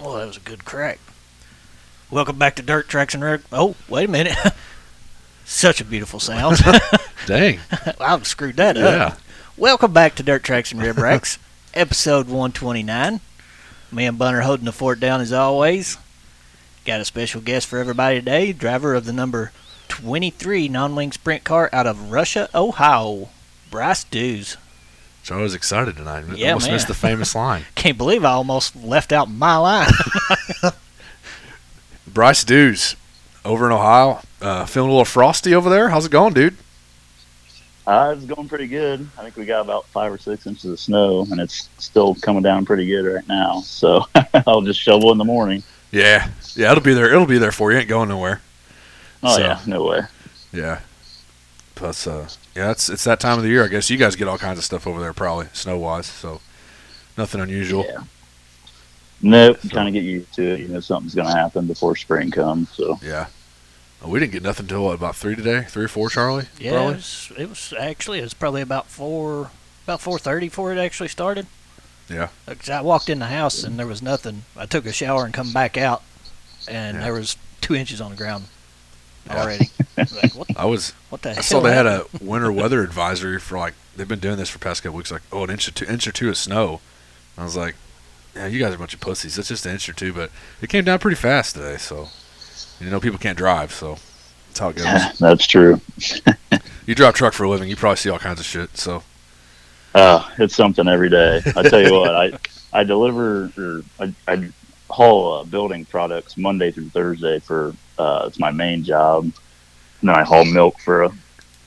Oh, 0.00 0.16
that 0.18 0.26
was 0.26 0.36
a 0.36 0.40
good 0.40 0.64
crack. 0.64 0.98
Welcome 2.10 2.38
back 2.38 2.54
to 2.56 2.62
Dirt 2.62 2.88
Tracks 2.88 3.14
and 3.14 3.22
Rib. 3.22 3.42
Oh, 3.52 3.74
wait 3.88 4.08
a 4.08 4.12
minute. 4.12 4.36
Such 5.44 5.80
a 5.80 5.84
beautiful 5.84 6.20
sound. 6.20 6.58
Dang. 7.26 7.58
I've 8.00 8.26
screwed 8.26 8.56
that 8.56 8.76
up. 8.76 8.84
Yeah. 8.84 9.14
Welcome 9.56 9.92
back 9.92 10.14
to 10.16 10.22
Dirt 10.22 10.44
Tracks 10.44 10.70
and 10.72 10.80
Rib 10.80 10.98
Racks, 10.98 11.38
episode 11.74 12.26
129. 12.26 13.20
Me 13.90 14.04
and 14.04 14.18
Bunner 14.18 14.42
holding 14.42 14.66
the 14.66 14.72
fort 14.72 15.00
down 15.00 15.20
as 15.20 15.32
always. 15.32 15.98
Got 16.84 17.00
a 17.00 17.04
special 17.04 17.40
guest 17.40 17.66
for 17.66 17.78
everybody 17.78 18.20
today, 18.20 18.52
driver 18.52 18.94
of 18.94 19.04
the 19.04 19.12
number 19.12 19.52
23 19.88 20.68
non-wing 20.68 21.12
sprint 21.12 21.44
car 21.44 21.68
out 21.72 21.86
of 21.86 22.12
Russia, 22.12 22.48
Ohio, 22.54 23.30
Bryce 23.70 24.04
Dues. 24.04 24.56
So 25.22 25.38
I 25.38 25.42
was 25.42 25.54
excited 25.54 25.96
tonight. 25.96 26.24
Yeah, 26.36 26.48
Almost 26.52 26.66
man. 26.66 26.74
missed 26.74 26.88
the 26.88 26.94
famous 26.94 27.34
line. 27.34 27.64
Can't 27.74 27.98
believe 27.98 28.24
I 28.24 28.30
almost 28.32 28.74
left 28.76 29.12
out 29.12 29.30
my 29.30 29.56
line. 29.56 29.90
Bryce 32.06 32.44
Dues 32.44 32.96
over 33.44 33.66
in 33.66 33.72
Ohio. 33.72 34.20
Uh, 34.40 34.64
feeling 34.66 34.88
a 34.90 34.92
little 34.92 35.04
frosty 35.04 35.54
over 35.54 35.68
there. 35.68 35.88
How's 35.88 36.06
it 36.06 36.12
going, 36.12 36.32
dude? 36.34 36.56
Uh, 37.86 38.14
it's 38.16 38.26
going 38.26 38.48
pretty 38.48 38.66
good. 38.66 39.06
I 39.18 39.22
think 39.22 39.36
we 39.36 39.46
got 39.46 39.62
about 39.62 39.86
five 39.86 40.12
or 40.12 40.18
six 40.18 40.46
inches 40.46 40.66
of 40.66 40.78
snow, 40.78 41.26
and 41.30 41.40
it's 41.40 41.68
still 41.78 42.14
coming 42.16 42.42
down 42.42 42.64
pretty 42.66 42.86
good 42.86 43.02
right 43.06 43.26
now. 43.26 43.60
So 43.62 44.04
I'll 44.46 44.60
just 44.62 44.80
shovel 44.80 45.10
in 45.12 45.18
the 45.18 45.24
morning. 45.24 45.62
Yeah. 45.90 46.28
Yeah, 46.54 46.70
it'll 46.72 46.82
be 46.84 46.92
there. 46.94 47.06
It'll 47.12 47.26
be 47.26 47.38
there 47.38 47.52
for 47.52 47.72
you. 47.72 47.78
Ain't 47.78 47.88
going 47.88 48.08
nowhere. 48.10 48.40
Oh 49.22 49.36
So- 49.36 49.40
yeah, 49.42 49.60
no 49.66 49.84
way. 49.84 50.00
Yeah. 50.52 50.80
Plus, 51.78 52.08
uh, 52.08 52.28
yeah, 52.56 52.72
it's 52.72 52.88
it's 52.90 53.04
that 53.04 53.20
time 53.20 53.38
of 53.38 53.44
the 53.44 53.50
year. 53.50 53.64
I 53.64 53.68
guess 53.68 53.88
you 53.88 53.96
guys 53.96 54.16
get 54.16 54.26
all 54.26 54.36
kinds 54.36 54.58
of 54.58 54.64
stuff 54.64 54.84
over 54.84 54.98
there, 55.00 55.12
probably 55.12 55.46
snow 55.52 55.78
wise. 55.78 56.06
So 56.06 56.40
nothing 57.16 57.40
unusual. 57.40 57.84
Yeah. 57.88 57.98
Nope. 59.22 59.58
So- 59.62 59.68
Kind 59.68 59.86
of 59.88 59.94
get 59.94 60.02
used 60.02 60.32
to 60.34 60.42
it. 60.54 60.60
You 60.60 60.68
know 60.68 60.80
something's 60.80 61.14
going 61.14 61.28
to 61.28 61.34
happen 61.34 61.66
before 61.68 61.94
spring 61.94 62.32
comes. 62.32 62.68
So 62.70 62.98
Yeah. 63.00 63.26
Oh, 64.02 64.08
we 64.08 64.18
didn't 64.18 64.32
get 64.32 64.42
nothing 64.42 64.66
till 64.66 64.84
what, 64.84 64.94
about 64.94 65.14
three 65.16 65.34
today, 65.36 65.66
three 65.68 65.84
or 65.84 65.88
four, 65.88 66.08
Charlie. 66.08 66.46
yeah, 66.58 66.82
it 66.88 66.94
was, 66.96 67.32
it 67.36 67.48
was 67.48 67.74
actually 67.78 68.18
it 68.20 68.22
was 68.22 68.34
probably 68.34 68.62
about 68.62 68.86
four, 68.88 69.50
about 69.84 70.00
4:30 70.00 70.40
before 70.40 70.72
it 70.72 70.78
actually 70.78 71.08
started. 71.08 71.46
Yeah. 72.08 72.28
'Cause 72.46 72.70
I 72.70 72.80
walked 72.80 73.08
in 73.08 73.18
the 73.20 73.26
house 73.26 73.62
and 73.64 73.78
there 73.78 73.86
was 73.86 74.02
nothing. 74.02 74.44
I 74.56 74.66
took 74.66 74.84
a 74.86 74.92
shower 74.92 75.24
and 75.24 75.32
come 75.34 75.52
back 75.52 75.76
out, 75.76 76.02
and 76.68 76.96
Yeah. 76.98 77.04
there 77.04 77.12
was 77.12 77.36
two 77.60 77.74
inches 77.76 78.00
on 78.00 78.10
the 78.10 78.16
ground 78.16 78.46
Yeah. 79.28 79.42
already. 79.42 79.70
like, 79.96 80.34
what, 80.34 80.56
I 80.56 80.64
was. 80.64 80.92
what 81.10 81.22
the 81.22 81.30
I 81.30 81.34
hell? 81.34 81.42
saw 81.42 81.60
they 81.60 81.74
had 81.74 81.86
a 81.86 82.04
winter 82.20 82.50
weather 82.52 82.82
advisory 82.82 83.38
for 83.38 83.58
like 83.58 83.74
they've 83.96 84.08
been 84.08 84.18
doing 84.20 84.36
this 84.36 84.48
for 84.50 84.58
past 84.58 84.82
couple 84.82 84.96
weeks. 84.96 85.10
Like, 85.10 85.22
oh, 85.32 85.44
an 85.44 85.50
inch 85.50 85.68
or 85.68 85.72
two, 85.72 85.84
inch 85.86 86.06
or 86.06 86.12
two 86.12 86.28
of 86.28 86.36
snow. 86.36 86.80
I 87.36 87.44
was 87.44 87.56
like, 87.56 87.74
yeah, 88.34 88.46
you 88.46 88.58
guys 88.58 88.72
are 88.72 88.76
a 88.76 88.78
bunch 88.78 88.94
of 88.94 89.00
pussies. 89.00 89.38
It's 89.38 89.48
just 89.48 89.66
an 89.66 89.72
inch 89.72 89.88
or 89.88 89.92
two, 89.92 90.12
but 90.12 90.30
it 90.60 90.68
came 90.68 90.84
down 90.84 90.98
pretty 90.98 91.16
fast 91.16 91.54
today. 91.54 91.76
So, 91.76 92.08
you 92.80 92.90
know, 92.90 93.00
people 93.00 93.18
can't 93.18 93.38
drive, 93.38 93.72
so 93.72 93.98
that's 94.48 94.58
how 94.58 94.68
it 94.70 94.76
goes. 94.76 95.18
that's 95.18 95.46
true. 95.46 95.80
you 96.86 96.94
drive 96.94 97.14
truck 97.14 97.32
for 97.32 97.44
a 97.44 97.48
living, 97.50 97.68
you 97.68 97.76
probably 97.76 97.96
see 97.96 98.10
all 98.10 98.18
kinds 98.18 98.40
of 98.40 98.46
shit. 98.46 98.76
So, 98.76 99.02
Uh, 99.94 100.28
it's 100.38 100.54
something 100.54 100.86
every 100.88 101.10
day. 101.10 101.40
I 101.56 101.62
tell 101.62 101.80
you 101.80 101.94
what, 101.94 102.14
I 102.14 102.32
I 102.72 102.84
deliver 102.84 103.50
or 103.56 103.82
I, 103.98 104.12
I 104.28 104.50
haul 104.90 105.34
uh, 105.34 105.44
building 105.44 105.84
products 105.84 106.36
Monday 106.36 106.70
through 106.70 106.88
Thursday 106.90 107.38
for 107.38 107.74
uh, 107.98 108.24
it's 108.26 108.38
my 108.38 108.50
main 108.50 108.84
job. 108.84 109.24
And 109.24 110.08
then 110.08 110.16
I 110.16 110.24
haul 110.24 110.44
milk 110.44 110.78
for 110.78 111.04
a 111.04 111.10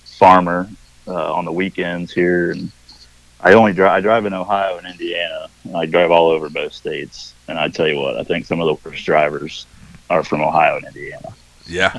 farmer 0.05 0.69
uh, 1.07 1.33
on 1.33 1.45
the 1.45 1.51
weekends 1.51 2.13
here, 2.13 2.51
and 2.51 2.71
I 3.41 3.53
only 3.53 3.73
drive. 3.73 3.91
I 3.91 3.99
drive 4.01 4.25
in 4.25 4.33
Ohio 4.33 4.77
and 4.77 4.87
Indiana. 4.87 5.49
And 5.63 5.77
I 5.77 5.85
drive 5.85 6.11
all 6.11 6.29
over 6.29 6.49
both 6.49 6.73
states, 6.73 7.33
and 7.47 7.59
I 7.59 7.67
tell 7.67 7.87
you 7.87 7.97
what, 7.97 8.17
I 8.17 8.23
think 8.23 8.45
some 8.45 8.59
of 8.59 8.67
the 8.67 8.89
worst 8.89 9.05
drivers 9.05 9.67
are 10.09 10.23
from 10.23 10.41
Ohio 10.41 10.77
and 10.77 10.85
Indiana. 10.85 11.33
yeah, 11.67 11.97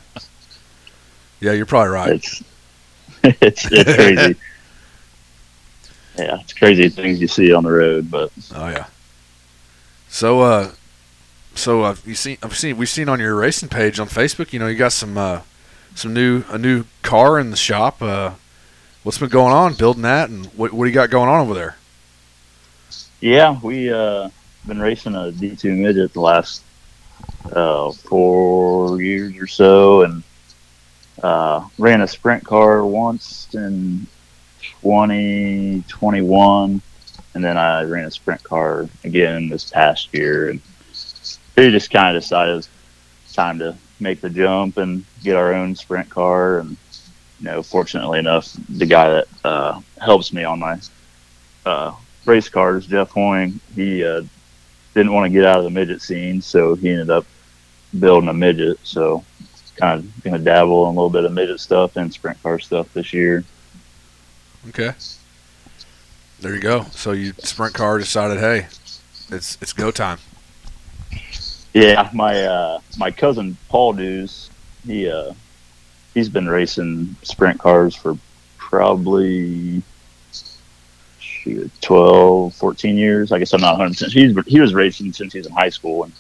yeah, 1.41 1.53
you're 1.53 1.67
probably 1.67 1.91
right. 1.91 2.11
It's 2.11 2.43
it's 3.25 3.71
it's 3.71 3.95
crazy. 3.95 4.37
yeah, 6.19 6.41
it's 6.41 6.53
crazy 6.53 6.89
things 6.89 7.21
you 7.21 7.29
see 7.29 7.53
on 7.53 7.65
the 7.65 7.71
road, 7.71 8.11
but 8.11 8.33
Oh 8.55 8.69
yeah. 8.69 8.87
So 10.09 10.41
uh, 10.41 10.73
so 11.55 11.83
uh, 11.83 11.97
you 12.05 12.15
seen 12.15 12.39
I've 12.43 12.57
seen 12.57 12.77
we've 12.77 12.89
seen 12.89 13.09
on 13.09 13.21
your 13.21 13.35
racing 13.35 13.69
page 13.69 14.01
on 14.01 14.09
Facebook. 14.09 14.53
You 14.53 14.59
know, 14.59 14.67
you 14.67 14.77
got 14.77 14.93
some 14.93 15.17
uh, 15.17 15.41
some 15.95 16.15
new 16.15 16.45
a 16.49 16.59
new 16.59 16.85
car 17.03 17.39
in 17.39 17.51
the 17.51 17.57
shop. 17.57 18.03
Uh, 18.03 18.33
what's 19.03 19.19
been 19.19 19.29
going 19.29 19.53
on 19.53 19.75
building 19.75 20.03
that, 20.03 20.31
and 20.31 20.47
what 20.47 20.73
what 20.73 20.85
do 20.85 20.91
you 20.91 20.95
got 20.95 21.11
going 21.11 21.29
on 21.29 21.41
over 21.41 21.55
there? 21.55 21.77
Yeah, 23.21 23.59
we 23.63 23.93
uh 23.93 24.31
been 24.67 24.81
racing 24.81 25.15
a 25.15 25.33
D 25.33 25.57
two 25.57 25.75
midget 25.75 26.13
the 26.13 26.21
last 26.21 26.63
uh 27.53 27.91
four 27.93 29.01
years 29.03 29.37
or 29.37 29.47
so 29.47 30.03
and 30.03 30.23
uh 31.23 31.67
ran 31.79 32.01
a 32.01 32.09
sprint 32.09 32.45
car 32.45 32.85
once 32.85 33.49
in 33.55 34.07
twenty 34.81 35.83
twenty 35.89 36.23
one 36.23 36.81
and 37.35 37.43
then 37.43 37.57
I 37.57 37.83
ran 37.83 38.05
a 38.05 38.11
sprint 38.11 38.43
car 38.43 38.89
again 39.05 39.49
this 39.49 39.71
past 39.71 40.09
year 40.13 40.51
and 40.51 40.61
we 41.57 41.71
just 41.71 41.91
kinda 41.91 42.13
decided 42.13 42.53
it 42.53 42.57
was 42.57 42.69
time 43.33 43.59
to 43.59 43.77
make 44.01 44.21
the 44.21 44.31
jump 44.31 44.77
and 44.77 45.05
get 45.23 45.37
our 45.37 45.55
own 45.55 45.75
sprint 45.75 46.09
car 46.11 46.59
and 46.59 46.77
you 47.41 47.47
know, 47.47 47.63
fortunately 47.63 48.19
enough 48.19 48.53
the 48.69 48.87
guy 48.87 49.09
that 49.11 49.29
uh 49.45 49.81
helps 50.01 50.33
me 50.33 50.45
on 50.45 50.59
my 50.59 50.79
uh 51.67 51.95
race 52.25 52.49
cars, 52.49 52.87
Jeff 52.87 53.11
Hoying, 53.11 53.61
he 53.75 54.05
uh, 54.05 54.23
didn't 54.95 55.13
want 55.13 55.27
to 55.27 55.31
get 55.31 55.45
out 55.45 55.59
of 55.59 55.65
the 55.65 55.71
midget 55.71 56.03
scene, 56.03 56.41
so 56.43 56.75
he 56.75 56.91
ended 56.91 57.11
up 57.11 57.27
building 57.99 58.29
a 58.29 58.35
midget. 58.35 58.79
So 58.85 59.25
kind 59.77 60.01
of 60.01 60.23
going 60.23 60.37
to 60.37 60.43
dabble 60.43 60.85
in 60.85 60.89
a 60.89 60.91
little 60.91 61.11
bit 61.11 61.25
of 61.25 61.33
midget 61.33 61.61
stuff 61.61 61.97
and 61.97 62.13
sprint 62.13 62.43
car 62.43 62.59
stuff 62.59 62.93
this 62.93 63.13
year. 63.13 63.45
Okay. 64.69 64.93
There 66.41 66.55
you 66.55 66.61
go. 66.61 66.85
So 66.93 67.13
you 67.13 67.33
sprint 67.39 67.75
car 67.75 67.99
decided, 67.99 68.39
hey, 68.39 68.67
it's 69.31 69.59
it's 69.61 69.73
go 69.73 69.91
time. 69.91 70.19
Yeah, 71.75 72.11
my 72.13 72.45
uh, 72.45 72.81
my 72.99 73.11
cousin 73.11 73.57
Paul 73.69 73.95
Dues, 73.95 74.51
he 74.87 75.09
uh, 75.11 75.33
he's 76.15 76.29
been 76.29 76.49
racing 76.49 77.17
sprint 77.23 77.59
cars 77.59 77.95
for 77.95 78.17
probably 78.59 79.83
shoot, 81.19 81.71
12, 81.81 82.55
14 82.55 82.97
years. 82.97 83.33
I 83.33 83.39
guess 83.39 83.53
I'm 83.53 83.61
not 83.61 83.79
100. 83.79 83.89
percent 83.91 84.13
He's 84.13 84.35
he 84.47 84.61
was 84.61 84.75
racing 84.75 85.13
since 85.13 85.33
he 85.33 85.39
was 85.39 85.47
in 85.47 85.53
high 85.53 85.71
school, 85.71 86.05
and 86.05 86.13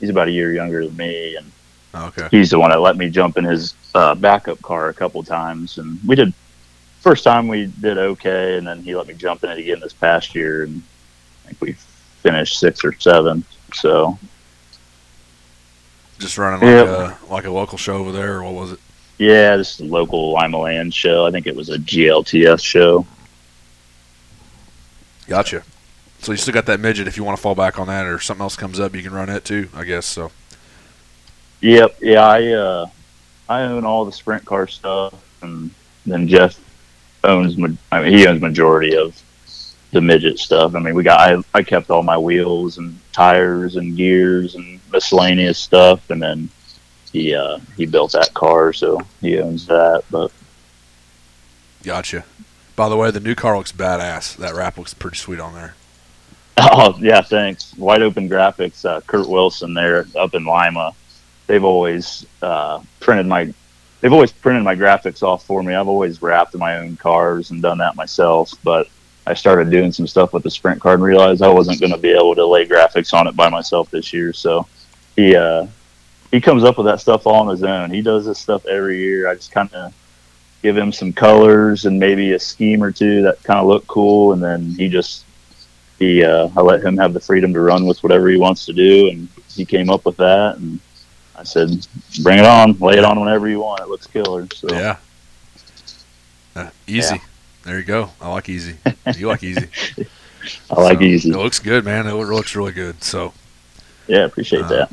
he's 0.00 0.10
about 0.10 0.28
a 0.28 0.32
year 0.32 0.52
younger 0.52 0.84
than 0.84 0.96
me, 0.96 1.36
and 1.36 1.52
Okay. 1.94 2.28
he's 2.30 2.50
the 2.50 2.58
one 2.58 2.70
that 2.70 2.80
let 2.80 2.96
me 2.96 3.08
jump 3.08 3.38
in 3.38 3.44
his 3.44 3.74
uh, 3.94 4.14
backup 4.14 4.60
car 4.62 4.88
a 4.88 4.94
couple 4.94 5.22
times, 5.22 5.78
and 5.78 5.98
we 6.06 6.14
did. 6.16 6.32
First 7.00 7.22
time 7.22 7.46
we 7.46 7.66
did 7.66 7.98
okay, 7.98 8.58
and 8.58 8.66
then 8.66 8.82
he 8.82 8.96
let 8.96 9.06
me 9.06 9.14
jump 9.14 9.44
in 9.44 9.50
it 9.50 9.58
again 9.58 9.78
this 9.78 9.92
past 9.92 10.34
year, 10.34 10.64
and 10.64 10.82
I 11.44 11.48
think 11.48 11.60
we 11.60 11.72
finished 11.72 12.58
sixth 12.58 12.84
or 12.84 12.92
seventh. 12.98 13.46
So 13.72 14.18
Just 16.18 16.38
running 16.38 16.60
like 16.60 16.86
a 16.86 17.18
like 17.30 17.44
a 17.44 17.50
local 17.50 17.78
show 17.78 17.96
over 17.96 18.12
there, 18.12 18.36
or 18.36 18.44
what 18.44 18.54
was 18.54 18.72
it? 18.72 18.80
yeah, 19.18 19.56
this 19.56 19.74
is 19.74 19.80
a 19.80 19.84
local 19.84 20.34
Limaland 20.34 20.92
show. 20.92 21.26
I 21.26 21.30
think 21.30 21.46
it 21.46 21.56
was 21.56 21.70
a 21.70 21.78
GLTS 21.78 22.62
show. 22.64 23.06
Gotcha. 25.26 25.62
So 26.20 26.32
you 26.32 26.38
still 26.38 26.54
got 26.54 26.66
that 26.66 26.80
midget 26.80 27.06
if 27.06 27.16
you 27.16 27.24
want 27.24 27.36
to 27.36 27.42
fall 27.42 27.54
back 27.54 27.78
on 27.78 27.86
that, 27.88 28.06
or 28.06 28.18
something 28.18 28.42
else 28.42 28.56
comes 28.56 28.80
up, 28.80 28.94
you 28.94 29.02
can 29.02 29.12
run 29.12 29.28
it 29.28 29.44
too. 29.44 29.68
I 29.74 29.84
guess 29.84 30.06
so. 30.06 30.32
Yep, 31.60 31.98
yeah, 32.00 32.26
I 32.26 32.46
uh, 32.52 32.86
I 33.48 33.62
own 33.62 33.84
all 33.84 34.04
the 34.04 34.12
sprint 34.12 34.44
car 34.44 34.66
stuff, 34.66 35.14
and 35.42 35.70
then 36.04 36.28
Jeff 36.28 36.58
owns. 37.24 37.56
I 37.92 38.02
mean, 38.02 38.12
he 38.12 38.26
owns 38.26 38.40
majority 38.40 38.96
of 38.96 39.20
the 39.92 40.00
midget 40.00 40.38
stuff. 40.38 40.74
I 40.74 40.80
mean, 40.80 40.94
we 40.94 41.02
got 41.02 41.20
I, 41.20 41.42
I 41.54 41.62
kept 41.62 41.90
all 41.90 42.02
my 42.02 42.18
wheels 42.18 42.78
and 42.78 42.98
tires 43.12 43.76
and 43.76 43.96
gears 43.96 44.54
and 44.54 44.80
miscellaneous 44.92 45.58
stuff, 45.58 46.10
and 46.10 46.22
then 46.22 46.48
he 47.12 47.34
uh, 47.34 47.58
he 47.76 47.86
built 47.86 48.12
that 48.12 48.34
car, 48.34 48.72
so 48.72 49.00
he 49.20 49.38
owns 49.38 49.66
that. 49.66 50.04
But 50.10 50.32
Gotcha. 51.82 52.24
By 52.74 52.88
the 52.88 52.96
way, 52.96 53.10
the 53.10 53.20
new 53.20 53.34
car 53.34 53.56
looks 53.56 53.72
badass. 53.72 54.36
That 54.36 54.54
wrap 54.54 54.76
looks 54.76 54.92
pretty 54.92 55.16
sweet 55.16 55.40
on 55.40 55.54
there. 55.54 55.74
oh 56.58 56.96
yeah, 57.00 57.22
thanks. 57.22 57.76
Wide 57.76 58.02
Open 58.02 58.28
Graphics, 58.28 58.84
uh, 58.84 59.00
Kurt 59.02 59.28
Wilson 59.28 59.72
there 59.72 60.06
up 60.16 60.34
in 60.34 60.44
Lima. 60.44 60.92
They've 61.46 61.64
always 61.64 62.26
uh, 62.42 62.82
printed 63.00 63.26
my 63.26 63.52
they've 64.00 64.12
always 64.12 64.32
printed 64.32 64.64
my 64.64 64.74
graphics 64.74 65.22
off 65.22 65.44
for 65.44 65.62
me. 65.62 65.74
I've 65.74 65.88
always 65.88 66.20
wrapped 66.20 66.54
my 66.56 66.78
own 66.78 66.96
cars 66.96 67.50
and 67.50 67.62
done 67.62 67.78
that 67.78 67.96
myself, 67.96 68.52
but 68.62 68.88
I 69.26 69.34
started 69.34 69.70
doing 69.70 69.92
some 69.92 70.06
stuff 70.06 70.32
with 70.32 70.44
the 70.44 70.50
sprint 70.50 70.80
car 70.80 70.94
and 70.94 71.02
realized 71.02 71.42
I 71.42 71.48
wasn't 71.48 71.80
going 71.80 71.92
to 71.92 71.98
be 71.98 72.10
able 72.10 72.34
to 72.36 72.46
lay 72.46 72.66
graphics 72.66 73.12
on 73.12 73.26
it 73.26 73.34
by 73.34 73.48
myself 73.48 73.90
this 73.90 74.12
year. 74.12 74.32
So 74.32 74.66
he 75.16 75.34
uh, 75.34 75.66
he 76.30 76.40
comes 76.40 76.62
up 76.64 76.76
with 76.78 76.86
that 76.86 77.00
stuff 77.00 77.26
all 77.26 77.36
on 77.36 77.48
his 77.48 77.62
own. 77.62 77.90
He 77.90 78.02
does 78.02 78.26
this 78.26 78.38
stuff 78.38 78.64
every 78.66 78.98
year. 79.00 79.28
I 79.28 79.34
just 79.34 79.50
kind 79.50 79.72
of 79.74 79.92
give 80.62 80.76
him 80.76 80.92
some 80.92 81.12
colors 81.12 81.86
and 81.86 81.98
maybe 81.98 82.32
a 82.32 82.38
scheme 82.38 82.82
or 82.82 82.92
two 82.92 83.22
that 83.22 83.42
kind 83.42 83.58
of 83.58 83.66
look 83.66 83.86
cool, 83.86 84.32
and 84.32 84.42
then 84.42 84.62
he 84.70 84.88
just 84.88 85.24
he 85.98 86.22
uh, 86.22 86.48
I 86.56 86.60
let 86.60 86.84
him 86.84 86.96
have 86.96 87.12
the 87.12 87.20
freedom 87.20 87.52
to 87.54 87.60
run 87.60 87.86
with 87.86 88.02
whatever 88.02 88.28
he 88.28 88.36
wants 88.36 88.64
to 88.66 88.72
do, 88.72 89.08
and 89.08 89.28
he 89.48 89.64
came 89.64 89.90
up 89.90 90.04
with 90.04 90.16
that, 90.18 90.56
and 90.58 90.78
I 91.34 91.42
said, 91.42 91.70
"Bring 92.22 92.38
it 92.38 92.44
on, 92.44 92.78
lay 92.78 92.98
it 92.98 93.04
on 93.04 93.18
whenever 93.18 93.48
you 93.48 93.60
want. 93.60 93.80
It 93.80 93.88
looks 93.88 94.06
killer." 94.06 94.46
So 94.54 94.68
Yeah. 94.70 94.96
Uh, 96.54 96.70
easy. 96.86 97.16
Yeah. 97.16 97.20
There 97.66 97.78
you 97.78 97.84
go. 97.84 98.12
I 98.20 98.30
like 98.30 98.48
easy. 98.48 98.78
You 99.16 99.28
like 99.28 99.44
easy. 99.44 99.68
I 100.70 100.80
like 100.80 101.00
So, 101.00 101.02
easy. 101.02 101.32
It 101.32 101.36
looks 101.38 101.58
good, 101.60 101.84
man. 101.84 102.06
It 102.06 102.12
looks 102.14 102.56
really 102.56 102.72
good. 102.72 103.02
So, 103.04 103.34
Yeah, 104.08 104.24
appreciate 104.24 104.68
Uh, 104.68 104.68
that. 104.68 104.90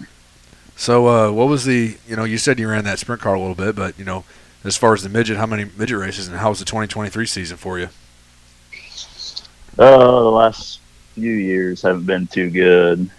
so 0.76 1.08
uh, 1.08 1.32
what 1.32 1.48
was 1.48 1.66
the? 1.66 1.98
You 2.08 2.16
know, 2.18 2.26
you 2.26 2.38
said 2.38 2.60
you 2.60 2.70
ran 2.70 2.86
that 2.86 3.00
sprint 3.00 3.22
car 3.22 3.36
a 3.36 3.40
little 3.40 3.56
bit, 3.56 3.76
but 3.76 3.98
you 4.00 4.06
know, 4.06 4.26
as 4.66 4.78
far 4.78 4.94
as 4.94 5.04
the 5.04 5.10
midget, 5.10 5.38
how 5.38 5.48
many 5.48 5.66
midget 5.78 6.00
races, 6.00 6.30
and 6.30 6.38
how 6.38 6.50
was 6.50 6.60
the 6.60 6.66
2023 6.66 7.26
season 7.28 7.58
for 7.58 7.80
you? 7.80 7.90
Uh, 9.78 9.98
the 10.22 10.32
last 10.32 10.82
few 11.16 11.32
years 11.34 11.82
haven't 11.82 12.06
been 12.06 12.28
too 12.28 12.50
good. 12.50 13.10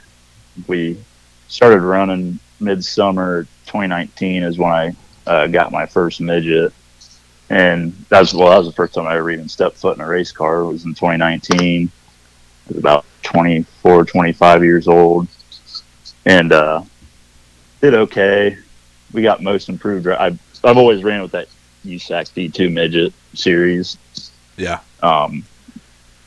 We 0.68 1.04
started 1.48 1.82
running 1.82 2.40
midsummer 2.60 3.44
2019 3.66 4.44
is 4.44 4.58
when 4.58 4.72
I 4.72 4.96
uh, 5.26 5.48
got 5.48 5.72
my 5.72 5.86
first 5.86 6.20
midget, 6.20 6.72
and 7.50 7.92
that 8.08 8.20
was 8.20 8.34
well, 8.34 8.50
that 8.50 8.58
was 8.58 8.66
the 8.66 8.72
first 8.72 8.94
time 8.94 9.06
I 9.06 9.16
ever 9.16 9.30
even 9.30 9.48
stepped 9.48 9.76
foot 9.76 9.96
in 9.96 10.02
a 10.02 10.06
race 10.06 10.32
car. 10.32 10.60
It 10.60 10.72
was 10.72 10.84
in 10.84 10.94
2019. 10.94 11.90
I 11.90 12.68
was 12.68 12.78
about 12.78 13.04
24, 13.22 14.04
25 14.06 14.64
years 14.64 14.88
old, 14.88 15.28
and 16.24 16.52
uh, 16.52 16.82
did 17.80 17.94
okay. 17.94 18.56
We 19.12 19.22
got 19.22 19.42
most 19.42 19.68
improved. 19.68 20.08
I've 20.08 20.38
I've 20.64 20.78
always 20.78 21.04
ran 21.04 21.22
with 21.22 21.32
that 21.32 21.48
USAC 21.84 22.50
D2 22.50 22.72
midget 22.72 23.12
series. 23.34 23.98
Yeah. 24.56 24.80
Um, 25.02 25.44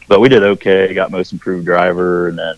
but 0.07 0.19
we 0.19 0.29
did 0.29 0.43
okay. 0.43 0.93
Got 0.93 1.11
most 1.11 1.33
improved 1.33 1.65
driver, 1.65 2.27
and 2.27 2.37
then 2.37 2.55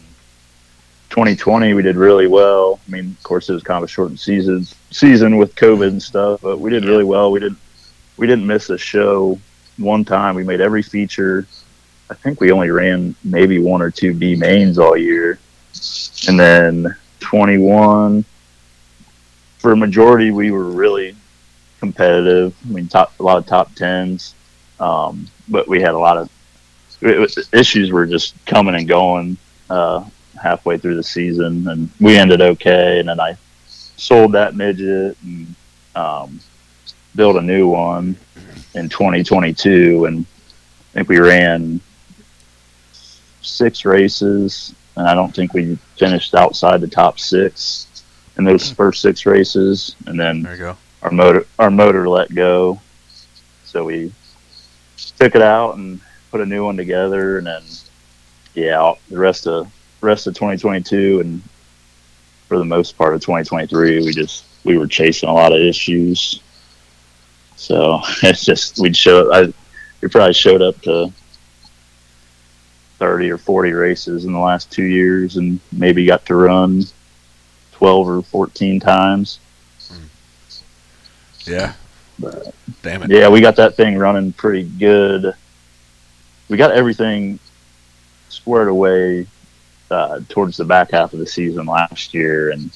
2020 1.10 1.74
we 1.74 1.82
did 1.82 1.96
really 1.96 2.28
well. 2.28 2.80
I 2.88 2.92
mean, 2.92 3.06
of 3.12 3.24
course, 3.24 3.50
it 3.50 3.54
was 3.54 3.64
kind 3.64 3.78
of 3.78 3.84
a 3.84 3.88
shortened 3.88 4.20
season 4.20 4.66
season 4.92 5.38
with 5.38 5.56
COVID 5.56 5.88
and 5.88 6.04
stuff, 6.04 6.42
but 6.42 6.60
we 6.60 6.70
did 6.70 6.86
really 6.86 7.06
well. 7.06 7.32
We 7.32 7.40
didn't 7.40 7.58
we 8.20 8.28
didn't 8.28 8.46
miss 8.46 8.70
a 8.70 8.78
show 8.78 9.40
one 9.78 10.04
time. 10.04 10.36
We 10.36 10.44
made 10.44 10.60
every 10.60 10.84
feature. 10.84 11.48
I 12.10 12.14
think 12.14 12.42
we 12.42 12.52
only 12.52 12.70
ran 12.70 13.16
maybe 13.24 13.60
one 13.60 13.82
or 13.82 13.90
two 13.90 14.14
B 14.14 14.36
mains 14.36 14.78
all 14.78 14.98
year, 14.98 15.40
and 16.28 16.38
then 16.38 16.96
21 17.22 18.26
for 19.60 19.72
a 19.72 19.78
majority 19.78 20.32
we 20.32 20.52
were 20.52 20.66
really 20.66 21.16
competitive. 21.80 22.56
I 22.66 22.74
mean, 22.74 22.88
top 22.88 23.18
a 23.20 23.24
lot 23.24 23.38
of 23.38 23.46
top 23.46 23.74
tens, 23.76 24.36
um, 24.82 25.28
but 25.48 25.68
we 25.68 25.80
had 25.82 25.94
a 25.94 26.00
lot 26.00 26.18
of 26.18 26.30
was, 27.02 27.50
issues 27.54 27.92
were 27.92 28.06
just 28.06 28.34
coming 28.46 28.76
and 28.76 28.88
going 28.88 29.38
uh, 29.70 30.04
halfway 30.42 30.78
through 30.78 30.96
the 30.96 31.04
season, 31.04 31.68
and 31.70 31.90
we 32.02 32.18
ended 32.18 32.42
okay. 32.42 33.00
And 33.00 33.08
then 33.08 33.22
I 33.22 33.38
sold 33.68 34.34
that 34.34 34.56
midget 34.56 35.16
and 35.24 35.56
um, 35.96 36.40
built 37.16 37.36
a 37.36 37.42
new 37.42 37.68
one 37.68 38.16
in 38.76 38.90
2022, 38.90 40.06
and 40.06 40.26
I 40.92 40.94
think 40.94 41.10
we 41.10 41.20
ran 41.20 41.82
six 43.42 43.86
races, 43.86 44.74
and 44.96 45.08
I 45.08 45.16
don't 45.16 45.34
think 45.34 45.54
we 45.54 45.76
finished 45.98 46.34
outside 46.36 46.82
the 46.82 46.88
top 46.88 47.20
six 47.20 48.04
in 48.38 48.44
those 48.44 48.66
mm-hmm. 48.66 48.76
first 48.76 49.02
six 49.02 49.26
races, 49.26 49.96
and 50.06 50.20
then 50.20 50.44
There 50.44 50.54
you 50.54 50.60
go. 50.60 50.78
our 51.02 51.12
motor 51.12 51.46
our 51.58 51.72
motor 51.72 52.08
let 52.08 52.34
go. 52.34 52.80
So 53.66 53.86
we 53.86 54.12
took 55.20 55.36
it 55.36 55.42
out 55.42 55.76
and 55.76 56.00
put 56.32 56.42
a 56.42 56.46
new 56.46 56.64
one 56.64 56.78
together 56.78 57.38
and 57.38 57.48
then 57.48 57.64
yeah 58.54 58.94
the 59.10 59.18
rest 59.18 59.48
of 59.48 59.72
rest 60.02 60.28
of 60.28 60.34
2022 60.34 61.20
and 61.22 61.42
for 62.48 62.58
the 62.58 62.66
most 62.66 62.98
part 62.98 63.14
of 63.14 63.22
2023 63.22 64.06
we 64.06 64.12
just 64.12 64.46
we 64.64 64.78
were 64.78 64.88
chasing 64.88 65.30
a 65.30 65.34
lot 65.34 65.52
of 65.52 65.60
issues 65.60 66.42
so 67.60 68.00
it's 68.24 68.46
just 68.46 68.80
we'd 68.80 68.96
show 68.96 69.32
i 69.34 69.52
we 70.02 70.08
probably 70.08 70.34
showed 70.34 70.62
up 70.62 70.80
to 70.82 71.12
30 73.00 73.32
or 73.32 73.38
40 73.38 73.74
races 73.74 74.26
in 74.26 74.34
the 74.34 74.40
last 74.40 74.72
two 74.72 74.84
years 74.84 75.38
and 75.38 75.60
maybe 75.72 76.06
got 76.06 76.26
to 76.26 76.36
run 76.36 76.84
12 77.74 78.08
or 78.10 78.22
14 78.24 78.80
times 78.80 79.40
Yeah. 81.46 81.74
but 82.18 82.54
Damn 82.82 83.04
it. 83.04 83.12
Yeah, 83.12 83.30
we 83.30 83.42
got 83.42 83.56
that 83.58 83.76
thing 83.76 83.98
running 83.98 84.32
pretty 84.34 84.64
good. 84.64 85.34
We 86.50 86.58
got 86.58 86.72
everything 86.72 87.40
squared 88.30 88.68
away 88.70 89.28
uh, 89.92 90.20
towards 90.30 90.58
the 90.58 90.66
back 90.66 90.92
half 90.92 91.14
of 91.14 91.20
the 91.20 91.26
season 91.28 91.66
last 91.66 92.14
year, 92.14 92.52
and 92.52 92.72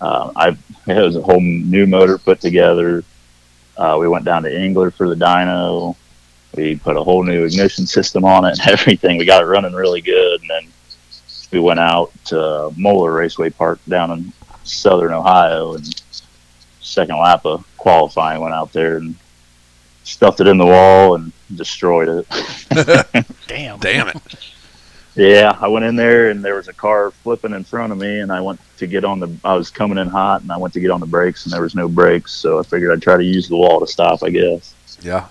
uh, 0.00 0.30
I 0.36 0.48
it 0.86 1.02
was 1.02 1.16
a 1.16 1.22
whole 1.22 1.40
new 1.40 1.86
motor 1.86 2.18
put 2.18 2.40
together. 2.40 3.02
Uh, 3.80 3.96
we 3.98 4.06
went 4.06 4.26
down 4.26 4.42
to 4.42 4.54
Engler 4.54 4.90
for 4.90 5.08
the 5.08 5.14
dyno. 5.14 5.96
We 6.54 6.76
put 6.76 6.98
a 6.98 7.02
whole 7.02 7.22
new 7.22 7.44
ignition 7.44 7.86
system 7.86 8.26
on 8.26 8.44
it 8.44 8.58
and 8.58 8.68
everything. 8.68 9.16
We 9.16 9.24
got 9.24 9.42
it 9.42 9.46
running 9.46 9.72
really 9.72 10.02
good, 10.02 10.42
and 10.42 10.50
then 10.50 10.72
we 11.50 11.60
went 11.60 11.80
out 11.80 12.12
to 12.26 12.36
Moler 12.76 13.16
Raceway 13.16 13.48
Park 13.50 13.80
down 13.88 14.10
in 14.10 14.32
southern 14.64 15.12
Ohio, 15.12 15.74
and 15.74 16.02
second 16.82 17.16
lap 17.18 17.46
of 17.46 17.64
qualifying 17.78 18.42
went 18.42 18.54
out 18.54 18.70
there 18.74 18.98
and 18.98 19.16
stuffed 20.04 20.40
it 20.40 20.46
in 20.46 20.58
the 20.58 20.66
wall 20.66 21.14
and 21.14 21.32
destroyed 21.54 22.08
it. 22.08 23.26
Damn. 23.46 23.78
Damn 23.78 24.08
it. 24.08 24.16
Yeah, 25.16 25.56
I 25.60 25.66
went 25.68 25.84
in 25.84 25.96
there 25.96 26.30
and 26.30 26.42
there 26.44 26.54
was 26.54 26.68
a 26.68 26.72
car 26.72 27.10
flipping 27.10 27.52
in 27.52 27.64
front 27.64 27.92
of 27.92 27.98
me, 27.98 28.20
and 28.20 28.30
I 28.32 28.40
went 28.40 28.60
to 28.78 28.86
get 28.86 29.04
on 29.04 29.18
the. 29.20 29.30
I 29.44 29.54
was 29.54 29.68
coming 29.70 29.98
in 29.98 30.08
hot, 30.08 30.42
and 30.42 30.52
I 30.52 30.56
went 30.56 30.72
to 30.74 30.80
get 30.80 30.90
on 30.90 31.00
the 31.00 31.06
brakes, 31.06 31.44
and 31.44 31.52
there 31.52 31.62
was 31.62 31.74
no 31.74 31.88
brakes, 31.88 32.32
so 32.32 32.58
I 32.60 32.62
figured 32.62 32.92
I'd 32.92 33.02
try 33.02 33.16
to 33.16 33.24
use 33.24 33.48
the 33.48 33.56
wall 33.56 33.80
to 33.80 33.86
stop. 33.86 34.22
I 34.22 34.30
guess. 34.30 34.74
Yeah. 35.02 35.26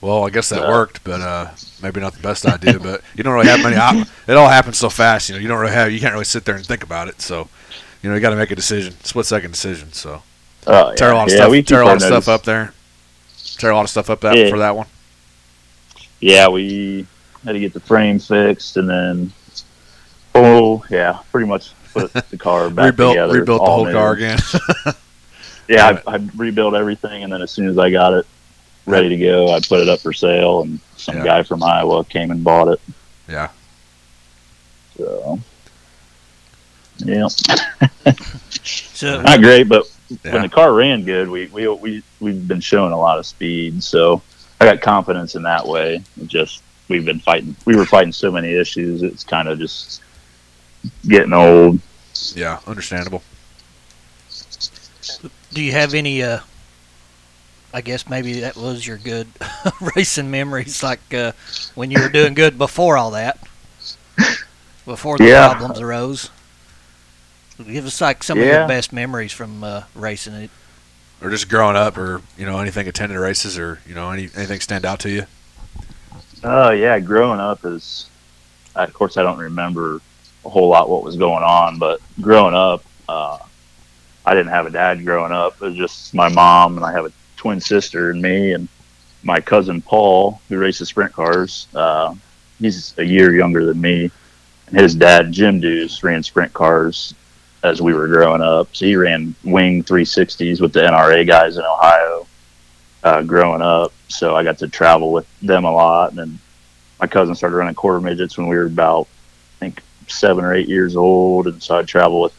Well, 0.00 0.24
I 0.24 0.30
guess 0.30 0.48
that 0.50 0.62
Yeah. 0.62 0.68
worked, 0.68 1.02
but 1.04 1.20
uh, 1.20 1.48
maybe 1.82 2.00
not 2.00 2.12
the 2.14 2.20
best 2.22 2.46
idea. 2.46 2.78
But 2.78 3.02
you 3.16 3.24
don't 3.24 3.34
really 3.34 3.48
have 3.48 3.60
many. 3.62 3.76
Op- 3.76 4.06
it 4.28 4.36
all 4.36 4.48
happens 4.48 4.78
so 4.78 4.88
fast. 4.88 5.28
You 5.28 5.34
know, 5.34 5.40
you 5.40 5.48
don't 5.48 5.60
really 5.60 5.72
have. 5.74 5.90
You 5.92 6.00
can't 6.00 6.12
really 6.12 6.24
sit 6.24 6.44
there 6.44 6.54
and 6.56 6.64
think 6.66 6.82
about 6.84 7.08
it. 7.08 7.20
So, 7.20 7.48
you 8.02 8.08
know, 8.08 8.14
you 8.14 8.20
got 8.20 8.30
to 8.30 8.36
make 8.36 8.50
a 8.52 8.56
decision, 8.56 8.94
split 9.04 9.26
second 9.26 9.50
decision. 9.50 9.92
So, 9.92 10.22
Oh, 10.66 10.94
tear 10.94 11.10
a 11.10 11.14
lot 11.16 11.26
of 11.26 11.30
yeah, 11.32 11.38
stuff. 11.40 11.50
we 11.50 11.62
Tear 11.62 11.82
a 11.82 11.86
lot 11.86 11.96
of 11.96 12.02
stuff 12.02 12.28
up 12.28 12.44
there. 12.44 12.72
Tear 13.58 13.70
a 13.70 13.74
lot 13.76 13.82
of 13.84 13.90
stuff 13.90 14.10
up 14.10 14.20
that 14.20 14.48
for 14.50 14.58
that 14.58 14.76
one. 14.76 14.86
Yeah, 16.20 16.48
we 16.48 17.06
had 17.44 17.52
to 17.52 17.60
get 17.60 17.72
the 17.72 17.80
frame 17.80 18.18
fixed, 18.18 18.76
and 18.76 18.88
then 18.88 19.32
oh 20.34 20.84
yeah, 20.90 21.18
pretty 21.30 21.46
much 21.46 21.72
put 21.92 22.12
the 22.30 22.36
car 22.38 22.70
back 22.70 22.86
rebuilt, 22.92 23.12
together. 23.12 23.40
rebuilt 23.40 23.64
the 23.64 23.70
whole 23.70 23.84
new. 23.86 23.92
car 23.92 24.12
again. 24.12 24.38
Yeah, 25.68 26.00
I, 26.06 26.14
I 26.16 26.28
rebuilt 26.36 26.74
everything, 26.74 27.22
and 27.22 27.32
then 27.32 27.40
as 27.40 27.50
soon 27.52 27.68
as 27.68 27.78
I 27.78 27.90
got 27.90 28.12
it 28.12 28.26
ready 28.84 29.08
to 29.10 29.16
go, 29.16 29.48
I 29.54 29.60
put 29.60 29.80
it 29.80 29.88
up 29.88 30.00
for 30.00 30.12
sale, 30.12 30.62
and 30.62 30.80
some 30.96 31.16
Yeah. 31.16 31.24
guy 31.24 31.42
from 31.44 31.62
Iowa 31.62 32.04
came 32.04 32.30
and 32.30 32.42
bought 32.42 32.68
it. 32.68 32.80
yeah. 33.28 33.48
So, 34.98 35.38
yeah, 36.98 37.28
So 38.62 39.22
not 39.22 39.40
great, 39.40 39.68
but 39.68 39.86
Yeah. 40.24 40.32
when 40.32 40.42
the 40.42 40.48
car 40.48 40.72
ran 40.74 41.04
good, 41.04 41.28
we 41.28 41.46
we 41.46 41.66
we 41.68 42.02
we've 42.20 42.46
been 42.46 42.60
showing 42.60 42.92
a 42.92 42.98
lot 42.98 43.18
of 43.18 43.24
speed, 43.24 43.82
so 43.82 44.20
I 44.60 44.66
got 44.66 44.80
confidence 44.82 45.34
in 45.36 45.42
that 45.44 45.66
way. 45.66 46.02
It 46.20 46.26
just 46.28 46.62
we've 46.92 47.04
been 47.06 47.20
fighting, 47.20 47.56
we 47.64 47.74
were 47.74 47.86
fighting 47.86 48.12
so 48.12 48.30
many 48.30 48.52
issues. 48.54 49.02
It's 49.02 49.24
kind 49.24 49.48
of 49.48 49.58
just 49.58 50.02
getting 51.06 51.32
old. 51.32 51.80
Yeah. 52.34 52.60
Understandable. 52.66 53.22
do 55.52 55.62
you 55.62 55.72
have 55.72 55.94
any? 55.94 56.22
Uh, 56.22 56.40
I 57.74 57.80
guess 57.80 58.06
maybe 58.08 58.40
that 58.40 58.56
was 58.56 58.86
your 58.86 58.98
good 58.98 59.26
racing 59.96 60.30
memories, 60.30 60.82
like 60.82 61.00
uh, 61.14 61.32
when 61.74 61.90
you 61.90 62.00
were 62.02 62.10
doing 62.10 62.34
good 62.34 62.58
before 62.58 62.98
all 62.98 63.12
that, 63.12 63.38
before 64.84 65.16
the 65.16 65.24
Yeah. 65.28 65.48
problems 65.48 65.80
arose. 65.80 66.30
Give 67.66 67.86
us 67.86 68.00
like 68.00 68.22
some 68.22 68.38
of 68.38 68.44
your 68.44 68.66
best 68.68 68.92
memories 68.92 69.32
from 69.32 69.64
uh, 69.64 69.84
racing 69.94 70.34
it. 70.34 70.50
Or 71.22 71.30
just 71.30 71.48
growing 71.48 71.76
up, 71.76 71.96
or 71.96 72.20
you 72.36 72.44
know, 72.44 72.58
anything 72.58 72.88
attending 72.88 73.16
races, 73.16 73.56
or 73.58 73.78
you 73.86 73.94
know, 73.94 74.10
any 74.10 74.28
anything 74.36 74.60
stand 74.60 74.84
out 74.84 74.98
to 75.00 75.10
you? 75.10 75.26
Oh 76.44 76.70
yeah, 76.70 76.98
growing 76.98 77.38
up 77.38 77.64
is, 77.64 78.06
of 78.74 78.92
course, 78.92 79.16
I 79.16 79.22
don't 79.22 79.38
remember 79.38 80.00
a 80.44 80.48
whole 80.48 80.68
lot 80.68 80.90
what 80.90 81.04
was 81.04 81.16
going 81.16 81.44
on, 81.44 81.78
but 81.78 82.00
growing 82.20 82.54
up, 82.54 82.84
uh, 83.08 83.38
I 84.24 84.34
didn't 84.34 84.50
have 84.50 84.66
a 84.66 84.70
dad 84.70 85.04
growing 85.04 85.32
up. 85.32 85.54
It 85.54 85.60
was 85.60 85.76
just 85.76 86.14
my 86.14 86.28
mom, 86.28 86.76
and 86.76 86.84
I 86.84 86.92
have 86.92 87.06
a 87.06 87.12
twin 87.36 87.60
sister 87.60 88.10
and 88.10 88.20
me, 88.20 88.52
and 88.52 88.68
my 89.22 89.40
cousin 89.40 89.80
Paul, 89.82 90.40
who 90.48 90.58
races 90.58 90.88
sprint 90.88 91.12
cars. 91.12 91.68
Uh, 91.74 92.14
he's 92.58 92.96
a 92.98 93.04
year 93.04 93.32
younger 93.34 93.64
than 93.64 93.80
me, 93.80 94.10
and 94.66 94.80
his 94.80 94.96
dad 94.96 95.30
Jim 95.30 95.60
Dues 95.60 96.02
ran 96.02 96.24
sprint 96.24 96.52
cars 96.52 97.14
as 97.62 97.80
we 97.80 97.94
were 97.94 98.08
growing 98.08 98.42
up. 98.42 98.74
So 98.74 98.86
he 98.86 98.96
ran 98.96 99.36
wing 99.44 99.84
360s 99.84 100.60
with 100.60 100.72
the 100.72 100.80
NRA 100.80 101.24
guys 101.24 101.56
in 101.56 101.64
Ohio 101.64 102.26
uh, 103.02 103.22
growing 103.22 103.62
up. 103.62 103.92
So 104.08 104.36
I 104.36 104.44
got 104.44 104.58
to 104.58 104.68
travel 104.68 105.12
with 105.12 105.26
them 105.40 105.64
a 105.64 105.72
lot. 105.72 106.10
And 106.10 106.18
then 106.18 106.38
my 107.00 107.06
cousin 107.06 107.34
started 107.34 107.56
running 107.56 107.74
quarter 107.74 108.00
midgets 108.00 108.36
when 108.36 108.48
we 108.48 108.56
were 108.56 108.66
about, 108.66 109.08
I 109.56 109.58
think, 109.60 109.82
seven 110.08 110.44
or 110.44 110.54
eight 110.54 110.68
years 110.68 110.96
old. 110.96 111.46
And 111.46 111.62
so 111.62 111.76
I'd 111.78 111.88
travel 111.88 112.20
with, 112.20 112.34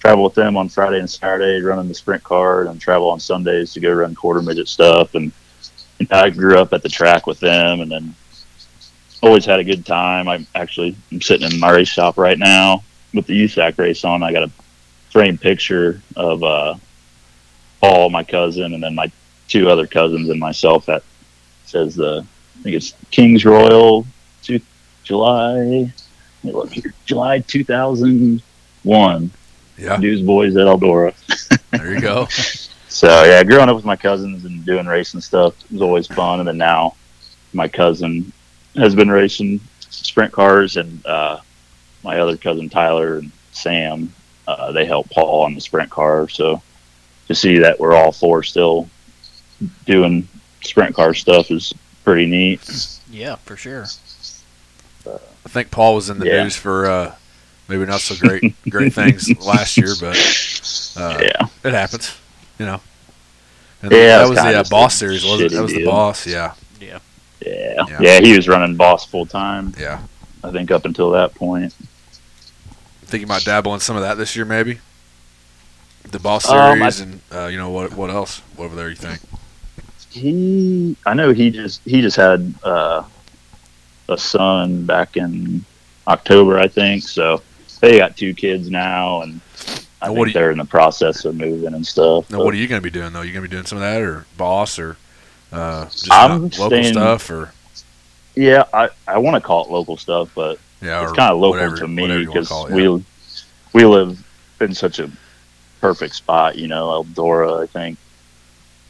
travel 0.00 0.24
with 0.24 0.34
them 0.34 0.56
on 0.56 0.68
Friday 0.68 0.98
and 0.98 1.10
Saturday, 1.10 1.64
running 1.64 1.88
the 1.88 1.94
sprint 1.94 2.22
car, 2.22 2.62
and 2.62 2.80
travel 2.80 3.10
on 3.10 3.20
Sundays 3.20 3.72
to 3.74 3.80
go 3.80 3.92
run 3.92 4.14
quarter 4.14 4.42
midget 4.42 4.68
stuff. 4.68 5.14
And, 5.14 5.32
I 6.12 6.30
grew 6.30 6.56
up 6.56 6.72
at 6.72 6.84
the 6.84 6.88
track 6.88 7.26
with 7.26 7.40
them, 7.40 7.80
and 7.80 7.90
then 7.90 8.14
always 9.22 9.44
had 9.44 9.60
a 9.60 9.64
good 9.64 9.84
time. 9.84 10.28
I'm 10.28 10.46
actually 10.54 10.96
I'm 11.10 11.20
sitting 11.20 11.50
in 11.50 11.58
my 11.58 11.70
race 11.72 11.88
shop 11.88 12.18
right 12.18 12.38
now 12.38 12.84
with 13.14 13.26
the 13.26 13.44
USAC 13.44 13.78
race 13.78 14.04
on. 14.04 14.22
I 14.22 14.32
got 14.32 14.44
a 14.44 14.50
framed 15.10 15.40
picture 15.40 16.00
of 16.16 16.42
uh, 16.42 16.74
Paul, 17.80 18.10
my 18.10 18.24
cousin, 18.24 18.74
and 18.74 18.82
then 18.82 18.94
my 18.94 19.10
two 19.48 19.68
other 19.68 19.86
cousins 19.86 20.28
and 20.28 20.38
myself 20.38 20.86
that 20.86 21.02
says 21.64 21.94
the 21.94 22.24
I 22.58 22.62
think 22.62 22.76
it's 22.76 22.94
Kings 23.10 23.44
Royal, 23.44 24.06
two, 24.42 24.60
July. 25.04 25.92
Look 26.44 26.72
here, 26.72 26.94
July 27.04 27.40
2001. 27.40 29.30
Yeah, 29.76 29.96
Newsboys 29.96 30.56
at 30.56 30.66
Eldora. 30.66 31.14
there 31.70 31.94
you 31.94 32.00
go. 32.00 32.26
So 32.90 33.22
yeah, 33.24 33.44
growing 33.44 33.68
up 33.68 33.76
with 33.76 33.84
my 33.84 33.96
cousins 33.96 34.44
and 34.46 34.64
doing 34.64 34.86
racing 34.86 35.20
stuff 35.20 35.54
was 35.70 35.82
always 35.82 36.06
fun. 36.06 36.40
And 36.40 36.48
then 36.48 36.56
now, 36.56 36.96
my 37.52 37.68
cousin 37.68 38.32
has 38.76 38.94
been 38.94 39.10
racing 39.10 39.60
sprint 39.78 40.32
cars, 40.32 40.78
and 40.78 41.04
uh, 41.06 41.38
my 42.02 42.18
other 42.18 42.36
cousin 42.36 42.68
Tyler 42.68 43.18
and 43.18 43.30
Sam, 43.52 44.12
uh, 44.48 44.72
they 44.72 44.86
help 44.86 45.10
Paul 45.10 45.42
on 45.42 45.54
the 45.54 45.60
sprint 45.60 45.90
car. 45.90 46.28
So 46.28 46.62
to 47.28 47.34
see 47.34 47.58
that 47.58 47.78
we're 47.78 47.94
all 47.94 48.10
four 48.10 48.42
still 48.42 48.88
doing 49.86 50.28
sprint 50.62 50.94
car 50.94 51.14
stuff 51.14 51.50
is 51.50 51.72
pretty 52.04 52.26
neat. 52.26 52.60
Yeah, 53.10 53.36
for 53.36 53.56
sure. 53.56 53.86
I 55.06 55.48
think 55.48 55.70
Paul 55.70 55.94
was 55.94 56.10
in 56.10 56.18
the 56.18 56.26
Yeah. 56.26 56.42
news 56.42 56.56
for 56.56 56.86
uh, 56.86 57.14
maybe 57.68 57.86
not 57.86 58.00
so 58.00 58.14
great 58.16 58.54
great 58.68 58.92
things 58.92 59.28
last 59.44 59.76
year, 59.76 59.94
but 60.00 60.16
uh, 60.96 61.18
yeah, 61.22 61.46
it 61.64 61.72
happens, 61.72 62.14
you 62.58 62.66
know. 62.66 62.80
And 63.82 63.92
Yeah, 63.92 64.18
that 64.18 64.28
was 64.28 64.38
the 64.38 64.44
uh, 64.44 64.52
just 64.52 64.70
a 64.70 64.74
boss 64.74 64.94
series, 64.96 65.24
wasn't 65.24 65.40
it? 65.42 65.52
shitty 65.52 65.56
That 65.56 65.62
was 65.62 65.72
the 65.72 65.84
boss, 65.84 66.26
yeah, 66.26 66.54
Yeah. 66.80 66.98
yeah, 67.46 67.74
Yeah. 67.88 67.98
yeah, 68.00 68.20
He 68.20 68.36
was 68.36 68.48
running 68.48 68.76
boss 68.76 69.06
full 69.06 69.24
time. 69.26 69.74
yeah. 69.78 70.00
I 70.44 70.50
think 70.50 70.70
up 70.70 70.84
until 70.84 71.10
that 71.12 71.34
point. 71.34 71.74
I 71.80 73.06
think 73.06 73.22
you 73.22 73.26
might 73.26 73.44
dabble 73.44 73.72
in 73.74 73.80
some 73.80 73.96
of 73.96 74.02
that 74.02 74.18
this 74.18 74.36
year, 74.36 74.44
maybe. 74.44 74.80
The 76.10 76.18
boss 76.18 76.48
Um, 76.48 76.58
I- 76.82 76.90
series, 76.90 77.00
and 77.00 77.20
uh, 77.32 77.46
you 77.46 77.56
know 77.58 77.70
what? 77.70 77.92
What 77.94 78.10
else 78.10 78.40
Whatever 78.56 78.76
there? 78.76 78.88
You 78.90 78.96
think? 78.96 79.20
He, 80.10 80.96
I 81.06 81.14
know 81.14 81.32
he 81.32 81.50
just 81.50 81.82
he 81.84 82.00
just 82.00 82.16
had 82.16 82.54
uh, 82.62 83.02
a 84.08 84.18
son 84.18 84.84
back 84.86 85.16
in 85.16 85.64
October, 86.06 86.58
I 86.58 86.68
think. 86.68 87.02
So 87.04 87.42
they 87.80 87.98
got 87.98 88.16
two 88.16 88.34
kids 88.34 88.70
now, 88.70 89.22
and 89.22 89.40
I 90.00 90.08
Now, 90.08 90.14
think 90.14 90.26
you- 90.28 90.32
they're 90.32 90.50
in 90.50 90.58
the 90.58 90.64
process 90.64 91.24
of 91.24 91.36
moving 91.36 91.74
and 91.74 91.86
stuff. 91.86 92.30
Now, 92.30 92.38
but- 92.38 92.44
what 92.46 92.54
are 92.54 92.58
you 92.58 92.68
going 92.68 92.80
to 92.80 92.84
be 92.84 92.90
doing 92.90 93.12
though? 93.12 93.22
You 93.22 93.32
going 93.32 93.44
to 93.44 93.48
be 93.48 93.54
doing 93.54 93.66
some 93.66 93.78
of 93.78 93.82
that, 93.82 94.00
or 94.00 94.24
boss, 94.36 94.78
or 94.78 94.96
uh, 95.52 95.84
just 95.86 96.08
local 96.08 96.50
staying- 96.50 96.92
stuff, 96.94 97.30
or 97.30 97.52
Yeah, 98.34 98.64
I, 98.72 98.88
I 99.06 99.18
want 99.18 99.34
to 99.34 99.46
call 99.46 99.64
it 99.66 99.70
local 99.70 99.96
stuff, 99.96 100.30
but 100.34 100.58
yeah, 100.80 101.02
it's 101.02 101.12
kind 101.12 101.32
of 101.32 101.38
local 101.38 101.50
whatever- 101.60 101.76
to 101.76 101.88
me 101.88 102.24
because 102.24 102.50
it, 102.50 102.72
we 102.72 103.04
we 103.74 103.84
live 103.84 104.24
in 104.60 104.72
such 104.74 104.98
a 105.00 105.10
perfect 105.82 106.14
spot. 106.14 106.56
You 106.56 106.68
know, 106.68 107.02
Eldora. 107.04 107.62
I 107.62 107.66
think. 107.66 107.98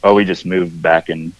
Oh, 0.03 0.13
we 0.15 0.25
just 0.25 0.45
moved 0.45 0.81
back 0.81 1.09
in 1.09 1.33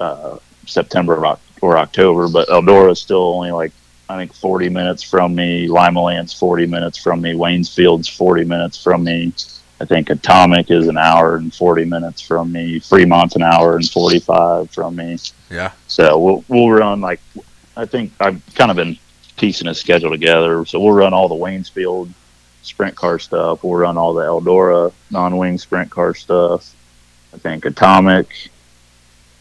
uh, 0.00 0.38
September 0.66 1.36
or 1.62 1.78
October, 1.78 2.28
but 2.28 2.48
Eldora 2.48 2.92
is 2.92 3.00
still 3.00 3.34
only 3.34 3.52
like 3.52 3.72
I 4.08 4.16
think 4.16 4.34
40 4.34 4.68
minutes 4.68 5.02
from 5.02 5.34
me. 5.34 5.68
Limaland's 5.68 6.32
40 6.32 6.66
minutes 6.66 6.98
from 6.98 7.20
me. 7.20 7.32
Waynesfield's 7.32 8.08
40 8.08 8.44
minutes 8.44 8.82
from 8.82 9.04
me. 9.04 9.32
I 9.80 9.84
think 9.84 10.10
Atomic 10.10 10.70
is 10.70 10.88
an 10.88 10.98
hour 10.98 11.36
and 11.36 11.54
40 11.54 11.84
minutes 11.84 12.20
from 12.20 12.52
me. 12.52 12.80
Fremont's 12.80 13.36
an 13.36 13.42
hour 13.42 13.76
and 13.76 13.88
45 13.88 14.70
from 14.70 14.96
me. 14.96 15.16
yeah, 15.48 15.72
So 15.86 16.18
we'll 16.18 16.44
we'll 16.48 16.70
run 16.70 17.00
like 17.00 17.20
I 17.76 17.86
think 17.86 18.12
I've 18.20 18.42
kind 18.54 18.70
of 18.70 18.76
been 18.76 18.98
piecing 19.36 19.68
a 19.68 19.74
schedule 19.74 20.10
together. 20.10 20.66
So 20.66 20.80
we'll 20.80 20.92
run 20.92 21.14
all 21.14 21.28
the 21.28 21.34
Waynesfield 21.34 22.10
sprint 22.62 22.94
car 22.96 23.18
stuff. 23.18 23.62
We'll 23.62 23.78
run 23.78 23.96
all 23.96 24.12
the 24.12 24.24
Eldora 24.24 24.92
non-wing 25.10 25.56
sprint 25.58 25.90
car 25.90 26.14
stuff. 26.14 26.74
I 27.32 27.38
think 27.38 27.64
Atomic, 27.64 28.50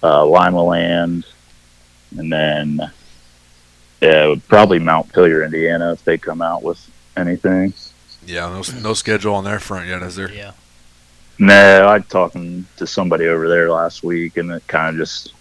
uh, 0.03 0.21
Limaland, 0.21 1.25
and 2.17 2.31
then 2.31 2.91
yeah, 4.01 4.25
it 4.25 4.29
would 4.29 4.47
probably 4.47 4.79
Montpelier, 4.79 5.43
Indiana, 5.43 5.91
if 5.93 6.03
they 6.03 6.17
come 6.17 6.41
out 6.41 6.63
with 6.63 6.89
anything. 7.17 7.73
yeah. 8.25 8.47
No, 8.47 8.61
no 8.81 8.93
schedule 8.93 9.35
on 9.35 9.43
their 9.43 9.59
front 9.59 9.87
yet, 9.87 10.01
is 10.03 10.15
there? 10.15 10.31
Yeah. 10.31 10.51
No, 11.37 11.87
I 11.87 11.99
talking 11.99 12.65
to 12.77 12.85
somebody 12.85 13.27
over 13.27 13.47
there 13.47 13.71
last 13.71 14.03
week, 14.03 14.37
and 14.37 14.51
it 14.51 14.67
kind 14.67 14.95
of 14.95 14.99
just 14.99 15.33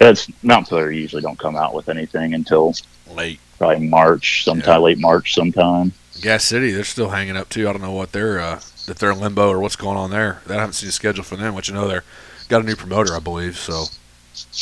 it's 0.00 0.30
Montpelier 0.42 0.90
usually 0.90 1.22
don't 1.22 1.38
come 1.38 1.56
out 1.56 1.74
with 1.74 1.88
anything 1.88 2.34
until 2.34 2.74
Late. 3.10 3.40
probably 3.58 3.86
March, 3.86 4.44
sometime 4.44 4.82
late 4.82 4.98
March, 4.98 5.34
sometime. 5.34 5.92
Gas 6.20 6.44
City, 6.44 6.72
they're 6.72 6.84
still 6.84 7.10
hanging 7.10 7.36
up 7.36 7.48
too. 7.48 7.68
I 7.68 7.72
don't 7.72 7.82
know 7.82 7.92
what 7.92 8.12
they're 8.12 8.40
uh, 8.40 8.60
if 8.88 8.98
they're 8.98 9.10
in 9.12 9.20
limbo 9.20 9.48
or 9.48 9.60
what's 9.60 9.76
going 9.76 9.96
on 9.96 10.10
there. 10.10 10.40
That 10.46 10.58
I 10.58 10.60
haven't 10.60 10.74
seen 10.74 10.88
a 10.88 10.92
schedule 10.92 11.24
for 11.24 11.36
them, 11.36 11.54
but 11.54 11.68
you 11.68 11.74
know 11.74 11.88
they're 11.88 12.04
got 12.48 12.62
a 12.62 12.64
new 12.64 12.76
promoter, 12.76 13.14
I 13.14 13.18
believe. 13.20 13.56
So 13.56 13.84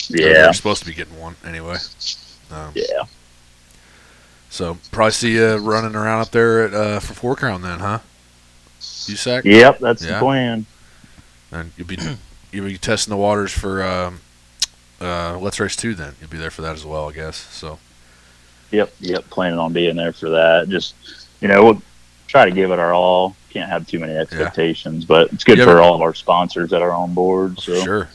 Yeah, 0.09 0.27
they're 0.33 0.53
supposed 0.53 0.81
to 0.81 0.87
be 0.87 0.95
getting 0.95 1.19
one 1.19 1.37
anyway. 1.45 1.77
Um, 2.51 2.73
yeah, 2.75 3.05
So 4.51 4.79
probably 4.91 5.13
see 5.13 5.35
you 5.37 5.57
running 5.57 5.95
around 5.97 6.21
up 6.21 6.31
there 6.31 6.65
at 6.67 6.75
uh, 6.75 7.01
for 7.01 7.15
Four 7.15 7.37
Crown 7.37 7.63
then, 7.63 7.79
huh? 7.81 8.01
USAC, 8.81 9.45
yep. 9.45 9.79
That's 9.79 10.03
Yeah. 10.05 10.15
the 10.15 10.19
plan. 10.19 10.67
and 11.51 11.73
you'll 11.77 11.87
be 11.87 11.99
you'll 12.53 12.67
be 12.67 12.79
testing 12.79 13.11
the 13.11 13.17
waters 13.17 13.51
for 13.53 13.83
um, 13.83 14.21
uh, 15.01 15.39
Let's 15.39 15.59
Race 15.59 15.75
Two. 15.77 15.95
Then 15.95 16.15
you'll 16.21 16.31
be 16.31 16.39
there 16.39 16.51
for 16.51 16.63
that 16.63 16.75
as 16.75 16.85
well, 16.85 17.09
I 17.09 17.13
guess. 17.13 17.37
So 17.37 17.79
Yep, 18.71 18.93
yep. 19.01 19.29
Planning 19.31 19.59
on 19.59 19.73
being 19.73 19.97
there 19.97 20.13
for 20.13 20.31
that. 20.31 20.69
Just 20.69 20.95
you 21.41 21.49
know, 21.49 21.65
we'll 21.65 21.83
try 22.29 22.45
to 22.45 22.51
give 22.51 22.71
it 22.71 22.79
our 22.79 22.93
all. 22.95 23.35
Can't 23.53 23.69
have 23.71 23.87
too 23.87 23.99
many 23.99 24.15
expectations, 24.17 25.05
but 25.05 25.33
it's 25.33 25.45
good 25.45 25.59
You 25.59 25.65
for 25.65 25.71
ever- 25.71 25.83
all 25.83 25.95
of 25.95 26.01
our 26.01 26.15
sponsors 26.15 26.71
that 26.71 26.81
are 26.83 26.93
on 26.93 27.13
board. 27.13 27.61
So 27.61 27.75
sure. 27.83 28.09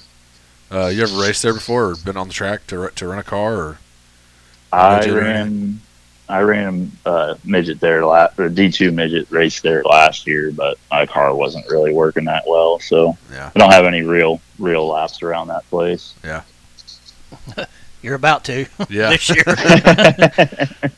Uh, 0.71 0.87
you 0.87 1.03
ever 1.03 1.15
raced 1.21 1.43
there 1.43 1.53
before, 1.53 1.91
or 1.91 1.95
been 1.95 2.17
on 2.17 2.27
the 2.27 2.33
track 2.33 2.65
to 2.67 2.77
ru- 2.79 2.89
to 2.95 3.07
run 3.07 3.19
a 3.19 3.23
car, 3.23 3.53
or 3.55 3.77
I 4.73 4.97
Midget 4.97 5.13
ran, 5.13 5.81
I 6.27 6.41
ran 6.41 6.91
a 7.05 7.09
uh, 7.09 7.37
midget 7.45 7.79
there 7.79 8.05
last, 8.05 8.37
or 8.37 8.49
D 8.49 8.69
two 8.71 8.91
midget 8.91 9.31
race 9.31 9.61
there 9.61 9.81
last 9.83 10.27
year, 10.27 10.51
but 10.51 10.77
my 10.91 11.05
car 11.05 11.33
wasn't 11.33 11.69
really 11.69 11.93
working 11.93 12.25
that 12.25 12.43
well, 12.47 12.79
so 12.79 13.15
yeah, 13.31 13.49
I 13.55 13.59
don't 13.59 13.71
have 13.71 13.85
any 13.85 14.01
real 14.01 14.41
real 14.59 14.87
laps 14.87 15.21
around 15.21 15.47
that 15.47 15.69
place. 15.69 16.15
You're 18.07 18.15
about 18.15 18.45
to 18.45 18.65
yeah, 18.89 19.09
this 19.09 19.27
year. 19.27 19.43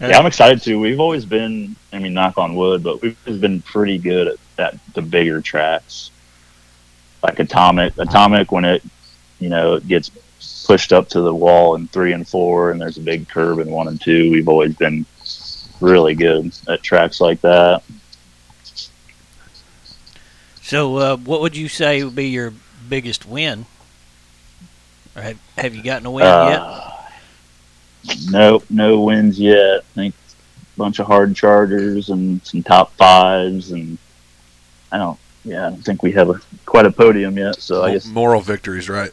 yeah, 0.00 0.16
I'm 0.16 0.26
excited 0.26 0.62
too. 0.62 0.78
We've 0.78 1.00
always 1.00 1.24
been, 1.24 1.74
I 1.92 1.98
mean, 1.98 2.14
knock 2.14 2.38
on 2.38 2.54
wood, 2.54 2.84
but 2.84 3.02
we've 3.02 3.40
been 3.40 3.62
pretty 3.62 3.98
good 3.98 4.28
at, 4.28 4.36
at 4.58 4.94
the 4.94 5.02
bigger 5.02 5.40
tracks, 5.40 6.12
like 7.20 7.40
Atomic. 7.40 7.98
Atomic, 7.98 8.52
when 8.52 8.64
it, 8.64 8.84
you 9.40 9.48
know, 9.48 9.74
it 9.74 9.88
gets 9.88 10.12
pushed 10.64 10.92
up 10.92 11.08
to 11.08 11.20
the 11.20 11.34
wall 11.34 11.74
in 11.74 11.88
three 11.88 12.12
and 12.12 12.28
four, 12.28 12.70
and 12.70 12.80
there's 12.80 12.96
a 12.96 13.00
big 13.00 13.28
curb 13.28 13.58
in 13.58 13.68
one 13.68 13.88
and 13.88 14.00
two. 14.00 14.30
We've 14.30 14.48
always 14.48 14.76
been 14.76 15.04
really 15.80 16.14
good 16.14 16.56
at 16.68 16.84
tracks 16.84 17.20
like 17.20 17.40
that. 17.40 17.82
so, 20.62 20.96
uh, 20.96 21.16
what 21.16 21.40
would 21.40 21.56
you 21.56 21.66
say 21.66 22.04
would 22.04 22.14
be 22.14 22.28
your 22.28 22.54
biggest 22.88 23.26
win? 23.26 23.66
Or 25.16 25.22
have, 25.22 25.38
have 25.58 25.74
you 25.74 25.82
gotten 25.82 26.06
a 26.06 26.10
win 26.10 26.24
yet? 26.24 26.60
Uh, 26.60 26.88
Nope, 28.30 28.64
no 28.68 29.00
wins 29.02 29.38
yet. 29.38 29.80
I 29.80 29.94
think 29.94 30.14
a 30.14 30.78
bunch 30.78 30.98
of 30.98 31.06
hard 31.06 31.36
chargers 31.36 32.08
and 32.08 32.44
some 32.44 32.62
top 32.62 32.92
fives, 32.94 33.70
and 33.70 33.96
I 34.90 34.98
don't. 34.98 35.18
Yeah, 35.44 35.66
I 35.66 35.70
don't 35.70 35.84
think 35.84 36.02
we 36.02 36.12
have 36.12 36.28
a 36.30 36.40
quite 36.66 36.86
a 36.86 36.90
podium 36.90 37.36
yet. 37.38 37.60
So 37.60 37.84
I 37.84 37.92
guess 37.92 38.06
moral 38.06 38.40
victories, 38.40 38.88
right? 38.88 39.12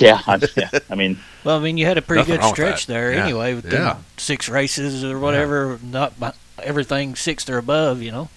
yeah, 0.00 0.20
I, 0.26 0.40
yeah. 0.56 0.70
I 0.90 0.94
mean, 0.96 1.18
Well, 1.44 1.56
I 1.56 1.60
mean, 1.60 1.76
you 1.78 1.86
had 1.86 1.98
a 1.98 2.02
pretty 2.02 2.24
good 2.24 2.42
stretch 2.42 2.86
there 2.86 3.12
Yeah. 3.12 3.24
anyway 3.24 3.54
with 3.54 3.72
Yeah. 3.72 3.98
six 4.16 4.48
races 4.48 5.04
or 5.04 5.18
whatever. 5.18 5.78
Not 5.82 6.18
by, 6.18 6.32
everything 6.62 7.14
sixth 7.14 7.48
or 7.48 7.58
above, 7.58 8.02
you 8.02 8.10
know. 8.10 8.28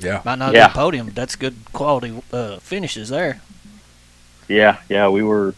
Yeah, 0.00 0.22
Might 0.24 0.38
not 0.38 0.52
Yeah. 0.54 0.66
be 0.68 0.72
a 0.72 0.74
podium, 0.74 1.06
but 1.06 1.14
that's 1.14 1.36
good 1.36 1.54
quality 1.72 2.20
uh, 2.32 2.58
finishes 2.58 3.08
there. 3.08 3.40
yeah, 4.48 4.78
yeah, 4.88 5.08
we 5.08 5.22
were 5.22 5.54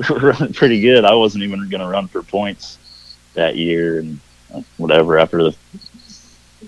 running 0.10 0.52
pretty 0.52 0.80
good. 0.80 1.04
I 1.04 1.14
wasn't 1.14 1.44
even 1.44 1.68
going 1.68 1.80
to 1.80 1.86
run 1.86 2.08
for 2.08 2.22
points 2.22 2.78
that 3.34 3.56
year, 3.56 4.00
and 4.00 4.20
uh, 4.54 4.62
whatever. 4.76 5.18
After 5.18 5.42
the 5.42 5.56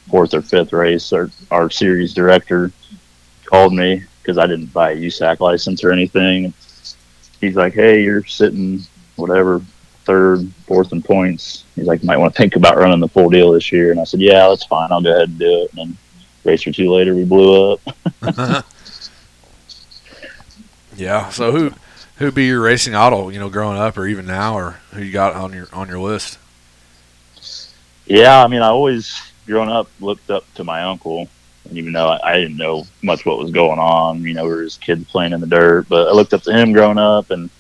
fourth 0.09 0.35
or 0.35 0.43
fifth 0.43 0.73
race, 0.73 1.12
our 1.12 1.31
our 1.51 1.71
series 1.71 2.12
director 2.12 2.73
called 3.45 3.75
me 3.75 4.05
because 4.21 4.39
I 4.39 4.47
didn't 4.47 4.73
buy 4.73 4.93
a 4.93 4.97
USAC 4.97 5.41
license 5.41 5.83
or 5.83 5.93
anything. 5.93 6.53
He's 7.41 7.57
like, 7.57 7.75
"Hey, 7.75 8.03
you're 8.03 8.25
sitting 8.25 8.83
whatever 9.17 9.62
third, 10.05 10.51
fourth 10.67 10.93
in 10.93 11.03
points." 11.03 11.65
He's 11.75 11.87
like, 11.87 12.03
"You 12.03 12.07
might 12.07 12.19
want 12.19 12.35
to 12.35 12.39
think 12.39 12.57
about 12.57 12.77
running 12.77 13.01
the 13.01 13.09
full 13.09 13.31
deal 13.31 13.53
this 13.53 13.73
year." 13.73 13.91
And 13.91 14.01
I 14.01 14.05
said, 14.05 14.21
"Yeah, 14.21 14.49
that's 14.49 14.65
fine. 14.65 14.93
I'll 14.93 15.03
go 15.03 15.15
ahead 15.15 15.29
and 15.31 15.39
do 15.39 15.62
it." 15.62 15.71
And 15.71 15.79
then 15.79 15.97
race 16.45 16.67
or 16.67 16.73
two 16.73 16.93
later, 16.93 17.15
we 17.15 17.25
blew 17.25 17.73
up. 17.73 17.81
yeah. 20.97 21.31
So 21.31 21.51
who 21.51 21.73
who 22.23 22.33
be 22.33 22.47
your 22.47 22.62
racing 22.62 22.95
idol? 22.95 23.33
You 23.33 23.38
know, 23.38 23.50
growing 23.50 23.79
up 23.79 23.99
or 23.99 24.07
even 24.07 24.26
now, 24.26 24.57
or 24.57 24.81
who 24.93 25.02
you 25.02 25.12
got 25.12 25.35
on 25.35 25.52
your 25.52 25.69
on 25.73 25.88
your 25.88 25.99
list? 25.99 26.38
Yeah, 28.07 28.43
I 28.43 28.49
mean, 28.49 28.62
I 28.62 28.69
always 28.69 29.21
growing 29.47 29.71
up 29.71 29.88
looked 30.00 30.31
up 30.31 30.45
to 30.55 30.64
my 30.64 30.83
uncle, 30.83 31.29
and 31.69 31.79
even 31.79 31.93
though 31.93 32.09
I, 32.09 32.33
I 32.33 32.41
didn't 32.41 32.57
know 32.57 32.85
much 33.02 33.26
what 33.26 33.38
was 33.38 33.50
going 33.50 33.79
on, 33.79 34.23
you 34.23 34.35
know, 34.35 34.45
we 34.45 34.50
were 34.50 34.64
just 34.64 34.81
kids 34.81 35.05
playing 35.11 35.33
in 35.33 35.41
the 35.41 35.47
dirt. 35.47 35.88
But 35.88 36.09
I 36.09 36.12
looked 36.12 36.33
up 36.33 36.43
to 36.43 36.52
him 36.52 36.73
growing 36.73 36.99
up, 36.99 37.31
and 37.31 37.50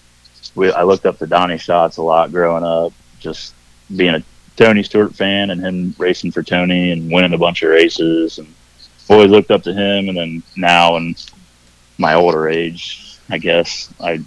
we 0.54 0.72
I 0.72 0.82
looked 0.84 1.06
up 1.06 1.18
to 1.18 1.26
Donny 1.26 1.58
Schatz 1.58 1.96
a 1.96 2.02
lot 2.02 2.32
growing 2.32 2.64
up, 2.64 2.92
just 3.18 3.54
being 3.94 4.14
a 4.14 4.22
Tony 4.56 4.82
Stewart 4.82 5.14
fan 5.14 5.50
and 5.50 5.60
him 5.60 5.94
racing 5.98 6.30
for 6.30 6.42
Tony 6.42 6.92
and 6.92 7.10
winning 7.10 7.32
a 7.32 7.38
bunch 7.38 7.62
of 7.62 7.70
races, 7.70 8.38
and 8.38 8.54
always 9.08 9.30
looked 9.30 9.50
up 9.50 9.62
to 9.64 9.72
him. 9.72 10.08
And 10.08 10.16
then 10.16 10.42
now 10.56 10.96
in 10.96 11.16
my 11.98 12.14
older 12.14 12.48
age, 12.48 13.18
I 13.28 13.38
guess 13.38 13.92
I 14.00 14.22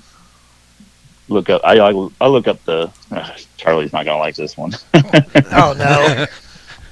look 1.29 1.50
up. 1.50 1.62
I 1.63 1.79
I, 1.79 2.10
I 2.22 2.27
look 2.27 2.48
up 2.48 2.63
the 2.65 2.91
uh, 3.12 3.36
Charlie's 3.58 3.94
not 3.94 4.05
gonna 4.05 4.20
like 4.20 4.36
this 4.36 4.58
one. 4.58 4.74
Oh 5.51 5.74
no. 5.77 6.25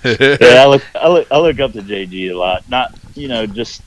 yeah, 0.20 0.64
I 0.64 0.66
look, 0.66 0.84
I 0.96 1.08
look, 1.08 1.28
I 1.32 1.38
look 1.40 1.60
up 1.62 1.72
to 1.74 1.82
JG 1.82 2.32
a 2.32 2.34
lot. 2.34 2.68
Not, 2.70 2.94
you 3.16 3.30
know, 3.30 3.46
just 3.46 3.82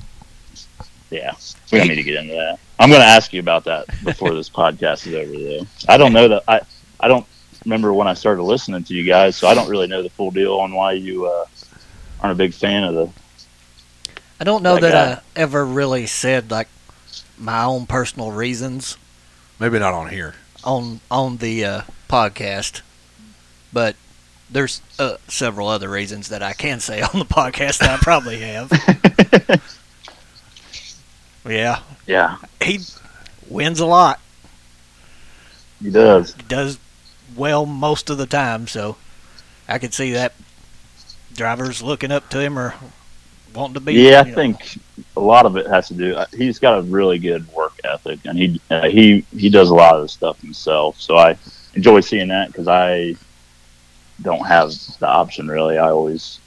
yeah. 1.10 1.34
We 1.70 1.78
don't 1.78 1.88
need 1.88 1.96
to 1.96 2.02
get 2.02 2.16
into 2.16 2.34
that. 2.34 2.58
I'm 2.78 2.88
going 2.88 3.00
to 3.00 3.06
ask 3.06 3.32
you 3.32 3.40
about 3.40 3.64
that 3.64 3.86
before 4.04 4.34
this 4.34 4.48
podcast 4.62 5.06
is 5.06 5.14
over, 5.14 5.32
though. 5.32 5.66
I 5.88 5.96
don't 5.96 6.12
know 6.12 6.28
that 6.28 6.44
I, 6.48 6.60
I 7.00 7.08
don't 7.08 7.26
remember 7.64 7.92
when 7.92 8.08
I 8.08 8.14
started 8.14 8.42
listening 8.42 8.84
to 8.84 8.94
you 8.94 9.04
guys, 9.04 9.36
so 9.36 9.46
I 9.48 9.54
don't 9.54 9.68
really 9.68 9.86
know 9.86 10.02
the 10.02 10.10
full 10.10 10.30
deal 10.30 10.54
on 10.54 10.72
why 10.74 10.92
you 10.92 11.26
uh, 11.26 11.44
aren't 12.20 12.32
a 12.32 12.36
big 12.36 12.54
fan 12.54 12.84
of 12.84 12.94
the. 12.94 13.10
I 14.40 14.44
don't 14.44 14.62
know 14.62 14.78
That 14.78 14.92
that. 14.92 15.18
I 15.18 15.40
ever 15.40 15.64
really 15.64 16.06
said 16.06 16.50
like 16.50 16.68
my 17.38 17.64
own 17.64 17.86
personal 17.86 18.30
reasons 18.30 18.96
Maybe 19.58 19.78
not 19.78 19.94
on 19.94 20.08
here. 20.10 20.34
on 20.64 21.00
on 21.10 21.38
the 21.38 21.64
uh, 21.64 21.80
podcast, 22.08 22.82
but 23.72 23.96
there's 24.50 24.80
uh, 24.98 25.16
several 25.28 25.68
other 25.68 25.88
reasons 25.88 26.28
that 26.28 26.42
I 26.42 26.52
can 26.52 26.80
say 26.80 27.00
on 27.02 27.18
the 27.18 27.24
podcast 27.24 27.78
that 27.78 27.90
I 27.90 27.96
probably 27.96 28.38
have. 28.40 28.70
yeah, 31.48 31.80
Yeah, 32.06 32.36
he 32.62 32.80
wins 33.48 33.80
a 33.80 33.86
lot. 33.86 34.20
he 35.82 35.90
does. 35.90 36.34
He 36.34 36.42
does 36.42 36.78
well 37.36 37.66
most 37.66 38.10
of 38.10 38.18
the 38.18 38.26
time, 38.26 38.66
so 38.66 38.96
I 39.68 39.78
could 39.78 39.94
see 39.94 40.12
that 40.12 40.34
drivers 41.34 41.82
looking 41.82 42.10
up 42.12 42.28
to 42.30 42.40
him 42.40 42.58
or 42.58 42.74
wanting 43.54 43.74
to 43.74 43.80
be. 43.80 43.94
Yeah, 43.94 44.20
I 44.20 44.28
know. 44.28 44.34
think 44.34 44.78
a 45.16 45.20
lot 45.20 45.46
of 45.46 45.56
it 45.56 45.66
has 45.66 45.88
to 45.88 45.94
do. 45.94 46.14
uh, 46.14 46.26
He's 46.36 46.58
got 46.58 46.78
a 46.78 46.82
really 46.82 47.18
good 47.18 47.46
work 47.52 47.65
ethic, 47.86 48.20
and 48.24 48.38
he 48.38 48.60
uh, 48.70 48.88
he 48.88 49.24
he 49.36 49.48
does 49.48 49.70
a 49.70 49.74
lot 49.74 49.94
of 49.96 50.02
the 50.02 50.08
stuff 50.08 50.40
himself. 50.40 51.00
So 51.00 51.16
I 51.16 51.36
enjoy 51.74 52.00
seeing 52.00 52.28
that 52.28 52.48
because 52.48 52.68
I 52.68 53.16
don't 54.22 54.46
have 54.46 54.70
the 54.98 55.08
option 55.08 55.48
really. 55.48 55.78
I 55.78 55.90
always 55.90 56.40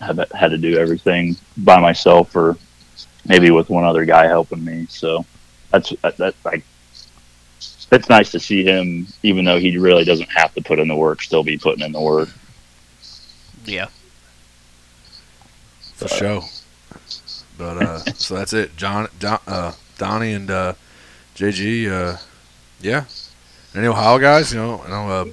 have 0.00 0.18
had 0.32 0.50
to 0.50 0.58
do 0.58 0.78
everything 0.78 1.36
by 1.56 1.80
myself, 1.80 2.34
or 2.36 2.56
maybe 3.26 3.50
with 3.50 3.70
one 3.70 3.84
other 3.84 4.04
guy 4.04 4.26
helping 4.26 4.64
me. 4.64 4.86
So 4.88 5.24
that's 5.70 5.90
that, 6.02 6.16
that 6.18 6.34
like. 6.44 6.64
It's 7.90 8.10
nice 8.10 8.30
to 8.32 8.38
see 8.38 8.64
him, 8.64 9.06
even 9.22 9.46
though 9.46 9.58
he 9.58 9.78
really 9.78 10.04
doesn't 10.04 10.28
have 10.30 10.52
to 10.54 10.60
put 10.60 10.78
in 10.78 10.88
the 10.88 10.94
work, 10.94 11.22
still 11.22 11.42
be 11.42 11.56
putting 11.56 11.82
in 11.82 11.92
the 11.92 12.00
work. 12.00 12.28
Yeah. 13.64 13.88
for 15.94 16.08
show. 16.08 16.44
But 17.56 17.82
uh, 17.82 17.98
so 18.14 18.34
that's 18.34 18.52
it. 18.52 18.76
John, 18.76 19.08
Don, 19.18 19.40
uh, 19.46 19.72
Donny, 19.98 20.32
and 20.32 20.50
uh, 20.50 20.74
JG. 21.36 21.90
Uh, 21.90 22.16
yeah. 22.80 23.04
Any 23.74 23.86
Ohio 23.86 24.18
guys? 24.18 24.52
You 24.52 24.60
know, 24.60 24.82
I 24.86 24.88
know 24.88 25.10
uh, 25.10 25.24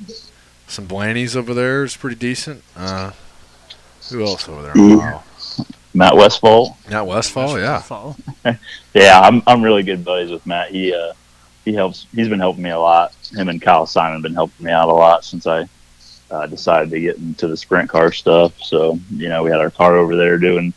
some 0.68 0.86
Blaney's 0.86 1.36
over 1.36 1.54
there 1.54 1.84
is 1.84 1.96
pretty 1.96 2.18
decent. 2.18 2.64
Uh, 2.76 3.12
who 4.10 4.24
else 4.24 4.48
over 4.50 4.62
there 4.62 4.74
in. 4.74 4.94
Ohio? 4.94 5.24
Matt 5.94 6.18
Westfall, 6.18 6.78
Matt 6.90 7.08
Westfall, 7.08 7.58
yeah. 7.60 7.80
Fall. 7.80 8.18
Yeah, 8.94 9.20
I'm 9.20 9.44
I'm 9.46 9.62
really 9.62 9.84
good 9.84 10.06
buddies 10.06 10.32
with 10.32 10.46
Matt. 10.46 10.70
He 10.70 10.94
uh 10.94 11.12
he 11.66 11.74
helps. 11.74 12.08
He's 12.14 12.30
been 12.30 12.40
helping 12.40 12.64
me 12.64 12.70
a 12.70 12.80
lot. 12.80 13.14
Him 13.32 13.50
and 13.50 13.62
Kyle 13.62 13.86
Simon 13.86 14.22
been 14.22 14.34
helping 14.34 14.66
me 14.66 14.72
out 14.72 14.88
a 14.88 14.94
lot 14.94 15.26
since 15.26 15.46
I 15.48 15.68
uh, 16.32 16.48
decided 16.48 16.92
to 16.92 17.00
get 17.02 17.18
into 17.18 17.48
the 17.48 17.58
sprint 17.58 17.90
car 17.90 18.14
stuff. 18.14 18.54
So 18.62 18.98
you 19.12 19.28
know, 19.28 19.44
we 19.44 19.52
had 19.52 19.60
our 19.60 19.72
car 19.72 19.98
over 19.98 20.16
there 20.16 20.38
doing. 20.38 20.74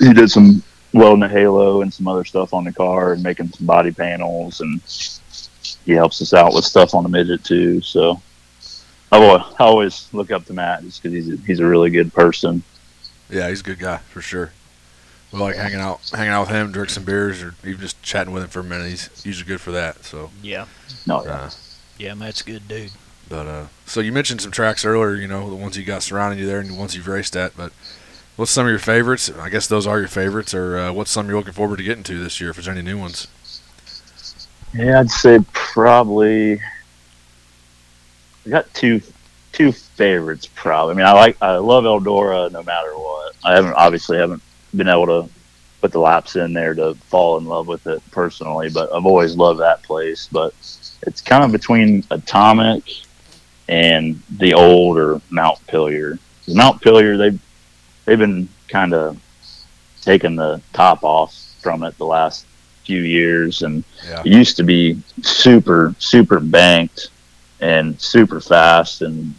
He 0.00 0.12
did 0.12 0.30
some 0.30 0.62
welding 0.92 1.20
the 1.20 1.28
halo 1.28 1.82
and 1.82 1.92
some 1.92 2.06
other 2.08 2.24
stuff 2.24 2.52
on 2.54 2.64
the 2.64 2.72
car 2.72 3.12
and 3.12 3.22
making 3.22 3.48
some 3.52 3.66
body 3.66 3.90
panels, 3.90 4.60
and 4.60 4.80
he 5.84 5.92
helps 5.92 6.20
us 6.22 6.32
out 6.34 6.54
with 6.54 6.64
stuff 6.64 6.94
on 6.94 7.02
the 7.02 7.08
midget 7.08 7.44
too. 7.44 7.80
So 7.80 8.20
I 9.10 9.16
always, 9.22 9.42
I 9.58 9.64
always 9.64 10.08
look 10.12 10.30
up 10.30 10.44
to 10.46 10.52
Matt 10.52 10.82
just 10.82 11.02
because 11.02 11.14
he's 11.14 11.32
a, 11.32 11.36
he's 11.44 11.60
a 11.60 11.66
really 11.66 11.90
good 11.90 12.12
person. 12.12 12.62
Yeah, 13.30 13.48
he's 13.48 13.60
a 13.60 13.64
good 13.64 13.78
guy 13.78 13.98
for 13.98 14.20
sure. 14.20 14.52
We 15.32 15.38
like 15.38 15.56
hanging 15.56 15.80
out, 15.80 16.00
hanging 16.12 16.28
out 16.32 16.42
with 16.42 16.50
him, 16.50 16.72
drink 16.72 16.90
some 16.90 17.04
beers, 17.04 17.42
or 17.42 17.54
even 17.64 17.80
just 17.80 18.02
chatting 18.02 18.34
with 18.34 18.42
him 18.42 18.50
for 18.50 18.60
a 18.60 18.64
minute. 18.64 18.90
He's 18.90 19.08
usually 19.24 19.48
good 19.48 19.62
for 19.62 19.70
that. 19.72 20.04
So, 20.04 20.30
Yeah. 20.42 20.66
No, 21.06 21.18
uh, 21.20 21.48
Yeah, 21.98 22.12
Matt's 22.12 22.42
a 22.42 22.44
good 22.44 22.68
dude. 22.68 22.90
but 23.30 23.46
uh, 23.46 23.66
so 23.86 24.00
you 24.00 24.12
mentioned 24.12 24.42
some 24.42 24.50
tracks 24.50 24.84
earlier. 24.84 25.14
You 25.14 25.28
know, 25.28 25.48
the 25.48 25.56
ones 25.56 25.78
you 25.78 25.84
got 25.84 26.02
surrounding 26.02 26.38
you 26.38 26.46
there, 26.46 26.60
and 26.60 26.68
the 26.68 26.74
ones 26.74 26.94
you've 26.94 27.08
raced 27.08 27.34
at. 27.34 27.56
But 27.56 27.72
what's 28.36 28.50
some 28.50 28.66
of 28.66 28.70
your 28.70 28.78
favorites? 28.78 29.30
I 29.30 29.48
guess 29.48 29.66
those 29.66 29.86
are 29.86 29.98
your 29.98 30.08
favorites, 30.08 30.54
or 30.54 30.76
uh, 30.78 30.92
what's 30.92 31.10
some 31.10 31.28
you're 31.28 31.38
looking 31.38 31.52
forward 31.52 31.78
to 31.78 31.82
getting 31.82 32.04
to 32.04 32.18
this 32.22 32.40
year? 32.40 32.50
If 32.50 32.56
there's 32.56 32.68
any 32.68 32.82
new 32.82 32.98
ones. 32.98 33.26
Yeah, 34.74 35.00
I'd 35.00 35.10
say 35.10 35.38
probably. 35.52 36.60
I 38.46 38.48
got 38.48 38.72
two 38.74 39.00
two 39.52 39.72
favorites. 39.72 40.48
Probably. 40.54 40.94
I 40.94 40.96
mean, 40.96 41.06
I 41.06 41.12
like 41.12 41.36
I 41.42 41.56
love 41.56 41.84
Eldora 41.84 42.50
no 42.50 42.62
matter 42.62 42.92
what. 42.96 43.34
I 43.44 43.54
haven't 43.54 43.74
obviously 43.74 44.18
haven't 44.18 44.42
been 44.74 44.88
able 44.88 45.06
to 45.06 45.28
put 45.80 45.92
the 45.92 45.98
laps 46.00 46.36
in 46.36 46.52
there 46.52 46.74
to 46.74 46.94
fall 46.94 47.36
in 47.38 47.44
love 47.44 47.66
with 47.66 47.86
it 47.86 48.00
personally, 48.12 48.70
but 48.70 48.92
I've 48.92 49.04
always 49.04 49.36
loved 49.36 49.60
that 49.60 49.82
place. 49.82 50.28
But 50.30 50.54
it's 51.02 51.20
kind 51.20 51.44
of 51.44 51.52
between 51.52 52.04
Atomic 52.10 52.84
and 53.68 54.20
the 54.38 54.54
older 54.54 55.20
Montpelier. 55.30 56.18
'Cause 56.46 56.54
Montpelier, 56.54 57.16
they've 57.16 57.38
they've 58.04 58.18
been 58.18 58.48
kind 58.68 58.94
of 58.94 59.18
taking 60.00 60.36
the 60.36 60.60
top 60.72 61.02
off 61.04 61.34
from 61.60 61.82
it 61.84 61.96
the 61.98 62.06
last 62.06 62.46
few 62.84 63.00
years, 63.02 63.62
and 63.62 63.84
Yeah. 64.08 64.20
it 64.20 64.26
used 64.26 64.56
to 64.56 64.64
be 64.64 65.00
super 65.22 65.94
super 65.98 66.40
banked 66.40 67.08
and 67.60 68.00
super 68.00 68.40
fast 68.40 69.02
and 69.02 69.34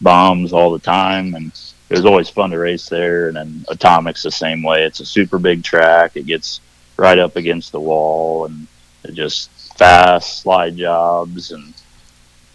bombs 0.00 0.52
all 0.52 0.70
the 0.72 0.78
time 0.78 1.34
and 1.34 1.46
it 1.90 1.94
was 1.96 2.04
always 2.04 2.28
fun 2.28 2.50
to 2.50 2.58
race 2.58 2.88
there 2.88 3.28
and 3.28 3.36
then 3.36 3.64
atomic's 3.68 4.22
the 4.22 4.30
same 4.30 4.62
way 4.62 4.84
it's 4.84 5.00
a 5.00 5.06
super 5.06 5.38
big 5.38 5.62
track 5.64 6.16
it 6.16 6.26
gets 6.26 6.60
right 6.96 7.18
up 7.18 7.34
against 7.36 7.72
the 7.72 7.80
wall 7.80 8.44
and 8.46 8.66
it 9.04 9.12
just 9.14 9.50
fast 9.76 10.40
slide 10.42 10.76
jobs 10.76 11.50
and 11.52 11.72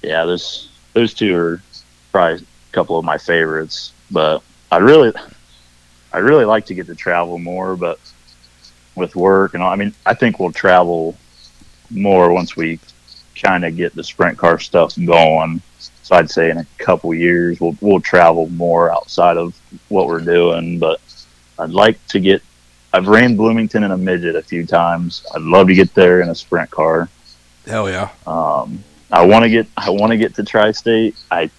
yeah 0.01 0.23
those 0.25 0.69
those 0.93 1.13
two 1.13 1.35
are 1.35 1.61
probably 2.11 2.41
a 2.43 2.73
couple 2.73 2.97
of 2.97 3.03
my 3.05 3.17
favorites 3.17 3.91
but 4.11 4.41
i 4.71 4.77
really 4.77 5.11
i 6.13 6.19
really 6.19 6.45
like 6.45 6.65
to 6.65 6.73
get 6.73 6.87
to 6.87 6.95
travel 6.95 7.37
more 7.37 7.75
but 7.75 7.99
with 8.95 9.15
work 9.15 9.53
and 9.53 9.63
all, 9.63 9.71
i 9.71 9.75
mean 9.75 9.93
i 10.05 10.13
think 10.13 10.39
we'll 10.39 10.51
travel 10.51 11.17
more 11.89 12.31
once 12.33 12.55
we 12.55 12.79
kind 13.35 13.65
of 13.65 13.75
get 13.75 13.95
the 13.95 14.03
sprint 14.03 14.37
car 14.37 14.59
stuff 14.59 14.95
going. 15.05 15.61
So 16.03 16.15
I'd 16.15 16.29
say 16.29 16.49
in 16.49 16.57
a 16.57 16.65
couple 16.77 17.13
years 17.13 17.59
we'll 17.59 17.77
we'll 17.81 18.01
travel 18.01 18.49
more 18.49 18.91
outside 18.91 19.37
of 19.37 19.59
what 19.89 20.07
we're 20.07 20.21
doing. 20.21 20.79
But 20.79 20.99
I'd 21.59 21.71
like 21.71 22.05
to 22.07 22.19
get. 22.19 22.41
I've 22.93 23.07
ran 23.07 23.35
Bloomington 23.35 23.83
in 23.83 23.91
a 23.91 23.97
midget 23.97 24.35
a 24.35 24.41
few 24.41 24.65
times. 24.65 25.25
I'd 25.33 25.41
love 25.41 25.67
to 25.67 25.73
get 25.73 25.93
there 25.95 26.21
in 26.21 26.29
a 26.29 26.35
sprint 26.35 26.69
car. 26.69 27.09
Hell 27.65 27.89
yeah. 27.89 28.09
Um, 28.27 28.83
I 29.11 29.25
want 29.25 29.43
to 29.43 29.49
get. 29.49 29.67
I 29.77 29.89
want 29.89 30.11
to 30.11 30.17
get 30.17 30.35
to 30.35 30.43
Tri-State. 30.43 31.15
I 31.31 31.49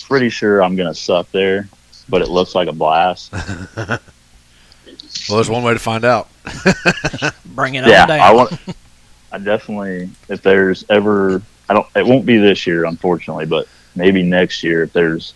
pretty 0.00 0.28
sure 0.28 0.62
I'm 0.62 0.76
gonna 0.76 0.94
suck 0.94 1.30
there, 1.32 1.68
but 2.08 2.22
it 2.22 2.28
looks 2.28 2.54
like 2.54 2.68
a 2.68 2.72
blast. 2.72 3.32
Well, 5.28 5.38
there's 5.38 5.50
one 5.50 5.62
way 5.62 5.72
to 5.72 5.78
find 5.78 6.04
out. 6.04 6.28
Bring 7.46 7.74
it 7.74 7.86
yeah, 7.86 8.02
on 8.02 8.08
down. 8.08 8.20
I 8.20 8.32
want. 8.32 8.52
I 9.32 9.38
definitely, 9.38 10.10
if 10.28 10.42
there's 10.42 10.84
ever, 10.88 11.42
I 11.68 11.74
don't. 11.74 11.86
It 11.96 12.06
won't 12.06 12.26
be 12.26 12.38
this 12.38 12.66
year, 12.66 12.84
unfortunately, 12.84 13.46
but 13.46 13.66
maybe 13.96 14.22
next 14.22 14.62
year 14.62 14.84
if 14.84 14.92
there's 14.92 15.34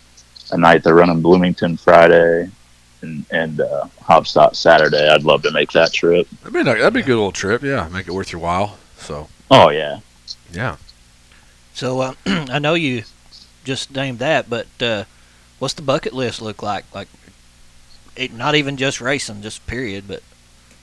a 0.51 0.57
night 0.57 0.83
they're 0.83 0.95
running 0.95 1.21
Bloomington 1.21 1.77
Friday 1.77 2.49
and 3.01 3.25
and 3.31 3.59
uh, 3.59 3.87
Haubstadt 4.01 4.55
Saturday, 4.55 5.09
I'd 5.09 5.23
love 5.23 5.43
to 5.43 5.51
make 5.51 5.71
that 5.71 5.91
trip. 5.91 6.27
That'd 6.43 6.53
be, 6.53 6.63
that'd 6.63 6.93
be 6.93 7.01
a 7.01 7.03
good 7.03 7.15
little 7.15 7.31
trip. 7.31 7.61
Yeah, 7.61 7.89
make 7.89 8.07
it 8.07 8.13
worth 8.13 8.31
your 8.31 8.41
while. 8.41 8.77
So, 8.97 9.27
Oh 9.49 9.69
yeah, 9.69 9.99
yeah. 10.51 10.77
So 11.73 11.99
uh, 11.99 12.13
I 12.25 12.59
know 12.59 12.75
you 12.75 13.03
just 13.63 13.93
named 13.93 14.19
that, 14.19 14.49
but 14.49 14.67
uh, 14.79 15.03
what's 15.61 15.75
the 15.75 15.81
bucket 15.83 16.11
list 16.13 16.41
look 16.41 16.63
like? 16.63 16.83
Like 16.93 17.07
it, 18.15 18.33
not 18.33 18.55
even 18.55 18.77
just 18.77 18.99
racing, 18.99 19.43
just 19.43 19.65
period. 19.67 20.05
But 20.07 20.23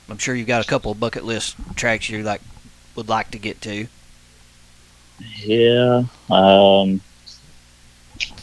I'm 0.08 0.18
sure 0.18 0.34
you've 0.36 0.46
got 0.46 0.64
a 0.64 0.68
couple 0.68 0.92
of 0.92 1.00
bucket 1.00 1.24
list 1.24 1.56
tracks 1.74 2.08
you 2.08 2.22
like 2.22 2.40
would 2.94 3.08
like 3.08 3.32
to 3.32 3.38
get 3.38 3.60
to. 3.62 3.88
Yeah. 5.44 6.04
Um, 6.30 7.00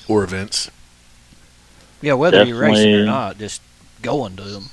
Or 0.10 0.24
events. 0.26 0.70
Yeah, 2.02 2.14
whether 2.14 2.44
you're 2.44 2.60
racing 2.60 2.94
or 2.94 3.06
not, 3.06 3.38
just 3.38 3.62
going 4.02 4.36
to 4.36 4.44
them. 4.44 4.66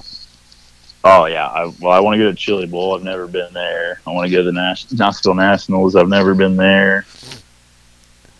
oh 1.05 1.27
yeah. 1.27 1.47
I, 1.47 1.73
well, 1.81 1.93
I 1.93 2.01
want 2.01 2.19
to 2.19 2.25
go 2.25 2.31
to 2.31 2.37
Chili 2.37 2.67
Bowl. 2.67 2.95
I've 2.97 3.05
never 3.05 3.29
been 3.29 3.55
there. 3.55 4.01
I 4.07 4.11
want 4.11 4.27
to 4.27 4.33
go 4.33 4.39
to 4.39 4.45
the 4.45 4.53
Nash- 4.53 4.91
Knoxville 4.91 5.35
Nationals. 5.35 5.95
I've 5.95 6.09
never 6.09 6.35
been 6.35 6.57
there. 6.57 7.07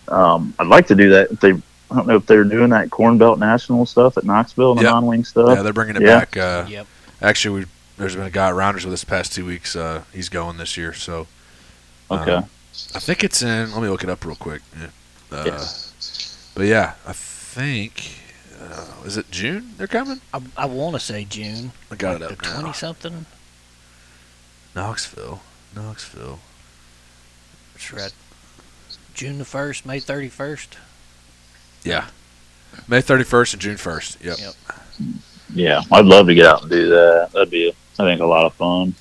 Um, 0.09 0.53
I'd 0.59 0.67
like 0.67 0.85
to 0.87 0.95
do 0.95 1.09
that. 1.11 1.31
If 1.31 1.39
they, 1.39 1.53
I 1.93 1.95
don't 1.95 2.07
know 2.07 2.15
if 2.15 2.25
they're 2.25 2.43
doing 2.43 2.71
that 2.71 2.89
Corn 2.89 3.19
Belt 3.19 3.37
National 3.37 3.85
stuff 3.85 4.17
at 4.17 4.23
Knoxville 4.23 4.71
and 4.71 4.79
the 4.79 4.83
non-wing 4.83 5.23
stuff. 5.25 5.55
Yeah, 5.55 5.61
they're 5.61 5.73
bringing 5.73 5.95
it 5.95 6.01
yeah. 6.01 6.19
back. 6.19 6.35
Uh, 6.35 6.65
Yep. 6.67 6.87
Actually, 7.21 7.59
we 7.59 7.65
there's 7.97 8.15
been 8.15 8.25
a 8.25 8.31
guy 8.31 8.49
at 8.49 8.55
Rounders 8.55 8.83
with 8.83 8.93
us 8.93 9.01
the 9.01 9.05
past 9.05 9.31
two 9.31 9.45
weeks. 9.45 9.75
Uh, 9.75 10.03
he's 10.11 10.27
going 10.27 10.57
this 10.57 10.75
year, 10.75 10.91
so 10.93 11.27
okay. 12.09 12.31
um, 12.31 12.45
I 12.95 12.99
think 12.99 13.23
it's 13.23 13.43
in. 13.43 13.71
Let 13.71 13.81
me 13.83 13.89
look 13.89 14.03
it 14.03 14.09
up 14.09 14.25
real 14.25 14.35
quick. 14.35 14.63
Yeah. 14.79 14.87
Uh, 15.31 15.43
Yes. 15.45 16.51
But 16.55 16.65
yeah, 16.65 16.93
I 17.05 17.13
think 17.13 18.17
uh, 18.59 19.05
is 19.05 19.17
it 19.17 19.29
June 19.29 19.73
they're 19.77 19.87
coming? 19.87 20.21
I, 20.33 20.41
I 20.57 20.65
want 20.65 20.95
to 20.95 20.99
say 20.99 21.25
June. 21.25 21.71
I 21.91 21.95
got 21.95 22.13
like 22.13 22.21
it 22.21 22.23
up 22.23 22.29
the 22.39 22.45
twenty 22.45 22.73
something. 22.73 23.25
Knoxville, 24.75 25.41
Knoxville. 25.75 26.39
That's 27.73 27.93
right. 27.93 28.13
June 29.13 29.37
the 29.37 29.45
first, 29.45 29.85
May 29.85 29.99
thirty 29.99 30.29
first. 30.29 30.77
Yeah, 31.83 32.07
May 32.87 33.01
31st 33.01 33.53
and 33.53 33.61
June 33.61 33.75
1st. 33.75 34.23
Yep. 34.23 34.37
Yep. 34.39 34.53
Yeah, 35.53 35.81
I'd 35.91 36.05
love 36.05 36.27
to 36.27 36.35
get 36.35 36.45
out 36.45 36.61
and 36.61 36.71
do 36.71 36.89
that. 36.89 37.29
That'd 37.33 37.49
be, 37.49 37.73
I 37.99 38.03
think, 38.03 38.21
a 38.21 38.25
lot 38.25 38.45
of 38.45 38.53
fun. 38.53 38.95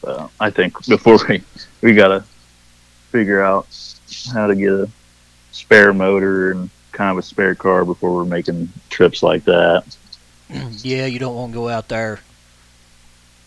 So 0.00 0.30
I 0.38 0.50
think 0.50 0.86
before 0.86 1.18
we 1.28 1.42
we 1.82 1.94
gotta 1.94 2.24
figure 3.10 3.42
out 3.42 3.66
how 4.32 4.46
to 4.46 4.54
get 4.54 4.72
a 4.72 4.88
spare 5.50 5.92
motor 5.92 6.52
and 6.52 6.70
kind 6.92 7.10
of 7.10 7.18
a 7.18 7.22
spare 7.22 7.54
car 7.54 7.84
before 7.84 8.14
we're 8.14 8.24
making 8.24 8.68
trips 8.88 9.22
like 9.22 9.44
that. 9.44 9.84
yeah, 10.48 11.06
you 11.06 11.18
don't 11.18 11.34
want 11.34 11.52
to 11.52 11.58
go 11.58 11.68
out 11.68 11.88
there 11.88 12.20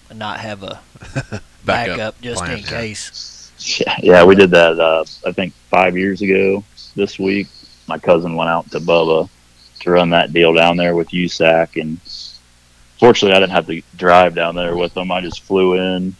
and 0.09 0.19
not 0.19 0.39
have 0.39 0.63
a 0.63 0.79
Back 1.65 1.87
backup 1.87 2.21
just 2.21 2.43
plan, 2.43 2.57
in 2.57 2.63
yeah. 2.63 2.69
case. 2.69 3.51
Yeah, 3.59 3.95
yeah, 4.01 4.23
we 4.23 4.35
did 4.35 4.51
that. 4.51 4.79
Uh, 4.79 5.03
I 5.25 5.31
think 5.31 5.53
five 5.69 5.97
years 5.97 6.21
ago 6.21 6.63
this 6.99 7.17
week. 7.17 7.47
My 7.87 7.97
cousin 7.97 8.35
went 8.35 8.49
out 8.49 8.69
to 8.71 8.79
Bubba 8.79 9.27
to 9.79 9.91
run 9.91 10.11
that 10.11 10.31
deal 10.33 10.53
down 10.53 10.77
there 10.77 10.93
with 10.95 11.09
USAC, 11.09 11.81
and 11.81 11.99
fortunately, 12.99 13.35
I 13.35 13.39
didn't 13.39 13.53
have 13.53 13.67
to 13.67 13.81
drive 13.95 14.35
down 14.35 14.55
there 14.55 14.75
with 14.75 14.95
him. 14.95 15.11
I 15.11 15.21
just 15.21 15.41
flew 15.41 15.73
in 15.75 16.15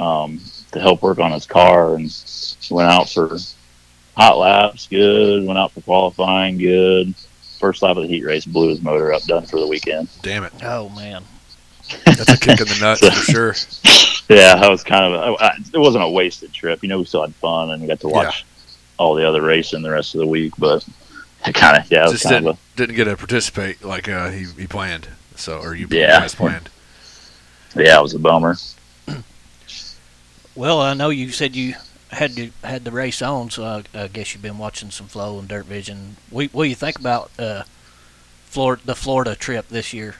um, 0.00 0.40
to 0.70 0.80
help 0.80 1.02
work 1.02 1.18
on 1.18 1.32
his 1.32 1.44
car 1.46 1.94
and 1.96 2.04
went 2.70 2.88
out 2.90 3.10
for 3.10 3.36
hot 4.16 4.38
laps. 4.38 4.86
Good. 4.88 5.44
Went 5.46 5.58
out 5.58 5.72
for 5.72 5.80
qualifying. 5.82 6.56
Good. 6.58 7.14
First 7.58 7.82
lap 7.82 7.96
of 7.96 8.02
the 8.04 8.08
heat 8.08 8.24
race, 8.24 8.44
blew 8.44 8.68
his 8.70 8.80
motor 8.82 9.12
up. 9.12 9.22
Done 9.24 9.44
for 9.46 9.60
the 9.60 9.66
weekend. 9.68 10.08
Damn 10.22 10.44
it, 10.44 10.52
Oh 10.64 10.88
man. 10.90 11.22
that's 12.06 12.28
a 12.28 12.38
kick 12.38 12.60
in 12.60 12.66
the 12.66 12.78
nuts 12.80 13.00
for 13.26 13.30
sure. 13.32 13.54
Yeah, 14.28 14.56
that 14.56 14.70
was 14.70 14.82
kind 14.82 15.04
of 15.04 15.12
a, 15.12 15.44
I- 15.44 15.58
it 15.74 15.78
wasn't 15.78 16.02
a 16.04 16.08
wasted 16.08 16.52
trip. 16.52 16.82
You 16.82 16.88
know, 16.88 16.98
we 16.98 17.04
still 17.04 17.22
had 17.22 17.34
fun 17.36 17.70
and 17.70 17.82
we 17.82 17.86
got 17.88 18.00
to 18.00 18.08
watch 18.08 18.44
all 19.02 19.14
the 19.14 19.28
other 19.28 19.42
racing 19.42 19.82
the 19.82 19.90
rest 19.90 20.14
of 20.14 20.20
the 20.20 20.26
week. 20.26 20.52
But 20.58 20.86
it 21.46 21.54
kind 21.54 21.76
of 21.76 21.90
yeah, 21.90 22.06
Just 22.06 22.28
didn't 22.28 22.46
of 22.46 22.58
didn't 22.76 22.96
get 22.96 23.04
to 23.04 23.16
participate 23.16 23.84
like 23.84 24.08
uh, 24.08 24.30
he 24.30 24.44
he 24.56 24.66
planned. 24.66 25.08
So 25.36 25.58
or 25.58 25.74
you 25.74 25.86
Yeah. 25.90 26.20
guys 26.20 26.34
planned. 26.34 26.68
yeah, 27.74 27.98
it 27.98 28.02
was 28.02 28.14
a 28.14 28.18
bummer. 28.18 28.56
Well, 30.54 30.80
I 30.80 30.94
know 30.94 31.08
you 31.08 31.30
said 31.30 31.56
you 31.56 31.74
had 32.10 32.36
to, 32.36 32.50
had 32.62 32.84
the 32.84 32.90
race 32.90 33.22
on, 33.22 33.48
so 33.50 33.64
I, 33.64 33.82
I 33.98 34.08
guess 34.08 34.34
you've 34.34 34.42
been 34.42 34.58
watching 34.58 34.90
some 34.90 35.06
flow 35.06 35.38
and 35.38 35.48
DIRTVision. 35.48 36.16
What, 36.28 36.52
what 36.52 36.64
do 36.64 36.68
you 36.68 36.74
think 36.74 36.98
about 36.98 37.30
uh, 37.38 37.62
Florida, 38.44 38.82
the 38.84 38.94
Florida 38.94 39.34
trip 39.34 39.68
this 39.68 39.94
year? 39.94 40.16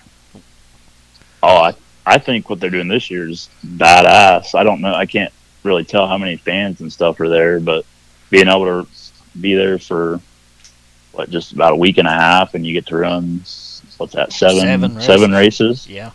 Oh, 1.43 1.57
I 1.65 1.75
I 2.07 2.19
think 2.19 2.49
what 2.49 2.61
they're 2.61 2.71
doing 2.71 2.89
this 2.89 3.11
year 3.11 3.29
is 3.29 3.49
badass. 3.65 4.55
I 4.55 4.65
don't 4.65 4.81
know. 4.81 4.95
I 4.95 5.07
can't 5.07 5.33
really 5.65 5.85
tell 5.85 6.09
how 6.09 6.17
many 6.19 6.37
fans 6.37 6.81
and 6.81 6.91
stuff 6.93 7.21
are 7.21 7.29
there, 7.29 7.61
but 7.61 7.85
being 8.33 8.49
able 8.49 8.65
to 8.65 8.89
be 9.41 9.55
there 9.55 9.79
for 9.79 10.19
what 11.13 11.29
just 11.29 11.53
about 11.53 11.75
a 11.75 11.77
week 11.77 11.99
and 11.99 12.09
a 12.09 12.13
half, 12.13 12.55
and 12.55 12.67
you 12.67 12.73
get 12.73 12.87
to 12.87 12.97
run 12.97 13.43
what's 13.99 14.15
that 14.15 14.33
seven 14.33 15.01
seven 15.01 15.31
races. 15.31 15.87
Yeah. 15.87 16.11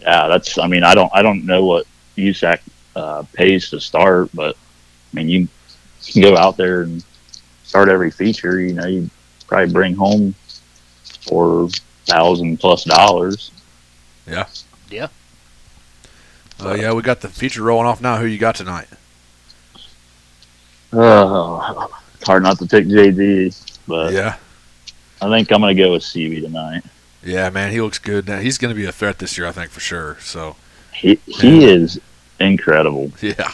Yeah, 0.00 0.28
that's. 0.28 0.58
I 0.58 0.66
mean, 0.66 0.84
I 0.84 0.94
don't. 0.94 1.10
I 1.14 1.22
don't 1.22 1.46
know 1.46 1.64
what 1.64 1.86
USAC 2.18 2.60
uh, 2.94 3.24
pays 3.32 3.70
to 3.70 3.80
start, 3.80 4.28
but 4.34 4.54
I 4.54 5.16
mean, 5.16 5.30
you 5.30 5.48
can 6.06 6.20
go 6.20 6.36
out 6.36 6.58
there 6.58 6.82
and 6.82 7.02
start 7.64 7.88
every 7.88 8.10
feature. 8.10 8.60
You 8.60 8.74
know, 8.74 8.86
you 8.86 9.10
probably 9.46 9.72
bring 9.72 9.94
home 9.94 10.34
four 11.22 11.70
thousand 12.04 12.58
plus 12.60 12.84
dollars. 12.84 13.50
Yeah. 14.28 14.46
Yeah. 14.90 15.08
Uh, 16.60 16.74
yeah, 16.74 16.92
we 16.92 17.00
got 17.00 17.22
the 17.22 17.28
feature 17.28 17.62
rolling 17.62 17.86
off 17.86 18.02
now. 18.02 18.18
Who 18.18 18.26
you 18.26 18.38
got 18.38 18.54
tonight? 18.54 18.88
Uh, 20.94 21.86
it's 22.14 22.26
hard 22.26 22.42
not 22.42 22.58
to 22.58 22.66
pick 22.66 22.86
JD, 22.86 23.78
but 23.86 24.12
yeah, 24.12 24.36
I 25.20 25.28
think 25.28 25.50
I'm 25.52 25.60
gonna 25.60 25.74
go 25.74 25.92
with 25.92 26.02
CB 26.02 26.42
tonight. 26.42 26.82
yeah, 27.24 27.50
man, 27.50 27.72
he 27.72 27.80
looks 27.80 27.98
good. 27.98 28.26
Now 28.28 28.38
he's 28.38 28.58
going 28.58 28.74
to 28.74 28.80
be 28.80 28.86
a 28.86 28.92
threat 28.92 29.18
this 29.18 29.36
year, 29.38 29.46
I 29.46 29.52
think 29.52 29.70
for 29.70 29.80
sure. 29.80 30.18
So 30.20 30.56
He 30.92 31.18
he 31.26 31.64
is 31.64 32.00
incredible. 32.40 33.12
yeah, 33.20 33.52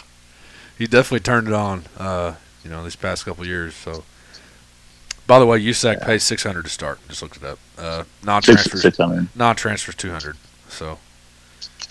he 0.77 0.87
definitely 0.87 1.21
turned 1.21 1.47
it 1.47 1.53
on. 1.53 1.83
Uh, 1.97 2.35
you 2.63 2.69
know, 2.69 2.83
these 2.83 2.95
past 2.95 3.25
couple 3.25 3.45
years. 3.45 3.73
So. 3.75 4.03
By 5.27 5.39
the 5.39 5.45
way, 5.45 5.61
USAC 5.63 6.01
pays 6.01 6.23
six 6.23 6.43
hundred 6.43 6.63
to 6.63 6.69
start. 6.69 6.99
Just 7.07 7.21
looked 7.21 7.37
it 7.37 7.43
up. 7.45 7.57
Uh, 7.77 8.03
non 8.21 8.41
transfers, 8.41 8.81
six 8.81 8.97
hundred. 8.97 9.29
non 9.33 9.55
transfers 9.55 9.95
two 9.95 10.11
hundred. 10.11 10.35
So 10.67 10.97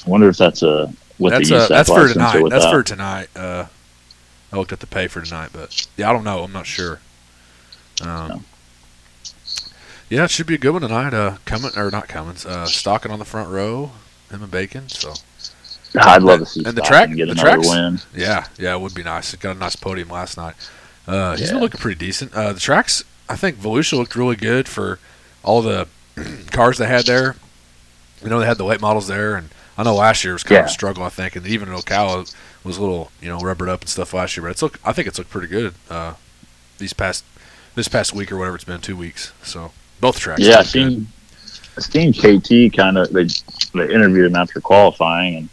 I 0.05 0.11
wonder 0.11 0.29
if 0.29 0.37
that's 0.37 0.63
a 0.63 0.93
with 1.19 1.33
that's 1.33 1.49
the 1.49 1.55
USAC 1.55 1.69
that's 1.69 1.89
for 1.89 2.09
tonight. 2.09 2.45
That's 2.51 2.67
for 2.67 2.83
tonight. 2.83 3.29
Uh, 3.35 3.67
I 4.53 4.57
looked 4.57 4.73
at 4.73 4.81
the 4.81 4.87
pay 4.87 5.07
for 5.09 5.21
tonight, 5.23 5.51
but 5.53 5.87
yeah, 5.97 6.11
I 6.11 6.13
don't 6.13 6.25
know. 6.25 6.43
I'm 6.45 6.53
not 6.53 6.67
sure. 6.67 7.01
Um, 8.03 8.29
No. 8.29 8.43
Yeah, 10.09 10.25
it 10.25 10.31
should 10.33 10.47
be 10.47 10.57
a 10.57 10.59
good 10.59 10.73
one 10.73 10.83
tonight. 10.83 11.15
Uh, 11.15 11.37
coming 11.45 11.71
or 11.77 11.89
not 11.91 12.09
coming? 12.09 12.35
Uh, 12.45 12.65
stocking 12.67 13.13
on 13.13 13.21
the 13.21 13.25
front 13.25 13.49
row, 13.49 13.93
him 14.29 14.43
and 14.43 14.51
Bacon. 14.51 14.89
So 14.89 15.15
I'd 15.97 16.23
love 16.23 16.41
to 16.41 16.47
see 16.47 16.65
and 16.65 16.77
the 16.77 16.83
track- 16.83 17.15
get 17.15 17.29
the 17.29 17.35
tracks- 17.37 17.69
win. 17.69 18.01
yeah, 18.15 18.47
yeah, 18.59 18.75
it 18.75 18.81
would 18.81 18.95
be 18.95 19.05
nice. 19.05 19.33
It 19.33 19.39
got 19.41 19.55
a 19.55 19.59
nice 19.59 19.77
podium 19.77 20.09
last 20.09 20.37
night. 20.37 20.55
Uh, 21.07 21.37
he's 21.37 21.51
been 21.51 21.61
looking 21.61 21.81
pretty 21.81 21.99
decent. 21.99 22.35
Uh, 22.35 22.53
the 22.53 22.59
tracks, 22.61 23.05
I 23.29 23.37
think 23.37 23.57
Volusia 23.59 23.99
looked 23.99 24.17
really 24.17 24.37
good 24.37 24.67
for 24.69 24.99
all 25.45 25.63
the 25.63 25.87
cars 26.51 26.79
they 26.79 26.87
had 26.89 27.07
there. 27.07 27.37
You 28.23 28.31
know, 28.31 28.41
they 28.41 28.47
had 28.47 28.59
the 28.59 28.65
late 28.65 28.81
models 28.81 29.07
there, 29.07 29.37
and 29.37 29.49
I 29.79 29.85
know 29.85 29.95
last 29.95 30.25
year 30.25 30.33
was 30.33 30.43
kind 30.43 30.57
of 30.61 30.67
a 30.67 30.71
struggle. 30.71 31.05
I 31.05 31.09
think, 31.09 31.37
and 31.37 31.47
even 31.47 31.69
in 31.69 31.75
Ocala 31.75 32.35
was 32.65 32.77
a 32.77 32.81
little, 32.81 33.11
you 33.21 33.29
know, 33.29 33.39
rubbered 33.39 33.69
up 33.69 33.81
and 33.81 33.89
stuff 33.89 34.13
last 34.15 34.37
year. 34.37 34.45
But 34.45 34.53
it's 34.53 34.63
look, 34.63 34.79
I 34.85 34.93
think 34.93 35.09
it's 35.09 35.19
looked 35.19 35.31
pretty 35.31 35.49
good 35.49 35.75
uh, 35.89 36.15
these 36.79 36.93
past 36.93 37.25
this 37.75 37.89
past 37.89 38.15
week 38.15 38.31
or 38.33 38.37
whatever 38.37 38.57
it's 38.57 38.65
been, 38.65 38.81
two 38.81 38.97
weeks. 38.97 39.33
So 39.43 39.73
both 40.01 40.19
tracks. 40.19 40.43
Yeah, 40.43 40.59
I 40.59 40.63
seen 40.63 41.07
I 41.77 41.81
seen 41.81 42.13
KT 42.13 42.77
kind 42.77 42.99
of 42.99 43.13
they 43.13 43.27
they 43.75 43.93
interviewed 43.93 44.27
him 44.27 44.37
after 44.37 44.61
qualifying 44.61 45.37
and 45.37 45.49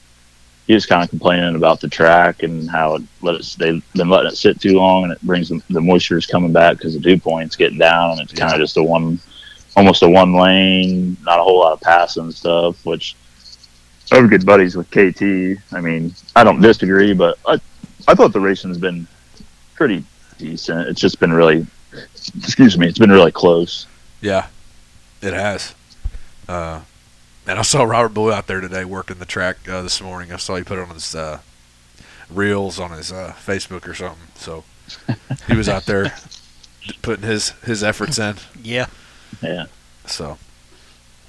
he 0.67 0.74
was 0.74 0.86
kind 0.86 1.02
of 1.02 1.10
complaining 1.10 1.56
about 1.56 1.80
the 1.80 1.88
track 1.88 2.43
and 2.43 2.70
how 2.70 2.96
it 2.96 3.04
let 3.22 3.36
it 3.36 3.56
they've 3.58 3.93
been 3.93 4.10
letting 4.10 4.32
it 4.32 4.36
sit 4.36 4.60
too 4.60 4.78
long 4.78 5.06
and 5.06 5.13
it 5.13 5.22
brings 5.22 5.50
the, 5.50 5.62
the 5.70 5.82
moisture 5.82 6.17
is 6.17 6.26
coming 6.26 6.52
back 6.52 6.78
because 6.78 6.93
the 6.93 7.00
dew 7.00 7.17
point's 7.17 7.56
getting 7.56 7.78
down 7.78 8.12
and 8.12 8.22
it's 8.22 8.34
kind 8.34 8.54
of 8.54 8.60
just 8.60 8.76
a 8.78 8.84
one 8.84 9.20
almost 9.78 10.04
a 10.04 10.10
one 10.10 10.34
lane 10.34 11.15
not 11.24 11.39
a 11.39 11.43
whole 11.43 11.60
lot 11.60 11.74
of 11.74 11.82
passing 11.82 12.32
stuff 12.32 12.86
which 12.86 13.15
I'm 14.12 14.28
good 14.28 14.46
buddies 14.46 14.76
with 14.76 14.89
KT 14.89 15.62
I 15.74 15.82
mean 15.82 16.13
I 16.36 16.43
don't 16.43 16.62
disagree 16.62 17.13
but 17.13 17.38
I 17.46 17.60
I 18.08 18.15
thought 18.15 18.34
the 18.34 18.39
racing's 18.39 18.78
been 18.78 19.08
pretty 19.76 20.04
decent 20.38 20.88
it's 20.88 21.02
just 21.02 21.20
been 21.20 21.34
really 21.34 21.65
excuse 22.38 22.78
me 22.78 22.88
it's 22.88 23.00
been 23.00 23.12
really 23.12 23.32
close 23.32 23.88
Yeah, 24.22 24.48
it 25.22 25.34
has. 25.34 25.74
Uh, 26.48 26.82
and 27.46 27.60
I 27.60 27.62
saw 27.62 27.84
Robert 27.84 28.10
Ballou 28.13 28.32
out 28.32 28.48
there 28.48 28.62
today 28.62 28.84
working 28.86 29.20
the 29.20 29.26
track 29.26 29.58
uh, 29.70 29.82
this 29.82 30.02
morning. 30.02 30.32
I 30.32 30.38
saw 30.38 30.56
he 30.56 30.63
put 30.63 30.80
it 30.80 30.82
on 30.82 30.93
his 30.96 31.13
uh, 31.15 31.39
reels 32.30 32.80
on 32.80 32.91
his 32.91 33.12
uh, 33.12 33.34
Facebook 33.38 33.88
or 33.88 33.93
something. 33.93 34.28
So 34.36 34.63
he 35.48 35.56
was 35.56 35.70
out 35.70 35.86
there 35.86 36.13
putting 37.02 37.26
his 37.26 37.52
his 37.63 37.84
efforts 37.84 38.20
in. 38.20 38.36
Yeah. 38.62 38.88
yeah 39.41 39.65
So 40.06 40.38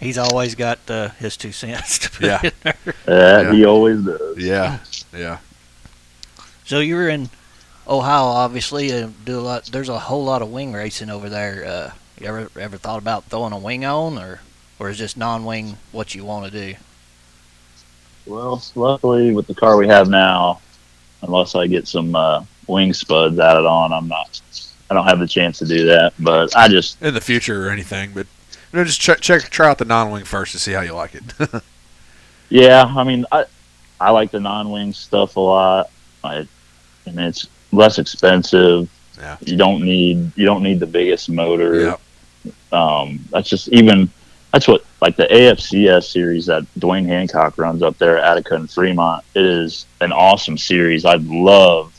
He's 0.01 0.17
always 0.19 0.55
got 0.55 0.79
uh, 0.89 1.09
his 1.19 1.37
two 1.37 1.53
cents 1.53 1.99
to 2.01 2.11
put 2.11 2.27
Yeah. 2.27 2.41
in 2.43 2.53
there. 2.63 2.75
Uh, 3.07 3.43
Yeah. 3.43 3.53
He 3.53 3.65
always 3.65 4.01
does. 4.03 4.39
yeah, 4.39 4.79
yeah, 5.13 5.39
So 6.65 6.79
you 6.81 6.95
were 6.95 7.09
in 7.09 7.31
Ohio, 7.87 8.25
obviously. 8.25 8.93
Uh, 8.93 9.09
do 9.25 9.39
a 9.39 9.43
lot. 9.43 9.65
There's 9.67 9.89
a 9.89 9.99
whole 9.99 10.25
lot 10.25 10.43
of 10.43 10.51
wing 10.51 10.73
racing 10.73 11.11
over 11.11 11.29
there. 11.29 11.65
Uh, 11.67 11.91
you 12.21 12.27
ever 12.29 12.51
ever 12.59 12.77
thought 12.77 12.99
about 12.99 13.25
throwing 13.25 13.53
a 13.53 13.59
wing 13.59 13.85
on, 13.85 14.19
or 14.19 14.41
or 14.79 14.89
is 14.91 14.99
just 14.99 15.17
non-wing 15.17 15.79
what 15.93 16.15
you 16.15 16.25
want 16.25 16.45
to 16.53 16.73
do? 16.73 16.79
Well, 18.27 18.63
luckily 18.75 19.33
with 19.35 19.47
the 19.47 19.55
car 19.55 19.77
we 19.77 19.89
have 19.89 20.09
now, 20.09 20.61
unless 21.23 21.55
I 21.55 21.67
get 21.67 21.89
some 21.89 22.15
uh, 22.15 22.45
wing 22.67 22.93
spuds 22.93 23.39
added 23.39 23.65
on, 23.67 23.93
I'm 23.93 24.07
not. 24.09 24.41
I 24.91 24.95
don't 24.95 25.07
have 25.07 25.19
the 25.19 25.27
chance 25.29 25.59
to 25.59 25.67
do 25.67 25.87
that. 25.87 26.13
But 26.19 26.55
I 26.57 26.69
just 26.69 27.01
in 27.03 27.15
the 27.15 27.21
future 27.21 27.67
or 27.67 27.71
anything, 27.71 28.13
but 28.15 28.27
you 28.73 28.79
know, 28.79 28.85
just 28.85 29.01
check, 29.01 29.21
check 29.21 29.43
try 29.51 29.69
out 29.69 29.79
the 29.79 29.85
non-wing 29.85 30.25
first 30.25 30.53
to 30.53 30.59
see 30.59 30.73
how 30.73 30.81
you 30.83 30.93
like 30.95 31.15
it. 31.15 31.63
Yeah, 32.51 32.85
I 32.97 33.05
mean, 33.05 33.27
I 33.31 33.45
I 34.01 34.11
like 34.11 34.31
the 34.31 34.41
non-wing 34.41 34.95
stuff 34.95 35.37
a 35.37 35.41
lot. 35.41 35.91
I, 36.25 36.49
and 37.05 37.21
it's 37.21 37.47
less 37.73 37.99
expensive. 37.99 38.89
Yeah. 39.19 39.37
You 39.41 39.57
don't 39.59 39.83
need 39.83 40.33
you 40.35 40.47
don't 40.47 40.63
need 40.63 40.81
the 40.81 40.87
biggest 40.87 41.29
motor. 41.29 41.97
yeah, 42.45 42.53
Um, 42.73 43.21
that's 43.31 43.51
just 43.51 43.69
even 43.69 44.09
that's 44.53 44.67
what 44.67 44.83
like 45.03 45.17
the 45.17 45.27
AFCS 45.27 46.05
series 46.05 46.47
that 46.47 46.63
Dwayne 46.79 47.05
Hancock 47.07 47.59
runs 47.59 47.83
up 47.83 47.99
there 47.99 48.17
at 48.17 48.25
Attica 48.39 48.55
and 48.55 48.71
Fremont. 48.71 49.25
It 49.35 49.45
is 49.45 49.85
an 50.01 50.13
awesome 50.13 50.57
series. 50.57 51.05
I'd 51.05 51.25
love 51.27 51.98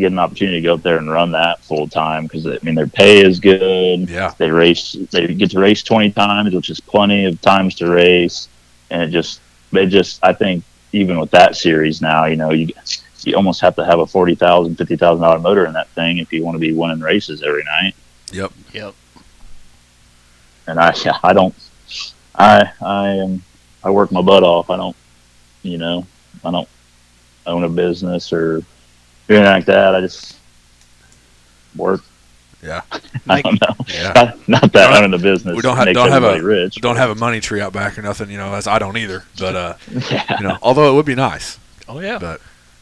to 0.00 0.06
get 0.08 0.12
an 0.12 0.18
opportunity 0.18 0.60
to 0.60 0.64
go 0.66 0.74
up 0.74 0.82
there 0.82 0.96
and 0.98 1.10
run 1.10 1.30
that 1.32 1.60
full 1.62 1.86
time 1.88 2.24
because 2.24 2.46
I 2.46 2.58
mean 2.62 2.74
their 2.74 2.86
pay 2.86 3.24
is 3.24 3.38
good. 3.40 4.08
yeah, 4.08 4.32
They 4.38 4.50
race. 4.50 4.96
They 5.10 5.26
get 5.34 5.50
to 5.52 5.60
race 5.60 5.82
twenty 5.82 6.10
times, 6.10 6.54
which 6.54 6.70
is 6.70 6.80
plenty 6.80 7.26
of 7.26 7.40
times 7.40 7.74
to 7.76 7.88
race, 7.90 8.48
and 8.90 9.02
it 9.02 9.10
just 9.10 9.40
they 9.72 9.86
just 9.86 10.22
I 10.24 10.32
think 10.32 10.64
even 10.92 11.20
with 11.20 11.30
that 11.30 11.54
series 11.56 12.00
now, 12.02 12.24
you 12.26 12.36
know, 12.36 12.50
you 12.50 12.68
you 13.22 13.36
almost 13.36 13.60
have 13.60 13.76
to 13.76 13.84
have 13.84 13.98
a 14.00 14.06
forty 14.06 14.34
thousand, 14.34 14.76
fifty 14.76 14.96
thousand 14.96 15.22
dollar 15.22 15.38
motor 15.38 15.66
in 15.66 15.72
that 15.74 15.88
thing 15.90 16.18
if 16.18 16.32
you 16.32 16.42
want 16.44 16.54
to 16.56 16.58
be 16.60 16.72
winning 16.72 17.00
races 17.00 17.42
every 17.42 17.64
night. 17.64 17.94
yep. 18.32 18.52
Yep. 18.72 18.94
And 20.66 20.78
I 20.78 20.94
I 21.22 21.32
don't 21.32 21.54
I 22.34 22.70
I 22.80 23.08
am 23.10 23.42
I 23.84 23.90
work 23.90 24.12
my 24.12 24.22
butt 24.22 24.42
off. 24.42 24.70
I 24.70 24.76
don't 24.76 24.96
you 25.62 25.78
know 25.78 26.06
I 26.44 26.50
don't 26.50 26.68
own 27.46 27.64
a 27.64 27.68
business 27.68 28.32
or 28.32 28.62
anything 29.30 29.52
like 29.52 29.64
that. 29.66 29.94
I 29.94 30.00
just 30.00 30.36
work. 31.76 32.02
Yeah. 32.62 32.82
I 33.28 33.40
don't 33.42 33.60
know. 33.60 33.74
Yeah. 33.88 34.12
Not, 34.14 34.48
not 34.48 34.72
that 34.72 34.90
Don't- 34.92 35.04
owning 35.04 35.14
a 35.14 35.22
business 35.22 35.56
we 35.56 35.62
don't 35.62 35.76
have- 35.76 35.92
don't 35.94 36.10
have 36.10 36.22
a- 36.24 36.26
everybody 36.28 36.44
rich. 36.62 36.74
Don't 36.76 36.96
have 36.96 37.10
a 37.10 37.14
money 37.14 37.40
tree 37.40 37.60
out 37.60 37.72
back 37.72 37.98
or 37.98 38.02
nothing, 38.02 38.30
you 38.30 38.36
know. 38.38 38.52
As 38.54 38.66
I 38.66 38.78
don't 38.78 38.96
either, 38.96 39.24
but 39.38 39.56
uh, 39.56 39.74
yeah. 40.10 40.36
you 40.38 40.46
know, 40.46 40.58
although 40.62 40.90
it 40.92 40.94
would 40.94 41.06
be 41.06 41.14
nice, 41.14 41.58
Oh 41.88 42.00
yeah. 42.00 42.18
but 42.18 42.40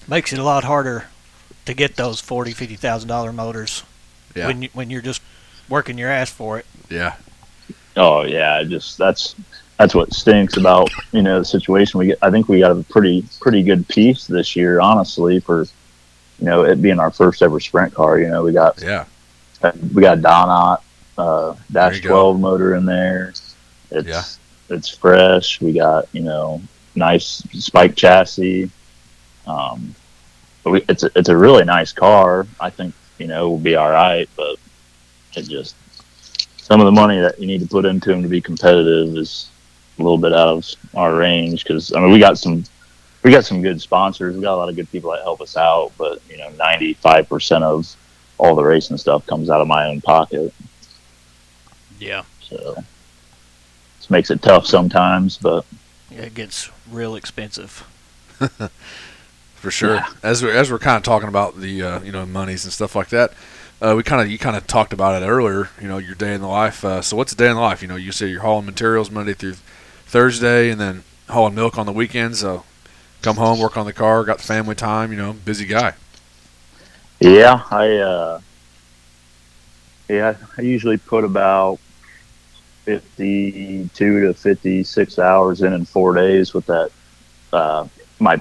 Makes 0.08 0.32
it 0.32 0.38
a 0.38 0.42
lot 0.42 0.64
harder 0.64 1.04
to 1.66 1.74
get 1.74 1.96
those 1.96 2.20
forty, 2.20 2.52
fifty 2.52 2.76
thousand 2.76 3.08
dollar 3.08 3.32
motors 3.32 3.84
yeah, 4.34 4.46
when 4.46 4.62
you, 4.62 4.68
when 4.72 4.88
you're 4.90 5.02
just 5.02 5.20
working 5.68 5.98
your 5.98 6.08
ass 6.10 6.30
for 6.30 6.58
it. 6.58 6.66
yeah, 6.88 7.14
Oh 7.94 8.22
yeah, 8.22 8.62
just 8.64 8.96
that's 8.98 9.34
that's 9.78 9.94
what 9.94 10.12
stinks 10.14 10.56
about 10.56 10.90
you 11.12 11.20
know 11.22 11.38
the 11.40 11.44
situation 11.44 11.98
we 11.98 12.06
get. 12.06 12.18
I 12.22 12.30
think 12.30 12.48
we 12.48 12.60
got 12.60 12.72
a 12.72 12.82
pretty 12.84 13.24
pretty 13.40 13.62
good 13.62 13.86
piece 13.86 14.26
this 14.26 14.56
year, 14.56 14.80
honestly, 14.80 15.40
for 15.40 15.66
you 16.38 16.46
know 16.46 16.64
it 16.64 16.80
being 16.80 16.98
our 17.00 17.10
first 17.10 17.42
ever 17.42 17.60
sprint 17.60 17.94
car. 17.94 18.18
You 18.18 18.28
know 18.28 18.42
we 18.42 18.52
got 18.52 18.80
yeah, 18.82 19.04
we 19.94 20.02
got 20.02 20.18
Donut 20.18 20.80
uh, 21.16 21.56
dash 21.72 21.96
you 21.96 22.02
go. 22.02 22.08
twelve 22.08 22.40
motor 22.40 22.74
in 22.74 22.84
there. 22.86 23.32
It's 23.90 24.06
Yeah. 24.06 24.22
it's 24.76 24.88
fresh. 24.88 25.60
We 25.60 25.72
got 25.72 26.08
you 26.12 26.22
know 26.22 26.60
nice 26.94 27.42
spike 27.52 27.96
chassis. 27.96 28.70
Um, 29.46 29.94
but 30.62 30.70
we, 30.70 30.84
it's 30.88 31.02
a, 31.04 31.10
it's 31.16 31.28
a 31.28 31.36
really 31.36 31.64
nice 31.64 31.92
car. 31.92 32.46
I 32.60 32.70
think 32.70 32.94
you 33.18 33.26
know 33.26 33.48
we'll 33.50 33.58
be 33.58 33.76
all 33.76 33.90
right, 33.90 34.28
but 34.36 34.56
it 35.34 35.42
just 35.48 35.74
some 36.58 36.80
of 36.80 36.84
the 36.84 36.92
money 36.92 37.18
that 37.20 37.38
you 37.40 37.46
need 37.46 37.60
to 37.60 37.66
put 37.66 37.86
into 37.86 38.10
them 38.10 38.22
to 38.22 38.28
be 38.28 38.40
competitive 38.40 39.16
is 39.16 39.48
a 39.98 40.02
little 40.02 40.18
bit 40.18 40.32
out 40.32 40.48
of 40.48 40.66
our 40.94 41.16
range. 41.16 41.64
Because 41.64 41.92
I 41.94 42.00
mean 42.00 42.10
we 42.12 42.18
got 42.18 42.38
some 42.38 42.64
we 43.22 43.30
got 43.30 43.44
some 43.44 43.62
good 43.62 43.80
sponsors. 43.80 44.34
We 44.36 44.42
got 44.42 44.54
a 44.54 44.56
lot 44.56 44.68
of 44.68 44.76
good 44.76 44.90
people 44.90 45.10
that 45.12 45.22
help 45.22 45.40
us 45.40 45.56
out, 45.56 45.92
but 45.98 46.20
you 46.28 46.36
know 46.36 46.50
ninety 46.50 46.94
five 46.94 47.28
percent 47.28 47.64
of 47.64 47.94
all 48.38 48.54
the 48.54 48.64
racing 48.64 48.96
stuff 48.96 49.26
comes 49.26 49.50
out 49.50 49.60
of 49.60 49.66
my 49.66 49.86
own 49.86 50.00
pocket. 50.00 50.54
Yeah. 51.98 52.22
So 52.40 52.76
this 53.98 54.10
makes 54.10 54.30
it 54.30 54.40
tough 54.42 54.66
sometimes, 54.66 55.36
but 55.36 55.64
It 56.10 56.34
gets 56.34 56.70
real 56.90 57.16
expensive. 57.16 57.86
for 59.56 59.70
sure. 59.70 59.96
Yeah. 59.96 60.06
As 60.22 60.42
we're 60.42 60.54
as 60.54 60.70
we're 60.70 60.78
kind 60.78 60.96
of 60.96 61.02
talking 61.02 61.28
about 61.28 61.60
the 61.60 61.82
uh, 61.82 62.00
you 62.02 62.12
know 62.12 62.24
monies 62.24 62.64
and 62.64 62.72
stuff 62.72 62.94
like 62.94 63.08
that, 63.08 63.32
uh, 63.82 63.94
we 63.96 64.02
kind 64.02 64.22
of 64.22 64.30
you 64.30 64.38
kind 64.38 64.56
of 64.56 64.66
talked 64.66 64.92
about 64.92 65.20
it 65.20 65.26
earlier. 65.26 65.70
You 65.80 65.88
know, 65.88 65.98
your 65.98 66.14
day 66.14 66.34
in 66.34 66.40
the 66.40 66.46
life. 66.48 66.84
Uh, 66.84 67.02
so 67.02 67.16
what's 67.16 67.32
a 67.32 67.36
day 67.36 67.48
in 67.48 67.56
the 67.56 67.60
life? 67.60 67.82
You 67.82 67.88
know, 67.88 67.96
you 67.96 68.12
say 68.12 68.28
you're 68.28 68.42
hauling 68.42 68.66
materials 68.66 69.10
Monday 69.10 69.34
through 69.34 69.56
Thursday, 70.06 70.70
and 70.70 70.80
then 70.80 71.02
hauling 71.28 71.56
milk 71.56 71.76
on 71.76 71.86
the 71.86 71.92
weekends. 71.92 72.38
So 72.40 72.64
come 73.22 73.36
home, 73.36 73.58
work 73.58 73.76
on 73.76 73.86
the 73.86 73.92
car, 73.92 74.24
got 74.24 74.40
family 74.40 74.74
time. 74.74 75.12
You 75.12 75.18
know, 75.18 75.32
busy 75.32 75.66
guy. 75.66 75.94
yeah, 77.20 77.62
I 77.70 77.96
uh, 77.96 78.40
yeah, 80.08 80.36
I 80.56 80.62
usually 80.62 80.96
put 80.96 81.24
about 81.24 81.78
fifty-two 82.84 84.20
to 84.26 84.34
fifty-six 84.34 85.18
hours 85.18 85.62
in 85.62 85.72
in 85.72 85.84
four 85.84 86.14
days 86.14 86.54
with 86.54 86.66
that. 86.66 86.90
Uh, 87.52 87.86
my 88.18 88.40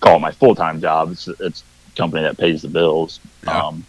call 0.00 0.16
it 0.16 0.20
my 0.20 0.32
full-time 0.32 0.80
job. 0.80 1.12
It's 1.12 1.28
it's 1.28 1.62
a 1.92 1.96
company 1.96 2.22
that 2.22 2.36
pays 2.36 2.62
the 2.62 2.68
bills. 2.68 3.20
Yeah. 3.44 3.66
Um, 3.66 3.84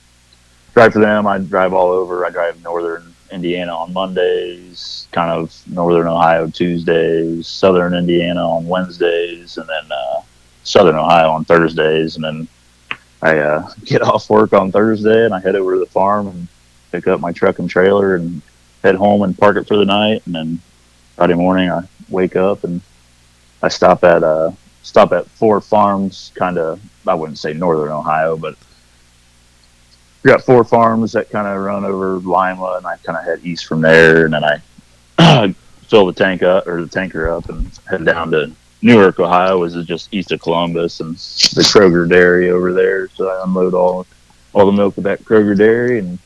drive 0.73 0.93
for 0.93 0.99
them. 0.99 1.27
I 1.27 1.39
drive 1.39 1.73
all 1.73 1.89
over. 1.89 2.25
I 2.25 2.29
drive 2.29 2.61
northern 2.63 3.15
Indiana 3.31 3.75
on 3.75 3.93
Mondays, 3.93 5.07
kind 5.11 5.31
of 5.31 5.55
northern 5.67 6.07
Ohio 6.07 6.49
Tuesdays, 6.49 7.47
southern 7.47 7.93
Indiana 7.93 8.47
on 8.47 8.67
Wednesdays, 8.67 9.57
and 9.57 9.67
then 9.67 9.91
uh, 9.91 10.21
southern 10.63 10.95
Ohio 10.95 11.29
on 11.31 11.45
Thursdays. 11.45 12.15
And 12.15 12.23
then 12.23 12.47
I 13.21 13.37
uh, 13.37 13.69
get 13.85 14.01
off 14.01 14.29
work 14.29 14.53
on 14.53 14.71
Thursday 14.71 15.25
and 15.25 15.33
I 15.33 15.39
head 15.39 15.55
over 15.55 15.73
to 15.73 15.79
the 15.79 15.85
farm 15.85 16.27
and 16.27 16.47
pick 16.91 17.07
up 17.07 17.19
my 17.19 17.31
truck 17.31 17.59
and 17.59 17.69
trailer 17.69 18.15
and 18.15 18.41
head 18.83 18.95
home 18.95 19.23
and 19.23 19.37
park 19.37 19.57
it 19.57 19.67
for 19.67 19.77
the 19.77 19.85
night. 19.85 20.21
And 20.25 20.35
then 20.35 20.61
Friday 21.15 21.35
morning 21.35 21.69
I 21.69 21.83
wake 22.09 22.35
up 22.35 22.63
and 22.63 22.81
I 23.61 23.67
stop 23.67 24.03
at 24.03 24.23
uh, 24.23 24.51
stop 24.83 25.11
at 25.11 25.27
four 25.27 25.61
farms, 25.61 26.31
kind 26.35 26.57
of 26.57 26.79
I 27.07 27.13
wouldn't 27.13 27.39
say 27.39 27.53
northern 27.53 27.91
Ohio, 27.91 28.37
but 28.37 28.55
got 30.23 30.43
four 30.43 30.63
farms 30.63 31.13
that 31.13 31.29
kind 31.29 31.47
of 31.47 31.61
run 31.61 31.85
over 31.85 32.17
Lima, 32.17 32.75
and 32.77 32.85
I 32.85 32.97
kind 32.97 33.17
of 33.17 33.23
head 33.23 33.41
east 33.43 33.65
from 33.65 33.81
there, 33.81 34.25
and 34.25 34.33
then 34.33 34.43
I 34.43 35.55
fill 35.87 36.05
the 36.05 36.13
tank 36.13 36.43
up 36.43 36.67
or 36.67 36.81
the 36.81 36.89
tanker 36.89 37.29
up 37.29 37.49
and 37.49 37.71
head 37.89 38.05
down 38.05 38.31
to 38.31 38.51
Newark, 38.81 39.19
Ohio, 39.19 39.59
which 39.59 39.73
is 39.73 39.85
just 39.85 40.13
east 40.13 40.31
of 40.31 40.41
Columbus, 40.41 40.99
and 40.99 41.15
the 41.15 41.61
Kroger 41.61 42.07
dairy 42.07 42.49
over 42.49 42.73
there. 42.73 43.09
So 43.09 43.29
I 43.29 43.43
unload 43.43 43.73
all 43.73 44.05
all 44.53 44.65
the 44.65 44.71
milk 44.71 44.97
at 44.97 45.03
that 45.03 45.23
Kroger 45.23 45.57
dairy, 45.57 45.99
and 45.99 46.17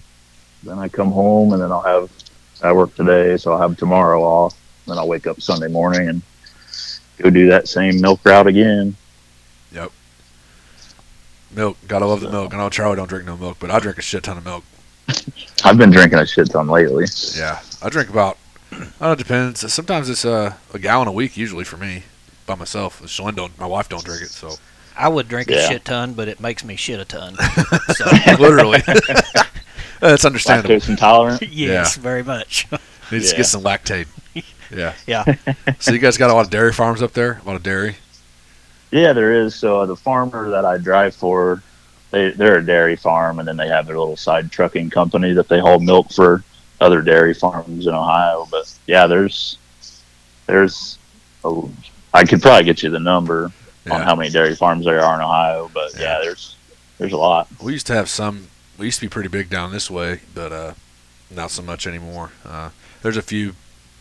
then 0.63 0.79
I 0.79 0.88
come 0.88 1.12
home, 1.12 1.53
and 1.53 1.62
then 1.62 1.71
I'll 1.71 1.82
have 1.82 2.10
I 2.62 2.71
work 2.71 2.95
today, 2.95 3.36
so 3.38 3.51
I'll 3.51 3.60
have 3.60 3.77
tomorrow 3.77 4.23
off. 4.23 4.56
Then 4.88 4.97
I'll 4.97 5.08
wake 5.08 5.27
up 5.27 5.41
Sunday 5.41 5.67
morning 5.67 6.10
and 6.10 6.21
go 7.17 7.29
do 7.29 7.47
that 7.49 7.67
same 7.67 7.99
milk 8.01 8.21
route 8.23 8.47
again. 8.47 8.95
Milk, 11.55 11.77
gotta 11.87 12.05
love 12.05 12.21
the 12.21 12.29
milk. 12.29 12.53
I 12.53 12.57
know 12.57 12.69
Charlie 12.69 12.95
don't 12.95 13.07
drink 13.07 13.25
no 13.25 13.37
milk, 13.37 13.57
but 13.59 13.69
I 13.71 13.79
drink 13.79 13.97
a 13.97 14.01
shit 14.01 14.23
ton 14.23 14.37
of 14.37 14.45
milk. 14.45 14.63
I've 15.63 15.77
been 15.77 15.91
drinking 15.91 16.19
a 16.19 16.25
shit 16.25 16.49
ton 16.51 16.67
lately. 16.67 17.05
Yeah, 17.35 17.59
I 17.81 17.89
drink 17.89 18.09
about. 18.09 18.37
I 18.71 18.75
don't 18.75 19.01
know, 19.01 19.11
it 19.11 19.17
depends. 19.19 19.71
Sometimes 19.73 20.09
it's 20.09 20.25
uh, 20.25 20.55
a 20.73 20.79
gallon 20.79 21.07
a 21.07 21.11
week, 21.11 21.37
usually 21.37 21.63
for 21.63 21.77
me, 21.77 22.03
by 22.47 22.55
myself. 22.55 23.01
Shalyn 23.03 23.35
don't, 23.35 23.57
my 23.59 23.67
wife 23.67 23.87
don't 23.87 24.03
drink 24.03 24.23
it, 24.23 24.29
so 24.29 24.55
I 24.97 25.09
would 25.09 25.27
drink 25.27 25.49
a 25.51 25.67
shit 25.67 25.85
ton, 25.85 26.13
but 26.13 26.27
it 26.27 26.39
makes 26.39 26.63
me 26.63 26.75
shit 26.75 26.99
a 26.99 27.05
ton. 27.05 27.35
So 27.93 28.05
literally, 28.39 28.79
that's 29.99 30.25
understandable. 30.25 30.75
Lactose 30.75 30.89
intolerant. 30.89 31.41
yes, 31.43 31.95
very 31.97 32.23
much. 32.23 32.67
Needs 33.11 33.29
to 33.29 33.37
get 33.37 33.45
some 33.45 33.61
lactate. 33.61 34.07
Yeah. 34.71 34.93
Yeah. 35.05 35.35
So 35.79 35.91
you 35.91 35.99
guys 35.99 36.17
got 36.17 36.31
a 36.31 36.33
lot 36.33 36.45
of 36.45 36.49
dairy 36.51 36.73
farms 36.73 37.03
up 37.03 37.13
there? 37.13 37.39
A 37.43 37.45
lot 37.45 37.55
of 37.55 37.61
dairy. 37.61 37.97
Yeah, 38.93 39.12
there 39.13 39.34
is. 39.34 39.56
So 39.56 39.82
uh, 39.82 39.86
the 39.88 39.95
farmer 39.95 40.51
that 40.51 40.65
I 40.65 40.77
drive 40.77 41.15
for, 41.15 41.63
they 42.12 42.29
they're 42.29 42.60
a 42.60 42.65
dairy 42.65 42.95
farm, 42.95 43.39
and 43.39 43.47
then 43.47 43.58
they 43.58 43.67
have 43.67 43.88
their 43.88 43.97
little 43.97 44.15
side 44.15 44.51
trucking 44.51 44.91
company 44.91 45.34
that 45.34 45.49
they 45.49 45.60
haul 45.60 45.79
milk 45.79 46.12
for 46.12 46.43
other 46.79 47.01
dairy 47.01 47.34
farms 47.34 47.88
in 47.88 47.93
Ohio. 47.95 48.47
But 48.51 48.71
yeah, 48.86 49.08
there's 49.08 49.58
there's 50.45 50.99
a, 51.43 51.62
I 52.13 52.23
could 52.23 52.41
probably 52.41 52.65
get 52.65 52.84
you 52.84 52.91
the 52.91 52.99
number 52.99 53.51
on 53.89 54.01
how 54.01 54.15
many 54.15 54.29
dairy 54.29 54.56
farms 54.56 54.86
there 54.86 55.01
are 55.03 55.15
in 55.15 55.21
Ohio. 55.21 55.71
But 55.73 55.95
Yeah. 55.95 56.01
yeah, 56.01 56.19
there's 56.21 56.56
there's 56.99 57.13
a 57.13 57.17
lot. 57.17 57.47
We 57.62 57.73
used 57.73 57.88
to 57.88 57.93
have 57.95 58.10
some. 58.10 58.47
We 58.77 58.86
used 58.86 58.99
to 58.99 59.06
be 59.06 59.10
pretty 59.10 59.29
big 59.29 59.49
down 59.49 59.71
this 59.71 59.89
way, 59.89 60.19
but 60.36 60.51
uh, 60.51 60.73
not 61.32 61.49
so 61.49 61.63
much 61.63 61.88
anymore. 61.88 62.32
Uh, 62.45 62.69
there's 63.01 63.17
a 63.17 63.23
few. 63.23 63.56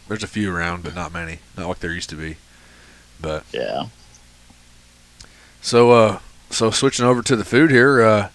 There's 0.09 0.23
a 0.23 0.27
few 0.29 0.55
around, 0.55 0.83
but 0.83 0.95
not 0.95 1.15
many. 1.15 1.39
Not 1.57 1.69
like 1.69 1.79
there 1.79 1.93
used 1.93 2.11
to 2.11 2.17
be. 2.17 2.37
But 3.21 3.45
Yeah. 3.55 3.85
So 5.63 5.91
uh, 5.93 6.19
so 6.51 6.71
switching 6.71 7.07
over 7.07 7.23
to 7.23 7.37
the 7.37 7.45
food 7.45 7.71
here. 7.71 8.03
Uh, 8.03 8.29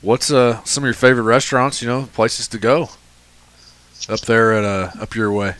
what's 0.00 0.32
uh 0.32 0.62
some 0.64 0.82
of 0.82 0.86
your 0.86 0.94
favorite 0.94 1.22
restaurants? 1.22 1.80
You 1.80 1.88
know, 1.88 2.08
places 2.12 2.48
to 2.48 2.58
go 2.58 2.90
up 4.08 4.20
there 4.20 4.52
at 4.52 4.64
uh 4.64 4.90
up 5.00 5.14
your 5.14 5.30
way. 5.32 5.54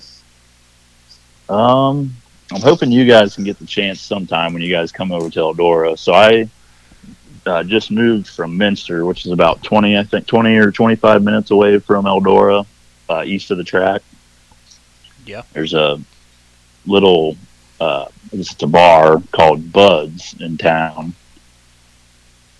Um, 1.48 2.14
I'm 2.50 2.60
hoping 2.60 2.90
you 2.90 3.06
guys 3.06 3.34
can 3.34 3.44
get 3.44 3.58
the 3.58 3.66
chance 3.66 4.00
sometime 4.00 4.52
when 4.52 4.62
you 4.62 4.72
guys 4.72 4.92
come 4.92 5.12
over 5.12 5.30
to 5.30 5.38
Eldora. 5.38 5.98
So 5.98 6.12
I 6.12 6.48
uh, 7.46 7.62
just 7.64 7.90
moved 7.90 8.28
from 8.28 8.56
Minster, 8.56 9.04
which 9.04 9.26
is 9.26 9.32
about 9.32 9.62
20, 9.62 9.98
I 9.98 10.04
think, 10.04 10.26
20 10.26 10.56
or 10.56 10.70
25 10.70 11.22
minutes 11.22 11.50
away 11.50 11.78
from 11.78 12.04
Eldora, 12.04 12.66
uh, 13.08 13.22
east 13.26 13.50
of 13.50 13.58
the 13.58 13.64
track. 13.64 14.02
Yeah. 15.26 15.42
There's 15.52 15.74
a 15.74 16.00
little, 16.86 17.36
uh, 17.80 18.06
it's 18.32 18.60
a 18.62 18.66
bar 18.66 19.22
called 19.32 19.72
Buds 19.72 20.34
in 20.40 20.56
town. 20.58 21.14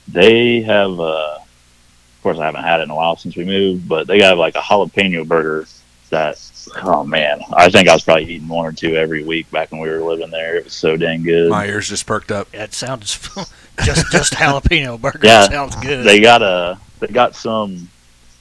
They 0.09 0.61
have, 0.63 1.01
uh, 1.01 1.39
of 1.39 2.23
course, 2.23 2.39
I 2.39 2.47
haven't 2.47 2.65
had 2.65 2.81
it 2.81 2.85
in 2.85 2.91
a 2.91 2.95
while 2.95 3.17
since 3.17 3.37
we 3.37 3.45
moved, 3.45 3.89
but 3.89 4.07
they 4.07 4.19
got 4.19 4.37
like 4.39 4.55
a 4.55 4.61
jalapeno 4.61 5.27
burger 5.27 5.67
that 6.11 6.39
oh 6.83 7.05
man, 7.05 7.41
I 7.53 7.71
think 7.71 7.89
I 7.89 7.95
was 7.95 8.03
probably 8.03 8.25
eating 8.25 8.49
one 8.49 8.67
or 8.67 8.73
two 8.73 8.95
every 8.95 9.25
week 9.25 9.51
back 9.51 9.73
when 9.73 9.81
we 9.81 9.89
were 9.89 10.03
living 10.03 10.31
there. 10.31 10.57
It 10.57 10.65
was 10.65 10.73
so 10.73 10.97
dang 10.97 11.23
good. 11.23 11.51
My 11.51 11.67
ears 11.67 11.89
just 11.89 12.07
perked 12.07 12.31
up. 12.31 12.51
That 12.53 12.73
sounds 12.73 13.19
just 13.85 14.11
just 14.11 14.33
jalapeno 14.35 15.01
burger. 15.01 15.21
Yeah. 15.23 15.49
sounds 15.49 15.77
good. 15.77 16.05
They 16.05 16.21
got 16.21 16.43
a 16.43 16.79
they 17.01 17.09
got 17.09 17.35
some. 17.35 17.89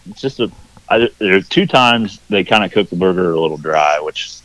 It's 0.09 0.21
just 0.21 0.39
a. 0.39 0.51
I, 0.89 1.09
there 1.17 1.37
are 1.37 1.41
two 1.41 1.65
times 1.65 2.19
they 2.29 2.43
kind 2.43 2.63
of 2.63 2.71
cook 2.71 2.89
the 2.89 2.95
burger 2.95 3.31
a 3.31 3.39
little 3.39 3.57
dry, 3.57 3.99
which 3.99 4.37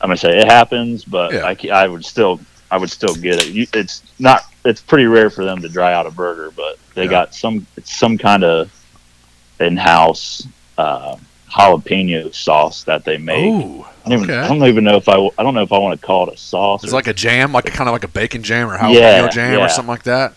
I'm 0.00 0.08
gonna 0.08 0.16
say 0.16 0.38
it 0.38 0.46
happens, 0.46 1.04
but 1.04 1.32
Yeah. 1.32 1.44
I, 1.46 1.84
I 1.84 1.88
would 1.88 2.04
still 2.04 2.40
I 2.70 2.76
would 2.78 2.90
still 2.90 3.14
get 3.14 3.36
it. 3.42 3.48
You, 3.48 3.66
it's 3.72 4.02
not. 4.18 4.42
It's 4.64 4.80
pretty 4.80 5.06
rare 5.06 5.30
for 5.30 5.44
them 5.44 5.62
to 5.62 5.68
dry 5.68 5.94
out 5.94 6.06
a 6.06 6.10
burger, 6.10 6.50
but 6.54 6.78
they 6.94 7.04
Yeah. 7.04 7.10
got 7.10 7.34
some. 7.34 7.66
It's 7.76 7.96
some 7.96 8.18
kind 8.18 8.44
of 8.44 8.70
in-house 9.60 10.46
uh, 10.76 11.16
jalapeno 11.50 12.32
sauce 12.34 12.84
that 12.84 13.04
they 13.04 13.16
make. 13.16 13.44
Ooh, 13.46 13.84
I 14.04 14.08
don't, 14.10 14.12
even, 14.22 14.30
okay. 14.30 14.38
I 14.38 14.48
don't 14.48 14.64
even 14.68 14.84
know 14.84 14.96
if 14.96 15.08
I. 15.08 15.14
I 15.38 15.42
don't 15.42 15.54
know 15.54 15.62
if 15.62 15.72
I 15.72 15.78
want 15.78 15.98
to 16.00 16.06
call 16.06 16.28
it 16.28 16.34
a 16.34 16.36
sauce. 16.36 16.84
it's 16.84 16.92
or- 16.92 16.96
like 16.96 17.06
a 17.06 17.14
jam, 17.14 17.52
like 17.52 17.68
a 17.68 17.72
kind 17.72 17.88
of 17.88 17.92
like 17.92 18.04
a 18.04 18.08
bacon 18.08 18.42
jam 18.42 18.68
or 18.70 18.76
jalapeno 18.76 18.94
Yeah, 18.94 19.28
jam 19.28 19.60
or 19.60 19.68
something 19.68 19.88
like 19.88 20.04
that. 20.04 20.34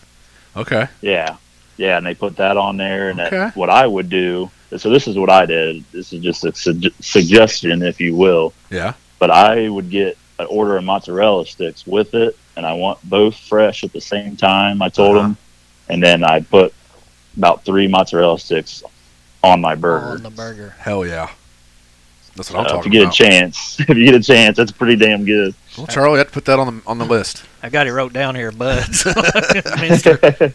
Okay. 0.56 0.86
Yeah, 1.00 1.36
yeah, 1.76 1.96
and 1.98 2.06
they 2.06 2.14
put 2.14 2.36
that 2.36 2.56
on 2.56 2.76
there. 2.76 3.10
And 3.10 3.20
Okay. 3.20 3.36
that, 3.36 3.56
what 3.56 3.70
I 3.70 3.86
would 3.86 4.08
do, 4.10 4.50
so 4.76 4.90
this 4.90 5.06
is 5.08 5.16
what 5.16 5.30
I 5.30 5.46
did. 5.46 5.84
This 5.92 6.12
is 6.12 6.22
just 6.22 6.44
a 6.44 6.54
sug- 6.54 6.92
suggestion, 7.00 7.82
if 7.82 8.00
you 8.00 8.14
will. 8.16 8.52
Yeah. 8.70 8.94
But 9.22 9.30
I 9.30 9.68
would 9.68 9.88
get 9.88 10.18
an 10.40 10.46
order 10.50 10.76
of 10.76 10.82
mozzarella 10.82 11.46
sticks 11.46 11.86
with 11.86 12.12
it, 12.14 12.36
and 12.56 12.66
I 12.66 12.72
want 12.72 12.98
both 13.08 13.36
fresh 13.36 13.84
at 13.84 13.92
the 13.92 14.00
same 14.00 14.34
time. 14.34 14.82
I 14.82 14.88
told 14.88 15.16
Uh-huh. 15.16 15.28
them, 15.28 15.36
and 15.88 16.02
then 16.02 16.24
I 16.24 16.40
put 16.40 16.74
about 17.36 17.64
three 17.64 17.86
mozzarella 17.86 18.36
sticks 18.40 18.82
on 19.44 19.60
my 19.60 19.76
burger. 19.76 20.06
on 20.06 20.24
the 20.24 20.30
burger. 20.30 20.74
Hell 20.76 21.06
yeah. 21.06 21.30
That's 22.34 22.50
what 22.50 22.58
I'm 22.58 22.66
Uh, 22.66 22.68
talking 22.70 22.78
about. 22.78 22.80
if 22.80 22.84
you 22.86 22.90
get 22.90 23.02
about. 23.02 23.14
a 23.14 23.16
chance, 23.16 23.76
if 23.88 23.96
you 23.96 24.04
get 24.06 24.14
a 24.16 24.20
chance, 24.24 24.56
that's 24.56 24.72
pretty 24.72 24.96
damn 24.96 25.24
good. 25.24 25.54
well, 25.78 25.86
Charlie, 25.86 26.14
I 26.16 26.18
have 26.18 26.26
to 26.26 26.32
put 26.32 26.46
that 26.46 26.58
on 26.58 26.78
the 26.78 26.82
on 26.84 26.98
the 26.98 27.04
list. 27.04 27.44
I 27.62 27.68
got 27.68 27.86
it 27.86 27.92
wrote 27.92 28.12
down 28.12 28.34
here, 28.34 28.50
buds. 28.50 29.04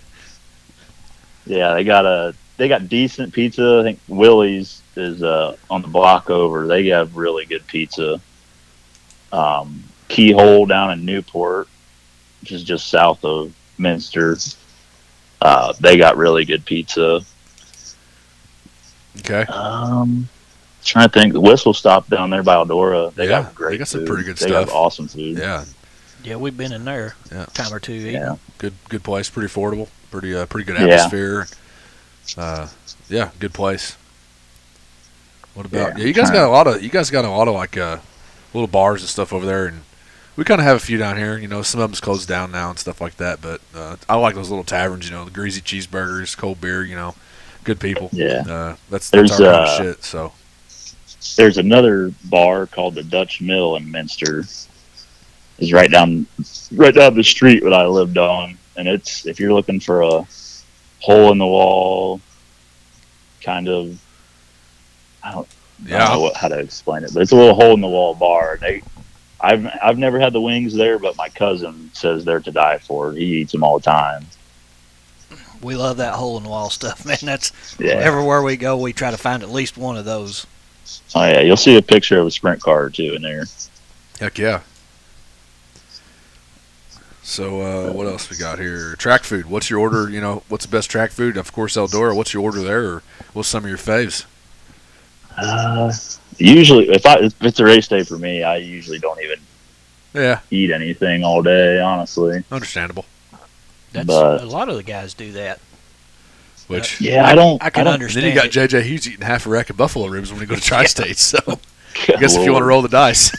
Yeah, 1.45 1.73
they 1.75 1.85
got 1.85 2.05
a 2.05 2.35
they 2.57 2.67
got 2.67 2.89
decent 2.89 3.31
pizza. 3.31 3.79
I 3.79 3.83
think 3.83 3.99
Willy's 4.09 4.81
is 4.97 5.23
uh, 5.23 5.55
on 5.69 5.81
the 5.81 5.87
block 5.87 6.29
over. 6.29 6.67
They 6.67 6.87
have 6.87 7.15
really 7.15 7.45
good 7.45 7.65
pizza. 7.67 8.19
Um, 9.31 9.83
Keyhole 10.09 10.65
down 10.67 10.91
in 10.91 11.05
Newport, 11.05 11.67
which 12.41 12.51
is 12.51 12.63
just 12.63 12.87
south 12.87 13.23
of 13.25 13.53
Minster. 13.77 14.37
Uh, 15.41 15.73
they 15.79 15.97
got 15.97 16.17
really 16.17 16.45
good 16.45 16.65
pizza. 16.65 17.21
Okay. 19.19 19.41
Um, 19.51 20.29
trying 20.85 21.09
to 21.09 21.13
think, 21.13 21.33
the 21.33 21.41
Whistle 21.41 21.73
Stop 21.73 22.07
down 22.09 22.29
there 22.29 22.43
by 22.43 22.55
Eldora. 22.55 23.13
They 23.13 23.25
Yeah, 23.25 23.43
got 23.43 23.55
great. 23.55 23.71
they 23.71 23.77
got 23.79 23.87
some 23.87 24.01
food. 24.01 24.07
pretty 24.07 24.23
good 24.23 24.37
they 24.37 24.47
stuff. 24.47 24.67
Got 24.67 24.73
awesome 24.75 25.07
food. 25.07 25.37
Yeah. 25.37 25.65
yeah, 26.23 26.35
we've 26.35 26.55
been 26.57 26.71
in 26.71 26.85
there 26.85 27.15
Yeah. 27.31 27.43
a 27.43 27.47
time 27.47 27.73
or 27.73 27.79
two. 27.79 27.93
eating. 27.93 28.13
Yeah. 28.13 28.35
Good 28.57 28.73
good 28.89 29.03
place. 29.03 29.29
Pretty 29.29 29.53
affordable. 29.53 29.87
Pretty 30.11 30.35
uh, 30.35 30.45
pretty 30.45 30.65
good 30.65 30.79
Yeah. 30.79 30.95
atmosphere. 30.95 31.47
Uh, 32.37 32.67
yeah, 33.09 33.29
good 33.39 33.53
place. 33.53 33.95
What 35.53 35.65
about? 35.65 35.93
Yeah, 35.93 35.97
Yeah, 35.97 36.05
you 36.05 36.13
guys 36.13 36.25
kinda- 36.25 36.39
got 36.41 36.47
a 36.47 36.51
lot 36.51 36.67
of 36.67 36.81
you 36.83 36.89
guys 36.89 37.09
got 37.09 37.25
a 37.25 37.29
lot 37.29 37.47
of 37.47 37.53
like 37.55 37.77
uh, 37.77 37.97
little 38.53 38.67
bars 38.67 39.01
and 39.01 39.09
stuff 39.09 39.33
over 39.33 39.45
there, 39.45 39.65
and 39.65 39.81
we 40.35 40.43
kind 40.43 40.61
of 40.61 40.65
have 40.65 40.77
a 40.77 40.79
few 40.79 40.97
down 40.97 41.17
here. 41.17 41.37
You 41.37 41.47
know, 41.47 41.61
some 41.61 41.81
of 41.81 41.89
them's 41.89 41.99
closed 41.99 42.27
down 42.27 42.51
now 42.51 42.69
and 42.69 42.79
stuff 42.79 43.01
like 43.01 43.17
that. 43.17 43.41
But 43.41 43.61
uh, 43.75 43.97
I 44.07 44.15
like 44.15 44.35
those 44.35 44.49
little 44.49 44.63
taverns. 44.63 45.09
You 45.09 45.15
know, 45.15 45.25
the 45.25 45.31
greasy 45.31 45.61
cheeseburgers, 45.61 46.37
cold 46.37 46.61
beer. 46.61 46.83
You 46.83 46.95
know, 46.95 47.15
good 47.63 47.79
people. 47.79 48.09
Yeah. 48.11 48.43
Uh, 48.47 48.75
that's 48.89 49.09
There's, 49.09 49.31
that's 49.31 49.41
our 49.41 49.53
uh, 49.53 49.63
of 49.63 49.77
shit. 49.77 50.03
So 50.03 50.31
there's 51.35 51.57
another 51.57 52.13
bar 52.25 52.67
called 52.67 52.95
the 52.95 53.03
Dutch 53.03 53.41
Mill 53.41 53.75
in 53.75 53.89
Minster. 53.89 54.43
Is 55.59 55.73
right 55.73 55.89
down, 55.89 56.27
right 56.71 56.93
down 56.93 57.15
the 57.15 57.23
street 57.23 57.63
that 57.63 57.73
I 57.73 57.87
lived 57.87 58.19
on, 58.19 58.57
and 58.75 58.87
it's 58.87 59.25
if 59.25 59.39
you're 59.39 59.53
looking 59.53 59.79
for 59.79 60.03
a 60.03 60.27
hole 60.99 61.31
in 61.31 61.39
the 61.39 61.47
wall, 61.47 62.21
kind 63.41 63.67
of. 63.67 63.99
I 65.23 65.31
don't, 65.31 65.47
I 65.85 65.89
don't 65.89 65.99
know 65.99 66.05
yeah, 66.05 66.17
what, 66.17 66.35
how 66.35 66.47
to 66.47 66.59
explain 66.59 67.03
it, 67.03 67.13
but 67.13 67.21
it's 67.21 67.31
a 67.31 67.35
little 67.35 67.53
hole 67.53 67.73
in 67.73 67.81
the 67.81 67.87
wall 67.87 68.15
bar. 68.15 68.53
And 68.53 68.61
they, 68.61 68.81
I've 69.39 69.67
I've 69.81 69.97
never 69.97 70.19
had 70.19 70.33
the 70.33 70.41
wings 70.41 70.73
there, 70.73 70.97
but 70.99 71.15
my 71.17 71.29
cousin 71.29 71.91
says 71.93 72.25
they're 72.25 72.39
to 72.39 72.51
die 72.51 72.79
for. 72.79 73.13
He 73.13 73.37
eats 73.41 73.51
them 73.51 73.63
all 73.63 73.77
the 73.79 73.83
time. 73.85 74.25
We 75.61 75.75
love 75.75 75.97
that 75.97 76.13
hole 76.15 76.37
in 76.37 76.43
the 76.43 76.49
wall 76.49 76.69
stuff, 76.69 77.05
man. 77.05 77.17
That's 77.21 77.51
Yeah. 77.79 77.93
everywhere 77.93 78.41
we 78.43 78.57
go, 78.57 78.77
we 78.77 78.93
try 78.93 79.11
to 79.11 79.17
find 79.17 79.43
at 79.43 79.49
least 79.49 79.77
one 79.77 79.97
of 79.97 80.05
those. 80.05 80.45
Oh 81.15 81.25
yeah, 81.25 81.41
you'll 81.41 81.57
see 81.57 81.77
a 81.77 81.81
picture 81.81 82.19
of 82.19 82.27
a 82.27 82.31
sprint 82.31 82.61
car 82.61 82.83
or 82.85 82.89
two 82.89 83.13
in 83.13 83.21
there. 83.21 83.45
heck 84.19 84.37
yeah. 84.37 84.61
So 87.23 87.59
uh, 87.61 87.91
what 87.91 88.07
else 88.07 88.29
we 88.29 88.37
got 88.37 88.57
here? 88.57 88.95
Track 88.95 89.25
food. 89.25 89.47
What's 89.47 89.69
your 89.69 89.79
order? 89.79 90.09
You 90.09 90.21
know, 90.21 90.43
what's 90.47 90.65
the 90.65 90.71
best 90.71 90.89
track 90.89 91.11
food? 91.11 91.35
Of 91.35 91.51
course, 91.51 91.75
Eldora. 91.75 92.15
What's 92.15 92.33
your 92.33 92.41
order 92.43 92.61
there? 92.63 92.85
Or 92.85 93.03
what's 93.33 93.49
some 93.49 93.65
of 93.65 93.69
your 93.69 93.77
faves? 93.77 94.25
Uh, 95.37 95.91
usually, 96.37 96.89
if 96.89 97.05
I 97.05 97.15
if 97.19 97.41
it's 97.43 97.59
a 97.59 97.63
race 97.65 97.87
day 97.87 98.03
for 98.03 98.17
me, 98.17 98.43
I 98.43 98.57
usually 98.57 98.99
don't 98.99 99.21
even 99.21 99.39
Yeah, 100.13 100.39
eat 100.51 100.71
anything 100.71 101.23
all 101.23 101.41
day. 101.43 101.79
Honestly, 101.79 102.43
understandable. 102.51 103.05
That's 103.93 104.07
But- 104.07 104.41
a 104.41 104.45
lot 104.45 104.69
of 104.69 104.75
the 104.75 104.83
guys 104.83 105.13
do 105.13 105.31
that. 105.33 105.59
Which 106.67 106.99
yeah, 106.99 107.25
I, 107.25 107.33
don't. 107.33 107.63
I 107.63 107.69
can 107.69 107.85
don't, 107.85 107.93
understand. 107.93 108.25
then 108.25 108.31
you 108.31 108.35
got 108.35 108.47
it. 108.47 108.69
JJ 108.69 108.83
Hughes 108.83 109.07
eating 109.07 109.25
half 109.25 109.45
a 109.45 109.49
rack 109.49 109.69
of 109.69 109.77
buffalo 109.77 110.07
ribs 110.07 110.31
when 110.31 110.39
we 110.41 110.45
go 110.45 110.53
to 110.55 110.59
Tri-State. 110.61 111.17
So 111.17 111.37
I 111.47 111.57
Good 112.07 112.19
guess 112.19 112.35
if 112.35 112.43
you 112.43 112.51
want 112.51 112.63
to 112.63 112.67
roll 112.67 112.81
the 112.81 112.89
dice, 112.89 113.31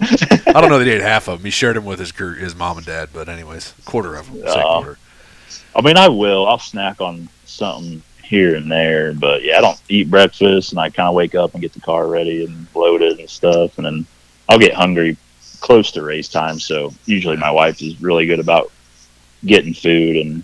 I 0.46 0.52
don't 0.60 0.70
know 0.70 0.78
that 0.78 0.86
he 0.86 0.92
ate 0.92 1.02
half 1.02 1.28
of 1.28 1.38
them. 1.40 1.44
He 1.44 1.50
shared 1.50 1.76
them 1.76 1.84
with 1.84 1.98
his 1.98 2.12
his 2.12 2.54
mom 2.56 2.78
and 2.78 2.86
dad, 2.86 3.10
but 3.12 3.28
anyways, 3.28 3.74
quarter 3.84 4.16
of 4.16 4.32
them. 4.32 4.40
Say 4.40 4.62
Oh. 4.64 4.80
quarter. 4.80 4.98
I 5.74 5.82
mean, 5.82 5.98
I 5.98 6.08
will. 6.08 6.46
I'll 6.48 6.58
snack 6.58 7.02
on 7.02 7.28
something 7.44 8.00
here 8.26 8.54
and 8.56 8.70
there, 8.70 9.12
but 9.12 9.42
yeah, 9.42 9.58
I 9.58 9.60
don't 9.60 9.80
eat 9.88 10.10
breakfast, 10.10 10.72
and 10.72 10.80
I 10.80 10.90
kind 10.90 11.08
of 11.08 11.14
wake 11.14 11.34
up 11.34 11.52
and 11.54 11.62
get 11.62 11.72
the 11.72 11.80
car 11.80 12.06
ready 12.08 12.44
and 12.44 12.66
loaded 12.74 13.18
and 13.20 13.30
stuff, 13.30 13.78
and 13.78 13.86
then 13.86 14.06
I'll 14.48 14.58
get 14.58 14.74
hungry 14.74 15.16
close 15.60 15.90
to 15.92 16.02
race 16.02 16.28
time. 16.28 16.58
So 16.58 16.92
usually, 17.06 17.36
my 17.36 17.50
wife 17.50 17.80
is 17.82 18.00
really 18.02 18.26
good 18.26 18.40
about 18.40 18.70
getting 19.44 19.74
food 19.74 20.16
and 20.16 20.42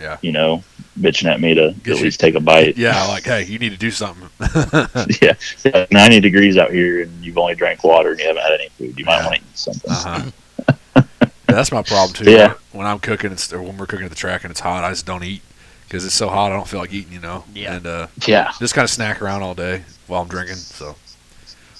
Yeah. 0.00 0.16
you 0.22 0.32
know, 0.32 0.64
bitching 0.98 1.30
at 1.30 1.40
me 1.40 1.54
to 1.54 1.68
at 1.68 1.86
you- 1.86 1.94
least 1.96 2.20
take 2.20 2.34
a 2.34 2.40
bite. 2.40 2.76
Yeah, 2.78 3.06
like 3.08 3.24
hey, 3.24 3.44
you 3.44 3.58
need 3.58 3.70
to 3.70 3.76
do 3.78 3.90
something. 3.90 4.28
yeah, 5.22 5.86
90 5.90 6.20
degrees 6.20 6.56
out 6.56 6.72
here, 6.72 7.02
and 7.02 7.24
you've 7.24 7.38
only 7.38 7.54
drank 7.54 7.84
water 7.84 8.10
and 8.10 8.18
you 8.20 8.26
haven't 8.26 8.42
had 8.42 8.52
any 8.52 8.68
food. 8.70 8.98
You 8.98 9.04
might 9.04 9.18
Yeah. 9.18 9.26
want 9.26 9.36
to 9.36 9.42
eat 9.42 9.58
something. 9.58 9.90
Uh-huh. 9.90 10.30
Yeah, 11.50 11.56
that's 11.56 11.72
my 11.72 11.82
problem 11.82 12.12
too. 12.12 12.30
Yeah. 12.30 12.54
When 12.70 12.86
I'm 12.86 13.00
cooking, 13.00 13.32
it's, 13.32 13.52
or 13.52 13.60
when 13.60 13.76
we're 13.76 13.86
cooking 13.86 14.04
at 14.04 14.10
the 14.10 14.16
track 14.16 14.44
and 14.44 14.52
it's 14.52 14.60
hot, 14.60 14.84
I 14.84 14.90
just 14.90 15.04
don't 15.04 15.24
eat 15.24 15.42
because 15.90 16.04
it's 16.04 16.14
so 16.14 16.28
hot. 16.28 16.52
I 16.52 16.54
don't 16.54 16.68
feel 16.68 16.78
like 16.78 16.92
eating, 16.92 17.12
you 17.12 17.18
know. 17.18 17.42
Yeah. 17.52 17.74
And 17.74 17.84
uh, 17.84 18.06
Yeah, 18.24 18.52
just 18.60 18.74
kind 18.74 18.84
of 18.84 18.90
snack 18.90 19.20
around 19.20 19.42
all 19.42 19.56
day 19.56 19.82
while 20.06 20.22
I'm 20.22 20.28
drinking. 20.28 20.54
So, 20.54 20.94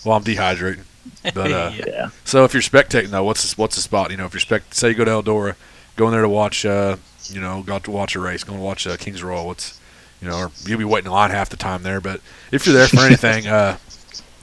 while 0.03 0.17
I'm 0.17 0.25
dehydrating. 0.25 0.83
But 1.23 1.53
uh, 1.53 1.71
Yeah. 1.73 1.85
yeah. 1.87 2.11
so 2.25 2.43
if 2.45 2.53
you're 2.53 2.61
spectating 2.61 3.11
though, 3.11 3.23
what's 3.23 3.55
the, 3.55 3.61
what's 3.61 3.77
the 3.77 3.83
spot? 3.83 4.11
You 4.11 4.17
know, 4.17 4.27
if 4.27 4.35
you're 4.35 4.41
spect, 4.41 4.75
say 4.75 4.89
you 4.89 4.95
go 4.97 5.05
to 5.05 5.13
Eldora, 5.13 5.55
go 5.95 6.07
in 6.07 6.13
there 6.13 6.23
to 6.23 6.29
watch, 6.29 6.67
uh, 6.67 6.97
you 7.27 7.41
know, 7.41 7.63
go 7.63 7.79
to 7.79 7.91
watch 7.91 8.17
a 8.17 8.21
race, 8.21 8.43
go 8.43 8.55
and 8.55 8.63
watch 8.63 8.85
uh, 8.85 8.97
Kings 8.97 9.23
Royal. 9.23 9.47
What's, 9.47 9.81
you 10.21 10.27
know, 10.29 10.37
or 10.37 10.51
you'll 10.67 10.79
be 10.79 10.85
waiting 10.85 11.07
in 11.07 11.13
line 11.13 11.31
half 11.31 11.49
the 11.49 11.57
time 11.57 11.85
there. 11.85 12.01
But 12.01 12.21
if 12.51 12.67
you're 12.67 12.75
there 12.75 12.89
for 12.89 13.03
anything, 13.03 13.47
uh, 13.47 13.79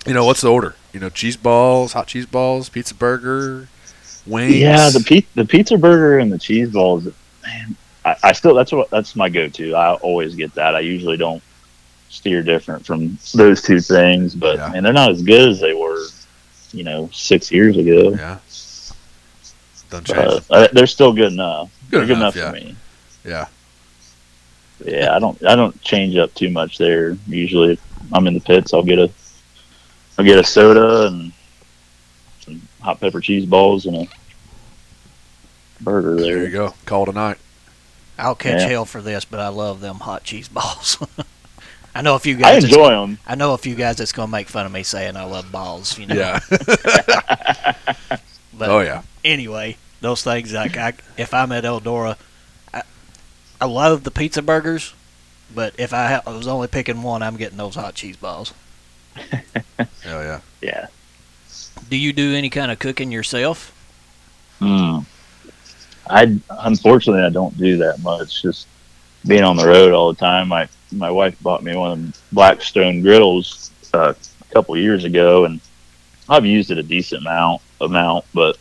you 0.05 0.13
know, 0.13 0.23
what's 0.23 0.39
the 0.39 0.51
order? 0.51 0.75
You 0.93 1.01
know, 1.01 1.09
cheese 1.09 1.35
balls, 1.35 1.91
hot 1.91 2.07
cheese 2.07 2.25
balls, 2.25 2.69
pizza 2.69 2.95
burger, 2.95 3.67
wings. 4.25 4.55
Yeah, 4.55 4.89
the 4.91 5.03
pe- 5.05 5.27
the 5.35 5.43
pizza 5.43 5.77
burger 5.77 6.19
and 6.19 6.31
the 6.31 6.39
cheese 6.39 6.69
balls, 6.69 7.03
man. 7.45 7.75
I, 8.07 8.29
I 8.29 8.31
still 8.31 8.53
that's 8.55 8.71
what 8.71 8.89
that's 8.89 9.15
my 9.15 9.29
go 9.29 9.47
to. 9.49 9.75
I 9.75 9.95
always 9.95 10.35
get 10.35 10.53
that. 10.55 10.75
I 10.75 10.79
usually 10.79 11.17
don't 11.17 11.43
steer 12.09 12.41
different 12.41 12.85
from 12.85 13.17
those 13.35 13.61
two 13.61 13.79
things, 13.79 14.33
but 14.35 14.57
Yeah. 14.57 14.69
man, 14.69 14.83
they're 14.83 14.93
not 14.93 15.11
as 15.11 15.21
good 15.21 15.49
as 15.49 15.59
they 15.59 15.73
were, 15.73 16.01
you 16.71 16.83
know, 16.83 17.09
six 17.13 17.51
years 17.51 17.77
ago. 17.77 18.11
Yeah. 18.11 18.37
Done 19.89 20.03
changed. 20.03 20.47
But 20.47 20.51
uh, 20.51 20.67
they're 20.73 20.87
still 20.87 21.13
good 21.13 21.33
enough. 21.33 21.71
Good 21.89 21.99
they're 21.99 22.07
good 22.07 22.17
enough, 22.17 22.35
enough, 22.35 22.55
yeah. 22.55 22.61
for 22.61 22.65
me. 22.67 22.75
Yeah. 23.25 23.47
Yeah, 24.85 25.15
I 25.15 25.19
don't 25.19 25.43
I 25.45 25.55
don't 25.55 25.79
change 25.81 26.15
up 26.17 26.33
too 26.33 26.49
much 26.49 26.77
there. 26.77 27.17
Usually, 27.27 27.73
if 27.73 27.81
I'm 28.13 28.27
in 28.27 28.33
the 28.35 28.39
pits. 28.39 28.73
I'll 28.73 28.83
get 28.83 28.99
a 28.99 29.09
I'll 30.17 30.25
get 30.25 30.39
a 30.39 30.43
soda 30.43 31.07
and 31.07 31.31
some 32.41 32.61
hot 32.81 32.99
pepper 32.99 33.19
cheese 33.19 33.45
balls 33.45 33.85
and 33.85 33.95
a 33.97 34.07
burger 35.81 36.15
There 36.15 36.43
you 36.43 36.49
go. 36.51 36.73
Call 36.85 37.05
tonight. 37.05 37.37
I'll 38.17 38.35
catch 38.35 38.61
Yeah. 38.61 38.67
hell 38.69 38.85
for 38.85 39.01
this, 39.01 39.25
but 39.25 39.39
I 39.39 39.49
love 39.49 39.79
them 39.81 39.97
hot 39.97 40.23
cheese 40.23 40.47
balls. 40.47 40.97
I 41.95 42.01
know 42.01 42.15
a 42.15 42.19
few 42.19 42.35
guys. 42.35 42.63
that's- 42.63 42.65
enjoy 42.65 42.89
them. 42.89 43.19
I 43.25 43.35
know 43.35 43.53
a 43.53 43.57
few 43.57 43.75
guys 43.75 43.97
that's 43.97 44.11
gonna 44.11 44.31
make 44.31 44.49
fun 44.49 44.65
of 44.65 44.71
me 44.71 44.83
saying 44.83 45.15
I 45.17 45.23
love 45.23 45.51
balls. 45.51 45.97
You 45.97 46.07
know. 46.07 46.15
Yeah. 46.15 46.39
But 48.57 48.69
oh 48.69 48.79
yeah. 48.79 49.03
anyway, 49.23 49.77
those 50.01 50.23
things 50.23 50.51
like 50.51 50.77
I, 50.77 50.93
if 51.15 51.31
I'm 51.31 51.51
at 51.51 51.63
Eldora, 51.63 52.17
I, 52.73 52.81
I 53.61 53.65
love 53.65 54.03
the 54.03 54.09
pizza 54.09 54.41
burgers, 54.41 54.95
but 55.53 55.75
if 55.77 55.93
I, 55.93 56.07
ha- 56.07 56.21
I 56.25 56.31
was 56.35 56.47
only 56.47 56.67
picking 56.67 57.03
one, 57.03 57.21
I'm 57.21 57.37
getting 57.37 57.57
those 57.59 57.75
hot 57.75 57.93
cheese 57.93 58.17
balls. 58.17 58.55
Hell 59.15 60.23
yeah. 60.23 60.39
Yeah. 60.59 60.87
Do 61.87 61.97
you 61.97 62.13
do 62.13 62.33
any 62.33 62.49
kind 62.49 62.71
of 62.71 62.79
cooking 62.79 63.11
yourself? 63.11 63.71
Mm. 64.59 65.05
I 66.09 66.39
unfortunately 66.49 67.23
I 67.23 67.29
don't 67.29 67.57
do 67.57 67.77
that 67.77 68.01
much. 68.01 68.41
Just 68.41 68.67
being 69.25 69.43
on 69.43 69.57
the 69.57 69.67
road 69.67 69.91
all 69.93 70.11
the 70.13 70.19
time. 70.19 70.47
My 70.49 70.67
my 70.91 71.11
wife 71.11 71.37
bought 71.41 71.63
me 71.63 71.75
one 71.75 71.91
of 71.91 71.97
them 71.99 72.13
Blackstone 72.31 73.01
griddles 73.01 73.71
uh, 73.93 74.13
a 74.41 74.53
couple 74.53 74.77
years 74.77 75.03
ago, 75.03 75.45
and 75.45 75.59
I've 76.29 76.45
used 76.45 76.71
it 76.71 76.77
a 76.77 76.83
decent 76.83 77.21
amount 77.21 77.61
amount, 77.81 78.25
but 78.33 78.57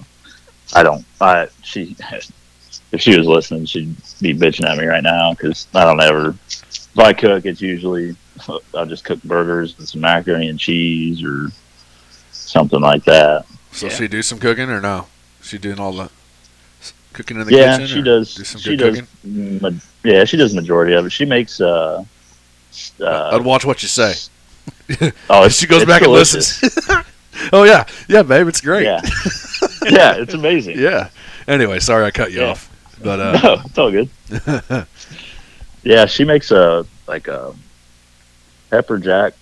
I 0.75 0.83
don't. 0.83 1.05
I 1.21 1.49
she 1.63 1.97
if 2.93 3.01
she 3.01 3.17
was 3.17 3.27
listening, 3.27 3.65
she'd 3.67 3.95
be 4.21 4.35
bitching 4.35 4.65
at 4.69 4.79
me 4.79 4.85
right 4.87 5.03
now 5.03 5.33
because 5.35 5.67
I 5.75 5.85
don't 5.85 6.01
ever. 6.01 6.31
If 6.51 6.99
I 6.99 7.13
cook, 7.13 7.45
it's 7.45 7.61
usually 7.61 8.17
I'll 8.75 8.87
just 8.87 9.05
cook 9.05 9.23
burgers 9.23 9.75
and 9.79 9.89
some 9.89 10.01
macaroni 10.01 10.49
and 10.49 10.59
cheese 10.59 11.23
or 11.23 11.49
something 12.33 12.81
like 12.81 13.05
that. 13.05 13.45
So 13.73 13.87
Yeah. 13.87 13.93
she 13.93 14.09
do 14.09 14.23
some 14.23 14.39
cooking 14.39 14.71
or 14.71 14.81
no? 14.81 15.07
She 15.43 15.59
doing 15.59 15.79
all 15.79 15.93
the 15.93 16.05
s- 16.05 16.11
cooking 17.17 17.41
in 17.41 17.47
the 17.47 17.53
yeah, 17.57 17.79
kitchen? 17.79 17.97
she 17.97 18.03
does. 18.03 18.35
Do 18.35 18.45
some 18.45 18.61
she 18.61 18.77
good 18.77 19.07
does. 19.25 19.63
ma- 19.63 19.71
yeah, 20.05 20.25
she 20.25 20.37
does 20.37 20.55
majority 20.55 20.93
of 20.95 21.07
it. 21.07 21.11
She 21.11 21.25
makes. 21.25 21.61
Uh, 21.61 22.05
uh, 23.01 23.31
I'd 23.33 23.43
watch 23.43 23.65
what 23.65 23.83
you 23.83 23.89
say. 23.89 24.15
oh, 25.31 25.49
she 25.49 25.67
goes 25.67 25.85
back 25.85 26.03
delicious. 26.03 26.63
and 26.63 26.73
listens. 26.75 27.07
oh 27.53 27.65
yeah, 27.65 27.87
yeah, 28.09 28.23
babe, 28.23 28.47
it's 28.49 28.61
great. 28.61 28.85
Yeah, 28.85 29.01
yeah, 29.85 30.17
it's 30.17 30.35
amazing. 30.35 30.79
Yeah. 30.79 31.09
Anyway, 31.49 31.79
sorry 31.81 32.05
I 32.05 32.11
cut 32.11 32.33
you 32.33 32.41
Yeah. 32.41 32.51
off, 32.51 32.97
but 33.03 33.19
uh, 33.21 33.41
no, 33.43 33.63
it's 33.65 33.79
all 33.79 33.91
good. 33.91 34.09
Yeah, 35.83 36.07
she 36.07 36.25
makes 36.25 36.51
a 36.51 36.85
like 37.07 37.29
a 37.29 37.55
pepper 38.71 38.99
jack 38.99 39.35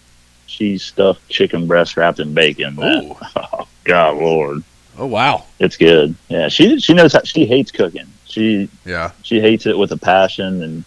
cheese 0.47 0.85
stuffed 0.85 1.27
chicken 1.29 1.67
breast 1.67 1.97
wrapped 1.97 2.21
in 2.21 2.35
bacon. 2.35 2.79
ooh, 2.79 3.17
Oh, 3.37 3.67
God, 3.85 4.17
Lord, 4.19 4.63
oh 4.99 5.07
wow, 5.07 5.45
it's 5.59 5.77
good. 5.77 6.15
Yeah, 6.29 6.49
she 6.49 6.79
she 6.81 6.95
knows 6.95 7.13
how 7.13 7.23
she 7.23 7.47
hates 7.47 7.71
cooking. 7.71 8.07
She 8.27 8.69
yeah, 8.85 9.13
she 9.23 9.41
hates 9.41 9.67
it 9.67 9.77
with 9.79 9.93
a 9.93 9.97
passion 9.97 10.63
and 10.63 10.85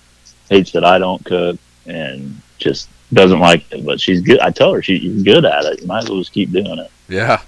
hates 0.50 0.72
that 0.72 0.84
I 0.86 0.98
don't 0.98 1.24
cook 1.26 1.58
and 1.86 2.42
just 2.58 2.90
doesn't 3.14 3.40
like 3.40 3.72
it. 3.72 3.86
But 3.86 4.00
she's 4.02 4.22
good. 4.22 4.40
I 4.40 4.52
tell 4.52 4.74
her 4.74 4.82
she's 4.82 5.24
good 5.24 5.46
at 5.46 5.66
it. 5.66 5.82
You 5.82 5.88
might 5.88 6.04
as 6.04 6.10
well 6.10 6.20
just 6.20 6.34
keep 6.34 6.52
doing 6.52 6.80
it. 6.80 6.92
yeah, 7.10 7.42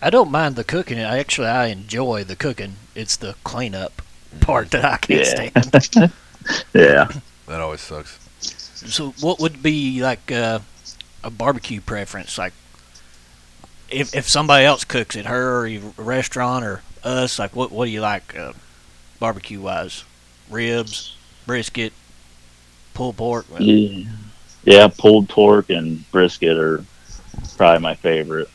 I 0.00 0.10
don't 0.10 0.30
mind 0.30 0.56
the 0.56 0.64
cooking. 0.64 0.98
I 0.98 1.18
actually 1.18 1.48
I 1.48 1.66
enjoy 1.66 2.24
the 2.24 2.36
cooking. 2.36 2.76
It's 2.94 3.16
the 3.16 3.34
cleanup 3.44 4.00
part 4.40 4.70
that 4.72 4.84
I 4.84 4.96
can't 4.98 5.20
Yeah. 5.54 5.60
stand. 5.60 6.12
Yeah. 6.74 7.08
that 7.46 7.60
always 7.60 7.80
sucks. 7.80 8.18
So, 8.40 9.12
what 9.20 9.40
would 9.40 9.62
be 9.62 10.02
like 10.02 10.30
uh, 10.30 10.58
a 11.22 11.30
barbecue 11.30 11.80
preference? 11.80 12.36
Like, 12.36 12.52
if 13.94 14.14
if 14.14 14.28
somebody 14.28 14.64
else 14.64 14.84
cooks 14.84 15.16
it, 15.16 15.26
her 15.26 15.60
or 15.60 15.66
a 15.66 15.78
restaurant 15.96 16.64
or 16.64 16.82
us, 17.02 17.38
like, 17.38 17.54
what 17.54 17.70
what 17.70 17.86
do 17.86 17.90
you 17.90 18.00
like, 18.00 18.36
uh, 18.36 18.52
barbecue 19.18 19.60
wise? 19.60 20.04
Ribs, 20.50 21.16
brisket, 21.46 21.92
pulled 22.92 23.16
pork. 23.16 23.46
Well, 23.50 23.62
Yeah. 23.62 24.10
Yeah, 24.64 24.88
pulled 24.88 25.28
pork 25.28 25.68
and 25.68 26.10
brisket 26.10 26.56
are 26.56 26.82
probably 27.58 27.80
my 27.80 27.94
favorite. 27.94 28.48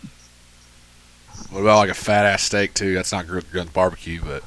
What 1.52 1.62
about 1.62 1.78
like 1.78 1.90
a 1.90 1.94
fat 1.94 2.26
ass 2.26 2.44
steak 2.44 2.74
too? 2.74 2.94
That's 2.96 3.12
not 3.12 3.28
good 3.28 3.50
good 3.52 3.72
barbecue, 3.74 4.22
but 4.24 4.44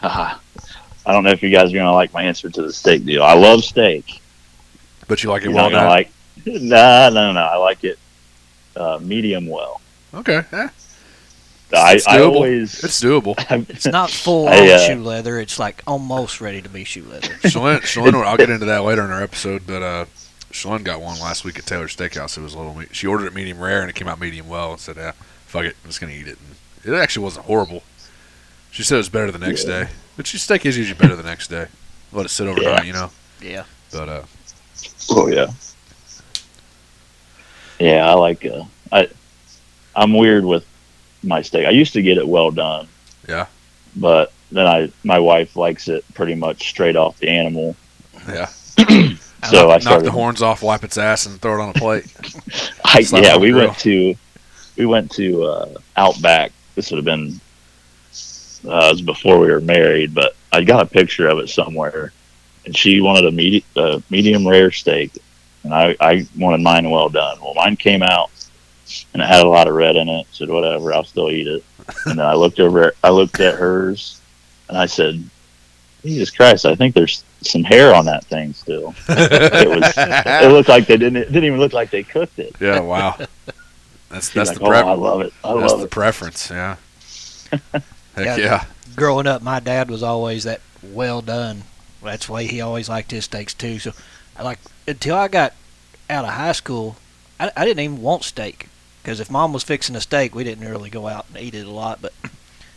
Haha. 0.00 0.38
I 1.06 1.12
don't 1.12 1.24
know 1.24 1.30
if 1.30 1.42
you 1.42 1.50
guys 1.50 1.72
are 1.72 1.76
gonna 1.76 1.92
like 1.92 2.12
my 2.12 2.22
answer 2.22 2.48
to 2.48 2.62
the 2.62 2.72
steak 2.72 3.04
deal. 3.04 3.22
I 3.22 3.32
love 3.34 3.64
steak. 3.64 4.20
but 5.08 5.22
you 5.22 5.30
like 5.30 5.42
it 5.42 5.48
You 5.48 5.54
well 5.54 5.70
know, 5.70 5.78
I 5.78 5.88
like 5.88 6.12
nah, 6.46 7.08
no, 7.08 7.26
no, 7.26 7.32
no. 7.32 7.40
I 7.40 7.56
like 7.56 7.84
it 7.84 7.98
uh, 8.76 8.98
medium 9.02 9.46
well. 9.46 9.80
okay, 10.14 10.42
yeah, 10.52 10.68
I, 11.74 11.94
it's 11.94 12.06
I 12.06 12.18
doable. 12.18 12.34
always 12.34 12.84
it's 12.84 13.00
doable. 13.02 13.34
It's 13.70 13.86
not 13.86 14.10
full 14.10 14.48
I, 14.48 14.58
on 14.60 14.68
uh, 14.68 14.78
shoe 14.78 15.02
leather. 15.02 15.38
It's 15.40 15.58
like 15.58 15.82
almost 15.86 16.40
ready 16.40 16.60
to 16.62 16.68
be 16.68 16.84
shoe 16.84 17.04
leather. 17.04 17.28
Shalyn, 17.44 17.80
Shalyn, 17.80 18.14
I'll 18.24 18.36
get 18.36 18.50
into 18.50 18.66
that 18.66 18.84
later 18.84 19.04
in 19.04 19.10
our 19.10 19.22
episode, 19.22 19.62
but 19.66 19.82
uh, 19.82 20.04
Shalyn 20.50 20.84
got 20.84 21.00
one 21.00 21.18
last 21.20 21.44
week 21.44 21.58
at 21.58 21.64
Taylor's 21.66 21.96
Steakhouse. 21.96 22.36
It 22.36 22.42
was 22.42 22.54
a 22.54 22.58
little. 22.58 22.74
Me- 22.74 22.86
she 22.92 23.06
ordered 23.06 23.26
it 23.26 23.34
medium 23.34 23.58
rare, 23.58 23.80
and 23.80 23.88
it 23.88 23.94
came 23.94 24.08
out 24.08 24.20
medium 24.20 24.48
well. 24.48 24.72
And 24.72 24.80
said, 24.80 24.96
"Yeah, 24.96 25.12
fuck 25.46 25.64
it, 25.64 25.76
I'm 25.82 25.88
just 25.88 26.00
gonna 26.00 26.12
eat 26.12 26.28
it." 26.28 26.38
And 26.84 26.94
it 26.94 26.98
actually 26.98 27.24
wasn't 27.24 27.46
horrible. 27.46 27.82
She 28.70 28.82
said 28.82 28.96
it 28.96 28.98
was 28.98 29.08
better 29.08 29.30
the 29.30 29.38
next 29.38 29.66
Yeah. 29.66 29.84
day, 29.84 29.90
but 30.16 30.26
she 30.26 30.36
steak 30.38 30.66
is 30.66 30.76
usually 30.78 30.98
better 30.98 31.16
the 31.16 31.22
next 31.22 31.48
day. 31.48 31.66
Let 32.12 32.26
it 32.26 32.30
sit 32.30 32.46
overnight, 32.48 32.80
Yeah. 32.80 32.82
you 32.84 32.92
know. 32.92 33.10
Yeah. 33.40 33.64
But 33.90 34.08
uh, 34.08 34.22
Oh 35.10 35.26
yeah. 35.28 35.46
Yeah, 37.82 38.08
I 38.08 38.14
like 38.14 38.44
uh 38.46 38.64
I 38.92 39.08
I'm 39.96 40.12
weird 40.12 40.44
with 40.44 40.64
my 41.22 41.42
steak. 41.42 41.66
I 41.66 41.70
used 41.70 41.92
to 41.94 42.02
get 42.02 42.16
it 42.16 42.26
well 42.26 42.50
done. 42.50 42.86
Yeah. 43.28 43.46
But 43.96 44.32
then 44.52 44.66
I 44.66 44.92
my 45.02 45.18
wife 45.18 45.56
likes 45.56 45.88
it 45.88 46.04
pretty 46.14 46.34
much 46.36 46.68
straight 46.68 46.94
off 46.96 47.18
the 47.18 47.28
animal. 47.28 47.74
yeah, 48.28 48.46
So 49.50 49.70
I 49.70 49.74
knock 49.74 49.82
started 49.82 50.06
the 50.06 50.12
horns 50.12 50.42
off, 50.42 50.62
wipe 50.62 50.84
its 50.84 50.96
ass, 50.96 51.26
and 51.26 51.40
throw 51.40 51.60
it 51.60 51.62
on 51.62 51.70
a 51.70 51.74
plate. 51.74 52.06
I, 52.84 53.00
yeah, 53.00 53.36
we 53.36 53.50
grill. 53.50 53.66
went 53.66 53.78
to 53.80 54.14
we 54.76 54.86
went 54.86 55.10
to 55.12 55.44
uh 55.44 55.74
Outback. 55.96 56.52
This 56.76 56.90
would 56.90 56.98
have 56.98 57.04
been 57.04 57.40
uh, 58.64 58.86
it 58.86 58.92
was 58.92 59.02
before 59.02 59.40
we 59.40 59.50
were 59.50 59.60
married, 59.60 60.14
but 60.14 60.36
I 60.52 60.62
got 60.62 60.82
a 60.82 60.86
picture 60.86 61.26
of 61.26 61.38
it 61.40 61.48
somewhere, 61.48 62.12
and 62.64 62.76
she 62.76 63.00
wanted 63.00 63.26
a 63.26 63.32
medi- 63.32 63.64
uh, 63.74 63.98
medium 64.08 64.46
rare 64.46 64.70
steak, 64.70 65.10
and 65.64 65.74
I, 65.74 65.96
I 66.00 66.26
wanted 66.36 66.60
mine 66.60 66.90
well 66.90 67.08
done. 67.08 67.38
Well, 67.40 67.54
mine 67.54 67.76
came 67.76 68.02
out, 68.02 68.30
and 69.12 69.22
it 69.22 69.26
had 69.26 69.44
a 69.44 69.48
lot 69.48 69.68
of 69.68 69.74
red 69.74 69.96
in 69.96 70.08
it. 70.08 70.26
Said 70.32 70.48
whatever, 70.48 70.92
I'll 70.92 71.04
still 71.04 71.30
eat 71.30 71.46
it. 71.46 71.64
And 72.06 72.18
then 72.18 72.26
I 72.26 72.34
looked 72.34 72.60
over, 72.60 72.92
I 73.02 73.10
looked 73.10 73.40
at 73.40 73.54
hers, 73.56 74.20
and 74.68 74.76
I 74.78 74.86
said, 74.86 75.22
Jesus 76.02 76.30
Christ, 76.30 76.66
I 76.66 76.74
think 76.74 76.94
there's 76.94 77.22
some 77.42 77.62
hair 77.62 77.94
on 77.94 78.04
that 78.06 78.24
thing 78.24 78.52
still. 78.54 78.94
It 79.08 79.68
was. 79.68 79.92
It 79.96 80.50
looked 80.52 80.68
like 80.68 80.86
they 80.86 80.96
didn't. 80.96 81.16
It 81.16 81.26
didn't 81.26 81.44
even 81.44 81.58
look 81.60 81.72
like 81.72 81.90
they 81.90 82.02
cooked 82.02 82.38
it. 82.38 82.54
yeah, 82.60 82.80
wow. 82.80 83.16
That's 84.08 84.26
She's 84.26 84.34
that's 84.34 84.50
like, 84.50 84.58
the 84.58 84.64
oh, 84.64 84.70
I 84.90 84.94
love 84.94 85.20
it. 85.22 85.32
I 85.42 85.54
That's 85.58 85.72
love 85.72 85.80
the 85.80 85.86
it. 85.86 85.90
preference. 85.90 86.50
Yeah. 86.50 86.76
Heck 87.72 87.82
Yeah. 88.18 88.36
yeah. 88.36 88.64
Growing 88.94 89.26
up, 89.26 89.40
my 89.42 89.58
dad 89.58 89.90
was 89.90 90.02
always 90.02 90.44
that 90.44 90.60
well 90.82 91.22
done. 91.22 91.62
That's 92.02 92.26
the 92.26 92.32
way 92.32 92.46
he 92.46 92.60
always 92.60 92.88
liked 92.90 93.10
his 93.10 93.24
steaks 93.24 93.54
too. 93.54 93.78
So, 93.78 93.90
I 93.90 93.94
like 94.40 94.58
until 94.86 95.16
I 95.16 95.28
got 95.28 95.52
out 96.08 96.24
of 96.24 96.32
high 96.32 96.52
school, 96.52 96.96
I, 97.38 97.50
I 97.56 97.64
didn't 97.64 97.80
even 97.80 98.02
want 98.02 98.24
steak 98.24 98.68
because 99.02 99.20
if 99.20 99.30
mom 99.30 99.52
was 99.52 99.64
fixing 99.64 99.96
a 99.96 100.00
steak, 100.00 100.34
we 100.34 100.44
didn't 100.44 100.68
really 100.68 100.90
go 100.90 101.08
out 101.08 101.26
and 101.28 101.42
eat 101.42 101.54
it 101.54 101.66
a 101.66 101.70
lot. 101.70 102.00
But 102.00 102.12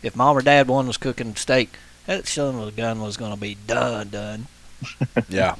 if 0.01 0.15
mom 0.15 0.37
or 0.37 0.41
dad 0.41 0.67
one 0.67 0.87
was 0.87 0.97
cooking 0.97 1.35
steak, 1.35 1.69
that 2.07 2.27
son 2.27 2.55
of 2.55 2.67
a 2.67 2.71
gun 2.71 2.99
was 3.01 3.17
going 3.17 3.33
to 3.33 3.39
be 3.39 3.55
done, 3.67 4.09
done. 4.09 4.47
Yeah. 5.29 5.55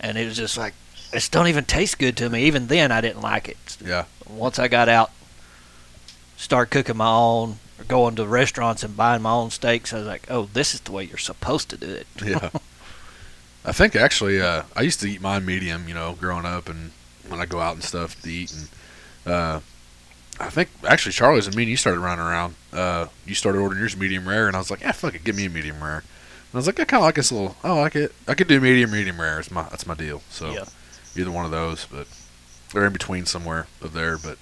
And 0.00 0.16
it 0.16 0.26
was 0.26 0.36
just 0.36 0.56
like, 0.56 0.74
it 1.12 1.28
don't 1.32 1.48
even 1.48 1.64
taste 1.64 1.98
good 1.98 2.16
to 2.18 2.30
me. 2.30 2.44
Even 2.44 2.68
then, 2.68 2.92
I 2.92 3.00
didn't 3.00 3.22
like 3.22 3.48
it. 3.48 3.76
Yeah. 3.84 4.04
Once 4.28 4.58
I 4.58 4.68
got 4.68 4.88
out, 4.88 5.10
start 6.36 6.70
cooking 6.70 6.96
my 6.96 7.10
own, 7.10 7.58
or 7.78 7.84
going 7.84 8.14
to 8.16 8.26
restaurants 8.26 8.84
and 8.84 8.96
buying 8.96 9.22
my 9.22 9.32
own 9.32 9.50
steaks, 9.50 9.92
I 9.92 9.98
was 9.98 10.06
like, 10.06 10.26
oh, 10.30 10.48
this 10.52 10.74
is 10.74 10.80
the 10.80 10.92
way 10.92 11.04
you're 11.04 11.16
supposed 11.18 11.70
to 11.70 11.76
do 11.76 11.90
it. 11.90 12.06
Yeah. 12.24 12.50
I 13.68 13.72
think 13.72 13.94
actually, 13.94 14.40
uh, 14.40 14.62
I 14.74 14.80
used 14.82 15.00
to 15.00 15.10
eat 15.10 15.20
mine 15.20 15.44
medium, 15.44 15.88
you 15.88 15.94
know, 15.94 16.14
growing 16.18 16.46
up, 16.46 16.68
and 16.68 16.92
when 17.28 17.40
I 17.40 17.46
go 17.46 17.60
out 17.60 17.74
and 17.74 17.84
stuff 17.84 18.20
to 18.22 18.30
eat, 18.30 18.52
and 18.54 19.32
uh, 19.32 19.60
I 20.40 20.48
think 20.50 20.70
actually 20.88 21.12
Charlie's 21.12 21.46
and 21.46 21.54
me 21.54 21.64
and 21.64 21.70
you 21.70 21.76
started 21.76 22.00
running 22.00 22.24
around. 22.24 22.54
Uh, 22.72 23.06
you 23.26 23.34
started 23.34 23.58
ordering 23.60 23.80
yours 23.80 23.96
medium 23.96 24.26
rare, 24.28 24.46
and 24.46 24.56
I 24.56 24.58
was 24.58 24.70
like, 24.70 24.80
yeah, 24.80 24.92
fuck 24.92 25.14
it, 25.14 25.22
give 25.24 25.36
me 25.36 25.44
a 25.44 25.50
medium 25.50 25.82
rare. 25.84 25.98
And 25.98 26.54
I 26.54 26.56
was 26.56 26.66
like, 26.66 26.80
I 26.80 26.84
kind 26.84 27.02
of 27.02 27.04
like 27.04 27.16
this 27.16 27.30
little. 27.30 27.56
I 27.62 27.72
like 27.72 27.94
it. 27.94 28.14
I 28.26 28.34
could 28.34 28.48
do 28.48 28.58
medium, 28.60 28.90
medium 28.90 29.20
rare. 29.20 29.38
It's 29.38 29.50
my 29.50 29.64
that's 29.64 29.86
my 29.86 29.94
deal. 29.94 30.22
So 30.30 30.50
Yeah. 30.50 30.64
either 31.14 31.30
one 31.30 31.44
of 31.44 31.50
those, 31.50 31.84
but 31.90 32.06
they're 32.72 32.86
in 32.86 32.92
between 32.94 33.26
somewhere 33.26 33.66
of 33.82 33.92
there. 33.92 34.16
But 34.16 34.38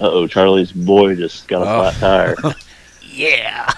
Uh 0.00 0.10
oh, 0.10 0.26
Charlie's 0.28 0.70
boy 0.70 1.16
just 1.16 1.48
got 1.48 1.62
a 1.62 1.70
Oh. 1.70 1.90
flat 1.90 2.36
tire. 2.40 2.54
Yeah. 3.16 3.72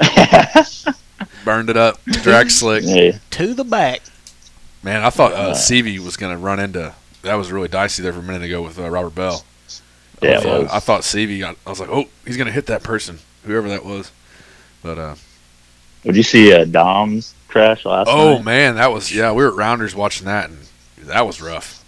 burned 1.44 1.70
it 1.70 1.76
up, 1.76 2.02
drag 2.04 2.50
slick. 2.50 2.82
yeah, 2.86 3.18
to 3.30 3.54
the 3.54 3.64
back. 3.64 4.00
Man, 4.82 5.02
I 5.02 5.10
thought 5.10 5.32
uh, 5.32 5.36
Uh. 5.36 5.54
Seavey 5.54 5.98
was 5.98 6.16
gonna 6.16 6.36
run 6.38 6.60
into. 6.60 6.94
That 7.22 7.34
was 7.34 7.50
really 7.50 7.68
dicey 7.68 8.02
there 8.02 8.12
for 8.12 8.18
a 8.18 8.22
minute 8.22 8.42
ago 8.42 8.60
with 8.62 8.78
uh, 8.78 8.88
Robert 8.90 9.14
Ballou. 9.14 9.38
Yeah, 10.22 10.38
it 10.40 10.46
Uh, 10.46 10.60
was. 10.62 10.70
I 10.70 10.78
thought 10.80 11.02
Seavey. 11.02 11.42
I, 11.42 11.54
I 11.66 11.70
was 11.70 11.80
like, 11.80 11.88
oh, 11.88 12.04
he's 12.26 12.36
gonna 12.36 12.52
hit 12.52 12.66
that 12.66 12.82
person, 12.82 13.18
whoever 13.44 13.68
that 13.70 13.84
was. 13.84 14.10
But 14.82 14.98
uh, 14.98 15.14
Would 16.04 16.16
you 16.16 16.22
see 16.22 16.52
uh, 16.52 16.64
Dom's 16.66 17.34
crash 17.48 17.84
last 17.86 18.08
oh 18.10 18.34
night? 18.36 18.44
man, 18.44 18.74
that 18.76 18.92
was 18.92 19.14
yeah. 19.14 19.32
We 19.32 19.42
were 19.44 19.50
at 19.50 19.56
Rounders 19.56 19.94
watching 19.94 20.26
that, 20.26 20.50
and 20.50 20.58
that 21.04 21.26
was 21.26 21.40
rough. 21.40 21.80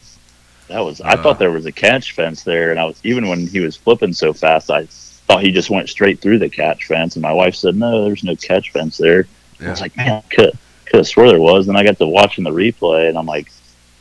That 0.68 0.80
was. 0.80 1.00
I 1.02 1.10
Uh, 1.12 1.22
thought 1.22 1.38
there 1.38 1.52
was 1.52 1.66
a 1.66 1.72
catch 1.72 2.12
fence 2.12 2.42
there, 2.44 2.70
and 2.70 2.80
I 2.80 2.84
was 2.86 2.98
even 3.04 3.28
when 3.28 3.46
he 3.46 3.60
was 3.60 3.76
flipping 3.76 4.12
so 4.14 4.32
fast, 4.32 4.70
I 4.70 4.86
thought 5.26 5.42
he 5.42 5.50
just 5.52 5.70
went 5.70 5.88
straight 5.88 6.20
through 6.20 6.38
the 6.38 6.48
catch 6.48 6.84
fence. 6.84 7.16
And 7.16 7.22
my 7.22 7.32
wife 7.32 7.54
said, 7.54 7.76
"No, 7.76 8.04
there's 8.04 8.24
no 8.24 8.36
catch 8.36 8.70
fence 8.70 8.96
there." 8.96 9.26
I 9.60 9.70
was 9.70 9.80
like, 9.80 9.96
"Man, 9.96 10.22
could 10.30 10.56
could 10.84 10.98
have 10.98 11.06
swore 11.06 11.28
there 11.28 11.40
was." 11.40 11.68
And 11.68 11.76
I 11.76 11.84
got 11.84 11.98
to 11.98 12.06
watching 12.06 12.44
the 12.44 12.50
replay, 12.50 13.08
and 13.08 13.18
I'm 13.18 13.26
like, 13.26 13.50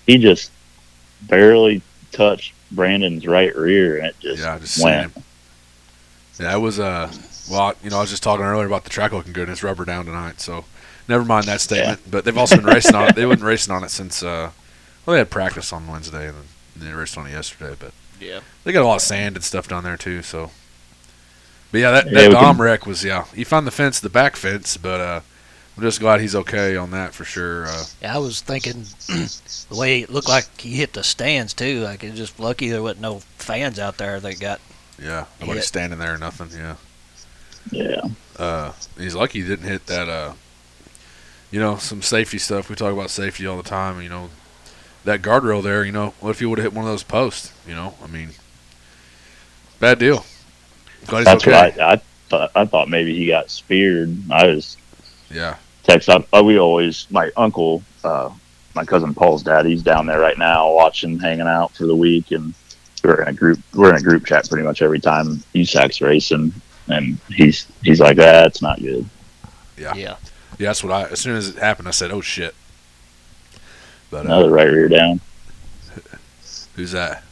he 0.05 0.17
just 0.17 0.51
barely 1.23 1.81
touched 2.11 2.53
Brandon's 2.71 3.25
right 3.25 3.55
rear, 3.55 3.97
and 3.97 4.07
it 4.07 4.19
just 4.19 4.41
yeah, 4.41 4.59
just 4.59 4.83
went. 4.83 5.11
him. 5.13 5.23
Yeah, 6.39 6.55
it 6.55 6.59
was 6.59 6.79
uh, 6.79 7.11
well, 7.49 7.73
you 7.83 7.89
know, 7.89 7.97
I 7.97 8.01
was 8.01 8.09
just 8.09 8.23
talking 8.23 8.45
earlier 8.45 8.67
about 8.67 8.83
the 8.83 8.89
track 8.89 9.11
looking 9.11 9.33
good, 9.33 9.43
and 9.43 9.51
it's 9.51 9.63
rubber 9.63 9.85
down 9.85 10.05
tonight. 10.05 10.41
So, 10.41 10.65
never 11.07 11.23
mind 11.23 11.45
that 11.45 11.61
statement. 11.61 12.01
But 12.09 12.25
they've 12.25 12.37
also 12.37 12.57
been 12.57 12.65
racing 12.65 12.95
on 12.95 13.09
it. 13.09 13.15
They 13.15 13.25
wasn't 13.25 13.45
racing 13.45 13.73
on 13.73 13.83
it 13.83 13.91
since 13.91 14.21
uh, 14.21 14.51
well, 15.05 15.13
they 15.13 15.19
had 15.19 15.29
practice 15.29 15.71
on 15.71 15.87
Wednesday, 15.87 16.27
and 16.27 16.37
then 16.75 16.89
they 16.89 16.95
raced 16.95 17.17
on 17.17 17.27
it 17.27 17.31
yesterday. 17.31 17.75
But 17.79 17.91
Yeah. 18.19 18.41
They 18.63 18.71
got 18.71 18.83
a 18.83 18.87
lot 18.87 18.95
of 18.95 19.01
sand 19.01 19.35
and 19.35 19.43
stuff 19.43 19.67
down 19.67 19.83
there 19.83 19.97
too. 19.97 20.21
So, 20.21 20.51
but 21.75 21.81
yeah, 21.81 21.91
that, 21.91 22.05
Yeah, 22.05 22.13
that 22.21 22.27
we 22.29 22.33
Dom 22.35 22.55
can- 22.55 22.63
wreck 22.63 22.85
was 22.85 23.03
yeah. 23.03 23.25
He 23.35 23.43
found 23.43 23.67
the 23.67 23.71
fence, 23.71 23.99
the 23.99 24.07
back 24.09 24.37
fence, 24.37 24.77
but 24.77 25.01
uh, 25.01 25.19
I'm 25.75 25.83
just 25.83 25.99
glad 25.99 26.21
he's 26.21 26.33
okay 26.35 26.77
on 26.77 26.91
that 26.91 27.13
for 27.13 27.25
sure. 27.25 27.65
Uh, 27.67 27.83
Yeah, 28.01 28.15
I 28.15 28.17
was 28.19 28.39
thinking 28.39 28.85
the 29.07 29.75
way 29.75 29.99
it 29.99 30.09
looked 30.09 30.29
like 30.29 30.45
he 30.61 30.71
hit 30.75 30.93
the 30.93 31.03
stands 31.03 31.53
too. 31.53 31.81
Like 31.81 32.01
it's 32.01 32.15
just 32.15 32.39
lucky 32.39 32.69
there 32.69 32.81
wasn't 32.81 33.01
no 33.01 33.19
fans 33.37 33.77
out 33.77 33.97
there 33.97 34.21
that 34.21 34.39
got. 34.39 34.61
yeah, 34.97 35.25
nobody 35.41 35.59
Yeah. 35.59 35.63
standing 35.65 35.99
there 35.99 36.13
or 36.13 36.17
nothing. 36.17 36.49
Yeah, 36.57 36.75
Yeah, 37.71 38.01
uh, 38.39 38.71
he's 38.97 39.15
lucky 39.15 39.41
he 39.41 39.47
didn't 39.49 39.67
hit 39.67 39.85
that. 39.87 40.07
Uh, 40.07 40.33
you 41.51 41.59
know, 41.59 41.75
some 41.75 42.01
safety 42.01 42.37
stuff. 42.37 42.69
We 42.69 42.75
talk 42.77 42.93
about 42.93 43.09
safety 43.09 43.45
all 43.45 43.57
the 43.57 43.63
time. 43.69 44.01
You 44.01 44.07
know, 44.07 44.29
that 45.03 45.21
guardrail 45.21 45.61
there. 45.61 45.83
You 45.83 45.91
know, 45.91 46.13
what 46.21 46.29
if 46.29 46.39
he 46.39 46.45
would 46.45 46.57
have 46.57 46.71
hit 46.71 46.73
one 46.73 46.85
of 46.85 46.91
those 46.91 47.03
posts? 47.03 47.51
You 47.67 47.75
know, 47.75 47.95
I 48.01 48.07
mean, 48.07 48.29
bad 49.81 49.99
deal. 49.99 50.25
Glad 51.07 51.25
that's 51.25 51.43
okay. 51.43 51.51
what 51.51 51.79
I, 51.79 51.93
I 51.93 51.95
thought. 52.29 52.51
I 52.55 52.65
thought 52.65 52.89
maybe 52.89 53.15
he 53.15 53.27
got 53.27 53.49
speared. 53.49 54.15
I 54.31 54.47
was 54.47 54.77
yeah, 55.31 55.57
text. 55.83 56.09
I, 56.09 56.25
uh, 56.33 56.43
we 56.43 56.57
always 56.59 57.07
my 57.11 57.31
uncle, 57.37 57.83
uh, 58.03 58.31
my 58.73 58.85
cousin 58.85 59.13
Paul's 59.13 59.43
dad. 59.43 59.65
He's 59.65 59.83
down 59.83 60.05
there 60.05 60.19
right 60.19 60.37
now 60.37 60.71
watching, 60.71 61.19
hanging 61.19 61.47
out 61.47 61.73
for 61.73 61.85
the 61.85 61.95
week, 61.95 62.31
and 62.31 62.53
we're 63.03 63.21
in 63.21 63.27
a 63.27 63.33
group. 63.33 63.59
We're 63.73 63.91
in 63.91 63.97
a 63.97 64.01
group 64.01 64.25
chat 64.25 64.49
pretty 64.49 64.65
much 64.65 64.81
every 64.81 64.99
time 64.99 65.43
USAC's 65.53 66.01
racing, 66.01 66.53
and 66.87 67.17
he's 67.29 67.67
he's 67.83 67.99
like, 67.99 68.17
"That's 68.17 68.61
not 68.61 68.79
good." 68.79 69.07
Yeah. 69.77 69.93
Yeah. 69.95 70.15
yeah. 70.57 70.67
That's 70.67 70.83
what 70.83 70.93
I. 70.93 71.03
As 71.09 71.19
soon 71.19 71.35
as 71.35 71.49
it 71.49 71.57
happened, 71.57 71.87
I 71.87 71.91
said, 71.91 72.11
"Oh 72.11 72.21
shit." 72.21 72.55
But 74.09 74.25
uh, 74.25 74.29
Another 74.29 74.49
right 74.49 74.71
rear 74.71 74.87
down. 74.87 75.19
who's 76.75 76.91
that? 76.91 77.24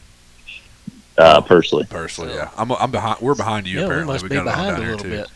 Uh, 1.16 1.40
personally. 1.40 1.84
Personally, 1.84 2.32
So- 2.32 2.36
yeah. 2.38 2.50
I'm, 2.56 2.70
I'm 2.72 2.90
behind. 2.90 3.20
We're 3.20 3.34
behind 3.34 3.66
you. 3.66 3.74
yeah, 3.74 3.80
we 3.80 3.84
apparently, 3.86 4.12
must 4.14 4.24
be 4.24 4.30
got 4.34 4.44
behind 4.44 4.76
a 4.76 4.80
little 4.80 4.98
too. 4.98 5.10
bit. 5.10 5.28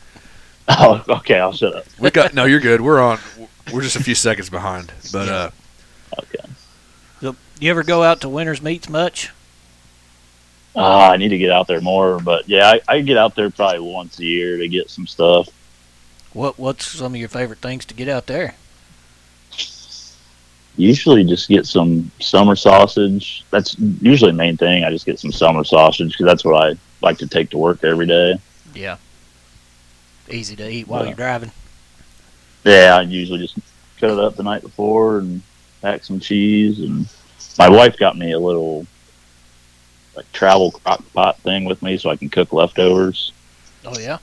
Oh, 0.69 1.03
okay. 1.09 1.39
I'll 1.39 1.53
shut 1.53 1.75
up. 1.75 1.85
We 1.99 2.11
got 2.11 2.35
no. 2.35 2.45
You're 2.45 2.61
good. 2.61 2.81
We're 2.81 3.01
on. 3.01 3.19
We're 3.73 3.83
just 3.83 3.97
a 3.97 4.03
few 4.03 4.15
seconds 4.15 4.51
behind. 4.51 4.93
But 5.13 5.29
uh, 5.29 5.51
Okay. 6.19 6.49
So, 7.21 7.37
you 7.61 7.71
ever 7.71 7.83
go 7.83 8.03
out 8.03 8.21
to 8.23 8.29
Winners 8.29 8.61
Meats 8.63 8.89
much? 8.89 9.31
Uh, 10.77 11.09
I 11.13 11.17
need 11.17 11.29
to 11.31 11.39
get 11.39 11.51
out 11.51 11.67
there 11.67 11.81
more, 11.81 12.21
but 12.21 12.49
yeah, 12.49 12.69
I, 12.71 12.81
I 12.97 13.01
get 13.01 13.17
out 13.17 13.35
there 13.35 13.51
probably 13.51 13.81
once 13.81 14.19
a 14.21 14.25
year 14.25 14.59
to 14.59 14.69
get 14.69 14.91
some 14.91 15.07
stuff. 15.07 15.49
What 16.33 16.59
What's 16.59 16.87
some 16.87 17.15
of 17.15 17.21
your 17.21 17.29
favorite 17.29 17.59
things 17.61 17.85
to 17.87 17.95
get 17.95 18.09
out 18.09 18.27
there? 18.27 18.55
Usually, 20.79 21.25
just 21.25 21.49
get 21.49 21.67
some 21.67 22.11
summer 22.21 22.55
sausage. 22.57 23.45
That's 23.51 23.77
usually 24.01 24.31
the 24.31 24.37
main 24.39 24.57
thing. 24.57 24.85
I 24.85 24.91
just 24.91 25.05
get 25.05 25.19
some 25.19 25.33
summer 25.33 25.65
sausage 25.65 26.13
because 26.13 26.25
that's 26.27 26.45
what 26.45 26.55
I 26.65 26.79
like 27.03 27.19
to 27.19 27.27
take 27.27 27.51
to 27.51 27.59
work 27.59 27.83
every 27.85 28.07
day. 28.07 28.35
Yeah. 28.75 28.97
Easy 30.31 30.55
to 30.57 30.69
eat 30.71 30.87
while 30.89 31.01
Yeah. 31.03 31.09
you're 31.09 31.17
driving. 31.17 31.51
Yeah, 32.65 32.97
I 32.99 33.03
usually 33.03 33.41
just 33.41 33.57
cut 34.01 34.11
it 34.11 34.19
up 34.21 34.37
the 34.37 34.43
night 34.45 34.63
before 34.63 35.19
and 35.19 35.43
pack 35.83 36.05
some 36.05 36.21
cheese. 36.21 36.79
And 36.79 37.09
my 37.59 37.69
wife 37.69 37.99
got 37.99 38.17
me 38.17 38.33
a 38.33 38.39
little 38.39 38.87
like 40.15 40.31
travel 40.33 40.71
crock 40.71 41.03
pot 41.13 41.39
thing 41.41 41.65
with 41.65 41.83
me 41.83 41.97
so 41.99 42.09
I 42.11 42.17
can 42.17 42.29
cook 42.29 42.53
leftovers. 42.53 43.33
Oh 43.85 43.99
yeah. 43.99 44.19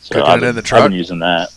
So 0.00 0.16
Cooking 0.16 0.30
I've 0.30 0.42
it 0.42 0.46
in 0.48 0.54
the 0.54 0.62
truck. 0.62 0.82
I've 0.82 0.90
been 0.90 0.98
using 0.98 1.18
that. 1.20 1.48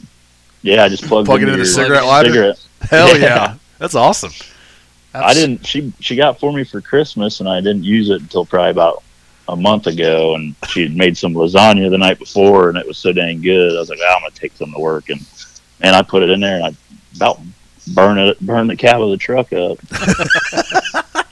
Yeah, 0.61 0.83
I 0.85 0.89
just 0.89 1.03
plugged 1.05 1.25
Plug 1.25 1.41
it 1.41 1.43
into 1.43 1.53
in 1.55 1.59
the 1.59 1.65
cigarette 1.65 2.05
lighter? 2.05 2.29
cigarette. 2.31 2.59
hell 2.81 3.17
Yeah. 3.19 3.55
Yeah, 3.81 3.87
that's 3.87 3.95
awesome. 3.95 4.31
I 5.13 5.33
didn't. 5.33 5.65
She 5.65 5.91
she 5.99 6.15
got 6.15 6.39
for 6.39 6.53
me 6.53 6.63
for 6.63 6.79
Christmas, 6.79 7.39
and 7.41 7.49
I 7.49 7.59
didn't 7.59 7.83
use 7.83 8.09
it 8.09 8.21
until 8.21 8.45
probably 8.45 8.71
about 8.71 9.03
a 9.49 9.55
month 9.55 9.87
ago. 9.87 10.35
And 10.35 10.55
she 10.69 10.83
had 10.83 10.95
made 10.95 11.17
some 11.17 11.33
lasagna 11.33 11.89
the 11.89 11.97
night 11.97 12.17
before, 12.19 12.69
and 12.69 12.77
it 12.77 12.87
was 12.87 12.97
so 12.97 13.11
dang 13.11 13.41
good. 13.41 13.75
I 13.75 13.79
was 13.79 13.89
like, 13.89 13.99
"Ah, 14.01 14.15
I'm 14.15 14.21
gonna 14.21 14.31
take 14.35 14.55
some 14.55 14.71
to 14.71 14.79
work, 14.79 15.09
and 15.09 15.19
and 15.81 15.95
I 15.95 16.01
put 16.01 16.23
it 16.23 16.29
in 16.29 16.39
there, 16.39 16.55
and 16.57 16.65
I 16.65 16.75
about 17.17 17.39
burn 17.93 18.17
it, 18.19 18.39
burn 18.39 18.67
the 18.67 18.75
cab 18.77 19.01
of 19.01 19.09
the 19.09 19.17
truck 19.17 19.51
up. 19.51 19.77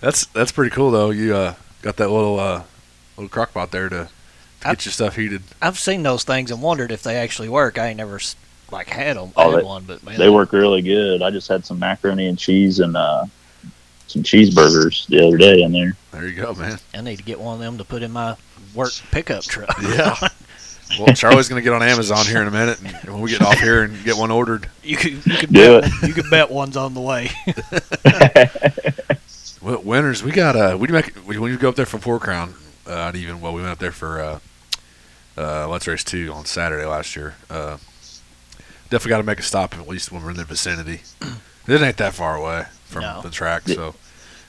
That's 0.00 0.26
that's 0.26 0.52
pretty 0.52 0.70
cool 0.74 0.90
though. 0.90 1.10
You 1.10 1.34
uh, 1.34 1.54
got 1.82 1.96
that 1.96 2.10
little 2.10 2.38
uh, 2.38 2.62
little 3.16 3.28
crock 3.28 3.52
pot 3.54 3.70
there 3.72 3.88
to, 3.88 4.08
to 4.60 4.68
I- 4.68 4.72
get 4.74 4.84
your 4.84 4.92
stuff 4.92 5.16
heated. 5.16 5.42
I've 5.60 5.78
seen 5.78 6.02
those 6.02 6.22
things 6.24 6.50
and 6.50 6.62
wondered 6.62 6.92
if 6.92 7.02
they 7.02 7.16
actually 7.16 7.48
work. 7.48 7.78
I 7.78 7.88
ain't 7.88 7.96
never 7.96 8.16
s- 8.16 8.36
like 8.70 8.88
had 8.88 9.16
them. 9.16 9.32
Oh, 9.36 9.50
had 9.52 9.60
they- 9.60 9.64
one, 9.64 9.84
but 9.84 10.02
man, 10.02 10.18
They 10.18 10.28
work 10.30 10.52
really 10.52 10.82
good. 10.82 11.22
I 11.22 11.30
just 11.30 11.48
had 11.48 11.64
some 11.64 11.78
macaroni 11.78 12.26
and 12.26 12.38
cheese 12.38 12.80
and 12.80 12.96
uh, 12.96 13.26
some 14.06 14.22
cheeseburgers 14.22 15.06
the 15.06 15.26
other 15.26 15.36
day 15.36 15.62
in 15.62 15.72
there. 15.72 15.96
There 16.12 16.26
you 16.26 16.34
go, 16.34 16.54
man. 16.54 16.78
I 16.94 17.00
need 17.00 17.16
to 17.18 17.22
get 17.24 17.38
one 17.40 17.54
of 17.54 17.60
them 17.60 17.78
to 17.78 17.84
put 17.84 18.02
in 18.02 18.12
my 18.12 18.36
work 18.74 18.92
pickup 19.10 19.44
truck. 19.44 19.76
Yeah. 19.82 20.16
Well, 21.00 21.12
Charlie's 21.16 21.48
gonna 21.48 21.62
get 21.62 21.72
on 21.72 21.82
Amazon 21.82 22.24
here 22.26 22.40
in 22.40 22.46
a 22.46 22.50
minute, 22.52 22.78
and 22.80 23.12
when 23.12 23.20
we 23.20 23.28
get 23.32 23.42
off 23.42 23.58
here 23.58 23.82
and 23.82 24.04
get 24.04 24.16
one 24.16 24.30
ordered. 24.30 24.68
You 24.84 24.96
can 24.96 25.14
you 25.26 25.36
could 25.36 25.52
Do 25.52 25.80
bet, 25.80 25.90
you 26.04 26.14
could 26.14 26.30
bet 26.30 26.48
one's 26.48 26.76
on 26.76 26.94
the 26.94 27.00
way. 27.00 27.32
Well, 29.60 29.82
winners, 29.82 30.22
we 30.22 30.30
got 30.30 30.54
uh, 30.54 30.76
we 30.78 30.86
make 30.86 31.06
when 31.26 31.40
we 31.40 31.56
go 31.56 31.70
up 31.70 31.74
there 31.74 31.86
for 31.86 31.98
Four 31.98 32.20
Crown, 32.20 32.54
uh, 32.86 32.90
not 32.94 33.16
even 33.16 33.40
well, 33.40 33.52
we 33.52 33.62
went 33.62 33.72
up 33.72 33.80
there 33.80 33.90
for 33.90 34.20
uh, 34.20 34.38
uh, 35.36 35.68
Let's 35.68 35.88
Race 35.88 36.04
Two 36.04 36.30
on 36.32 36.44
Saturday 36.44 36.84
last 36.86 37.16
year. 37.16 37.34
Uh, 37.50 37.78
definitely 38.90 39.10
got 39.10 39.18
to 39.18 39.22
make 39.24 39.38
a 39.38 39.42
stop 39.42 39.74
at 39.76 39.88
least 39.88 40.10
when 40.12 40.22
we're 40.22 40.30
in 40.30 40.36
the 40.36 40.44
vicinity. 40.44 41.02
it 41.66 41.80
ain't 41.82 41.96
that 41.98 42.14
far 42.14 42.36
away 42.36 42.64
from 42.84 43.02
No. 43.02 43.20
the 43.22 43.30
track, 43.30 43.68
so 43.68 43.94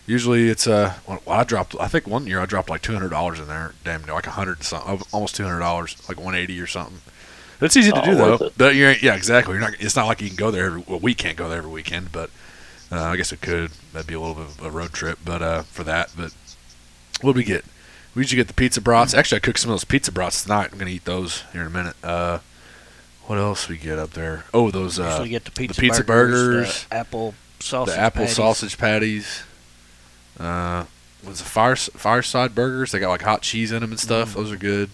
usually 0.05 0.49
it's 0.49 0.67
uh, 0.67 0.93
well, 1.07 1.21
I 1.27 1.43
dropped. 1.43 1.75
I 1.79 1.87
think 1.87 2.07
one 2.07 2.27
year 2.27 2.39
I 2.39 2.45
dropped 2.45 2.69
like 2.69 2.81
two 2.81 2.93
hundred 2.93 3.09
dollars 3.09 3.39
in 3.39 3.47
there. 3.47 3.73
Damn, 3.83 4.03
near, 4.05 4.13
like 4.13 4.27
a 4.27 4.31
hundred 4.31 4.63
something, 4.63 5.01
almost 5.11 5.35
two 5.35 5.43
hundred 5.43 5.59
dollars, 5.59 5.95
like 6.07 6.19
one 6.19 6.35
eighty 6.35 6.59
or 6.59 6.67
something. 6.67 6.99
It's 7.59 7.75
easy 7.75 7.91
to 7.91 8.01
Oh, 8.01 8.05
do 8.05 8.15
though. 8.15 8.49
But 8.55 8.75
you 8.75 8.87
ain't, 8.87 9.01
yeah, 9.01 9.15
exactly. 9.15 9.53
You're 9.55 9.61
not. 9.61 9.73
It's 9.79 9.95
not 9.95 10.05
like 10.05 10.21
you 10.21 10.27
can 10.27 10.37
go 10.37 10.51
there. 10.51 10.65
Every, 10.67 10.83
well, 10.87 10.99
we 10.99 11.13
can't 11.15 11.35
go 11.37 11.49
there 11.49 11.57
every 11.59 11.71
weekend, 11.71 12.11
but 12.11 12.29
uh, 12.91 13.01
I 13.03 13.17
guess 13.17 13.31
it 13.31 13.41
could. 13.41 13.71
That'd 13.93 14.07
be 14.07 14.13
a 14.13 14.19
little 14.19 14.35
bit 14.35 14.45
of 14.45 14.63
a 14.63 14.69
road 14.69 14.93
trip, 14.93 15.17
but 15.25 15.41
uh, 15.41 15.63
for 15.63 15.83
that. 15.83 16.11
But 16.15 16.33
what 17.21 17.31
did 17.33 17.37
we 17.37 17.43
get? 17.43 17.65
We 18.13 18.21
usually 18.21 18.37
get 18.37 18.47
the 18.47 18.53
pizza 18.53 18.79
brats. 18.79 19.13
Actually, 19.15 19.37
I 19.37 19.39
cooked 19.39 19.59
some 19.59 19.71
of 19.71 19.73
those 19.73 19.85
pizza 19.85 20.11
brats 20.11 20.43
tonight. 20.43 20.69
I'm 20.71 20.77
gonna 20.77 20.91
eat 20.91 21.05
those 21.05 21.41
here 21.51 21.61
in 21.61 21.67
a 21.67 21.71
minute. 21.71 21.95
Uh, 22.03 22.39
what 23.27 23.37
else 23.37 23.67
we 23.69 23.77
get 23.77 23.99
up 23.99 24.11
there? 24.11 24.45
Oh, 24.53 24.71
those 24.71 24.99
uh, 24.99 25.03
Usually 25.03 25.29
get 25.29 25.45
the 25.45 25.51
pizza, 25.51 25.79
pizza 25.79 26.03
burgers, 26.03 26.41
burgers, 26.41 26.85
the 26.85 26.95
apple 26.95 27.35
sausage, 27.59 27.93
the 27.93 28.01
apple 28.01 28.21
patties. 28.21 28.35
sausage 28.35 28.77
patties. 28.77 29.43
Uh, 30.39 30.85
was 31.25 31.39
the 31.39 31.45
fire 31.45 31.75
fireside 31.75 32.55
burgers? 32.55 32.91
They 32.91 32.99
got 32.99 33.09
like 33.09 33.21
hot 33.21 33.41
cheese 33.41 33.71
in 33.71 33.81
them 33.81 33.91
and 33.91 33.99
stuff. 33.99 34.31
Mm. 34.31 34.35
Those 34.35 34.51
are 34.51 34.57
good. 34.57 34.89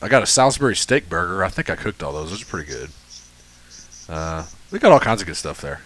I 0.00 0.08
got 0.08 0.22
a 0.22 0.26
Salisbury 0.26 0.76
steak 0.76 1.08
burger. 1.08 1.42
I 1.42 1.48
think 1.48 1.70
I 1.70 1.76
cooked 1.76 2.02
all 2.02 2.12
those. 2.12 2.30
Those 2.30 2.42
are 2.42 2.46
pretty 2.46 2.70
good. 2.70 2.90
Uh, 4.08 4.44
we 4.70 4.78
got 4.78 4.92
all 4.92 5.00
kinds 5.00 5.20
of 5.20 5.26
good 5.26 5.36
stuff 5.36 5.60
there. 5.60 5.80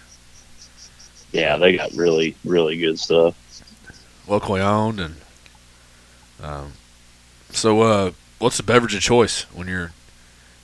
Yeah, 1.31 1.57
they 1.57 1.77
got 1.77 1.91
really 1.93 2.35
really 2.43 2.77
good 2.77 2.99
stuff. 2.99 3.35
locally 4.27 4.61
owned 4.61 4.99
and 4.99 5.15
um, 6.41 6.73
so 7.51 7.81
uh, 7.81 8.11
what's 8.39 8.57
the 8.57 8.63
beverage 8.63 8.93
of 8.93 9.01
choice 9.01 9.43
when 9.53 9.67
you're 9.67 9.91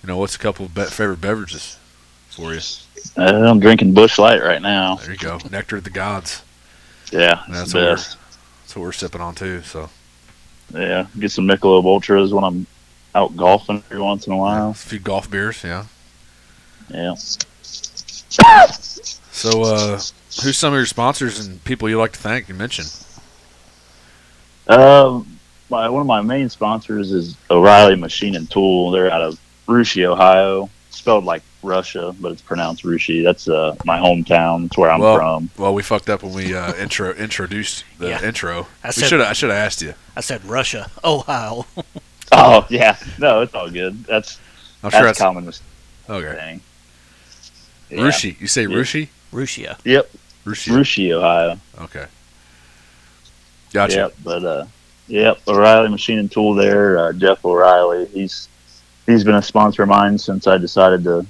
you 0.04 0.08
know 0.08 0.18
what's 0.18 0.36
a 0.36 0.40
couple 0.40 0.66
of 0.66 0.74
be- 0.74 0.84
favorite 0.86 1.22
beverages 1.22 1.78
for 2.30 2.54
you 2.54 2.62
Uh, 3.18 3.24
I'm 3.50 3.60
drinking 3.60 3.94
Busch 3.94 4.18
Light 4.20 4.42
right 4.42 4.62
now. 4.62 4.96
there 4.96 5.12
you 5.12 5.18
go 5.18 5.40
nectar 5.50 5.78
of 5.78 5.84
the 5.84 5.90
gods 5.90 6.42
Yeah, 7.12 7.44
that's 7.50 7.74
what 7.74 7.80
the 7.80 7.86
we're, 7.86 7.96
best. 7.96 8.18
that's 8.62 8.76
what 8.76 8.82
we're 8.84 8.92
sipping 8.92 9.22
on 9.22 9.36
too 9.36 9.62
so 9.64 9.90
Yeah, 10.74 11.08
get 11.18 11.32
some 11.32 11.48
Michelob 11.48 11.86
Ultras 11.86 12.34
when 12.34 12.44
I'm 12.44 12.68
out 13.16 13.36
golfing 13.36 13.84
every 13.90 14.02
once 14.02 14.28
in 14.28 14.34
a 14.34 14.38
while. 14.38 14.70
a 14.72 14.74
few 14.74 15.00
golf 15.00 15.30
beers 15.30 15.64
yeah 15.64 15.86
Yeah. 16.90 17.16
so 19.32 19.64
uh, 19.64 20.00
who's 20.44 20.58
some 20.58 20.74
of 20.74 20.78
your 20.78 20.86
sponsors 20.86 21.40
and 21.46 21.64
people 21.64 21.90
you 21.90 21.98
like 21.98 22.14
to 22.14 22.20
thank 22.20 22.50
and 22.50 22.58
mention 22.58 22.86
Um, 24.68 25.40
my 25.70 25.90
one 25.90 26.02
of 26.02 26.08
my 26.08 26.22
main 26.22 26.50
sponsors 26.50 27.12
is 27.12 27.36
O'Reilly 27.50 27.96
Machine 27.96 28.36
and 28.36 28.50
Tool. 28.50 28.92
They're 28.92 29.12
out 29.12 29.22
of 29.22 29.40
Russia, 29.70 30.06
Ohio. 30.12 30.70
Spelled 30.92 31.24
like 31.24 31.44
Russia, 31.64 32.14
but 32.20 32.32
it's 32.32 32.42
pronounced 32.42 32.84
Rushi. 32.84 33.24
That's 33.24 33.48
uh, 33.48 33.76
my 33.86 34.00
hometown. 34.00 34.64
That's 34.64 34.78
where 34.78 34.90
I'm 34.92 35.00
Well, 35.00 35.16
from. 35.18 35.50
Well, 35.58 35.74
we 35.74 35.84
fucked 35.84 36.10
up 36.10 36.24
when 36.24 36.34
we 36.34 36.54
uh, 36.56 36.74
intro 36.74 37.14
introduced 37.14 37.86
the 38.00 38.10
Yeah. 38.10 38.24
intro. 38.24 38.68
I 38.84 38.92
should 38.92 39.22
I 39.22 39.34
should 39.34 39.50
have 39.50 39.60
asked 39.60 39.82
you. 39.82 39.94
I 40.18 40.22
said 40.22 40.44
Russia, 40.44 40.90
Ohio. 41.04 41.66
Oh 42.32 42.66
yeah, 42.70 42.96
no, 43.18 43.42
it's 43.42 43.56
all 43.56 43.70
good. 43.72 44.04
That's 44.06 44.38
I'm 44.84 44.90
that's 44.92 44.96
sure 44.98 45.06
that's 45.06 45.20
common 45.20 45.46
mistake. 45.46 45.66
okay. 46.10 46.60
Yeah. 47.90 47.98
Rushi, 48.00 48.40
you 48.40 48.46
say 48.48 48.64
Yeah. 48.64 48.68
Rushi? 48.76 49.08
Russia. 49.32 49.78
Yep, 49.86 50.12
Rushi. 50.46 50.72
Rushi, 50.72 51.12
Ohio. 51.12 51.60
Okay. 51.82 52.06
Gotcha. 53.74 53.96
Yep, 53.96 54.14
but 54.24 54.44
uh, 54.44 54.66
yep, 55.08 55.40
O'Reilly 55.48 55.90
Machine 55.90 56.20
and 56.20 56.32
Tool 56.32 56.56
there. 56.56 56.98
Uh, 57.00 57.14
Jeff 57.14 57.44
O'Reilly, 57.46 58.06
he's 58.08 58.48
he's 59.10 59.24
been 59.24 59.36
a 59.36 59.42
sponsor 59.42 59.84
of 59.84 59.90
mine 59.90 60.18
since 60.18 60.48
I 60.48 60.58
decided 60.58 61.04
to 61.04 61.26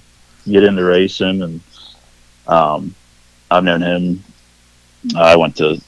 get 0.46 0.64
into 0.64 0.84
racing, 0.84 1.42
and 1.42 1.62
um, 2.48 2.96
I've 3.50 3.64
known 3.64 3.82
him. 3.82 4.24
I 5.16 5.36
went 5.36 5.56
to 5.58 5.82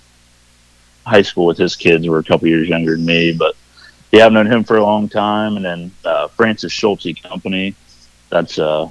high 1.06 1.22
school 1.22 1.46
with 1.46 1.58
his 1.58 1.76
kids, 1.76 2.08
were 2.08 2.20
a 2.20 2.24
couple 2.24 2.48
years 2.48 2.70
younger 2.70 2.96
than 2.96 3.06
me, 3.06 3.34
but 3.34 3.56
yeah, 4.12 4.26
I've 4.26 4.32
known 4.32 4.48
him 4.48 4.64
for 4.64 4.78
a 4.78 4.84
long 4.84 5.10
time. 5.10 5.56
And 5.56 5.66
then 5.66 5.92
uh, 6.06 6.28
Francis 6.30 6.72
Schulte 6.72 7.22
Company, 7.24 7.76
that's 8.30 8.60
uh, 8.60 8.90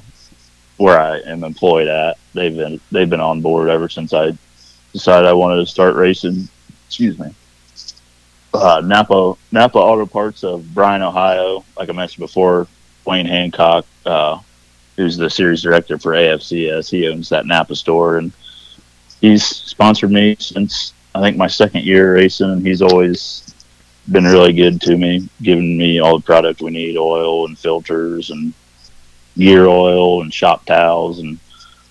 where 0.77 0.99
I 0.99 1.21
am 1.21 1.45
employed 1.45 1.89
at. 1.89 2.19
They've 2.35 2.55
been 2.55 2.81
they've 2.91 3.09
been 3.09 3.21
on 3.21 3.41
board 3.41 3.69
ever 3.69 3.89
since 3.89 4.13
I 4.13 4.37
decided 4.93 5.27
I 5.27 5.33
wanted 5.33 5.57
to 5.57 5.67
start 5.67 5.95
racing. 5.95 6.49
Excuse 6.87 7.19
me 7.19 7.35
uh, 8.55 8.83
Napa 8.85 9.35
Napa 9.53 9.79
Auto 9.79 10.07
Parts 10.07 10.45
of 10.45 10.75
Bryan, 10.75 11.03
Ohio. 11.03 11.65
Like 11.77 11.89
I 11.89 11.93
mentioned 11.93 12.23
before, 12.23 12.67
Wayne 13.05 13.27
Hancock, 13.27 13.87
uh, 14.07 14.39
who's 14.97 15.17
the 15.17 15.31
series 15.31 15.63
director 15.63 15.99
for 15.99 16.13
AFCS, 16.13 16.91
he 16.91 17.09
owns 17.09 17.29
that 17.31 17.47
Napa 17.47 17.75
store, 17.75 18.19
and 18.19 18.33
he's 19.21 19.45
sponsored 19.45 20.11
me 20.11 20.37
since 20.39 20.93
I 21.15 21.21
think 21.21 21.37
my 21.37 21.47
second 21.47 21.85
year 21.85 22.15
racing, 22.15 22.51
and 22.51 22.67
he's 22.67 22.83
always 22.83 23.55
been 24.11 24.25
really 24.25 24.53
good 24.53 24.81
to 24.83 24.97
me, 24.97 25.29
giving 25.43 25.77
me 25.77 26.01
all 26.01 26.19
the 26.19 26.25
product 26.25 26.63
we 26.63 26.71
need, 26.71 26.97
oil 26.97 27.47
and 27.47 27.59
filters 27.59 28.31
and 28.31 28.53
gear 29.37 29.67
oil 29.67 30.23
and 30.23 30.33
shop 30.33 30.65
towels 30.67 31.19
and 31.21 31.39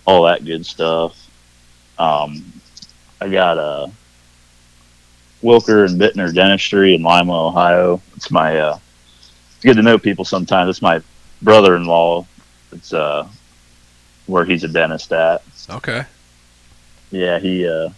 all 0.05 0.23
that 0.23 0.45
good 0.45 0.65
stuff. 0.65 1.29
Um, 1.97 2.43
I 3.21 3.29
got 3.29 3.57
a 3.57 3.91
Wilker 5.43 5.85
and 5.85 5.99
Bittner 5.99 6.33
Dentistry 6.33 6.95
in 6.95 7.03
Lima, 7.03 7.47
Ohio. 7.47 8.01
It's 8.15 8.31
my 8.31 8.57
uh, 8.57 8.79
it's 9.59 9.65
good 9.65 9.75
to 9.75 9.81
know 9.83 9.97
people 9.97 10.23
sometimes. 10.23 10.69
It's 10.69 10.81
my 10.81 11.01
brother-in-law. 11.41 12.25
It's 12.71 12.93
uh, 12.93 13.27
where 14.25 14.45
he's 14.45 14.63
a 14.63 14.69
dentist 14.69 15.11
at. 15.11 15.43
Okay. 15.69 16.05
Yeah, 17.11 17.39
he 17.39 17.67
uh, 17.67 17.89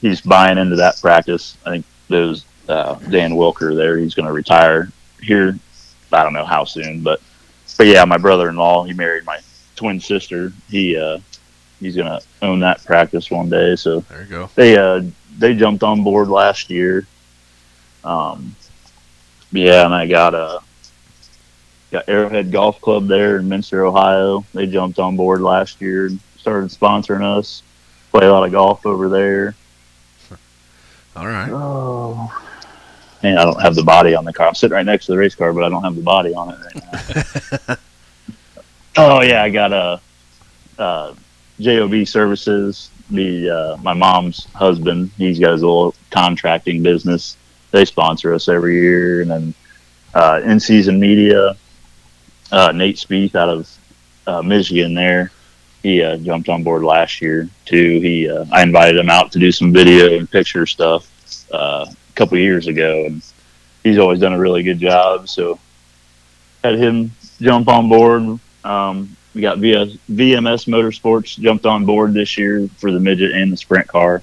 he's 0.00 0.20
buying 0.20 0.58
into 0.58 0.76
that 0.76 1.00
practice. 1.00 1.56
I 1.66 1.70
think 1.70 1.86
those 2.08 2.44
uh, 2.68 2.94
Dan 3.10 3.32
Wilker 3.32 3.74
there. 3.74 3.98
He's 3.98 4.14
going 4.14 4.26
to 4.26 4.32
retire 4.32 4.92
here. 5.20 5.58
I 6.12 6.22
don't 6.22 6.34
know 6.34 6.44
how 6.44 6.62
soon, 6.62 7.02
but 7.02 7.20
but 7.76 7.88
yeah, 7.88 8.04
my 8.04 8.18
brother-in-law. 8.18 8.84
He 8.84 8.92
married 8.92 9.24
my 9.24 9.40
twin 9.74 9.98
sister. 9.98 10.52
He 10.70 10.96
uh, 10.96 11.18
he's 11.80 11.96
going 11.96 12.06
to 12.06 12.20
own 12.42 12.60
that 12.60 12.84
practice 12.84 13.28
one 13.28 13.48
day. 13.48 13.74
So 13.74 14.00
There 14.00 14.22
you 14.22 14.28
go. 14.28 14.50
they 14.54 14.76
uh 14.78 15.02
they 15.36 15.54
jumped 15.56 15.82
on 15.82 16.04
board 16.04 16.28
last 16.28 16.70
year. 16.70 17.06
Um, 18.04 18.54
yeah, 19.50 19.84
and 19.84 19.92
I 19.94 20.06
got 20.06 20.34
a 20.34 20.60
got 21.90 22.08
Arrowhead 22.08 22.50
Golf 22.50 22.80
Club 22.80 23.06
there 23.06 23.38
in 23.38 23.48
Minster, 23.48 23.84
Ohio. 23.84 24.44
They 24.52 24.66
jumped 24.66 24.98
on 24.98 25.16
board 25.16 25.40
last 25.40 25.80
year 25.80 26.06
and 26.06 26.20
started 26.38 26.70
sponsoring 26.70 27.22
us. 27.22 27.62
Play 28.10 28.26
a 28.26 28.32
lot 28.32 28.44
of 28.44 28.52
golf 28.52 28.86
over 28.86 29.08
there. 29.08 29.54
All 31.16 31.26
right. 31.26 31.50
Oh. 31.50 32.42
And 33.22 33.38
I 33.38 33.44
don't 33.44 33.60
have 33.60 33.74
the 33.74 33.82
body 33.82 34.14
on 34.14 34.24
the 34.24 34.32
car. 34.32 34.48
I'm 34.48 34.54
sitting 34.54 34.74
right 34.74 34.86
next 34.86 35.06
to 35.06 35.12
the 35.12 35.18
race 35.18 35.34
car, 35.34 35.52
but 35.52 35.64
I 35.64 35.68
don't 35.68 35.82
have 35.82 35.96
the 35.96 36.02
body 36.02 36.34
on 36.34 36.50
it 36.50 36.58
right 36.60 37.68
now. 37.68 37.76
oh 38.98 39.22
yeah, 39.22 39.42
I 39.42 39.50
got 39.50 39.72
a, 39.72 40.00
uh 40.78 41.14
job 41.60 42.06
services. 42.06 42.90
The 43.10 43.50
uh, 43.50 43.76
my 43.82 43.94
mom's 43.94 44.44
husband. 44.46 45.10
He's 45.16 45.38
got 45.38 45.52
his 45.52 45.62
little 45.62 45.94
contracting 46.10 46.82
business. 46.82 47.36
They 47.70 47.84
sponsor 47.84 48.34
us 48.34 48.48
every 48.48 48.74
year, 48.80 49.22
and 49.22 49.30
then 49.30 49.54
uh, 50.14 50.40
in 50.44 50.58
season 50.58 50.98
media. 50.98 51.56
Uh, 52.52 52.72
Nate 52.72 52.96
Spieth 52.96 53.34
out 53.34 53.48
of 53.48 53.78
uh, 54.26 54.42
Michigan 54.42 54.94
there. 54.94 55.30
He 55.82 56.02
uh, 56.02 56.16
jumped 56.16 56.48
on 56.48 56.62
board 56.62 56.82
last 56.82 57.20
year 57.20 57.48
too. 57.64 58.00
He 58.00 58.28
uh, 58.28 58.44
I 58.50 58.62
invited 58.62 58.96
him 58.98 59.10
out 59.10 59.32
to 59.32 59.38
do 59.38 59.52
some 59.52 59.72
video 59.72 60.16
and 60.16 60.30
picture 60.30 60.66
stuff 60.66 61.08
uh, 61.52 61.86
a 61.88 62.12
couple 62.14 62.38
years 62.38 62.66
ago, 62.66 63.04
and 63.06 63.22
he's 63.84 63.98
always 63.98 64.20
done 64.20 64.32
a 64.32 64.38
really 64.38 64.62
good 64.62 64.80
job. 64.80 65.28
So 65.28 65.60
had 66.64 66.78
him 66.78 67.12
jump 67.40 67.68
on 67.68 67.88
board. 67.88 68.40
Um, 68.64 69.16
we 69.34 69.42
got 69.42 69.58
VMS 69.58 70.66
Motorsports 70.66 71.38
jumped 71.38 71.66
on 71.66 71.84
board 71.84 72.14
this 72.14 72.38
year 72.38 72.68
for 72.78 72.90
the 72.90 72.98
midget 72.98 73.32
and 73.32 73.52
the 73.52 73.56
sprint 73.56 73.86
car. 73.86 74.22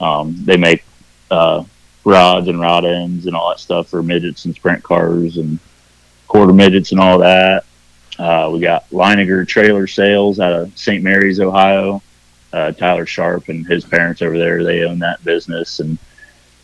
Um, 0.00 0.36
they 0.44 0.56
make 0.56 0.84
uh, 1.30 1.64
rods 2.04 2.48
and 2.48 2.60
rod 2.60 2.84
ends 2.84 3.26
and 3.26 3.34
all 3.34 3.48
that 3.48 3.60
stuff 3.60 3.88
for 3.88 4.02
midgets 4.02 4.44
and 4.44 4.54
sprint 4.54 4.82
cars 4.82 5.38
and 5.38 5.58
quarter 6.36 6.52
midgets 6.52 6.92
and 6.92 7.00
all 7.00 7.18
that. 7.18 7.64
Uh, 8.18 8.50
we 8.52 8.60
got 8.60 8.88
Leininger 8.90 9.48
Trailer 9.48 9.86
Sales 9.86 10.38
out 10.38 10.52
of 10.52 10.76
St. 10.76 11.02
Mary's, 11.02 11.40
Ohio. 11.40 12.02
Uh, 12.52 12.72
Tyler 12.72 13.06
Sharp 13.06 13.48
and 13.48 13.66
his 13.66 13.84
parents 13.84 14.20
over 14.20 14.36
there, 14.36 14.62
they 14.62 14.84
own 14.84 14.98
that 14.98 15.22
business, 15.24 15.80
and 15.80 15.98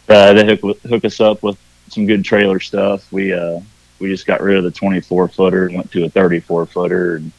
uh, 0.08 0.32
they 0.32 0.44
hook 0.44 0.78
hook 0.82 1.04
us 1.04 1.20
up 1.20 1.42
with 1.42 1.58
some 1.88 2.06
good 2.06 2.24
trailer 2.24 2.60
stuff. 2.60 3.10
We 3.12 3.32
uh, 3.32 3.60
we 3.98 4.08
just 4.08 4.26
got 4.26 4.40
rid 4.40 4.56
of 4.56 4.64
the 4.64 4.70
24 4.70 5.28
footer 5.28 5.66
and 5.66 5.76
went 5.76 5.90
to 5.92 6.04
a 6.04 6.08
34 6.08 6.66
footer, 6.66 7.16
and 7.16 7.32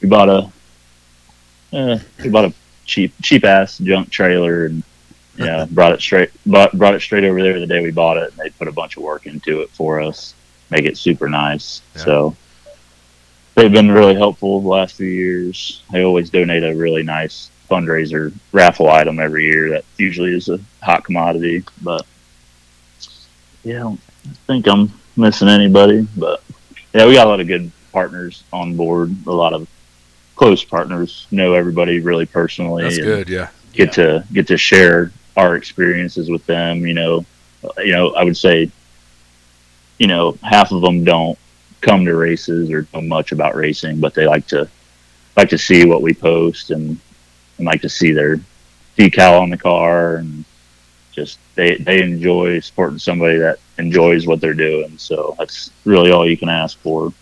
we 0.00 0.08
bought 0.08 0.28
a 0.28 0.52
uh, 1.76 1.98
we 2.22 2.30
bought 2.30 2.46
a 2.46 2.54
cheap 2.86 3.12
cheap 3.22 3.44
ass 3.44 3.78
junk 3.78 4.10
trailer 4.10 4.66
and 4.66 4.82
yeah 5.36 5.66
brought 5.70 5.92
it 5.92 6.00
straight 6.00 6.30
bought, 6.46 6.72
brought 6.72 6.94
it 6.94 7.00
straight 7.00 7.24
over 7.24 7.42
there 7.42 7.58
the 7.58 7.66
day 7.66 7.82
we 7.82 7.90
bought 7.90 8.16
it, 8.16 8.30
and 8.30 8.38
they 8.38 8.50
put 8.50 8.68
a 8.68 8.72
bunch 8.72 8.96
of 8.96 9.02
work 9.02 9.26
into 9.26 9.60
it 9.60 9.70
for 9.70 10.00
us, 10.00 10.34
make 10.70 10.84
it 10.84 10.96
super 10.96 11.28
nice. 11.28 11.82
Yeah. 11.96 12.02
So 12.02 12.36
they've 13.54 13.72
been 13.72 13.90
really 13.90 14.14
helpful 14.14 14.60
the 14.60 14.68
last 14.68 14.96
few 14.96 15.06
years. 15.06 15.82
They 15.90 16.02
always 16.02 16.30
donate 16.30 16.62
a 16.62 16.74
really 16.74 17.02
nice 17.02 17.50
fundraiser 17.70 18.32
raffle 18.52 18.90
item 18.90 19.20
every 19.20 19.44
year 19.44 19.70
that 19.70 19.84
usually 19.96 20.34
is 20.34 20.48
a 20.48 20.58
hot 20.82 21.04
commodity. 21.04 21.64
But 21.82 22.06
yeah, 23.62 23.76
I 23.76 23.78
don't 23.80 24.00
think 24.46 24.66
I'm 24.66 24.92
missing 25.16 25.48
anybody. 25.48 26.06
But 26.16 26.42
yeah, 26.94 27.06
we 27.06 27.14
got 27.14 27.26
a 27.26 27.30
lot 27.30 27.40
of 27.40 27.46
good 27.46 27.70
partners 27.92 28.42
on 28.52 28.76
board. 28.76 29.14
A 29.26 29.32
lot 29.32 29.52
of 29.52 29.68
close 30.36 30.64
partners 30.64 31.26
know 31.30 31.54
everybody 31.54 32.00
really 32.00 32.26
personally. 32.26 32.84
That's 32.84 32.98
good. 32.98 33.28
Yeah. 33.28 33.50
Get 33.72 33.92
to 33.92 34.24
get 34.32 34.46
to 34.48 34.56
share 34.56 35.12
our 35.36 35.54
experiences 35.54 36.28
with 36.28 36.44
them. 36.46 36.86
You 36.86 36.94
know, 36.94 37.24
you 37.78 37.92
know, 37.92 38.14
I 38.14 38.24
would 38.24 38.36
say, 38.36 38.70
you 40.00 40.06
know, 40.06 40.36
half 40.42 40.72
of 40.72 40.80
them 40.80 41.04
don't 41.04 41.38
come 41.82 42.06
to 42.06 42.16
races 42.16 42.70
or 42.70 42.86
know 42.92 43.02
much 43.02 43.32
about 43.32 43.54
racing, 43.54 44.00
but 44.00 44.14
they 44.14 44.26
like 44.26 44.46
to 44.48 44.68
like 45.36 45.50
to 45.50 45.58
see 45.58 45.84
what 45.84 46.02
we 46.02 46.14
post 46.14 46.70
and 46.70 46.98
and 47.58 47.66
like 47.66 47.82
to 47.82 47.88
see 47.88 48.10
their 48.10 48.40
decal 48.96 49.40
on 49.40 49.50
the 49.50 49.58
car 49.58 50.16
and 50.16 50.44
just 51.12 51.38
they 51.54 51.76
they 51.76 52.02
enjoy 52.02 52.58
supporting 52.60 52.98
somebody 52.98 53.38
that 53.38 53.58
enjoys 53.78 54.26
what 54.26 54.40
they're 54.40 54.54
doing. 54.54 54.96
So 54.96 55.36
that's 55.38 55.70
really 55.84 56.10
all 56.10 56.28
you 56.28 56.38
can 56.38 56.48
ask 56.48 56.78
for. 56.78 57.12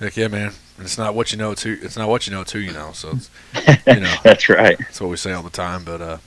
Heck 0.00 0.16
yeah, 0.16 0.28
man. 0.28 0.52
And 0.76 0.84
It's 0.84 0.98
not 0.98 1.14
what 1.14 1.30
you 1.30 1.38
know. 1.38 1.52
Who. 1.52 1.78
It's 1.80 1.96
not 1.96 2.08
what 2.08 2.26
you 2.26 2.32
know. 2.32 2.42
Who 2.42 2.58
you 2.58 2.72
know. 2.72 2.90
So 2.92 3.12
it's 3.12 3.30
you 3.86 4.00
know 4.00 4.14
that's 4.24 4.48
right. 4.48 4.76
that's 4.78 5.00
what 5.00 5.10
we 5.10 5.16
say 5.16 5.32
all 5.32 5.44
the 5.44 5.50
time. 5.50 5.84
But 5.84 6.00
uh, 6.00 6.18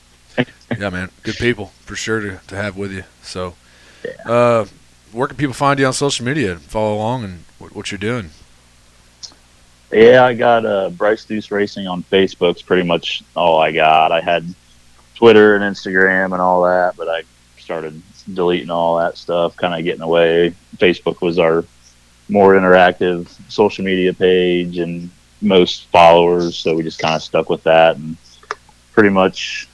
yeah, 0.78 0.90
man, 0.90 1.10
good 1.24 1.36
people 1.36 1.74
for 1.82 1.98
sure 1.98 2.22
to, 2.22 2.40
to 2.48 2.56
have 2.56 2.78
with 2.78 2.94
you. 2.94 3.04
So, 3.22 3.56
uh, 4.26 4.66
where 5.12 5.28
can 5.28 5.38
people 5.38 5.54
find 5.54 5.80
you 5.80 5.86
on 5.86 5.94
social 5.94 6.26
media 6.26 6.54
and 6.54 6.62
follow 6.62 6.96
along 6.96 7.24
and 7.24 7.44
what, 7.58 7.76
what 7.76 7.92
you're 7.92 7.98
doing? 7.98 8.30
Yeah, 9.92 10.24
I 10.24 10.36
got 10.36 10.66
uh, 10.66 10.90
Bryce 10.92 11.26
Dues 11.26 11.50
Racing 11.50 11.88
on 11.88 12.04
Facebook's 12.04 12.62
pretty 12.62 12.84
much 12.84 13.24
all 13.36 13.60
I 13.60 13.72
got. 13.72 14.12
I 14.12 14.22
had 14.22 14.46
Twitter 15.16 15.56
and 15.56 15.64
Instagram 15.64 16.26
and 16.26 16.42
all 16.42 16.64
that, 16.64 16.96
but 16.96 17.10
I 17.10 17.24
started 17.58 18.02
deleting 18.34 18.70
all 18.70 18.98
that 19.00 19.18
stuff, 19.18 19.56
kind 19.56 19.74
of 19.74 19.84
getting 19.84 20.02
away. 20.02 20.54
Facebook 20.78 21.22
was 21.22 21.40
our 21.40 21.66
more 22.30 22.54
interactive 22.54 23.28
social 23.52 23.84
media 23.84 24.14
page 24.14 24.78
and 24.78 25.10
most 25.42 25.86
followers, 25.88 26.56
so 26.56 26.76
we 26.76 26.84
just 26.84 27.00
kind 27.00 27.16
of 27.16 27.24
stuck 27.24 27.50
with 27.50 27.64
that. 27.64 27.96
And 27.96 28.16
pretty 28.94 29.10
much 29.10 29.68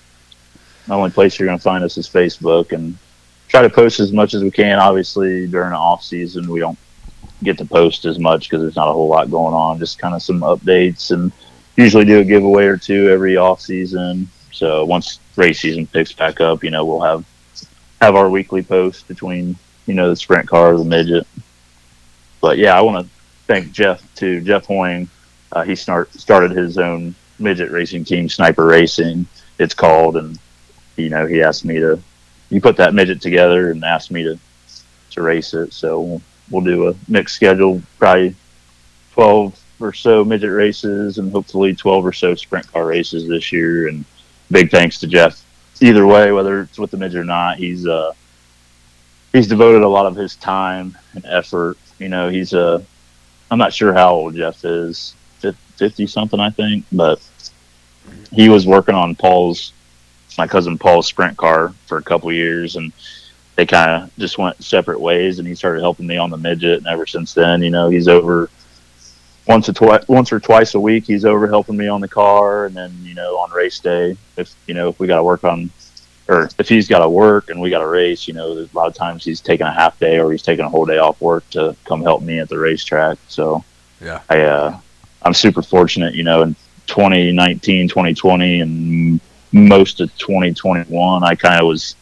the 0.88 0.94
only 0.94 1.12
place 1.12 1.38
you're 1.38 1.48
going 1.48 1.58
to 1.58 1.64
find 1.64 1.84
us 1.84 1.98
is 1.98 2.08
Facebook, 2.08 2.72
and 2.72 2.98
try 3.56 3.62
to 3.62 3.70
post 3.70 4.02
as 4.02 4.12
much 4.12 4.34
as 4.34 4.44
we 4.44 4.52
can. 4.52 4.80
Obviously, 4.80 5.48
during 5.48 5.70
the 5.70 5.78
off 5.78 6.04
season, 6.04 6.52
we 6.52 6.60
don't 6.60 6.78
get 7.42 7.58
to 7.58 7.64
post 7.64 8.04
as 8.04 8.20
much 8.20 8.50
because 8.50 8.62
there's 8.62 8.76
not 8.76 8.90
a 8.90 8.92
whole 8.92 9.08
lot 9.08 9.32
going 9.32 9.54
on. 9.54 9.80
Just 9.80 9.98
kind 9.98 10.14
of 10.14 10.22
some 10.22 10.42
updates, 10.42 11.12
and 11.12 11.32
usually 11.78 12.04
do 12.04 12.20
a 12.20 12.24
giveaway 12.26 12.66
or 12.66 12.76
two 12.76 13.10
every 13.10 13.38
off 13.38 13.62
season. 13.62 14.28
So 14.52 14.84
once 14.84 15.22
race 15.38 15.62
season 15.62 15.88
picks 15.88 16.12
back 16.12 16.42
up, 16.42 16.66
you 16.66 16.70
know, 16.70 16.84
we'll 16.86 17.02
have 17.02 17.24
have 18.02 18.16
our 18.16 18.30
weekly 18.30 18.62
post 18.62 19.08
between 19.08 19.56
you 19.86 19.94
know 19.94 20.10
the 20.10 20.18
sprint 20.18 20.50
car, 20.50 20.78
the 20.78 20.84
midget. 20.84 21.26
But 22.42 22.58
yeah, 22.58 22.78
I 22.78 22.82
want 22.82 23.06
to 23.06 23.12
thank 23.48 23.72
Jeff 23.72 24.04
too. 24.16 24.42
Jeff 24.42 24.66
Hoying, 24.66 25.08
uh, 25.54 25.64
he 25.64 25.76
start 25.76 26.12
started 26.14 26.52
his 26.52 26.78
own 26.78 27.16
midget 27.40 27.72
racing 27.72 28.04
team, 28.04 28.28
Sniper 28.28 28.66
Racing. 28.66 29.26
It's 29.60 29.74
called, 29.74 30.18
and 30.18 30.38
you 30.98 31.08
know 31.08 31.26
he 31.26 31.42
asked 31.42 31.64
me 31.64 31.80
to 31.80 32.02
he 32.50 32.60
put 32.60 32.78
that 32.78 32.94
midget 32.94 33.22
together 33.22 33.72
and 33.72 33.84
asked 33.84 34.12
me 34.12 34.24
to 34.24 34.40
to 35.12 35.22
race 35.22 35.54
it. 35.54 35.74
So 35.74 36.02
we'll, 36.02 36.22
we'll 36.50 36.64
do 36.64 36.90
a 36.90 36.96
mixed 37.08 37.36
schedule, 37.36 37.82
probably 37.98 38.36
twelve 39.14 39.60
or 39.80 39.94
so 39.94 40.24
midget 40.24 40.52
races, 40.52 41.18
and 41.18 41.32
hopefully 41.32 41.76
twelve 41.76 42.06
or 42.06 42.14
so 42.14 42.36
sprint 42.36 42.72
car 42.72 42.86
races 42.86 43.28
this 43.28 43.52
year. 43.52 43.88
And 43.88 44.06
big 44.52 44.72
thanks 44.72 45.00
to 45.00 45.08
Jeff. 45.08 45.44
Either 45.82 46.08
way, 46.08 46.32
whether 46.32 46.62
it's 46.62 46.80
with 46.80 46.92
the 46.92 46.98
midget 46.98 47.20
or 47.20 47.26
not, 47.26 47.58
he's 47.58 47.88
uh 47.88 48.14
he's 49.34 49.48
devoted 49.48 49.82
a 49.82 49.88
lot 49.88 50.06
of 50.06 50.16
his 50.16 50.36
time 50.36 50.98
and 51.14 51.26
effort. 51.26 51.78
You 52.00 52.10
know, 52.10 52.30
he's 52.30 52.54
a 52.54 52.66
uh, 52.66 52.84
I'm 53.52 53.60
not 53.60 53.74
sure 53.74 53.94
how 53.94 54.14
old 54.14 54.36
Jeff 54.36 54.66
is, 54.66 55.16
fifty 55.78 56.08
something, 56.08 56.40
I 56.40 56.50
think, 56.50 56.86
but 56.92 57.22
he 58.32 58.50
was 58.50 58.66
working 58.66 58.96
on 58.96 59.16
Paul's 59.16 59.74
my 60.38 60.48
cousin 60.48 60.78
Paul's 60.78 61.08
sprint 61.08 61.38
car 61.38 61.74
for 61.88 61.98
a 61.98 62.04
couple 62.04 62.32
years, 62.32 62.76
and 62.76 62.92
they 63.56 63.66
kind 63.66 64.04
of 64.04 64.16
just 64.18 64.38
went 64.38 64.64
separate 64.64 65.00
ways. 65.00 65.40
And 65.40 65.48
he 65.48 65.56
started 65.56 65.82
helping 65.82 66.08
me 66.08 66.18
on 66.18 66.30
the 66.30 66.38
midget, 66.38 66.80
and 66.80 66.88
ever 66.88 67.06
since 67.06 67.34
then, 67.34 67.62
you 67.62 67.70
know, 67.70 67.90
he's 67.90 68.08
over 68.08 68.50
once 69.48 69.70
or 69.70 69.74
twice, 69.74 70.08
once 70.08 70.32
or 70.32 70.40
twice 70.40 70.76
a 70.76 70.80
week. 70.80 71.06
He's 71.06 71.26
over 71.26 71.48
helping 71.48 71.78
me 71.78 71.88
on 71.88 72.02
the 72.02 72.08
car, 72.08 72.66
and 72.66 72.76
then 72.76 72.94
you 73.04 73.14
know, 73.14 73.38
on 73.38 73.52
race 73.52 73.80
day, 73.80 74.18
if 74.38 74.54
you 74.68 74.74
know, 74.74 74.90
if 74.90 75.00
we 75.00 75.08
got 75.08 75.18
to 75.18 75.24
work 75.24 75.44
on, 75.44 75.70
or 76.28 76.50
if 76.58 76.68
he's 76.68 76.88
got 76.88 77.00
to 77.00 77.10
work 77.10 77.50
and 77.50 77.62
we 77.62 77.70
got 77.70 77.80
to 77.80 77.88
race, 77.88 78.28
you 78.28 78.34
know, 78.34 78.54
a 78.54 78.70
lot 78.74 78.88
of 78.88 78.96
times 78.96 79.24
he's 79.24 79.42
taking 79.42 79.68
a 79.68 79.74
half 79.74 80.00
day 80.00 80.20
or 80.20 80.32
he's 80.32 80.42
taking 80.42 80.66
a 80.66 80.70
whole 80.70 80.86
day 80.86 80.98
off 80.98 81.22
work 81.22 81.48
to 81.52 81.76
come 81.86 82.02
help 82.02 82.22
me 82.22 82.40
at 82.40 82.50
the 82.50 82.58
racetrack. 82.58 83.18
So, 83.28 83.64
yeah, 84.02 84.22
I 84.30 84.42
uh, 84.42 84.80
I'm 85.22 85.34
super 85.34 85.62
fortunate, 85.62 86.16
you 86.16 86.24
know, 86.24 86.42
in 86.42 86.56
2019, 86.88 87.88
2020, 87.88 88.62
and 88.62 89.20
most 89.56 90.02
of 90.02 90.16
2021, 90.18 91.24
I 91.24 91.34
kind 91.34 91.62
of 91.62 91.68
was 91.68 91.96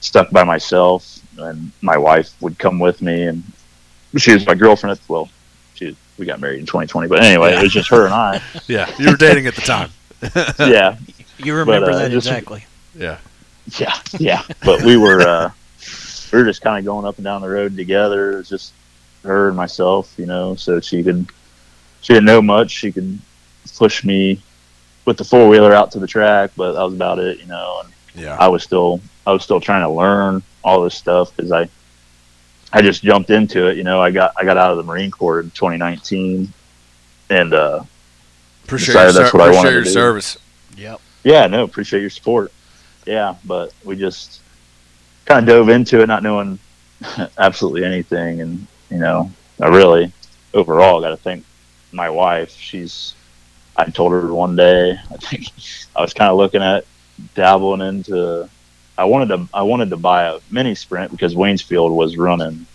stuck 0.00 0.30
by 0.30 0.42
myself, 0.42 1.20
and 1.38 1.70
my 1.80 1.96
wife 1.96 2.34
would 2.42 2.58
come 2.58 2.80
with 2.80 3.00
me, 3.00 3.28
and 3.28 3.44
she 4.16 4.34
was 4.34 4.44
my 4.46 4.54
girlfriend. 4.54 4.98
At, 4.98 5.08
well, 5.08 5.30
she 5.74 5.96
we 6.18 6.26
got 6.26 6.40
married 6.40 6.58
in 6.58 6.66
2020, 6.66 7.08
but 7.08 7.22
anyway, 7.22 7.52
yeah. 7.52 7.60
it 7.60 7.62
was 7.62 7.72
just 7.72 7.88
her 7.90 8.04
and 8.04 8.14
I. 8.14 8.42
yeah, 8.66 8.92
you 8.98 9.10
were 9.10 9.16
dating 9.16 9.46
at 9.46 9.54
the 9.54 9.60
time. 9.60 9.90
yeah, 10.58 10.96
you 11.38 11.54
remember 11.54 11.86
but, 11.86 11.94
uh, 11.94 11.98
that 11.98 12.10
just, 12.10 12.26
exactly. 12.26 12.66
Yeah, 12.96 13.18
yeah, 13.78 13.94
yeah. 14.18 14.42
But 14.64 14.82
we 14.82 14.96
were 14.96 15.20
uh, 15.20 15.50
we 16.32 16.38
were 16.40 16.44
just 16.44 16.62
kind 16.62 16.78
of 16.78 16.84
going 16.84 17.06
up 17.06 17.16
and 17.16 17.24
down 17.24 17.42
the 17.42 17.48
road 17.48 17.76
together. 17.76 18.32
It 18.32 18.36
was 18.38 18.48
just 18.48 18.72
her 19.22 19.48
and 19.48 19.56
myself, 19.56 20.12
you 20.18 20.26
know. 20.26 20.56
So 20.56 20.80
she 20.80 21.04
could 21.04 21.28
she 22.00 22.12
didn't 22.12 22.26
know 22.26 22.42
much. 22.42 22.72
She 22.72 22.90
could 22.90 23.20
push 23.76 24.02
me 24.02 24.42
with 25.06 25.16
the 25.16 25.24
four 25.24 25.48
wheeler 25.48 25.72
out 25.72 25.92
to 25.92 25.98
the 25.98 26.06
track, 26.06 26.50
but 26.56 26.72
that 26.72 26.82
was 26.82 26.92
about 26.92 27.18
it, 27.18 27.38
you 27.38 27.46
know. 27.46 27.82
And 27.84 28.22
yeah, 28.22 28.36
I 28.38 28.48
was 28.48 28.62
still 28.62 29.00
I 29.26 29.32
was 29.32 29.42
still 29.42 29.60
trying 29.60 29.82
to 29.82 29.88
learn 29.88 30.42
all 30.62 30.82
this 30.82 30.94
stuff 30.94 31.34
because 31.34 31.52
I 31.52 31.68
I 32.72 32.82
just 32.82 33.02
jumped 33.02 33.30
into 33.30 33.68
it. 33.68 33.78
You 33.78 33.84
know, 33.84 34.02
I 34.02 34.10
got 34.10 34.34
I 34.36 34.44
got 34.44 34.58
out 34.58 34.72
of 34.72 34.76
the 34.76 34.82
Marine 34.82 35.10
Corps 35.10 35.40
in 35.40 35.50
2019, 35.52 36.52
and 37.30 37.54
uh, 37.54 37.84
appreciate 38.64 38.94
decided 38.94 39.14
that's 39.14 39.32
what 39.32 39.42
I 39.42 39.54
wanted 39.54 39.70
your 39.70 39.80
to 39.80 39.86
do. 39.86 39.90
service. 39.90 40.36
Yep. 40.76 41.00
Yeah, 41.24 41.46
no, 41.46 41.64
appreciate 41.64 42.00
your 42.00 42.10
support. 42.10 42.52
Yeah, 43.06 43.36
but 43.44 43.72
we 43.84 43.96
just 43.96 44.40
kind 45.24 45.40
of 45.40 45.46
dove 45.46 45.68
into 45.68 46.02
it, 46.02 46.06
not 46.06 46.22
knowing 46.22 46.58
absolutely 47.38 47.84
anything, 47.84 48.40
and 48.40 48.66
you 48.90 48.98
know, 48.98 49.30
I 49.60 49.68
really 49.68 50.12
overall 50.52 51.00
got 51.00 51.10
to 51.10 51.16
thank 51.16 51.44
my 51.92 52.10
wife. 52.10 52.50
She's 52.56 53.14
I 53.76 53.90
told 53.90 54.12
her 54.12 54.32
one 54.32 54.56
day, 54.56 54.92
I 55.10 55.16
think 55.16 55.48
I 55.94 56.00
was 56.00 56.14
kind 56.14 56.30
of 56.30 56.36
looking 56.36 56.62
at 56.62 56.84
dabbling 57.34 57.80
into. 57.80 58.48
I 58.98 59.04
wanted 59.04 59.28
to 59.28 59.48
I 59.52 59.62
wanted 59.62 59.90
to 59.90 59.96
buy 59.96 60.24
a 60.24 60.40
mini 60.50 60.74
sprint 60.74 61.10
because 61.10 61.34
Waynesfield 61.34 61.94
was 61.94 62.16
running 62.16 62.66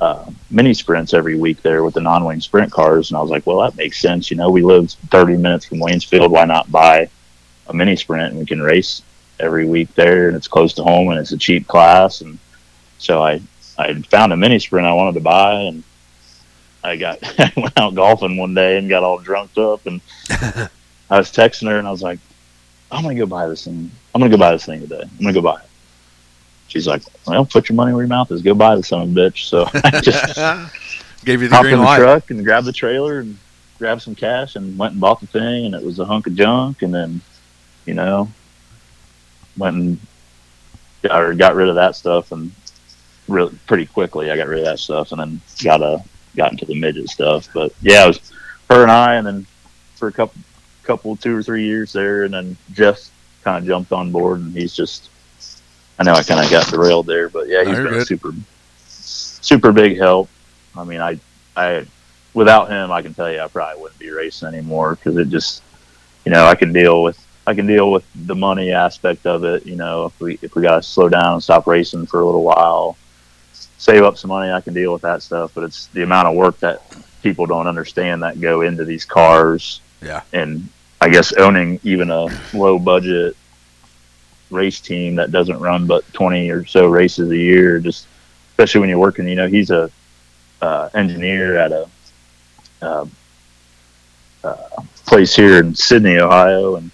uh, 0.00 0.28
mini 0.50 0.74
sprints 0.74 1.14
every 1.14 1.38
week 1.38 1.62
there 1.62 1.84
with 1.84 1.94
the 1.94 2.00
non-wing 2.00 2.40
sprint 2.40 2.72
cars, 2.72 3.10
and 3.10 3.18
I 3.18 3.20
was 3.20 3.30
like, 3.30 3.46
well, 3.46 3.60
that 3.60 3.76
makes 3.76 4.00
sense. 4.00 4.30
You 4.30 4.36
know, 4.36 4.50
we 4.50 4.62
live 4.62 4.90
30 4.90 5.36
minutes 5.36 5.66
from 5.66 5.78
Waynesfield. 5.78 6.30
Why 6.30 6.44
not 6.44 6.72
buy 6.72 7.08
a 7.68 7.74
mini 7.74 7.96
sprint 7.96 8.30
and 8.30 8.38
we 8.38 8.46
can 8.46 8.60
race 8.60 9.02
every 9.38 9.66
week 9.66 9.94
there, 9.94 10.28
and 10.28 10.36
it's 10.36 10.48
close 10.48 10.74
to 10.74 10.82
home 10.82 11.08
and 11.10 11.18
it's 11.18 11.32
a 11.32 11.38
cheap 11.38 11.66
class. 11.68 12.20
And 12.20 12.38
so 12.98 13.22
I 13.22 13.40
I 13.78 13.94
found 14.02 14.32
a 14.32 14.36
mini 14.36 14.58
sprint 14.58 14.86
I 14.86 14.92
wanted 14.92 15.14
to 15.14 15.20
buy, 15.20 15.54
and 15.62 15.84
I 16.82 16.96
got 16.96 17.18
I 17.38 17.52
went 17.56 17.78
out 17.78 17.94
golfing 17.94 18.36
one 18.36 18.54
day 18.54 18.78
and 18.78 18.88
got 18.88 19.02
all 19.02 19.18
drunked 19.18 19.58
up, 19.58 19.86
and 19.86 20.00
I 20.30 21.18
was 21.18 21.30
texting 21.30 21.68
her 21.68 21.78
and 21.78 21.86
I 21.86 21.90
was 21.90 22.02
like, 22.02 22.18
"I'm 22.90 23.02
gonna 23.02 23.14
go 23.14 23.26
buy 23.26 23.46
this 23.48 23.64
thing. 23.64 23.90
I'm 24.14 24.20
gonna 24.20 24.30
go 24.30 24.38
buy 24.38 24.52
this 24.52 24.64
thing 24.64 24.80
today. 24.80 25.02
I'm 25.02 25.18
gonna 25.18 25.32
go 25.32 25.42
buy 25.42 25.60
it." 25.60 25.68
She's 26.68 26.86
like, 26.86 27.02
"Well, 27.26 27.44
put 27.44 27.68
your 27.68 27.76
money 27.76 27.92
where 27.92 28.02
your 28.02 28.08
mouth 28.08 28.30
is. 28.30 28.42
Go 28.42 28.54
buy 28.54 28.76
the 28.76 28.82
son 28.82 29.02
of 29.02 29.08
a 29.08 29.12
bitch." 29.12 29.48
So 29.48 29.68
I 29.74 30.00
just 30.00 30.36
gave 31.24 31.42
you 31.42 31.48
the 31.48 31.54
hopped 31.54 31.64
green 31.64 31.74
in 31.74 31.84
light. 31.84 31.98
the 31.98 32.04
truck 32.04 32.30
and 32.30 32.44
grabbed 32.44 32.66
the 32.66 32.72
trailer 32.72 33.20
and 33.20 33.38
grabbed 33.78 34.02
some 34.02 34.14
cash 34.14 34.56
and 34.56 34.78
went 34.78 34.92
and 34.92 35.00
bought 35.00 35.20
the 35.20 35.26
thing, 35.26 35.66
and 35.66 35.74
it 35.74 35.82
was 35.82 35.98
a 35.98 36.04
hunk 36.04 36.26
of 36.26 36.34
junk. 36.34 36.82
And 36.82 36.94
then, 36.94 37.20
you 37.86 37.94
know, 37.94 38.30
went 39.56 39.76
and 39.76 39.98
got, 41.02 41.36
got 41.36 41.54
rid 41.54 41.68
of 41.68 41.74
that 41.74 41.96
stuff 41.96 42.32
and 42.32 42.52
really 43.28 43.56
pretty 43.66 43.86
quickly. 43.86 44.30
I 44.30 44.36
got 44.36 44.48
rid 44.48 44.60
of 44.60 44.64
that 44.66 44.78
stuff 44.78 45.12
and 45.12 45.20
then 45.20 45.40
got 45.62 45.82
a 45.82 46.02
got 46.36 46.52
into 46.52 46.64
the 46.64 46.78
midget 46.78 47.08
stuff. 47.08 47.48
But 47.52 47.72
yeah, 47.80 48.04
it 48.04 48.08
was 48.08 48.32
her 48.68 48.82
and 48.82 48.90
I, 48.90 49.16
and 49.16 49.26
then 49.26 49.46
for 49.96 50.08
a 50.08 50.12
couple, 50.12 50.40
couple, 50.82 51.16
two 51.16 51.36
or 51.36 51.42
three 51.42 51.64
years 51.64 51.92
there, 51.92 52.24
and 52.24 52.32
then 52.34 52.56
Jeff 52.72 53.10
kind 53.42 53.58
of 53.58 53.66
jumped 53.66 53.92
on 53.92 54.10
board, 54.10 54.40
and 54.40 54.52
he's 54.52 54.74
just. 54.74 55.08
I 55.98 56.02
know 56.02 56.14
I 56.14 56.22
kind 56.22 56.42
of 56.42 56.50
got 56.50 56.66
derailed 56.68 57.06
there, 57.06 57.28
but 57.28 57.46
yeah, 57.46 57.62
he's 57.62 57.76
no, 57.76 57.84
been 57.84 57.92
good. 57.92 58.06
super, 58.06 58.32
super 58.86 59.70
big 59.70 59.98
help. 59.98 60.30
I 60.74 60.82
mean, 60.82 61.02
I, 61.02 61.20
I, 61.54 61.84
without 62.32 62.70
him, 62.70 62.90
I 62.90 63.02
can 63.02 63.12
tell 63.12 63.30
you, 63.30 63.38
I 63.40 63.48
probably 63.48 63.82
wouldn't 63.82 64.00
be 64.00 64.08
racing 64.08 64.48
anymore 64.48 64.94
because 64.94 65.18
it 65.18 65.28
just, 65.28 65.62
you 66.24 66.32
know, 66.32 66.46
I 66.46 66.54
can 66.54 66.72
deal 66.72 67.02
with 67.02 67.22
I 67.46 67.54
can 67.54 67.66
deal 67.66 67.90
with 67.90 68.04
the 68.14 68.34
money 68.34 68.70
aspect 68.70 69.26
of 69.26 69.44
it. 69.44 69.66
You 69.66 69.76
know, 69.76 70.06
if 70.06 70.20
we 70.20 70.38
if 70.42 70.54
we 70.54 70.62
got 70.62 70.76
to 70.76 70.82
slow 70.82 71.08
down 71.08 71.34
and 71.34 71.42
stop 71.42 71.66
racing 71.66 72.06
for 72.06 72.20
a 72.20 72.24
little 72.24 72.44
while, 72.44 72.96
save 73.80 74.02
up 74.02 74.18
some 74.18 74.28
money. 74.28 74.52
I 74.52 74.60
can 74.60 74.74
deal 74.74 74.92
with 74.92 75.02
that 75.02 75.22
stuff, 75.22 75.52
but 75.54 75.64
it's 75.64 75.86
the 75.86 76.02
amount 76.02 76.28
of 76.28 76.36
work 76.36 76.58
that 76.60 76.82
people 77.22 77.46
don't 77.46 77.66
understand 77.66 78.22
that 78.22 78.38
go 78.38 78.60
into 78.60 78.84
these 78.84 79.06
cars. 79.06 79.80
Yeah. 80.02 80.22
And 80.34 80.68
I 81.00 81.08
guess 81.08 81.32
owning 81.32 81.80
even 81.82 82.10
a 82.10 82.28
low 82.52 82.78
budget 82.78 83.36
race 84.50 84.80
team 84.80 85.14
that 85.16 85.32
doesn't 85.32 85.58
run 85.58 85.86
but 85.86 86.04
20 86.12 86.50
or 86.50 86.66
so 86.66 86.86
races 86.88 87.30
a 87.30 87.36
year, 87.36 87.78
just 87.78 88.06
especially 88.50 88.80
when 88.80 88.90
you're 88.90 88.98
working, 88.98 89.26
you 89.26 89.34
know, 89.34 89.48
he's 89.48 89.70
a 89.70 89.90
uh, 90.60 90.90
engineer 90.92 91.56
at 91.56 91.72
a 91.72 91.88
uh, 92.82 93.06
uh, 94.44 94.82
place 95.06 95.34
here 95.34 95.58
in 95.58 95.74
Sidney, 95.74 96.18
Ohio. 96.18 96.76
And, 96.76 96.90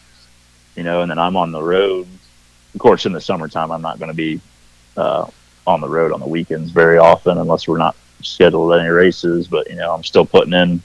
you 0.76 0.84
know, 0.84 1.02
and 1.02 1.10
then 1.10 1.18
I'm 1.18 1.36
on 1.36 1.50
the 1.50 1.62
road. 1.62 2.06
Of 2.74 2.80
course, 2.80 3.06
in 3.06 3.12
the 3.12 3.20
summertime, 3.20 3.72
I'm 3.72 3.82
not 3.82 3.98
going 3.98 4.10
to 4.10 4.14
be 4.14 4.40
uh, 4.96 5.26
on 5.66 5.80
the 5.80 5.88
road 5.88 6.12
on 6.12 6.20
the 6.20 6.26
weekends 6.26 6.70
very 6.70 6.98
often 6.98 7.38
unless 7.38 7.66
we're 7.66 7.78
not 7.78 7.96
scheduled 8.22 8.74
any 8.74 8.88
races. 8.88 9.48
But 9.48 9.68
you 9.68 9.76
know, 9.76 9.92
I'm 9.92 10.04
still 10.04 10.26
putting 10.26 10.52
in 10.52 10.82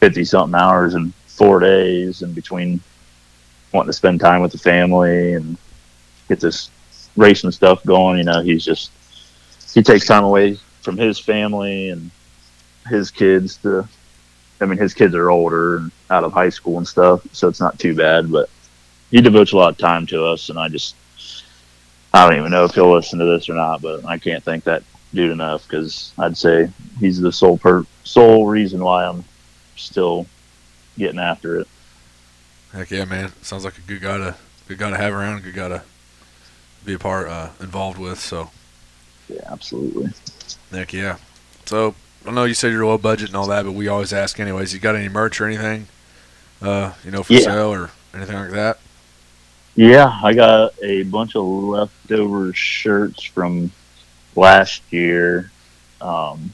fifty 0.00 0.24
something 0.24 0.58
hours 0.58 0.94
in 0.94 1.12
four 1.26 1.60
days, 1.60 2.22
and 2.22 2.34
between 2.34 2.80
wanting 3.72 3.88
to 3.88 3.92
spend 3.92 4.20
time 4.20 4.40
with 4.40 4.52
the 4.52 4.58
family 4.58 5.34
and 5.34 5.56
get 6.28 6.40
this 6.40 6.70
racing 7.16 7.50
stuff 7.50 7.84
going, 7.84 8.18
you 8.18 8.24
know, 8.24 8.40
he's 8.40 8.64
just 8.64 8.90
he 9.74 9.82
takes 9.82 10.06
time 10.06 10.24
away 10.24 10.58
from 10.82 10.96
his 10.96 11.18
family 11.18 11.90
and 11.90 12.10
his 12.88 13.10
kids 13.10 13.56
to. 13.58 13.88
I 14.60 14.66
mean, 14.66 14.78
his 14.78 14.94
kids 14.94 15.14
are 15.14 15.30
older 15.30 15.78
and 15.78 15.90
out 16.10 16.22
of 16.22 16.32
high 16.32 16.48
school 16.48 16.78
and 16.78 16.86
stuff, 16.86 17.26
so 17.32 17.48
it's 17.48 17.60
not 17.60 17.78
too 17.78 17.94
bad. 17.94 18.30
But 18.30 18.48
he 19.10 19.20
devotes 19.20 19.52
a 19.52 19.56
lot 19.56 19.70
of 19.70 19.78
time 19.78 20.06
to 20.06 20.24
us, 20.24 20.48
and 20.48 20.58
I 20.58 20.68
just 20.68 20.94
I 22.14 22.28
don't 22.28 22.38
even 22.38 22.52
know 22.52 22.64
if 22.64 22.74
he'll 22.74 22.94
listen 22.94 23.18
to 23.18 23.24
this 23.24 23.48
or 23.48 23.54
not, 23.54 23.82
but 23.82 24.04
I 24.04 24.18
can't 24.18 24.44
thank 24.44 24.62
that 24.64 24.84
dude 25.12 25.32
enough 25.32 25.66
because 25.66 26.12
I'd 26.16 26.36
say 26.36 26.68
he's 27.00 27.20
the 27.20 27.32
sole 27.32 27.58
per 27.58 27.84
sole 28.04 28.46
reason 28.46 28.84
why 28.84 29.04
I'm 29.04 29.24
still 29.74 30.26
getting 30.96 31.18
after 31.18 31.58
it. 31.58 31.66
Heck 32.72 32.92
yeah, 32.92 33.04
man! 33.04 33.32
Sounds 33.42 33.64
like 33.64 33.78
a 33.78 33.80
good 33.80 34.00
guy 34.00 34.18
to 34.18 34.36
good 34.68 34.78
guy 34.78 34.90
to 34.90 34.96
have 34.96 35.12
around, 35.12 35.42
good 35.42 35.54
guy 35.56 35.68
to 35.68 35.82
be 36.84 36.94
a 36.94 36.98
part 37.00 37.26
uh, 37.26 37.48
involved 37.58 37.98
with. 37.98 38.20
So 38.20 38.50
Yeah, 39.28 39.40
absolutely. 39.50 40.12
Heck 40.70 40.92
yeah. 40.92 41.16
So 41.66 41.96
I 42.24 42.30
know 42.30 42.44
you 42.44 42.54
said 42.54 42.70
you're 42.70 42.86
low 42.86 42.96
budget 42.96 43.26
and 43.28 43.36
all 43.36 43.48
that, 43.48 43.64
but 43.64 43.72
we 43.72 43.88
always 43.88 44.12
ask 44.12 44.38
anyways. 44.38 44.72
You 44.72 44.78
got 44.78 44.94
any 44.94 45.08
merch 45.08 45.40
or 45.40 45.46
anything? 45.46 45.88
Uh, 46.62 46.92
you 47.04 47.10
know, 47.10 47.24
for 47.24 47.32
Yeah. 47.32 47.40
sale 47.40 47.72
or 47.72 47.90
anything 48.14 48.36
like 48.36 48.52
that? 48.52 48.78
Yeah, 49.76 50.20
I 50.22 50.34
got 50.34 50.74
a 50.82 51.02
bunch 51.04 51.34
of 51.34 51.44
leftover 51.44 52.52
shirts 52.52 53.24
from 53.24 53.72
last 54.36 54.82
year, 54.90 55.50
um, 56.00 56.52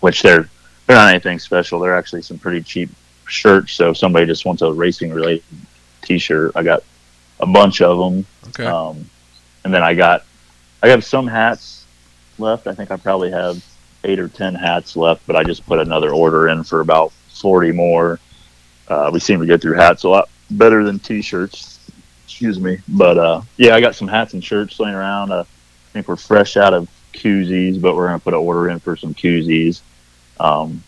which 0.00 0.22
they're 0.22 0.48
they're 0.86 0.96
not 0.96 1.10
anything 1.10 1.38
special. 1.38 1.80
They're 1.80 1.96
actually 1.96 2.22
some 2.22 2.38
pretty 2.38 2.62
cheap 2.62 2.90
shirts. 3.26 3.74
So 3.74 3.90
if 3.90 3.98
somebody 3.98 4.26
just 4.26 4.44
wants 4.44 4.62
a 4.62 4.72
racing 4.72 5.12
related 5.12 5.44
T-shirt, 6.02 6.52
I 6.56 6.62
got 6.62 6.82
a 7.40 7.46
bunch 7.46 7.82
of 7.82 7.98
them. 7.98 8.26
Okay. 8.48 8.64
Um, 8.64 9.08
and 9.64 9.72
then 9.72 9.82
I 9.82 9.94
got 9.94 10.24
I 10.82 10.88
have 10.88 11.04
some 11.04 11.26
hats 11.26 11.84
left. 12.38 12.66
I 12.66 12.74
think 12.74 12.90
I 12.90 12.96
probably 12.96 13.30
have 13.30 13.64
eight 14.04 14.18
or 14.18 14.28
ten 14.28 14.54
hats 14.54 14.96
left, 14.96 15.26
but 15.26 15.36
I 15.36 15.44
just 15.44 15.66
put 15.66 15.78
another 15.78 16.12
order 16.12 16.48
in 16.48 16.64
for 16.64 16.80
about 16.80 17.12
forty 17.28 17.70
more. 17.70 18.18
Uh, 18.88 19.10
we 19.12 19.20
seem 19.20 19.40
to 19.40 19.46
get 19.46 19.60
through 19.60 19.74
hats 19.74 20.04
a 20.04 20.08
lot 20.08 20.28
better 20.50 20.82
than 20.82 20.98
t-shirts. 20.98 21.69
Excuse 22.30 22.60
me, 22.60 22.78
but 22.86 23.18
uh, 23.18 23.42
yeah, 23.56 23.74
I 23.74 23.80
got 23.80 23.96
some 23.96 24.06
hats 24.06 24.34
and 24.34 24.42
shirts 24.42 24.78
laying 24.78 24.94
around. 24.94 25.32
Uh, 25.32 25.40
I 25.40 25.92
think 25.92 26.06
we're 26.06 26.14
fresh 26.14 26.56
out 26.56 26.72
of 26.72 26.88
koozies, 27.12 27.80
but 27.82 27.96
we're 27.96 28.06
gonna 28.06 28.20
put 28.20 28.34
an 28.34 28.38
order 28.38 28.70
in 28.70 28.78
for 28.78 28.94
some 28.94 29.14
koozies. 29.14 29.80
Um, 30.38 30.82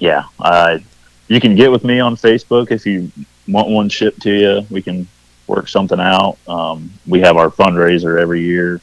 yeah, 0.00 0.24
I 0.40 0.84
you 1.28 1.40
can 1.40 1.54
get 1.54 1.70
with 1.70 1.84
me 1.84 2.00
on 2.00 2.16
Facebook 2.16 2.72
if 2.72 2.84
you 2.84 3.12
want 3.46 3.68
one 3.68 3.88
shipped 3.88 4.20
to 4.22 4.32
you. 4.32 4.66
We 4.68 4.82
can 4.82 5.06
work 5.46 5.68
something 5.68 6.00
out. 6.00 6.36
Um, 6.48 6.92
we 7.06 7.20
have 7.20 7.36
our 7.36 7.48
fundraiser 7.48 8.20
every 8.20 8.42
year 8.42 8.80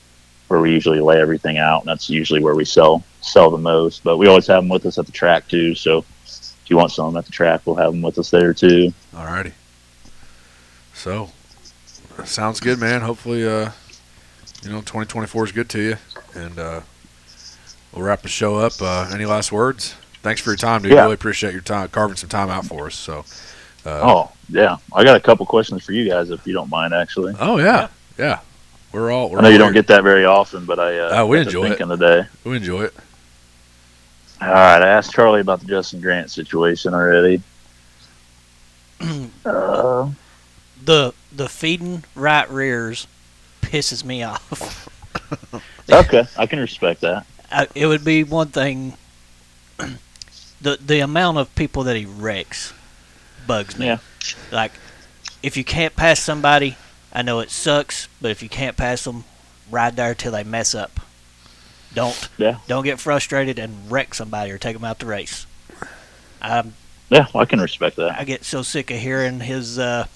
where 0.47 0.61
we 0.61 0.71
usually 0.71 1.01
lay 1.01 1.19
everything 1.19 1.57
out, 1.57 1.81
and 1.81 1.89
that's 1.89 2.09
usually 2.09 2.41
where 2.41 2.55
we 2.55 2.63
sell 2.63 3.03
sell 3.19 3.51
the 3.51 3.57
most. 3.57 4.05
But 4.05 4.17
we 4.17 4.27
always 4.27 4.47
have 4.47 4.63
them 4.63 4.69
with 4.69 4.85
us 4.85 4.97
at 4.97 5.05
the 5.05 5.11
track 5.11 5.49
too. 5.49 5.75
So 5.75 6.05
if 6.25 6.69
you 6.69 6.77
want 6.77 6.93
some 6.93 7.17
at 7.17 7.25
the 7.25 7.31
track, 7.33 7.61
we'll 7.65 7.75
have 7.75 7.91
them 7.91 8.01
with 8.01 8.17
us 8.17 8.31
there 8.31 8.53
too. 8.53 8.93
Alrighty. 9.13 9.51
So, 10.93 11.32
sounds 12.25 12.59
good, 12.59 12.79
man. 12.79 13.01
Hopefully, 13.01 13.45
uh, 13.45 13.71
you 14.63 14.69
know, 14.69 14.79
2024 14.79 15.45
is 15.45 15.51
good 15.51 15.69
to 15.69 15.81
you, 15.81 15.95
and 16.35 16.57
uh, 16.59 16.81
we'll 17.93 18.05
wrap 18.05 18.21
the 18.21 18.29
show 18.29 18.55
up. 18.55 18.73
Uh, 18.81 19.09
any 19.13 19.25
last 19.25 19.51
words? 19.51 19.95
Thanks 20.21 20.39
for 20.41 20.51
your 20.51 20.57
time, 20.57 20.81
dude. 20.81 20.93
Yeah. 20.93 21.01
Really 21.01 21.15
appreciate 21.15 21.53
your 21.53 21.61
time, 21.61 21.89
carving 21.89 22.15
some 22.15 22.29
time 22.29 22.49
out 22.49 22.65
for 22.65 22.87
us. 22.87 22.95
So, 22.95 23.25
uh, 23.85 23.99
Oh 24.03 24.31
yeah, 24.49 24.77
I 24.93 25.03
got 25.03 25.15
a 25.17 25.19
couple 25.19 25.45
questions 25.45 25.83
for 25.83 25.91
you 25.91 26.07
guys 26.09 26.29
if 26.29 26.45
you 26.47 26.53
don't 26.53 26.69
mind. 26.69 26.93
Actually, 26.93 27.33
oh 27.39 27.57
yeah, 27.57 27.89
yeah. 28.17 28.39
We're 28.93 29.11
all. 29.11 29.29
We're 29.31 29.39
I 29.39 29.41
know 29.41 29.47
you 29.49 29.55
all 29.55 29.59
don't 29.65 29.73
get 29.73 29.87
that 29.87 30.03
very 30.03 30.23
often, 30.25 30.65
but 30.65 30.79
I 30.79 30.97
uh, 30.99 31.09
Oh, 31.21 31.25
we 31.27 31.39
enjoy 31.39 31.71
it. 31.71 31.77
today. 31.77 32.25
We 32.43 32.55
enjoy 32.57 32.83
it. 32.83 32.93
All 34.41 34.47
right, 34.49 34.81
I 34.81 34.87
asked 34.87 35.13
Charlie 35.13 35.41
about 35.41 35.61
the 35.61 35.65
Justin 35.65 35.99
Grant 36.01 36.29
situation 36.31 36.93
already. 36.93 37.41
Uh, 39.45 40.09
the 40.83 41.13
the 41.31 41.49
feeding 41.49 42.03
right 42.15 42.49
rears 42.49 43.07
pisses 43.61 44.03
me 44.03 44.23
off. 44.23 44.89
okay, 45.91 46.25
I 46.37 46.45
can 46.45 46.59
respect 46.59 47.01
that. 47.01 47.25
I, 47.51 47.67
it 47.75 47.87
would 47.87 48.03
be 48.03 48.23
one 48.23 48.49
thing. 48.49 48.93
the 50.61 50.77
the 50.79 50.99
amount 50.99 51.37
of 51.37 51.53
people 51.55 51.83
that 51.83 51.95
he 51.95 52.05
wrecks 52.05 52.73
bugs 53.47 53.77
me. 53.77 53.87
Yeah. 53.87 53.97
Like, 54.51 54.71
if 55.41 55.57
you 55.57 55.63
can't 55.63 55.95
pass 55.95 56.19
somebody, 56.19 56.77
I 57.11 57.21
know 57.21 57.39
it 57.39 57.51
sucks, 57.51 58.07
but 58.21 58.31
if 58.31 58.41
you 58.41 58.49
can't 58.49 58.77
pass 58.77 59.03
them, 59.03 59.25
ride 59.69 59.95
there 59.95 60.15
till 60.15 60.31
they 60.31 60.43
mess 60.43 60.73
up. 60.73 60.99
Don't 61.93 62.29
Yeah. 62.37 62.57
don't 62.67 62.83
get 62.83 62.99
frustrated 62.99 63.59
and 63.59 63.91
wreck 63.91 64.13
somebody 64.13 64.51
or 64.51 64.57
take 64.57 64.75
them 64.75 64.83
out 64.85 64.99
the 64.99 65.05
race. 65.05 65.45
I'm 66.41 66.73
Yeah, 67.09 67.27
I 67.35 67.45
can 67.45 67.61
respect 67.61 67.97
that. 67.97 68.19
I 68.19 68.23
get 68.23 68.43
so 68.43 68.63
sick 68.63 68.89
of 68.89 68.97
hearing 68.97 69.41
his 69.41 69.77
uh 69.77 70.07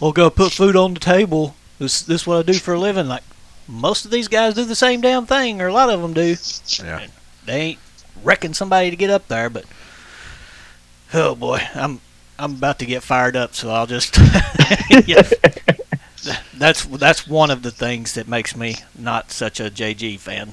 well 0.00 0.12
go 0.12 0.30
put 0.30 0.52
food 0.52 0.76
on 0.76 0.94
the 0.94 1.00
table. 1.00 1.54
This 1.78 2.02
this 2.02 2.26
what 2.26 2.38
I 2.38 2.42
do 2.42 2.58
for 2.58 2.74
a 2.74 2.78
living. 2.78 3.06
Like 3.08 3.22
most 3.68 4.04
of 4.04 4.10
these 4.10 4.28
guys 4.28 4.54
do 4.54 4.64
the 4.64 4.74
same 4.74 5.00
damn 5.00 5.26
thing, 5.26 5.60
or 5.60 5.68
a 5.68 5.72
lot 5.72 5.90
of 5.90 6.02
them 6.02 6.12
do. 6.12 6.36
Yeah. 6.82 7.06
They 7.46 7.60
ain't 7.60 7.78
wrecking 8.22 8.54
somebody 8.54 8.90
to 8.90 8.96
get 8.96 9.10
up 9.10 9.28
there, 9.28 9.48
but 9.48 9.64
oh 11.14 11.34
boy, 11.34 11.60
I'm 11.74 12.00
I'm 12.38 12.54
about 12.54 12.78
to 12.80 12.86
get 12.86 13.02
fired 13.02 13.36
up, 13.36 13.54
so 13.54 13.70
I'll 13.70 13.86
just 13.86 14.18
yeah. 15.06 15.28
That's 16.54 16.84
that's 16.84 17.26
one 17.26 17.50
of 17.50 17.62
the 17.62 17.70
things 17.70 18.14
that 18.14 18.28
makes 18.28 18.54
me 18.54 18.76
not 18.98 19.30
such 19.30 19.60
a 19.60 19.70
JG 19.70 20.18
fan. 20.18 20.52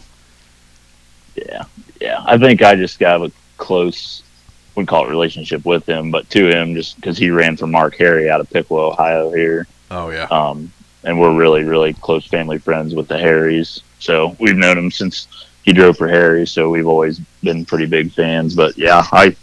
Yeah, 1.35 1.65
yeah. 1.99 2.23
I 2.25 2.37
think 2.37 2.61
I 2.61 2.75
just 2.75 2.99
got 2.99 3.21
a 3.21 3.31
close, 3.57 4.23
we 4.77 4.85
call 4.85 5.05
it 5.05 5.09
relationship 5.09 5.65
with 5.65 5.87
him, 5.87 6.11
but 6.11 6.29
to 6.29 6.47
him 6.47 6.75
just 6.75 6.95
because 6.95 7.17
he 7.17 7.31
ran 7.31 7.57
for 7.57 7.67
Mark 7.67 7.95
Harry 7.97 8.29
out 8.29 8.39
of 8.39 8.49
Piqua, 8.49 8.91
Ohio 8.91 9.31
here. 9.31 9.67
Oh 9.91 10.09
yeah. 10.09 10.27
Um, 10.29 10.71
and 11.03 11.19
we're 11.19 11.35
really, 11.35 11.63
really 11.63 11.93
close 11.93 12.25
family 12.25 12.59
friends 12.59 12.93
with 12.93 13.07
the 13.07 13.17
Harrys. 13.17 13.81
So 13.99 14.35
we've 14.39 14.55
known 14.55 14.77
him 14.77 14.91
since 14.91 15.27
he 15.63 15.73
drove 15.73 15.97
for 15.97 16.07
Harry. 16.07 16.45
So 16.45 16.69
we've 16.69 16.87
always 16.87 17.19
been 17.43 17.65
pretty 17.65 17.85
big 17.85 18.11
fans. 18.11 18.55
But 18.55 18.77
yeah, 18.77 19.05
I 19.11 19.35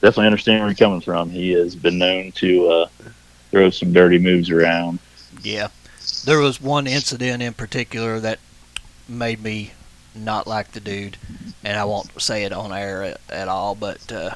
definitely 0.00 0.26
understand 0.26 0.60
where 0.60 0.68
you're 0.68 0.76
coming 0.76 1.00
from. 1.00 1.30
He 1.30 1.52
has 1.52 1.76
been 1.76 1.98
known 1.98 2.32
to 2.32 2.68
uh, 2.68 2.88
throw 3.50 3.70
some 3.70 3.92
dirty 3.92 4.18
moves 4.18 4.50
around. 4.50 4.98
Yeah. 5.42 5.68
There 6.24 6.40
was 6.40 6.60
one 6.60 6.86
incident 6.86 7.42
in 7.42 7.54
particular 7.54 8.18
that 8.20 8.40
made 9.08 9.42
me 9.42 9.72
not 10.14 10.46
like 10.46 10.72
the 10.72 10.80
dude, 10.80 11.16
and 11.62 11.78
I 11.78 11.84
won't 11.84 12.20
say 12.20 12.44
it 12.44 12.52
on 12.52 12.72
air 12.72 13.02
at, 13.02 13.20
at 13.28 13.48
all, 13.48 13.74
but 13.74 14.10
uh, 14.10 14.34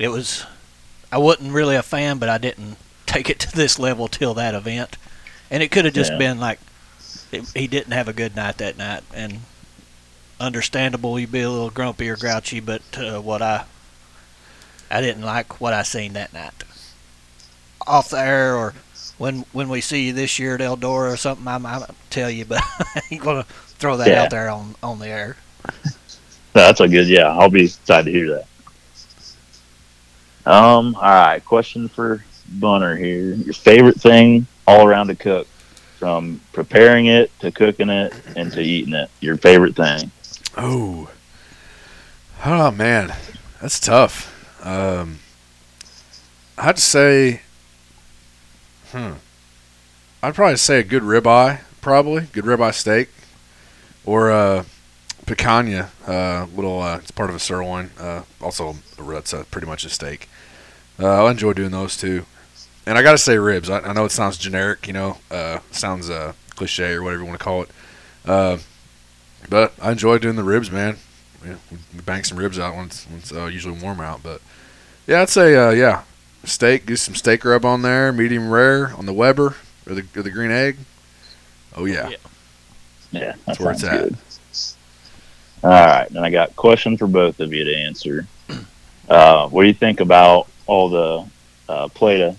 it 0.00 0.08
was. 0.08 0.46
I 1.12 1.18
wasn't 1.18 1.52
really 1.54 1.76
a 1.76 1.82
fan, 1.82 2.18
but 2.18 2.28
I 2.30 2.38
didn't 2.38 2.78
take 3.06 3.30
it 3.30 3.40
to 3.40 3.52
this 3.52 3.78
level 3.78 4.08
till 4.08 4.34
that 4.34 4.54
event. 4.54 4.98
And 5.50 5.62
it 5.62 5.70
could 5.72 5.86
have 5.86 5.94
just 5.94 6.16
Yeah. 6.16 6.18
been 6.18 6.40
like 6.40 6.60
it, 7.32 7.44
he 7.54 7.68
didn't 7.68 7.92
have 7.92 8.08
a 8.08 8.14
good 8.14 8.36
night 8.36 8.58
that 8.58 8.78
night, 8.78 9.04
and 9.14 9.46
understandable 10.40 11.18
you'd 11.20 11.32
be 11.32 11.42
a 11.42 11.50
little 11.50 11.70
grumpy 11.70 12.08
or 12.10 12.16
grouchy, 12.16 12.60
but 12.60 12.82
uh, 12.98 13.20
what 13.20 13.42
I 13.42 13.66
I 14.90 15.00
didn't 15.00 15.24
like 15.24 15.60
what 15.60 15.74
I 15.74 15.82
seen 15.82 16.12
that 16.14 16.32
night. 16.32 16.64
Off 17.86 18.08
the 18.10 18.18
air 18.18 18.56
or 18.56 18.74
when 19.18 19.44
when 19.52 19.68
we 19.68 19.80
see 19.82 20.06
you 20.08 20.12
this 20.14 20.38
year 20.38 20.54
at 20.54 20.60
Eldora 20.60 21.12
or 21.12 21.16
something, 21.16 21.46
I'm 21.48 21.66
I'm 21.66 21.84
tell 22.10 22.30
you, 22.30 22.44
but 22.46 22.62
I 22.62 23.02
ain't 23.10 23.22
gonna 23.22 23.44
throw 23.78 23.96
that 23.98 24.12
Yeah. 24.12 24.14
out 24.14 24.30
there 24.30 24.48
on 24.50 24.76
on 24.82 24.98
the 24.98 25.08
air. 25.08 25.36
That's 26.54 26.80
a 26.80 26.88
good, 26.88 27.08
yeah. 27.08 27.28
I'll 27.28 27.50
be 27.50 27.64
excited 27.64 28.06
to 28.06 28.18
hear 28.18 28.30
that. 28.36 28.49
Um. 30.46 30.94
All 30.96 31.02
right. 31.02 31.44
Question 31.44 31.88
for 31.88 32.24
Bunner 32.48 32.96
here. 32.96 33.34
Your 33.34 33.54
favorite 33.54 34.00
thing 34.00 34.46
all 34.66 34.86
around 34.86 35.08
to 35.08 35.14
cook, 35.14 35.46
from 35.98 36.40
preparing 36.52 37.06
it 37.06 37.30
to 37.40 37.50
cooking 37.50 37.90
it 37.90 38.14
and 38.36 38.50
to 38.52 38.60
eating 38.60 38.94
it. 38.94 39.10
Your 39.20 39.36
favorite 39.36 39.76
thing. 39.76 40.10
Oh. 40.56 41.10
Oh 42.44 42.70
man, 42.70 43.14
that's 43.60 43.78
tough. 43.78 44.26
Um, 44.64 45.18
I'd 46.56 46.78
say, 46.78 47.42
hmm, 48.92 49.12
I'd 50.22 50.34
probably 50.34 50.56
say 50.56 50.78
a 50.78 50.82
good 50.82 51.02
ribeye, 51.02 51.60
probably 51.82 52.28
good 52.32 52.44
ribeye 52.44 52.72
steak, 52.72 53.10
or 54.06 54.30
uh, 54.30 54.64
picanha, 55.34 55.88
uh, 56.06 56.46
little. 56.54 56.80
Uh, 56.82 56.98
it's 56.98 57.10
part 57.10 57.30
of 57.30 57.36
a 57.36 57.38
sirloin. 57.38 57.90
Uh, 57.98 58.22
also, 58.40 58.76
that's 58.98 59.32
uh, 59.32 59.44
pretty 59.50 59.66
much 59.66 59.84
a 59.84 59.88
steak. 59.88 60.28
Uh, 60.98 61.24
I 61.24 61.30
enjoy 61.30 61.52
doing 61.52 61.70
those 61.70 61.96
too. 61.96 62.26
And 62.86 62.98
I 62.98 63.02
gotta 63.02 63.18
say 63.18 63.38
ribs. 63.38 63.70
I, 63.70 63.80
I 63.80 63.92
know 63.92 64.04
it 64.04 64.10
sounds 64.12 64.36
generic, 64.36 64.86
you 64.86 64.92
know, 64.92 65.18
uh, 65.30 65.60
sounds 65.70 66.10
uh, 66.10 66.32
cliche 66.56 66.92
or 66.92 67.02
whatever 67.02 67.22
you 67.22 67.28
want 67.28 67.38
to 67.38 67.44
call 67.44 67.62
it. 67.62 67.70
Uh, 68.26 68.58
but 69.48 69.72
I 69.80 69.92
enjoy 69.92 70.18
doing 70.18 70.36
the 70.36 70.42
ribs, 70.42 70.70
man. 70.70 70.96
Yeah, 71.44 71.56
we 71.70 71.78
we 71.94 72.00
bang 72.02 72.24
some 72.24 72.38
ribs 72.38 72.58
out 72.58 72.74
once, 72.74 73.06
once 73.10 73.32
uh, 73.32 73.46
usually 73.46 73.78
warm 73.80 74.00
out. 74.00 74.22
But 74.22 74.40
yeah, 75.06 75.22
I'd 75.22 75.28
say 75.28 75.56
uh, 75.56 75.70
yeah, 75.70 76.02
steak. 76.44 76.86
Get 76.86 76.98
some 76.98 77.14
steak 77.14 77.44
rub 77.44 77.64
on 77.64 77.82
there, 77.82 78.12
medium 78.12 78.50
rare 78.50 78.92
on 78.96 79.06
the 79.06 79.12
Weber 79.14 79.54
or 79.86 79.94
the 79.94 80.04
or 80.16 80.22
the 80.22 80.30
green 80.30 80.50
egg. 80.50 80.78
Oh 81.76 81.84
yeah, 81.84 82.08
Yeah. 82.08 82.16
Yeah, 83.12 83.20
that 83.20 83.38
That's 83.46 83.60
where 83.60 83.72
it's 83.72 83.84
at. 83.84 84.02
good. 84.02 84.16
All 85.62 85.70
right, 85.70 86.08
and 86.08 86.20
I 86.20 86.30
got 86.30 86.50
a 86.50 86.54
question 86.54 86.96
for 86.96 87.06
both 87.06 87.40
of 87.40 87.52
you 87.52 87.64
to 87.64 87.76
answer. 87.76 88.26
Uh, 89.08 89.48
what 89.48 89.62
do 89.62 89.68
you 89.68 89.74
think 89.74 90.00
about 90.00 90.48
all 90.66 90.88
the 90.88 91.26
uh, 91.68 91.88
play 91.88 92.18
to 92.18 92.36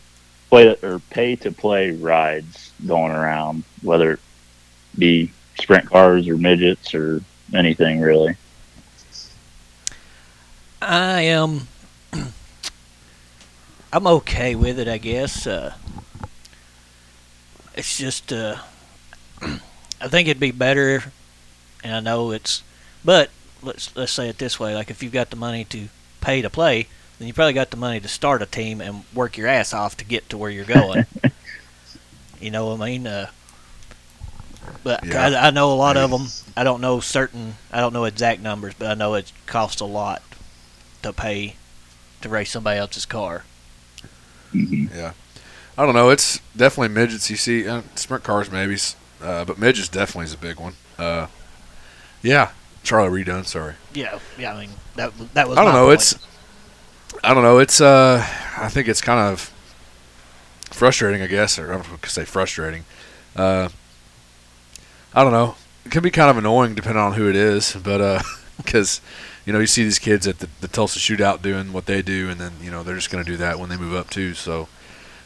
play 0.49 0.63
to, 0.63 0.88
or 0.88 0.99
pay 0.99 1.36
to 1.36 1.51
play 1.51 1.91
rides 1.91 2.72
going 2.88 3.11
around, 3.11 3.63
whether 3.82 4.13
it 4.13 4.19
be 4.97 5.32
sprint 5.59 5.89
cars 5.89 6.28
or 6.28 6.38
midgets 6.38 6.95
or 6.95 7.22
anything 7.53 8.01
really? 8.01 8.36
I 10.82 11.22
am. 11.22 11.67
I'm 13.93 14.07
okay 14.07 14.55
with 14.55 14.80
it, 14.80 14.88
I 14.88 14.97
guess. 14.97 15.45
Uh, 15.45 15.74
it's 17.76 17.97
just, 17.97 18.34
uh, 18.34 18.57
I 19.41 20.07
think 20.07 20.28
it'd 20.28 20.39
be 20.39 20.51
better 20.51 21.03
and 21.84 21.95
I 21.95 21.99
know 21.99 22.32
it's, 22.32 22.63
but 23.04 23.30
let's 23.62 23.95
let's 23.95 24.12
say 24.12 24.30
it 24.30 24.38
this 24.38 24.60
way: 24.60 24.76
like 24.76 24.89
if 24.89 25.04
you've 25.04 25.14
got 25.14 25.30
the 25.30 25.36
money 25.36 25.64
to 25.66 25.89
pay 26.22 26.41
to 26.41 26.49
play, 26.49 26.88
then 27.20 27.28
you 27.28 27.34
probably 27.34 27.54
got 27.54 27.72
the 27.72 27.78
money 27.78 27.99
to 27.99 28.08
start 28.08 28.41
a 28.41 28.45
team 28.45 28.82
and 28.82 29.04
work 29.14 29.38
your 29.38 29.47
ass 29.47 29.74
off 29.74 29.97
to 29.97 30.06
get 30.06 30.30
to 30.30 30.38
where 30.38 30.52
you're 30.52 30.66
going. 30.66 31.06
you 32.39 32.52
know 32.52 32.68
what 32.68 32.82
I 32.82 32.86
mean? 32.86 33.08
Uh, 33.08 33.28
but 34.84 35.04
Yeah. 35.04 35.30
I, 35.36 35.47
I 35.47 35.49
know 35.52 35.72
a 35.72 35.76
lot 35.76 35.97
of 35.97 36.12
them. 36.12 36.34
I 36.56 36.64
don't 36.64 36.82
know 36.82 36.99
certain. 36.99 37.58
I 37.72 37.80
don't 37.80 37.93
know 37.93 38.06
exact 38.06 38.41
numbers, 38.41 38.74
but 38.78 38.88
I 38.89 38.93
know 38.95 39.14
it 39.16 39.32
costs 39.45 39.82
a 39.82 39.86
lot 39.86 40.22
to 41.04 41.14
pay 41.14 41.58
to 42.22 42.30
race 42.30 42.52
somebody 42.52 42.80
else's 42.80 43.06
car. 43.06 43.45
hmm 44.52 44.86
Yeah, 44.93 45.14
I 45.78 45.86
don't 45.86 45.95
know. 45.95 46.10
It's 46.10 46.39
definitely 46.56 46.89
midgets. 46.93 47.30
You 47.30 47.38
see 47.38 47.68
uh, 47.68 47.84
sprint 47.95 48.24
cars, 48.24 48.52
maybe, 48.52 48.78
uh, 49.22 49.45
but 49.45 49.58
midgets 49.58 49.89
definitely 49.89 50.26
is 50.26 50.34
a 50.34 50.38
big 50.38 50.60
one. 50.60 50.76
Uh, 50.97 51.28
yeah, 52.22 52.52
Charlie 52.84 53.23
redone. 53.23 53.45
Sorry. 53.45 53.75
Yeah, 53.93 54.19
yeah. 54.38 54.53
I 54.53 54.61
mean 54.61 54.71
that 54.95 55.13
that 55.34 55.47
was. 55.47 55.57
I 55.57 55.63
don't 55.63 55.73
know. 55.73 55.88
point. 55.88 56.01
It's 56.01 56.27
I 57.23 57.34
don't 57.34 57.43
know. 57.43 57.59
It's 57.59 57.82
uh, 57.82 58.25
I 58.57 58.69
think 58.69 58.88
it's 58.88 59.01
kind 59.01 59.19
of 59.19 59.51
frustrating. 60.65 61.21
I 61.21 61.27
guess, 61.27 61.59
or 61.59 61.65
I 61.65 61.75
don't 61.75 61.79
know 61.79 61.93
if 61.93 61.93
I 61.93 61.97
could 61.97 62.11
say 62.11 62.25
frustrating. 62.25 62.86
Uh, 63.36 63.69
I 65.13 65.23
don't 65.23 65.34
know. 65.34 65.55
It 65.86 65.91
can 65.91 66.03
be 66.03 66.11
kind 66.11 66.29
of 66.29 66.38
annoying 66.38 66.75
depending 66.75 67.01
on 67.01 67.13
who 67.13 67.29
it 67.29 67.36
is, 67.36 67.75
but 67.84 68.23
because 68.57 69.01
you 69.45 69.53
know 69.53 69.59
you 69.59 69.67
see 69.67 69.84
these 69.84 69.99
kids 69.99 70.27
at 70.27 70.39
the, 70.39 70.49
the 70.61 70.67
Tulsa 70.67 70.99
Shootout 70.99 71.41
doing 71.41 71.73
what 71.73 71.86
they 71.86 72.01
do, 72.01 72.29
and 72.29 72.39
then 72.39 72.53
you 72.61 72.71
know 72.71 72.84
they're 72.84 72.95
just 72.95 73.11
going 73.11 73.23
to 73.23 73.29
do 73.29 73.38
that 73.38 73.59
when 73.59 73.69
they 73.69 73.77
move 73.77 73.93
up 73.93 74.09
too. 74.09 74.34
So 74.34 74.67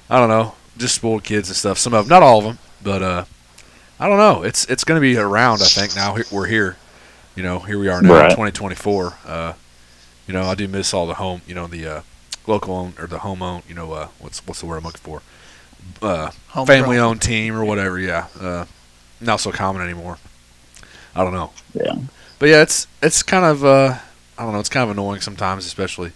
I 0.09 0.19
don't 0.19 0.29
know. 0.29 0.55
Just 0.77 0.95
spoiled 0.95 1.23
kids 1.23 1.49
and 1.49 1.55
stuff. 1.55 1.77
Some 1.77 1.93
of 1.93 2.05
them, 2.05 2.09
not 2.09 2.23
all 2.23 2.39
of 2.39 2.43
them, 2.43 2.59
but 2.83 3.01
uh, 3.01 3.25
I 3.99 4.09
don't 4.09 4.17
know. 4.17 4.43
It's 4.43 4.65
it's 4.65 4.83
going 4.83 4.97
to 4.97 5.01
be 5.01 5.17
around. 5.17 5.61
I 5.61 5.65
think 5.65 5.95
now 5.95 6.17
we're 6.31 6.47
here. 6.47 6.77
You 7.35 7.43
know, 7.43 7.59
here 7.59 7.77
we 7.77 7.89
are 7.89 8.01
now, 8.01 8.13
Right. 8.13 8.29
2024. 8.29 9.13
Uh, 9.25 9.53
you 10.27 10.33
know, 10.33 10.43
I 10.43 10.55
do 10.55 10.67
miss 10.67 10.93
all 10.93 11.05
the 11.05 11.15
home. 11.15 11.41
You 11.47 11.53
know, 11.55 11.67
the 11.67 11.85
uh, 11.87 12.01
local 12.47 12.73
owned 12.75 12.99
or 12.99 13.07
the 13.07 13.19
home 13.19 13.41
owned. 13.41 13.63
You 13.67 13.75
know, 13.75 13.91
uh, 13.93 14.07
what's 14.19 14.45
what's 14.47 14.59
the 14.61 14.65
word 14.65 14.77
I'm 14.77 14.83
looking 14.83 15.01
for? 15.01 15.21
Uh, 16.01 16.31
family 16.65 16.97
owned 16.97 17.21
team 17.21 17.55
or 17.55 17.63
whatever. 17.65 17.99
Yeah, 17.99 18.27
uh, 18.39 18.65
not 19.19 19.39
so 19.41 19.51
common 19.51 19.81
anymore. 19.81 20.17
I 21.15 21.23
don't 21.23 21.33
know. 21.33 21.51
Yeah. 21.73 21.95
But 22.39 22.49
yeah, 22.49 22.61
it's 22.61 22.87
it's 23.03 23.21
kind 23.21 23.45
of 23.45 23.63
uh, 23.65 23.97
I 24.37 24.43
don't 24.43 24.53
know. 24.53 24.59
It's 24.59 24.69
kind 24.69 24.89
of 24.89 24.97
annoying 24.97 25.21
sometimes, 25.21 25.65
especially 25.65 26.13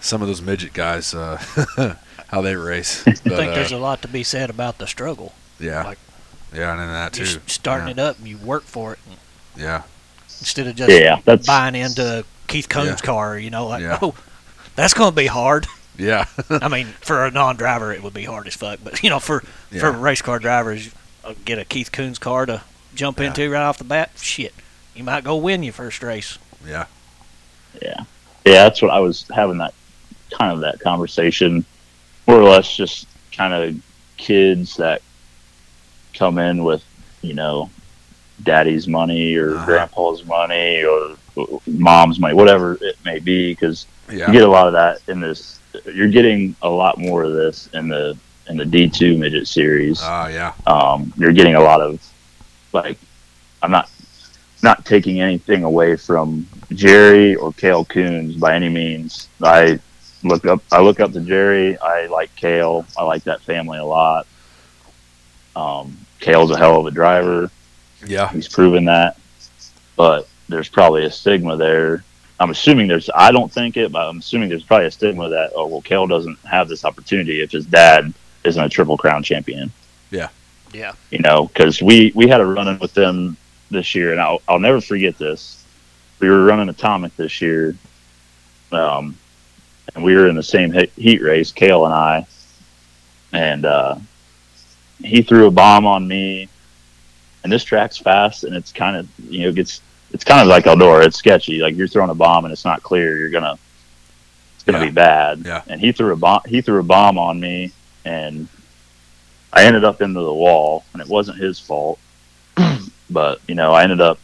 some 0.00 0.22
of 0.22 0.28
those 0.28 0.40
midget 0.42 0.72
guys 0.72 1.14
uh, 1.14 1.36
how 2.28 2.40
they 2.42 2.56
race. 2.56 3.02
I 3.06 3.10
But, 3.12 3.22
think 3.22 3.52
uh, 3.52 3.54
there's 3.54 3.72
a 3.72 3.78
lot 3.78 4.02
to 4.02 4.08
be 4.08 4.22
said 4.22 4.50
about 4.50 4.78
the 4.78 4.86
struggle. 4.86 5.32
yeah, 5.58 5.84
like- 5.84 5.98
yeah, 6.54 6.70
and 6.72 6.80
then 6.80 6.88
that 6.88 7.12
too. 7.14 7.24
You're 7.24 7.40
starting 7.46 7.86
yeah. 7.88 7.92
it 7.92 7.98
up 7.98 8.18
and 8.18 8.26
you 8.28 8.36
work 8.38 8.62
for 8.64 8.92
it 8.94 8.98
and 9.08 9.16
Yeah, 9.62 9.82
instead 10.40 10.66
of 10.66 10.74
just 10.76 10.90
Yeah, 10.90 11.20
that's 11.24 11.46
buying 11.46 11.74
into 11.74 12.24
Keith 12.48 12.68
Kunz' 12.68 12.86
Yeah. 12.86 12.96
car. 12.96 13.38
You 13.38 13.50
know, 13.50 13.66
like 13.68 13.82
Yeah. 13.82 13.98
oh, 14.02 14.14
that's 14.76 14.94
going 14.94 15.10
to 15.12 15.16
be 15.16 15.26
hard. 15.26 15.66
yeah, 15.98 16.24
I 16.50 16.68
mean, 16.68 16.86
for 17.00 17.24
a 17.26 17.30
non-driver, 17.30 17.92
it 17.92 18.02
would 18.02 18.14
be 18.14 18.24
hard 18.24 18.46
as 18.46 18.54
fuck. 18.54 18.80
But 18.82 19.02
you 19.02 19.10
know, 19.10 19.18
for 19.20 19.40
for 19.78 19.90
race 19.92 20.22
car 20.22 20.38
drivers, 20.38 20.90
uh, 21.24 21.34
get 21.44 21.58
a 21.58 21.64
Keith 21.64 21.92
Kunz 21.92 22.18
car 22.18 22.46
to 22.46 22.62
jump 22.94 23.20
Yeah. 23.20 23.26
into 23.26 23.50
right 23.50 23.62
off 23.62 23.78
the 23.78 23.84
bat. 23.84 24.10
Shit, 24.20 24.54
you 24.94 25.04
might 25.04 25.24
go 25.24 25.36
win 25.36 25.62
your 25.62 25.72
first 25.74 26.02
race. 26.02 26.38
yeah, 26.66 26.86
Yeah, 27.80 28.04
yeah, 28.44 28.64
that's 28.64 28.80
what 28.82 28.90
I 28.90 28.98
was 29.00 29.26
having 29.34 29.58
that 29.58 29.74
kind 30.30 30.52
of 30.52 30.60
that 30.60 30.80
conversation, 30.80 31.64
more 32.26 32.40
or 32.40 32.44
less, 32.44 32.74
just 32.76 33.06
kind 33.32 33.52
of 33.52 33.80
kids 34.16 34.76
that 34.76 35.02
come 36.14 36.38
in 36.38 36.64
with 36.64 36.82
you 37.22 37.34
know 37.34 37.68
daddy's 38.44 38.86
money 38.88 39.34
or 39.36 39.54
Uh-huh. 39.56 39.64
grandpa's 39.66 40.24
money 40.24 40.82
or 40.84 41.16
mom's 41.66 42.18
money, 42.18 42.34
whatever 42.34 42.76
it 42.80 42.96
may 43.04 43.18
be, 43.18 43.52
because 43.52 43.86
yeah, 44.10 44.26
you 44.26 44.32
get 44.32 44.42
a 44.42 44.50
lot 44.50 44.66
of 44.66 44.72
that 44.74 45.00
in 45.08 45.20
this. 45.20 45.58
You're 45.84 46.08
getting 46.08 46.54
a 46.62 46.68
lot 46.68 46.98
more 46.98 47.22
of 47.22 47.32
this 47.32 47.68
in 47.72 47.88
the 47.88 48.16
in 48.48 48.56
the 48.56 48.64
D 48.64 48.88
two 48.90 49.16
midget 49.16 49.46
series 49.46 50.00
Ah, 50.02 50.26
yeah, 50.28 50.52
um, 50.66 51.12
you're 51.16 51.32
getting 51.32 51.54
a 51.54 51.60
lot 51.60 51.80
of 51.80 52.00
like 52.72 52.98
I'm 53.62 53.70
not 53.70 53.88
not 54.62 54.84
taking 54.84 55.20
anything 55.20 55.62
away 55.64 55.96
from 55.96 56.46
Jerry 56.72 57.34
or 57.36 57.52
Kale 57.52 57.84
Coons 57.84 58.36
by 58.36 58.54
any 58.56 58.68
means. 58.68 59.28
I 59.42 59.78
look 60.24 60.44
up 60.44 60.60
I 60.72 60.80
look 60.82 60.98
up 61.00 61.12
to 61.12 61.20
Jerry. 61.20 61.78
I 61.78 62.06
like 62.06 62.34
Kale. 62.36 62.84
I 62.98 63.04
like 63.04 63.22
that 63.24 63.40
family 63.42 63.78
a 63.78 63.84
lot. 63.84 64.26
Um, 65.56 65.96
Kale's 66.20 66.50
a 66.50 66.58
hell 66.58 66.80
of 66.80 66.86
a 66.86 66.90
driver. 66.90 67.50
Yeah, 68.06 68.28
He's 68.30 68.48
proven 68.48 68.84
that. 68.86 69.18
But 69.96 70.28
there's 70.48 70.68
probably 70.68 71.04
a 71.04 71.10
stigma 71.10 71.56
there. 71.56 72.04
I'm 72.38 72.50
assuming 72.50 72.88
there's 72.88 73.10
I 73.14 73.32
don't 73.32 73.52
think 73.52 73.76
it, 73.76 73.92
but 73.92 74.08
I'm 74.08 74.18
assuming 74.18 74.48
there's 74.48 74.64
probably 74.64 74.86
a 74.86 74.90
stigma 74.90 75.28
that 75.28 75.52
oh 75.54 75.66
well 75.66 75.82
Kale 75.82 76.06
doesn't 76.06 76.38
have 76.40 76.68
this 76.68 76.84
opportunity 76.84 77.42
if 77.42 77.50
his 77.50 77.66
dad 77.66 78.12
isn't 78.44 78.62
a 78.62 78.68
triple 78.68 78.96
crown 78.96 79.22
champion 79.22 79.70
Yeah, 80.10 80.28
Yeah. 80.72 80.92
you 81.10 81.18
know, 81.18 81.46
because 81.48 81.82
we 81.82 82.12
we 82.14 82.28
had 82.28 82.40
a 82.40 82.46
run 82.46 82.68
in 82.68 82.78
with 82.78 82.94
them 82.94 83.36
this 83.70 83.94
year, 83.94 84.12
and 84.12 84.20
I'll 84.20 84.40
I'll 84.48 84.58
never 84.58 84.80
forget 84.80 85.18
this. 85.18 85.64
We 86.18 86.28
were 86.30 86.44
running 86.44 86.68
Atomic 86.70 87.14
this 87.16 87.40
year, 87.42 87.76
um, 88.72 89.16
and 89.94 90.02
we 90.04 90.14
were 90.14 90.28
in 90.28 90.34
the 90.36 90.42
same 90.42 90.72
heat, 90.72 90.92
heat 90.96 91.22
race, 91.22 91.52
Kale 91.52 91.84
and 91.84 91.94
I, 91.94 92.26
and 93.32 93.64
uh, 93.66 93.96
he 95.02 95.22
threw 95.22 95.46
a 95.46 95.50
bomb 95.50 95.86
on 95.86 96.06
me, 96.08 96.48
and 97.42 97.52
this 97.52 97.64
track's 97.64 97.96
fast, 97.98 98.44
and 98.44 98.54
it's 98.54 98.72
kind 98.72 98.96
of 98.96 99.08
you 99.28 99.44
know 99.44 99.52
gets 99.52 99.80
it's 100.12 100.24
kind 100.24 100.40
of 100.40 100.48
like 100.48 100.64
Eldora, 100.64 101.04
it's 101.06 101.16
sketchy. 101.18 101.60
Like 101.60 101.76
you're 101.76 101.86
throwing 101.88 102.10
a 102.10 102.14
bomb 102.14 102.44
and 102.44 102.52
it's 102.52 102.64
not 102.64 102.82
clear, 102.82 103.16
you're 103.18 103.30
gonna 103.30 103.58
it's 104.54 104.64
gonna 104.64 104.78
Yeah. 104.78 104.84
be 104.86 104.90
bad. 104.90 105.42
Yeah. 105.44 105.62
And 105.68 105.80
he 105.80 105.92
threw 105.92 106.12
a 106.12 106.16
bomb. 106.16 106.42
He 106.46 106.60
threw 106.60 106.80
a 106.80 106.84
bomb 106.84 107.16
on 107.18 107.38
me, 107.40 107.72
and 108.04 108.48
I 109.52 109.64
ended 109.64 109.84
up 109.84 110.02
into 110.02 110.20
the 110.20 110.34
wall, 110.34 110.84
and 110.92 111.00
it 111.02 111.08
wasn't 111.08 111.38
his 111.38 111.58
fault. 111.60 111.98
but 113.10 113.40
you 113.48 113.54
know, 113.54 113.72
I 113.72 113.82
ended 113.84 114.00
up, 114.00 114.18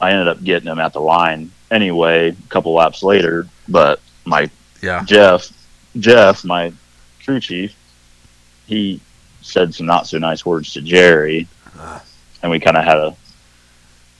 I 0.00 0.10
ended 0.12 0.28
up 0.28 0.42
getting 0.42 0.68
him 0.70 0.78
at 0.78 0.92
the 0.92 1.00
line 1.00 1.50
anyway. 1.70 2.28
A 2.30 2.48
couple 2.48 2.72
laps 2.74 3.02
later, 3.02 3.46
but 3.68 4.00
my 4.24 4.48
yeah, 4.80 5.02
Jeff, 5.04 5.48
Jeff, 5.98 6.44
my 6.44 6.72
crew 7.24 7.38
chief, 7.40 7.74
he 8.66 9.00
said 9.42 9.74
some 9.74 9.86
not 9.86 10.06
so 10.06 10.18
nice 10.18 10.46
words 10.46 10.72
to 10.74 10.80
Jerry, 10.82 11.46
Uh. 11.78 11.98
And 12.42 12.50
we 12.50 12.58
kind 12.60 12.76
of 12.76 12.84
had 12.84 12.98
a 12.98 13.16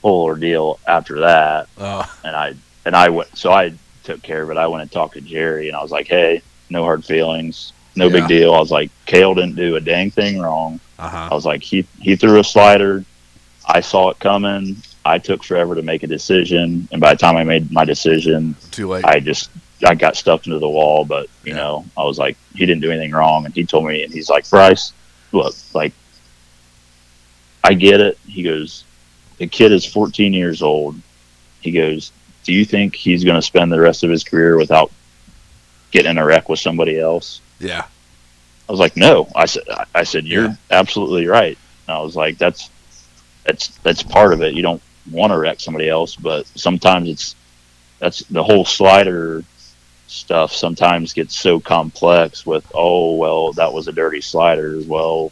whole 0.03 0.23
ordeal 0.25 0.81
after 0.87 1.21
that 1.21 1.69
uh, 1.79 2.05
and 2.25 2.35
I 2.35 2.55
and 2.85 2.97
I 2.97 3.09
went 3.11 3.37
so 3.37 3.53
I 3.53 3.73
took 4.03 4.21
care 4.23 4.43
of 4.43 4.51
it. 4.51 4.57
I 4.57 4.67
went 4.67 4.83
and 4.83 4.91
talked 4.91 5.15
to 5.15 5.21
Jerry 5.21 5.69
and 5.69 5.77
I 5.77 5.83
was 5.83 5.93
like, 5.93 6.09
Hey, 6.09 6.43
no 6.71 6.83
hard 6.83 7.05
feelings, 7.05 7.73
no 7.95 8.07
Yeah. 8.07 8.13
big 8.21 8.29
deal. 8.29 8.53
I 8.53 8.59
was 8.59 8.73
like, 8.73 8.91
Kale 9.07 9.35
didn't 9.35 9.55
do 9.55 9.77
a 9.77 9.81
dang 9.81 10.11
thing 10.11 10.41
wrong. 10.41 10.81
uh 10.99 11.09
huh, 11.09 11.29
I 11.31 11.35
was 11.35 11.47
like, 11.47 11.63
he 11.63 11.87
he 12.01 12.17
threw 12.17 12.41
a 12.41 12.45
slider. 12.45 13.05
I 13.67 13.81
saw 13.81 14.11
it 14.11 14.19
coming. 14.19 14.77
I 15.05 15.19
took 15.19 15.45
forever 15.45 15.77
to 15.77 15.83
make 15.83 16.03
a 16.03 16.09
decision, 16.09 16.89
and 16.91 17.01
by 17.01 17.13
the 17.15 17.19
time 17.19 17.37
I 17.37 17.45
made 17.45 17.71
my 17.71 17.85
decision, 17.85 18.57
too 18.73 18.89
late. 18.89 19.05
I 19.05 19.21
just 19.21 19.51
I 19.87 19.95
got 19.95 20.17
stuffed 20.17 20.47
into 20.49 20.59
the 20.59 20.69
wall. 20.69 21.05
But 21.05 21.29
you 21.45 21.53
Yeah. 21.53 21.59
know, 21.59 21.85
I 21.97 22.03
was 22.03 22.19
like, 22.19 22.37
he 22.55 22.67
didn't 22.67 22.83
do 22.83 22.91
anything 22.91 23.13
wrong, 23.13 23.45
and 23.45 23.55
he 23.55 23.65
told 23.65 23.85
me, 23.87 24.03
and 24.03 24.13
he's 24.13 24.29
like, 24.29 24.49
Bryce, 24.51 24.93
look, 25.33 25.55
like, 25.75 25.93
I 27.65 27.75
get 27.75 28.01
it. 28.01 28.19
He 28.27 28.43
goes, 28.43 28.85
the 29.39 29.47
kid 29.47 29.73
is 29.73 29.85
14 29.87 30.33
years 30.33 30.63
old. 30.63 30.97
He 31.61 31.71
goes, 31.73 32.13
do 32.45 32.53
you 32.53 32.65
think 32.65 32.95
he's 32.97 33.25
going 33.25 33.37
to 33.37 33.43
spend 33.43 33.71
the 33.73 33.81
rest 33.81 34.03
of 34.05 34.11
his 34.11 34.25
career 34.25 34.57
without 34.57 34.91
getting 35.91 36.13
in 36.13 36.19
a 36.19 36.25
wreck 36.25 36.49
with 36.49 36.59
somebody 36.61 36.99
else? 36.99 37.41
yeah, 37.61 37.85
I 38.69 38.73
was 38.73 38.81
like, 38.81 38.97
no. 38.97 39.29
I 39.37 39.47
said, 39.47 39.63
I- 39.95 40.03
said, 40.05 40.27
you're 40.27 40.47
Yeah. 40.47 40.55
absolutely 40.71 41.27
right. 41.27 41.57
And 41.87 41.97
I 41.97 42.01
was 42.01 42.17
like, 42.17 42.39
that's 42.39 42.71
that's 43.45 43.69
that's 43.79 44.03
part 44.03 44.33
of 44.33 44.43
it. 44.43 44.55
You 44.55 44.63
don't 44.63 44.83
want 45.11 45.33
to 45.33 45.39
wreck 45.39 45.59
somebody 45.61 45.89
else, 45.89 46.15
but 46.17 46.47
sometimes 46.55 47.09
it's 47.09 47.37
that's 47.99 48.21
the 48.21 48.43
whole 48.43 48.65
slider 48.65 49.45
stuff. 50.09 50.53
Sometimes 50.53 51.13
gets 51.13 51.37
so 51.37 51.59
complex 51.61 52.45
with, 52.47 52.65
oh 52.75 53.17
well, 53.17 53.53
that 53.55 53.73
was 53.73 53.87
a 53.89 53.93
dirty 53.93 54.21
slider. 54.21 54.77
as 54.77 54.87
Well, 54.87 55.31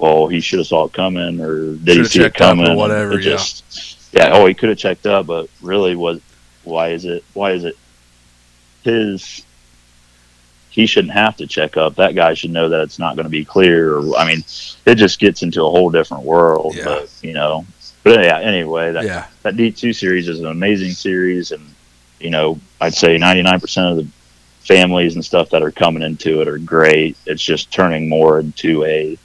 well, 0.00 0.28
he 0.28 0.40
should 0.40 0.58
have 0.60 0.68
saw 0.68 0.84
it 0.84 0.92
coming, 0.92 1.40
or 1.40 1.72
did 1.72 1.86
he 1.86 1.94
Should've 1.94 2.10
see 2.10 2.20
it 2.20 2.26
up 2.26 2.34
or 2.34 2.38
coming? 2.38 2.76
Whatever, 2.76 3.12
It 3.12 3.24
yeah. 3.24 3.32
just, 3.32 4.12
yeah. 4.12 4.30
Oh, 4.32 4.46
he 4.46 4.54
could 4.54 4.68
have 4.70 4.78
checked 4.78 5.06
up, 5.06 5.26
but 5.26 5.48
really, 5.62 5.96
was 5.96 6.20
why 6.64 6.90
is 6.90 7.04
it? 7.04 7.24
Why 7.34 7.52
is 7.52 7.64
it 7.64 7.76
his? 8.82 9.44
he 10.78 10.86
shouldn't 10.86 11.12
have 11.12 11.36
to 11.36 11.46
check 11.46 11.76
up. 11.76 11.96
That 11.96 12.14
guy 12.14 12.34
should 12.34 12.52
know 12.52 12.68
that 12.68 12.82
it's 12.82 13.00
not 13.00 13.16
going 13.16 13.24
to 13.24 13.30
be 13.30 13.44
clear. 13.44 13.96
Or, 13.96 14.16
I 14.16 14.24
mean, 14.24 14.44
it 14.86 14.94
just 14.94 15.18
gets 15.18 15.42
into 15.42 15.64
a 15.64 15.70
whole 15.70 15.90
different 15.90 16.22
world. 16.22 16.76
Yeah. 16.76 16.84
But 16.84 17.10
you 17.20 17.32
know, 17.32 17.66
but 18.04 18.22
yeah. 18.22 18.38
Anyway, 18.38 18.92
that 18.92 19.04
yeah, 19.04 19.26
that 19.42 19.56
D 19.56 19.72
two 19.72 19.92
series 19.92 20.28
is 20.28 20.38
an 20.38 20.46
amazing 20.46 20.92
series, 20.92 21.50
and 21.50 21.74
you 22.20 22.30
know, 22.30 22.60
I'd 22.80 22.94
say 22.94 23.18
ninety 23.18 23.42
nine 23.42 23.58
percent 23.58 23.88
of 23.88 23.96
the 23.96 24.08
families 24.60 25.16
and 25.16 25.24
stuff 25.24 25.50
that 25.50 25.64
are 25.64 25.72
coming 25.72 26.02
into 26.02 26.42
it 26.42 26.48
are 26.48 26.58
great. 26.58 27.16
It's 27.26 27.42
just 27.42 27.72
turning 27.72 28.08
more 28.08 28.38
into 28.38 28.84
a 28.84 29.18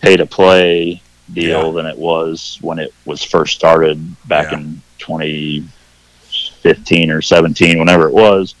pay 0.00 0.16
to 0.16 0.26
play 0.26 1.00
deal 1.32 1.66
Yeah. 1.66 1.70
than 1.72 1.86
it 1.86 1.98
was 1.98 2.58
when 2.60 2.78
it 2.78 2.92
was 3.04 3.22
first 3.22 3.54
started 3.56 3.98
back 4.28 4.52
Yeah. 4.52 4.58
in 4.58 4.80
2015 4.98 7.10
or 7.10 7.22
17, 7.22 7.78
whenever 7.78 8.08
it 8.08 8.14
was. 8.14 8.54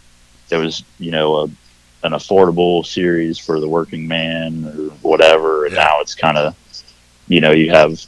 It 0.50 0.56
was, 0.56 0.82
you 0.98 1.10
know, 1.10 1.34
a, 1.36 1.44
an 2.04 2.12
affordable 2.12 2.84
series 2.86 3.38
for 3.38 3.60
the 3.60 3.68
working 3.68 4.06
man 4.08 4.64
or 4.66 4.90
whatever. 5.02 5.66
And 5.66 5.74
Yeah. 5.74 5.84
now 5.84 6.00
it's 6.00 6.14
kind 6.14 6.38
of, 6.38 6.54
you 7.28 7.40
know, 7.40 7.52
you 7.52 7.70
have, 7.70 8.00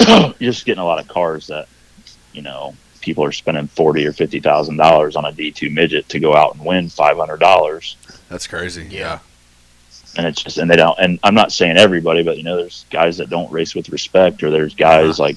you're 0.08 0.34
just 0.52 0.64
getting 0.66 0.82
a 0.82 0.86
lot 0.86 1.00
of 1.00 1.08
cars 1.08 1.46
that, 1.48 1.68
you 2.32 2.42
know, 2.42 2.74
people 3.00 3.24
are 3.24 3.32
spending 3.32 3.66
forty 3.68 4.04
or 4.06 4.12
fifty 4.12 4.38
thousand 4.40 4.76
dollars 4.76 5.16
on 5.16 5.24
a 5.24 5.32
D 5.32 5.50
two 5.50 5.70
midget 5.70 6.08
to 6.10 6.18
go 6.18 6.34
out 6.36 6.54
and 6.56 6.64
win 6.64 6.88
five 6.90 7.16
hundred 7.16 7.40
dollars 7.40 7.96
That's 8.28 8.46
crazy. 8.46 8.86
Yeah. 8.90 9.20
And 10.18 10.26
it's 10.26 10.42
just 10.42 10.58
and 10.58 10.68
they 10.68 10.74
don't 10.74 10.98
and 10.98 11.20
i'm 11.22 11.34
not 11.36 11.52
saying 11.52 11.76
everybody 11.76 12.24
but 12.24 12.36
you 12.36 12.42
know 12.42 12.56
there's 12.56 12.84
guys 12.90 13.16
that 13.18 13.30
don't 13.30 13.50
race 13.52 13.74
with 13.76 13.88
respect 13.88 14.42
or 14.42 14.50
there's 14.50 14.74
guys 14.74 15.20
like 15.20 15.36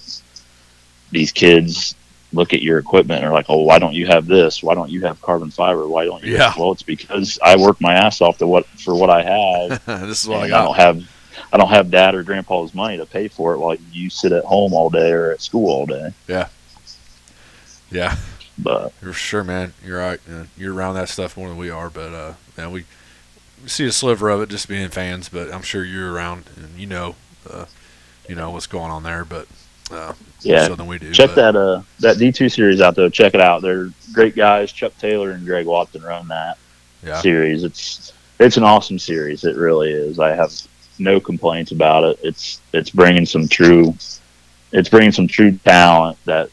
these 1.11 1.31
kids 1.31 1.93
look 2.33 2.53
at 2.55 2.63
your 2.63 2.79
equipment 2.79 3.19
and 3.19 3.27
are 3.27 3.33
like 3.33 3.45
oh 3.47 3.61
why 3.61 3.77
don't 3.77 3.93
you 3.93 4.07
have 4.07 4.25
this 4.25 4.63
why 4.63 4.73
don't 4.73 4.89
you 4.89 5.01
have 5.01 5.21
carbon 5.21 5.51
fiber 5.51 5.87
why 5.87 6.03
don't 6.05 6.23
you 6.23 6.33
Yeah. 6.35 6.51
well 6.57 6.71
it's 6.71 6.81
because 6.81 7.37
i 7.43 7.55
work 7.57 7.79
my 7.79 7.93
ass 7.93 8.21
off 8.21 8.39
to 8.39 8.47
what 8.47 8.65
for 8.65 8.95
what 8.95 9.11
i 9.11 9.21
have 9.21 9.85
this 10.07 10.23
is 10.23 10.27
what 10.27 10.39
I 10.39 10.45
and 10.45 10.55
I, 10.55 10.63
don't 10.65 10.75
have 10.75 11.11
i 11.53 11.57
don't 11.57 11.69
have 11.69 11.91
dad 11.91 12.15
or 12.15 12.23
grandpa's 12.23 12.73
money 12.73 12.97
to 12.97 13.05
pay 13.05 13.27
for 13.27 13.53
it 13.53 13.59
while 13.59 13.75
you 13.91 14.09
sit 14.09 14.31
at 14.31 14.45
home 14.45 14.73
all 14.73 14.89
day 14.89 15.11
or 15.11 15.31
at 15.31 15.41
school 15.41 15.69
all 15.69 15.85
day 15.85 16.11
Yeah. 16.27 16.47
Yeah 17.91 18.15
but 18.57 18.93
For 18.93 19.13
sure, 19.13 19.43
man. 19.43 19.73
You're 19.83 19.99
right. 19.99 20.19
Uh, 20.29 20.43
You're 20.57 20.73
around 20.73 20.95
that 20.95 21.09
stuff 21.09 21.35
more 21.37 21.47
than 21.49 21.57
we 21.57 21.69
are, 21.71 21.89
but 21.89 22.13
uh, 22.13 22.33
man, 22.57 22.71
we 22.71 22.85
see 23.67 23.85
a 23.85 23.91
sliver 23.91 24.29
of 24.29 24.41
it 24.41 24.49
just 24.49 24.67
being 24.67 24.89
fans. 24.89 25.29
But 25.29 25.53
I'm 25.53 25.61
sure 25.61 25.83
you're 25.83 26.11
around 26.11 26.45
and 26.55 26.77
you 26.79 26.87
know, 26.87 27.15
uh, 27.49 27.65
you 28.27 28.35
know 28.35 28.51
what's 28.51 28.67
going 28.67 28.91
on 28.91 29.03
there. 29.03 29.25
But 29.25 29.47
uh, 29.91 30.13
yeah 30.41 30.67
so 30.67 30.75
than 30.75 30.87
we 30.87 30.97
do. 30.97 31.11
check 31.11 31.31
but, 31.35 31.53
that 31.53 31.55
uh 31.55 31.81
that 31.99 32.15
d2 32.17 32.49
series 32.51 32.79
out 32.81 32.95
though 32.95 33.09
check 33.09 33.35
it 33.35 33.41
out 33.41 33.61
they're 33.61 33.89
great 34.13 34.35
guys 34.35 34.71
chuck 34.71 34.91
taylor 34.97 35.31
and 35.31 35.45
greg 35.45 35.65
watson 35.67 36.01
run 36.01 36.27
that 36.29 36.57
Yeah. 37.03 37.19
series. 37.19 37.63
It's 37.63 38.13
it's 38.39 38.57
an 38.57 38.63
awesome 38.63 38.97
series. 38.97 39.43
It 39.43 39.55
really 39.55 39.91
is. 39.91 40.17
I 40.19 40.29
have 40.33 40.51
no 40.97 41.19
complaints 41.19 41.71
about 41.71 42.03
it. 42.05 42.19
It's 42.23 42.59
it's 42.73 42.89
bringing 42.89 43.25
some 43.25 43.47
true, 43.47 43.93
it's 44.71 44.89
bringing 44.89 45.11
some 45.11 45.27
true 45.27 45.51
talent 45.57 46.17
that 46.25 46.49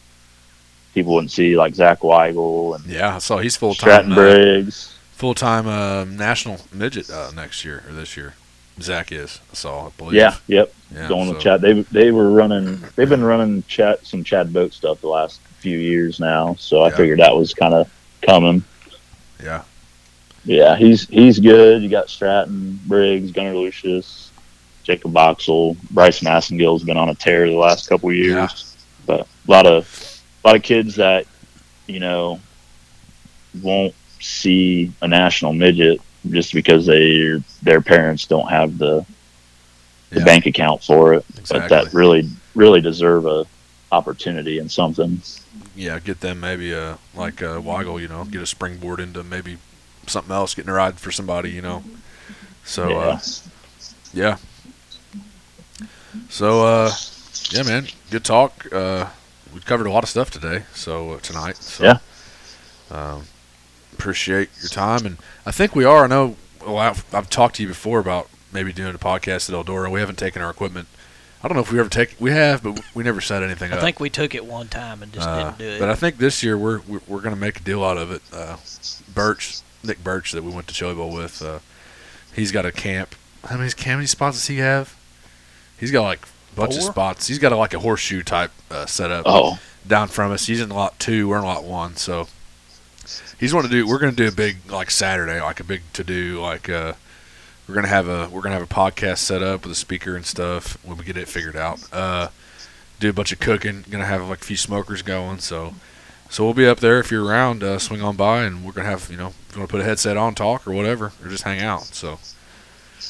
people 0.94 1.14
wouldn't 1.14 1.30
see, 1.30 1.56
like 1.56 1.74
Zach 1.74 2.00
Weigel 2.00 2.74
and 2.76 2.84
Yeah, 2.86 3.18
So 3.18 3.38
he's 3.38 3.56
full 3.56 3.72
Stratton 3.74 4.10
time. 4.10 4.18
Uh, 4.18 4.22
Briggs. 4.22 4.97
Full 5.18 5.34
time 5.34 5.66
uh, 5.66 6.04
national 6.04 6.60
midget 6.72 7.10
uh, 7.10 7.32
next 7.34 7.64
year 7.64 7.82
or 7.88 7.92
this 7.92 8.16
year. 8.16 8.34
Zach 8.80 9.10
is. 9.10 9.40
I 9.50 9.54
saw. 9.54 9.86
I 9.88 9.90
believe. 9.98 10.14
Yeah, 10.14 10.36
yep. 10.46 10.72
Yeah. 10.94 11.08
going 11.08 11.26
so- 11.26 11.34
with 11.34 11.42
Chad. 11.42 11.60
They 11.60 11.82
they 11.82 12.12
were 12.12 12.30
running. 12.30 12.80
They've 12.94 13.08
been 13.08 13.24
running 13.24 13.64
chat 13.64 14.06
some 14.06 14.22
Chad 14.22 14.52
Boat 14.52 14.72
stuff 14.72 15.00
the 15.00 15.08
last 15.08 15.40
few 15.58 15.76
years 15.76 16.20
now. 16.20 16.54
So 16.58 16.82
I 16.82 16.90
Yeah. 16.90 16.96
figured 16.96 17.18
that 17.18 17.34
was 17.34 17.52
kind 17.52 17.74
of 17.74 17.90
coming. 18.22 18.62
Yeah. 19.42 19.62
Yeah, 20.44 20.76
he's 20.76 21.08
he's 21.08 21.40
good. 21.40 21.82
You 21.82 21.88
got 21.88 22.08
Stratton, 22.08 22.78
Briggs, 22.86 23.32
Gunnar 23.32 23.56
Lucius, 23.56 24.30
Jacob 24.84 25.12
Boxel, 25.12 25.76
Bryson 25.90 26.28
Assengill's 26.28 26.84
been 26.84 26.96
on 26.96 27.08
a 27.08 27.14
tear 27.16 27.48
the 27.48 27.56
last 27.56 27.88
couple 27.88 28.12
years. 28.12 28.34
Yeah. 28.34 28.48
But 29.06 29.20
a 29.22 29.50
lot 29.50 29.66
of 29.66 30.22
a 30.44 30.48
lot 30.48 30.56
of 30.56 30.62
kids 30.62 30.94
that 30.94 31.26
you 31.88 31.98
know 31.98 32.40
won't 33.60 33.94
see 34.20 34.92
a 35.02 35.08
national 35.08 35.52
midget 35.52 36.00
just 36.30 36.52
because 36.52 36.86
they 36.86 37.40
their 37.62 37.80
parents 37.80 38.26
don't 38.26 38.48
have 38.48 38.78
the 38.78 39.04
the 40.10 40.20
Yeah. 40.20 40.24
bank 40.24 40.46
account 40.46 40.82
for 40.82 41.14
it. 41.14 41.24
But 41.48 41.68
that 41.68 41.92
really 41.92 42.28
really 42.54 42.80
deserve 42.80 43.26
a 43.26 43.46
opportunity 43.92 44.58
and 44.58 44.70
something. 44.70 45.20
yeah, 45.74 45.98
get 45.98 46.20
them 46.20 46.40
maybe 46.40 46.74
uh 46.74 46.96
like 47.14 47.40
a 47.40 47.60
Weigel, 47.60 48.00
you 48.00 48.08
know, 48.08 48.24
get 48.24 48.42
a 48.42 48.46
springboard 48.46 49.00
into 49.00 49.22
maybe 49.22 49.58
something 50.06 50.32
else, 50.32 50.54
getting 50.54 50.70
a 50.70 50.74
ride 50.74 50.98
for 50.98 51.10
somebody, 51.12 51.50
you 51.50 51.62
know. 51.62 51.82
So 52.64 52.88
yeah. 52.90 52.96
uh, 52.96 53.20
yeah. 54.12 54.36
So 56.28 56.66
uh, 56.66 56.92
yeah, 57.50 57.62
man, 57.62 57.86
good 58.10 58.24
talk. 58.24 58.66
Uh, 58.72 59.06
we 59.54 59.60
covered 59.60 59.86
a 59.86 59.90
lot 59.90 60.02
of 60.02 60.08
stuff 60.10 60.30
today, 60.30 60.64
so 60.74 61.12
uh, 61.12 61.18
tonight. 61.20 61.56
So, 61.56 61.84
Yeah. 61.84 61.98
Um, 62.90 63.24
appreciate 63.98 64.48
your 64.60 64.68
time, 64.68 65.04
and 65.06 65.18
I 65.44 65.50
think 65.50 65.74
we 65.74 65.84
are. 65.84 66.04
I 66.04 66.06
know. 66.06 66.36
Well, 66.64 66.78
I've, 66.78 67.04
I've 67.14 67.30
talked 67.30 67.56
to 67.56 67.62
you 67.62 67.68
before 67.68 67.98
about 67.98 68.28
maybe 68.52 68.72
doing 68.72 68.94
a 68.94 68.98
podcast 68.98 69.48
at 69.50 69.66
Eldora. 69.66 69.90
We 69.90 70.00
haven't 70.00 70.18
taken 70.18 70.42
our 70.42 70.50
equipment. 70.50 70.88
I 71.42 71.48
don't 71.48 71.54
know 71.56 71.62
if 71.62 71.70
we 71.72 71.78
ever 71.78 71.88
take. 71.88 72.16
We 72.18 72.30
have, 72.32 72.62
but 72.62 72.80
we 72.94 73.04
never 73.04 73.20
set 73.20 73.42
anything 73.42 73.72
I 73.72 73.76
up. 73.76 73.80
think 73.80 74.00
we 74.00 74.10
took 74.10 74.34
it 74.34 74.44
one 74.44 74.68
time 74.68 75.02
and 75.02 75.12
just 75.12 75.26
Uh, 75.28 75.44
didn't 75.44 75.58
do 75.58 75.64
it. 75.68 75.78
But 75.78 75.88
I 75.88 75.94
think 75.94 76.18
this 76.18 76.42
year 76.42 76.58
we're 76.58 76.80
we're, 76.88 77.00
we're 77.06 77.20
going 77.20 77.34
to 77.34 77.40
make 77.40 77.60
a 77.60 77.62
deal 77.62 77.84
out 77.84 77.96
of 77.96 78.10
it. 78.10 78.22
Uh, 78.32 78.56
Birch, 79.14 79.60
Nick 79.84 80.02
Birch, 80.02 80.32
that 80.32 80.42
we 80.42 80.50
went 80.52 80.66
to 80.68 80.74
Chili 80.74 80.94
Bowl 80.94 81.12
with, 81.12 81.40
uh, 81.42 81.60
he's 82.34 82.50
got 82.52 82.66
a 82.66 82.72
camp. 82.72 83.14
How 83.44 83.56
many 83.56 83.70
how 83.84 83.94
many 83.94 84.06
spots 84.06 84.36
does 84.36 84.46
he 84.48 84.58
have? 84.58 84.96
He's 85.78 85.92
got 85.92 86.02
like 86.02 86.26
a 86.52 86.56
bunch 86.56 86.74
of 86.76 86.82
Four? 86.82 86.92
spots. 86.92 87.28
He's 87.28 87.38
got 87.38 87.52
a, 87.52 87.56
like 87.56 87.72
a 87.72 87.78
horseshoe 87.78 88.22
type 88.24 88.50
uh, 88.70 88.86
setup 88.86 89.22
Oh, 89.26 89.58
down 89.86 90.08
from 90.08 90.32
us. 90.32 90.46
He's 90.46 90.60
in 90.60 90.68
lot 90.70 90.98
two. 90.98 91.28
We're 91.28 91.38
in 91.38 91.44
lot 91.44 91.62
one. 91.62 91.94
So 91.94 92.26
he's 93.38 93.54
want 93.54 93.66
to 93.66 93.72
do. 93.72 93.86
We're 93.86 93.98
going 93.98 94.14
to 94.14 94.16
do 94.16 94.28
a 94.28 94.32
big 94.32 94.70
like 94.70 94.90
Saturday, 94.90 95.40
like 95.40 95.60
a 95.60 95.64
big 95.64 95.82
to 95.94 96.04
do. 96.04 96.40
Like 96.40 96.68
uh, 96.68 96.94
we're 97.68 97.74
gonna 97.74 97.88
have 97.88 98.08
a 98.08 98.28
we're 98.30 98.40
gonna 98.40 98.54
have 98.54 98.62
a 98.62 98.74
podcast 98.74 99.18
set 99.18 99.42
up 99.42 99.62
with 99.62 99.72
a 99.72 99.76
speaker 99.76 100.16
and 100.16 100.24
stuff 100.24 100.82
when 100.84 100.96
we 100.96 101.04
get 101.04 101.16
it 101.16 101.28
figured 101.28 101.56
out. 101.56 101.80
Uh, 101.92 102.28
do 102.98 103.10
a 103.10 103.12
bunch 103.12 103.30
of 103.30 103.40
cooking. 103.40 103.84
Gonna 103.90 104.06
have 104.06 104.26
like 104.28 104.40
a 104.40 104.44
few 104.44 104.56
smokers 104.56 105.02
going. 105.02 105.38
So 105.38 105.74
so 106.30 106.44
we'll 106.44 106.54
be 106.54 106.66
up 106.66 106.80
there 106.80 106.98
if 106.98 107.10
you're 107.10 107.24
around. 107.24 107.62
Uh, 107.62 107.78
swing 107.78 108.00
on 108.00 108.16
by 108.16 108.44
and 108.44 108.64
we're 108.64 108.72
gonna 108.72 108.88
have 108.88 109.10
you 109.10 109.18
know 109.18 109.28
if 109.48 109.54
you 109.54 109.60
want 109.60 109.68
to 109.68 109.72
put 109.72 109.82
a 109.82 109.84
headset 109.84 110.16
on, 110.16 110.34
talk 110.34 110.66
or 110.66 110.72
whatever, 110.72 111.12
or 111.22 111.28
just 111.28 111.44
hang 111.44 111.60
out. 111.60 111.82
So 111.82 112.18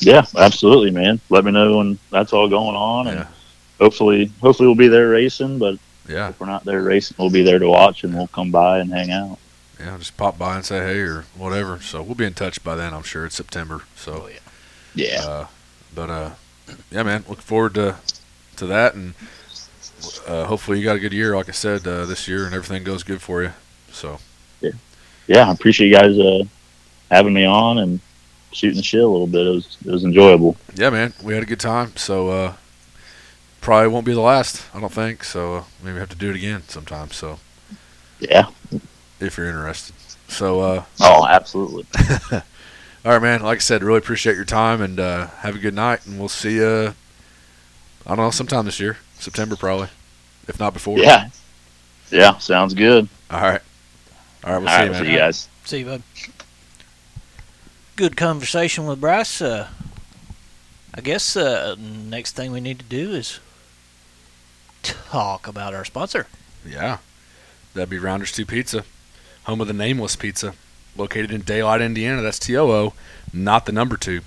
yeah, 0.01 0.24
absolutely, 0.36 0.90
man. 0.90 1.20
Let 1.28 1.44
me 1.44 1.53
know 1.53 1.78
when 1.78 1.99
that's 2.11 2.32
all 2.32 2.49
going 2.49 2.76
on, 2.76 3.09
and 3.09 3.26
hopefully, 3.80 4.32
hopefully 4.40 4.66
we'll 4.66 4.76
be 4.76 4.88
there 4.88 5.11
racing. 5.11 5.59
But 5.59 5.78
yeah, 6.09 6.28
if 6.30 6.40
we're 6.40 6.46
not 6.46 6.64
there 6.64 6.82
racing, 6.82 7.16
we'll 7.18 7.30
be 7.30 7.42
there 7.42 7.59
to 7.59 7.68
watch, 7.68 8.05
and 8.05 8.14
we'll 8.14 8.28
come 8.28 8.51
by 8.51 8.78
and 8.78 8.92
hang 8.92 9.11
out. 9.11 9.38
Yeah, 9.81 9.97
just 9.99 10.16
pop 10.16 10.39
by 10.39 10.57
and 10.57 10.64
say 10.64 10.79
hey 10.81 11.01
or 11.01 11.24
whatever. 11.37 11.81
So 11.81 12.03
we'll 12.03 12.14
be 12.14 12.24
in 12.26 12.35
touch 12.35 12.62
by 12.64 12.74
then. 12.74 12.95
I'm 12.95 13.03
sure 13.03 13.26
it's 13.26 13.37
September. 13.37 13.82
So. 13.97 14.23
Oh, 14.24 14.28
yeah. 14.28 14.39
Yeah, 14.94 15.24
Uh, 15.24 15.47
but 15.94 16.11
uh, 16.11 16.31
yeah, 16.90 17.02
man, 17.02 17.24
look 17.28 17.40
forward 17.40 17.74
to 17.74 17.97
to 18.57 18.66
that, 18.66 18.94
and 18.94 19.15
uh, 20.27 20.47
hopefully 20.47 20.78
you 20.78 20.85
got 20.85 20.97
a 20.97 21.01
good 21.01 21.12
year, 21.12 21.36
like 21.36 21.48
I 21.48 21.52
said, 21.52 21.86
uh, 21.86 22.05
this 22.07 22.27
year, 22.27 22.44
and 22.47 22.55
everything 22.55 22.82
goes 22.85 23.02
good 23.05 23.23
for 23.23 23.43
you. 23.43 23.52
So 23.93 24.19
yeah. 24.61 24.73
Yeah, 25.27 25.48
I 25.48 25.52
appreciate 25.52 25.89
you 25.89 25.94
guys 25.94 26.19
uh, 26.19 26.44
having 27.11 27.35
me 27.35 27.44
on 27.44 27.78
and 27.78 28.01
shooting 28.52 28.77
the 28.77 28.82
shit 28.82 29.02
a 29.02 29.07
little 29.07 29.27
bit. 29.27 29.47
It 29.47 29.51
was 29.51 29.77
it 29.85 29.90
was 29.90 30.05
enjoyable. 30.05 30.57
yeah, 30.74 30.90
man, 30.90 31.12
we 31.23 31.35
had 31.35 31.43
a 31.43 31.47
good 31.47 31.61
time. 31.61 31.97
So 31.97 32.28
uh, 32.31 32.55
probably 33.61 33.89
won't 33.89 34.07
be 34.07 34.15
the 34.15 34.20
last, 34.20 34.65
I 34.74 34.81
don't 34.81 34.93
think. 34.93 35.24
So 35.24 35.66
maybe 35.82 35.94
we 35.94 36.01
have 36.01 36.09
to 36.11 36.16
do 36.16 36.31
it 36.31 36.36
again 36.36 36.62
sometime. 36.69 37.11
So 37.11 37.39
Yeah. 38.20 38.48
If 39.20 39.36
you're 39.36 39.49
interested. 39.49 39.95
So 40.28 40.61
uh, 40.61 40.85
Oh, 41.01 41.27
absolutely. 41.27 41.85
all 42.32 43.12
right, 43.12 43.23
man. 43.23 43.43
Like 43.43 43.59
I 43.59 43.61
said, 43.61 43.82
really 43.82 43.99
appreciate 43.99 44.36
your 44.36 44.45
time, 44.45 44.81
and 44.82 45.01
uh, 45.01 45.28
have 45.39 45.55
a 45.57 45.59
good 45.59 45.74
night, 45.74 46.07
and 46.07 46.19
we'll 46.19 46.28
see 46.28 46.57
you. 46.57 46.95
I 48.07 48.09
don't 48.15 48.19
know, 48.19 48.31
sometime 48.31 48.65
this 48.65 48.81
year, 48.81 48.97
September 49.19 49.57
probably, 49.57 49.89
if 50.47 50.59
not 50.59 50.73
before. 50.73 50.99
Yeah. 50.99 51.28
Yeah. 52.11 52.39
Sounds 52.39 52.74
good. 52.74 53.09
All 53.31 53.40
right. 53.40 53.61
All 54.45 54.53
right. 54.53 54.57
All 54.57 54.61
We'll 54.61 54.69
see 54.69 54.74
right. 54.77 54.85
you, 54.86 54.90
man. 54.93 55.05
See 55.05 55.11
you 55.12 55.19
guys. 55.19 55.49
See 55.65 55.78
you, 55.81 55.85
bud. 55.85 56.03
Good 57.97 58.16
conversation 58.16 58.86
with 58.86 59.01
Bryce. 59.01 59.43
Uh, 59.43 59.69
I 60.95 61.01
guess 61.01 61.36
uh, 61.36 61.74
next 61.78 62.32
thing 62.36 62.53
we 62.53 62.61
need 62.61 62.78
to 62.78 62.85
do 62.85 63.11
is 63.12 63.40
talk 64.82 65.47
about 65.47 65.74
our 65.74 65.85
sponsor. 65.85 66.27
Yeah. 66.66 66.99
That'd 67.74 67.90
be 67.90 67.99
Rounders 67.99 68.32
2 68.32 68.47
Pizza, 68.47 68.85
home 69.49 69.61
of 69.62 69.66
the 69.66 69.73
Nameless 69.73 70.15
Pizza, 70.15 70.53
located 70.97 71.31
in 71.33 71.41
Daylight, 71.41 71.81
Indiana. 71.81 72.20
That's 72.23 72.39
T 72.39 72.57
O 72.57 72.70
O, 72.70 72.93
not 73.33 73.65
the 73.66 73.73
number 73.73 73.97
2. 73.97 74.20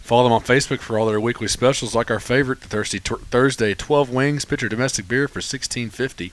Follow 0.00 0.24
them 0.24 0.32
on 0.32 0.40
Facebook 0.42 0.80
for 0.80 0.98
all 0.98 1.06
their 1.06 1.20
weekly 1.20 1.48
specials, 1.48 1.94
like 1.94 2.10
our 2.10 2.18
favorite, 2.20 2.60
the 2.62 2.68
Thursday, 2.68 2.98
Thursday 2.98 3.74
12 3.74 4.10
wings, 4.10 4.44
pitcher 4.44 4.68
domestic 4.68 5.06
beer 5.06 5.28
for 5.28 5.40
sixteen 5.40 5.90
fifty. 5.90 6.32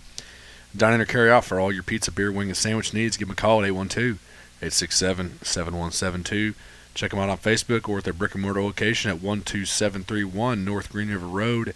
Dine 0.76 0.94
in 0.94 1.02
or 1.02 1.06
carry 1.06 1.30
out 1.30 1.44
for 1.44 1.60
all 1.60 1.72
your 1.74 1.84
pizza, 1.84 2.10
beer, 2.12 2.32
wing, 2.32 2.48
and 2.48 2.56
sandwich 2.58 2.94
needs. 2.94 3.18
Give 3.18 3.28
them 3.28 3.34
a 3.34 3.36
call 3.36 3.60
at 3.60 3.66
812 3.68 4.20
867 4.62 5.40
7172. 5.42 6.54
Check 6.94 7.12
them 7.12 7.20
out 7.20 7.30
on 7.30 7.38
Facebook 7.38 7.90
or 7.90 7.98
at 7.98 8.06
their 8.06 8.14
brick 8.14 8.34
and 8.36 8.42
mortar 8.44 8.62
location 8.64 9.12
at 9.12 9.22
12731 9.22 10.64
North 10.64 10.90
Green 10.90 11.10
River 11.10 11.26
Road, 11.28 11.74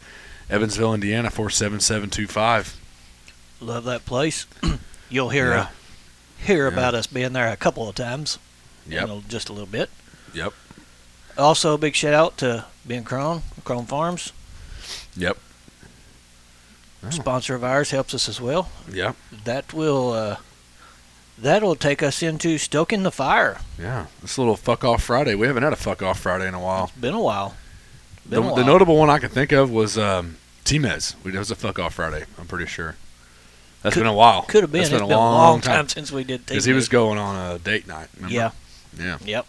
Evansville, 0.50 0.94
Indiana 0.94 1.30
47725. 1.30 2.80
Love 3.62 3.84
that 3.86 4.06
place. 4.06 4.46
You'll 5.10 5.30
hear 5.30 5.50
Yeah. 5.52 5.62
uh, 5.62 5.68
hear 6.46 6.68
Yeah. 6.68 6.74
about 6.74 6.96
us 6.96 7.08
being 7.08 7.34
there 7.34 7.50
a 7.52 7.58
couple 7.58 7.88
of 7.90 7.96
times. 7.96 8.38
Yep. 8.88 9.04
in 9.04 9.10
a- 9.10 9.22
just 9.22 9.50
a 9.50 9.52
little 9.52 9.66
bit. 9.68 9.90
Yep. 10.34 10.54
Also, 11.38 11.74
a 11.74 11.78
big 11.78 11.96
shout 11.96 12.14
out 12.14 12.38
to 12.38 12.66
Ben 12.86 13.04
Crone, 13.04 13.42
Crone 13.64 13.86
Farms. 13.88 14.32
Yep. 15.18 15.38
Sponsor 17.12 17.54
of 17.56 17.64
ours, 17.64 17.92
helps 17.92 18.14
us 18.16 18.28
as 18.28 18.42
well. 18.42 18.70
Yeah, 18.92 19.14
That 19.44 19.74
will 19.74 20.12
uh, 20.14 20.38
that'll 21.38 21.76
take 21.76 22.02
us 22.02 22.24
into 22.24 22.58
stoking 22.58 23.04
the 23.04 23.12
fire. 23.12 23.60
yeah. 23.80 24.08
This 24.22 24.38
little 24.40 24.56
fuck 24.56 24.84
off 24.84 25.04
Friday. 25.04 25.36
We 25.36 25.46
haven't 25.46 25.62
had 25.64 25.74
a 25.74 25.78
fuck 25.78 26.02
off 26.02 26.20
Friday 26.20 26.48
in 26.48 26.54
a 26.56 26.60
while. 26.60 26.86
It's 26.86 26.94
been 26.98 27.14
a 27.14 27.22
while. 27.22 27.56
The, 28.26 28.42
Been 28.42 28.50
a 28.52 28.56
the 28.56 28.64
notable 28.64 28.98
one 28.98 29.12
I 29.12 29.20
can 29.20 29.30
think 29.30 29.52
of 29.52 29.70
was 29.70 30.00
um, 30.00 30.38
T-Mez. 30.64 31.16
We- 31.24 31.32
was 31.38 31.52
a 31.52 31.56
fuck 31.56 31.78
off 31.78 31.94
Friday. 31.96 32.26
I'm 32.40 32.48
pretty 32.48 32.66
sure. 32.66 32.96
That's 33.86 33.94
Could- 33.94 34.00
been 34.02 34.08
a 34.08 34.14
while. 34.14 34.42
Could 34.42 34.64
have 34.64 34.72
been. 34.72 34.80
That's 34.82 34.92
It's 34.92 35.00
been 35.00 35.08
been 35.10 35.16
a 35.16 35.20
long, 35.20 35.62
time. 35.62 35.88
since 35.88 36.12
we 36.12 36.24
did. 36.24 36.44
Because 36.46 36.66
he 36.66 36.74
was 36.74 36.90
going 36.90 37.20
on 37.20 37.36
a 37.56 37.60
date 37.60 37.88
night. 37.88 38.08
Remember? 38.16 38.34
Yeah. 38.34 38.52
Yeah. 38.98 39.18
Yep. 39.24 39.46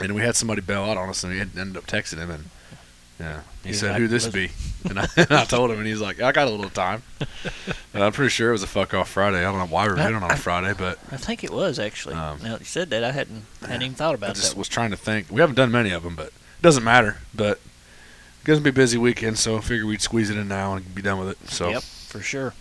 And 0.00 0.14
we 0.14 0.20
had 0.20 0.36
somebody 0.36 0.60
bail 0.60 0.82
out 0.84 0.98
on 0.98 1.08
us, 1.08 1.24
and 1.24 1.32
we 1.32 1.40
ended 1.40 1.76
up 1.78 1.86
texting 1.86 2.18
him, 2.18 2.30
and 2.30 2.44
yeah, 3.18 3.40
he 3.64 3.72
said, 3.72 3.92
like, 3.92 4.00
"Who 4.00 4.08
this 4.08 4.26
be?" 4.26 4.50
And 4.90 4.98
I, 4.98 5.06
and 5.16 5.30
I 5.32 5.44
told 5.44 5.70
him, 5.70 5.78
and 5.78 5.86
he's 5.86 6.00
like, 6.02 6.20
"I 6.20 6.32
got 6.32 6.48
a 6.48 6.50
little 6.50 6.68
time." 6.70 7.02
And 7.94 8.02
I'm 8.02 8.12
pretty 8.12 8.30
sure 8.30 8.48
it 8.48 8.52
was 8.52 8.62
a 8.62 8.66
fuck 8.66 8.94
off 8.94 9.10
Friday. 9.10 9.38
I 9.38 9.42
don't 9.42 9.58
know 9.58 9.66
why 9.66 9.84
we 9.86 9.92
were 9.92 9.98
I- 10.00 10.04
doing 10.08 10.16
it 10.16 10.24
on 10.24 10.30
a 10.30 10.36
Friday, 10.36 10.74
but 10.76 10.98
I 11.10 11.16
think 11.18 11.44
it 11.44 11.50
was 11.50 11.78
actually. 11.78 12.14
Um, 12.14 12.38
now 12.42 12.52
that 12.52 12.60
you 12.60 12.64
said 12.66 12.88
that, 12.90 13.04
I 13.04 13.12
hadn't 13.12 13.44
hadn't 13.60 13.82
even 13.82 13.94
thought 13.94 14.12
I 14.12 14.14
about 14.14 14.34
just 14.34 14.50
that. 14.52 14.58
was 14.58 14.68
trying 14.68 14.90
to 14.90 14.96
think. 14.96 15.30
We 15.30 15.40
haven't 15.40 15.56
done 15.56 15.70
many 15.70 15.90
of 15.92 16.02
them, 16.02 16.16
but 16.16 16.28
it 16.28 16.62
doesn't 16.62 16.84
matter. 16.84 17.18
But 17.34 17.60
it's 18.36 18.44
gonna 18.44 18.60
be 18.60 18.70
a 18.70 18.72
busy 18.72 18.96
weekend, 18.98 19.38
so 19.38 19.56
I 19.58 19.60
figured 19.60 19.86
we'd 19.86 20.00
squeeze 20.02 20.30
it 20.30 20.36
in 20.38 20.48
now 20.48 20.74
and 20.74 20.94
be 20.94 21.02
done 21.02 21.18
with 21.18 21.28
it. 21.28 21.50
So 21.50 21.68
Yep, 21.68 21.82
for 21.82 22.20
sure. 22.20 22.54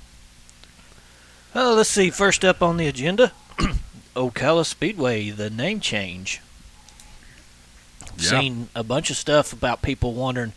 Well, 1.54 1.76
let's 1.76 1.90
see. 1.90 2.10
First 2.10 2.46
up 2.46 2.62
on 2.62 2.78
the 2.78 2.88
agenda, 2.88 3.34
Ocala 4.16 4.66
Speedway, 4.66 5.30
the 5.30 5.50
name 5.50 5.80
change. 5.80 6.42
Yeah. 8.18 8.40
Seen 8.40 8.70
a 8.76 8.84
bunch 8.84 9.10
of 9.10 9.18
stuff 9.18 9.52
about 9.52 9.82
people 9.82 10.14
wondering 10.14 10.54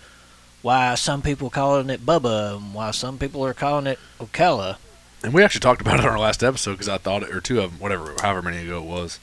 why 0.63 0.95
some 0.95 1.23
people 1.23 1.51
calling 1.51 1.91
it 1.91 2.05
Bubba 2.07 2.57
and 2.57 2.75
why 2.75 2.91
some 2.91 3.19
people 3.19 3.45
are 3.45 3.55
calling 3.55 3.87
it 3.87 3.99
Ocala. 4.21 4.77
And 5.23 5.33
we 5.33 5.43
actually 5.43 5.61
talked 5.61 5.81
about 5.81 5.99
it 6.01 6.05
on 6.07 6.13
our 6.13 6.19
last 6.19 6.43
episode 6.45 6.73
because 6.73 6.89
I 6.89 6.99
thought 6.99 7.23
it, 7.23 7.31
or 7.35 7.41
two 7.41 7.61
of 7.61 7.71
them, 7.73 7.81
whatever, 7.81 8.15
however 8.21 8.43
many 8.43 8.59
ago 8.59 8.79
it 8.79 8.85
was, 8.87 9.19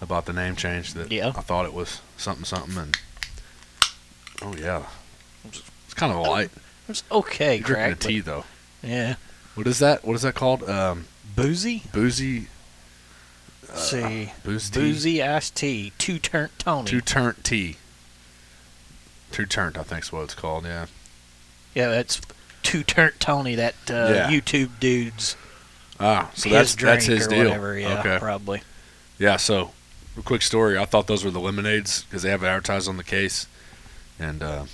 about 0.00 0.26
the 0.26 0.32
name 0.32 0.56
change. 0.56 0.94
That 0.94 1.10
Yeah. 1.12 1.28
I 1.28 1.40
thought 1.42 1.64
it 1.64 1.72
was 1.72 2.00
something, 2.16 2.44
something, 2.44 2.76
and 2.76 2.96
oh 4.42 4.54
yeah, 4.56 4.86
it's 5.44 5.94
kind 5.94 6.12
of 6.12 6.18
a 6.18 6.22
light. 6.22 6.50
It's 6.88 7.04
okay, 7.10 7.60
drinking 7.60 7.92
a 7.92 7.94
tea 7.94 8.20
though. 8.20 8.44
Yeah, 8.82 9.14
What 9.54 9.66
is 9.66 9.78
that? 9.80 10.04
What 10.04 10.14
is 10.14 10.22
that 10.22 10.34
called? 10.34 10.68
Um, 10.68 11.06
boozy. 11.36 11.82
boozy. 11.92 12.48
Uh, 13.70 13.76
see, 13.76 14.32
booze 14.44 14.68
tea. 14.70 14.80
boozy 14.80 15.22
iced 15.22 15.54
tea, 15.54 15.92
two 15.98 16.18
turnt 16.18 16.52
Tony. 16.58 16.86
Two 16.90 17.00
turnt 17.00 17.44
tea. 17.44 17.76
Two 19.30 19.46
turnt, 19.46 19.78
I 19.78 19.82
think's 19.82 20.12
what 20.12 20.22
it's 20.24 20.34
called. 20.34 20.64
Yeah. 20.64 20.86
yeah, 21.74 21.88
that's 21.88 22.20
two 22.62 22.82
turnt 22.82 23.18
Tony. 23.18 23.54
That 23.54 23.74
uh, 23.88 24.10
Yeah. 24.12 24.30
YouTube 24.30 24.78
dude's 24.78 25.36
Ah, 26.00 26.30
so 26.34 26.48
that's 26.50 26.74
that's 26.74 27.06
his 27.06 27.26
or 27.26 27.30
deal. 27.30 27.44
whatever. 27.44 27.78
Yeah, 27.78 28.00
okay. 28.00 28.18
probably. 28.18 28.62
Yeah. 29.18 29.36
So, 29.36 29.70
a 30.18 30.22
quick 30.22 30.42
story. 30.42 30.76
I 30.76 30.84
thought 30.84 31.06
those 31.06 31.24
were 31.24 31.30
the 31.30 31.40
lemonades 31.40 32.02
because 32.04 32.22
they 32.22 32.30
have 32.30 32.42
it 32.42 32.46
advertised 32.46 32.88
on 32.88 32.96
the 32.96 33.04
case, 33.04 33.46
and 34.18 34.42
uh, 34.42 34.64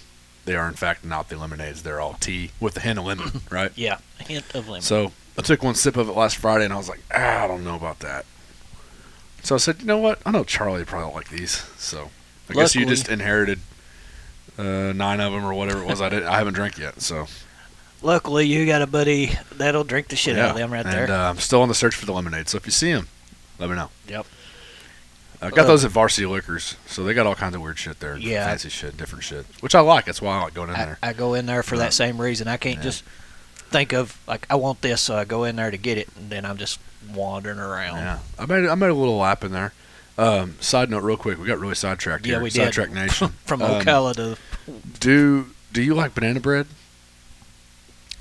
they 0.48 0.56
are 0.56 0.68
in 0.68 0.74
fact 0.74 1.04
not 1.04 1.28
the 1.28 1.36
lemonades. 1.36 1.82
They're 1.82 2.00
all 2.00 2.14
tea 2.14 2.50
with 2.60 2.76
a 2.76 2.80
hint 2.80 2.98
of 2.98 3.04
lemon, 3.04 3.42
right? 3.50 3.70
Yeah, 3.76 3.98
a 4.20 4.22
hint 4.24 4.54
of 4.54 4.68
lemon. 4.68 4.82
So 4.82 5.12
I 5.38 5.42
took 5.42 5.62
one 5.62 5.74
sip 5.74 5.96
of 5.96 6.08
it 6.08 6.12
last 6.12 6.36
Friday, 6.36 6.64
and 6.64 6.72
I 6.72 6.76
was 6.76 6.88
like, 6.88 7.00
ah, 7.14 7.44
I 7.44 7.46
don't 7.46 7.64
know 7.64 7.76
about 7.76 8.00
that. 8.00 8.24
So 9.42 9.54
I 9.54 9.58
said, 9.58 9.80
you 9.80 9.86
know 9.86 9.98
what? 9.98 10.20
I 10.26 10.30
know 10.30 10.44
Charlie 10.44 10.84
probably 10.84 11.14
like 11.14 11.28
these. 11.28 11.62
So 11.76 12.10
I 12.50 12.54
guess 12.54 12.74
you 12.74 12.86
just 12.86 13.08
inherited 13.08 13.60
uh, 14.58 14.92
nine 14.92 15.20
of 15.20 15.32
them 15.32 15.44
or 15.44 15.54
whatever 15.54 15.82
it 15.82 15.86
was. 15.86 16.00
I 16.00 16.08
didn't. 16.08 16.28
I 16.28 16.38
haven't 16.38 16.54
drank 16.54 16.78
yet. 16.78 17.00
So 17.00 17.26
Luckily, 18.00 18.46
you 18.46 18.64
got 18.66 18.80
a 18.80 18.86
buddy 18.86 19.32
that'll 19.56 19.84
drink 19.84 20.08
the 20.08 20.16
shit 20.16 20.38
out 20.38 20.50
of 20.50 20.56
them 20.56 20.72
right 20.72 20.86
and, 20.86 20.94
there. 20.94 21.10
uh, 21.10 21.30
I'm 21.30 21.38
still 21.38 21.62
on 21.62 21.68
the 21.68 21.74
search 21.74 21.94
for 21.94 22.06
the 22.06 22.12
lemonade. 22.12 22.48
So 22.48 22.56
if 22.56 22.64
you 22.64 22.70
see 22.72 22.90
him, 22.90 23.08
let 23.58 23.68
me 23.68 23.76
know. 23.76 23.90
Yep. 24.08 24.26
I 25.40 25.50
got 25.50 25.60
Uh, 25.60 25.68
those 25.68 25.84
at 25.84 25.90
Varsity 25.92 26.26
Liquors, 26.26 26.74
so 26.86 27.04
they 27.04 27.14
got 27.14 27.26
all 27.26 27.34
kinds 27.36 27.54
of 27.54 27.60
weird 27.62 27.78
shit 27.78 28.00
there. 28.00 28.16
Yeah. 28.16 28.44
fancy 28.46 28.68
shit, 28.70 28.96
different 28.96 29.22
shit, 29.24 29.46
which 29.60 29.74
I 29.74 29.80
like. 29.80 30.06
That's 30.06 30.20
why 30.20 30.36
I 30.38 30.42
like 30.42 30.54
going 30.54 30.70
in 30.70 30.74
I, 30.76 30.84
there. 30.84 30.98
I 31.02 31.12
go 31.12 31.34
in 31.34 31.46
there 31.46 31.62
for 31.62 31.76
Right. 31.76 31.84
that 31.84 31.94
same 31.94 32.20
reason. 32.20 32.48
I 32.48 32.56
can't 32.56 32.78
Yeah. 32.78 32.82
just 32.82 33.04
think 33.70 33.92
of 33.92 34.18
like 34.26 34.46
I 34.50 34.56
want 34.56 34.80
this, 34.82 35.00
so 35.00 35.16
I 35.16 35.24
go 35.24 35.44
in 35.44 35.54
there 35.56 35.70
to 35.70 35.76
get 35.76 35.96
it, 35.98 36.08
and 36.16 36.28
then 36.30 36.44
I'm 36.44 36.56
just 36.56 36.80
wandering 37.12 37.58
around. 37.60 37.98
Yeah, 37.98 38.18
I 38.38 38.46
made 38.46 38.66
I 38.68 38.74
made 38.74 38.90
a 38.90 38.94
little 38.94 39.18
lap 39.18 39.44
in 39.44 39.52
there. 39.52 39.72
Um, 40.16 40.56
side 40.60 40.90
note, 40.90 41.04
real 41.04 41.16
quick, 41.16 41.38
we 41.38 41.46
got 41.46 41.60
really 41.60 41.76
sidetracked 41.76 42.26
Yeah, 42.26 42.34
here. 42.34 42.42
we 42.42 42.50
did. 42.50 42.64
Sidetrack 42.74 42.90
Nation. 42.90 43.28
From 43.44 43.62
Um, 43.62 43.80
Ocala 43.82 44.16
to 44.16 44.36
Do 44.98 45.50
Do 45.72 45.80
you 45.82 45.94
like 45.94 46.14
banana 46.14 46.40
bread? 46.40 46.66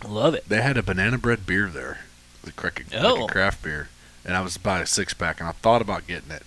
love 0.07 0.33
it. 0.35 0.47
They 0.47 0.61
had 0.61 0.77
a 0.77 0.83
banana 0.83 1.17
bread 1.17 1.45
beer 1.47 1.67
there, 1.67 2.01
the 2.43 2.53
like 2.61 2.83
Oh. 2.93 3.25
craft 3.27 3.63
beer, 3.63 3.89
and 4.23 4.35
I 4.35 4.41
was 4.41 4.57
buying 4.57 4.83
a 4.83 4.85
six 4.85 5.13
pack, 5.13 5.39
and 5.39 5.49
I 5.49 5.53
thought 5.53 5.81
about 5.81 6.05
getting 6.07 6.29
it. 6.31 6.43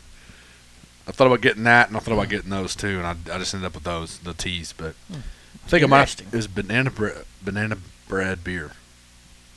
I 1.07 1.13
thought 1.13 1.27
about 1.27 1.41
getting 1.41 1.65
that, 1.65 1.89
and 1.89 1.97
I 1.97 2.01
thought 2.01 2.15
about 2.15 2.29
getting 2.29 2.51
those 2.51 2.77
too, 2.77 3.01
and 3.03 3.07
I, 3.07 3.17
I 3.35 3.39
just 3.39 3.55
ended 3.55 3.67
up 3.67 3.75
with 3.75 3.85
those, 3.85 4.19
the 4.19 4.33
teas. 4.35 4.73
But 4.77 4.95
I 5.13 5.69
think 5.69 5.83
I 5.83 5.87
might. 5.87 6.23
Was 6.33 6.47
banana 6.47 6.91
bread, 6.91 7.25
banana 7.43 7.79
bread 8.09 8.45
beer, 8.45 8.73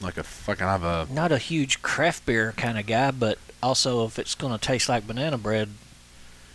like 0.01 0.17
a 0.17 0.23
fucking 0.23 0.65
I 0.65 0.71
have 0.71 0.83
a 0.83 1.07
Not 1.11 1.31
a 1.31 1.37
huge 1.37 1.81
craft 1.81 2.25
beer 2.25 2.53
kind 2.57 2.79
of 2.79 2.85
guy, 2.87 3.11
but 3.11 3.37
also 3.61 4.05
if 4.05 4.17
it's 4.19 4.35
going 4.35 4.53
to 4.53 4.59
taste 4.59 4.89
like 4.89 5.05
banana 5.05 5.37
bread, 5.37 5.69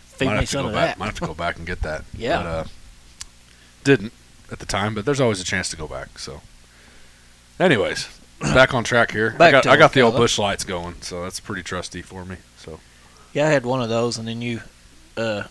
feed 0.07 0.25
might 0.25 0.31
me 0.31 0.37
have 0.39 0.45
to 0.45 0.51
some 0.51 0.63
go 0.63 0.67
of 0.69 0.73
back. 0.75 0.87
that. 0.95 0.99
Might 0.99 1.05
have 1.05 1.15
to 1.19 1.25
go 1.27 1.33
back 1.33 1.57
and 1.57 1.65
get 1.65 1.81
that. 1.81 2.03
Yeah. 2.17 2.37
But, 2.37 2.45
uh, 2.47 2.63
didn't 3.83 4.13
at 4.51 4.59
the 4.59 4.65
time, 4.65 4.93
but 4.95 5.05
there's 5.05 5.21
always 5.21 5.39
a 5.39 5.43
chance 5.45 5.69
to 5.69 5.77
go 5.77 5.87
back. 5.87 6.19
So, 6.19 6.41
anyways, 7.59 8.09
back 8.41 8.73
on 8.73 8.83
track 8.83 9.11
here. 9.11 9.31
I 9.35 9.37
Back 9.37 9.51
got 9.51 9.63
to 9.63 9.69
I 9.71 9.77
got 9.77 9.93
the 9.93 10.01
old 10.01 10.15
Busch 10.15 10.37
Lights 10.37 10.63
going, 10.63 10.95
so 11.01 11.23
that's 11.23 11.39
pretty 11.39 11.63
trusty 11.63 12.01
for 12.01 12.25
me. 12.25 12.37
So, 12.57 12.79
Yeah, 13.33 13.47
I 13.47 13.49
had 13.51 13.65
one 13.65 13.81
of 13.81 13.89
those, 13.89 14.17
and 14.17 14.27
then 14.27 14.41
you 14.41 14.61
uh, 15.19 15.43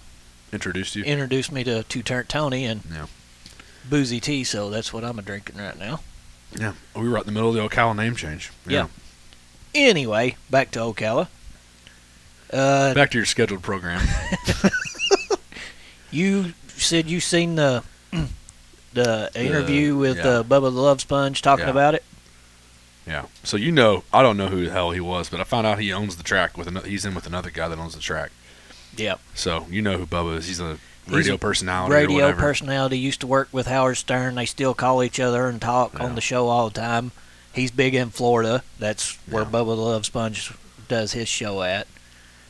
introduced 0.53 0.97
you. 0.97 1.05
introduced 1.05 1.53
me 1.53 1.62
to 1.65 1.82
Two 1.85 2.03
Turnt 2.03 2.28
Tony 2.28 2.65
and 2.65 2.82
Yeah. 2.93 3.07
boozy 3.89 4.19
tea, 4.20 4.43
so 4.45 4.70
that's 4.70 4.93
what 4.93 5.05
I'm 5.05 5.19
a 5.19 5.23
drinking 5.23 5.57
right 5.59 5.78
now. 5.78 6.01
Yeah, 6.59 6.73
we 6.97 7.03
were 7.03 7.11
right 7.11 7.23
in 7.23 7.27
the 7.27 7.32
middle 7.32 7.51
of 7.51 7.55
the 7.55 7.69
Ocala 7.77 7.95
name 7.97 8.16
change. 8.16 8.51
Yeah. 8.66 8.89
Anyway, 9.74 10.36
back 10.51 10.70
to 10.73 10.78
Ocala. 10.81 11.28
Uh, 12.51 12.95
Back 12.95 13.11
to 13.11 13.19
your 13.19 13.27
scheduled 13.27 13.62
program. 13.62 14.01
you 16.11 16.55
said 16.69 17.09
you 17.09 17.20
seen 17.20 17.55
the 17.57 17.82
the 18.95 19.31
interview 19.35 19.97
with 19.97 20.16
yeah. 20.16 20.28
uh, 20.28 20.43
Bubba 20.43 20.62
the 20.62 20.70
Love 20.73 21.01
Sponge 21.01 21.43
talking 21.43 21.66
Yeah. 21.66 21.70
about 21.70 21.95
it. 21.95 22.03
yeah. 23.07 23.27
So 23.45 23.57
you 23.57 23.70
know, 23.70 24.05
I 24.12 24.23
don't 24.23 24.36
know 24.39 24.49
who 24.49 24.65
the 24.65 24.73
hell 24.73 24.90
he 24.93 25.01
was, 25.01 25.28
but 25.28 25.40
I 25.40 25.45
found 25.45 25.66
out 25.66 25.78
he 25.78 25.93
owns 25.93 26.16
the 26.16 26.23
track 26.23 26.57
with 26.57 26.66
another. 26.66 26.89
He's 26.89 27.05
in 27.05 27.15
with 27.15 27.27
another 27.27 27.51
guy 27.51 27.69
that 27.69 27.78
owns 27.78 27.95
the 27.95 28.01
track. 28.01 28.31
Yep. 28.97 29.20
So 29.35 29.66
you 29.70 29.82
know 29.82 29.97
who 29.98 30.06
Bubba 30.06 30.39
is. 30.39 30.47
He's 30.48 30.60
a 30.60 30.78
He's 31.06 31.15
radio 31.15 31.35
a 31.35 31.39
personality. 31.39 31.94
Radio 31.94 32.32
personality 32.35 32.98
used 32.98 33.20
to 33.20 33.27
work 33.27 33.48
with 33.52 33.66
Howard 33.66 33.97
Stern. 33.97 34.35
They 34.35 34.44
still 34.47 34.74
call 34.74 35.02
each 35.02 35.19
other 35.20 35.48
and 35.48 35.60
talk 35.60 35.94
Yeah. 35.94 36.05
on 36.05 36.15
the 36.15 36.20
show 36.20 36.48
all 36.48 36.69
the 36.69 36.81
time. 36.81 37.12
He's 37.52 37.70
big 37.70 37.94
in 37.94 38.10
Florida. 38.10 38.62
That's 38.78 39.16
where 39.27 39.44
Yeah. 39.44 39.48
Bubba 39.51 39.74
the 39.77 39.77
Love 39.77 40.05
Sponge 40.06 40.52
does 40.89 41.12
his 41.12 41.28
show 41.28 41.62
at. 41.62 41.86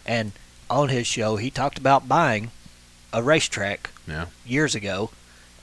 And 0.04 0.32
on 0.68 0.88
his 0.88 1.06
show, 1.06 1.36
he 1.36 1.50
talked 1.50 1.78
about 1.78 2.08
buying 2.08 2.50
a 3.12 3.22
racetrack 3.22 3.90
Yeah. 4.06 4.26
years 4.44 4.74
ago 4.74 5.10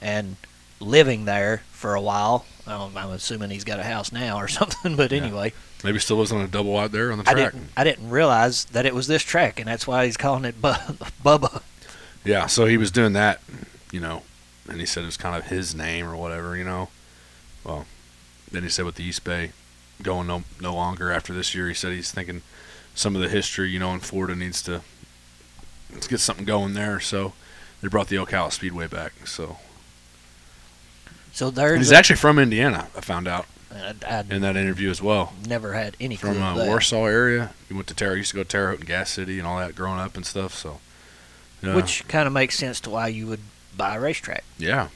and 0.01 0.37
living 0.79 1.25
there 1.25 1.63
for 1.71 1.95
a 1.95 2.01
while. 2.01 2.45
Um, 2.67 2.93
I'm 2.95 3.11
assuming 3.11 3.49
he's 3.51 3.63
got 3.63 3.79
a 3.79 3.83
house 3.83 4.11
now 4.11 4.37
or 4.37 4.47
something, 4.59 4.95
but 4.95 5.11
Yeah. 5.11 5.51
Maybe 5.85 5.99
still 5.99 6.17
lives 6.17 6.31
on 6.31 6.41
a 6.41 6.47
double 6.47 6.77
out 6.77 6.91
there 6.91 7.11
on 7.11 7.19
the 7.19 7.29
I 7.29 7.33
track. 7.33 7.51
didn't 7.53 7.69
I 7.77 7.83
didn't 7.83 8.09
realize 8.09 8.65
that 8.65 8.85
it 8.85 8.93
was 8.95 9.07
this 9.07 9.21
track, 9.23 9.59
and 9.59 9.67
that's 9.69 9.85
why 9.87 10.05
he's 10.05 10.17
calling 10.17 10.43
it 10.43 10.59
Bu- 10.61 10.73
Bubba. 11.23 11.61
Yeah, 12.23 12.47
so 12.47 12.65
he 12.65 12.75
was 12.77 12.89
doing 12.91 13.13
that, 13.13 13.39
you 13.91 13.99
know, 13.99 14.23
and 14.67 14.79
he 14.79 14.85
said 14.87 15.03
it 15.03 15.05
was 15.05 15.15
kind 15.17 15.35
of 15.35 15.45
his 15.45 15.75
name 15.75 16.07
or 16.07 16.15
whatever, 16.15 16.57
you 16.57 16.63
know. 16.63 16.89
Well, 17.63 17.85
then 18.51 18.63
he 18.63 18.69
said 18.69 18.83
with 18.85 18.95
the 18.95 19.03
East 19.03 19.23
Bay 19.23 19.51
going 20.01 20.25
no 20.27 20.43
no 20.59 20.73
longer 20.73 21.11
after 21.11 21.33
this 21.33 21.53
year, 21.53 21.67
he 21.67 21.73
said 21.75 21.91
he's 21.93 22.11
thinking 22.11 22.41
some 22.95 23.15
of 23.15 23.21
the 23.21 23.29
history, 23.29 23.69
you 23.69 23.77
know, 23.79 23.93
in 23.93 23.99
Florida 23.99 24.35
needs 24.35 24.61
to 24.63 24.81
let's 25.93 26.07
get 26.07 26.19
something 26.19 26.45
going 26.45 26.73
there. 26.73 26.99
So 26.99 27.33
they 27.81 27.87
brought 27.89 28.07
the 28.07 28.15
Ocala 28.15 28.51
Speedway 28.51 28.87
back. 28.87 29.27
So 29.27 29.57
So 31.31 31.49
and 31.49 31.55
there's 31.57 31.77
he's 31.77 31.91
a- 31.91 31.95
actually 31.97 32.15
from 32.15 32.39
Indiana. 32.39 32.87
I 32.97 33.01
found 33.01 33.27
out 33.27 33.45
I, 33.75 33.93
I 34.07 34.19
in 34.29 34.41
that 34.41 34.55
interview 34.55 34.89
as 34.89 35.01
well. 35.01 35.33
never 35.47 35.73
had 35.73 35.95
any 35.99 36.17
clue 36.17 36.33
From 36.33 36.41
uh. 36.41 36.65
Warsaw 36.65 37.05
area, 37.05 37.53
You 37.69 37.75
went 37.75 37.87
to 37.87 37.93
Terre. 37.93 38.15
Used 38.15 38.31
to 38.31 38.37
go 38.37 38.43
to 38.43 38.49
Terre 38.49 38.69
Haute 38.69 38.79
and 38.79 38.87
Gas 38.87 39.11
City 39.11 39.37
and 39.37 39.47
all 39.47 39.59
that 39.59 39.75
growing 39.75 39.99
up 39.99 40.15
and 40.15 40.25
stuff. 40.25 40.53
So, 40.55 40.79
which 41.61 42.07
kind 42.07 42.27
of 42.27 42.33
makes 42.33 42.57
sense 42.57 42.79
to 42.81 42.89
why 42.89 43.07
you 43.07 43.27
would 43.27 43.41
buy 43.75 43.95
a 43.95 43.99
racetrack. 43.99 44.43
yeah, 44.57 44.89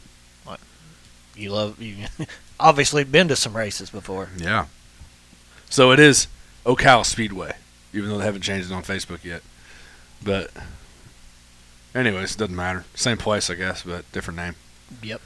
You 1.35 1.51
love 1.51 1.81
you 1.81 2.05
obviously 2.59 3.03
been 3.03 3.27
to 3.29 3.35
some 3.35 3.55
races 3.55 3.89
before. 3.89 4.29
Yeah. 4.37 4.65
So 5.69 5.91
it 5.91 5.99
is 5.99 6.27
Ocala 6.65 7.05
Speedway, 7.05 7.53
even 7.93 8.09
though 8.09 8.17
they 8.17 8.25
haven't 8.25 8.41
changed 8.41 8.71
it 8.71 8.73
on 8.73 8.83
Facebook 8.83 9.23
yet. 9.23 9.41
But, 10.23 10.51
anyways, 11.95 12.35
it 12.35 12.37
doesn't 12.37 12.55
matter. 12.55 12.83
Same 12.95 13.17
place, 13.17 13.49
I 13.49 13.55
guess, 13.55 13.83
but 13.83 14.11
different 14.11 14.37
name. 14.37 14.55
Yep. 15.01 15.21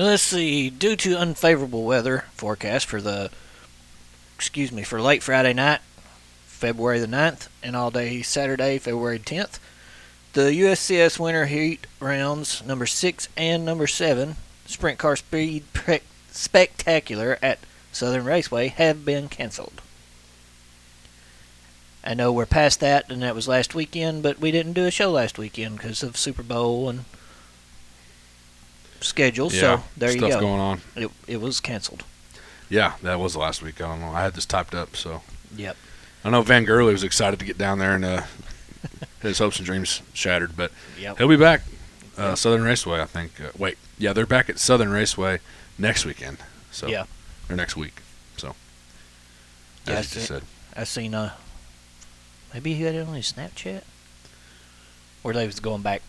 Let's 0.00 0.22
see. 0.22 0.70
Due 0.70 0.96
to 0.96 1.18
unfavorable 1.18 1.84
weather 1.84 2.24
forecast 2.32 2.86
for 2.86 3.02
the, 3.02 3.30
excuse 4.34 4.72
me, 4.72 4.82
for 4.82 4.98
late 4.98 5.22
Friday 5.22 5.52
night, 5.52 5.80
February 6.46 6.98
the 7.00 7.06
9th, 7.06 7.48
and 7.62 7.76
all 7.76 7.90
day 7.90 8.22
Saturday, 8.22 8.78
February 8.78 9.18
10th, 9.18 9.58
the 10.32 10.52
USCS 10.52 11.18
Winter 11.18 11.44
Heat 11.44 11.86
rounds 12.00 12.64
number 12.64 12.86
six 12.86 13.28
and 13.36 13.66
number 13.66 13.86
seven, 13.86 14.36
Sprint 14.64 14.98
Car 14.98 15.16
Speed 15.16 15.70
Pre- 15.74 16.00
Spectacular 16.30 17.38
at 17.42 17.58
Southern 17.92 18.24
Raceway, 18.24 18.68
have 18.68 19.04
been 19.04 19.28
canceled. 19.28 19.82
I 22.02 22.14
know 22.14 22.32
we're 22.32 22.46
past 22.46 22.80
that, 22.80 23.10
and 23.10 23.22
that 23.22 23.34
was 23.34 23.46
last 23.46 23.74
weekend, 23.74 24.22
but 24.22 24.40
we 24.40 24.50
didn't 24.50 24.72
do 24.72 24.86
a 24.86 24.90
show 24.90 25.10
last 25.10 25.36
weekend 25.36 25.76
because 25.76 26.02
of 26.02 26.16
Super 26.16 26.42
Bowl 26.42 26.88
and 26.88 27.04
schedule. 29.00 29.50
Yeah, 29.52 29.60
so 29.60 29.82
there 29.96 30.10
you 30.12 30.20
go. 30.20 30.28
stuff 30.28 30.40
go. 30.40 30.46
going 30.46 30.60
on. 30.60 30.80
It, 30.96 31.10
it 31.26 31.40
was 31.40 31.60
canceled. 31.60 32.04
Yeah, 32.68 32.94
that 33.02 33.18
was 33.18 33.34
last 33.36 33.62
week. 33.62 33.80
I 33.80 33.88
don't 33.88 34.00
know. 34.00 34.10
I 34.10 34.22
had 34.22 34.34
this 34.34 34.46
typed 34.46 34.74
up, 34.74 34.94
so 34.96 35.22
Yep. 35.56 35.76
I 36.24 36.30
know 36.30 36.42
Van 36.42 36.64
Gurley 36.64 36.92
was 36.92 37.02
excited 37.02 37.38
to 37.40 37.44
get 37.46 37.58
down 37.58 37.78
there 37.78 37.94
and 37.94 38.04
uh, 38.04 38.22
his 39.22 39.38
hopes 39.38 39.56
and 39.58 39.66
dreams 39.66 40.02
shattered, 40.12 40.56
but 40.56 40.70
Yep. 40.98 41.18
he'll 41.18 41.28
be 41.28 41.36
back. 41.36 41.62
Uh. 42.16 42.34
Southern 42.34 42.62
Raceway, 42.62 43.00
I 43.00 43.06
think. 43.06 43.40
Uh, 43.40 43.48
wait, 43.58 43.78
yeah, 43.98 44.12
they're 44.12 44.26
back 44.26 44.48
at 44.50 44.58
Southern 44.58 44.90
Raceway 44.90 45.40
next 45.78 46.04
weekend. 46.04 46.38
So 46.70 46.86
Yeah. 46.86 47.06
or 47.48 47.56
next 47.56 47.76
week. 47.76 48.02
So 48.36 48.54
Yeah, 49.86 49.94
as 49.94 50.10
you 50.14 50.20
just 50.20 50.28
said. 50.28 50.42
I 50.76 50.84
seen 50.84 51.14
uh 51.14 51.32
maybe 52.54 52.74
he 52.74 52.82
had 52.84 52.94
it 52.94 53.06
on 53.08 53.14
his 53.14 53.32
Snapchat, 53.32 53.82
or 55.24 55.32
they 55.32 55.46
was 55.46 55.58
going 55.60 55.82
back 55.82 56.02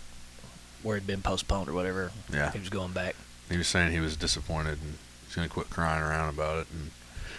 where 0.84 0.98
it'd 0.98 1.08
been 1.08 1.22
postponed 1.22 1.68
or 1.70 1.74
whatever. 1.74 2.12
Yeah, 2.32 2.52
He 2.52 2.60
was 2.60 2.70
going 2.70 2.92
back. 2.92 3.16
he 3.50 3.58
was 3.58 3.68
saying 3.68 3.92
he 3.92 4.00
was 4.00 4.16
disappointed 4.18 4.80
and 4.82 4.98
he's 5.26 5.36
gonna 5.36 5.48
quit 5.50 5.70
crying 5.70 6.02
around 6.02 6.30
about 6.30 6.60
it. 6.60 6.68
And 6.74 6.92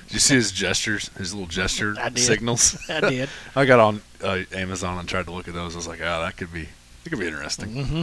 did 0.06 0.14
you 0.14 0.20
see 0.20 0.34
his 0.34 0.52
gestures, 0.52 1.08
his 1.18 1.32
little 1.34 1.48
gesture 1.48 1.94
I 1.98 2.10
signals? 2.14 2.76
I 2.90 3.00
did. 3.00 3.28
I 3.56 3.64
got 3.64 3.80
on 3.80 4.02
uh, 4.22 4.40
Amazon 4.54 4.98
and 4.98 5.08
tried 5.08 5.26
to 5.26 5.32
look 5.32 5.48
at 5.48 5.54
those. 5.54 5.74
I 5.74 5.78
was 5.78 5.88
like, 5.88 6.00
oh, 6.00 6.20
that 6.22 6.36
could 6.36 6.52
be, 6.52 6.68
it 7.04 7.10
could 7.10 7.18
be 7.18 7.26
interesting. 7.28 7.84
hmm 7.84 8.02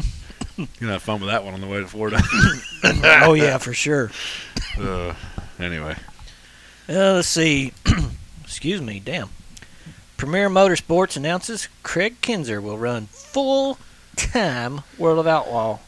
You 0.62 0.68
can 0.78 0.88
have 0.90 1.02
fun 1.04 1.22
with 1.22 1.30
that 1.30 1.44
one 1.46 1.54
on 1.54 1.62
the 1.62 1.68
way 1.68 1.80
to 1.80 1.88
Florida. 1.88 2.20
oh 3.24 3.34
yeah, 3.34 3.58
for 3.60 3.74
sure. 3.74 4.12
uh, 4.80 5.14
anyway, 5.60 5.96
Uh, 6.90 7.14
let's 7.14 7.28
see. 7.28 7.72
Excuse 8.44 8.82
me. 8.82 9.00
Damn. 9.00 9.30
Premier 10.18 10.50
Motorsports 10.50 11.16
announces 11.16 11.70
Kraig 11.84 12.20
Kinser 12.22 12.62
will 12.62 12.78
run 12.78 13.06
full 13.06 13.78
time 14.32 14.82
World 14.98 15.20
of 15.20 15.28
Outlaw 15.28 15.80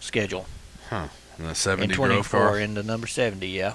schedule 0.00 0.46
the 0.90 1.08
in 1.38 1.54
70 1.54 1.94
Grove 1.94 2.28
24 2.28 2.58
into 2.58 2.82
number 2.82 3.06
70. 3.06 3.46
Yeah. 3.46 3.74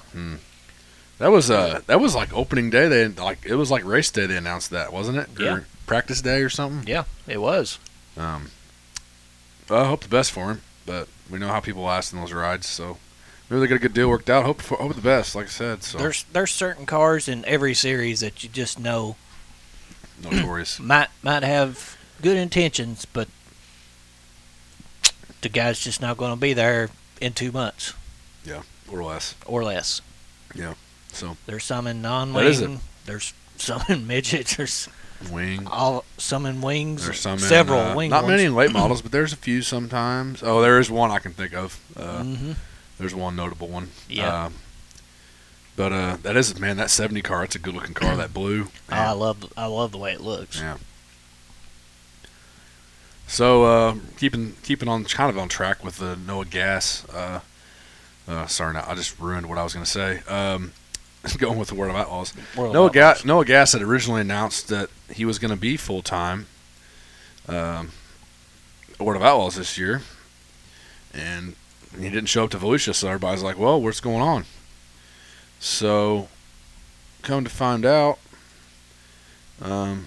That 1.18 1.28
was 1.30 1.50
uh, 1.50 1.80
that 1.86 2.00
was 2.00 2.14
like 2.14 2.32
opening 2.34 2.70
day. 2.70 2.88
They 2.88 3.08
like 3.08 3.46
it 3.46 3.54
was 3.54 3.70
like 3.70 3.84
race 3.84 4.10
day. 4.10 4.26
They 4.26 4.36
announced 4.36 4.70
that, 4.70 4.92
wasn't 4.92 5.18
it? 5.18 5.28
Yeah. 5.38 5.54
Or 5.54 5.66
practice 5.86 6.20
day 6.20 6.42
or 6.42 6.48
something. 6.48 6.86
Yeah, 6.88 7.04
it 7.28 7.40
was. 7.40 7.78
Um, 8.16 8.50
I 9.70 9.84
hope 9.84 10.02
the 10.02 10.08
best 10.08 10.32
for 10.32 10.50
him, 10.50 10.62
but 10.84 11.08
we 11.30 11.38
know 11.38 11.48
how 11.48 11.60
people 11.60 11.82
last 11.82 12.12
in 12.12 12.20
those 12.20 12.32
rides, 12.32 12.66
so 12.66 12.98
maybe 13.48 13.60
they 13.60 13.66
get 13.68 13.76
a 13.76 13.80
good 13.80 13.94
deal 13.94 14.08
worked 14.08 14.28
out. 14.28 14.44
Hope 14.44 14.60
for, 14.60 14.76
hope 14.76 14.94
the 14.94 15.00
best, 15.00 15.34
like 15.34 15.46
I 15.46 15.50
said. 15.50 15.82
So 15.84 15.98
There's 15.98 16.24
there's 16.32 16.50
certain 16.50 16.84
cars 16.84 17.28
in 17.28 17.44
every 17.44 17.74
series 17.74 18.20
that 18.20 18.42
you 18.42 18.48
just 18.48 18.78
know 18.78 19.16
notorious. 20.22 20.80
might 20.80 21.08
might 21.22 21.44
have 21.44 21.96
good 22.22 22.36
intentions, 22.36 23.04
but 23.04 23.28
the 25.44 25.48
guy's 25.50 25.78
just 25.78 26.00
not 26.00 26.16
going 26.16 26.32
to 26.32 26.40
be 26.40 26.52
there 26.54 26.88
in 27.20 27.32
two 27.32 27.52
months 27.52 27.94
Yeah, 28.44 28.62
or 28.90 29.04
less. 29.04 29.34
or 29.46 29.62
less. 29.62 30.00
Yeah. 30.54 30.74
So 31.12 31.36
There's 31.46 31.62
some 31.64 31.86
in 31.86 32.02
That 32.02 32.44
is 32.44 32.60
it. 32.60 32.64
non-wing. 32.64 32.80
There's 33.06 33.32
some 33.56 33.82
in 33.88 34.06
midgets. 34.06 34.56
There's 34.56 34.88
wing. 35.30 35.66
all 35.68 36.04
some 36.18 36.46
in 36.46 36.60
wings. 36.60 37.04
There's 37.04 37.20
some 37.20 37.38
several 37.38 37.80
in, 37.80 37.86
uh, 37.90 37.94
wing. 37.94 38.10
Not 38.10 38.24
ones. 38.24 38.32
many 38.32 38.44
in 38.44 38.54
late 38.54 38.72
models, 38.72 39.02
but 39.02 39.12
there's 39.12 39.32
a 39.32 39.36
few 39.36 39.62
sometimes. 39.62 40.42
Oh, 40.42 40.60
there 40.60 40.78
is 40.80 40.90
one 40.90 41.10
I 41.10 41.18
can 41.18 41.32
think 41.32 41.54
of. 41.54 41.78
Uh, 41.96 42.22
hmm 42.24 42.52
There's 42.98 43.14
one 43.14 43.36
notable 43.36 43.68
one. 43.68 43.90
Yeah. 44.08 44.46
Um, 44.46 44.54
but 45.76 45.92
uh, 45.92 46.16
that 46.22 46.36
is 46.36 46.58
man, 46.58 46.76
that 46.78 46.88
70 46.90 47.20
car. 47.22 47.44
It's 47.44 47.54
a 47.54 47.58
good 47.58 47.74
looking 47.74 47.94
car. 47.94 48.16
That 48.16 48.32
blue. 48.32 48.68
Oh, 48.90 48.94
I 48.94 49.10
love 49.12 49.52
I 49.56 49.66
love 49.66 49.92
the 49.92 49.98
way 49.98 50.12
it 50.12 50.20
looks. 50.20 50.58
Yeah. 50.60 50.78
So 53.34 53.64
uh, 53.64 53.96
keeping 54.16 54.54
keeping 54.62 54.88
on 54.88 55.02
kind 55.06 55.28
of 55.28 55.36
on 55.36 55.48
track 55.48 55.82
with 55.82 55.98
the 55.98 56.14
Noah 56.14 56.44
Gass. 56.44 57.04
Uh, 57.08 57.40
uh, 58.28 58.46
sorry, 58.46 58.76
I 58.76 58.94
just 58.94 59.18
ruined 59.18 59.48
what 59.48 59.58
I 59.58 59.64
was 59.64 59.74
going 59.74 59.84
to 59.84 59.90
say. 59.90 60.20
Um, 60.28 60.70
going 61.38 61.58
with 61.58 61.66
the 61.66 61.74
World 61.74 61.90
of 61.90 62.00
Outlaws. 62.00 62.32
World 62.56 62.68
of 62.68 62.74
Noah 62.74 62.86
Outlaws. 62.86 62.94
Gass, 62.94 63.24
Noah 63.24 63.44
Gass 63.44 63.72
had 63.72 63.82
originally 63.82 64.20
announced 64.20 64.68
that 64.68 64.88
he 65.12 65.24
was 65.24 65.40
going 65.40 65.50
to 65.50 65.56
be 65.56 65.76
full 65.76 66.00
time. 66.00 66.46
Um, 67.48 67.90
World 69.00 69.16
of 69.16 69.26
Outlaws 69.26 69.56
this 69.56 69.76
year, 69.76 70.02
and 71.12 71.56
he 71.98 72.10
didn't 72.10 72.26
show 72.26 72.44
up 72.44 72.50
to 72.50 72.58
Volusia, 72.58 72.94
so 72.94 73.08
everybody's 73.08 73.42
like, 73.42 73.58
"Well, 73.58 73.82
what's 73.82 73.98
going 73.98 74.22
on?" 74.22 74.44
So, 75.58 76.28
come 77.22 77.42
to 77.42 77.50
find 77.50 77.84
out, 77.84 78.20
um, 79.60 80.06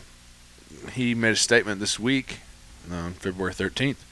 he 0.93 1.13
made 1.13 1.31
a 1.31 1.35
statement 1.35 1.81
this 1.81 1.99
week, 1.99 2.39
on 2.91 3.13
February 3.13 3.53
thirteenth. 3.53 4.03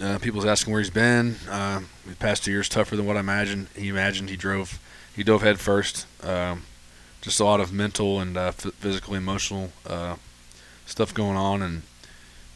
Uh, 0.00 0.18
people's 0.18 0.46
asking 0.46 0.72
where 0.72 0.80
he's 0.80 0.90
been. 0.90 1.36
Uh, 1.48 1.80
the 2.06 2.16
past 2.16 2.44
two 2.44 2.50
years 2.50 2.68
tougher 2.68 2.96
than 2.96 3.06
what 3.06 3.16
I 3.16 3.20
imagined. 3.20 3.68
He 3.76 3.88
imagined 3.88 4.30
he 4.30 4.36
drove, 4.36 4.80
he 5.14 5.22
dove 5.22 5.42
head 5.42 5.60
first. 5.60 6.06
Um, 6.22 6.62
just 7.20 7.38
a 7.40 7.44
lot 7.44 7.60
of 7.60 7.72
mental 7.72 8.18
and 8.18 8.36
uh, 8.36 8.48
f- 8.48 8.72
physical, 8.80 9.14
emotional 9.14 9.70
uh, 9.86 10.16
stuff 10.86 11.12
going 11.12 11.36
on, 11.36 11.62
and 11.62 11.82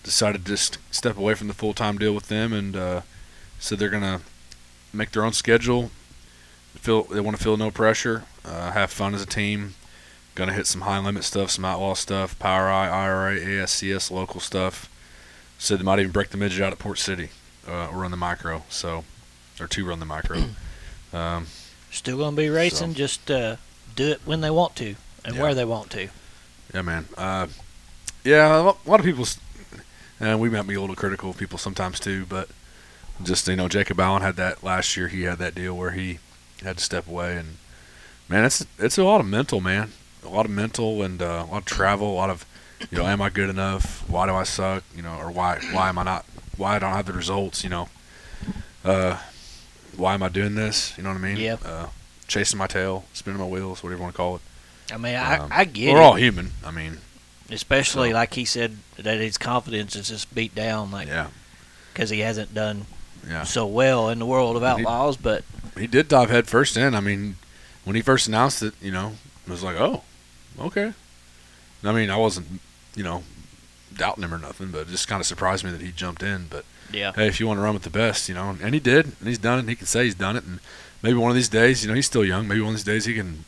decided 0.03 0.45
to 0.45 0.53
just 0.53 0.79
step 0.91 1.17
away 1.17 1.35
from 1.35 1.49
the 1.49 1.55
full 1.55 1.75
time 1.75 1.99
deal 1.99 2.15
with 2.15 2.29
them, 2.29 2.53
and 2.53 2.75
uh, 2.75 3.01
said 3.59 3.79
they're 3.79 3.91
gonna 3.91 4.23
make 4.93 5.13
their 5.13 5.25
own 5.25 5.33
schedule. 5.33 5.91
Feel 6.77 7.05
they 7.05 7.21
want 7.21 7.37
to 7.37 7.43
feel 7.43 7.57
no 7.57 7.71
pressure, 7.71 8.25
uh, 8.45 8.71
have 8.73 8.91
fun 8.91 9.15
as 9.15 9.23
a 9.23 9.27
team. 9.27 9.75
Gonna 10.37 10.53
hit 10.53 10.67
some 10.69 10.83
high 10.83 10.99
limit 11.01 11.25
stuff, 11.25 11.51
some 11.51 11.65
outlaw 11.65 11.95
stuff, 11.95 12.39
POWRi, 12.39 12.71
IRA, 12.71 13.41
ASCS, 13.41 14.11
local 14.13 14.39
stuff. 14.39 14.89
Said 15.59 15.81
they 15.81 15.83
might 15.83 15.99
even 15.99 16.13
break 16.13 16.29
the 16.29 16.37
midget 16.37 16.63
out 16.63 16.73
at 16.73 16.79
Port 16.79 16.99
City, 16.99 17.31
uh, 17.67 17.89
or 17.89 17.99
run 18.03 18.11
the 18.11 18.17
micro. 18.19 18.63
So, 18.69 19.05
or 19.59 19.67
two 19.67 19.85
run 19.87 19.99
the 19.99 20.05
micro. 20.07 20.45
um, 21.15 21.47
Still 21.91 22.19
going 22.19 22.37
to 22.37 22.43
be 22.43 22.49
racing. 22.51 22.91
So- 22.93 22.95
Just 22.99 23.31
uh, 23.31 23.57
do 23.97 24.09
it 24.11 24.21
when 24.27 24.43
they 24.43 24.51
want 24.51 24.77
to 24.77 24.95
and 25.25 25.35
Yeah. 25.37 25.43
where 25.43 25.55
they 25.55 25.65
want 25.65 25.91
to. 25.93 26.09
Yeah, 26.75 26.83
man. 26.83 27.07
Uh, 27.17 27.47
yeah, 28.23 28.57
a 28.61 28.63
lot 28.89 29.01
of 29.01 29.05
people, 29.07 29.27
and 30.21 30.39
we 30.39 30.51
might 30.51 30.67
be 30.67 30.75
a 30.75 30.81
little 30.81 30.97
critical 30.97 31.31
of 31.31 31.39
people 31.39 31.59
sometimes 31.59 31.99
too, 31.99 32.27
but 32.27 32.51
just 33.23 33.49
you 33.49 33.57
know, 33.57 33.69
Jacob 33.69 33.99
Allen 33.99 34.21
had 34.21 34.37
that 34.37 34.63
last 34.63 34.97
year. 34.99 35.09
He 35.09 35.23
had 35.23 35.39
that 35.39 35.55
deal 35.55 35.75
where 35.75 35.93
he 35.93 36.19
had 36.63 36.77
to 36.77 36.85
step 36.85 37.09
away, 37.09 37.37
and 37.39 37.57
man, 38.29 38.45
it's 38.45 38.67
it's 38.79 38.99
a 38.99 39.05
lot 39.05 39.21
of 39.21 39.27
mental, 39.27 39.61
man. 39.63 39.93
A 40.27 40.31
lot 40.31 40.45
of 40.45 40.51
mental 40.53 41.03
and 41.03 41.23
uh, 41.23 41.45
a 41.49 41.51
lot 41.53 41.59
of 41.59 41.65
travel. 41.65 42.13
A 42.13 42.15
lot 42.15 42.31
of 42.31 42.45
you 42.91 42.99
know, 42.99 43.07
am 43.07 43.23
I 43.23 43.31
good 43.31 43.49
enough? 43.49 44.05
Why 44.09 44.27
do 44.27 44.35
I 44.35 44.43
suck? 44.45 44.83
You 44.95 45.03
know, 45.03 45.17
or 45.19 45.31
why 45.31 45.59
why 45.73 45.89
am 45.89 45.99
I 45.99 46.03
not? 46.03 46.25
Why 46.57 46.77
I 46.77 46.79
don't 46.79 46.93
have 46.93 47.07
the 47.07 47.13
results? 47.13 47.63
You 47.65 47.71
know, 47.71 47.89
uh, 48.85 49.19
why 49.97 50.15
am 50.15 50.23
I 50.23 50.29
doing 50.29 50.55
this? 50.55 50.97
You 50.97 51.05
know 51.05 51.11
what 51.11 51.17
I 51.19 51.21
mean? 51.21 51.37
Yep. 51.39 51.61
Uh, 51.65 51.87
chasing 52.29 52.59
my 52.59 52.67
tail, 52.67 53.05
spinning 53.13 53.41
my 53.41 53.47
wheels, 53.47 53.83
whatever 53.83 53.99
you 53.99 54.03
want 54.03 54.15
to 54.15 54.17
call 54.17 54.37
it. 54.37 54.43
I 54.93 54.97
mean, 54.99 55.17
I, 55.17 55.39
Um, 55.39 55.49
I 55.53 55.65
get 55.65 55.89
it. 55.89 55.93
We're 55.95 56.01
it. 56.01 56.05
all 56.05 56.15
human. 56.15 56.53
I 56.65 56.71
mean, 56.71 56.99
Especially 57.49 58.11
So- 58.11 58.15
like 58.17 58.35
he 58.35 58.45
said 58.45 58.79
that 58.97 59.19
his 59.21 59.39
confidence 59.39 59.95
is 59.95 60.09
just 60.09 60.35
beat 60.35 60.55
down, 60.55 60.91
like 60.91 61.07
yeah, 61.09 61.29
because 61.93 62.11
he 62.11 62.19
hasn't 62.21 62.53
done 62.53 62.87
yeah. 63.29 63.45
so 63.45 63.65
well 63.67 64.09
in 64.09 64.19
the 64.19 64.27
world 64.27 64.57
of 64.57 64.63
And 64.65 64.81
he- 64.81 64.85
outlaws. 64.87 65.17
But 65.17 65.45
he 65.79 65.87
did 65.87 66.09
dive 66.09 66.29
head 66.31 66.49
first 66.49 66.77
in. 66.77 66.95
I 66.95 67.01
mean, 67.01 67.37
when 67.85 67.95
he 67.95 68.03
first 68.03 68.27
announced 68.27 68.63
it, 68.65 68.75
you 68.83 68.91
know, 68.91 69.13
it 69.47 69.51
was 69.51 69.63
like, 69.63 69.77
oh, 69.77 70.03
okay. 70.61 70.93
I 71.85 71.93
mean, 71.93 72.11
I 72.11 72.17
wasn't, 72.17 72.61
you 72.95 73.05
know, 73.05 73.23
doubting 73.95 74.25
him 74.25 74.35
or 74.35 74.39
nothing, 74.39 74.71
but 74.71 74.83
it 74.83 74.89
just 74.89 75.07
kind 75.09 75.21
of 75.21 75.27
surprised 75.27 75.65
me 75.65 75.71
that 75.71 75.81
he 75.81 75.93
jumped 75.93 76.23
in. 76.23 76.47
But 76.51 76.65
yeah, 76.93 77.13
hey, 77.15 77.29
if 77.29 77.39
you 77.39 77.47
want 77.47 77.59
to 77.59 77.63
run 77.63 77.75
with 77.75 77.85
the 77.85 77.91
best, 77.91 78.29
you 78.29 78.35
know, 78.35 78.57
and 78.61 78.75
he 78.75 78.81
did, 78.81 79.07
and 79.19 79.29
he's 79.29 79.39
done 79.39 79.59
it, 79.59 79.61
and 79.61 79.69
he 79.69 79.77
can 79.77 79.87
say 79.87 80.05
he's 80.05 80.15
done 80.15 80.37
it, 80.37 80.45
and 80.45 80.59
maybe 81.03 81.17
one 81.17 81.31
of 81.31 81.37
these 81.37 81.49
days, 81.49 81.83
you 81.83 81.89
know, 81.89 81.95
he's 81.95 82.07
still 82.07 82.25
young. 82.25 82.49
Maybe 82.49 82.61
one 82.61 82.71
of 82.71 82.77
these 82.77 82.85
days 82.85 83.05
he 83.05 83.15
can 83.15 83.45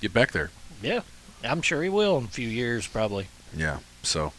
get 0.00 0.12
back 0.12 0.32
there. 0.32 0.50
yeah, 0.82 1.00
I'm 1.42 1.62
sure 1.62 1.82
he 1.82 1.88
will 1.88 2.18
in 2.18 2.24
a 2.24 2.28
few 2.28 2.48
years, 2.48 2.86
probably. 2.86 3.26
Yeah. 3.56 3.78
So, 4.02 4.32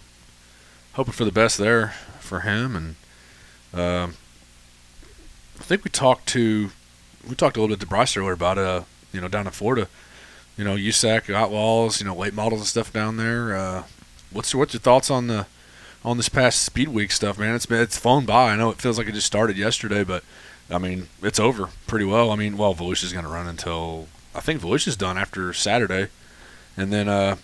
hoping 0.93 1.13
for 1.13 1.25
the 1.25 1.31
best 1.31 1.57
there 1.57 1.89
for 2.19 2.41
him, 2.41 2.75
and 2.75 2.95
um, 3.73 4.15
I 5.59 5.63
think 5.63 5.83
we 5.83 5.89
talked 5.89 6.27
to 6.29 6.71
we 7.27 7.35
talked 7.35 7.57
a 7.57 7.61
little 7.61 7.75
bit 7.75 7.81
to 7.81 7.87
Bryce 7.87 8.15
earlier 8.17 8.31
about 8.33 8.57
uh 8.57 8.83
you 9.13 9.21
know 9.21 9.27
down 9.27 9.45
in 9.45 9.51
Florida, 9.51 9.87
you 10.61 10.65
know 10.67 10.75
USAC 10.75 11.33
Outlaws, 11.33 11.99
you 11.99 12.05
know 12.05 12.15
late 12.15 12.35
models 12.35 12.61
and 12.61 12.67
stuff 12.67 12.93
down 12.93 13.17
there. 13.17 13.57
Uh, 13.57 13.83
what's 14.31 14.53
your, 14.53 14.59
what's 14.59 14.75
your 14.75 14.79
thoughts 14.79 15.09
on 15.09 15.25
the 15.25 15.47
on 16.05 16.17
this 16.17 16.29
past 16.29 16.61
Speed 16.61 16.89
Week 16.89 17.11
stuff, 17.11 17.39
man? 17.39 17.55
It's 17.55 17.65
been 17.65 17.81
it's 17.81 17.97
flown 17.97 18.27
by. 18.27 18.51
I 18.51 18.55
know 18.55 18.69
it 18.69 18.77
feels 18.79 18.99
like 18.99 19.07
it 19.07 19.13
just 19.13 19.25
started 19.25 19.57
yesterday, 19.57 20.03
but 20.03 20.23
I 20.69 20.77
mean, 20.77 21.07
it's 21.23 21.39
over 21.39 21.69
pretty 21.87 22.05
well. 22.05 22.29
I 22.29 22.35
mean, 22.35 22.57
well, 22.57 22.75
Volusia's 22.75 23.11
going 23.11 23.25
to 23.25 23.31
run 23.31 23.47
until 23.47 24.07
I 24.35 24.39
think 24.39 24.61
Volusia's 24.61 24.95
done 24.95 25.17
after 25.17 25.51
Saturday, 25.51 26.09
and 26.77 26.93
then 26.93 27.09
uh, 27.09 27.37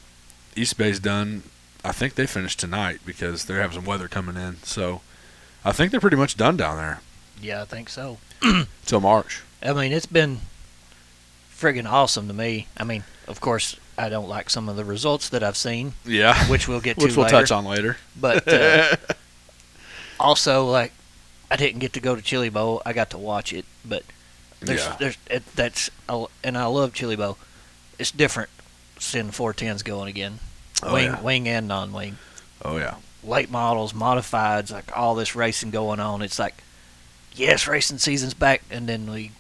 East 0.55 0.77
Bay's 0.77 0.99
done. 0.99 1.41
I 1.83 1.93
think 1.93 2.13
they 2.13 2.27
finished 2.27 2.59
tonight 2.59 2.99
because 3.03 3.45
they 3.45 3.55
have 3.55 3.73
some 3.73 3.85
weather 3.85 4.07
coming 4.07 4.35
in. 4.37 4.57
So 4.63 5.01
I 5.65 5.71
think 5.71 5.89
they're 5.89 5.99
pretty 5.99 6.17
much 6.17 6.37
done 6.37 6.55
down 6.55 6.77
there 6.77 6.99
Yeah, 7.41 7.63
I 7.63 7.65
think 7.65 7.89
so. 7.89 8.17
till 8.85 8.99
March. 8.99 9.41
I 9.63 9.73
mean, 9.73 9.91
it's 9.91 10.05
been 10.05 10.41
friggin' 11.59 11.89
awesome 11.89 12.27
to 12.27 12.33
me. 12.33 12.67
I 12.77 12.83
mean, 12.83 13.03
of 13.27 13.39
course, 13.41 13.77
I 13.97 14.09
don't 14.09 14.29
like 14.29 14.49
some 14.49 14.69
of 14.69 14.75
the 14.75 14.85
results 14.85 15.29
that 15.29 15.43
I've 15.43 15.57
seen, 15.57 15.93
Yeah, 16.05 16.35
which 16.49 16.67
we'll 16.67 16.81
get 16.81 16.97
to. 16.99 17.05
which 17.05 17.15
we'll 17.15 17.25
later. 17.25 17.37
touch 17.39 17.51
on 17.51 17.65
later. 17.65 17.97
But 18.19 18.47
uh, 18.47 18.95
also, 20.19 20.65
like, 20.65 20.91
I 21.49 21.55
didn't 21.55 21.79
get 21.79 21.93
to 21.93 21.99
go 21.99 22.15
to 22.15 22.21
Chili 22.21 22.49
Bowl. 22.49 22.81
I 22.85 22.93
got 22.93 23.09
to 23.11 23.17
watch 23.17 23.53
it, 23.53 23.65
but 23.85 24.03
there's 24.59 24.83
yeah, 24.83 24.95
there's 24.99 25.17
it, 25.29 25.43
that's 25.55 25.89
and 26.43 26.57
I 26.57 26.65
love 26.65 26.93
Chili 26.93 27.15
Bowl. 27.15 27.37
It's 27.99 28.11
different 28.11 28.49
seeing 28.99 29.29
410s 29.29 29.83
going 29.83 30.09
again, 30.09 30.39
oh 30.83 30.93
wing 30.93 31.05
yeah, 31.05 31.21
wing 31.21 31.47
and 31.47 31.67
non-wing, 31.67 32.17
oh 32.65 32.77
yeah. 32.77 32.95
late 33.23 33.49
models, 33.51 33.93
modifieds, 33.93 34.71
like 34.71 34.95
all 34.97 35.15
this 35.15 35.35
racing 35.35 35.69
going 35.71 35.99
on. 35.99 36.21
It's 36.21 36.39
like, 36.39 36.63
yes, 37.33 37.67
racing 37.67 37.99
season's 37.99 38.33
back, 38.33 38.63
and 38.71 38.87
then 38.89 39.09
we 39.11 39.31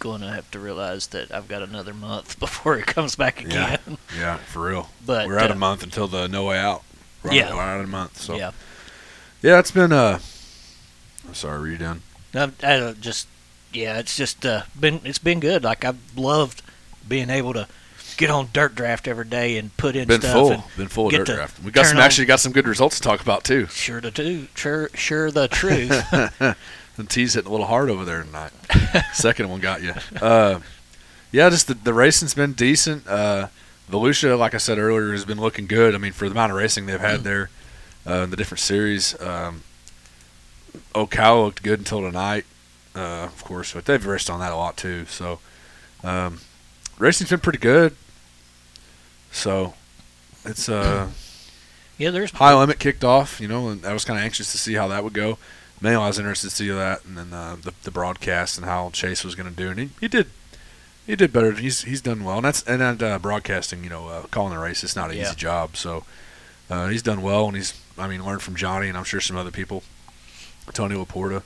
going 0.00 0.20
to 0.22 0.28
have 0.28 0.50
to 0.50 0.58
realize 0.58 1.06
that 1.08 1.32
I've 1.32 1.46
got 1.46 1.62
another 1.62 1.94
month 1.94 2.40
before 2.40 2.76
it 2.76 2.86
comes 2.86 3.14
back 3.14 3.40
again. 3.40 3.78
Yeah, 4.18 4.36
for 4.46 4.68
real. 4.68 4.88
But 5.06 5.28
We're 5.28 5.38
uh, 5.38 5.48
a 5.48 5.54
month 5.54 5.84
until 5.84 6.08
the 6.08 6.26
no 6.26 6.44
way 6.44 6.58
out. 6.58 6.82
Right, 7.22 7.34
Yeah. 7.36 7.54
we're 7.54 7.60
out 7.62 7.78
of 7.80 7.84
a 7.86 7.88
month. 7.88 8.18
So 8.18 8.36
yeah, 8.36 8.50
yeah, 9.42 9.60
it's 9.60 9.70
been. 9.70 9.92
Uh, 9.92 10.18
I'm 11.28 11.34
sorry, 11.34 11.60
were 11.60 11.68
you 11.68 11.78
done? 11.78 12.02
No, 12.34 12.50
I 12.62 12.76
don't 12.78 13.00
just 13.00 13.28
yeah, 13.72 13.98
it's 13.98 14.16
just 14.16 14.44
uh, 14.44 14.62
been 14.78 15.00
it's 15.04 15.18
been 15.18 15.38
good. 15.38 15.62
Like 15.62 15.84
I've 15.84 15.98
loved 16.18 16.62
being 17.06 17.30
able 17.30 17.52
to 17.52 17.68
get 18.16 18.30
on 18.30 18.48
dirt 18.52 18.74
draft 18.74 19.08
every 19.08 19.24
day 19.24 19.56
and 19.56 19.74
put 19.76 19.96
in 19.96 20.06
Been 20.08 20.20
stuff. 20.20 20.32
full. 20.32 20.64
Been 20.76 20.88
full 20.88 21.06
of 21.06 21.12
dirt 21.12 21.26
draft. 21.26 21.62
We 21.62 21.70
got 21.70 21.86
some 21.86 21.98
actually 21.98 22.26
got 22.26 22.40
some 22.40 22.52
good 22.52 22.66
results 22.66 22.96
to 22.96 23.02
talk 23.02 23.20
about 23.20 23.44
too. 23.44 23.66
sure 23.66 24.00
the 24.00 24.10
two, 24.10 24.48
sure, 24.54 24.88
sure 24.94 25.30
the 25.30 25.48
truth. 25.48 25.92
The 26.96 27.04
tee's 27.04 27.34
hitting 27.34 27.48
a 27.48 27.52
little 27.52 27.66
hard 27.66 27.88
over 27.88 28.04
there 28.04 28.22
tonight. 28.22 28.52
Second 29.12 29.48
one 29.48 29.60
got 29.60 29.82
you. 29.82 29.94
Uh, 30.20 30.60
yeah, 31.32 31.48
just 31.48 31.68
the, 31.68 31.74
the 31.74 31.94
racing's 31.94 32.34
been 32.34 32.52
decent. 32.52 33.06
Uh, 33.06 33.48
Volusia, 33.90 34.38
like 34.38 34.54
I 34.54 34.58
said 34.58 34.78
earlier, 34.78 35.12
has 35.12 35.24
been 35.24 35.40
looking 35.40 35.66
good. 35.66 35.94
I 35.94 35.98
mean, 35.98 36.12
for 36.12 36.28
the 36.28 36.32
amount 36.32 36.52
of 36.52 36.58
racing 36.58 36.86
they've 36.86 37.00
had 37.00 37.20
there, 37.20 37.50
uh, 38.06 38.22
in 38.24 38.30
the 38.30 38.36
different 38.36 38.60
series. 38.60 39.20
Um, 39.20 39.62
Ocala 40.94 41.44
looked 41.44 41.62
good 41.62 41.80
until 41.80 42.00
tonight, 42.00 42.44
uh, 42.94 43.24
of 43.24 43.44
course, 43.44 43.72
but 43.72 43.84
they've 43.84 44.04
raced 44.04 44.30
on 44.30 44.40
that 44.40 44.52
a 44.52 44.56
lot 44.56 44.76
too. 44.76 45.06
So, 45.06 45.40
um, 46.04 46.40
racing's 46.98 47.30
been 47.30 47.40
pretty 47.40 47.58
good. 47.58 47.94
So, 49.32 49.74
it's 50.44 50.68
uh, 50.68 51.08
yeah, 51.98 52.10
there's 52.10 52.30
high 52.32 52.58
limit 52.58 52.78
kicked 52.78 53.04
off, 53.04 53.40
you 53.40 53.48
know, 53.48 53.68
and 53.68 53.84
I 53.84 53.92
was 53.92 54.04
kind 54.04 54.18
of 54.18 54.24
anxious 54.24 54.52
to 54.52 54.58
see 54.58 54.74
how 54.74 54.88
that 54.88 55.04
would 55.04 55.12
go. 55.12 55.38
Mainly, 55.80 55.96
I 56.02 56.06
was 56.08 56.18
interested 56.18 56.50
to 56.50 56.54
see 56.54 56.68
that, 56.70 57.04
and 57.04 57.16
then 57.16 57.32
uh, 57.32 57.56
the 57.60 57.72
the 57.84 57.90
broadcast 57.90 58.58
and 58.58 58.66
how 58.66 58.90
Chase 58.90 59.24
was 59.24 59.34
going 59.34 59.48
to 59.48 59.54
do, 59.56 59.70
and 59.70 59.78
he, 59.80 59.90
he 60.00 60.08
did 60.08 60.26
he 61.06 61.16
did 61.16 61.32
better. 61.32 61.52
He's 61.52 61.84
he's 61.84 62.00
done 62.02 62.22
well, 62.24 62.36
and 62.36 62.44
that's 62.44 62.62
and 62.64 62.80
that, 62.80 63.02
uh, 63.02 63.18
broadcasting, 63.18 63.82
you 63.84 63.90
know, 63.90 64.08
uh, 64.08 64.22
calling 64.30 64.52
the 64.52 64.58
race, 64.58 64.84
it's 64.84 64.94
not 64.96 65.10
an 65.10 65.16
Yeah. 65.16 65.28
easy 65.28 65.36
job. 65.36 65.76
So 65.76 66.04
uh, 66.68 66.88
he's 66.88 67.02
done 67.02 67.22
well, 67.22 67.46
and 67.46 67.56
he's 67.56 67.72
I 67.98 68.08
mean 68.08 68.24
learned 68.24 68.42
from 68.42 68.56
Johnny, 68.56 68.88
and 68.88 68.96
I'm 68.98 69.04
sure 69.04 69.20
some 69.20 69.36
other 69.36 69.50
people. 69.50 69.82
Tony 70.74 70.94
Laporta 70.94 71.42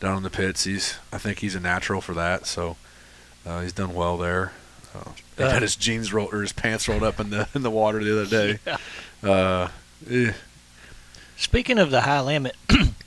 down 0.00 0.16
in 0.16 0.22
the 0.22 0.30
pits, 0.30 0.64
he's 0.64 0.96
I 1.12 1.18
think 1.18 1.40
he's 1.40 1.54
a 1.56 1.60
natural 1.60 2.00
for 2.00 2.14
that. 2.14 2.46
So 2.46 2.76
uh, 3.44 3.60
he's 3.60 3.72
done 3.72 3.92
well 3.94 4.16
there. 4.16 4.52
Uh, 4.94 5.10
he 5.36 5.42
Uh, 5.42 5.50
had 5.50 5.62
his 5.62 5.74
jeans 5.76 6.12
rolled 6.12 6.32
or 6.32 6.40
his 6.42 6.52
pants 6.52 6.88
rolled 6.88 7.02
up 7.02 7.18
in 7.18 7.30
the 7.30 7.48
in 7.54 7.62
the 7.62 7.70
water 7.70 8.02
the 8.04 8.12
other 8.22 8.30
day. 8.30 8.58
Yeah. 9.22 9.30
Uh, 9.30 9.68
eh. 10.10 10.32
Speaking 11.36 11.78
of 11.78 11.90
the 11.90 12.02
high 12.02 12.20
limit, 12.20 12.54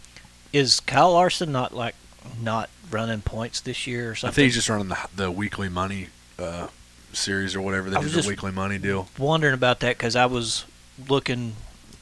is 0.55 0.79
Kyle 0.79 1.11
Larson 1.13 1.51
not 1.51 1.73
like 1.73 1.95
not 2.41 2.69
running 2.89 3.21
points 3.21 3.59
this 3.59 3.85
year 3.87 4.11
or 4.11 4.15
something? 4.15 4.33
I 4.33 4.35
think 4.35 4.45
he's 4.45 4.55
just 4.55 4.69
running 4.69 4.87
the 4.87 4.97
the 5.15 5.29
weekly 5.31 5.69
money 5.69 6.07
uh, 6.39 6.67
series 7.13 7.55
or 7.55 7.61
whatever. 7.61 7.89
They 7.89 7.97
I 7.97 7.99
do 7.99 8.05
was 8.05 8.13
the 8.13 8.19
just- 8.19 8.29
weekly 8.29 8.51
money 8.51 8.77
deal. 8.77 9.07
wondering 9.17 9.53
about 9.53 9.79
that 9.81 9.97
because 9.97 10.15
I 10.15 10.25
was 10.25 10.65
looking 11.09 11.55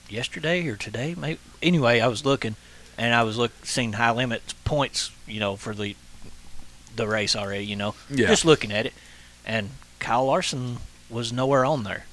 yesterday 0.09 0.67
or 0.67 0.75
today, 0.75 1.15
maybe. 1.17 1.39
Anyway, 1.61 1.99
I 1.99 2.07
was 2.07 2.23
looking, 2.25 2.55
and 2.97 3.13
I 3.15 3.23
was 3.23 3.37
look 3.37 3.51
seeing 3.63 3.93
high 3.93 4.11
limits 4.11 4.53
points, 4.65 5.11
you 5.27 5.39
know, 5.39 5.55
for 5.55 5.73
the 5.73 5.95
the 6.95 7.07
race 7.07 7.35
already. 7.35 7.65
You 7.65 7.75
know, 7.75 7.95
Yeah, 8.09 8.27
just 8.27 8.45
looking 8.45 8.71
at 8.71 8.85
it, 8.85 8.93
and 9.45 9.71
Kyle 9.99 10.25
Larson 10.25 10.77
was 11.09 11.33
nowhere 11.33 11.65
on 11.65 11.83
there. 11.83 12.05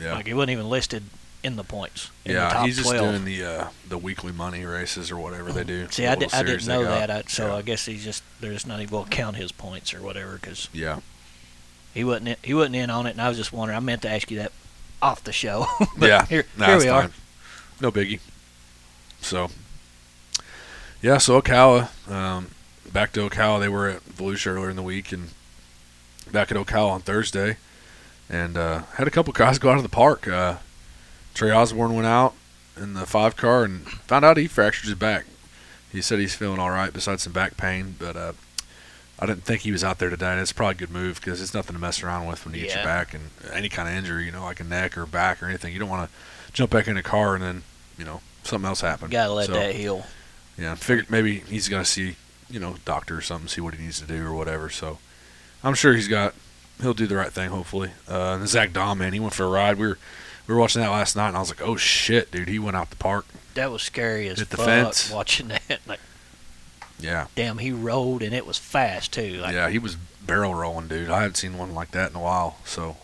yeah, 0.00 0.14
Like 0.14 0.26
he 0.26 0.34
wasn't 0.34 0.50
even 0.52 0.68
listed 0.70 1.02
in 1.42 1.56
the 1.56 1.64
points. 1.64 2.10
In 2.24 2.32
the 2.32 2.38
yeah. 2.38 2.48
top 2.48 2.66
He's 2.66 2.76
just 2.76 2.90
12. 2.90 3.10
doing 3.10 3.24
the 3.24 3.44
uh, 3.44 3.68
the 3.88 3.98
weekly 3.98 4.32
money 4.32 4.64
races 4.64 5.10
or 5.10 5.16
whatever 5.16 5.52
they 5.52 5.64
do. 5.64 5.88
See, 5.90 6.02
the 6.02 6.10
I, 6.10 6.42
didn't 6.42 6.66
know 6.66 6.84
that, 6.84 7.10
I, 7.10 7.22
so 7.22 7.48
yeah. 7.48 7.54
I 7.56 7.62
guess 7.62 7.86
he's 7.86 8.04
just 8.04 8.22
they're 8.40 8.52
just 8.52 8.66
not 8.66 8.80
even 8.80 8.90
going 8.90 9.04
to 9.04 9.10
count 9.10 9.36
his 9.36 9.52
points 9.52 9.94
or 9.94 10.02
whatever 10.02 10.34
because 10.34 10.68
yeah, 10.72 11.00
he 11.94 12.04
wasn't 12.04 12.28
in, 12.28 12.36
he 12.42 12.54
wasn't 12.54 12.76
in 12.76 12.90
on 12.90 13.06
it, 13.06 13.10
and 13.10 13.20
I 13.20 13.28
was 13.28 13.38
just 13.38 13.52
wondering. 13.52 13.76
I 13.76 13.80
meant 13.80 14.02
to 14.02 14.10
ask 14.10 14.30
you 14.30 14.38
that 14.38 14.52
off 15.00 15.22
the 15.24 15.32
show, 15.32 15.66
but 15.98 16.08
yeah. 16.08 16.26
here 16.26 16.44
Nah, 16.56 16.66
here 16.66 16.78
we 16.78 16.88
are. 16.88 17.10
No 17.80 17.92
biggie. 17.92 18.20
So, 19.20 19.48
yeah. 21.00 21.18
So 21.18 21.40
Ocala, 21.40 21.88
um, 22.10 22.50
back 22.92 23.12
to 23.12 23.28
Ocala. 23.28 23.60
They 23.60 23.68
were 23.68 23.88
at 23.88 24.04
Volusia 24.04 24.48
earlier 24.48 24.70
in 24.70 24.76
the 24.76 24.82
week, 24.82 25.12
and 25.12 25.30
back 26.30 26.50
at 26.50 26.56
Ocala 26.56 26.90
on 26.90 27.00
Thursday, 27.00 27.56
and 28.28 28.56
uh, 28.56 28.82
had 28.94 29.06
a 29.06 29.10
couple 29.10 29.32
guys 29.32 29.58
go 29.58 29.70
out 29.70 29.76
of 29.76 29.82
the 29.82 29.88
park. 29.88 30.26
Uh, 30.26 30.56
Trey 31.38 31.52
Osborne 31.52 31.94
went 31.94 32.08
out 32.08 32.34
in 32.76 32.94
the 32.94 33.06
five 33.06 33.36
car 33.36 33.62
and 33.62 33.86
found 33.86 34.24
out 34.24 34.36
he 34.36 34.48
fractured 34.48 34.86
his 34.86 34.96
back. 34.96 35.24
He 35.92 36.02
said 36.02 36.18
he's 36.18 36.34
feeling 36.34 36.58
all 36.58 36.70
right 36.70 36.92
besides 36.92 37.22
some 37.22 37.32
back 37.32 37.56
pain, 37.56 37.94
but 37.96 38.16
uh, 38.16 38.32
I 39.20 39.26
didn't 39.26 39.44
think 39.44 39.60
he 39.62 39.70
was 39.70 39.84
out 39.84 40.00
there 40.00 40.10
today. 40.10 40.34
That's 40.34 40.50
probably 40.52 40.72
a 40.72 40.78
good 40.78 40.90
move 40.90 41.20
because 41.20 41.40
it's 41.40 41.54
nothing 41.54 41.74
to 41.76 41.80
mess 41.80 42.02
around 42.02 42.26
with 42.26 42.44
when 42.44 42.56
you 42.56 42.62
get 42.62 42.74
your 42.74 42.82
back 42.82 43.14
and 43.14 43.30
any 43.52 43.68
kind 43.68 43.88
of 43.88 43.94
injury, 43.94 44.24
you 44.24 44.32
know, 44.32 44.42
like 44.42 44.58
a 44.58 44.64
neck 44.64 44.98
or 44.98 45.06
back 45.06 45.40
or 45.40 45.46
anything. 45.46 45.72
You 45.72 45.78
don't 45.78 45.88
want 45.88 46.10
to 46.10 46.52
jump 46.52 46.72
back 46.72 46.88
in 46.88 46.96
a 46.96 47.04
car 47.04 47.36
and 47.36 47.44
then, 47.44 47.62
you 47.96 48.04
know, 48.04 48.20
something 48.42 48.66
else 48.66 48.80
happen. 48.80 49.08
Gotta 49.08 49.32
let 49.32 49.46
So, 49.46 49.52
that 49.52 49.76
heal. 49.76 50.06
Yeah, 50.58 50.74
figured 50.74 51.08
maybe 51.08 51.38
he's 51.38 51.68
gonna 51.68 51.84
see, 51.84 52.16
you 52.50 52.58
know, 52.58 52.74
doctor 52.84 53.16
or 53.16 53.20
something, 53.20 53.46
see 53.46 53.60
what 53.60 53.74
he 53.74 53.84
needs 53.84 54.00
to 54.00 54.06
do 54.08 54.26
or 54.26 54.32
whatever. 54.32 54.70
So 54.70 54.98
I'm 55.62 55.74
sure 55.74 55.94
he's 55.94 56.08
got, 56.08 56.34
he'll 56.82 56.94
do 56.94 57.06
the 57.06 57.14
right 57.14 57.32
thing 57.32 57.50
hopefully. 57.50 57.92
Uh, 58.10 58.38
and 58.40 58.48
Zach 58.48 58.72
Daum, 58.72 58.98
man, 58.98 59.12
he 59.12 59.20
went 59.20 59.34
for 59.34 59.44
a 59.44 59.48
ride. 59.48 59.78
We 59.78 59.86
were 59.86 59.98
we 60.48 60.54
were 60.54 60.60
watching 60.60 60.80
that 60.82 60.90
last 60.90 61.14
night, 61.14 61.28
and 61.28 61.36
I 61.36 61.40
was 61.40 61.50
like, 61.50 61.62
oh 61.62 61.76
shit, 61.76 62.30
dude, 62.32 62.48
he 62.48 62.58
went 62.58 62.76
out 62.76 62.90
the 62.90 62.96
park. 62.96 63.26
That 63.54 63.70
was 63.70 63.82
scary 63.82 64.28
as 64.28 64.38
Hit 64.38 64.50
the 64.50 64.56
fuck 64.56 64.66
fence. 64.66 65.10
watching 65.10 65.48
that. 65.48 65.62
Like, 65.86 66.00
Yeah, 66.98 67.26
damn, 67.36 67.58
he 67.58 67.70
rolled 67.70 68.22
and 68.22 68.34
it 68.34 68.46
was 68.46 68.58
fast 68.58 69.12
too. 69.12 69.34
Like, 69.40 69.54
yeah, 69.54 69.68
he 69.68 69.78
was 69.78 69.96
barrel 69.96 70.54
rolling, 70.54 70.88
dude. 70.88 71.10
I 71.10 71.20
haven't 71.22 71.36
seen 71.36 71.58
one 71.58 71.74
like 71.74 71.90
that 71.92 72.10
in 72.10 72.16
a 72.16 72.20
while. 72.20 72.58
So 72.64 72.96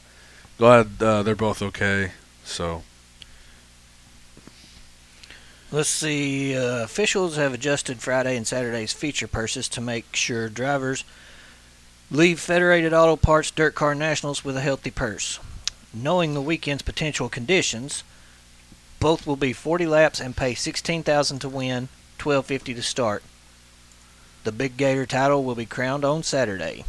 glad 0.59 1.03
uh, 1.03 1.23
they're 1.23 1.35
both 1.37 1.61
okay. 1.63 2.13
So 2.45 2.83
Let's 5.71 5.89
see. 5.89 6.57
Uh, 6.57 6.85
officials 6.85 7.37
have 7.37 7.53
adjusted 7.53 7.99
Friday 7.99 8.37
and 8.37 8.47
Saturday's 8.47 8.93
feature 8.93 9.27
purses 9.27 9.69
to 9.71 9.81
make 9.81 10.15
sure 10.15 10.49
drivers 10.49 11.05
leave 12.13 12.39
Federated 12.39 12.93
Auto 12.93 13.17
Parts 13.17 13.51
DIRTcar 13.51 13.97
Nationals 13.97 14.45
with 14.45 14.57
a 14.57 14.61
healthy 14.61 14.93
purse. 14.93 15.41
Knowing 15.95 16.35
the 16.35 16.41
weekend's 16.43 16.83
potential 16.83 17.29
conditions, 17.29 18.03
both 19.01 19.27
will 19.27 19.37
be 19.37 19.53
40 19.53 19.87
laps 19.87 20.21
and 20.21 20.37
pay 20.37 20.55
16000 20.55 21.39
to 21.39 21.49
win, 21.49 21.89
1250 22.23 22.75
to 22.75 22.83
start. 22.83 23.23
The 24.45 24.53
Big 24.53 24.77
Gator 24.77 25.07
title 25.07 25.45
will 25.45 25.55
be 25.55 25.67
crowned 25.67 26.05
on 26.05 26.23
Saturday. 26.23 26.85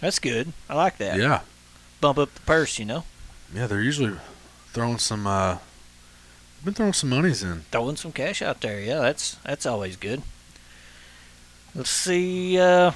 That's 0.00 0.18
good. 0.18 0.52
I 0.68 0.74
like 0.74 0.98
that. 0.98 1.18
yeah, 1.18 1.40
Bump 2.00 2.18
up 2.18 2.34
the 2.34 2.40
purse, 2.40 2.78
you 2.78 2.84
know. 2.84 3.04
yeah, 3.54 3.66
they're 3.66 3.82
usually 3.82 4.16
throwing 4.72 4.98
some. 4.98 5.26
uh 5.26 5.58
Been 6.64 6.74
throwing 6.74 6.92
some 6.92 7.10
monies 7.10 7.42
in. 7.44 7.60
throwing 7.70 7.96
some 7.96 8.10
cash 8.12 8.42
out 8.42 8.60
there. 8.62 8.80
Yeah, 8.80 8.98
that's 9.00 9.36
that's 9.44 9.66
always 9.66 9.96
good. 9.96 10.22
Let's 11.74 11.90
see. 11.90 12.58
Uh, 12.58 12.92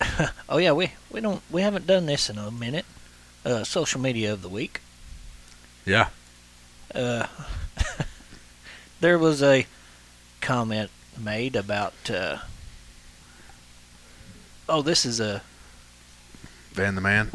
oh 0.48 0.58
yeah, 0.58 0.72
we 0.72 0.92
we 1.10 1.20
don't 1.20 1.42
we 1.50 1.62
haven't 1.62 1.86
done 1.88 2.06
this 2.06 2.30
in 2.30 2.38
a 2.38 2.50
minute. 2.52 2.84
Uh, 3.44 3.64
social 3.64 4.00
media 4.00 4.32
of 4.32 4.42
the 4.42 4.48
week. 4.48 4.80
Yeah, 5.84 6.08
Uh, 6.94 7.26
there 9.00 9.18
was 9.18 9.42
a 9.42 9.66
comment 10.40 10.90
made 11.18 11.56
about. 11.56 11.94
Uh, 12.08 12.38
oh, 14.68 14.82
this 14.82 15.04
is 15.04 15.18
a 15.18 15.42
Van 16.72 16.94
the 16.94 17.00
Man. 17.00 17.30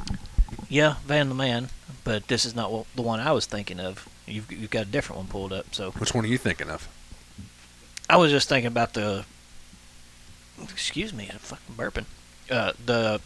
yeah 0.69 0.95
Van 1.05 1.27
the 1.29 1.35
Man, 1.35 1.69
but 2.05 2.27
this 2.27 2.45
is 2.45 2.55
not 2.55 2.71
what, 2.71 2.85
the 2.95 3.01
one 3.01 3.19
I 3.19 3.33
was 3.33 3.45
thinking 3.45 3.79
of. 3.81 4.07
You've 4.25 4.49
you've 4.51 4.71
got 4.71 4.83
a 4.83 4.89
different 4.89 5.17
one 5.17 5.27
pulled 5.27 5.51
up, 5.51 5.73
so 5.75 5.91
Which 5.91 6.13
one 6.13 6.23
are 6.23 6.27
you 6.27 6.37
thinking 6.37 6.69
of? 6.69 6.87
I 8.09 8.15
was 8.15 8.31
just 8.31 8.47
thinking 8.47 8.67
about 8.67 8.93
the 8.93 9.25
excuse 10.63 11.13
me, 11.13 11.29
I'm 11.31 11.39
fucking 11.39 11.75
burping. 11.75 12.05
Uh, 12.49 12.71
the 12.85 13.19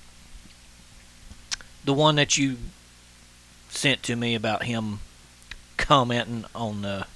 the 1.84 1.94
one 1.94 2.16
that 2.16 2.38
you 2.38 2.58
sent 3.70 4.04
to 4.04 4.16
me 4.16 4.36
about 4.36 4.64
him 4.64 5.00
commenting 5.78 6.46
on 6.54 6.82
the 6.82 7.08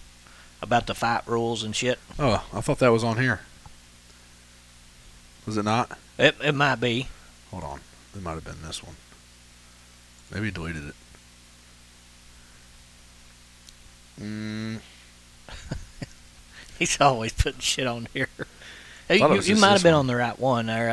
about 0.61 0.87
the 0.87 0.95
fight 0.95 1.21
rules 1.27 1.63
and 1.63 1.75
shit. 1.75 1.99
Oh, 2.17 2.43
I 2.53 2.61
thought 2.61 2.79
that 2.79 2.91
was 2.91 3.03
on 3.03 3.17
here. 3.17 3.41
Was 5.45 5.57
it 5.57 5.63
not? 5.65 5.97
It 6.17 6.35
it 6.43 6.53
might 6.55 6.77
be. 6.77 7.07
Hold 7.51 7.63
on. 7.63 7.79
It 8.15 8.21
might 8.23 8.33
have 8.33 8.45
been 8.45 8.61
this 8.63 8.81
one. 8.83 8.95
Maybe 10.31 10.45
he 10.45 10.51
deleted 10.51 10.87
it. 10.89 10.95
Mm, 14.19 14.79
He's 16.79 16.99
always 17.01 17.33
putting 17.33 17.59
shit 17.59 17.85
on 17.85 18.07
here. 18.13 18.29
Hey, 19.07 19.19
Thought 19.19 19.31
it 19.31 19.47
you 19.47 19.55
you 19.55 19.61
might 19.61 19.71
have 19.73 19.83
been 19.83 19.93
one. 19.93 19.99
on 19.99 20.07
the 20.07 20.15
right 20.15 20.39
one 20.39 20.65
there. 20.67 20.89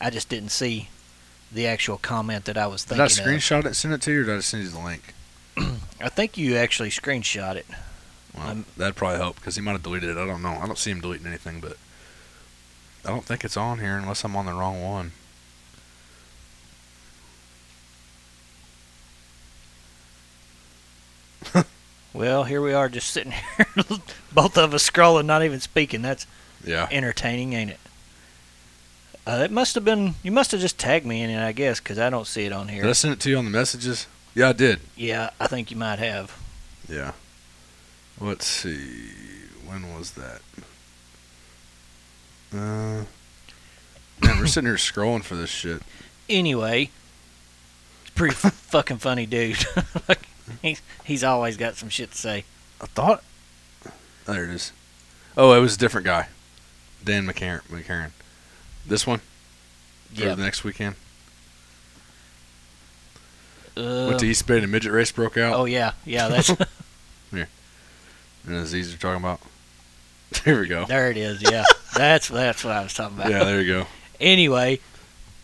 I 0.00 0.06
I 0.06 0.10
just 0.10 0.28
didn't 0.28 0.50
see 0.50 0.88
the 1.54 1.66
actual 1.66 1.98
comment 1.98 2.44
that 2.46 2.58
I 2.58 2.66
was 2.66 2.84
did 2.84 3.00
I 3.00 3.06
thinking 3.08 3.24
of. 3.34 3.40
screenshot 3.40 3.64
it 3.64 3.74
send 3.74 3.94
it 3.94 4.02
to 4.02 4.12
you, 4.12 4.22
or 4.22 4.24
did 4.24 4.36
I 4.36 4.40
send 4.40 4.64
you 4.64 4.68
the 4.70 4.78
link? 4.80 5.14
I 6.00 6.08
think 6.08 6.36
you 6.36 6.56
actually 6.56 6.90
screenshot 6.90 7.54
it. 7.56 7.66
Well, 8.36 8.48
Um, 8.48 8.66
that'd 8.76 8.96
probably 8.96 9.18
help 9.18 9.36
because 9.36 9.54
he 9.56 9.62
might 9.62 9.72
have 9.72 9.82
deleted 9.84 10.10
it. 10.10 10.16
I 10.20 10.26
don't 10.26 10.42
know. 10.42 10.58
I 10.60 10.66
don't 10.66 10.78
see 10.78 10.90
him 10.90 11.00
deleting 11.00 11.26
anything, 11.26 11.60
but 11.60 11.76
I 13.04 13.10
don't 13.10 13.24
think 13.24 13.44
it's 13.44 13.56
on 13.56 13.78
here 13.78 13.96
unless 13.96 14.24
I'm 14.24 14.34
on 14.36 14.46
the 14.46 14.52
wrong 14.52 14.82
one. 14.82 15.12
Well, 22.12 22.44
here 22.44 22.62
we 22.62 22.72
are, 22.72 22.88
just 22.88 23.10
sitting 23.10 23.32
here, 23.56 23.66
both 24.32 24.56
of 24.56 24.72
us 24.72 24.88
scrolling, 24.88 25.26
not 25.26 25.42
even 25.42 25.58
speaking. 25.58 26.00
That's 26.02 26.26
Yeah. 26.64 26.86
entertaining, 26.92 27.54
ain't 27.54 27.70
it? 27.72 27.80
Uh, 29.26 29.42
it 29.44 29.50
must 29.50 29.74
have 29.74 29.84
been. 29.84 30.14
You 30.22 30.32
must 30.32 30.50
have 30.52 30.60
just 30.60 30.78
tagged 30.78 31.06
me 31.06 31.22
in 31.22 31.30
it, 31.30 31.42
I 31.42 31.52
guess, 31.52 31.80
because 31.80 31.98
I 31.98 32.10
don't 32.10 32.26
see 32.26 32.44
it 32.44 32.52
on 32.52 32.68
here. 32.68 32.82
Did 32.82 32.90
I 32.90 32.94
send 32.94 33.14
it 33.14 33.20
to 33.20 33.30
you 33.30 33.38
on 33.38 33.44
the 33.44 33.50
messages? 33.50 34.06
Yeah, 34.34 34.50
I 34.50 34.52
did. 34.52 34.80
Yeah, 34.96 35.30
I 35.40 35.46
think 35.46 35.70
you 35.70 35.76
might 35.76 35.98
have. 35.98 36.36
Yeah. 36.88 37.12
Let's 38.20 38.46
see. 38.46 39.10
When 39.66 39.94
was 39.94 40.12
that? 40.12 40.40
Uh. 42.52 43.04
Man, 44.20 44.38
we're 44.38 44.46
sitting 44.46 44.68
here 44.68 44.76
scrolling 44.76 45.24
for 45.24 45.36
this 45.36 45.50
shit. 45.50 45.82
Anyway, 46.28 46.90
it's 48.02 48.10
a 48.10 48.12
pretty 48.12 48.34
fucking 48.34 48.98
funny 48.98 49.26
dude. 49.26 49.64
like, 50.08 50.20
he's 50.62 50.82
he's 51.04 51.24
always 51.24 51.56
got 51.56 51.76
some 51.76 51.88
shit 51.88 52.12
to 52.12 52.18
say. 52.18 52.44
I 52.80 52.86
thought. 52.86 53.22
There 54.26 54.44
it 54.44 54.50
is. 54.50 54.72
Oh, 55.36 55.52
it 55.52 55.60
was 55.60 55.74
a 55.74 55.78
different 55.78 56.06
guy. 56.06 56.28
Dan 57.02 57.26
McCarran. 57.26 57.62
McCarran. 57.68 58.10
This 58.86 59.06
one? 59.06 59.20
For 60.14 60.22
Yeah. 60.24 60.34
the 60.34 60.42
next 60.42 60.64
weekend? 60.64 60.96
Uh, 63.76 64.06
Went 64.08 64.20
to 64.20 64.26
East 64.26 64.46
Bay 64.46 64.56
and 64.56 64.64
a 64.64 64.68
midget 64.68 64.92
race 64.92 65.10
broke 65.10 65.36
out. 65.36 65.54
oh 65.54 65.64
yeah, 65.64 65.92
yeah. 66.04 66.28
That's 66.28 66.50
And 68.46 68.56
Aziz 68.56 68.92
are 68.92 68.98
talking 68.98 69.22
about. 69.24 69.40
There 70.44 70.60
we 70.60 70.66
go. 70.68 70.84
there. 70.84 71.10
It 71.10 71.16
is. 71.16 71.40
Yeah, 71.42 71.64
that's 71.96 72.28
that's 72.28 72.62
what 72.64 72.74
I 72.74 72.82
was 72.82 72.92
talking 72.92 73.16
about. 73.16 73.30
Yeah, 73.30 73.44
there 73.44 73.60
you 73.62 73.72
go. 73.72 73.86
Anyway, 74.20 74.80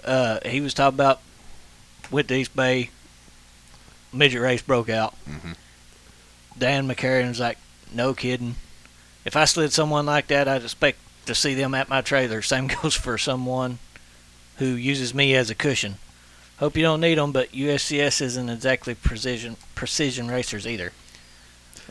uh, 0.04 0.40
he 0.44 0.60
was 0.60 0.74
talking 0.74 0.96
about 0.96 1.20
went 2.10 2.28
to 2.28 2.34
East 2.34 2.54
Bay. 2.54 2.90
Midget 4.12 4.42
race 4.42 4.60
broke 4.62 4.90
out. 4.90 5.14
Mhm. 5.28 5.54
Dan 6.58 6.86
McCarran 6.88 7.28
was 7.28 7.40
like, 7.40 7.56
"No 7.92 8.12
kidding. 8.14 8.56
If 9.24 9.34
I 9.36 9.44
slid 9.46 9.72
someone 9.72 10.04
like 10.06 10.26
that, 10.26 10.46
I'd 10.48 10.62
expect 10.62 10.98
to 11.26 11.34
see 11.34 11.54
them 11.54 11.74
at 11.74 11.88
my 11.88 12.00
trailer. 12.00 12.42
Same 12.42 12.66
goes 12.82 12.94
for 12.94 13.18
someone 13.18 13.78
who 14.56 14.66
uses 14.66 15.14
me 15.14 15.34
as 15.34 15.50
a 15.50 15.54
cushion. 15.54 15.96
Hope 16.58 16.76
you 16.76 16.82
don't 16.82 17.00
need 17.00 17.16
them, 17.16 17.32
but 17.32 17.50
USCS 17.52 18.20
isn't 18.20 18.48
exactly 18.50 18.94
precision 18.94 19.56
precision 19.74 20.28
racers 20.30 20.66
either. 20.66 20.92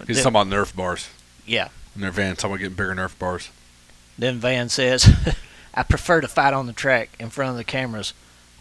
He's 0.06 0.18
Then- 0.24 0.32
talking 0.32 0.52
about 0.52 0.68
Nerf 0.68 0.76
bars. 0.76 1.08
yeah. 1.46 1.70
In 1.96 2.02
their 2.02 2.12
van, 2.12 2.36
talking 2.36 2.52
about 2.52 2.60
getting 2.60 2.76
bigger 2.76 2.94
Nerf 2.96 3.18
bars. 3.18 3.50
Then 4.18 4.38
Van 4.38 4.70
says, 4.70 5.10
I 5.74 5.84
prefer 5.84 6.22
to 6.22 6.28
fight 6.28 6.54
on 6.54 6.68
the 6.68 6.74
track 6.74 7.10
in 7.20 7.30
front 7.30 7.52
of 7.52 7.58
the 7.58 7.64
cameras. 7.64 8.14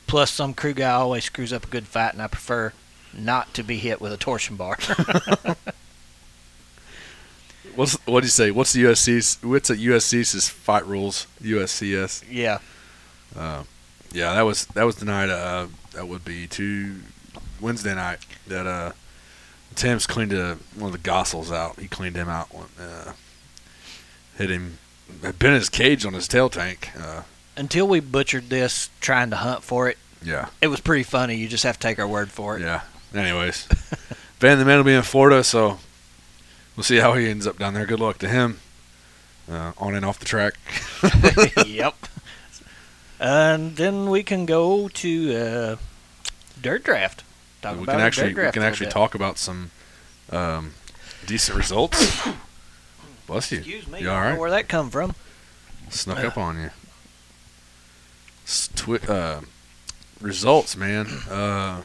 Plus, 0.07 0.31
some 0.31 0.55
crew 0.55 0.73
guy 0.73 0.91
always 0.93 1.25
screws 1.25 1.53
up 1.53 1.65
a 1.67 1.69
good 1.69 1.87
fight, 1.87 2.15
and 2.15 2.23
I 2.23 2.29
prefer 2.29 2.73
not 3.13 3.53
to 3.55 3.63
be 3.63 3.77
hit 3.79 4.01
with 4.01 4.13
a 4.13 4.17
torsion 4.17 4.57
bar. 4.57 4.79
What's 7.79 7.95
what 8.09 8.23
do 8.23 8.27
you 8.27 8.31
say? 8.31 8.51
What's 8.51 8.73
the 8.73 8.83
USCS? 8.83 9.45
What's 9.45 9.69
the 9.69 9.77
USCS 9.77 10.51
fight 10.51 10.85
rules? 10.85 11.29
USCS. 11.41 12.25
yeah. 12.29 12.59
Uh, 13.39 13.63
yeah, 14.11 14.35
that 14.35 14.43
was 14.43 14.67
that 14.67 14.83
was 14.83 14.97
the 14.97 15.05
night. 15.05 15.31
Uh, 15.31 15.69
that 15.93 16.09
would 16.09 16.25
be 16.25 16.49
two 16.49 16.97
Wednesday 17.61 17.95
night 17.95 18.19
that 18.49 18.67
uh, 18.67 18.93
Tim's 19.77 20.09
cleaned 20.09 20.35
uh 20.35 20.57
one 20.75 20.93
of 20.93 21.01
the 21.01 21.09
Gossels 21.09 21.55
out. 21.55 21.79
He 21.79 21.87
cleaned 21.87 22.17
him 22.17 22.29
out. 22.29 22.53
When, 22.53 22.67
uh, 22.81 23.13
hit 24.37 24.51
him. 24.51 24.79
Had 25.23 25.39
been 25.39 25.53
in 25.53 25.61
his 25.61 25.69
cage 25.69 26.05
on 26.05 26.15
his 26.15 26.27
tail 26.27 26.49
tank. 26.49 26.91
Uh, 27.01 27.23
Until 27.57 27.87
we 27.87 28.01
butchered 28.01 28.51
this 28.51 28.91
trying 29.01 29.31
to 29.31 29.37
hunt 29.37 29.63
for 29.63 29.89
it, 29.89 29.99
yeah, 30.21 30.49
it 30.61 30.67
was 30.67 30.81
pretty 30.81 31.05
funny. 31.05 31.37
You 31.37 31.47
just 31.47 31.63
have 31.63 31.79
to 31.79 31.87
take 31.87 32.01
our 32.01 32.09
word 32.09 32.33
for 32.33 32.57
it. 32.59 32.63
yeah. 32.63 32.81
Anyways, 33.15 33.67
Van 34.41 34.59
the 34.59 34.65
Man 34.65 34.79
will 34.79 34.85
be 34.85 34.95
in 34.95 35.03
Florida, 35.03 35.45
so 35.45 35.79
we'll 36.79 36.85
see 36.85 36.99
how 36.99 37.15
he 37.15 37.29
ends 37.29 37.45
up 37.45 37.59
down 37.59 37.75
there. 37.75 37.85
Good 37.85 37.99
luck 37.99 38.19
to 38.19 38.29
him. 38.29 38.61
Uh, 39.51 39.73
on 39.79 39.97
and 39.97 40.05
off 40.05 40.21
the 40.21 40.25
track. 40.25 40.55
yep. 41.67 41.97
And 43.19 43.75
then 43.75 44.09
we 44.11 44.23
can 44.23 44.47
go 44.47 44.87
to 44.87 45.35
uh, 45.35 45.77
dirt 46.63 46.85
draft. 46.85 47.25
Talk 47.63 47.79
we 47.79 47.83
about 47.83 47.93
can 47.95 48.01
actually 48.01 48.29
dirt 48.29 48.29
we 48.29 48.35
draft 48.35 48.55
can 48.55 48.63
a 48.63 48.67
little 48.67 48.73
actually 48.73 48.91
talk 48.93 49.17
about 49.17 49.39
some 49.39 49.73
um, 50.31 50.75
decent 51.27 51.59
results. 51.59 52.29
Bless 53.27 53.51
you. 53.51 53.59
Excuse 53.59 53.89
me. 53.89 54.03
You 54.03 54.13
I 54.13 54.25
don't 54.27 54.35
know 54.35 54.41
where 54.41 54.51
that 54.51 54.69
come 54.69 54.89
from. 54.89 55.17
Snuck 55.91 56.19
Uh. 56.19 56.29
up 56.29 56.39
on 56.39 56.61
you. 56.61 56.71
Twi- 58.77 59.01
uh, 59.09 59.41
results, 60.21 60.77
man. 60.77 61.09
Uh, 61.29 61.83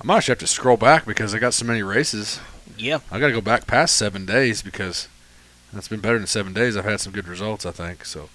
I 0.00 0.04
might 0.04 0.18
actually 0.18 0.32
have 0.32 0.38
to 0.38 0.46
scroll 0.46 0.76
back 0.76 1.06
because 1.06 1.34
I 1.34 1.40
got 1.40 1.54
so 1.54 1.64
many 1.64 1.82
races. 1.82 2.38
Yeah. 2.80 2.98
I 3.10 3.18
got 3.20 3.28
to 3.28 3.32
go 3.32 3.40
back 3.40 3.66
past 3.66 3.96
seven 3.96 4.26
days 4.26 4.62
because 4.62 5.08
that's 5.72 5.88
been 5.88 6.00
better 6.00 6.18
than 6.18 6.26
seven 6.26 6.52
days. 6.52 6.76
I've 6.76 6.84
had 6.84 7.00
some 7.00 7.12
good 7.12 7.28
results, 7.28 7.64
I 7.66 7.70
think. 7.70 8.04
So, 8.04 8.28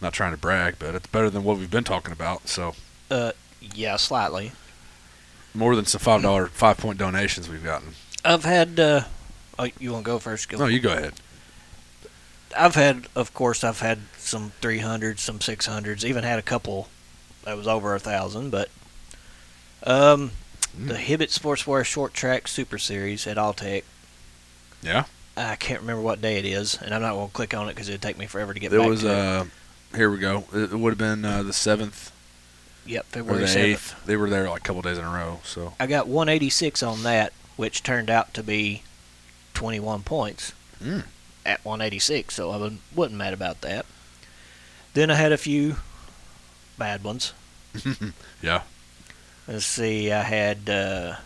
not 0.00 0.12
trying 0.12 0.30
to 0.32 0.36
brag, 0.38 0.76
but 0.78 0.94
it's 0.94 1.06
better 1.08 1.28
than 1.30 1.44
what 1.44 1.58
we've 1.58 1.70
been 1.70 1.84
talking 1.84 2.12
about. 2.12 2.48
So, 2.48 2.74
Uh, 3.10 3.32
yeah, 3.74 3.96
slightly. 3.96 4.52
more 5.54 5.76
than 5.76 5.84
some 5.84 6.00
five 6.00 6.22
dollar 6.22 6.46
five 6.46 6.78
point 6.78 6.98
donations 6.98 7.48
we've 7.48 7.64
gotten. 7.64 7.94
I've 8.24 8.44
had. 8.44 8.78
Uh, 8.80 9.02
oh, 9.58 9.66
you 9.78 9.92
want 9.92 10.04
to 10.04 10.10
go 10.10 10.18
first? 10.18 10.48
Go. 10.48 10.58
No, 10.58 10.66
you 10.66 10.80
go 10.80 10.92
ahead. 10.92 11.14
I've 12.56 12.74
had, 12.74 13.06
of 13.16 13.32
course, 13.34 13.64
I've 13.64 13.80
had 13.80 14.00
some 14.18 14.52
300s, 14.60 15.20
some 15.20 15.38
600s, 15.38 16.04
even 16.04 16.22
had 16.22 16.38
a 16.38 16.42
couple 16.42 16.88
that 17.44 17.56
was 17.56 17.66
over 17.66 17.94
a 17.94 17.98
thousand. 17.98 18.50
But 18.50 18.68
um, 19.84 20.32
Mm. 20.78 20.88
the 20.88 20.94
Hibbett 20.94 21.28
Sportswear 21.38 21.84
Short 21.84 22.14
Track 22.14 22.48
Super 22.48 22.78
Series 22.78 23.26
at 23.26 23.36
Alltech. 23.36 23.84
Yeah. 24.82 25.04
I 25.36 25.56
can't 25.56 25.80
remember 25.80 26.02
what 26.02 26.20
day 26.20 26.38
it 26.38 26.44
is, 26.44 26.78
and 26.80 26.94
I'm 26.94 27.00
not 27.02 27.12
going 27.14 27.28
to 27.28 27.32
click 27.32 27.54
on 27.54 27.68
it 27.68 27.74
because 27.74 27.88
it'd 27.88 28.02
take 28.02 28.18
me 28.18 28.26
forever 28.26 28.52
to 28.54 28.60
get 28.60 28.70
There 28.70 28.80
back 28.80 28.88
was 28.88 29.00
to 29.02 29.06
it. 29.06 29.10
Was 29.10 29.18
uh, 29.18 29.96
here 29.96 30.10
we 30.10 30.18
go. 30.18 30.44
It, 30.52 30.72
would 30.72 30.90
have 30.90 30.98
been 30.98 31.24
uh, 31.24 31.42
the 31.42 31.52
seventh 31.52 32.10
Yep, 32.86 33.02
or 33.02 33.08
February 33.10 33.40
the 33.42 33.46
7th. 33.46 33.56
eighth. 33.62 34.06
They 34.06 34.16
were 34.16 34.28
there 34.28 34.48
like 34.50 34.60
a 34.60 34.62
couple 34.64 34.82
days 34.82 34.98
in 34.98 35.04
a 35.04 35.10
row. 35.10 35.40
So 35.44 35.74
I 35.78 35.86
got 35.86 36.08
186 36.08 36.82
on 36.82 37.02
that, 37.04 37.32
which 37.56 37.82
turned 37.82 38.10
out 38.10 38.34
to 38.34 38.42
be 38.42 38.82
21 39.54 40.02
points 40.02 40.52
Mm. 40.82 41.04
at 41.46 41.64
186, 41.64 42.34
so 42.34 42.50
I 42.50 42.56
wasn't, 42.56 42.80
wasn't 42.94 43.18
mad 43.18 43.32
about 43.34 43.60
that. 43.60 43.86
Then 44.94 45.10
I 45.10 45.14
had 45.14 45.30
a 45.32 45.38
few 45.38 45.76
bad 46.76 47.04
ones. 47.04 47.32
yeah, 48.42 48.62
Let's 49.48 49.66
see, 49.66 50.12
I 50.12 50.22
had 50.22 50.70
uh, 50.70 51.16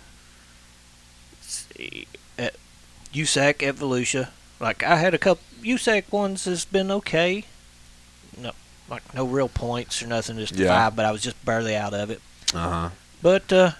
see, 1.42 2.06
at 2.38 2.54
USAC 3.12 3.62
at 3.62 3.76
Volusia. 3.76 4.30
Like 4.58 4.82
I 4.82 4.96
had 4.96 5.12
a 5.14 5.18
couple 5.18 5.42
USAC 5.62 6.10
ones 6.10 6.44
has 6.46 6.64
been 6.64 6.90
okay. 6.90 7.44
No, 8.40 8.52
like 8.88 9.14
no 9.14 9.24
real 9.26 9.48
points 9.48 10.02
or 10.02 10.06
nothing, 10.06 10.36
just 10.38 10.54
Yeah. 10.56 10.68
five. 10.68 10.96
But 10.96 11.04
I 11.04 11.12
was 11.12 11.22
just 11.22 11.42
barely 11.44 11.76
out 11.76 11.92
of 11.94 12.10
it. 12.10 12.20
uh 12.54 12.70
huh. 12.70 12.90
But 13.22 13.52
uh, 13.52 13.72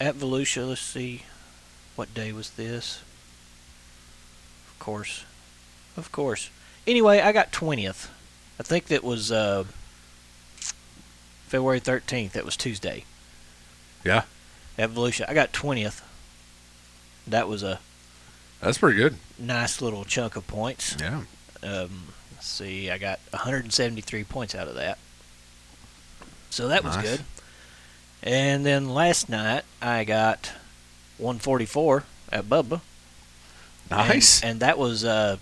at 0.00 0.14
Volusia, 0.16 0.66
let's 0.68 0.80
see, 0.80 1.22
what 1.96 2.14
day 2.14 2.32
was 2.32 2.50
this? 2.50 3.02
Of 4.68 4.78
course, 4.78 5.24
of 5.98 6.10
course. 6.12 6.48
Anyway, 6.86 7.20
I 7.20 7.32
got 7.32 7.52
twentieth. 7.52 8.10
I 8.58 8.62
think 8.62 8.86
that 8.86 9.04
was 9.04 9.30
uh, 9.30 9.64
February 11.48 11.80
thirteenth. 11.80 12.32
That 12.32 12.44
was 12.46 12.56
Tuesday. 12.56 13.04
Yeah. 14.04 14.22
Volusia, 14.78 15.28
I 15.28 15.34
got 15.34 15.52
twentieth. 15.52 16.02
That 17.26 17.48
was 17.48 17.62
a 17.62 17.78
That's 18.60 18.78
pretty 18.78 18.96
good. 18.96 19.16
nice 19.38 19.80
little 19.82 20.04
chunk 20.04 20.36
of 20.36 20.46
points. 20.46 20.96
Yeah. 20.98 21.22
Um, 21.62 22.04
Let's 22.34 22.46
see, 22.48 22.90
I 22.90 22.96
got 22.96 23.20
173 23.32 24.24
points 24.24 24.54
out 24.54 24.66
of 24.66 24.74
that. 24.76 24.96
So 26.48 26.68
that 26.68 26.82
was 26.82 26.96
Nice. 26.96 27.04
good. 27.04 27.20
And 28.22 28.64
then 28.64 28.88
last 28.88 29.28
night 29.28 29.64
I 29.82 30.04
got 30.04 30.52
144 31.18 32.04
at 32.32 32.46
Bubba. 32.46 32.80
And- 33.90 34.08
Nice. 34.08 34.42
And, 34.42 34.60
that 34.60 34.78
was, 34.78 35.04
uh, 35.04 35.36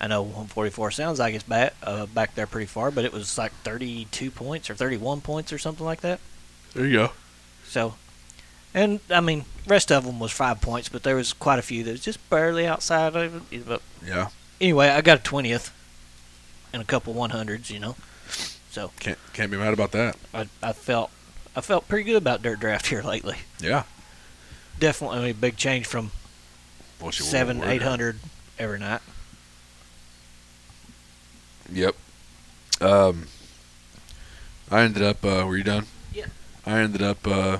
I 0.00 0.08
know 0.08 0.22
144 0.22 0.90
sounds 0.90 1.20
like 1.20 1.34
it's 1.34 1.44
back 1.44 1.74
uh, 1.84 2.06
back 2.06 2.34
there 2.34 2.48
pretty 2.48 2.66
far, 2.66 2.90
but 2.90 3.04
it 3.04 3.12
was 3.12 3.38
like 3.38 3.52
32 3.62 4.32
points 4.32 4.68
or 4.68 4.74
31 4.74 5.20
points 5.20 5.52
or 5.52 5.58
something 5.58 5.86
like 5.86 6.00
that. 6.00 6.18
there 6.74 6.84
you 6.86 6.92
go. 6.94 7.12
So, 7.66 7.94
and 8.72 9.00
I 9.10 9.20
mean, 9.20 9.44
rest 9.66 9.90
of 9.90 10.04
them 10.04 10.18
was 10.20 10.32
five 10.32 10.60
points, 10.60 10.88
but 10.88 11.02
there 11.02 11.16
was 11.16 11.32
quite 11.32 11.58
a 11.58 11.62
few 11.62 11.82
that 11.84 11.90
was 11.92 12.00
just 12.04 12.28
barely 12.30 12.66
outside 12.66 13.14
of 13.16 13.52
it. 13.52 13.66
But 13.66 13.82
Yeah. 14.04 14.28
anyway, 14.60 14.88
I 14.88 15.00
got 15.00 15.18
a 15.20 15.22
20th 15.22 15.70
and 16.72 16.82
a 16.82 16.84
couple 16.84 17.14
100s, 17.14 17.70
you 17.70 17.78
know. 17.78 17.96
So 18.70 18.90
Can't 18.98 19.18
can't 19.32 19.50
be 19.52 19.56
mad 19.56 19.72
about 19.72 19.92
that. 19.92 20.16
I, 20.32 20.48
I 20.60 20.72
felt 20.72 21.10
I 21.54 21.60
felt 21.60 21.86
pretty 21.86 22.02
good 22.04 22.16
about 22.16 22.42
dirt 22.42 22.58
draft 22.58 22.88
here 22.88 23.02
lately. 23.02 23.36
Yeah. 23.60 23.84
Definitely 24.80 25.30
a 25.30 25.34
big 25.34 25.56
change 25.56 25.86
from 25.86 26.10
seven, 27.12 27.62
eight 27.62 27.82
hundred 27.82 28.18
every 28.58 28.80
night. 28.80 29.00
Yep. 31.72 31.94
Um, 32.80 33.28
I 34.70 34.82
ended 34.82 35.02
up. 35.02 35.24
Uh, 35.24 35.44
were 35.46 35.56
you 35.56 35.62
done? 35.62 35.86
I 36.66 36.78
ended 36.80 37.02
up 37.02 37.26
uh, 37.26 37.58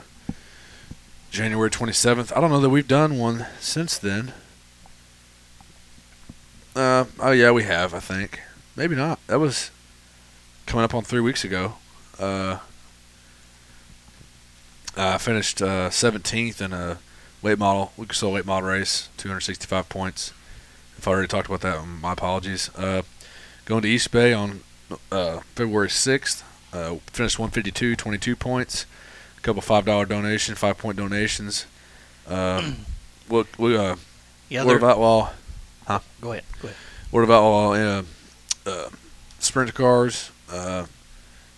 January 1.31 1.71
twenty 1.71 1.93
seventh. 1.93 2.33
I 2.37 2.41
don't 2.41 2.51
know 2.51 2.61
that 2.61 2.71
we've 2.71 2.89
done 2.89 3.19
one 3.19 3.47
since 3.61 3.99
then. 3.99 4.33
Uh, 6.75 7.05
oh 7.21 7.31
yeah, 7.33 7.51
we 7.51 7.65
have. 7.65 7.95
I 7.95 8.01
think 8.01 8.41
maybe 8.77 8.97
not. 8.97 9.25
That 9.27 9.39
was 9.39 9.71
coming 10.67 10.85
up 10.85 10.95
on 10.95 11.05
three 11.05 11.21
weeks 11.21 11.45
ago. 11.45 11.75
Uh, 12.19 12.59
I 14.97 15.19
finished 15.19 15.61
uh, 15.61 15.91
seventeenth 15.91 16.61
in 16.61 16.73
a 16.73 16.99
late 17.43 17.59
model 17.59 17.93
Lucas 17.99 18.23
Oil 18.23 18.33
late 18.33 18.47
model 18.47 18.71
race, 18.71 19.09
two 19.17 19.29
hundred 19.29 19.41
sixty 19.41 19.67
five 19.67 19.89
points. 19.89 20.33
If 20.97 21.09
I 21.09 21.11
already 21.11 21.29
talked 21.29 21.49
about 21.49 21.61
that, 21.61 21.85
my 21.85 22.13
apologies. 22.13 22.71
Uh, 22.77 23.03
going 23.65 23.83
to 23.83 23.89
East 23.89 24.11
Bay 24.11 24.33
on 24.33 24.61
uh, 25.11 25.41
February 25.55 25.89
6th. 25.89 26.43
Uh, 26.75 26.97
finished 27.07 27.39
152, 27.39 27.95
22 27.95 28.35
points. 28.37 28.85
A 29.39 29.41
couple 29.41 29.63
five 29.63 29.85
dollar 29.85 30.05
donation, 30.07 30.55
five 30.57 30.77
point 30.77 30.97
donations. 30.97 31.67
Uh, 32.27 32.73
what 33.29 33.47
we 33.59 33.77
uh, 33.77 33.97
Yeah, 34.49 34.65
what 34.65 34.77
about 34.77 34.99
while 34.99 35.33
go 36.21 36.33
ahead, 36.33 36.45
go 36.61 36.69
ahead. 36.69 36.77
what 37.11 37.23
about 37.23 37.43
while 37.45 37.73
uh, 37.73 38.03
uh, 38.67 38.89
sprint 39.39 39.73
cars? 39.75 40.31
Uh, 40.51 40.87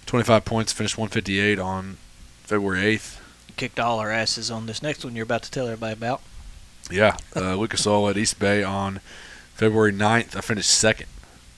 25 0.07 0.45
points. 0.45 0.73
Finished 0.73 0.99
158 0.99 1.59
on 1.59 1.97
February 2.43 2.97
8th. 2.97 3.19
Kicked 3.57 3.81
all 3.81 3.99
our 3.99 4.11
asses 4.11 4.51
on 4.51 4.67
this 4.67 4.83
next 4.83 5.03
one 5.05 5.17
you're 5.17 5.23
about 5.25 5.43
to 5.45 5.51
tell 5.51 5.67
everybody 5.67 5.95
about. 5.95 6.21
Yeah, 6.91 7.17
uh, 7.35 7.55
Lucas 7.57 7.87
Oil 7.87 8.11
at 8.11 8.19
East 8.19 8.39
Bay 8.39 8.63
on 8.63 9.01
February 9.55 9.93
9th. 9.93 10.37
I 10.37 10.41
finished 10.43 10.71
second, 10.71 11.07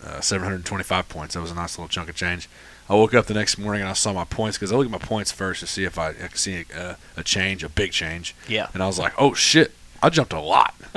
uh, 0.04 0.20
725 0.20 1.08
points. 1.08 1.34
That 1.34 1.40
was 1.40 1.50
a 1.50 1.54
nice 1.54 1.76
little 1.76 1.88
chunk 1.88 2.08
of 2.08 2.14
change. 2.14 2.48
I 2.90 2.94
woke 2.94 3.12
up 3.14 3.26
the 3.26 3.34
next 3.34 3.58
morning 3.58 3.82
and 3.82 3.90
I 3.90 3.94
saw 3.94 4.12
my 4.12 4.24
points 4.24 4.56
because 4.56 4.72
I 4.72 4.76
look 4.76 4.86
at 4.86 4.90
my 4.90 4.98
points 4.98 5.30
first 5.30 5.60
to 5.60 5.66
see 5.66 5.84
if 5.84 5.98
I, 5.98 6.08
I 6.10 6.28
see 6.34 6.64
a, 6.74 6.96
a 7.16 7.22
change, 7.22 7.62
a 7.62 7.68
big 7.68 7.92
change. 7.92 8.34
Yeah, 8.48 8.68
And 8.72 8.82
I 8.82 8.86
was 8.86 8.98
like, 8.98 9.12
oh 9.18 9.34
shit, 9.34 9.72
I 10.02 10.08
jumped 10.08 10.32
a 10.32 10.40
lot. 10.40 10.74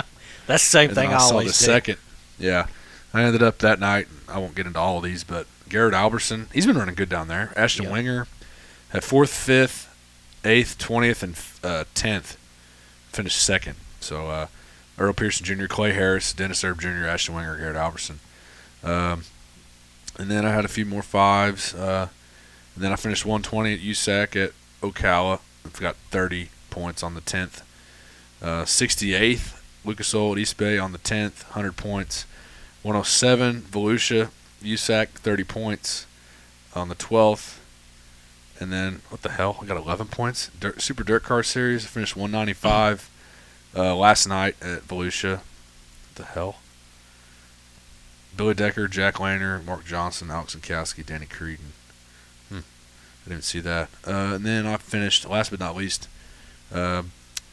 that's 0.47 0.63
the 0.63 0.69
same 0.69 0.89
and 0.89 0.95
thing 0.97 1.09
I, 1.11 1.15
I 1.15 1.17
saw 1.17 1.39
the 1.39 1.45
do. 1.45 1.49
second. 1.51 1.97
Yeah, 2.39 2.67
I 3.13 3.23
ended 3.23 3.43
up 3.43 3.59
that 3.59 3.79
night. 3.79 4.07
I 4.29 4.37
won't 4.39 4.55
get 4.55 4.65
into 4.65 4.79
all 4.79 4.97
of 4.97 5.03
these, 5.03 5.23
but 5.25 5.47
Garrett 5.67 5.93
Alberson, 5.93 6.47
he's 6.53 6.65
been 6.65 6.77
running 6.77 6.95
good 6.95 7.09
down 7.09 7.27
there. 7.27 7.51
Ashton. 7.55 7.89
Winger 7.91 8.27
had 8.89 9.03
fourth, 9.03 9.31
fifth, 9.33 9.93
eighth, 10.45 10.77
twentieth, 10.77 11.21
and 11.23 11.39
uh, 11.63 11.83
tenth. 11.93 12.37
Finished 13.09 13.41
second. 13.41 13.75
So 13.99 14.27
uh, 14.29 14.47
Earl 14.97 15.13
Pearson 15.13 15.45
Jr., 15.45 15.65
Clay 15.67 15.91
Harris, 15.93 16.31
Dennis 16.33 16.63
Erb 16.63 16.79
Jr., 16.79 17.05
Ashton 17.05 17.35
Winger, 17.35 17.57
Garrett 17.57 17.75
Alberson. 17.75 18.19
Um, 18.83 19.23
and 20.21 20.29
then 20.29 20.45
I 20.45 20.51
had 20.51 20.65
a 20.65 20.67
few 20.67 20.85
more 20.85 21.01
fives. 21.01 21.73
Uh, 21.73 22.07
and 22.75 22.83
then 22.83 22.91
I 22.91 22.95
finished 22.95 23.25
120 23.25 23.73
at 23.73 23.79
USAC 23.79 24.35
at 24.35 24.51
Ocala. 24.81 25.39
I've 25.65 25.79
got 25.79 25.95
30 26.11 26.49
points 26.69 27.01
on 27.01 27.15
the 27.15 27.21
10th. 27.21 27.63
Uh, 28.39 28.63
68th, 28.63 29.59
Lucas 29.83 30.13
Oil 30.13 30.33
at 30.33 30.37
East 30.37 30.57
Bay 30.57 30.77
on 30.77 30.91
the 30.91 30.99
10th, 30.99 31.45
100 31.45 31.75
points. 31.75 32.27
107, 32.83 33.61
Volusia, 33.63 34.29
USAC, 34.63 35.07
30 35.09 35.43
points 35.43 36.05
on 36.75 36.89
the 36.89 36.95
12th. 36.95 37.57
And 38.59 38.71
then, 38.71 39.01
what 39.09 39.23
the 39.23 39.31
hell? 39.31 39.57
I 39.59 39.65
got 39.65 39.77
11 39.77 40.07
points. 40.07 40.51
Dirt, 40.59 40.83
Super 40.83 41.03
DIRTcar 41.03 41.43
Series, 41.43 41.83
I 41.83 41.87
finished 41.87 42.15
195 42.15 43.09
uh, 43.75 43.95
last 43.95 44.27
night 44.27 44.55
at 44.61 44.87
Volusia. 44.87 45.37
What 45.39 46.15
the 46.15 46.25
hell? 46.25 46.57
Billy 48.35 48.53
Decker, 48.53 48.87
Jack 48.87 49.19
Lanier, 49.19 49.59
Mark 49.59 49.85
Johnson, 49.85 50.31
Alex 50.31 50.55
Yankowski, 50.55 51.05
Danny 51.05 51.25
Creedon. 51.25 51.71
Hmm. 52.49 52.59
I 53.25 53.29
didn't 53.29 53.43
see 53.43 53.59
that. 53.59 53.89
Uh, 54.05 54.35
and 54.35 54.45
then 54.45 54.65
I 54.65 54.77
finished, 54.77 55.27
last 55.29 55.51
but 55.51 55.59
not 55.59 55.75
least, 55.75 56.07
uh, 56.73 57.03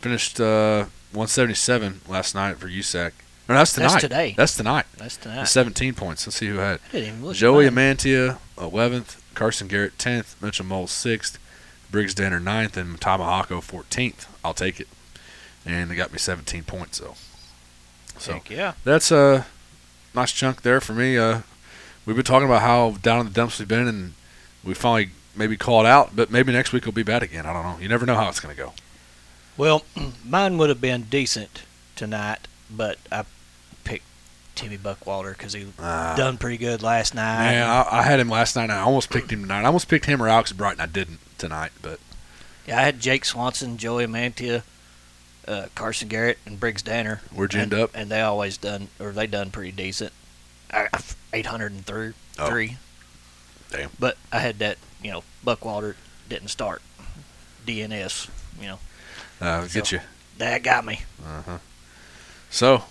finished 0.01 0.41
uh, 0.41 0.87
177 1.13 2.03
last 2.09 2.35
night 2.35 2.59
for 2.59 2.69
USAC. 2.69 3.13
No, 3.49 3.55
that's 3.55 3.73
tonight. 3.73 3.89
That's 3.89 4.03
today. 4.03 4.35
That's 4.37 4.57
tonight. 4.57 4.87
That's 4.99 5.17
tonight. 5.17 5.45
17 5.45 5.95
points. 5.95 6.27
Let's 6.27 6.37
see 6.37 6.49
who 6.49 6.57
had. 6.57 6.81
I 6.89 6.93
didn't 6.93 7.09
even 7.09 7.25
look 7.25 7.35
at 7.35 7.39
Joey 7.39 7.71
mine. 7.71 7.97
Amantia, 7.97 8.39
11th. 8.57 9.21
Carson 9.35 9.69
Garrett, 9.69 9.97
10th. 9.97 10.41
Mitchell 10.43 10.67
Moles, 10.67 10.91
6th. 10.93 11.39
Briggs 11.91 12.13
Danner, 12.13 12.41
9th. 12.41 12.77
And 12.77 13.01
Tomahawko, 13.01 13.61
14th. 13.63 14.27
I'll 14.45 14.53
take 14.53 14.81
it. 14.81 14.89
And 15.65 15.91
they 15.91 15.95
got 15.95 16.13
me 16.13 16.19
17 16.19 16.65
points, 16.65 16.99
though. 16.99 17.15
So 18.19 18.35
Heck 18.35 18.51
yeah. 18.51 18.73
that's 18.85 19.11
a 19.11 19.47
nice 20.19 20.33
chunk 20.33 20.63
there 20.63 20.81
for 20.81 20.93
me. 20.93 21.17
Uh, 21.17 21.41
we've 22.05 22.17
been 22.17 22.25
talking 22.25 22.47
about 22.47 22.63
how 22.63 22.93
down 23.03 23.21
in 23.21 23.27
the 23.27 23.33
dumps 23.33 23.59
we've 23.59 23.69
been, 23.69 23.87
and 23.87 24.15
we 24.65 24.75
finally 24.75 25.11
maybe 25.37 25.57
called 25.57 25.87
out, 25.87 26.17
but 26.17 26.31
maybe 26.31 26.53
next 26.53 26.73
week 26.73 26.85
will 26.85 26.93
be 26.93 27.03
bad 27.05 27.23
again. 27.23 27.47
I 27.47 27.53
don't 27.53 27.63
know. 27.63 27.79
You 27.81 27.89
never 27.89 28.05
know 28.05 28.17
how 28.17 28.29
it's 28.29 28.41
going 28.41 28.55
to 28.55 28.61
go. 28.61 28.73
Well, 29.57 29.85
mine 30.25 30.59
would 30.59 30.69
have 30.69 30.81
been 30.81 31.03
decent 31.05 31.63
tonight, 31.95 32.49
but 32.71 32.99
I 33.13 33.25
picked 33.85 34.05
Timmy 34.57 34.77
Buckwalter 34.79 35.33
because 35.37 35.53
he 35.53 35.67
Uh, 35.79 36.17
done 36.17 36.37
pretty 36.39 36.59
good 36.59 36.83
last 36.83 37.15
night. 37.15 37.51
Man, 37.53 37.69
I, 37.69 37.99
I 37.99 38.03
had 38.03 38.19
him 38.19 38.29
last 38.29 38.57
night, 38.57 38.65
and 38.65 38.73
I 38.73 38.81
almost 38.81 39.11
picked 39.11 39.31
him 39.33 39.43
tonight. 39.43 39.63
I 39.63 39.67
almost 39.67 39.89
picked 39.89 40.07
him 40.07 40.21
or 40.23 40.29
Alex 40.29 40.53
Bright, 40.53 40.73
and 40.73 40.83
I 40.83 40.87
didn't 40.87 41.21
tonight, 41.39 41.71
but 41.81 42.01
Yeah, 42.67 42.79
I 42.81 42.83
had 42.83 42.99
Jake 43.01 43.25
Swanson, 43.25 43.77
Joey 43.79 44.05
Amantia, 44.07 44.63
uh, 45.49 45.67
Carson 45.75 46.09
Garrett, 46.09 46.39
and 46.47 46.61
Briggs 46.61 46.83
Danner. 46.83 47.21
where'd 47.35 47.55
you 47.55 47.61
and, 47.61 47.75
up? 47.75 47.91
And 47.95 48.11
they 48.11 48.21
always 48.21 48.57
done, 48.59 48.89
or 49.01 49.11
they 49.13 49.27
done 49.27 49.51
pretty 49.51 49.73
decent. 49.73 50.13
I, 50.73 50.89
I- 50.93 51.01
803. 51.33 52.13
Oh. 52.39 52.49
Three. 52.49 52.77
Damn. 53.71 53.91
But 53.99 54.17
I 54.33 54.39
had 54.41 54.59
that, 54.61 54.79
you 55.03 55.11
know, 55.11 55.25
Buckwalter 55.45 55.95
didn't 56.29 56.49
start. 56.49 56.83
DNS, 57.67 58.29
you 58.61 58.67
know, 58.69 58.79
Uh, 59.41 59.67
get 59.67 59.87
So- 59.87 59.97
you. 59.97 60.03
that 60.39 60.63
got 60.63 60.85
me. 60.85 61.01
Uh-huh. 61.25 61.59
So, 62.51 62.85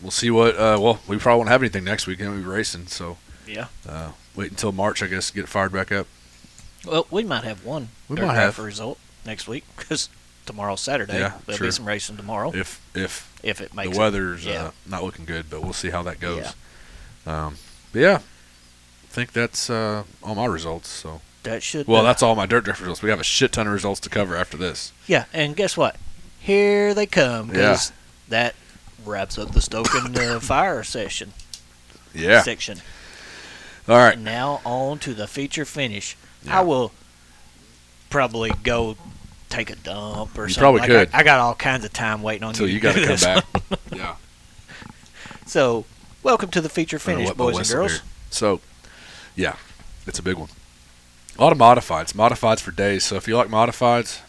we'll 0.00 0.10
see 0.10 0.30
what. 0.30 0.56
Uh, 0.56 0.78
well, 0.80 1.00
we 1.06 1.18
probably 1.18 1.38
won't 1.38 1.50
have 1.50 1.62
anything 1.62 1.84
next 1.84 2.06
week. 2.06 2.18
We'll 2.20 2.32
be 2.36 2.42
racing, 2.42 2.86
so 2.86 3.18
Yeah. 3.46 3.66
uh, 3.86 4.12
wait 4.34 4.50
until 4.50 4.72
March, 4.72 5.02
I 5.02 5.06
guess, 5.06 5.28
to 5.28 5.34
get 5.34 5.48
fired 5.48 5.72
back 5.72 5.92
up. 5.92 6.06
Well, 6.86 7.06
we 7.10 7.24
might 7.24 7.44
have 7.44 7.64
one. 7.64 7.88
We 8.08 8.16
might 8.16 8.34
have 8.34 8.58
a 8.58 8.62
result 8.62 8.98
next 9.26 9.46
week 9.46 9.64
because 9.76 10.08
tomorrow's 10.46 10.80
Saturday. 10.80 11.18
Yeah, 11.18 11.32
There'll 11.46 11.58
true. 11.58 11.68
be 11.68 11.70
some 11.72 11.86
racing 11.86 12.16
tomorrow 12.16 12.52
If 12.54 12.80
if 12.94 13.30
if 13.42 13.60
it 13.60 13.74
makes 13.74 13.92
the 13.92 13.98
weather's 13.98 14.44
Yeah. 14.44 14.64
uh, 14.66 14.70
not 14.86 15.02
looking 15.04 15.24
good, 15.24 15.48
but 15.50 15.62
we'll 15.62 15.72
see 15.72 15.90
how 15.90 16.02
that 16.02 16.20
goes. 16.20 16.54
Um, 17.26 17.56
but 17.92 18.00
yeah, 18.00 18.16
I 18.16 19.06
think 19.08 19.32
that's 19.32 19.68
uh, 19.70 20.04
all 20.22 20.34
my 20.34 20.46
results. 20.46 20.88
So, 20.88 21.20
That 21.44 21.62
should. 21.62 21.86
well, 21.86 22.00
uh, 22.02 22.04
that's 22.04 22.22
all 22.22 22.34
my 22.34 22.46
dirt 22.46 22.64
draft 22.64 22.80
results. 22.80 23.02
We 23.02 23.10
have 23.10 23.20
a 23.20 23.24
shit 23.24 23.52
ton 23.52 23.66
of 23.66 23.72
results 23.72 24.00
to 24.00 24.08
cover 24.08 24.36
after 24.36 24.56
this. 24.56 24.92
Yeah, 25.06 25.24
and 25.32 25.54
guess 25.56 25.76
what? 25.76 25.96
Here 26.40 26.94
they 26.94 27.06
come. 27.06 27.50
'cause 27.52 27.92
that 28.28 28.54
wraps 29.04 29.38
up 29.38 29.52
the 29.52 29.60
stoking 29.60 30.16
uh, 30.18 30.38
fire 30.40 30.82
session 30.84 31.32
Yeah. 32.14 32.42
section. 32.42 32.80
All 33.88 33.96
right. 33.98 34.18
Now 34.18 34.60
on 34.64 34.98
to 35.00 35.12
the 35.14 35.26
feature 35.26 35.64
finish. 35.64 36.16
Yeah. 36.44 36.58
I 36.60 36.62
will 36.62 36.92
probably 38.10 38.52
go 38.62 38.96
take 39.52 39.70
a 39.70 39.76
dump 39.76 40.38
or 40.38 40.44
You 40.44 40.54
something. 40.54 40.60
probably 40.60 40.80
like 40.80 40.88
could. 40.88 41.10
I, 41.12 41.20
I 41.20 41.22
got 41.22 41.40
all 41.40 41.54
kinds 41.54 41.84
of 41.84 41.92
time 41.92 42.22
waiting 42.22 42.42
on 42.42 42.50
Until 42.50 42.66
you 42.68 42.80
So 42.80 42.88
you 42.88 43.06
got 43.06 43.18
to 43.18 43.42
come 43.42 43.44
back. 43.68 43.80
yeah. 43.92 44.16
So, 45.46 45.84
welcome 46.22 46.50
to 46.50 46.60
the 46.60 46.68
feature 46.68 46.98
finish, 46.98 47.28
wet 47.28 47.36
my 47.36 47.44
boys 47.44 47.58
and 47.58 47.68
girls. 47.68 47.92
here. 47.92 48.00
So, 48.30 48.60
yeah, 49.36 49.56
it's 50.06 50.18
a 50.18 50.22
big 50.22 50.36
one. 50.36 50.48
A 51.38 51.42
lot 51.42 51.52
of 51.52 51.58
modifieds. 51.58 52.12
Modifieds 52.12 52.60
for 52.60 52.70
days. 52.70 53.04
So 53.04 53.16
if 53.16 53.26
you 53.28 53.36
like 53.36 53.48
modifieds, 53.48 54.20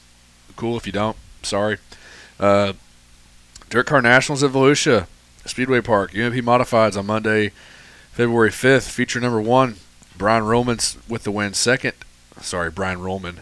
cool. 0.55 0.77
If 0.77 0.85
you 0.85 0.93
don't, 0.93 1.17
sorry. 1.41 1.77
Uh, 2.39 2.73
DIRTcar 3.69 4.03
Nationals 4.03 4.43
at 4.43 4.51
Volusia 4.51 5.07
Speedway 5.45 5.81
Park. 5.81 6.11
UMP 6.11 6.35
Modifieds 6.35 6.97
on 6.97 7.05
Monday, 7.05 7.51
February 8.11 8.49
5th, 8.49 8.89
feature 8.89 9.19
number 9.19 9.41
one, 9.41 9.75
Brian 10.17 10.45
Romans 10.45 10.97
with 11.09 11.23
the 11.23 11.31
win. 11.31 11.53
Second, 11.53 11.93
sorry, 12.39 12.69
Brian 12.69 13.01
Roman. 13.01 13.41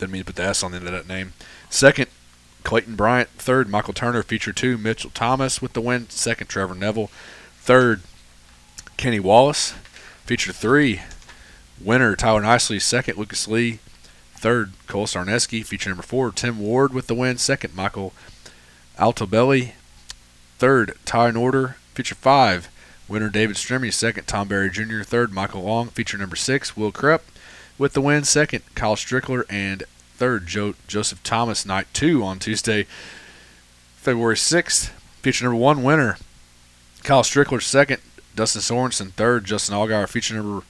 Didn't 0.00 0.12
mean 0.12 0.22
to 0.22 0.26
put 0.26 0.36
the 0.36 0.44
S 0.44 0.62
on 0.62 0.70
the 0.70 0.78
end 0.78 0.86
of 0.86 0.92
that 0.92 1.06
name. 1.06 1.34
Second, 1.68 2.08
Clayton 2.64 2.96
Bryant. 2.96 3.28
Third, 3.36 3.68
Michael 3.68 3.92
Turner. 3.92 4.22
Feature 4.22 4.54
two, 4.54 4.78
Mitchell 4.78 5.10
Thomas 5.10 5.60
with 5.60 5.74
the 5.74 5.80
win. 5.82 6.08
Second, 6.08 6.46
Trevor 6.46 6.74
Neville. 6.74 7.10
Third, 7.58 8.00
Kenny 8.96 9.20
Wallace. 9.20 9.74
Feature 10.24 10.54
three, 10.54 11.02
winner 11.78 12.16
Tyler 12.16 12.40
Nicely. 12.40 12.78
Second, 12.78 13.18
Lucas 13.18 13.46
Lee. 13.46 13.78
Third, 14.34 14.72
Cole 14.86 15.06
Sarneski. 15.06 15.62
Feature 15.66 15.90
number 15.90 16.02
four, 16.02 16.32
Tim 16.32 16.58
Ward 16.58 16.94
with 16.94 17.06
the 17.06 17.14
win. 17.14 17.36
Second, 17.36 17.74
Michael 17.74 18.14
Altobelli. 18.98 19.72
Third, 20.58 20.96
Ty 21.04 21.32
Norder. 21.32 21.74
Feature 21.92 22.14
five, 22.14 22.70
winner 23.06 23.28
David 23.28 23.56
Stremme. 23.56 23.92
Second, 23.92 24.26
Tom 24.26 24.48
Barry 24.48 24.70
Jr. 24.70 25.02
Third, 25.02 25.30
Michael 25.34 25.62
Long. 25.62 25.88
Feature 25.88 26.16
number 26.16 26.36
six, 26.36 26.74
Will 26.74 26.90
Krupp 26.90 27.24
with 27.80 27.94
the 27.94 28.00
win. 28.00 28.22
Second, 28.22 28.62
Kyle 28.74 28.94
Strickler. 28.94 29.44
And 29.48 29.82
third, 30.14 30.46
Joe, 30.46 30.74
Joseph 30.86 31.22
Thomas. 31.24 31.64
Night 31.64 31.86
two 31.92 32.22
on 32.22 32.38
Tuesday, 32.38 32.86
February 33.96 34.36
6th. 34.36 34.90
Feature 35.22 35.46
number 35.46 35.58
one, 35.58 35.82
winner 35.82 36.18
Kyle 37.02 37.22
Strickler. 37.22 37.62
Second, 37.62 38.00
Dustin 38.36 38.60
Sorensen. 38.60 39.12
Third, 39.12 39.46
Justin 39.46 39.74
Allgaier. 39.74 40.08
Feature 40.08 40.34
number 40.36 40.64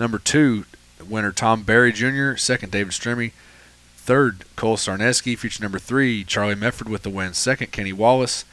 number 0.00 0.18
two, 0.18 0.64
winner 1.06 1.30
Tom 1.30 1.62
Barry 1.62 1.92
Jr. 1.92 2.36
Second, 2.36 2.72
David 2.72 2.92
Stremme. 2.92 3.32
Third, 3.96 4.44
Cole 4.56 4.76
Sarneski. 4.76 5.36
Feature 5.36 5.62
number 5.62 5.78
three, 5.78 6.24
Charlie 6.24 6.54
Mefford 6.54 6.88
with 6.88 7.02
the 7.02 7.10
win. 7.10 7.34
Second, 7.34 7.70
Kenny 7.70 7.92
Wallace. 7.92 8.44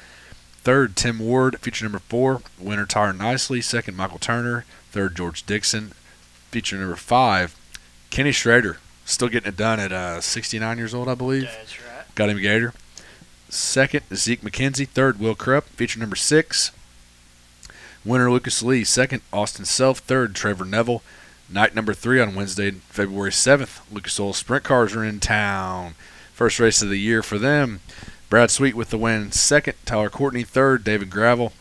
Third, 0.63 0.95
Tim 0.95 1.19
Ward. 1.19 1.57
Feature 1.59 1.85
number 1.85 1.99
four, 1.99 2.41
winner 2.59 2.85
Tyler 2.85 3.13
Nicely. 3.13 3.61
Second, 3.61 3.95
Michael 3.95 4.19
Turner. 4.19 4.65
Third, 4.91 5.15
George 5.15 5.45
Dixon. 5.45 5.91
Feature 6.51 6.77
number 6.77 6.95
five, 6.95 7.55
Kenny 8.13 8.31
Schrader. 8.31 8.77
Still 9.05 9.27
getting 9.27 9.49
it 9.49 9.57
done 9.57 9.79
at 9.79 9.91
uh, 9.91 10.21
69 10.21 10.77
years 10.77 10.93
old, 10.93 11.09
I 11.09 11.15
believe. 11.15 11.45
That's 11.45 11.81
right. 11.81 12.05
Got 12.13 12.29
him 12.29 12.39
Gator. 12.39 12.75
Second, 13.49 14.03
Zeke 14.13 14.41
McKenzie. 14.41 14.87
Third, 14.87 15.19
Will 15.19 15.33
Krupp. 15.33 15.65
Feature 15.69 15.99
number 15.99 16.15
six, 16.15 16.71
winner 18.05 18.31
Lucas 18.31 18.61
Lee. 18.61 18.83
Second, 18.83 19.23
Austin 19.33 19.65
Self. 19.65 19.97
Third, 19.97 20.35
Trevor 20.35 20.63
Neville. 20.63 21.01
Night 21.49 21.73
number 21.73 21.95
three 21.95 22.21
on 22.21 22.35
Wednesday, 22.35 22.69
February 22.71 23.31
7th. 23.31 23.79
Lucas 23.91 24.19
Oil 24.19 24.33
Sprint 24.33 24.63
Cars 24.63 24.95
are 24.95 25.03
in 25.03 25.19
town. 25.19 25.95
First 26.33 26.59
race 26.59 26.83
of 26.83 26.89
the 26.89 26.99
year 26.99 27.23
for 27.23 27.39
them. 27.39 27.79
Brad 28.29 28.51
Sweet 28.51 28.75
with 28.75 28.91
the 28.91 28.97
win. 28.99 29.31
Second, 29.31 29.73
Tyler 29.85 30.11
Courtney. 30.11 30.43
Third, 30.43 30.83
David 30.83 31.09
Gravel. 31.09 31.51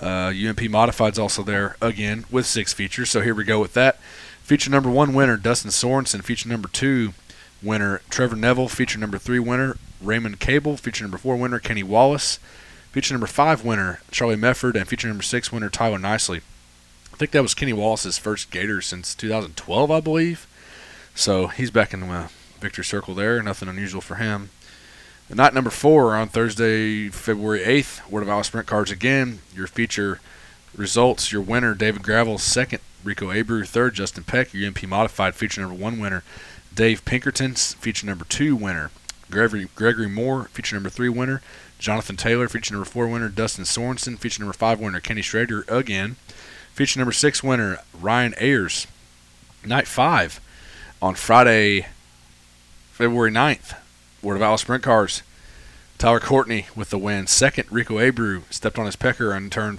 Uh, 0.00 0.32
UMP 0.32 0.62
Modified's 0.70 1.18
also 1.18 1.42
there 1.42 1.76
again 1.82 2.24
with 2.30 2.46
six 2.46 2.72
features. 2.72 3.10
So 3.10 3.20
here 3.20 3.34
we 3.34 3.42
go 3.42 3.60
with 3.60 3.74
that. 3.74 3.98
Feature 4.42 4.70
number 4.70 4.90
one 4.90 5.14
winner, 5.14 5.36
Dustin 5.36 5.70
Sorensen. 5.70 6.22
Feature 6.22 6.48
number 6.48 6.68
two 6.68 7.14
winner, 7.62 8.02
Trevor 8.10 8.36
Neville. 8.36 8.68
Feature 8.68 8.98
number 8.98 9.16
three 9.16 9.38
winner, 9.38 9.76
Raymond 10.00 10.40
Cable. 10.40 10.76
Feature 10.76 11.04
number 11.04 11.18
four 11.18 11.36
winner, 11.36 11.60
Kenny 11.60 11.84
Wallace. 11.84 12.38
Feature 12.90 13.14
number 13.14 13.28
five 13.28 13.64
winner, 13.64 14.00
Charlie 14.10 14.36
Mefford. 14.36 14.74
And 14.74 14.88
feature 14.88 15.08
number 15.08 15.22
six 15.22 15.52
winner, 15.52 15.70
Tyler 15.70 15.98
Nicely. 15.98 16.40
I 17.12 17.16
think 17.16 17.30
that 17.30 17.42
was 17.42 17.54
Kenny 17.54 17.72
Wallace's 17.72 18.18
first 18.18 18.50
Gator 18.50 18.80
since 18.80 19.14
2012, 19.14 19.90
I 19.90 20.00
believe. 20.00 20.46
So 21.14 21.46
he's 21.46 21.70
back 21.70 21.94
in 21.94 22.00
the 22.00 22.30
victory 22.58 22.84
circle 22.84 23.14
there. 23.14 23.40
Nothing 23.42 23.68
unusual 23.68 24.00
for 24.00 24.16
him. 24.16 24.50
And 25.28 25.36
night 25.36 25.54
number 25.54 25.70
four 25.70 26.16
on 26.16 26.28
Thursday, 26.28 27.08
February 27.08 27.60
8th, 27.60 28.10
World 28.10 28.26
of 28.26 28.30
Outlaws 28.30 28.48
Sprint 28.48 28.66
Cars 28.66 28.90
again. 28.90 29.38
Your 29.54 29.68
feature 29.68 30.20
results 30.76 31.30
your 31.30 31.42
winner, 31.42 31.74
David 31.74 32.02
Gravel, 32.02 32.38
second, 32.38 32.80
Rico 33.04 33.28
Abreu, 33.28 33.66
third, 33.66 33.94
Justin 33.94 34.24
Peck, 34.24 34.52
your 34.54 34.70
MP 34.70 34.88
Modified 34.88 35.34
feature 35.34 35.60
number 35.60 35.76
one 35.76 35.98
winner, 35.98 36.22
Dave 36.74 37.04
Pinkerton, 37.04 37.54
feature 37.54 38.06
number 38.06 38.24
two 38.24 38.54
winner, 38.56 38.90
Gregory, 39.30 39.68
Gregory 39.74 40.08
Moore, 40.08 40.44
feature 40.52 40.76
number 40.76 40.90
three 40.90 41.08
winner, 41.08 41.42
Jonathan 41.78 42.16
Taylor, 42.16 42.48
feature 42.48 42.74
number 42.74 42.88
four 42.88 43.08
winner, 43.08 43.28
Dustin 43.28 43.64
Sorensen, 43.64 44.18
feature 44.18 44.40
number 44.42 44.52
five 44.52 44.78
winner, 44.80 45.00
Kenny 45.00 45.22
Schrader 45.22 45.64
again, 45.68 46.16
feature 46.72 47.00
number 47.00 47.12
six 47.12 47.42
winner, 47.42 47.78
Ryan 47.98 48.34
Ayers. 48.38 48.86
Night 49.64 49.86
five 49.86 50.40
on 51.00 51.14
Friday, 51.14 51.86
February 52.92 53.30
9th, 53.30 53.76
World 54.22 54.36
of 54.36 54.42
Outlaws 54.42 54.62
Sprint 54.62 54.82
Cars. 54.82 55.22
Tyler 55.98 56.18
Courtney 56.18 56.66
with 56.74 56.90
the 56.90 56.98
win. 56.98 57.28
Second, 57.28 57.70
Rico 57.70 57.98
Abreu 57.98 58.42
stepped 58.50 58.76
on 58.76 58.86
his 58.86 58.96
pecker 58.96 59.32
on 59.32 59.50
turn 59.50 59.76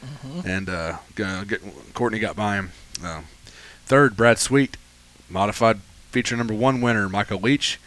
4 0.00 0.42
and 0.46 0.68
uh, 0.68 0.98
get, 1.14 1.60
Courtney 1.94 2.18
got 2.18 2.36
by 2.36 2.56
him. 2.56 2.72
Uh, 3.02 3.22
third, 3.86 4.16
Brad 4.16 4.38
Sweet, 4.38 4.76
modified 5.28 5.80
feature 6.10 6.36
number 6.36 6.54
one 6.54 6.80
winner, 6.80 7.08
Michael 7.08 7.40
Leach. 7.40 7.78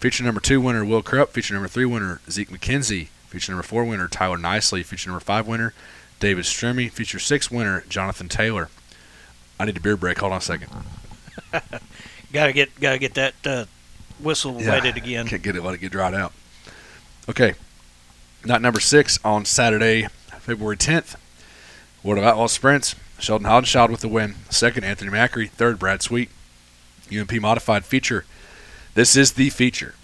Feature 0.00 0.24
number 0.24 0.40
two 0.40 0.60
winner, 0.60 0.84
Will 0.84 1.02
Krupp. 1.02 1.30
Feature 1.32 1.54
number 1.54 1.68
three 1.68 1.84
winner, 1.86 2.20
Zeke 2.30 2.50
McKenzie. 2.50 3.08
Feature 3.28 3.52
number 3.52 3.62
four 3.62 3.84
winner, 3.84 4.08
Tyler 4.08 4.36
Nicely. 4.38 4.82
Feature 4.82 5.10
number 5.10 5.20
five 5.24 5.46
winner, 5.46 5.72
David 6.20 6.44
Stremme. 6.44 6.90
Feature 6.90 7.18
six 7.18 7.50
winner, 7.50 7.84
Jonathan 7.88 8.28
Taylor. 8.28 8.68
I 9.58 9.64
need 9.64 9.76
a 9.76 9.80
beer 9.80 9.96
break. 9.96 10.18
Hold 10.18 10.32
on 10.32 10.38
a 10.38 10.42
second. 10.42 10.70
Gotta 12.32 12.52
get 12.52 12.78
gotta 12.80 12.98
get 12.98 13.14
that 13.14 13.34
uh, 13.46 13.64
whistle 14.20 14.60
Yeah. 14.60 14.70
wetted 14.72 14.96
again. 14.96 15.26
Can't 15.26 15.42
get 15.42 15.56
it. 15.56 15.62
Let 15.62 15.74
it 15.74 15.78
get 15.78 15.92
dried 15.92 16.12
out. 16.12 16.32
Okay. 17.28 17.54
Night 18.44 18.60
number 18.60 18.80
six 18.80 19.18
on 19.24 19.44
Saturday, 19.44 20.08
February 20.40 20.76
10th. 20.76 21.16
World 22.06 22.18
of 22.18 22.24
Outlaw 22.24 22.46
Sprints. 22.46 22.94
Sheldon 23.18 23.48
Haudenschild 23.48 23.90
with 23.90 24.00
the 24.00 24.08
win. 24.08 24.36
Second, 24.48 24.84
Anthony 24.84 25.10
Macri. 25.10 25.50
Third, 25.50 25.80
Brad 25.80 26.02
Sweet. 26.02 26.30
UMP 27.12 27.32
Modified 27.40 27.84
feature. 27.84 28.24
This 28.94 29.16
is 29.16 29.32
the 29.32 29.50
feature. 29.50 29.96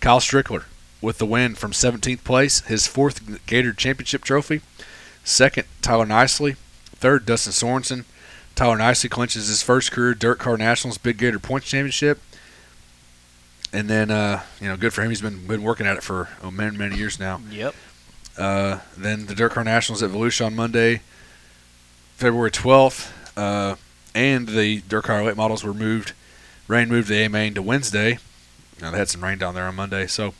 Kyle 0.00 0.20
Strickler 0.20 0.64
with 1.00 1.18
the 1.18 1.26
win 1.26 1.56
from 1.56 1.72
17th 1.72 2.22
place. 2.22 2.60
His 2.60 2.86
fourth 2.86 3.44
Gator 3.46 3.72
Championship 3.72 4.22
trophy. 4.22 4.60
Second, 5.24 5.66
Tyler 5.80 6.06
Nicely. 6.06 6.54
Third, 6.94 7.26
Dustin 7.26 7.52
Sorensen. 7.52 8.04
Tyler 8.54 8.78
Nicely 8.78 9.10
clinches 9.10 9.48
his 9.48 9.62
first 9.62 9.90
career 9.90 10.14
DIRTcar 10.14 10.56
Nationals 10.56 10.98
Big 10.98 11.18
Gator 11.18 11.40
Points 11.40 11.68
Championship. 11.68 12.20
And 13.72 13.90
then, 13.90 14.12
uh, 14.12 14.42
you 14.60 14.68
know, 14.68 14.76
good 14.76 14.92
for 14.92 15.02
him. 15.02 15.08
He's 15.08 15.22
been 15.22 15.48
been 15.48 15.64
working 15.64 15.86
at 15.86 15.96
it 15.96 16.04
for 16.04 16.28
oh, 16.44 16.52
many 16.52 16.76
many 16.76 16.96
years 16.96 17.18
now. 17.18 17.40
Yep. 17.50 17.74
Uh, 18.38 18.78
then 18.96 19.26
the 19.26 19.34
DIRTcar 19.34 19.64
Nationals 19.64 20.02
at 20.02 20.10
Volusia 20.10 20.46
on 20.46 20.56
Monday, 20.56 21.02
February 22.16 22.50
12th, 22.50 23.10
uh, 23.36 23.76
and 24.14 24.48
the 24.48 24.80
DIRTcar 24.82 25.26
late 25.26 25.36
models 25.36 25.64
were 25.64 25.74
moved. 25.74 26.12
Rain 26.68 26.88
moved 26.88 27.08
the 27.08 27.24
A 27.24 27.28
main 27.28 27.54
to 27.54 27.62
Wednesday. 27.62 28.18
Now 28.80 28.90
they 28.90 28.98
had 28.98 29.08
some 29.08 29.22
rain 29.22 29.38
down 29.38 29.54
there 29.54 29.66
on 29.66 29.74
Monday, 29.74 30.06
so 30.06 30.34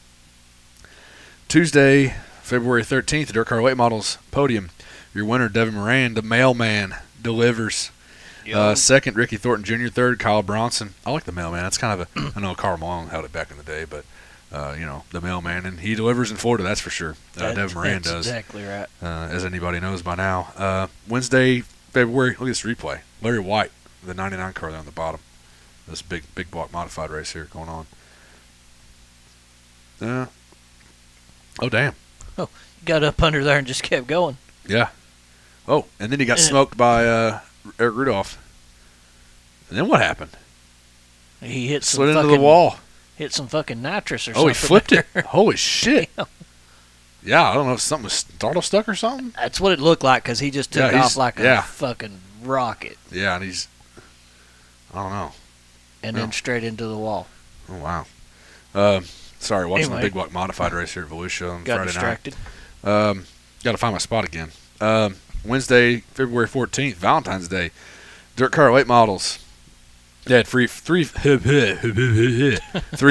Tuesday, 1.48 2.14
February 2.40 2.82
13th, 2.82 3.26
the 3.26 3.32
DIRTcar 3.34 3.62
late 3.62 3.76
models 3.76 4.18
podium. 4.30 4.70
Your 5.14 5.26
winner, 5.26 5.50
Devin 5.50 5.74
Moran, 5.74 6.14
the 6.14 6.22
mailman, 6.22 6.94
delivers. 7.20 7.90
Yep. 8.46 8.56
Uh, 8.56 8.74
second, 8.74 9.16
Ricky 9.16 9.36
Thornton 9.36 9.64
Jr. 9.64 9.88
Third, 9.88 10.18
Kyle 10.18 10.42
Bronson. 10.42 10.94
I 11.04 11.10
like 11.10 11.24
the 11.24 11.32
mailman. 11.32 11.62
That's 11.62 11.78
kind 11.78 12.00
of 12.00 12.08
a. 12.16 12.32
I 12.36 12.40
know 12.40 12.54
Karl 12.54 12.78
Malone 12.78 13.08
held 13.08 13.24
it 13.24 13.32
back 13.32 13.50
in 13.50 13.58
the 13.58 13.62
day, 13.62 13.84
but 13.84 14.04
uh, 14.52 14.76
you 14.78 14.84
know 14.86 15.04
the 15.10 15.20
mailman, 15.20 15.64
and 15.66 15.80
he 15.80 15.94
delivers 15.94 16.30
in 16.30 16.36
Florida. 16.36 16.62
That's 16.64 16.80
for 16.80 16.90
sure. 16.90 17.12
Uh, 17.36 17.40
That- 17.40 17.56
Devin 17.56 17.74
Moran 17.74 17.92
that's 17.94 18.08
does, 18.10 18.26
Exactly 18.26 18.62
right. 18.64 18.86
uh, 19.02 19.28
as 19.30 19.44
anybody 19.44 19.80
knows 19.80 20.02
by 20.02 20.14
now. 20.14 20.52
Uh, 20.56 20.86
Wednesday, 21.08 21.60
February. 21.60 22.30
Look 22.32 22.40
at 22.42 22.46
this 22.46 22.62
replay. 22.62 23.00
Larry 23.22 23.38
Wight, 23.40 23.70
the 24.04 24.14
'99 24.14 24.52
car 24.52 24.70
there 24.70 24.78
on 24.80 24.84
the 24.86 24.92
bottom. 24.92 25.20
This 25.88 26.02
big 26.02 26.22
big 26.34 26.50
block 26.50 26.72
modified 26.72 27.10
race 27.10 27.32
here 27.32 27.44
going 27.52 27.68
on. 27.68 27.86
Uh, 30.00 30.26
oh 31.60 31.68
damn. 31.68 31.94
Oh, 32.38 32.48
got 32.84 33.02
up 33.02 33.22
under 33.22 33.44
there 33.44 33.58
and 33.58 33.66
just 33.66 33.82
kept 33.82 34.06
going. 34.06 34.36
Yeah. 34.66 34.88
Oh, 35.68 35.86
and 36.00 36.10
then 36.10 36.18
he 36.18 36.26
got 36.26 36.38
smoked 36.40 36.76
by 36.76 37.06
uh, 37.06 37.40
Erick 37.78 37.94
Rudolph. 37.94 38.38
And 39.68 39.78
then 39.78 39.86
what 39.88 40.00
happened? 40.00 40.30
He 41.40 41.68
hit 41.68 41.84
some 41.84 41.98
Slid 41.98 42.08
into 42.10 42.22
fucking, 42.22 42.36
the 42.36 42.42
wall. 42.42 42.76
Hit 43.22 43.32
some 43.32 43.46
fucking 43.46 43.80
nitrous 43.80 44.26
or 44.26 44.32
Oh, 44.32 44.34
something. 44.34 44.48
he 44.48 44.54
flipped 44.54 44.92
it. 44.92 45.06
Holy 45.26 45.56
shit. 45.56 46.10
Yeah. 46.18 46.24
Yeah, 47.24 47.48
I 47.50 47.54
don't 47.54 47.66
know 47.68 47.74
if 47.74 47.80
something 47.80 48.02
was 48.04 48.14
startle 48.14 48.62
stuck 48.62 48.88
or 48.88 48.96
something. 48.96 49.32
That's 49.36 49.60
what 49.60 49.70
it 49.70 49.78
looked 49.78 50.02
like 50.02 50.24
because 50.24 50.40
he 50.40 50.50
just 50.50 50.72
took 50.72 50.90
Yeah, 50.90 51.04
off 51.04 51.16
like 51.16 51.38
a 51.38 51.44
yeah. 51.44 51.62
fucking 51.62 52.18
rocket 52.42 52.98
Yeah, 53.12 53.36
and 53.36 53.44
he's. 53.44 53.68
I 54.92 55.02
don't 55.02 55.12
know. 55.12 55.32
and 56.02 56.16
then 56.16 56.32
straight 56.32 56.64
into 56.64 56.84
the 56.88 56.96
wall. 56.98 57.28
Oh 57.70 57.76
wow. 57.76 58.06
Uh, 58.74 59.02
sorry, 59.38 59.66
watching 59.66 59.84
Anyway. 59.84 60.00
the 60.00 60.06
big 60.06 60.14
block 60.14 60.32
modified 60.32 60.72
race 60.72 60.94
here 60.94 61.04
at 61.04 61.08
Volusia 61.10 61.48
on 61.54 61.62
Got 61.62 61.76
Friday 61.76 61.92
distracted. 61.92 62.34
night. 62.82 62.92
Um, 63.10 63.24
got 63.62 63.70
to 63.72 63.78
find 63.78 63.94
my 63.94 63.98
spot 63.98 64.24
again. 64.24 64.50
Um, 64.80 65.14
Wednesday, 65.44 65.98
February 66.14 66.48
fourteenth, 66.48 66.96
Valentine's 66.96 67.46
Day. 67.46 67.70
DIRTcar 68.36 68.74
late 68.74 68.88
models. 68.88 69.38
They 70.24 70.36
had 70.36 70.46
free 70.48 70.66
three 70.66 71.04
three 71.84 72.56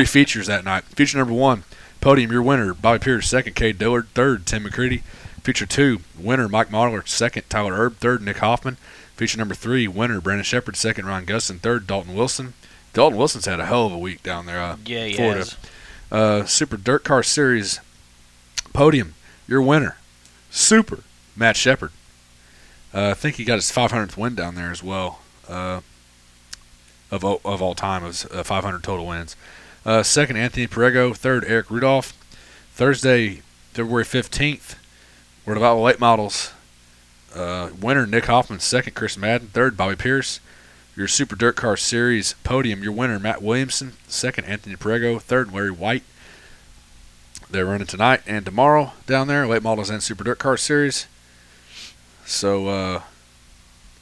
features 0.06 0.48
that 0.48 0.64
night. 0.64 0.84
Feature 0.86 1.18
number 1.18 1.34
one, 1.34 1.64
podium 2.00 2.32
your 2.32 2.42
winner, 2.42 2.74
Bobby 2.74 3.00
Pierce. 3.00 3.30
Second, 3.30 3.56
Cade 3.56 3.78
Dillard. 3.78 4.08
Third, 4.14 4.46
Tim 4.46 4.64
McCreadie. 4.64 5.02
Feature 5.44 5.66
two, 5.66 6.02
winner 6.18 6.48
Mike 6.48 6.70
Marlar, 6.70 7.08
second 7.08 7.44
Tyler 7.50 7.74
Erb, 7.74 7.98
third 7.98 8.22
Nick 8.22 8.38
Hoffman. 8.38 8.78
Feature 9.16 9.40
number 9.40 9.56
three, 9.56 9.88
winner 9.88 10.22
Brandon 10.22 10.44
Sheppard, 10.44 10.76
second 10.76 11.06
Ron 11.06 11.26
Gustin, 11.26 11.60
third 11.60 11.88
Dalton 11.88 12.14
Wilson. 12.14 12.54
Dalton 12.94 13.18
Wilson's 13.18 13.46
had 13.46 13.60
a 13.60 13.66
hell 13.66 13.88
of 13.88 13.94
a 13.94 13.98
week 13.98 14.22
down 14.22 14.46
there. 14.46 14.62
Uh, 14.62 14.78
Yeah, 14.86 15.06
he 15.06 15.14
Florida. 15.16 15.40
has. 15.40 15.58
uh, 16.12 16.46
Super 16.46 16.78
DIRTcar 16.78 17.26
Series 17.26 17.80
podium, 18.74 19.16
your 19.48 19.62
winner, 19.64 19.98
Super 20.52 21.00
Matt 21.36 21.58
Sheppard. 21.58 21.92
Uh, 22.94 23.10
I 23.10 23.14
think 23.16 23.38
he 23.38 23.44
got 23.44 23.56
his 23.56 23.72
500th 23.72 24.18
win 24.18 24.36
down 24.36 24.54
there 24.56 24.70
as 24.72 24.84
well. 24.84 25.22
Uh, 25.50 25.82
of 27.12 27.24
of 27.24 27.62
all 27.62 27.76
time, 27.76 28.04
of 28.04 28.26
uh, 28.32 28.44
500 28.44 28.84
total 28.84 29.06
wins. 29.06 29.36
Uh, 29.86 30.04
second, 30.04 30.38
Anthony 30.38 30.68
Perrego. 30.68 31.16
Third, 31.16 31.44
Erick 31.46 31.70
Rudolph. 31.70 32.14
Thursday, 32.74 33.42
February 33.74 34.06
15th, 34.06 34.76
we're 35.46 35.56
about 35.56 35.76
the 35.76 35.82
late 35.82 36.00
models. 36.00 36.52
Uh, 37.36 37.70
winner, 37.80 38.06
Nick 38.06 38.26
Hoffman. 38.26 38.60
Second, 38.60 38.94
Chris 38.94 39.18
Madden. 39.18 39.48
Third, 39.48 39.76
Bobby 39.76 39.96
Pierce. 39.96 40.40
Your 40.96 41.08
Super 41.08 41.36
DIRTcar 41.36 41.80
Series 41.80 42.34
podium, 42.44 42.84
your 42.84 42.92
winner, 42.92 43.18
Mat 43.20 43.42
Williamson. 43.42 43.94
Second, 44.08 44.46
Anthony 44.46 44.76
Perrego. 44.76 45.22
Third, 45.22 45.54
Larry 45.54 45.72
Wight. 45.72 46.04
They're 47.50 47.66
running 47.66 47.88
tonight 47.88 48.22
and 48.26 48.46
tomorrow 48.46 48.94
down 49.08 49.28
there, 49.28 49.48
late 49.48 49.64
models 49.64 49.90
and 49.90 50.04
Super 50.04 50.24
DIRTcar 50.24 50.60
Series. 50.60 51.08
So, 52.26 52.68
uh, 52.68 53.02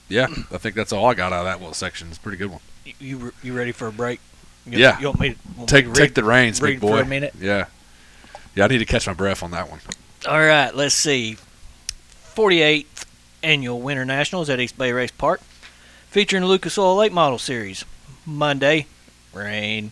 yeah, 0.08 0.28
I 0.52 0.58
think 0.58 0.76
that's 0.76 0.92
all 0.92 1.06
I 1.06 1.14
got 1.14 1.34
out 1.34 1.40
of 1.40 1.46
that 1.46 1.60
little 1.60 1.74
section. 1.74 2.10
It's 2.10 2.18
a 2.18 2.22
pretty 2.22 2.38
good 2.38 2.52
one. 2.52 2.62
You, 3.00 3.34
you 3.44 3.54
ready 3.56 3.72
for 3.72 3.88
a 3.88 3.92
break? 3.92 4.20
You, 4.66 4.78
Yeah. 4.80 5.00
You 5.00 5.08
want 5.08 5.20
me 5.20 5.30
to 5.32 5.36
want 5.58 5.60
me 5.60 5.66
Take 5.68 5.86
to 5.86 5.94
take 5.94 6.14
the 6.16 6.24
reins, 6.24 6.62
read 6.62 6.72
big 6.74 6.80
for 6.82 6.98
boy. 6.98 7.02
a 7.02 7.06
minute? 7.06 7.34
Yeah, 7.40 7.66
yeah. 8.56 8.66
I 8.66 8.68
need 8.68 8.80
to 8.80 8.86
catch 8.86 9.08
my 9.08 9.14
breath 9.14 9.42
on 9.44 9.52
that 9.52 9.70
one. 9.70 9.80
All 10.28 10.40
right, 10.40 10.74
let's 10.76 10.96
see. 10.96 11.38
48th 12.36 13.06
Annual 13.44 13.82
Winter 13.82 14.06
Nationals 14.06 14.50
at 14.50 14.60
East 14.60 14.78
Bay 14.78 14.92
Race 14.92 15.12
Park, 15.12 15.42
featuring 16.10 16.46
Lucas 16.46 16.78
Oil 16.78 16.96
Late 16.98 17.12
Model 17.14 17.40
Series. 17.40 17.86
Monday, 18.26 18.86
rain. 19.34 19.92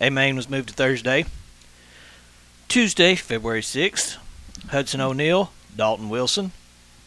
A 0.00 0.10
main 0.10 0.36
was 0.36 0.48
moved 0.48 0.68
to 0.68 0.74
Thursday. 0.74 1.24
Tuesday, 2.68 3.14
February 3.14 3.60
6th, 3.60 4.16
Hudson 4.70 5.00
O'Neill, 5.00 5.52
Dalton 5.76 6.08
Wilson, 6.08 6.52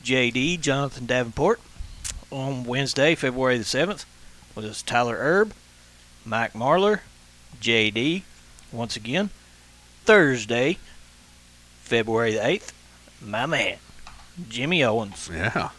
JD, 0.03 0.61
Jonathan 0.61 1.05
Davenport. 1.05 1.59
On 2.31 2.63
Wednesday, 2.63 3.15
February 3.15 3.57
the 3.57 3.63
7th, 3.63 4.03
was 4.55 4.81
Tyler 4.81 5.17
Erb, 5.19 5.53
Mike 6.23 6.53
Marlar, 6.53 7.01
JD, 7.61 8.23
once 8.71 8.95
again. 8.95 9.29
Thursday, 10.05 10.77
February 11.81 12.33
the 12.33 12.39
8th, 12.39 12.71
my 13.21 13.45
man, 13.45 13.77
Jimmy 14.47 14.83
Owens, 14.83 15.29
Yeah, 15.31 15.69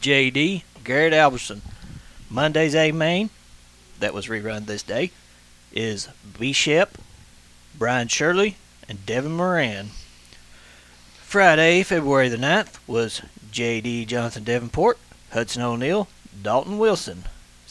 JD, 0.00 0.62
Garrett 0.82 1.12
Alberson. 1.12 1.62
Monday's 2.28 2.74
A 2.74 2.92
main, 2.92 3.30
that 4.00 4.12
was 4.12 4.26
rerun 4.26 4.66
this 4.66 4.82
day, 4.82 5.10
is 5.72 6.08
B 6.38 6.52
Shep, 6.52 6.98
Brian 7.78 8.08
Shirley, 8.08 8.56
and 8.88 9.06
Devin 9.06 9.32
Moran. 9.32 9.90
Friday, 11.18 11.82
February 11.82 12.28
the 12.28 12.36
9th, 12.36 12.78
was 12.86 13.22
JD 13.50 14.06
Jonathan 14.06 14.44
Davenport, 14.44 14.98
Hudson 15.32 15.62
O'Neill, 15.62 16.08
Dalton 16.42 16.78
Wilson. 16.78 17.24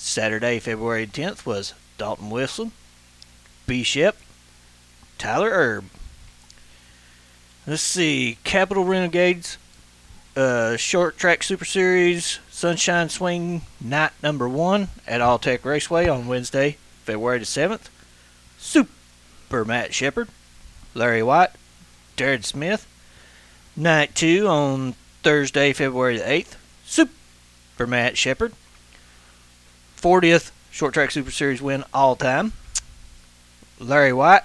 Saturday, 0.04 0.60
February 0.60 1.08
10th, 1.08 1.46
was 1.46 1.74
Dalton 1.98 2.30
Wilson, 2.30 2.74
B 3.66 3.84
Shep, 3.84 4.18
Tyler 5.18 5.50
Erb. 5.50 5.86
Let's 7.66 7.82
see, 7.82 8.38
Capital 8.44 8.84
Renegades, 8.84 9.58
uh, 10.36 10.76
Short 10.76 11.18
Track 11.18 11.42
Super 11.42 11.64
Series, 11.64 12.40
Sunshine 12.52 13.08
Swing 13.08 13.62
Night 13.80 14.12
Number 14.22 14.50
One 14.50 14.90
at 15.08 15.22
All 15.22 15.40
Tech 15.40 15.64
Raceway 15.64 16.10
on 16.10 16.28
Wednesday, 16.28 16.76
February 17.06 17.40
the 17.40 17.46
seventh. 17.46 17.90
Super 18.58 19.64
Matt 19.64 19.94
Sheppard, 19.94 20.28
Larry 20.94 21.24
Wight, 21.24 21.52
Jared 22.18 22.44
Smith. 22.44 22.86
Night 23.78 24.16
two 24.16 24.48
on 24.50 24.96
Thursday, 25.24 25.72
February 25.72 26.18
the 26.18 26.30
eighth. 26.30 26.58
Super 26.86 27.88
Matt 27.88 28.18
Sheppard. 28.18 28.52
40th 30.08 30.52
Short 30.70 30.94
Track 30.94 31.12
Super 31.12 31.32
Series 31.32 31.62
win 31.62 31.84
all 31.94 32.16
time. 32.18 32.52
Larry 33.80 34.12
Wight, 34.12 34.42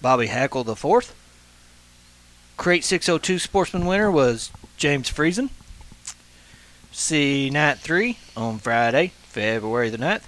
Bobby 0.00 0.28
Hackel 0.28 0.64
the 0.64 0.74
fourth. 0.76 1.14
Crate 2.56 2.84
602 2.84 3.38
Sportsman 3.38 3.84
winner 3.84 4.10
was 4.10 4.50
James 4.76 5.10
Friesen. 5.10 5.50
See 6.92 7.50
night 7.50 7.78
three 7.78 8.18
on 8.36 8.58
Friday, 8.58 9.12
February 9.24 9.90
the 9.90 9.98
9th. 9.98 10.22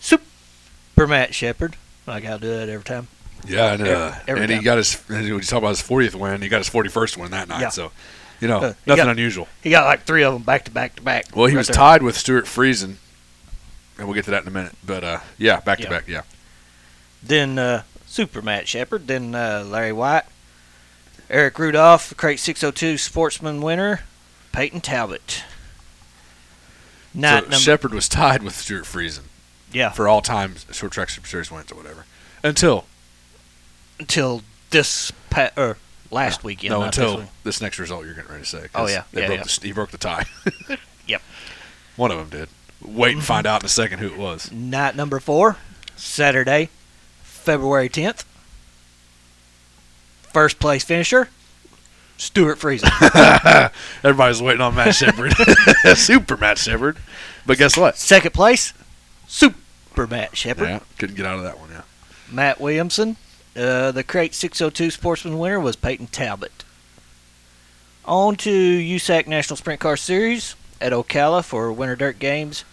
Super 0.00 1.06
Matt 1.06 1.34
Sheppard. 1.34 1.76
Like 2.06 2.24
I'll 2.24 2.38
do 2.38 2.48
that 2.48 2.68
every 2.68 2.84
time. 2.84 3.08
yeah, 3.46 3.72
and, 3.72 3.82
Every- 3.82 3.94
uh, 3.94 4.14
every 4.26 4.42
and 4.44 4.52
he 4.52 4.58
got 4.60 4.78
his. 4.78 4.94
When 5.08 5.24
you 5.24 5.40
talk 5.40 5.58
about 5.58 5.68
his 5.70 5.82
40th 5.82 6.14
win, 6.14 6.42
he 6.42 6.48
got 6.48 6.58
his 6.58 6.68
41st 6.70 7.16
win 7.18 7.30
that 7.30 7.48
night. 7.48 7.60
Yeah. 7.60 7.68
So, 7.68 7.92
you 8.40 8.48
know, 8.48 8.58
Uh, 8.58 8.72
nothing 8.86 9.04
got- 9.04 9.08
unusual. 9.10 9.48
He 9.62 9.70
got 9.70 9.84
like 9.86 10.04
three 10.04 10.24
of 10.24 10.32
them 10.34 10.42
back 10.42 10.64
to 10.64 10.70
back 10.70 10.96
to 10.96 11.02
back. 11.02 11.26
Well, 11.34 11.46
he 11.46 11.54
right 11.54 11.58
was 11.60 11.68
there. 11.68 11.74
tied 11.76 12.02
with 12.02 12.16
Stewart 12.16 12.46
Friesen, 12.46 12.96
and 13.98 14.06
we'll 14.06 14.14
get 14.14 14.24
to 14.26 14.30
that 14.32 14.42
in 14.42 14.48
a 14.48 14.52
minute. 14.52 14.74
But 14.84 15.04
uh, 15.04 15.20
yeah, 15.38 15.60
back 15.60 15.78
to 15.80 15.88
back. 15.88 16.08
Yeah, 16.08 16.22
Then 17.22 17.58
uh, 17.58 17.82
Super 18.06 18.42
Matt 18.42 18.68
Sheppard. 18.68 19.06
Then 19.06 19.34
uh, 19.34 19.64
Larry 19.66 19.92
Wight. 19.92 20.24
Erick 21.30 21.58
Rudolph, 21.58 22.14
Crate 22.18 22.38
602 22.40 22.98
Sportsman 22.98 23.62
winner, 23.62 24.00
Peyton 24.52 24.82
Talbot. 24.82 25.44
Night 27.14 27.44
so 27.44 27.48
number 27.50 27.56
Sheppard 27.56 27.94
was 27.94 28.08
tied 28.08 28.42
with 28.42 28.54
Stewart 28.54 28.84
Friesen 28.84 29.22
yeah 29.72 29.90
for 29.90 30.06
all 30.08 30.20
time 30.20 30.54
short 30.70 30.92
track 30.92 31.08
Super 31.10 31.26
Series 31.26 31.50
wins 31.50 31.70
or 31.72 31.76
whatever. 31.76 32.04
Until 32.42 32.84
until 33.98 34.42
this 34.70 35.12
pa- 35.30 35.50
or 35.56 35.76
last 36.10 36.42
weekend. 36.44 36.72
no, 36.72 36.80
not 36.80 36.94
this 36.94 37.04
until 37.10 37.28
this 37.44 37.60
next 37.60 37.78
result 37.78 38.04
you're 38.04 38.14
getting 38.14 38.30
ready 38.30 38.44
to 38.44 38.48
say. 38.48 38.66
Oh, 38.74 38.86
yeah. 38.88 39.04
they 39.12 39.22
Yeah, 39.22 39.26
broke 39.28 39.38
yeah. 39.40 39.44
The, 39.44 39.66
he 39.66 39.72
broke 39.72 39.90
the 39.90 39.98
tie. 39.98 40.24
Yep. 41.06 41.20
One 41.96 42.10
of 42.12 42.18
them 42.18 42.28
did. 42.28 42.48
Wait 42.84 43.14
and 43.14 43.24
find 43.24 43.46
out 43.46 43.62
in 43.62 43.66
a 43.66 43.68
second 43.68 43.98
who 44.00 44.06
it 44.06 44.16
was. 44.18 44.50
Night 44.52 44.96
number 44.96 45.20
four, 45.20 45.56
Saturday, 45.96 46.68
February 47.22 47.88
10th. 47.88 48.24
First 50.32 50.58
place 50.58 50.82
finisher, 50.84 51.28
Stewart 52.16 52.58
Friesen. 52.58 52.90
Everybody's 54.04 54.40
waiting 54.40 54.62
on 54.62 54.74
Matt 54.74 54.94
Sheppard, 54.94 55.34
super 55.96 56.36
Matt 56.36 56.58
Sheppard. 56.58 56.96
But 57.44 57.58
guess 57.58 57.76
what? 57.76 57.96
Second 57.96 58.32
place, 58.32 58.72
Super 59.28 60.06
Matt 60.06 60.36
Sheppard. 60.36 60.68
Yeah, 60.68 60.80
couldn't 60.98 61.16
get 61.16 61.26
out 61.26 61.36
of 61.38 61.44
that 61.44 61.58
one. 61.58 61.70
Yeah. 61.70 61.82
Mat 62.30 62.60
Williamson. 62.60 63.16
Uh, 63.54 63.92
the 63.92 64.02
Crate 64.02 64.34
602 64.34 64.90
Sportsman 64.90 65.38
winner 65.38 65.60
was 65.60 65.76
Peyton 65.76 66.06
Talbot. 66.06 66.64
On 68.06 68.34
to 68.36 68.50
USAC 68.50 69.26
National 69.26 69.56
Sprint 69.56 69.80
Car 69.80 69.96
Series 69.96 70.56
at 70.80 70.92
Ocala 70.92 71.44
for 71.44 71.70
Winter 71.70 71.94
Dirt 71.96 72.18
Games. 72.18 72.64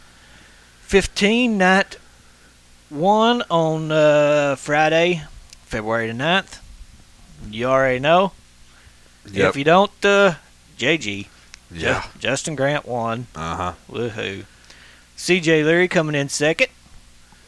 15 0.89 1.55
night 1.55 1.97
one 2.89 3.43
on 3.51 3.91
uh, 3.91 4.55
Friday, 4.55 5.21
February 5.65 6.07
the 6.11 6.13
9th. 6.13 6.57
You 7.51 7.65
already 7.67 7.99
know. 7.99 8.31
Yep. 9.31 9.49
If 9.51 9.55
you 9.55 9.63
don't, 9.63 9.91
uh, 10.03 10.33
JG. 10.79 11.27
Yeah. 11.71 12.05
Justin 12.17 12.55
Grant 12.55 12.87
won. 12.87 13.27
Uh 13.35 13.55
huh. 13.55 13.73
Woohoo. 13.87 14.45
CJ 15.15 15.63
Leary 15.63 15.87
coming 15.87 16.15
in 16.15 16.27
second. 16.27 16.69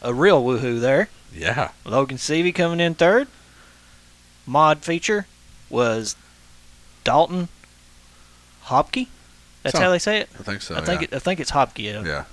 A 0.03 0.13
real 0.13 0.43
woohoo 0.43 0.79
there. 0.79 1.09
Yeah. 1.33 1.71
Logan 1.83 2.17
Seavey 2.17 2.53
coming 2.53 2.79
in 2.79 2.93
third. 2.93 3.27
Mod 4.45 4.83
feature 4.83 5.25
was 5.67 6.15
Dalton 7.03 7.47
Hopke. 8.65 9.07
That's 9.63 9.75
So- 9.75 9.81
how 9.81 9.89
they 9.89 9.97
say 9.97 10.19
it. 10.19 10.29
I 10.39 10.43
think 10.43 10.61
so. 10.61 10.75
I 10.75 10.81
think 10.81 11.01
yeah. 11.01 11.07
it, 11.09 11.13
I 11.15 11.19
think 11.19 11.39
it's 11.39 11.49
Hopke. 11.49 11.79
Yeah. 12.05 12.25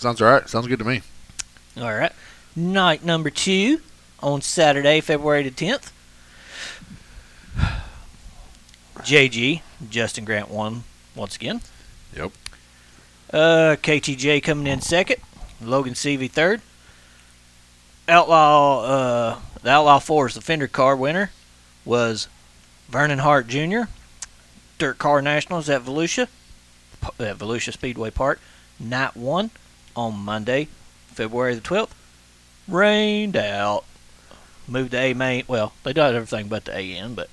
Sounds 0.00 0.22
all 0.22 0.28
right. 0.28 0.48
Sounds 0.48 0.66
good 0.66 0.78
to 0.78 0.84
me. 0.86 1.02
All 1.76 1.94
right. 1.94 2.12
Night 2.56 3.04
number 3.04 3.28
two 3.28 3.82
on 4.22 4.40
Saturday, 4.40 5.02
February 5.02 5.42
the 5.42 5.50
tenth. 5.50 5.92
JG 9.00 9.60
Justin 9.90 10.24
Grant 10.24 10.48
won 10.48 10.84
once 11.14 11.36
again. 11.36 11.60
Yep. 12.16 12.32
Uh, 13.30 13.76
KTJ 13.82 14.42
coming 14.42 14.66
in 14.66 14.80
second. 14.80 15.20
Logan 15.60 15.92
Seavey 15.92 16.30
third. 16.30 16.62
Outlaw, 18.08 18.84
uh, 18.84 19.38
the 19.62 19.68
Outlaw 19.68 19.98
Fours, 19.98 20.32
the 20.32 20.40
fender 20.40 20.66
car 20.66 20.96
winner 20.96 21.30
was 21.84 22.26
Vernon 22.88 23.18
Hart 23.18 23.48
Jr. 23.48 23.82
DIRTcar 24.78 25.22
Nationals 25.22 25.68
at 25.68 25.82
Volusia, 25.82 26.28
at 27.02 27.36
Volusia 27.36 27.74
Speedway 27.74 28.10
Park. 28.10 28.40
Night 28.78 29.14
one 29.14 29.50
on 29.96 30.14
Monday, 30.18 30.68
February 31.08 31.54
the 31.54 31.60
12th. 31.60 31.90
Rained 32.68 33.36
out. 33.36 33.84
Moved 34.68 34.92
to 34.92 34.98
A 34.98 35.14
main. 35.14 35.44
Well, 35.48 35.72
they 35.82 35.92
did 35.92 36.14
everything 36.14 36.48
but 36.48 36.64
the 36.66 36.74
AN, 36.76 37.14
but 37.14 37.28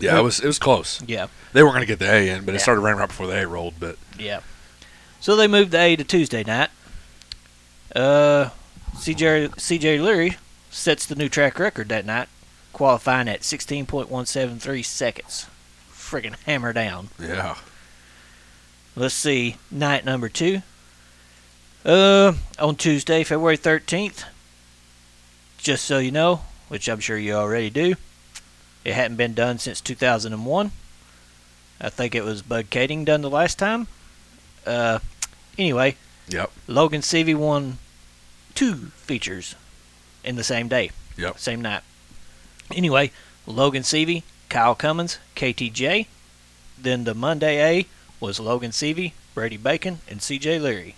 Yeah, 0.00 0.18
it 0.18 0.22
was 0.22 0.40
it 0.40 0.46
was 0.46 0.58
close. 0.58 1.02
Yeah, 1.06 1.26
They 1.52 1.62
weren't 1.62 1.74
going 1.74 1.86
to 1.86 1.86
get 1.86 1.98
the 1.98 2.10
A 2.10 2.28
in, 2.30 2.44
but 2.46 2.54
it 2.54 2.60
started 2.60 2.80
raining 2.80 3.00
right 3.00 3.08
before 3.08 3.26
the 3.26 3.42
A 3.42 3.46
rolled. 3.46 3.74
But 3.78 3.96
yeah. 4.18 4.40
So 5.20 5.36
they 5.36 5.46
moved 5.46 5.72
the 5.72 5.78
A 5.80 5.96
to 5.96 6.04
Tuesday 6.04 6.42
night. 6.42 6.70
Uh, 7.94 8.50
CJ 8.94 9.50
CJ 9.56 10.02
Leary 10.02 10.36
sets 10.70 11.04
the 11.04 11.14
new 11.16 11.28
track 11.28 11.58
record 11.58 11.88
that 11.90 12.06
night, 12.06 12.28
qualifying 12.72 13.28
at 13.28 13.40
16.173 13.40 14.84
seconds. 14.84 15.46
Friggin' 15.92 16.36
hammer 16.46 16.72
down. 16.72 17.08
yeah, 17.20 17.56
Let's 18.96 19.14
see, 19.14 19.56
night 19.70 20.04
number 20.04 20.28
two. 20.28 20.62
Uh, 21.84 22.34
on 22.58 22.76
Tuesday, 22.76 23.24
February 23.24 23.56
13th. 23.56 24.24
Just 25.58 25.84
so 25.84 25.98
you 25.98 26.10
know, 26.10 26.42
which 26.68 26.88
I'm 26.88 27.00
sure 27.00 27.16
you 27.16 27.34
already 27.34 27.70
do, 27.70 27.94
it 28.84 28.94
hadn't 28.94 29.16
been 29.16 29.34
done 29.34 29.58
since 29.58 29.80
2001. 29.80 30.72
I 31.80 31.88
think 31.88 32.14
it 32.14 32.24
was 32.24 32.42
Bud 32.42 32.70
Kaeding 32.70 33.04
done 33.04 33.22
the 33.22 33.30
last 33.30 33.58
time. 33.58 33.86
Uh, 34.66 34.98
anyway, 35.56 35.96
yep, 36.28 36.50
Logan 36.66 37.00
Seavey 37.00 37.34
won 37.34 37.78
two 38.54 38.74
features 38.96 39.54
in 40.22 40.36
the 40.36 40.44
same 40.44 40.68
day. 40.68 40.90
Yep. 41.16 41.38
Same 41.38 41.62
night. 41.62 41.82
Anyway, 42.74 43.10
Logan 43.46 43.82
Seavey, 43.82 44.22
Kyle 44.50 44.74
Cummins, 44.74 45.18
KTJ. 45.34 46.06
Then 46.78 47.04
the 47.04 47.14
Monday 47.14 47.80
A 47.80 47.86
was 48.20 48.38
Logan 48.38 48.70
Seavey, 48.70 49.12
Brady 49.34 49.56
Bacon, 49.56 50.00
and 50.08 50.20
CJ 50.20 50.60
Leary. 50.60 50.94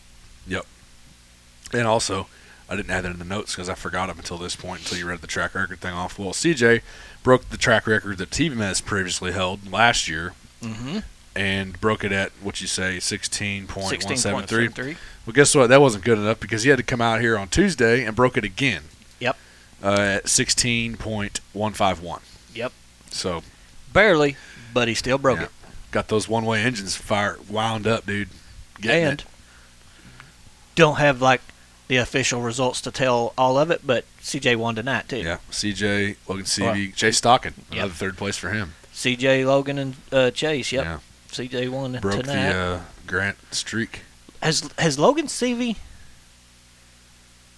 And 1.73 1.87
also 1.87 2.27
I 2.69 2.77
didn't 2.77 2.91
add 2.91 3.05
that 3.05 3.11
in 3.13 3.19
the 3.19 3.25
notes 3.25 3.55
because 3.55 3.69
I 3.69 3.75
forgot 3.75 4.09
up 4.11 4.17
until 4.17 4.39
this 4.39 4.57
point 4.57 4.81
until 4.83 4.99
you 4.99 5.07
read 5.07 5.21
the 5.21 5.27
track 5.27 5.55
record 5.55 5.79
thing 5.81 5.93
off. 5.95 6.19
Well, 6.19 6.31
CJ 6.31 6.81
broke 7.23 7.49
the 7.51 7.57
track 7.57 7.87
record 7.87 8.19
that 8.19 8.31
TVMS 8.31 8.85
previously 8.85 9.33
held 9.33 9.71
last 9.71 10.09
year 10.09 10.33
Mm-hmm. 10.63 10.99
and 11.35 11.81
broke 11.81 12.05
it 12.05 12.13
at 12.13 12.31
what 12.41 12.61
you 12.61 12.69
say 12.69 12.99
16.173. 12.99 13.67
16.73. 13.67 14.97
Well, 15.27 15.33
guess 15.35 15.53
what? 15.57 15.67
That 15.69 15.81
wasn't 15.81 16.05
good 16.05 16.19
enough 16.19 16.39
because 16.39 16.63
he 16.63 16.71
had 16.71 16.77
to 16.77 16.85
come 16.85 17.01
out 17.01 17.21
here 17.21 17.37
on 17.37 17.49
Tuesday 17.49 18.05
and 18.05 18.15
broke 18.15 18.37
it 18.37 18.45
again. 18.45 18.83
Yep. 19.19 19.37
Uh, 19.83 19.89
at 20.23 20.25
16.151. 20.27 22.21
Yep. 22.55 22.73
So 23.11 23.43
Barely, 23.93 24.37
but 24.73 24.89
he 24.89 24.95
still 24.95 25.19
broke 25.19 25.39
Yeah. 25.39 25.45
it. 25.47 25.51
got 25.91 26.09
those 26.09 26.29
one-way 26.29 26.63
engines 26.63 26.97
fire 26.97 27.39
wound 27.51 27.87
up, 27.87 28.07
dude. 28.07 28.29
Getting 28.81 29.05
and 29.05 29.21
it. 29.21 29.27
don't 30.75 30.97
have 30.99 31.21
like 31.21 31.41
the 31.93 31.99
official 31.99 32.41
results 32.41 32.81
to 32.81 32.91
tell 32.91 33.35
all 33.37 33.59
of 33.59 33.71
it, 33.71 33.87
but 33.87 34.07
CJ 34.23 34.57
won 34.57 34.75
tonight 34.75 35.11
too. 35.11 35.19
yeah, 35.19 35.37
CJ, 35.51 36.17
Logan 36.27 36.47
Seavey, 36.47 36.95
Chase 36.95 37.21
Stockon, 37.21 37.53
Yep. 37.69 37.73
another 37.73 37.93
third 37.93 38.17
place 38.17 38.39
for 38.39 38.49
him. 38.49 38.73
CJ 38.95 39.45
Logan 39.45 39.77
and 39.79 39.97
uh, 40.11 40.31
Chase. 40.31 40.73
Yep. 40.73 40.85
Yeah, 40.87 40.99
CJ 41.31 41.69
won 41.69 41.99
broke 42.01 42.23
tonight. 42.23 42.53
the 42.53 42.59
uh, 42.59 42.81
Grant 43.07 43.37
streak. 43.55 44.05
has 44.43 44.71
has 44.79 44.99
Logan 44.99 45.27
Seavey 45.27 45.77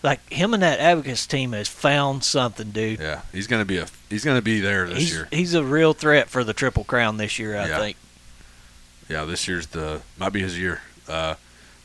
like 0.02 0.28
him 0.32 0.52
and 0.52 0.64
that 0.64 0.80
Abacus 0.80 1.28
team 1.28 1.52
has 1.52 1.68
found 1.68 2.24
something, 2.24 2.72
dude. 2.72 2.98
Yeah, 2.98 3.20
he's 3.32 3.46
gonna 3.46 3.64
be 3.64 3.78
a 3.78 3.86
he's 4.10 4.24
gonna 4.24 4.42
be 4.42 4.58
there 4.58 4.88
this 4.88 4.98
he's 4.98 5.12
year. 5.12 5.28
he's 5.30 5.54
a 5.54 5.62
real 5.62 5.92
threat 5.92 6.28
for 6.28 6.42
the 6.42 6.52
Triple 6.52 6.82
Crown 6.82 7.18
this 7.18 7.38
year, 7.38 7.56
I 7.56 7.68
Yeah. 7.68 7.78
think. 7.78 7.96
Yeah, 9.08 9.24
this 9.26 9.46
year's 9.46 9.68
the 9.68 10.00
might 10.18 10.32
be 10.32 10.40
his 10.40 10.58
year. 10.58 10.82
Uh, 11.08 11.34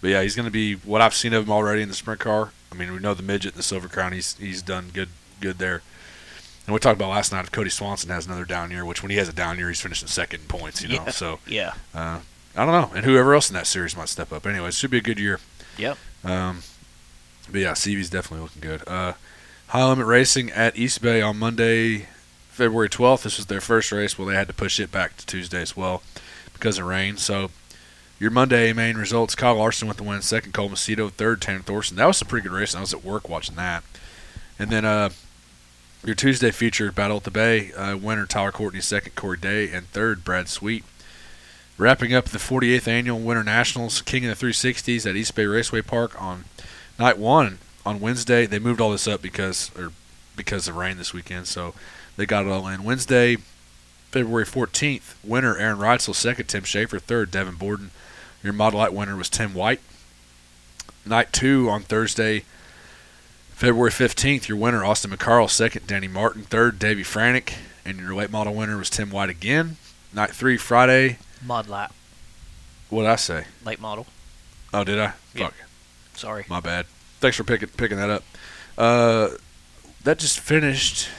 but 0.01 0.09
yeah, 0.09 0.21
he's 0.21 0.35
gonna 0.35 0.51
be 0.51 0.75
what 0.75 1.01
I've 1.01 1.13
seen 1.13 1.33
of 1.33 1.45
him 1.45 1.51
already 1.51 1.81
in 1.81 1.89
the 1.89 1.95
sprint 1.95 2.19
car. 2.19 2.51
I 2.71 2.75
mean, 2.75 2.91
we 2.91 2.99
know 2.99 3.13
the 3.13 3.23
midget 3.23 3.53
and 3.53 3.59
the 3.59 3.63
silver 3.63 3.87
crown. 3.87 4.13
He's 4.13 4.35
he's 4.37 4.61
done 4.61 4.89
good 4.93 5.09
good 5.41 5.57
there. 5.57 5.81
And 6.67 6.73
we 6.75 6.79
talked 6.79 6.97
about 6.97 7.09
last 7.09 7.31
night. 7.31 7.45
If 7.45 7.51
Kody 7.51 7.71
Swanson 7.71 8.09
has 8.11 8.27
another 8.27 8.45
down 8.45 8.69
year, 8.69 8.85
which 8.85 9.01
when 9.01 9.09
he 9.09 9.17
has 9.17 9.27
a 9.27 9.33
down 9.33 9.57
year, 9.57 9.69
he's 9.69 9.81
finishing 9.81 10.07
second 10.07 10.41
in 10.41 10.47
points. 10.47 10.81
You 10.83 10.89
know, 10.89 11.03
Yeah. 11.05 11.09
so 11.11 11.39
Yeah. 11.47 11.73
uh, 11.95 12.19
I 12.55 12.65
don't 12.65 12.73
know. 12.91 12.95
And 12.95 13.05
whoever 13.05 13.33
else 13.33 13.49
in 13.49 13.55
that 13.55 13.65
series 13.65 13.97
might 13.97 14.09
step 14.09 14.31
up. 14.31 14.45
Anyways, 14.45 14.75
it 14.75 14.77
should 14.77 14.91
be 14.91 14.97
a 14.99 15.01
good 15.01 15.17
year. 15.19 15.39
Yep. 15.77 15.97
Um, 16.23 16.61
but 17.51 17.61
yeah, 17.61 17.71
CV's 17.71 18.09
definitely 18.11 18.43
looking 18.43 18.61
good. 18.61 18.87
Uh, 18.87 19.13
High 19.67 19.83
Limit 19.87 20.05
Racing 20.05 20.51
at 20.51 20.77
East 20.77 21.01
Bay 21.01 21.21
on 21.23 21.39
Monday, 21.39 22.07
February 22.51 22.89
12th. 22.89 23.23
This 23.23 23.37
was 23.37 23.47
their 23.47 23.61
first 23.61 23.91
race. 23.91 24.17
Well, 24.19 24.27
they 24.27 24.35
had 24.35 24.47
to 24.47 24.53
push 24.53 24.79
it 24.79 24.91
back 24.91 25.17
to 25.17 25.25
Tuesday 25.25 25.61
as 25.61 25.75
well 25.75 26.03
because 26.53 26.77
of 26.77 26.85
rain. 26.85 27.17
So 27.17 27.49
your 28.19 28.31
Monday 28.31 28.73
main 28.73 28.97
results: 28.97 29.35
Kyle 29.35 29.55
Larson 29.55 29.87
with 29.87 29.97
the 29.97 30.03
win, 30.03 30.21
second 30.21 30.53
Cole 30.53 30.69
Macedo, 30.69 31.11
third 31.11 31.41
Tanner 31.41 31.59
Thorson. 31.59 31.97
That 31.97 32.05
was 32.05 32.21
a 32.21 32.25
pretty 32.25 32.47
good 32.47 32.55
racing. 32.55 32.77
I 32.77 32.81
was 32.81 32.93
at 32.93 33.03
work 33.03 33.29
watching 33.29 33.55
that. 33.55 33.83
And 34.57 34.69
then 34.69 34.83
uh, 34.85 35.09
your 36.03 36.15
Tuesday 36.15 36.51
feature 36.51 36.91
Battle 36.91 37.17
at 37.17 37.23
the 37.23 37.31
Bay 37.31 37.73
uh, 37.73 37.97
winner 37.97 38.25
Tyler 38.25 38.51
Courtney, 38.51 38.81
second 38.81 39.15
Corey 39.15 39.37
Day, 39.37 39.71
and 39.71 39.87
third 39.87 40.23
Brad 40.23 40.47
Sweet. 40.47 40.83
Wrapping 41.77 42.13
up 42.13 42.25
the 42.25 42.37
48th 42.37 42.89
annual 42.89 43.19
Winter 43.19 43.43
Nationals, 43.43 44.01
King 44.01 44.25
of 44.25 44.37
the 44.37 44.45
360s 44.45 45.09
at 45.09 45.15
East 45.15 45.33
Bay 45.33 45.45
Raceway 45.45 45.81
Park 45.81 46.21
on 46.21 46.43
night 46.97 47.17
one 47.17 47.59
on 47.85 48.01
Wednesday. 48.01 48.45
They 48.45 48.59
moved 48.59 48.81
all 48.81 48.91
this 48.91 49.07
up 49.07 49.21
because 49.21 49.71
or 49.77 49.93
because 50.35 50.67
of 50.67 50.75
rain 50.75 50.97
this 50.97 51.13
weekend, 51.13 51.47
so 51.47 51.73
they 52.17 52.25
got 52.25 52.45
it 52.45 52.51
all 52.51 52.67
in. 52.67 52.83
Wednesday, 52.83 53.37
February 54.11 54.45
14th, 54.45 55.15
winner 55.23 55.57
Aaron 55.57 55.77
Reutzel, 55.77 56.15
second 56.15 56.47
Tim 56.47 56.63
Shaffer, 56.63 56.99
third 56.99 57.31
Devin 57.31 57.55
Borden. 57.55 57.91
Your 58.43 58.53
Mod 58.53 58.73
Lite 58.73 58.93
winner 58.93 59.15
was 59.15 59.29
Tim 59.29 59.53
White. 59.53 59.81
Night 61.05 61.33
two 61.33 61.69
on 61.69 61.81
Thursday, 61.81 62.43
February 63.51 63.89
15th, 63.91 64.47
your 64.47 64.57
winner 64.57 64.83
Austin 64.83 65.11
McCarl, 65.11 65.49
second 65.49 65.87
Danny 65.87 66.07
Martin, 66.07 66.43
third 66.43 66.77
Davie 66.79 67.03
Franek, 67.03 67.53
and 67.85 67.99
your 67.99 68.13
late 68.13 68.29
model 68.29 68.53
winner 68.53 68.77
was 68.77 68.89
Tim 68.89 69.09
White 69.09 69.29
again. 69.29 69.77
Night 70.13 70.31
three, 70.31 70.57
Friday. 70.57 71.17
Mod 71.43 71.67
lap, 71.67 71.93
What 72.89 73.03
did 73.03 73.11
I 73.11 73.15
say? 73.15 73.45
late 73.65 73.79
model. 73.79 74.07
Oh, 74.73 74.83
did 74.83 74.99
I? 74.99 75.13
Yeah. 75.33 75.45
Fuck. 75.47 75.53
Sorry. 76.15 76.45
My 76.49 76.59
bad. 76.59 76.85
Thanks 77.19 77.37
for 77.37 77.43
picking 77.43 77.69
picking 77.69 77.97
that 77.97 78.09
up. 78.09 78.23
Uh, 78.77 79.29
that 80.03 80.19
just 80.19 80.39
finished 80.39 81.09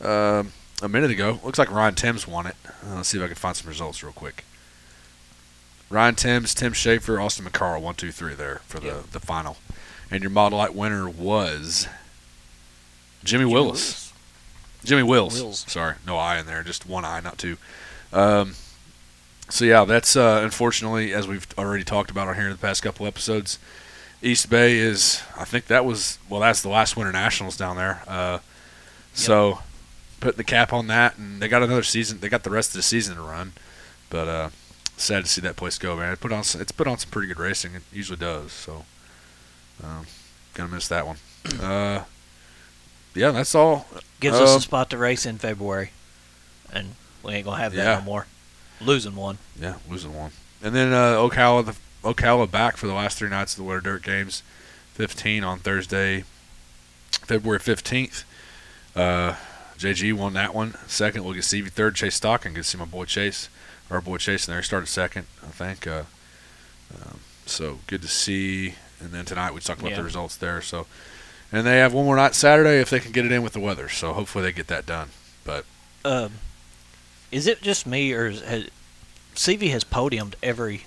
um 0.00 0.52
a 0.82 0.88
minute 0.88 1.10
ago. 1.10 1.38
Looks 1.44 1.58
like 1.58 1.70
Ryan 1.70 1.94
Timms 1.94 2.26
won 2.26 2.46
it. 2.46 2.56
Uh, 2.66 2.96
let's 2.96 3.08
see 3.10 3.18
if 3.18 3.24
I 3.24 3.26
can 3.28 3.36
find 3.36 3.54
some 3.56 3.68
results 3.68 4.02
real 4.02 4.12
quick. 4.12 4.44
Ryan 5.90 6.14
Timms, 6.14 6.54
Tim 6.54 6.72
Shaffer, 6.72 7.20
Austin 7.20 7.44
McCarl, 7.44 7.80
one, 7.82 7.96
two, 7.96 8.12
three 8.12 8.34
there 8.34 8.60
for 8.66 8.78
the, 8.80 8.86
Yeah. 8.86 8.96
the 9.12 9.20
final. 9.20 9.56
And 10.10 10.22
your 10.22 10.30
Mod 10.30 10.52
Lite 10.52 10.74
winner 10.74 11.08
was 11.08 11.88
Jimmy, 13.24 13.44
Willis. 13.44 14.12
Jimmy 14.84 15.02
Wills. 15.02 15.34
Wills. 15.40 15.64
Sorry, 15.68 15.96
no 16.06 16.16
I 16.16 16.38
in 16.38 16.46
there, 16.46 16.62
just 16.62 16.86
one 16.86 17.04
I, 17.04 17.20
not 17.20 17.36
two. 17.38 17.58
Um, 18.12 18.54
so 19.48 19.64
yeah, 19.64 19.84
that's 19.84 20.16
uh, 20.16 20.40
unfortunately, 20.42 21.12
as 21.12 21.28
we've 21.28 21.46
already 21.58 21.84
talked 21.84 22.10
about 22.10 22.28
on 22.28 22.34
here 22.36 22.44
in 22.46 22.50
the 22.52 22.56
past 22.56 22.82
couple 22.82 23.06
episodes, 23.06 23.58
East 24.22 24.48
Bay 24.48 24.78
is. 24.78 25.22
I 25.36 25.44
think 25.44 25.66
that 25.66 25.84
was 25.84 26.18
well, 26.28 26.40
that's 26.40 26.62
the 26.62 26.68
last 26.68 26.96
Winter 26.96 27.12
Nationals 27.12 27.56
down 27.56 27.76
there. 27.76 28.02
Uh, 28.06 28.38
So 29.12 29.58
putting 30.20 30.36
the 30.38 30.44
cap 30.44 30.72
on 30.72 30.86
that, 30.86 31.18
and 31.18 31.42
they 31.42 31.48
got 31.48 31.62
another 31.62 31.82
season. 31.82 32.20
They 32.20 32.28
got 32.28 32.42
the 32.44 32.50
rest 32.50 32.70
of 32.70 32.74
the 32.76 32.82
season 32.82 33.16
to 33.16 33.22
run, 33.22 33.52
but 34.08 34.28
uh, 34.28 34.50
sad 35.02 35.24
to 35.24 35.30
see 35.30 35.40
that 35.42 35.56
place 35.56 35.78
go, 35.78 35.96
man. 35.96 36.12
It 36.12 36.20
put 36.20 36.32
on 36.32 36.40
it's 36.40 36.72
put 36.72 36.86
on 36.86 36.98
some 36.98 37.10
pretty 37.10 37.28
good 37.28 37.38
racing. 37.38 37.74
It 37.74 37.82
usually 37.92 38.18
does. 38.18 38.52
So 38.52 38.84
um, 39.82 40.06
gonna 40.54 40.68
miss 40.70 40.88
that 40.88 41.06
one. 41.06 41.16
Uh, 41.60 42.04
yeah, 43.14 43.30
that's 43.32 43.54
all. 43.54 43.86
Gives 44.20 44.36
us 44.36 44.50
Um, 44.50 44.58
a 44.58 44.60
spot 44.60 44.90
to 44.90 44.98
race 44.98 45.26
in 45.26 45.38
February, 45.38 45.90
and 46.72 46.94
we 47.24 47.32
ain't 47.32 47.44
gonna 47.44 47.60
have 47.62 47.72
that 47.72 47.82
Yeah. 47.84 47.94
no 47.98 48.02
more. 48.02 48.26
Losing 48.80 49.16
one. 49.16 49.38
Yeah, 49.58 49.76
losing 49.88 50.14
one. 50.14 50.30
And 50.62 50.74
then 50.74 50.92
uh, 50.92 51.16
Ocala, 51.16 51.64
the 51.66 51.76
Ocala 52.08 52.48
back 52.50 52.76
for 52.76 52.86
the 52.86 52.92
last 52.94 53.18
three 53.18 53.28
nights 53.30 53.54
of 53.54 53.58
the 53.58 53.64
Winter 53.64 53.80
Dirt 53.80 54.02
Games. 54.04 54.42
15 54.94 55.42
on 55.42 55.58
Thursday, 55.60 56.24
February 57.10 57.58
15th. 57.58 58.24
Uh, 58.94 59.34
JG 59.78 60.12
won 60.12 60.34
that 60.34 60.54
one. 60.54 60.74
Second, 60.86 61.24
we'll 61.24 61.32
get 61.34 61.44
Stevie 61.44 61.70
third. 61.70 61.94
Chase 61.96 62.20
Stockon. 62.20 62.52
Good 62.54 62.62
to 62.62 62.64
see 62.64 62.78
my 62.78 62.84
boy 62.84 63.06
Chase, 63.06 63.48
our 63.90 64.00
boy 64.00 64.16
Chase 64.18 64.46
in 64.46 64.52
there. 64.52 64.60
He 64.60 64.64
started 64.66 64.86
second, 64.86 65.26
I 65.42 65.48
think. 65.48 65.86
Uh, 65.86 66.02
um, 66.94 67.20
so 67.46 67.78
good 67.86 68.02
to 68.02 68.08
see. 68.08 68.74
And 69.00 69.10
then 69.12 69.24
tonight 69.24 69.54
we 69.54 69.60
talked 69.60 69.80
about 69.80 69.92
Yeah. 69.92 69.98
the 69.98 70.04
results 70.04 70.36
there. 70.36 70.60
So, 70.62 70.86
and 71.52 71.66
they 71.66 71.78
have 71.78 71.92
one 71.92 72.04
more 72.04 72.16
night 72.16 72.34
Saturday 72.34 72.80
if 72.80 72.90
they 72.90 73.00
can 73.00 73.12
get 73.12 73.24
it 73.24 73.32
in 73.32 73.42
with 73.42 73.52
the 73.54 73.60
weather. 73.60 73.88
So 73.88 74.12
hopefully 74.12 74.44
they 74.44 74.52
get 74.52 74.68
that 74.68 74.86
done. 74.86 75.10
But 75.44 75.64
Um, 76.04 76.32
is 77.30 77.46
it 77.46 77.62
just 77.62 77.86
me 77.86 78.12
or 78.12 78.26
is, 78.26 78.40
has 78.42 78.66
CV 79.34 79.70
has 79.70 79.84
podiumed 79.84 80.34
every 80.42 80.86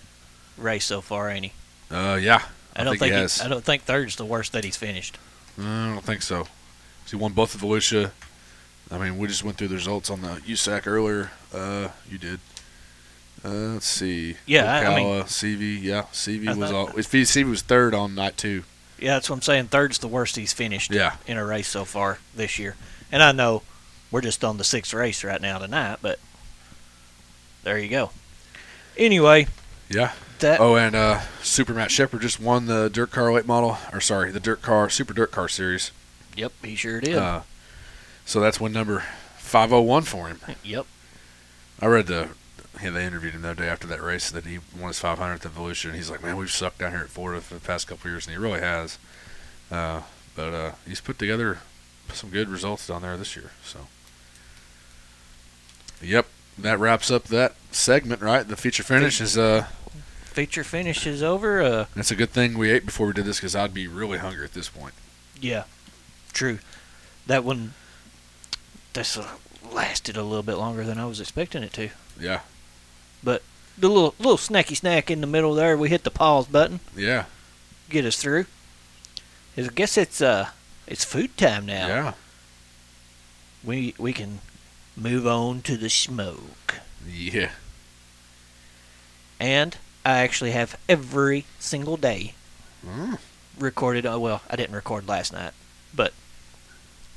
race 0.58 0.86
so 0.86 1.02
far? 1.02 1.30
Ain't 1.30 1.46
he? 1.46 1.52
uh, 1.92 2.16
yeah, 2.16 2.44
I, 2.76 2.84
don't 2.84 2.98
think, 2.98 3.14
think, 3.14 3.32
he. 3.32 3.44
I 3.44 3.48
don't 3.48 3.64
think 3.64 3.84
third's 3.84 4.16
the 4.16 4.26
worst 4.26 4.52
that 4.54 4.64
he's 4.64 4.78
finished. 4.78 5.18
I 5.60 5.94
don't 5.94 6.04
think 6.04 6.22
so. 6.22 6.48
He 7.10 7.16
won 7.16 7.34
both 7.34 7.54
of 7.54 7.62
Volusia. 7.62 8.12
I 8.90 8.98
mean, 8.98 9.18
we 9.20 9.28
just 9.28 9.44
went 9.44 9.58
through 9.58 9.68
the 9.68 9.76
results 9.76 10.10
on 10.10 10.22
the 10.22 10.42
USAC 10.48 10.88
earlier. 10.88 11.32
Uh, 11.54 11.90
you 12.10 12.18
did. 12.18 12.40
Uh, 13.46 13.50
let's 13.74 13.86
see. 13.86 14.38
Yeah, 14.46 14.72
I- 14.72 14.86
I 14.86 14.96
mean- 14.96 15.24
CV. 15.26 15.78
Yeah, 15.82 16.04
CV 16.14 16.48
I 16.50 16.54
was 16.54 16.72
all. 16.72 16.88
CV 16.88 17.44
was 17.50 17.62
third 17.62 17.94
on 17.94 18.16
night 18.16 18.38
two. 18.38 18.64
Yeah, 19.00 19.16
that's 19.16 19.30
what 19.30 19.38
I'm 19.38 19.42
saying. 19.42 19.68
Third's 19.68 19.98
the 19.98 20.08
worst 20.08 20.38
he's 20.38 20.54
finished 20.54 20.92
Yeah, 20.92 21.16
in 21.28 21.38
a 21.38 21.44
race 21.46 21.68
so 21.68 21.84
far 21.84 22.20
this 22.34 22.58
year. 22.58 22.76
And 23.12 23.22
I 23.22 23.32
know 23.34 23.64
We're 24.12 24.22
just 24.22 24.44
on 24.46 24.58
the 24.58 24.64
sixth 24.64 24.94
race 24.94 25.24
right 25.24 25.42
now 25.42 25.58
tonight, 25.58 25.98
but 26.04 26.20
there 27.64 27.80
you 27.80 27.90
go. 27.90 28.12
Anyway, 28.96 29.48
Yeah. 29.90 30.12
that 30.38 30.60
Oh, 30.62 30.76
and 30.76 30.96
uh, 30.96 31.22
Super 31.42 31.74
Matt 31.74 31.90
Sheppard 31.90 32.22
just 32.22 32.40
won 32.40 32.68
the 32.68 32.90
DIRTcar 32.92 33.34
late 33.34 33.48
model, 33.48 33.80
or 33.92 34.00
sorry, 34.00 34.32
the 34.32 34.40
DIRTcar 34.40 34.92
Super 34.92 35.16
DIRTcar 35.16 35.50
Series. 35.50 35.90
yep, 36.36 36.52
he 36.64 36.76
sure 36.76 37.02
did. 37.02 37.16
Uh, 37.16 37.42
so 38.24 38.40
that's 38.40 38.60
win 38.60 38.72
number 38.72 39.04
501 39.38 40.04
for 40.04 40.28
him. 40.28 40.40
yep. 40.64 40.86
I 41.82 41.88
read 41.88 42.06
the 42.06 42.30
yeah, 42.84 42.90
they 42.92 43.06
interviewed 43.06 43.34
him 43.34 43.42
the 43.42 43.52
other 43.52 43.64
day 43.64 43.70
after 43.70 43.88
that 43.88 44.02
race 44.02 44.30
that 44.32 44.46
he 44.46 44.60
won 44.78 44.90
his 44.90 45.00
500th 45.00 45.46
Evolution. 45.46 45.92
and 45.92 45.98
He's 45.98 46.10
like, 46.10 46.24
man, 46.24 46.38
we've 46.38 46.52
sucked 46.52 46.80
down 46.80 46.92
here 46.92 47.02
at 47.02 47.10
Florida 47.10 47.42
for 47.42 47.54
the 47.54 47.60
past 47.60 47.88
couple 47.88 48.08
of 48.08 48.12
years, 48.14 48.28
and 48.28 48.36
he 48.36 48.42
really 48.42 48.60
has. 48.60 48.98
Uh, 49.72 50.02
but 50.36 50.54
uh, 50.54 50.72
he's 50.88 51.02
put 51.02 51.18
together 51.20 51.60
some 52.14 52.30
good 52.30 52.50
results 52.50 52.88
down 52.88 53.02
there 53.02 53.18
this 53.18 53.36
year. 53.36 53.52
So, 53.64 53.88
yep, 56.02 56.28
that 56.58 56.80
wraps 56.80 57.10
up 57.12 57.26
that 57.26 57.56
segment. 57.72 58.22
Right, 58.22 58.48
the 58.48 58.56
feature 58.56 58.84
finish 58.84 59.22
is 59.22 59.38
uh, 59.38 59.68
Feature 60.26 60.64
finish 60.64 61.06
is 61.06 61.22
over. 61.22 61.62
Uh, 61.62 61.86
that's 61.96 62.10
a 62.12 62.16
good 62.16 62.32
thing 62.32 62.58
we 62.58 62.72
ate 62.72 62.86
before 62.88 63.08
we 63.08 63.14
did 63.14 63.26
this 63.26 63.38
because 63.38 63.56
I'd 63.56 63.74
be 63.74 63.88
really 63.88 64.18
hungry 64.18 64.44
at 64.44 64.54
this 64.54 64.68
point. 64.70 64.94
yeah, 65.40 65.66
true. 66.34 66.60
That 67.28 67.44
one, 67.44 67.74
this 68.94 69.16
uh, 69.18 69.28
lasted 69.72 70.18
a 70.18 70.24
little 70.24 70.44
bit 70.44 70.56
longer 70.56 70.84
than 70.84 70.98
I 70.98 71.06
was 71.06 71.22
expecting 71.22 71.62
it 71.64 71.72
to. 71.74 71.90
Yeah, 72.20 72.42
But 73.24 73.42
the 73.78 73.88
little 73.88 74.14
little 74.20 74.38
snacky 74.38 74.76
snack 74.76 75.10
in 75.10 75.22
the 75.22 75.28
middle 75.28 75.54
there, 75.56 75.78
we 75.78 75.90
hit 75.90 76.04
the 76.04 76.12
pause 76.12 76.48
button, 76.48 76.80
yeah, 76.96 77.26
get 77.90 78.06
us 78.06 78.18
through. 78.18 78.46
I 79.58 79.62
guess 79.64 79.98
it's 79.98 80.22
uh, 80.22 80.50
it's 80.88 81.04
food 81.06 81.38
time 81.38 81.66
now. 81.66 81.88
yeah, 81.88 82.14
We 83.64 83.94
we 83.98 84.14
can 84.14 84.40
move 84.98 85.26
on 85.28 85.62
to 85.64 85.78
the 85.78 85.90
smoke. 85.90 86.76
yeah. 87.08 87.52
And 89.40 89.78
I 90.06 90.20
actually 90.20 90.52
have 90.52 90.78
every 90.88 91.46
single 91.60 91.98
day 91.98 92.34
Mm, 92.86 93.18
recorded. 93.58 94.06
Oh 94.06 94.20
well, 94.20 94.42
I 94.50 94.58
didn't 94.58 94.76
record 94.76 95.08
last 95.08 95.32
night, 95.32 95.54
but 95.96 96.12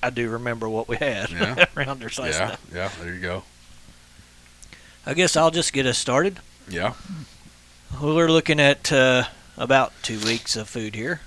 I 0.01 0.11
do 0.11 0.29
remember 0.31 0.69
what 0.69 0.87
we 0.89 0.97
had 0.97 1.29
Yeah. 1.31 1.65
around 1.77 2.03
our 2.05 2.09
last 2.09 2.19
yeah, 2.39 2.47
night. 2.47 2.59
yeah. 2.73 2.91
There 3.01 3.13
you 3.13 3.21
go. 3.21 3.43
I 5.07 5.15
guess 5.15 5.37
I'll 5.37 5.51
just 5.53 5.73
get 5.73 5.87
us 5.87 5.99
started. 5.99 6.41
Yeah, 6.69 6.95
We're 8.03 8.29
looking 8.29 8.59
at 8.59 8.91
uh, 8.93 9.25
about 9.57 9.93
two 10.03 10.19
weeks 10.19 10.57
of 10.57 10.69
food 10.69 10.97
here. 10.97 11.21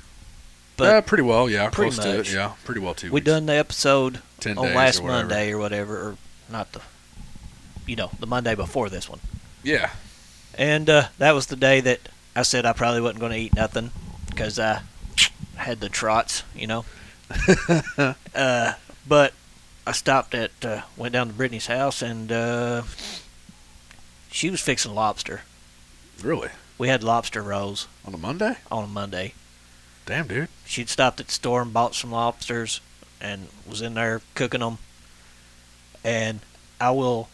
But 0.75 0.83
yeah, 0.85 1.01
pretty 1.01 1.23
well. 1.23 1.49
Yeah, 1.49 1.69
pretty 1.69 1.91
close 1.95 2.05
to 2.05 2.17
much. 2.17 2.29
it. 2.29 2.35
Yeah, 2.35 2.53
pretty 2.65 2.81
well 2.81 2.93
too. 2.93 3.11
we 3.11 3.21
done 3.21 3.45
the 3.45 3.53
episode 3.55 4.21
ten 4.39 4.57
on 4.57 4.73
last 4.73 5.01
or. 5.01 5.07
Monday 5.07 5.51
or 5.51 5.57
whatever, 5.57 5.97
or 5.97 6.17
not 6.49 6.71
the, 6.73 6.81
you 7.85 7.95
know, 7.95 8.11
the 8.19 8.27
Monday 8.27 8.55
before 8.55 8.89
this 8.89 9.09
one. 9.09 9.19
Yeah, 9.63 9.91
And 10.57 10.89
uh, 10.89 11.07
that 11.17 11.33
was 11.33 11.47
the 11.47 11.57
day 11.57 11.81
that 11.81 11.99
I 12.35 12.43
said 12.43 12.65
I 12.65 12.71
probably 12.73 13.01
wasn't 13.01 13.19
going 13.19 13.33
to 13.33 13.37
eat 13.37 13.55
nothing 13.55 13.91
because 14.29 14.57
I 14.57 14.81
had 15.55 15.81
the 15.81 15.89
trots, 15.89 16.43
you 16.55 16.67
know. 16.67 16.85
uh, 18.35 18.73
but 19.07 19.33
I 19.85 19.91
stopped 19.91 20.33
at, 20.33 20.51
uh, 20.63 20.81
went 20.95 21.11
down 21.13 21.27
to 21.27 21.33
Brittany's 21.33 21.67
house 21.67 22.01
and 22.01 22.31
uh, 22.31 22.83
she 24.31 24.49
was 24.49 24.61
fixing 24.61 24.93
lobster. 24.95 25.41
really. 26.21 26.49
We 26.77 26.87
had 26.87 27.03
lobster 27.03 27.41
rolls 27.41 27.87
On 28.05 28.13
a 28.13 28.17
Monday? 28.17 28.55
on 28.71 28.85
a 28.85 28.87
Monday. 28.87 29.33
Damn, 30.05 30.27
dude. 30.27 30.47
She'd 30.65 30.87
stopped 30.89 31.19
at 31.19 31.27
the 31.27 31.33
store 31.33 31.61
and 31.61 31.73
bought 31.73 31.93
some 31.93 32.11
lobsters 32.11 32.79
and 33.19 33.47
was 33.67 33.81
in 33.81 33.95
there 33.95 34.21
cooking 34.33 34.61
them. 34.61 34.77
And 36.03 36.39
I 36.79 36.91
will 36.91 37.27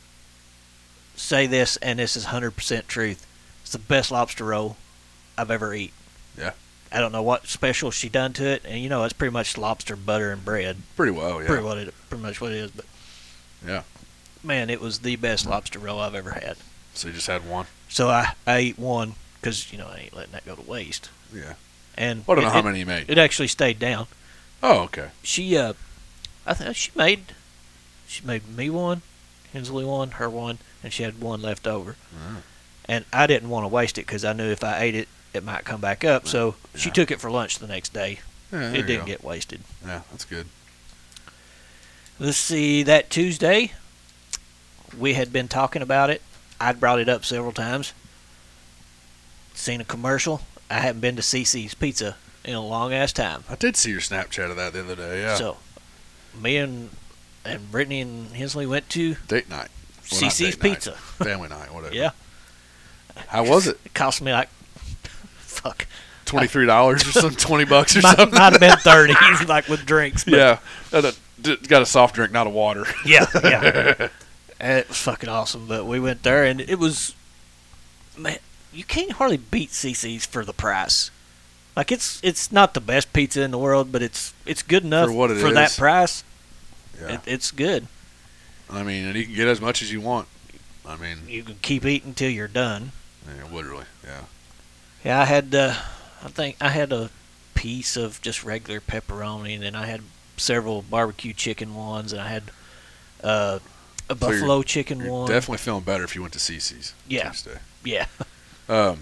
say 1.16 1.46
this, 1.48 1.78
and 1.78 2.00
this 2.00 2.18
is 2.18 2.26
100% 2.26 2.88
truth. 2.88 3.26
It's 3.62 3.72
the 3.72 3.78
best 3.80 4.10
lobster 4.12 4.44
roll 4.44 4.78
I've 5.38 5.52
ever 5.52 5.74
eat. 5.76 5.94
Yeah. 6.38 6.52
I 6.92 7.00
don't 7.00 7.12
know 7.12 7.24
what 7.24 7.48
special 7.48 7.92
she 7.92 8.10
done 8.10 8.34
to 8.34 8.46
it, 8.46 8.64
and 8.66 8.80
you 8.82 8.90
know 8.90 9.04
it's 9.04 9.14
pretty 9.14 9.32
much 9.34 9.58
lobster 9.58 9.96
butter 9.96 10.32
and 10.32 10.44
bread. 10.44 10.78
Pretty 10.96 11.12
well, 11.12 11.42
yeah. 11.42 11.48
Pretty 11.48 11.64
what 11.64 11.78
it, 11.78 11.94
pretty 12.10 12.24
much 12.24 12.42
what 12.42 12.52
it 12.52 12.58
is. 12.58 12.72
But 12.72 12.86
Yeah. 13.66 13.84
man, 14.44 14.70
it 14.70 14.82
was 14.82 15.00
the 15.00 15.16
best 15.18 15.46
lobster 15.46 15.78
roll 15.80 16.00
I've 16.00 16.16
ever 16.16 16.32
had. 16.32 16.58
So 16.96 17.08
you 17.10 17.14
just 17.14 17.28
had 17.28 17.48
one? 17.48 17.66
So 17.90 18.10
I, 18.10 18.34
I 18.48 18.58
ate 18.58 18.80
one 18.80 19.14
because 19.40 19.72
you 19.72 19.78
know 19.78 19.88
I 19.88 20.00
ain't 20.06 20.16
letting 20.16 20.32
that 20.34 20.46
go 20.46 20.56
to 20.56 20.62
waste. 20.62 21.10
Yeah. 21.34 21.54
And 21.98 22.24
I 22.28 22.36
don't 22.36 22.44
know 22.44 22.50
how 22.50 22.60
it- 22.60 22.66
many 22.66 22.80
you 22.80 22.86
made. 22.86 23.10
It 23.10 23.18
actually 23.18 23.48
stayed 23.48 23.80
down. 23.80 24.08
Oh, 24.64 24.80
okay. 24.84 25.10
she 25.22 25.58
uh 25.58 25.74
I 26.46 26.54
think 26.54 26.76
she 26.76 26.92
made 26.96 27.34
she 28.08 28.26
made 28.26 28.48
me 28.48 28.70
one, 28.70 29.02
Hensley 29.54 29.84
one, 29.86 30.12
her 30.12 30.30
one, 30.30 30.58
and 30.84 30.92
she 30.94 31.04
had 31.04 31.20
one 31.22 31.42
left 31.42 31.68
over. 31.68 31.96
Mm. 32.16 32.38
And 32.88 33.06
I 33.12 33.28
didn't 33.28 33.50
want 33.50 33.64
to 33.64 33.68
waste 33.68 33.98
it 33.98 34.06
because 34.06 34.24
I 34.24 34.34
knew 34.34 34.50
if 34.50 34.64
I 34.64 34.80
ate 34.82 34.96
it, 34.96 35.08
it 35.34 35.44
might 35.44 35.66
come 35.66 35.82
back 35.82 36.04
up. 36.04 36.28
So 36.28 36.56
she 36.76 36.92
took 36.92 37.10
it 37.12 37.20
for 37.20 37.30
lunch 37.32 37.60
the 37.60 37.68
next 37.68 37.94
day. 37.94 38.20
Yeah, 38.52 38.72
it 38.72 38.84
didn't 38.84 39.02
go. 39.02 39.06
get 39.06 39.24
wasted. 39.24 39.62
Yeah, 39.86 40.02
that's 40.12 40.24
good. 40.26 40.46
Let's 42.20 42.38
see. 42.38 42.84
That 42.84 43.10
Tuesday, 43.10 43.72
we 44.98 45.16
had 45.16 45.34
been 45.34 45.48
talking 45.48 45.82
about 45.82 46.10
it. 46.10 46.22
I'd 46.60 46.80
brought 46.80 47.00
it 47.00 47.10
up 47.10 47.26
several 47.26 47.52
times. 47.52 47.94
Seen 49.54 49.82
a 49.82 49.86
commercial. 49.86 50.42
I 50.70 50.76
haven't 50.76 51.02
been 51.02 51.16
to 51.16 51.22
CiCi's 51.22 51.74
Pizza 51.76 52.16
in 52.44 52.56
a 52.56 52.62
long 52.66 52.94
ass 52.94 53.14
time. 53.14 53.44
I 53.50 53.56
did 53.56 53.76
see 53.78 53.92
your 53.92 54.00
Snapchat 54.02 54.50
of 54.50 54.56
that 54.58 54.74
the 54.74 54.82
other 54.82 54.96
day. 54.96 55.22
Yeah. 55.22 55.36
So, 55.36 55.58
me 56.40 56.58
and 56.58 56.90
and 57.44 57.72
Brittany 57.72 58.02
and 58.02 58.32
Hensley 58.32 58.66
went 58.66 58.90
to 58.92 59.16
date 59.28 59.50
night. 59.50 59.70
Well, 60.12 60.22
CiCi's 60.22 60.38
date 60.38 60.64
night. 60.64 60.74
Pizza. 60.74 60.92
Family 61.24 61.50
night, 61.50 61.74
whatever. 61.74 61.94
Yeah. 61.96 62.12
How 63.28 63.46
was 63.46 63.68
it? 63.68 63.80
It 63.86 63.94
cost 63.94 64.22
me 64.22 64.32
like 64.34 64.50
fuck. 65.38 65.88
Twenty 66.26 66.48
three 66.48 66.66
dollars 66.66 67.08
or 67.08 67.12
something, 67.12 67.38
twenty 67.38 67.66
bucks 67.66 67.96
or 67.96 68.02
Might, 68.02 68.18
something. 68.18 68.38
might 68.38 68.54
have 68.54 68.60
been 68.60 68.78
thirty, 68.78 69.14
like 69.48 69.68
with 69.70 69.86
drinks. 69.86 70.24
But 70.24 70.34
yeah. 70.34 70.60
Got 70.92 71.06
a, 71.06 71.16
d- 71.40 71.58
got 71.68 71.82
a 71.84 71.86
soft 71.86 72.16
drink, 72.16 72.32
not 72.32 72.48
a 72.48 72.50
water. 72.50 72.86
yeah, 73.06 73.28
yeah. 73.44 74.08
It 74.66 74.88
was 74.90 74.98
fucking 74.98 75.30
awesome. 75.30 75.68
But 75.68 75.86
we 75.86 76.00
went 76.00 76.24
there, 76.24 76.44
and 76.44 76.60
it 76.62 76.80
was 76.80 77.14
man, 78.18 78.38
you 78.74 78.84
can't 78.84 79.14
hardly 79.14 79.38
beat 79.38 79.70
CiCi's 79.70 80.26
for 80.26 80.44
the 80.46 80.54
price. 80.54 81.12
Like 81.76 81.92
it's 81.92 82.20
it's 82.24 82.52
not 82.52 82.74
the 82.74 82.82
best 82.82 83.12
pizza 83.14 83.42
in 83.42 83.52
the 83.52 83.58
world, 83.58 83.92
but 83.92 84.02
it's 84.02 84.34
it's 84.46 84.62
good 84.62 84.84
enough 84.84 85.08
For 85.10 85.14
what 85.14 85.32
it 85.32 85.36
that 85.54 85.72
is. 85.72 85.78
price. 85.78 86.24
Yeah. 87.00 87.16
It, 87.16 87.22
it's 87.26 87.52
good. 87.52 87.88
I 88.70 88.82
mean, 88.84 89.06
and 89.06 89.16
you 89.16 89.26
can 89.26 89.36
get 89.36 89.48
as 89.48 89.60
much 89.62 89.82
as 89.82 89.92
you 89.92 90.02
want. 90.02 90.28
I 90.88 90.96
mean, 90.96 91.18
You 91.28 91.44
can 91.44 91.58
keep 91.62 91.86
eating 91.86 92.14
till 92.14 92.30
you're 92.30 92.48
done. 92.48 92.92
yeah, 93.28 93.54
literally. 93.54 93.86
Yeah. 94.04 94.22
Yeah, 95.04 95.22
I 95.22 95.26
had 95.26 95.54
uh, 95.54 95.76
I 96.24 96.28
think 96.30 96.56
I 96.62 96.70
had 96.70 96.92
a 96.94 97.10
piece 97.54 97.96
of 97.98 98.22
just 98.22 98.44
regular 98.44 98.80
pepperoni, 98.80 99.54
and 99.56 99.64
then 99.64 99.76
I 99.76 99.86
had 99.88 100.02
several 100.38 100.82
barbecue 100.82 101.34
chicken 101.34 101.76
ones, 101.76 102.12
and 102.14 102.22
I 102.22 102.28
had 102.30 102.44
uh, 103.24 103.60
a 104.10 104.14
So 104.14 104.16
buffalo 104.16 104.62
chicken 104.64 105.00
You're 105.00 105.12
one. 105.12 105.28
definitely 105.30 105.58
feeling 105.60 105.84
better 105.84 106.04
if 106.04 106.16
you 106.16 106.22
went 106.22 106.34
to 106.34 106.40
CiCi's 106.40 106.94
Yeah. 107.08 107.30
Tuesday. 107.30 107.60
yeah, 107.84 108.06
Um, 108.70 109.02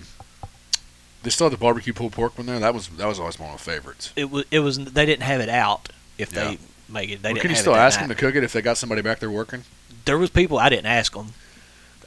they 1.24 1.30
still 1.30 1.46
had 1.48 1.54
the 1.54 1.58
barbecue 1.58 1.94
pulled 1.94 2.12
pork 2.12 2.38
one 2.38 2.48
there. 2.48 2.60
That 2.60 2.74
was 2.74 2.88
that 2.90 3.08
was 3.08 3.20
always 3.20 3.40
one 3.40 3.50
of 3.50 3.54
my 3.54 3.58
favorites. 3.74 4.12
it 4.16 4.30
was. 4.30 4.46
It 4.52 4.60
was. 4.60 4.78
They 4.78 5.06
didn't 5.06 5.24
have 5.24 5.40
it 5.42 5.50
out. 5.50 5.90
If 6.18 6.34
Yeah. 6.34 6.44
they 6.50 6.58
make 6.90 7.10
it, 7.10 7.22
they 7.22 7.30
Well, 7.30 7.36
didn't 7.42 7.52
you 7.52 7.56
still 7.58 7.76
ask 7.76 8.00
them 8.00 8.10
to 8.10 8.16
cook 8.16 8.36
it 8.36 8.44
if 8.44 8.52
they 8.54 8.62
got 8.62 8.78
somebody 8.78 9.02
back 9.02 9.20
there 9.20 9.32
working? 9.32 9.64
There 10.06 10.18
was 10.18 10.30
people 10.30 10.60
I 10.60 10.68
didn't 10.70 10.88
ask 10.88 11.14
them, 11.14 11.34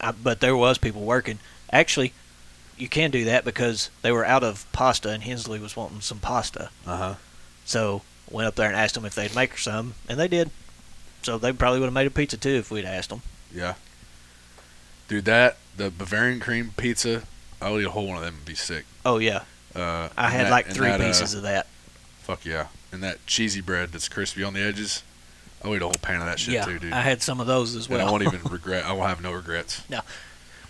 I, 0.03 0.13
but 0.13 0.41
there 0.41 0.55
was 0.57 0.77
people 0.77 1.01
working. 1.03 1.39
Actually, 1.73 2.13
you 2.77 2.89
can 2.91 3.11
do 3.11 3.25
that 3.25 3.43
because 3.45 3.89
they 4.03 4.13
were 4.13 4.27
out 4.27 4.45
of 4.45 4.71
pasta, 4.73 5.09
and 5.09 5.23
Hensley 5.23 5.59
was 5.59 5.75
wanting 5.77 6.03
some 6.03 6.19
pasta. 6.21 6.69
Uh 6.87 6.97
huh. 6.97 7.15
So 7.65 8.03
went 8.31 8.47
up 8.49 8.55
there 8.57 8.67
and 8.69 8.77
asked 8.77 8.95
them 8.95 9.07
if 9.07 9.15
they'd 9.15 9.35
make 9.35 9.53
her 9.53 9.59
some, 9.59 9.95
and 10.11 10.21
they 10.21 10.29
did. 10.29 10.51
So 11.27 11.39
they 11.39 11.53
probably 11.53 11.81
would 11.81 11.87
have 11.87 11.93
made 11.93 12.07
a 12.07 12.11
pizza 12.11 12.37
too 12.37 12.51
if 12.55 12.71
we'd 12.71 12.85
asked 12.85 13.11
them. 13.11 13.23
Yeah. 13.53 13.75
Dude, 15.09 15.25
that 15.25 15.57
the 15.77 15.91
Bavarian 15.91 16.39
cream 16.39 16.71
pizza, 16.77 17.25
I 17.61 17.71
would 17.71 17.83
eat 17.83 17.87
a 17.87 17.91
whole 17.91 18.07
one 18.07 18.17
of 18.17 18.23
them 18.23 18.35
and 18.37 18.45
be 18.45 18.55
sick. 18.55 18.85
Oh 19.05 19.19
yeah, 19.19 19.43
Uh, 19.75 20.09
I 20.17 20.31
had 20.31 20.47
that- 20.47 20.51
like 20.53 20.67
three 20.69 20.87
that, 20.87 21.01
uh, 21.01 21.05
pieces 21.05 21.35
of 21.35 21.43
that. 21.43 21.67
Fuck 22.23 22.45
yeah, 22.45 22.69
and 22.93 23.03
that 23.03 23.27
cheesy 23.27 23.61
bread 23.61 23.91
that's 23.91 24.09
crispy 24.09 24.45
on 24.45 24.55
the 24.55 24.61
edges. 24.61 25.03
I'll 25.65 25.75
eat 25.75 25.83
a 25.83 25.87
whole 25.87 25.95
pan 26.01 26.21
of 26.21 26.27
that 26.27 26.39
shit 26.39 26.55
yeah, 26.55 26.65
too, 26.65 26.79
dude. 26.79 26.93
I 26.93 27.01
had 27.01 27.23
some 27.23 27.41
of 27.41 27.49
those 27.49 27.75
as 27.75 27.89
well. 27.89 27.99
and 28.01 28.09
I 28.09 28.13
won't 28.13 28.23
even 28.23 28.41
regret. 28.53 28.85
I 28.85 28.93
will 28.93 29.07
have 29.07 29.21
no 29.21 29.33
regrets. 29.33 29.81
Brit- 29.89 30.03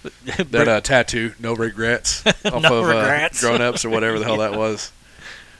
That 0.52 0.68
uh, 0.68 0.80
tattoo, 0.80 1.34
no 1.38 1.52
regrets, 1.54 2.24
off 2.46 2.62
No 2.62 2.78
of 2.78 2.86
regrets. 2.86 3.42
uh, 3.44 3.48
Grown 3.48 3.60
Ups 3.60 3.84
or 3.84 3.90
whatever 3.90 4.18
the 4.18 4.24
hell 4.24 4.38
that 4.38 4.54
was. 4.56 4.90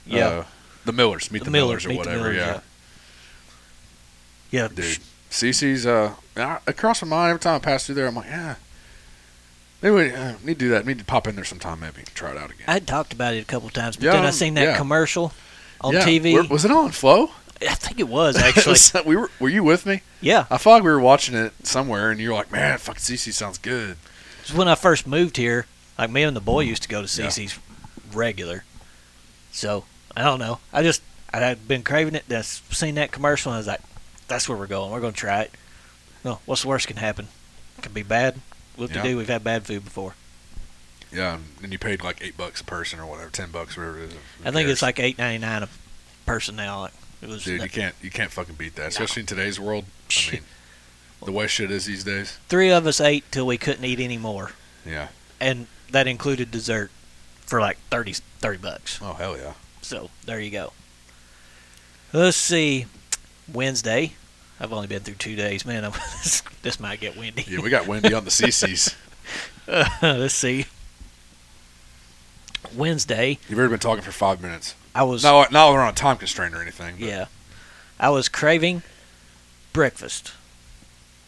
yeah, 0.07 0.27
Uh, 0.29 0.45
the 0.87 0.93
Millers, 0.93 1.31
meet 1.31 1.41
the, 1.41 1.45
the 1.47 1.51
Millers, 1.51 1.85
or 1.85 1.93
whatever. 1.95 2.17
Millers, 2.31 2.37
yeah. 2.37 2.47
yeah, 2.47 2.61
dude. 4.69 4.99
CiCi's 5.31 5.87
uh, 5.87 6.15
I- 6.37 6.59
across 6.67 7.03
my 7.03 7.09
mind 7.09 7.31
every 7.31 7.41
time 7.41 7.57
I 7.57 7.59
pass 7.59 7.87
through 7.87 7.97
there. 7.97 8.07
I'm 8.07 8.15
like, 8.17 8.27
yeah, 8.27 8.55
maybe 9.83 9.95
we 9.95 10.11
uh, 10.13 10.33
need 10.45 10.55
to 10.55 10.67
do 10.67 10.69
that. 10.71 10.87
Need 10.87 10.99
to 10.99 11.05
pop 11.05 11.27
in 11.27 11.35
there 11.37 11.45
sometime, 11.45 11.81
maybe 11.81 12.03
try 12.15 12.31
it 12.31 12.37
out 12.37 12.51
again. 12.51 12.65
I 12.69 12.75
had 12.75 12.87
talked 12.87 13.13
about 13.13 13.35
it 13.35 13.41
a 13.43 13.45
couple 13.45 13.69
times, 13.71 13.97
but 13.97 14.05
Yeah, 14.07 14.13
then 14.13 14.25
I 14.25 14.31
seen 14.31 14.55
that 14.55 14.63
yeah. 14.65 14.77
commercial 14.77 15.33
on 15.81 15.95
yeah, 15.95 16.05
TV. 16.05 16.35
where- 16.35 16.45
was 16.45 16.65
it 16.65 16.71
on 16.71 16.91
Flow? 16.91 17.31
I 17.63 17.75
think 17.75 17.99
it 18.01 18.09
was 18.09 18.37
actually. 18.37 18.77
we 19.07 19.17
were. 19.17 19.31
Were 19.41 19.49
you 19.49 19.65
with 19.65 19.87
me? 19.87 20.03
yeah, 20.21 20.45
I 20.51 20.59
felt 20.59 20.75
like 20.75 20.83
we 20.83 20.91
were 20.91 21.01
watching 21.01 21.35
it 21.35 21.53
somewhere, 21.67 22.11
and 22.11 22.21
you 22.21 22.29
were 22.29 22.35
like, 22.35 22.53
"Man, 22.53 22.77
fucking 22.77 23.01
CiCi 23.01 23.33
sounds 23.33 23.57
good." 23.57 23.93
it 24.43 24.49
was 24.51 24.55
when 24.55 24.69
I 24.69 24.75
first 24.75 25.07
moved 25.07 25.39
here. 25.39 25.65
Like 25.99 26.11
me 26.11 26.23
and 26.25 26.37
the 26.37 26.43
boy 26.43 26.61
used 26.61 26.83
to 26.83 26.89
go 26.91 27.03
to 27.05 27.23
Yeah. 27.23 27.29
CiCi's 27.29 27.59
regular. 28.13 28.65
So 29.53 29.85
I 30.15 30.23
don't 30.23 30.39
know. 30.39 30.59
I 30.71 30.83
just 30.83 31.01
I 31.33 31.39
had 31.39 31.67
been 31.67 31.83
craving 31.83 32.15
it. 32.15 32.25
That's 32.29 32.61
seen 32.77 32.97
that 32.97 33.11
commercial, 33.11 33.51
and 33.53 33.57
I 33.57 33.59
was 33.59 33.67
like, 33.67 33.81
"That's 34.29 34.49
where 34.49 34.57
we're 34.59 34.67
going. 34.67 34.91
We're 34.91 35.01
going 35.01 35.13
to 35.15 35.19
try 35.19 35.43
it." 35.43 35.53
No, 36.25 36.41
what's 36.47 36.63
the 36.63 36.69
worst 36.69 36.87
can 36.89 36.97
happen? 36.97 37.29
It 37.79 37.83
can 37.83 37.93
be 37.93 38.03
bad. 38.03 38.41
What 38.77 38.91
to 38.91 38.97
Yeah. 38.97 39.03
do? 39.03 39.17
We've 39.17 39.29
had 39.29 39.45
bad 39.45 39.65
food 39.67 39.85
before. 39.85 40.15
Yeah, 41.13 41.39
and 41.63 41.73
you 41.73 41.79
paid 41.79 42.03
like 42.03 42.19
eight 42.21 42.37
bucks 42.37 42.61
a 42.61 42.65
person 42.65 42.99
or 42.99 43.07
whatever, 43.07 43.31
ten 43.31 43.51
bucks, 43.51 43.77
whatever 43.77 44.03
it 44.03 44.11
is. 44.11 44.15
I 44.45 44.51
think 44.51 44.69
it's 44.69 44.83
like 44.83 44.99
eight 44.99 45.17
ninety 45.19 45.39
nine 45.39 45.63
a 45.63 45.69
person 46.27 46.57
now. 46.57 46.81
Like 46.81 46.93
it 47.23 47.29
was 47.29 47.45
dude, 47.45 47.63
you 47.63 47.69
can't 47.69 47.95
you 48.03 48.11
can't 48.11 48.31
fucking 48.33 48.57
beat 48.57 48.75
that, 48.75 48.83
No. 48.83 48.89
especially 48.89 49.21
in 49.21 49.27
today's 49.27 49.59
world. 49.61 49.85
I 50.11 50.31
mean, 50.33 50.43
the 51.25 51.33
way 51.33 51.47
shit 51.47 51.71
is 51.71 51.87
these 51.87 52.05
days. 52.05 52.37
three 52.49 52.71
of 52.71 52.87
us 52.87 53.01
ate 53.01 53.25
till 53.31 53.47
we 53.47 53.57
couldn't 53.57 53.85
eat 53.85 54.01
anymore, 54.01 54.51
Yeah. 54.85 55.09
and 55.41 55.69
that 55.91 56.07
included 56.09 56.51
dessert 56.51 56.91
for 57.47 57.61
like 57.61 57.79
30, 57.91 58.15
30 58.41 58.59
bucks. 58.59 58.99
Oh 59.01 59.15
hell 59.15 59.39
yeah. 59.39 59.55
So 59.83 60.11
there 60.25 60.41
you 60.41 60.51
go. 60.51 60.73
Let's 62.13 62.37
see. 62.37 62.87
Wednesday. 63.53 64.15
I've 64.59 64.73
only 64.73 64.87
been 64.87 65.03
through 65.03 65.15
two 65.17 65.37
days, 65.37 65.65
man. 65.67 65.85
This, 66.23 66.43
this 66.63 66.81
might 66.81 67.01
get 67.01 67.17
windy. 67.17 67.45
Yeah, 67.47 67.61
we 67.61 67.71
got 67.71 67.87
windy 67.87 68.13
on 68.15 68.25
the 68.25 68.31
CiCi's. 68.31 68.95
Uh, 69.69 69.89
let's 70.03 70.35
see. 70.35 70.67
Wednesday, 72.75 73.39
You've 73.49 73.59
already 73.59 73.73
been 73.73 73.81
talking 73.81 74.03
for 74.03 74.13
five 74.13 74.43
minutes. 74.43 74.75
I 74.95 75.03
was 75.05 75.23
No, 75.23 75.45
not 75.51 75.73
we're 75.73 75.81
on 75.81 75.91
a 75.91 75.97
time 75.97 76.17
constraint 76.17 76.55
or 76.55 76.61
anything. 76.63 76.97
but 76.99 77.07
yeah, 77.07 77.27
I 78.01 78.11
was 78.11 78.29
craving 78.29 78.83
breakfast 79.73 80.33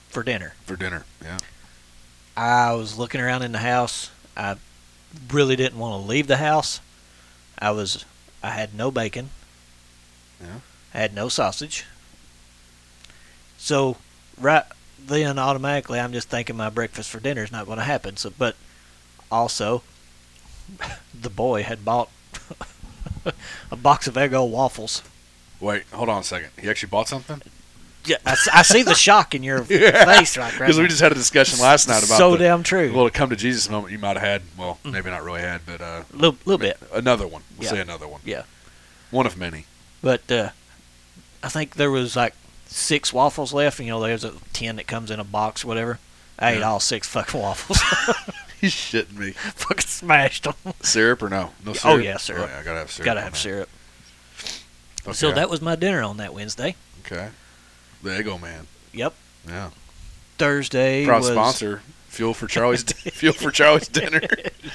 for 0.08 0.22
dinner. 0.22 0.54
For 0.66 0.74
dinner. 0.76 1.04
Yeah. 1.22 1.38
I 2.36 2.72
was 2.74 2.98
looking 2.98 3.20
around 3.20 3.42
in 3.42 3.52
the 3.52 3.58
house. 3.58 4.10
I 4.36 4.56
really 5.30 5.54
didn't 5.56 5.78
want 5.78 6.02
to 6.02 6.08
leave 6.08 6.26
the 6.26 6.38
house. 6.38 6.80
I 7.58 7.70
was 7.70 8.04
I 8.42 8.50
had 8.50 8.74
no 8.74 8.90
bacon. 8.90 9.30
Yeah. 10.40 10.60
I 10.94 10.98
had 10.98 11.14
no 11.14 11.28
sausage. 11.28 11.84
So 13.68 13.96
right 14.40 14.64
then 15.06 15.38
automatically 15.38 16.00
I'm 16.00 16.14
just 16.14 16.30
thinking 16.30 16.56
my 16.56 16.70
breakfast 16.70 17.10
for 17.10 17.20
dinner 17.20 17.42
is 17.44 17.52
not 17.52 17.66
going 17.66 17.76
to 17.76 17.84
happen. 17.84 18.16
So 18.16 18.32
but 18.38 18.56
also 19.30 19.82
the 21.20 21.28
boy 21.28 21.62
had 21.64 21.84
bought 21.84 22.08
a 23.70 23.76
box 23.76 24.06
of 24.06 24.14
Eggo 24.14 24.48
waffles. 24.48 25.02
Wait, 25.60 25.82
hold 25.92 26.08
on 26.08 26.20
a 26.20 26.24
second. 26.24 26.48
He 26.58 26.70
actually 26.70 26.88
bought 26.88 27.08
something? 27.08 27.42
Yeah, 28.06 28.16
I, 28.24 28.36
I 28.54 28.62
see 28.62 28.82
the 28.84 28.94
shock 29.06 29.34
in 29.34 29.42
your 29.42 29.58
Yeah. 29.68 30.06
face 30.06 30.38
right, 30.38 30.50
right 30.52 30.58
Because 30.60 30.78
we 30.78 30.86
just 30.88 31.02
had 31.02 31.12
a 31.12 31.14
discussion 31.16 31.60
last 31.60 31.88
night 31.88 31.98
about 32.02 32.16
so 32.16 32.30
the 32.30 32.38
damn 32.38 32.62
true. 32.62 32.86
little 32.86 33.10
come 33.10 33.28
to 33.28 33.36
Jesus 33.36 33.68
moment 33.68 33.92
you 33.92 33.98
might 33.98 34.16
have 34.16 34.22
had. 34.22 34.42
Well, 34.56 34.78
Mm. 34.82 34.92
maybe 34.92 35.10
not 35.10 35.22
really 35.24 35.42
had, 35.42 35.60
but 35.66 35.82
uh, 35.82 36.04
A 36.14 36.16
little, 36.16 36.38
little 36.46 36.58
bit. 36.58 36.78
another 36.94 37.26
one. 37.26 37.42
We'll 37.58 37.64
Yeah. 37.66 37.70
say 37.72 37.80
another 37.80 38.08
one. 38.08 38.22
Yeah. 38.24 38.44
One 39.10 39.26
of 39.26 39.36
many. 39.36 39.66
But 40.00 40.32
uh, 40.32 40.50
I 41.42 41.50
think 41.50 41.74
there 41.74 41.90
was 41.90 42.16
like 42.16 42.32
six 42.68 43.12
waffles 43.12 43.52
left. 43.52 43.80
You 43.80 43.86
know, 43.86 44.00
there's 44.00 44.24
a 44.24 44.34
ten 44.52 44.76
that 44.76 44.86
comes 44.86 45.10
in 45.10 45.18
a 45.18 45.24
box, 45.24 45.64
or 45.64 45.68
whatever. 45.68 45.98
I 46.38 46.52
ate 46.52 46.62
all 46.62 46.78
six 46.78 47.08
fucking 47.08 47.40
waffles. 47.40 47.80
He's 48.60 48.72
shitting 48.72 49.16
me. 49.16 49.32
fucking 49.32 49.86
smashed 49.86 50.44
them. 50.44 50.54
Syrup 50.80 51.22
or 51.22 51.28
no? 51.28 51.50
No 51.64 51.72
syrup. 51.72 51.76
Oh, 51.76 51.90
syrup? 51.90 52.04
yeah, 52.04 52.16
syrup. 52.16 52.44
Oh, 52.44 52.52
yeah, 52.52 52.60
I 52.60 52.64
gotta 52.64 52.78
have 52.78 52.90
syrup. 52.90 53.04
Gotta 53.04 53.20
have 53.20 53.36
syrup. 53.36 53.68
Okay. 55.02 55.12
So 55.12 55.32
that 55.32 55.48
was 55.48 55.62
my 55.62 55.76
dinner 55.76 56.02
on 56.02 56.16
that 56.18 56.34
Wednesday. 56.34 56.74
Okay. 57.00 57.30
The 58.02 58.10
Eggo 58.10 58.40
Man. 58.40 58.66
Yep. 58.92 59.14
Yeah. 59.46 59.70
Thursday 60.38 61.04
Proud 61.04 61.18
was 61.20 61.28
sponsor. 61.28 61.82
Fuel 62.08 62.34
for 62.34 62.46
Charlie's 62.46 62.82
Fuel 62.92 63.32
for 63.32 63.50
Charlie's 63.50 63.88
dinner. 63.88 64.20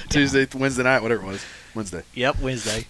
Tuesday, 0.08 0.46
Wednesday 0.54 0.82
night, 0.82 1.02
whatever 1.02 1.22
it 1.22 1.26
was. 1.26 1.44
Wednesday. 1.74 2.02
Yep, 2.14 2.40
Wednesday. 2.40 2.86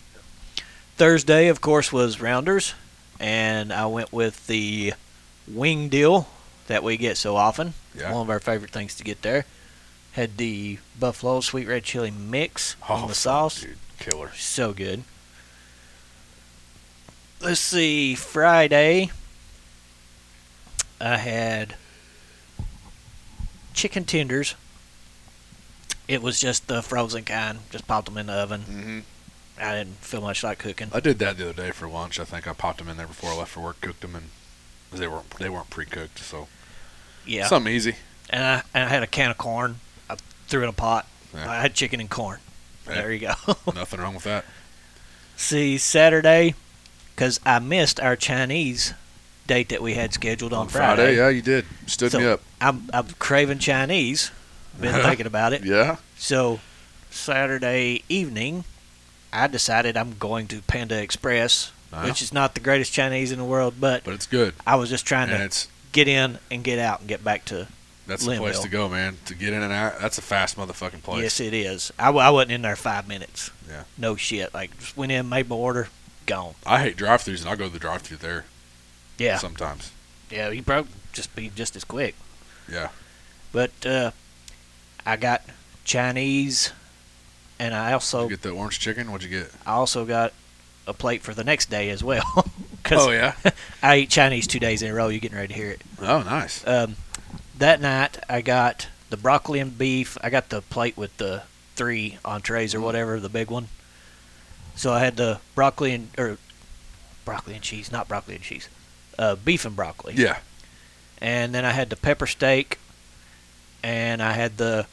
Thursday, 0.97 1.49
of 1.49 1.61
course, 1.61 1.93
was 1.93 2.21
Rounders, 2.21 2.75
and 3.21 3.73
I 3.73 3.87
went 3.87 4.13
with 4.13 4.47
the 4.47 4.95
wing 5.47 5.89
deal 5.89 6.29
that 6.67 6.83
we 6.83 6.97
get 6.97 7.17
so 7.17 7.37
often. 7.37 7.75
Yeah. 7.97 8.13
One 8.13 8.23
of 8.23 8.31
our 8.31 8.41
favorite 8.41 8.71
things 8.71 8.95
to 8.97 9.05
get 9.05 9.23
there. 9.23 9.45
Had 10.13 10.37
the 10.37 10.79
buffalo 10.99 11.41
sweet 11.41 11.67
red 11.67 11.85
chili 11.85 12.11
mix 12.11 12.77
on 12.89 13.09
the 13.09 13.15
sauce. 13.15 13.61
Dude, 13.61 13.77
killer. 13.99 14.31
So 14.37 14.73
good. 14.73 15.03
Let's 17.41 17.61
see, 17.61 18.15
Friday. 18.15 19.11
I 21.01 21.17
had 21.17 21.75
chicken 23.75 24.05
tenders. 24.05 24.55
It 26.07 26.23
was 26.23 26.41
just 26.41 26.69
the 26.69 26.81
frozen 26.83 27.25
kind. 27.25 27.59
Just 27.71 27.87
popped 27.87 28.07
them 28.07 28.17
in 28.17 28.27
the 28.27 28.33
oven. 28.35 28.61
hmm 28.63 28.99
I 29.61 29.73
didn't 29.77 29.97
feel 29.99 30.21
much 30.21 30.43
like 30.43 30.59
cooking. 30.59 30.89
I 30.93 31.01
did 31.01 31.19
that 31.21 31.37
the 31.39 31.51
other 31.51 31.63
day 31.63 31.71
for 31.71 31.89
lunch. 31.89 32.19
I 32.19 32.25
think 32.25 32.47
I 32.49 32.53
popped 32.53 32.79
them 32.79 32.89
in 32.89 32.97
there 32.97 33.07
before 33.07 33.31
I 33.31 33.37
left 33.37 33.53
for 33.53 33.61
work, 33.61 33.81
cooked 33.81 34.01
them, 34.01 34.15
and 34.17 34.25
they 34.93 35.07
weren't 35.09 35.31
they 35.39 35.49
weren't 35.49 35.71
pre-cooked, 35.71 36.19
so 36.19 36.49
Yeah. 37.27 37.47
something 37.47 37.73
easy. 37.73 37.97
and 38.31 38.43
I, 38.45 38.63
and 38.75 38.85
I 38.85 38.89
had 38.89 39.03
a 39.03 39.07
can 39.07 39.31
of 39.31 39.39
corn. 39.39 39.81
I 40.11 40.17
threw 40.49 40.61
it 40.61 40.65
in 40.65 40.69
a 40.71 40.73
pot. 40.73 41.07
Yeah. 41.35 41.51
I 41.51 41.61
had 41.61 41.75
chicken 41.75 42.01
and 42.01 42.09
corn. 42.11 42.39
Hey. 42.87 42.95
There 42.95 43.13
you 43.13 43.21
go. 43.21 43.35
Nothing 43.75 44.01
wrong 44.01 44.15
with 44.15 44.25
that. 44.25 44.45
See, 45.37 45.79
Saturday, 45.79 46.55
because 47.15 47.41
I 47.45 47.59
missed 47.59 47.99
our 48.01 48.17
Chinese 48.17 48.95
date 49.47 49.69
that 49.71 49.83
we 49.83 49.95
had 49.95 50.13
scheduled 50.15 50.53
on, 50.53 50.69
Friday. 50.69 51.17
yeah, 51.17 51.29
you 51.29 51.43
did. 51.43 51.67
Stood 51.87 52.13
So- 52.13 52.19
me 52.21 52.27
up. 52.27 52.41
I'm, 52.61 52.89
I'm 52.93 53.07
craving 53.19 53.59
Chinese. 53.59 54.31
Been 54.81 54.95
thinking 55.03 55.27
about 55.27 55.53
it. 55.53 55.65
Yeah. 55.65 55.97
So, 56.17 56.61
Saturday 57.11 58.03
evening, 58.09 58.65
I 59.35 59.47
decided 59.49 59.97
I'm 59.97 60.17
going 60.19 60.47
to 60.49 60.63
Panda 60.63 61.01
Express, 61.03 61.73
Uh-huh. 61.93 62.07
which 62.07 62.23
is 62.23 62.33
not 62.33 62.55
the 62.55 62.61
greatest 62.61 62.93
Chinese 62.93 63.33
in 63.33 63.39
the 63.39 63.45
world, 63.45 63.75
but 63.81 64.05
But 64.05 64.15
it's 64.15 64.27
good, 64.27 64.55
I 64.67 64.77
was 64.77 64.89
just 64.91 65.05
trying 65.07 65.29
and 65.31 65.51
to 65.51 65.67
get 65.93 66.09
in 66.09 66.39
and 66.51 66.63
get 66.65 66.79
out 66.79 67.01
and 67.01 67.09
get 67.09 67.23
back 67.25 67.45
to. 67.47 67.67
that's 68.07 68.25
the 68.27 68.37
place 68.37 68.59
to 68.61 68.69
go, 68.69 68.89
man. 68.89 69.17
To 69.27 69.35
get 69.35 69.53
in 69.53 69.63
and 69.63 69.73
out, 69.73 69.99
that's 70.01 70.19
a 70.19 70.23
fast 70.23 70.57
motherfucking 70.57 71.03
place. 71.03 71.23
Yes, 71.23 71.41
it 71.41 71.55
is. 71.55 71.93
I, 71.99 72.11
I 72.11 72.31
wasn't 72.31 72.53
in 72.53 72.63
there 72.63 72.77
five 72.77 73.07
minutes. 73.09 73.51
Yeah. 73.69 73.85
No 73.99 74.15
shit. 74.17 74.53
Like, 74.55 74.79
just 74.79 74.97
went 74.97 75.11
in, 75.13 75.29
made 75.29 75.49
my 75.49 75.57
order, 75.57 75.89
gone. 76.27 76.55
I 76.67 76.81
hate 76.83 76.97
drive-throughs, 76.97 77.41
and 77.41 77.49
I'll 77.51 77.57
go 77.57 77.67
to 77.67 77.73
the 77.73 77.79
drive-through 77.79 78.19
there. 78.19 78.45
Yeah. 79.19 79.39
Sometimes. 79.39 79.91
Yeah, 80.31 80.51
you 80.51 80.63
probably 80.63 80.91
just 81.13 81.35
be 81.37 81.51
just 81.55 81.77
as 81.77 81.85
quick. 81.85 82.15
Yeah. 82.71 82.89
But 83.53 83.87
uh, 83.87 84.11
I 85.07 85.17
got 85.17 85.43
Chinese, 85.85 86.73
and 87.65 87.75
I 87.75 87.95
also 87.95 88.23
Did 88.23 88.31
you 88.31 88.37
get 88.37 88.43
the 88.43 88.51
orange 88.51 88.79
chicken? 88.79 89.11
What'd 89.11 89.29
you 89.29 89.41
get? 89.41 89.51
I 89.67 89.73
also 89.73 90.05
got 90.05 90.35
a 90.87 90.93
plate 90.93 91.23
for 91.23 91.33
the 91.33 91.45
next 91.45 91.71
day 91.71 91.91
as 91.91 92.05
well. 92.05 92.47
Oh 92.91 93.11
yeah. 93.11 93.35
I 93.83 93.95
ate 93.95 94.11
Chinese 94.11 94.47
two 94.47 94.59
days 94.59 94.83
in 94.83 94.91
a 94.91 94.95
row. 94.95 95.09
You're 95.09 95.19
getting 95.19 95.39
ready 95.39 95.55
to 95.55 95.59
hear 95.59 95.71
it. 95.71 95.81
Oh 96.03 96.23
nice. 96.23 96.67
Um, 96.67 96.97
that 97.57 97.81
night, 97.81 98.19
I 98.29 98.43
got 98.43 98.89
the 99.09 99.17
broccoli 99.17 99.59
and 99.59 99.79
beef. 99.79 100.19
I 100.23 100.29
got 100.29 100.51
the 100.51 100.61
plate 100.61 100.95
with 100.95 101.17
the 101.17 101.45
three 101.77 102.19
entrees 102.27 102.75
or 102.75 102.83
whatever, 102.83 103.19
the 103.19 103.31
big 103.31 103.51
one. 103.51 103.69
So 104.77 104.93
I 104.93 104.99
had 105.01 105.17
the 105.17 105.41
broccoli 105.55 105.95
and 105.95 106.09
or 106.19 106.37
broccoli 107.25 107.55
and 107.55 107.63
cheese, 107.63 107.91
not 107.91 108.07
broccoli 108.07 108.35
and 108.35 108.45
cheese, 108.45 108.69
uh, 109.19 109.37
beef 109.37 109.65
and 109.65 109.75
broccoli. 109.75 110.13
Yeah. 110.15 110.41
And 111.23 111.55
then 111.55 111.65
I 111.65 111.71
had 111.71 111.89
the 111.89 111.97
pepper 111.97 112.27
steak, 112.27 112.79
and 113.83 114.23
I 114.23 114.33
had 114.33 114.59
the 114.59 114.87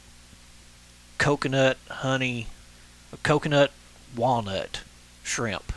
coconut 1.18 1.76
honey, 1.90 2.46
coconut 3.18 3.70
walnut 4.16 4.82
shrimp. 5.22 5.72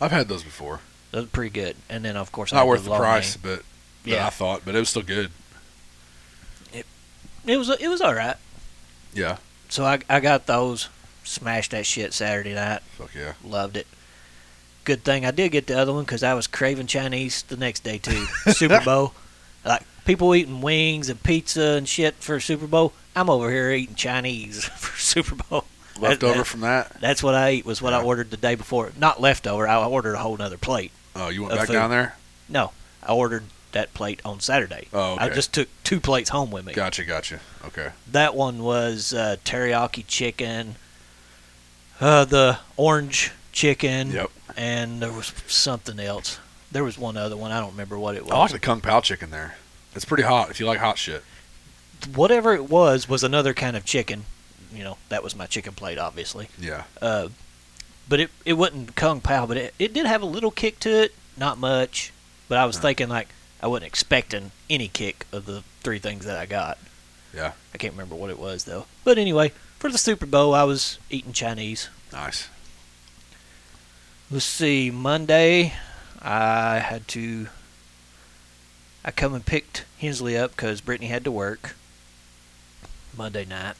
I've 0.00 0.10
had 0.12 0.28
those 0.28 0.42
before. 0.42 0.80
Those 1.10 1.24
are 1.24 1.28
pretty 1.28 1.50
good. 1.50 1.76
And 1.88 2.04
then 2.04 2.16
of 2.16 2.32
course 2.32 2.52
I 2.52 2.56
Not 2.56 2.66
worth 2.68 2.84
the 2.84 2.90
lo 2.90 2.98
price, 2.98 3.36
but 3.36 3.62
Yeah. 4.04 4.26
I 4.26 4.30
thought, 4.30 4.62
but 4.64 4.74
it 4.74 4.78
was 4.78 4.88
still 4.90 5.02
good. 5.02 5.30
It 6.72 6.86
It 7.46 7.56
was 7.56 7.70
it 7.70 7.88
was 7.88 8.00
all 8.00 8.14
right. 8.14 8.36
Yeah. 9.14 9.38
So 9.68 9.84
I 9.84 10.00
I 10.08 10.20
got 10.20 10.46
those, 10.46 10.88
smashed 11.24 11.70
that 11.72 11.86
shit 11.86 12.12
Saturday 12.12 12.54
night, 12.54 12.82
Fuck 12.98 13.14
yeah. 13.14 13.32
loved 13.44 13.76
it. 13.76 13.86
Good 14.84 15.02
thing 15.02 15.24
I 15.26 15.32
did 15.32 15.50
get 15.50 15.66
the 15.66 15.76
other 15.78 15.92
one 15.92 16.04
because 16.04 16.22
I 16.22 16.34
was 16.34 16.46
craving 16.46 16.86
Chinese 16.86 17.42
the 17.42 17.56
next 17.56 17.82
day 17.82 17.98
too. 17.98 18.26
Super 18.52 18.80
Bowl, 18.84 19.14
like 19.64 19.82
people 20.04 20.32
eating 20.34 20.60
wings 20.60 21.08
and 21.08 21.20
pizza 21.22 21.60
and 21.76 21.88
shit 21.88 22.14
for 22.20 22.38
Super 22.38 22.66
Bowl. 22.68 22.92
I'm 23.16 23.28
over 23.30 23.50
here 23.50 23.70
eating 23.72 23.96
Chinese 23.96 24.64
for 24.76 24.96
Super 24.98 25.34
Bowl. 25.34 25.64
Left 25.98 26.20
That- 26.20 26.46
from 26.46 26.60
that. 26.60 27.00
That's 27.00 27.22
what 27.22 27.34
I 27.34 27.48
ate. 27.48 27.66
Was 27.66 27.80
what 27.82 27.92
I 27.92 28.02
ordered 28.02 28.30
the 28.30 28.36
day 28.36 28.54
before. 28.54 28.92
Not 28.98 29.20
leftover. 29.20 29.66
I 29.68 29.82
ordered 29.84 30.14
a 30.14 30.18
whole 30.18 30.36
nother 30.36 30.58
plate. 30.58 30.92
Oh, 31.14 31.28
you 31.28 31.42
went 31.42 31.54
back 31.56 31.66
food. 31.68 31.72
down 31.72 31.90
there? 31.90 32.16
No, 32.48 32.72
I 33.02 33.12
ordered 33.12 33.44
that 33.72 33.92
plate 33.94 34.20
on 34.24 34.40
Saturday. 34.40 34.88
Oh, 34.92 35.14
okay. 35.14 35.24
I 35.24 35.28
just 35.30 35.52
took 35.52 35.68
two 35.84 36.00
plates 36.00 36.30
home 36.30 36.50
with 36.50 36.64
me. 36.64 36.72
Gotcha, 36.72 37.04
gotcha. 37.04 37.40
Okay. 37.64 37.90
That 38.10 38.34
one 38.34 38.62
was 38.62 39.12
uh, 39.12 39.36
teriyaki 39.44 40.04
chicken, 40.06 40.76
uh, 42.00 42.24
the 42.24 42.58
orange 42.76 43.32
chicken, 43.52 44.10
Yep. 44.12 44.30
and 44.56 45.00
there 45.02 45.12
was 45.12 45.32
something 45.46 45.98
else. 45.98 46.38
There 46.72 46.84
was 46.84 46.98
one 46.98 47.16
other 47.16 47.36
one. 47.36 47.52
I 47.52 47.60
don't 47.60 47.70
remember 47.72 47.98
what 47.98 48.14
it 48.16 48.24
was. 48.24 48.32
I 48.32 48.38
like 48.38 48.50
the 48.52 48.58
Kung 48.58 48.80
Pao 48.80 49.00
chicken 49.00 49.30
there. 49.30 49.56
It's 49.94 50.04
pretty 50.04 50.24
hot 50.24 50.50
if 50.50 50.60
you 50.60 50.66
like 50.66 50.78
hot 50.80 50.98
shit. 50.98 51.22
Whatever 52.14 52.52
it 52.54 52.68
was 52.68 53.08
was 53.08 53.24
another 53.24 53.54
kind 53.54 53.76
of 53.76 53.84
chicken. 53.84 54.24
You 54.76 54.84
know, 54.84 54.98
that 55.08 55.22
was 55.22 55.34
my 55.34 55.46
chicken 55.46 55.72
plate, 55.72 55.98
obviously. 55.98 56.48
Yeah. 56.58 56.84
Uh, 57.00 57.28
but 58.08 58.20
it 58.20 58.30
it 58.44 58.52
wasn't 58.54 58.94
kung 58.94 59.20
pao, 59.20 59.46
but 59.46 59.56
it, 59.56 59.74
it 59.78 59.92
did 59.92 60.06
have 60.06 60.22
a 60.22 60.26
little 60.26 60.50
kick 60.50 60.78
to 60.80 60.90
it, 60.90 61.14
not 61.36 61.58
much. 61.58 62.12
But 62.48 62.58
I 62.58 62.66
was 62.66 62.78
thinking 62.78 63.08
like 63.08 63.28
I 63.60 63.66
wasn't 63.66 63.86
expecting 63.86 64.52
any 64.68 64.88
kick 64.88 65.26
of 65.32 65.46
the 65.46 65.62
three 65.80 65.98
things 65.98 66.24
that 66.26 66.36
I 66.36 66.46
got. 66.46 66.78
Yeah. 67.34 67.52
I 67.74 67.78
can't 67.78 67.94
remember 67.94 68.14
what 68.14 68.30
it 68.30 68.38
was 68.38 68.64
though. 68.64 68.86
But 69.04 69.18
anyway, 69.18 69.52
for 69.78 69.90
the 69.90 69.98
Super 69.98 70.26
Bowl, 70.26 70.54
I 70.54 70.64
was 70.64 70.98
eating 71.10 71.32
Chinese. 71.32 71.88
Nice. 72.12 72.48
Let's 74.30 74.44
see. 74.44 74.90
Monday, 74.90 75.74
I 76.20 76.78
had 76.78 77.06
to. 77.08 77.48
I 79.04 79.10
come 79.12 79.34
and 79.34 79.46
picked 79.46 79.84
Hensley 79.98 80.36
up 80.36 80.50
because 80.50 80.80
Brittany 80.80 81.08
had 81.08 81.24
to 81.24 81.30
work. 81.30 81.76
Monday 83.16 83.44
night, 83.44 83.76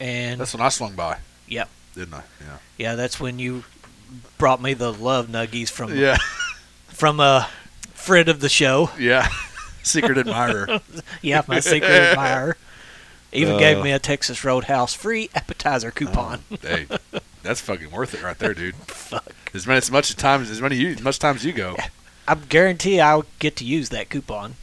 and 0.00 0.40
That's 0.40 0.54
when 0.54 0.62
I 0.62 0.68
swung 0.70 0.94
by. 0.94 1.18
Yep. 1.48 1.68
Didn't 1.94 2.14
I? 2.14 2.22
Yeah. 2.40 2.56
yeah, 2.78 2.94
that's 2.94 3.20
when 3.20 3.38
you 3.38 3.64
brought 4.38 4.60
me 4.62 4.74
the 4.74 4.92
love 4.92 5.28
nuggies 5.28 5.70
from 5.70 5.94
Yeah. 5.96 6.16
from 6.88 7.20
a 7.20 7.48
friend 7.94 8.28
of 8.28 8.40
the 8.40 8.48
show. 8.48 8.90
Yeah. 8.98 9.28
Secret 9.82 10.18
admirer. 10.18 10.80
Yeah, 11.22 11.42
my 11.48 11.60
secret 11.60 11.90
admirer. 11.90 12.56
Even 13.32 13.58
gave 13.58 13.78
Uh. 13.78 13.82
me 13.84 13.92
a 13.92 13.98
Texas 13.98 14.44
Roadhouse 14.44 14.92
free 14.94 15.30
appetizer 15.34 15.90
coupon. 15.90 16.42
Oh, 16.52 16.56
hey, 16.62 16.86
that's 17.42 17.60
fucking 17.60 17.90
worth 17.90 18.12
it 18.14 18.22
right 18.22 18.38
there, 18.38 18.52
dude. 18.54 18.74
Fuck. 18.74 19.32
As 19.54 19.66
many 19.66 19.78
as 19.78 19.90
much 19.90 20.14
times 20.16 20.50
as 20.50 20.60
many 20.60 20.76
you 20.76 20.88
as 20.90 21.00
much 21.02 21.18
times 21.18 21.44
you 21.44 21.52
go. 21.52 21.76
I 22.28 22.34
guarantee 22.34 23.00
I'll 23.00 23.24
get 23.38 23.56
to 23.56 23.64
use 23.64 23.88
that 23.90 24.08
coupon. 24.10 24.54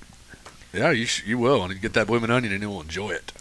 Yeah, 0.73 0.91
you 0.91 1.05
sh- 1.05 1.23
you 1.25 1.37
will, 1.37 1.63
and 1.63 1.73
you 1.73 1.79
get 1.79 1.93
that 1.93 2.07
blooming 2.07 2.29
onion, 2.29 2.53
and 2.53 2.61
you 2.61 2.69
will 2.69 2.81
enjoy 2.81 3.11
it. 3.11 3.31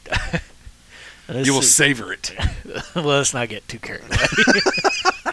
Let's 1.28 1.47
you 1.47 1.55
will 1.55 1.62
see. 1.62 1.69
savor 1.94 2.12
it. 2.12 2.32
well, 2.94 3.05
let's 3.05 3.35
not 3.35 3.48
get 3.48 3.66
too 3.69 3.78
carried 3.78 4.03
away. 4.05 5.32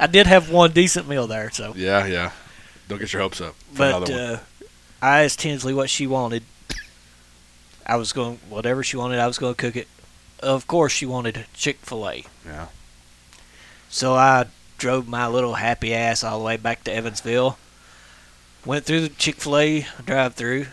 I 0.00 0.06
did 0.06 0.26
have 0.26 0.50
one 0.50 0.72
decent 0.72 1.08
meal 1.08 1.26
there, 1.26 1.50
so. 1.50 1.72
Yeah, 1.76 2.06
yeah. 2.06 2.32
Don't 2.88 2.98
get 2.98 3.12
your 3.12 3.22
hopes 3.22 3.40
up. 3.40 3.54
For 3.72 3.78
But 3.78 3.88
another 3.96 4.12
one. 4.12 4.20
uh, 4.22 4.40
I 5.02 5.22
asked 5.24 5.40
Tinsley 5.40 5.72
what 5.74 5.88
she 5.90 6.06
wanted. 6.06 6.42
I 7.86 7.96
was 7.96 8.12
going 8.12 8.38
whatever 8.48 8.82
she 8.82 8.96
wanted. 8.96 9.18
I 9.18 9.26
was 9.26 9.38
going 9.38 9.54
to 9.54 9.60
cook 9.60 9.76
it. 9.76 9.88
Of 10.40 10.66
course, 10.66 10.92
she 10.92 11.06
wanted 11.06 11.46
Chick 11.54 11.78
Fil 11.82 12.08
A. 12.08 12.24
Yeah. 12.46 12.66
So 13.88 14.14
I 14.14 14.46
drove 14.78 15.08
my 15.08 15.26
little 15.26 15.54
happy 15.54 15.94
ass 15.94 16.22
all 16.24 16.38
the 16.38 16.44
way 16.44 16.56
back 16.56 16.84
to 16.84 16.92
Evansville. 16.92 17.58
Went 18.64 18.84
through 18.84 19.00
the 19.00 19.08
Chick 19.08 19.36
Fil 19.36 19.56
A 19.58 19.86
drive-through. 20.04 20.66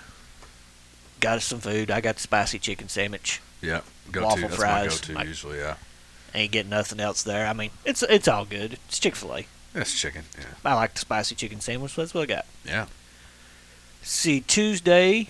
Got 1.19 1.37
us 1.37 1.45
some 1.45 1.59
food. 1.59 1.89
I 1.89 1.99
got 2.01 2.15
the 2.15 2.21
spicy 2.21 2.59
chicken 2.59 2.89
sandwich. 2.89 3.41
Yeah. 3.61 3.81
Go 4.11 4.23
Waffle 4.23 4.37
to. 4.37 4.47
That's 4.47 4.55
fries, 4.55 4.85
my 4.85 4.89
go-to 4.95 5.13
like- 5.13 5.27
usually. 5.27 5.57
Yeah. 5.59 5.75
Ain't 6.33 6.51
getting 6.51 6.69
nothing 6.69 6.99
else 6.99 7.23
there. 7.23 7.47
I 7.47 7.53
mean, 7.53 7.71
it's 7.85 8.03
it's 8.03 8.27
all 8.27 8.45
good. 8.45 8.73
It's 8.87 8.99
Chick 8.99 9.15
Fil 9.15 9.35
A. 9.37 9.47
That's 9.73 9.99
chicken. 9.99 10.23
Yeah. 10.37 10.45
I 10.65 10.73
like 10.75 10.93
the 10.93 10.99
spicy 10.99 11.35
chicken 11.35 11.61
sandwich. 11.61 11.93
So 11.93 12.01
that's 12.01 12.13
what 12.13 12.23
I 12.23 12.25
got. 12.25 12.45
Yeah. 12.65 12.87
See, 14.01 14.41
Tuesday, 14.41 15.29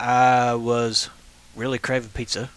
I 0.00 0.54
was 0.54 1.08
really 1.56 1.78
craving 1.78 2.10
pizza. 2.14 2.50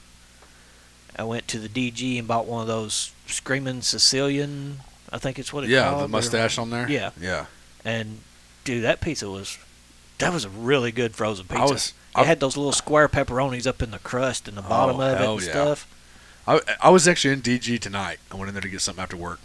I 1.16 1.24
went 1.24 1.48
to 1.50 1.60
the 1.60 1.70
DG 1.70 2.18
and 2.20 2.28
bought 2.28 2.46
one 2.46 2.62
of 2.62 2.68
those 2.68 3.12
screaming 3.26 3.82
Sicilian. 3.82 4.80
I 5.12 5.18
think 5.18 5.40
it's 5.40 5.52
what 5.54 5.64
it's 5.64 5.72
Yeah. 5.72 5.84
called. 5.84 5.94
Yeah, 5.94 5.98
the 6.00 6.06
or- 6.06 6.08
mustache 6.10 6.58
on 6.58 6.70
there. 6.70 6.90
Yeah. 6.90 7.12
Yeah. 7.20 7.46
And 7.86 8.22
dude, 8.64 8.84
that 8.84 9.00
pizza 9.02 9.30
was 9.30 9.58
that 10.20 10.34
was 10.34 10.46
a 10.46 10.50
really 10.50 10.92
good 10.92 11.16
frozen 11.16 11.46
pizza. 11.48 11.62
I 11.62 11.66
was. 11.66 11.94
it 12.18 12.26
had 12.26 12.40
those 12.40 12.58
little 12.58 12.72
square 12.72 13.08
pepperonis 13.08 13.68
up 13.68 13.82
in 13.82 13.92
the 13.92 14.00
crust 14.00 14.48
and 14.48 14.58
the 14.58 14.66
oh, 14.66 14.70
bottom 14.70 14.96
Oh, 15.00 15.02
of 15.02 15.22
it 15.22 15.26
and 15.30 15.42
yeah. 15.44 15.52
stuff. 15.52 15.94
I, 16.48 16.60
I 16.82 16.90
was 16.90 17.08
actually 17.08 17.34
in 17.34 17.42
DG 17.42 17.80
tonight. 17.80 18.20
I 18.32 18.36
went 18.36 18.48
in 18.48 18.54
there 18.56 18.62
to 18.62 18.70
get 18.70 18.82
something 18.82 19.02
after 19.04 19.18
work, 19.18 19.40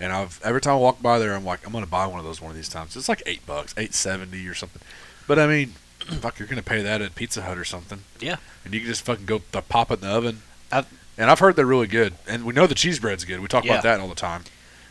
and 0.00 0.12
I've 0.12 0.40
every 0.42 0.60
time 0.60 0.74
I 0.74 0.78
walk 0.78 1.02
by 1.02 1.18
there, 1.18 1.34
I'm 1.34 1.44
like, 1.44 1.66
I'm 1.66 1.72
gonna 1.72 1.86
buy 1.86 2.06
one 2.06 2.18
of 2.18 2.24
those 2.24 2.40
one 2.40 2.50
of 2.50 2.56
these 2.56 2.68
times. 2.70 2.96
It's 2.96 3.08
like 3.08 3.22
eight 3.26 3.44
bucks, 3.46 3.74
eight 3.76 3.94
seventy 3.94 4.46
or 4.48 4.54
something. 4.54 4.82
But 5.28 5.38
I 5.38 5.46
mean, 5.46 5.74
fuck, 6.20 6.38
you're 6.38 6.48
gonna 6.48 6.62
pay 6.62 6.82
that 6.82 7.02
at 7.02 7.14
Pizza 7.14 7.42
Hut 7.42 7.58
or 7.58 7.64
something. 7.64 8.00
Yeah. 8.18 8.36
And 8.64 8.72
you 8.74 8.80
can 8.80 8.88
just 8.88 9.04
fucking 9.04 9.26
go 9.26 9.40
th- 9.52 9.68
pop 9.68 9.90
it 9.90 9.94
in 9.94 10.00
the 10.00 10.08
oven. 10.08 10.42
I've- 10.70 10.88
and 11.18 11.30
I've 11.30 11.40
heard 11.40 11.56
they're 11.56 11.66
really 11.66 11.86
good, 11.86 12.14
and 12.26 12.44
we 12.46 12.54
know 12.54 12.66
the 12.66 12.74
cheese 12.74 12.98
bread's 12.98 13.26
good. 13.26 13.40
We 13.40 13.46
talk 13.46 13.66
Yeah. 13.66 13.72
about 13.74 13.82
that 13.82 14.00
all 14.00 14.08
the 14.08 14.14
time. 14.14 14.44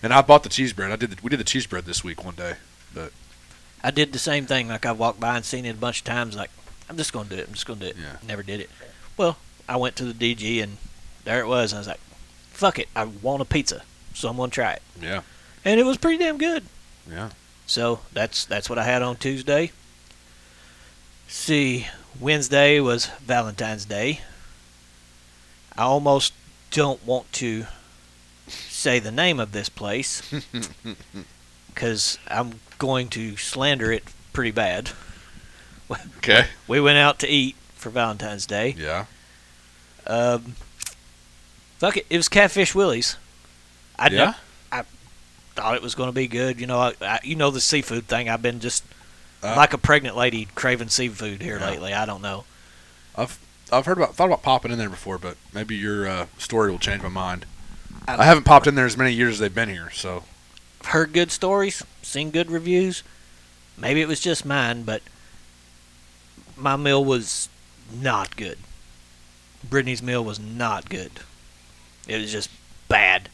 And 0.03 0.13
I 0.13 0.21
bought 0.21 0.43
the 0.43 0.49
cheese 0.49 0.71
bread. 0.71 0.91
I 0.91 0.95
did. 0.95 1.09
The, 1.09 1.17
we 1.23 1.31
did 1.31 1.39
the 1.39 1.43
cheese 1.43 1.65
bread 1.65 1.85
this 1.85 2.03
week 2.03 2.23
one 2.23 2.35
day. 2.35 2.53
I 3.83 3.91
did 3.91 4.13
the 4.13 4.19
same 4.19 4.45
thing. 4.45 4.67
Like 4.67 4.85
I 4.85 4.91
walked 4.91 5.19
by 5.19 5.35
and 5.35 5.45
seen 5.45 5.65
it 5.65 5.75
a 5.75 5.79
bunch 5.79 5.99
of 5.99 6.05
times. 6.05 6.35
Like 6.35 6.51
I'm 6.89 6.97
just 6.97 7.13
gonna 7.13 7.29
do 7.29 7.35
it. 7.35 7.47
I'm 7.47 7.53
just 7.53 7.65
gonna 7.65 7.79
do 7.79 7.87
it. 7.87 7.97
Yeah. 7.97 8.17
Never 8.27 8.43
did 8.43 8.59
it. 8.59 8.69
Well, 9.17 9.37
I 9.67 9.77
went 9.77 9.95
to 9.97 10.05
the 10.11 10.35
DG 10.35 10.61
and 10.61 10.77
there 11.23 11.39
it 11.39 11.47
was. 11.47 11.71
And 11.71 11.77
I 11.77 11.81
was 11.81 11.87
like, 11.87 11.99
fuck 12.51 12.79
it. 12.79 12.87
I 12.95 13.05
want 13.05 13.41
a 13.41 13.45
pizza, 13.45 13.83
so 14.13 14.29
I'm 14.29 14.37
gonna 14.37 14.51
try 14.51 14.73
it. 14.73 14.81
Yeah. 15.01 15.21
And 15.63 15.79
it 15.79 15.83
was 15.83 15.97
pretty 15.97 16.17
damn 16.17 16.37
good. 16.37 16.63
Yeah. 17.09 17.29
So 17.65 17.99
that's 18.13 18.45
that's 18.45 18.69
what 18.69 18.77
I 18.77 18.83
had 18.83 19.01
on 19.01 19.15
Tuesday. 19.15 19.71
See, 21.27 21.87
Wednesday 22.19 22.79
was 22.79 23.05
Valentine's 23.21 23.85
Day. 23.85 24.21
I 25.77 25.83
almost 25.83 26.33
don't 26.71 27.05
want 27.05 27.31
to 27.33 27.65
say 28.47 28.99
the 28.99 29.11
name 29.11 29.39
of 29.39 29.53
this 29.53 29.69
place 29.69 30.21
because 31.73 32.17
I'm 32.27 32.59
going 32.77 33.09
to 33.09 33.37
slander 33.37 33.91
it 33.91 34.03
pretty 34.33 34.51
bad. 34.51 34.91
Okay. 36.17 36.45
We 36.67 36.79
went 36.79 36.97
out 36.97 37.19
to 37.19 37.27
eat 37.27 37.55
for 37.75 37.89
Valentine's 37.89 38.45
Day. 38.45 38.75
Yeah. 38.77 39.05
Um, 40.07 40.55
fuck 41.79 41.97
it, 41.97 42.05
it 42.09 42.15
was 42.17 42.29
Catfish 42.29 42.73
Willie's. 42.73 43.17
I 43.99 44.07
yeah. 44.09 44.33
thought 45.53 45.75
it 45.75 45.81
was 45.81 45.95
going 45.95 46.07
to 46.07 46.13
be 46.13 46.27
good. 46.27 46.61
You 46.61 46.67
know, 46.67 46.79
I, 46.79 46.93
I, 47.01 47.19
you 47.23 47.35
know 47.35 47.51
the 47.51 47.59
seafood 47.59 48.05
thing. 48.07 48.29
I've 48.29 48.41
been 48.41 48.59
just 48.61 48.83
Uh, 49.43 49.53
like 49.57 49.73
a 49.73 49.77
pregnant 49.77 50.15
lady 50.15 50.47
craving 50.55 50.87
seafood 50.89 51.41
here 51.41 51.59
Yeah. 51.59 51.69
lately. 51.69 51.93
I 51.93 52.05
don't 52.05 52.21
know. 52.21 52.45
I've 53.17 53.37
I've 53.71 53.85
heard 53.85 53.97
about 53.97 54.15
thought 54.15 54.27
about 54.27 54.43
popping 54.43 54.71
in 54.71 54.77
there 54.77 54.89
before, 54.89 55.17
but 55.17 55.35
maybe 55.53 55.75
your 55.75 56.07
uh, 56.07 56.25
story 56.37 56.71
will 56.71 56.79
change 56.79 57.01
my 57.03 57.09
mind. 57.09 57.45
I- 58.07 58.17
I 58.21 58.23
haven't 58.25 58.43
popped 58.45 58.65
in 58.67 58.75
there 58.75 58.85
as 58.85 58.95
many 58.97 59.11
years 59.11 59.33
as 59.35 59.39
they've 59.39 59.53
been 59.53 59.69
here, 59.69 59.89
so 59.91 60.23
heard 60.85 61.13
good 61.13 61.31
stories, 61.31 61.83
seen 62.01 62.31
good 62.31 62.51
reviews. 62.51 63.03
Maybe 63.77 64.01
it 64.01 64.07
was 64.07 64.19
just 64.19 64.45
mine, 64.45 64.83
but 64.83 65.01
my 66.57 66.75
meal 66.75 67.03
was 67.03 67.49
not 67.91 68.35
good. 68.35 68.57
Brittany's 69.67 70.03
meal 70.03 70.23
was 70.23 70.39
not 70.39 70.89
good. 70.89 71.11
It 72.07 72.19
was 72.19 72.31
just 72.31 72.49
bad. 72.87 73.29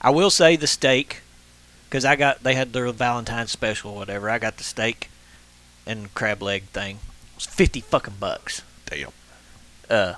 I 0.00 0.10
will 0.10 0.30
say 0.30 0.56
the 0.56 0.66
steak, 0.66 1.22
because 1.88 2.04
I 2.04 2.16
got 2.16 2.42
they 2.42 2.54
had 2.54 2.72
their 2.72 2.90
Valentine's 2.92 3.50
special 3.50 3.92
or 3.92 3.96
whatever. 3.96 4.30
I 4.30 4.38
got 4.38 4.56
the 4.56 4.64
steak 4.64 5.10
and 5.86 6.14
crab 6.14 6.42
leg 6.42 6.64
thing. 6.64 6.96
It 6.96 7.36
was 7.36 7.46
fifty 7.46 7.80
fucking 7.80 8.14
bucks. 8.18 8.62
damn. 8.86 9.10
Uh, 9.88 10.14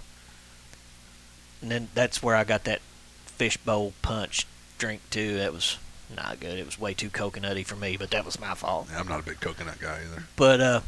and 1.61 1.71
then 1.71 1.89
that's 1.95 2.23
where 2.23 2.37
I 2.37 2.45
got 2.45 2.65
that 2.65 2.81
fishbowl 3.27 3.93
punch 4.03 4.47
drink 4.79 5.01
too. 5.11 5.37
That 5.39 5.53
was 5.53 5.79
not 6.17 6.41
good. 6.41 6.59
It 6.59 6.67
was 6.67 6.79
way 6.79 6.95
too 6.95 7.11
coconutty 7.11 7.65
for 7.65 7.77
me, 7.77 7.97
but 7.97 8.11
that 8.11 8.25
was 8.25 8.39
my 8.41 8.55
fault. 8.55 8.89
Yeah, 8.91 9.01
I'm 9.01 9.09
not 9.09 9.21
a 9.21 9.25
big 9.25 9.41
coconut 9.41 9.79
guy 9.81 10.01
either. 10.07 10.25
But 10.37 10.61
uh, 10.61 10.81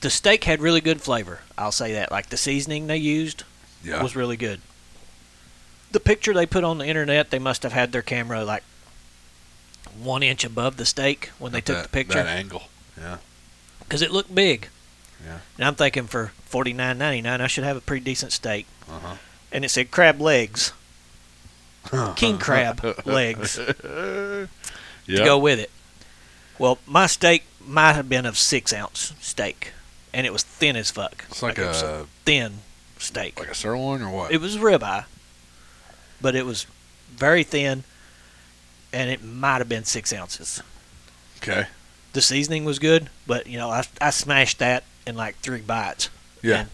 the 0.00 0.10
steak 0.10 0.44
had 0.44 0.60
really 0.60 0.80
good 0.80 1.00
flavor. 1.02 1.40
I'll 1.56 1.72
say 1.72 1.92
that. 1.94 2.10
Like 2.10 2.28
the 2.30 2.36
seasoning 2.36 2.86
they 2.86 2.96
used 2.96 3.44
Yeah. 3.84 4.02
was 4.02 4.16
really 4.16 4.36
good. 4.36 4.60
The 5.92 6.00
picture 6.00 6.34
they 6.34 6.46
put 6.46 6.64
on 6.64 6.78
the 6.78 6.86
internet, 6.86 7.30
they 7.30 7.38
must 7.38 7.62
have 7.62 7.72
had 7.72 7.92
their 7.92 8.02
camera 8.02 8.44
like 8.44 8.62
one 9.98 10.22
inch 10.22 10.44
above 10.44 10.76
the 10.76 10.84
steak 10.86 11.30
when 11.38 11.52
they 11.52 11.58
At 11.58 11.66
took 11.66 11.76
that, 11.76 11.82
the 11.84 11.88
picture 11.88 12.22
That 12.22 12.26
angle. 12.26 12.64
Yeah. 13.00 13.18
because 13.80 14.02
it 14.02 14.10
looked 14.12 14.34
big. 14.34 14.68
Yeah. 15.24 15.38
And 15.56 15.66
I'm 15.66 15.74
thinking 15.74 16.06
for 16.06 16.32
forty 16.44 16.72
nine 16.72 16.98
ninety 16.98 17.22
nine, 17.22 17.40
I 17.40 17.46
should 17.46 17.64
have 17.64 17.76
a 17.76 17.80
pretty 17.80 18.04
decent 18.04 18.32
steak. 18.32 18.66
Uh 18.88 18.98
huh. 19.00 19.14
And 19.50 19.64
it 19.64 19.70
said 19.70 19.90
crab 19.90 20.20
legs. 20.20 20.72
Uh-huh. 21.92 22.12
king 22.14 22.38
crab 22.38 22.84
legs. 23.06 23.58
yeah. 23.58 24.46
to 25.06 25.24
go 25.24 25.38
with 25.38 25.58
it. 25.58 25.70
Well, 26.58 26.78
my 26.86 27.06
steak 27.06 27.44
might 27.64 27.92
have 27.94 28.08
been 28.08 28.26
of 28.26 28.36
six 28.36 28.72
ounce 28.72 29.14
steak, 29.20 29.72
and 30.12 30.26
it 30.26 30.32
was 30.32 30.42
thin 30.42 30.76
as 30.76 30.90
fuck. 30.90 31.24
It's 31.30 31.42
like, 31.42 31.58
it 31.58 31.66
was 31.66 31.82
a 31.82 32.06
thin 32.24 32.54
steak. 32.98 33.38
like 33.38 33.48
a 33.50 33.54
sirloin 33.54 34.02
or 34.02 34.10
what? 34.10 34.32
It 34.32 34.40
was 34.40 34.56
ribeye, 34.56 35.04
but 36.20 36.34
it 36.34 36.44
was 36.44 36.66
very 37.10 37.42
thin, 37.44 37.84
and 38.92 39.10
it 39.10 39.22
might 39.22 39.58
have 39.58 39.68
been 39.68 39.84
six 39.84 40.12
ounces. 40.12 40.62
okay. 41.42 41.66
The 42.14 42.22
seasoning 42.22 42.64
was 42.64 42.78
good, 42.78 43.10
but 43.26 43.46
you 43.46 43.58
know 43.58 43.70
I 43.70 43.84
I 44.00 44.10
smashed 44.10 44.58
that 44.58 44.82
in 45.06 45.14
like 45.14 45.36
three 45.36 45.60
bites. 45.60 46.08
Yeah. 46.42 46.64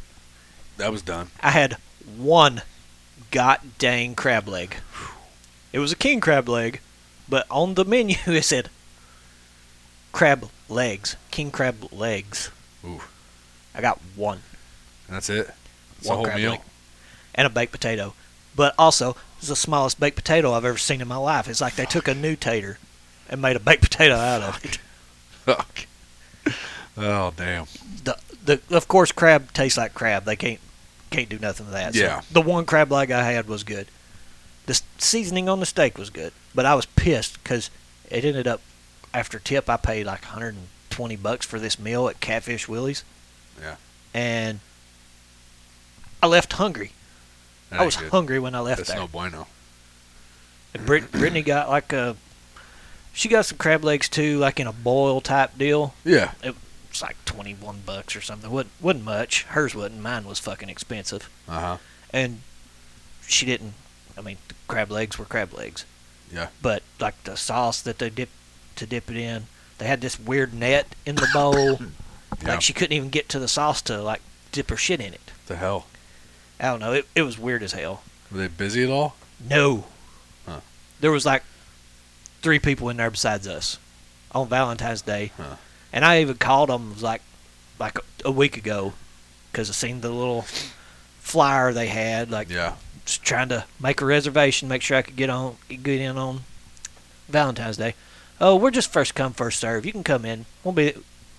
That 0.79 0.91
was 0.93 1.03
done. 1.03 1.29
I 1.41 1.51
had 1.51 1.77
one 2.17 2.63
god 3.35 3.59
dang 3.79 4.15
crab 4.15 4.47
leg. 4.47 4.77
It 5.73 5.81
was 5.81 5.91
a 5.91 5.97
king 5.97 6.21
crab 6.21 6.49
leg, 6.49 6.81
but 7.29 7.45
on 7.51 7.75
the 7.75 7.85
menu 7.85 8.15
it 8.27 8.45
said 8.45 8.71
crab 10.13 10.49
legs, 10.69 11.17
king 11.33 11.51
crab 11.51 11.93
legs. 11.93 12.51
Ooh. 12.85 13.01
I 13.75 13.81
got 13.81 13.99
one. 14.15 14.43
And 15.09 15.17
that's 15.17 15.29
it. 15.29 15.49
A 15.49 16.09
One 16.09 16.17
whole 16.17 16.25
crab 16.27 16.37
meal. 16.37 16.51
leg. 16.53 16.61
and 17.35 17.47
a 17.47 17.51
baked 17.51 17.73
potato. 17.73 18.15
But 18.55 18.73
also, 18.79 19.17
it's 19.39 19.49
the 19.49 19.57
smallest 19.57 19.99
baked 19.99 20.15
potato 20.17 20.53
I've 20.53 20.65
ever 20.65 20.79
seen 20.79 21.01
in 21.01 21.09
my 21.09 21.17
life. 21.17 21.49
It's 21.49 21.61
like 21.61 21.75
they 21.75 21.87
took 21.87 22.07
a 22.07 22.15
new 22.15 22.37
tater 22.37 22.79
and 23.29 23.43
made 23.43 23.57
a 23.57 23.61
baked 23.61 23.83
potato 23.83 24.15
out 24.15 24.43
of 24.43 24.65
it. 24.65 24.79
Fuck. 25.45 25.87
oh 26.97 27.33
damn. 27.37 27.67
The, 28.05 28.17
the 28.45 28.61
of 28.71 28.87
course 28.87 29.11
crab 29.11 29.53
tastes 29.53 29.77
like 29.77 29.93
crab. 29.93 30.25
They 30.25 30.37
can't 30.37 30.61
can't 31.15 31.29
do 31.29 31.39
nothing 31.39 31.67
with 31.67 31.75
that. 31.75 31.95
So 31.95 32.01
Yeah. 32.01 32.21
the 32.31 32.41
one 32.43 32.65
crab 32.67 32.91
leg 32.91 33.11
I 33.11 33.23
had 33.33 33.47
was 33.49 33.63
good. 33.65 33.89
The 34.67 34.81
seasoning 34.99 35.49
on 35.49 35.61
the 35.61 35.67
steak 35.67 35.99
was 35.99 36.11
good, 36.11 36.33
but 36.55 36.65
I 36.67 36.75
was 36.75 36.87
pissed 36.87 37.43
because 37.43 37.71
it 38.11 38.25
ended 38.25 38.47
up 38.47 38.61
after 39.13 39.39
tip 39.39 39.69
I 39.69 39.77
paid 39.77 40.07
like 40.07 40.23
120 40.25 41.17
bucks 41.17 41.45
for 41.47 41.59
this 41.61 41.79
meal 41.79 42.09
at 42.09 42.21
Catfish 42.21 42.67
Willie's. 42.69 43.05
Yeah. 43.61 43.77
And 44.15 44.61
I 46.23 46.27
left 46.27 46.55
hungry. 46.55 46.93
That 47.71 47.81
I 47.81 47.85
was 47.85 47.97
good. 47.97 48.11
hungry 48.11 48.39
when 48.39 48.55
I 48.55 48.61
left 48.61 48.79
That's 48.79 48.91
there. 48.91 48.99
no 48.99 49.07
bueno. 49.09 49.47
And 50.73 50.85
Brit- 50.87 51.13
Brittany 51.13 51.43
got 51.43 51.69
like 51.69 51.93
a, 51.93 52.17
she 53.13 53.29
got 53.29 53.45
some 53.47 53.59
crab 53.59 53.85
legs 53.85 54.09
too, 54.09 54.39
like 54.39 54.59
in 54.59 54.67
a 54.67 54.73
boil 54.73 55.21
type 55.21 55.57
deal. 55.59 55.95
Yeah. 56.05 56.33
It's 56.95 57.03
like 57.03 57.17
twenty 57.25 57.55
one 57.55 57.81
bucks 57.85 58.15
or 58.15 58.21
something. 58.21 58.49
wasn't 58.49 58.71
wasn't 58.81 59.05
much. 59.05 59.43
Hers 59.49 59.75
wasn't. 59.75 60.01
Mine 60.01 60.25
was 60.27 60.39
fucking 60.39 60.69
expensive. 60.69 61.29
Uh 61.49 61.61
huh. 61.61 61.77
And 62.13 62.43
she 63.27 63.45
didn't. 63.47 63.75
I 64.17 64.21
mean, 64.21 64.37
the 64.47 64.55
crab 64.69 64.93
legs 64.93 65.19
were 65.19 65.25
crab 65.25 65.53
legs. 65.53 65.85
Yeah. 66.33 66.51
But 66.63 66.85
like 67.01 67.21
the 67.25 67.37
sauce 67.37 67.83
that 67.83 67.99
they 67.99 68.11
dip 68.11 68.29
to 68.77 68.87
dip 68.87 69.11
it 69.11 69.17
in, 69.17 69.47
they 69.79 69.87
had 69.87 70.03
this 70.03 70.21
weird 70.21 70.55
net 70.55 70.95
in 71.05 71.17
the 71.17 71.29
bowl. 71.33 71.81
Yeah. 72.43 72.49
Like 72.51 72.63
she 72.63 72.73
couldn't 72.73 72.97
even 72.97 73.11
get 73.11 73.29
to 73.31 73.39
the 73.39 73.47
sauce 73.47 73.81
to 73.83 74.03
like 74.03 74.21
dip 74.53 74.69
her 74.71 74.77
shit 74.77 75.01
in 75.01 75.15
it. 75.15 75.31
the 75.47 75.55
hell? 75.57 75.87
I 76.61 76.65
don't 76.67 76.81
know. 76.81 76.93
It 76.93 77.07
it 77.17 77.23
was 77.23 77.39
weird 77.39 77.63
as 77.65 77.73
hell. 77.73 78.03
Were 78.31 78.39
they 78.39 78.49
busy 78.49 78.83
at 78.85 78.91
all? 78.91 79.15
No. 79.49 79.87
Huh. 80.47 80.61
There 81.01 81.11
was 81.13 81.25
like 81.27 81.43
three 82.43 82.59
people 82.61 82.89
in 82.89 82.97
there 82.99 83.11
besides 83.11 83.47
us 83.49 83.79
on 84.33 84.49
Valentine's 84.49 85.03
Day, 85.03 85.31
Huh. 85.37 85.57
And 85.95 86.05
I 86.05 86.21
even 86.21 86.37
called 86.37 86.69
them 86.69 86.97
like 87.01 87.23
like 87.79 87.99
a, 88.25 88.31
week 88.31 88.57
ago 88.59 88.93
because 89.51 89.71
I 89.71 89.73
seen 89.73 90.01
the 90.03 90.11
little 90.11 90.43
flyer 91.21 91.73
they 91.73 91.87
had, 91.87 92.31
like 92.31 92.51
Yeah. 92.51 92.75
just 93.07 93.23
trying 93.23 93.49
to 93.49 93.65
make 93.81 94.01
a 94.01 94.05
reservation, 94.05 94.69
make 94.69 94.83
sure 94.83 94.97
I 94.99 95.03
could 95.03 95.17
get 95.17 95.31
on 95.31 95.57
get 95.69 96.01
in 96.01 96.19
on 96.19 96.41
Valentine's 97.29 97.79
Day. 97.79 97.95
Oh, 98.41 98.57
we're 98.57 98.71
just 98.73 98.93
first 98.93 99.15
come 99.15 99.33
first 99.33 99.61
serve. 99.61 99.87
You 99.87 99.93
can 99.93 100.05
come 100.05 100.25
in. 100.25 100.45
Won't 100.63 100.77
be. 100.77 100.93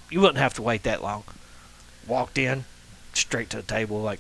You 0.10 0.22
wouldn't 0.22 0.38
have 0.38 0.54
to 0.56 0.62
wait 0.62 0.84
that 0.84 1.04
long. 1.04 1.24
Walked 2.08 2.38
in, 2.38 2.66
straight 3.14 3.50
to 3.52 3.58
the 3.58 3.64
table. 3.64 4.02
Like, 4.02 4.20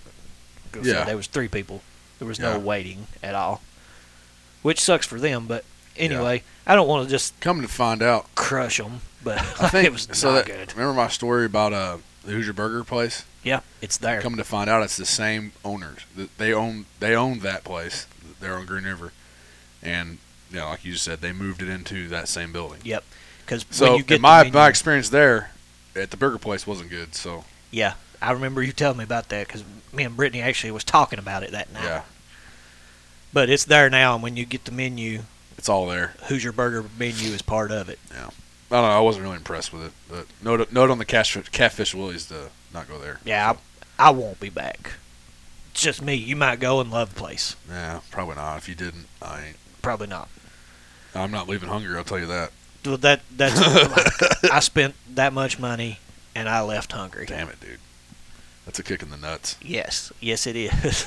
Yeah. 0.81 1.05
there 1.05 1.15
was 1.17 1.27
three 1.27 1.47
people. 1.47 1.81
There 2.19 2.27
was 2.27 2.39
Yeah. 2.39 2.53
no 2.53 2.59
waiting 2.59 3.07
at 3.23 3.35
all, 3.35 3.61
which 4.61 4.79
sucks 4.81 5.05
for 5.07 5.19
them. 5.19 5.45
But 5.47 5.63
anyway, 5.97 6.43
I 6.67 6.75
don't 6.75 6.87
want 6.87 7.05
to 7.07 7.09
just 7.11 7.39
Come 7.39 7.61
to 7.61 7.67
find 7.67 8.01
out, 8.01 8.33
crush 8.35 8.77
them. 8.77 9.01
But 9.23 9.39
I 9.39 9.69
think 9.69 9.85
it 9.87 9.91
was 9.91 10.07
so. 10.11 10.31
not 10.33 10.45
That, 10.45 10.53
good. 10.53 10.73
remember 10.73 10.93
my 10.93 11.07
story 11.07 11.45
about 11.45 11.73
uh 11.73 11.97
the 12.23 12.31
Hoosier 12.31 12.53
Burger 12.53 12.83
place? 12.83 13.23
Yeah, 13.43 13.59
it's 13.81 13.97
there. 13.97 14.21
Coming 14.21 14.37
to 14.37 14.43
find 14.43 14.69
out, 14.69 14.81
it's 14.83 14.97
the 14.97 15.05
same 15.05 15.51
owners. 15.63 15.99
They 16.37 16.53
own 16.53 16.85
they 16.99 17.15
own 17.15 17.39
that 17.39 17.63
place. 17.63 18.07
They're 18.39 18.55
on 18.55 18.65
Green 18.65 18.83
River, 18.85 19.13
and 19.83 20.17
you 20.51 20.57
know, 20.57 20.69
like 20.69 20.85
you 20.85 20.95
said, 20.95 21.21
they 21.21 21.31
moved 21.31 21.61
it 21.61 21.69
into 21.69 22.07
that 22.09 22.27
same 22.27 22.51
building. 22.51 22.79
Yep. 22.83 23.03
Because 23.45 23.65
So 23.69 23.89
when 23.91 23.97
you 23.97 24.03
get 24.03 24.15
in 24.15 24.21
my 24.21 24.43
the 24.43 24.51
my 24.51 24.67
experience 24.67 25.09
there 25.09 25.51
at 25.95 26.09
the 26.11 26.17
burger 26.17 26.37
place 26.39 26.65
wasn't 26.67 26.89
good. 26.89 27.13
So 27.15 27.45
Yeah, 27.71 27.93
I 28.21 28.31
remember 28.31 28.61
you 28.63 28.71
telling 28.71 28.97
me 28.97 29.03
about 29.03 29.29
that 29.29 29.47
because 29.47 29.63
me 29.93 30.03
and 30.03 30.15
Brittany 30.17 30.41
actually 30.41 30.71
was 30.71 30.83
talking 30.83 31.19
about 31.19 31.43
it 31.43 31.51
that 31.51 31.71
night. 31.71 31.83
yeah, 31.83 32.01
But 33.33 33.49
it's 33.49 33.65
there 33.65 33.89
now, 33.89 34.13
and 34.15 34.23
when 34.23 34.35
you 34.37 34.45
get 34.45 34.65
the 34.65 34.71
menu, 34.71 35.21
it's 35.57 35.69
all 35.69 35.87
there. 35.87 36.13
Hoosier 36.23 36.51
Burger 36.51 36.85
menu 36.97 37.29
is 37.29 37.41
part 37.41 37.71
of 37.71 37.89
it. 37.89 37.99
Yeah. 38.11 38.29
I 38.71 38.75
don't 38.75 38.89
know. 38.89 38.97
I 38.97 38.99
wasn't 38.99 39.23
really 39.23 39.37
impressed 39.37 39.71
with 39.71 39.83
it. 39.83 39.91
But 40.09 40.25
note 40.43 40.71
note 40.71 40.89
on 40.89 40.97
the 40.97 41.05
catfish, 41.05 41.49
catfish 41.49 41.93
Willie's 41.93 42.27
to 42.27 42.49
not 42.73 42.87
go 42.87 42.99
there. 42.99 43.19
Yeah, 43.23 43.53
I, 43.99 44.07
I 44.07 44.09
won't 44.09 44.39
be 44.39 44.49
back. 44.49 44.93
It's 45.71 45.81
just 45.81 46.01
me. 46.01 46.15
You 46.15 46.35
might 46.35 46.59
go 46.59 46.79
and 46.79 46.91
love 46.91 47.13
the 47.13 47.19
place. 47.19 47.55
Yeah, 47.69 47.99
probably 48.11 48.35
not. 48.35 48.57
If 48.57 48.67
you 48.69 48.75
didn't, 48.75 49.07
I 49.21 49.47
ain't. 49.47 49.57
Probably 49.81 50.07
not. 50.07 50.29
I'm 51.13 51.31
not 51.31 51.47
leaving 51.47 51.69
hungry. 51.69 51.95
I'll 51.95 52.03
tell 52.03 52.19
you 52.19 52.25
that. 52.25 52.51
Well, 52.85 52.97
that 52.97 53.21
that's 53.35 53.59
like, 53.59 54.51
I 54.51 54.59
spent 54.59 54.95
that 55.15 55.33
much 55.33 55.59
money 55.59 55.99
and 56.35 56.49
I 56.49 56.61
left 56.61 56.91
hungry. 56.91 57.25
Damn 57.25 57.49
it, 57.49 57.59
dude. 57.59 57.79
That's 58.65 58.79
a 58.79 58.83
kick 58.83 59.01
in 59.01 59.09
the 59.09 59.17
nuts. 59.17 59.57
Yes, 59.61 60.11
yes, 60.19 60.47
it 60.47 60.55
is. 60.55 61.05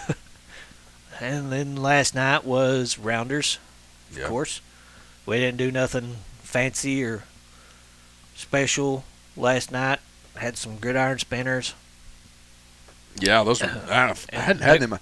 and 1.21 1.53
then 1.53 1.77
last 1.77 2.15
night 2.15 2.45
was 2.45 2.99
Rounders, 2.99 3.59
of 4.11 4.19
Yeah. 4.19 4.29
course. 4.29 4.61
We 5.27 5.37
didn't 5.39 5.59
do 5.59 5.71
nothing 5.71 6.17
fancy 6.43 7.05
or 7.05 7.25
special 8.35 9.05
last 9.37 9.71
night. 9.71 10.01
Had 10.37 10.57
some 10.57 10.77
gridiron 10.79 11.19
spinners. 11.19 11.75
Yeah, 13.19 13.43
those 13.45 13.61
were. 13.61 13.69
I, 13.91 14.15
I 14.33 14.37
hadn't 14.41 14.63
had 14.63 14.81
them. 14.81 14.99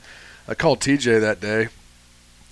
I 0.49 0.55
called 0.55 0.81
TJ 0.81 1.21
that 1.21 1.41
day. 1.41 1.69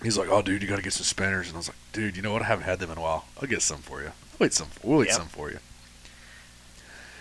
He's 0.02 0.18
like, 0.18 0.28
"Oh, 0.28 0.43
dude, 0.43 0.60
you 0.62 0.68
got 0.68 0.76
to 0.76 0.82
get 0.82 0.93
some 0.93 1.05
spinners." 1.05 1.47
And 1.48 1.56
I 1.56 1.59
was 1.59 1.68
like, 1.68 1.76
"Dude, 1.93 2.16
you 2.16 2.22
know 2.22 2.32
what? 2.32 2.43
I 2.43 2.47
haven't 2.47 2.64
had 2.66 2.78
them 2.78 2.90
in 2.90 2.98
a 2.98 3.01
while. 3.01 3.24
I'll 3.40 3.48
get 3.48 3.62
some 3.62 3.78
for 3.78 4.02
you. 4.02 4.12
I'll 4.39 4.47
eat 4.47 4.52
some. 4.52 4.68
We'll 4.82 5.02
eat 5.02 5.09
Yep. 5.09 5.16
some 5.16 5.28
for 5.28 5.51
you." 5.51 5.59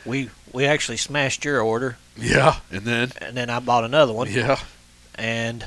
We 0.06 0.30
we 0.52 0.66
actually 0.66 0.98
smashed 0.98 1.46
your 1.46 1.62
order, 1.62 1.98
Yeah, 2.18 2.58
and 2.70 2.82
then 2.82 3.14
and 3.22 3.38
then 3.38 3.50
I 3.50 3.60
bought 3.60 3.86
another 3.86 4.12
one. 4.12 4.30
yeah, 4.30 4.60
and 5.16 5.66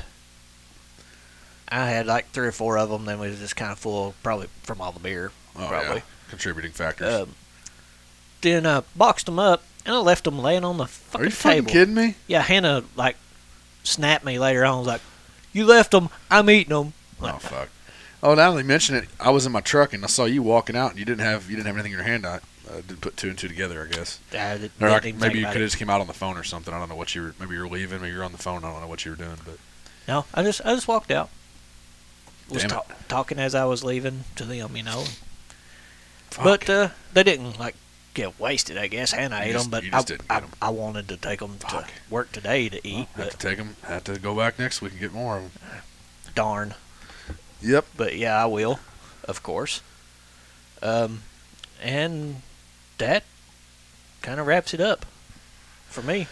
I 1.69 1.89
had 1.89 2.05
like 2.05 2.29
three 2.31 2.47
or 2.47 2.51
four 2.51 2.77
of 2.77 2.89
them. 2.89 3.05
Then 3.05 3.19
we 3.19 3.29
was 3.29 3.39
just 3.39 3.55
kind 3.55 3.71
of 3.71 3.79
full, 3.79 4.13
probably 4.23 4.47
from 4.63 4.81
all 4.81 4.91
the 4.91 4.99
beer. 4.99 5.31
oh 5.57 5.67
Probably. 5.67 5.97
yeah, 5.97 6.01
contributing 6.29 6.71
factors. 6.71 7.23
Um, 7.23 7.35
then 8.41 8.65
I 8.65 8.83
boxed 8.95 9.25
them 9.25 9.39
up 9.39 9.63
and 9.85 9.95
I 9.95 9.99
left 9.99 10.23
them 10.23 10.39
laying 10.39 10.63
on 10.63 10.77
the 10.77 10.85
fucking 10.85 11.11
table. 11.11 11.21
Are 11.21 11.25
you 11.25 11.31
fucking 11.31 11.55
table. 11.65 11.71
kidding 11.71 11.95
me? 11.95 12.15
Yeah, 12.27 12.41
Hannah 12.41 12.83
like 12.95 13.17
snapped 13.83 14.25
me 14.25 14.39
later 14.39 14.63
on. 14.65 14.79
Was 14.79 14.87
like, 14.87 15.01
"You 15.53 15.65
left 15.65 15.91
them. 15.91 16.09
I'm 16.29 16.49
eating 16.49 16.69
them." 16.75 16.93
Oh 17.21 17.37
fuck. 17.39 17.69
Oh, 18.23 18.33
now 18.33 18.51
that 18.51 18.57
you 18.57 18.63
mention 18.65 18.95
it, 18.95 19.05
I 19.19 19.29
was 19.29 19.45
in 19.45 19.51
my 19.51 19.61
truck 19.61 19.93
and 19.93 20.03
I 20.03 20.07
saw 20.07 20.25
you 20.25 20.41
walking 20.41 20.75
out, 20.75 20.91
and 20.91 20.99
you 20.99 21.05
didn't 21.05 21.21
have 21.21 21.49
you 21.49 21.55
didn't 21.55 21.67
have 21.67 21.75
anything 21.75 21.91
in 21.93 21.97
your 21.97 22.07
hand. 22.07 22.25
I 22.25 22.35
uh, 22.69 22.75
didn't 22.87 23.01
put 23.01 23.15
two 23.17 23.29
and 23.29 23.37
two 23.37 23.47
together. 23.47 23.87
I 23.89 23.93
guess. 23.93 24.19
I 24.33 24.57
did, 24.57 24.71
Or 24.81 24.89
I, 24.89 24.99
maybe 25.01 25.39
you 25.39 25.45
could 25.45 25.55
have 25.61 25.67
just 25.67 25.77
came 25.77 25.89
out 25.89 26.01
on 26.01 26.07
the 26.07 26.13
phone 26.13 26.37
or 26.37 26.43
something. 26.43 26.73
I 26.73 26.79
don't 26.79 26.89
know 26.89 26.95
what 26.95 27.13
you 27.15 27.21
were. 27.23 27.35
Maybe 27.39 27.55
you 27.55 27.61
were 27.61 27.67
leaving. 27.67 28.01
Maybe 28.01 28.13
you 28.13 28.19
were 28.19 28.23
on 28.25 28.31
the 28.31 28.37
phone. 28.37 28.63
I 28.63 28.71
don't 28.71 28.81
know 28.81 28.87
what 28.87 29.05
you 29.05 29.11
were 29.11 29.17
doing. 29.17 29.37
But 29.45 29.57
No, 30.07 30.25
I 30.33 30.43
just 30.43 30.61
I 30.65 30.73
just 30.75 30.87
walked 30.87 31.11
out. 31.11 31.29
Was 32.49 32.63
ta- 32.63 32.83
talking 33.07 33.39
as 33.39 33.53
I 33.55 33.65
was 33.65 33.83
leaving 33.83 34.23
to 34.35 34.43
them, 34.45 34.75
you 34.77 34.83
know. 34.83 35.03
fuck. 36.31 36.43
But 36.43 36.69
uh, 36.69 36.89
they 37.13 37.23
didn't 37.23 37.59
like 37.59 37.75
get 38.13 38.39
wasted. 38.39 38.77
I 38.77 38.87
guess 38.87 39.11
Hannah 39.11 39.39
ate 39.43 39.51
just- 39.53 39.69
them, 39.69 39.81
but 39.91 39.93
I, 39.93 39.99
I, 39.99 40.03
get 40.03 40.43
'em. 40.43 40.49
I 40.61 40.69
wanted 40.69 41.07
to 41.09 41.17
take 41.17 41.39
them 41.39 41.57
to 41.69 41.85
work 42.09 42.31
today 42.31 42.69
to 42.69 42.87
eat. 42.87 43.07
have 43.07 43.17
but 43.17 43.31
to 43.31 43.37
take 43.37 43.57
them. 43.57 43.75
Have 43.83 44.03
to 44.05 44.17
go 44.19 44.35
back 44.35 44.57
next 44.59 44.81
week 44.81 44.93
and 44.93 45.01
get 45.01 45.11
more 45.13 45.37
of 45.37 45.43
them. 45.53 45.61
darn. 46.35 46.73
Yep. 47.61 47.85
But 47.97 48.15
yeah, 48.15 48.41
I 48.41 48.45
will, 48.45 48.79
of 49.25 49.41
course. 49.43 49.81
Um, 50.81 51.23
and 51.81 52.41
that 52.99 53.23
kind 54.21 54.39
of 54.39 54.47
wraps 54.47 54.73
it 54.73 54.79
up 54.81 55.05
for 55.89 56.01
me. 56.03 56.27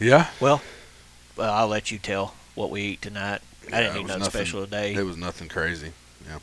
Yeah. 0.00 0.28
Well, 0.40 0.62
well, 1.36 1.52
I'll 1.52 1.68
let 1.68 1.90
you 1.90 1.98
tell 1.98 2.34
what 2.54 2.70
we 2.70 2.82
eat 2.82 3.02
tonight. 3.02 3.40
Yeah, 3.70 3.76
I 3.76 3.80
didn't 3.82 3.96
eat 3.96 4.02
was 4.02 4.08
nothing 4.08 4.20
nothing- 4.22 4.40
special 4.46 4.64
today. 4.64 4.94
It 4.94 5.04
was 5.04 5.16
nothing 5.16 5.48
crazy. 5.48 5.92
Yeah. 6.26 6.38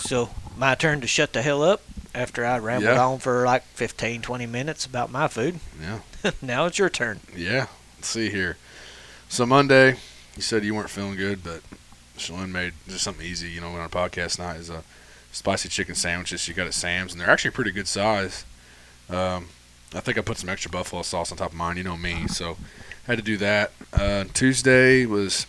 So 0.00 0.30
my 0.56 0.74
turn 0.74 1.00
to 1.00 1.06
shut 1.06 1.32
the 1.32 1.42
hell 1.42 1.62
up 1.62 1.82
after 2.14 2.44
I 2.44 2.58
rambled 2.58 2.94
Yeah. 2.94 3.04
on 3.04 3.18
for 3.18 3.44
like 3.44 3.64
15, 3.74 4.22
20 4.22 4.46
minutes 4.46 4.84
about 4.84 5.10
my 5.10 5.28
food. 5.28 5.60
Yeah. 5.80 6.00
now 6.42 6.66
it's 6.66 6.78
your 6.78 6.90
turn. 6.90 7.20
Yeah. 7.36 7.66
Let's 7.96 8.08
see 8.08 8.30
here. 8.30 8.56
So 9.28 9.46
Monday, 9.46 9.96
you 10.36 10.42
said 10.42 10.64
you 10.64 10.74
weren't 10.74 10.90
feeling 10.90 11.16
good, 11.16 11.42
but 11.44 11.60
Shalyn 12.18 12.50
made 12.50 12.72
just 12.88 13.04
something 13.04 13.24
easy. 13.24 13.48
You 13.50 13.60
know, 13.60 13.68
on 13.68 13.78
our 13.80 13.88
podcast 13.88 14.38
night 14.38 14.56
is 14.56 14.70
a 14.70 14.82
spicy 15.32 15.68
chicken 15.68 15.94
sandwiches. 15.94 16.40
She 16.40 16.52
got 16.52 16.66
at 16.66 16.74
Sam's, 16.74 17.12
and 17.12 17.20
they're 17.20 17.30
actually 17.30 17.52
pretty 17.52 17.70
good 17.70 17.86
size. 17.88 18.44
Um, 19.08 19.48
I 19.94 20.00
think 20.00 20.18
I 20.18 20.20
put 20.20 20.38
some 20.38 20.48
extra 20.48 20.70
buffalo 20.70 21.02
sauce 21.02 21.30
on 21.32 21.38
top 21.38 21.50
of 21.52 21.56
mine. 21.56 21.76
You 21.76 21.82
know 21.84 21.96
me, 21.96 22.26
so 22.28 22.56
had 23.06 23.18
to 23.18 23.24
do 23.24 23.36
that. 23.38 23.72
Uh, 23.92 24.24
Tuesday 24.34 25.06
was 25.06 25.46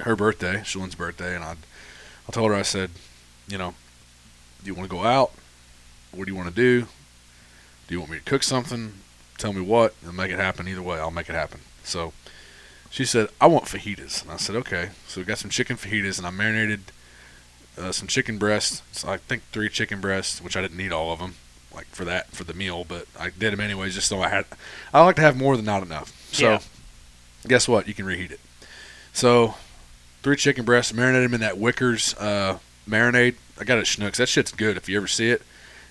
her 0.00 0.16
birthday, 0.16 0.62
Shalyn's 0.64 0.94
birthday, 0.94 1.34
and 1.34 1.44
I, 1.44 1.52
I 2.28 2.32
told 2.32 2.50
her 2.50 2.56
I 2.56 2.62
said, 2.62 2.90
you 3.48 3.58
know, 3.58 3.74
do 4.62 4.66
you 4.68 4.74
want 4.74 4.88
to 4.90 4.94
go 4.96 5.04
out? 5.04 5.32
What 6.12 6.26
do 6.26 6.32
you 6.32 6.36
want 6.36 6.48
to 6.48 6.54
do? 6.54 6.82
Do 7.88 7.94
you 7.94 8.00
want 8.00 8.10
me 8.12 8.18
to 8.18 8.24
cook 8.24 8.42
something? 8.42 8.94
Tell 9.38 9.52
me 9.52 9.60
what, 9.60 9.94
and 10.04 10.16
make 10.16 10.30
it 10.30 10.38
happen. 10.38 10.66
Either 10.68 10.82
way, 10.82 10.98
I'll 10.98 11.10
make 11.10 11.28
it 11.28 11.34
happen. 11.34 11.60
So 11.84 12.12
she 12.90 13.04
said, 13.04 13.28
I 13.40 13.46
want 13.46 13.66
fajitas. 13.66 14.22
And 14.22 14.30
I 14.32 14.36
said, 14.36 14.56
okay. 14.56 14.90
So 15.06 15.20
we 15.20 15.24
got 15.24 15.38
some 15.38 15.50
chicken 15.50 15.76
fajitas, 15.76 16.18
and 16.18 16.26
I 16.26 16.30
marinated 16.30 16.80
uh, 17.78 17.92
some 17.92 18.08
chicken 18.08 18.38
breasts. 18.38 18.82
So 18.92 19.08
I 19.08 19.18
think 19.18 19.42
three 19.52 19.68
chicken 19.68 20.00
breasts, 20.00 20.40
which 20.42 20.56
I 20.56 20.62
didn't 20.62 20.78
need 20.78 20.92
all 20.92 21.12
of 21.12 21.18
them. 21.18 21.34
like 21.74 21.86
for 21.88 22.06
that 22.06 22.28
for 22.32 22.44
the 22.44 22.54
meal, 22.54 22.84
but 22.88 23.06
I 23.20 23.28
did 23.30 23.52
them 23.52 23.60
anyways 23.60 23.94
just 23.94 24.08
so 24.08 24.20
I 24.22 24.28
had. 24.28 24.46
I 24.94 25.04
like 25.04 25.16
to 25.16 25.22
have 25.22 25.36
more 25.36 25.56
than 25.56 25.66
not 25.66 25.82
enough. 25.82 26.12
So 26.32 26.44
Yeah. 26.52 26.58
guess 27.46 27.68
what? 27.68 27.86
You 27.86 27.92
can 27.92 28.06
reheat 28.06 28.30
it. 28.30 28.40
So 29.12 29.56
three 30.26 30.34
chicken 30.34 30.64
breasts, 30.64 30.90
marinate 30.90 31.22
them 31.22 31.34
in 31.34 31.40
that 31.40 31.54
Wickers 31.54 32.20
uh, 32.20 32.58
marinade. 32.90 33.36
I 33.60 33.62
got 33.62 33.78
it 33.78 33.82
at 33.82 33.86
Schnucks. 33.86 34.16
That 34.16 34.28
shit's 34.28 34.50
good 34.50 34.76
if 34.76 34.88
you 34.88 34.96
ever 34.96 35.06
see 35.06 35.30
it 35.30 35.40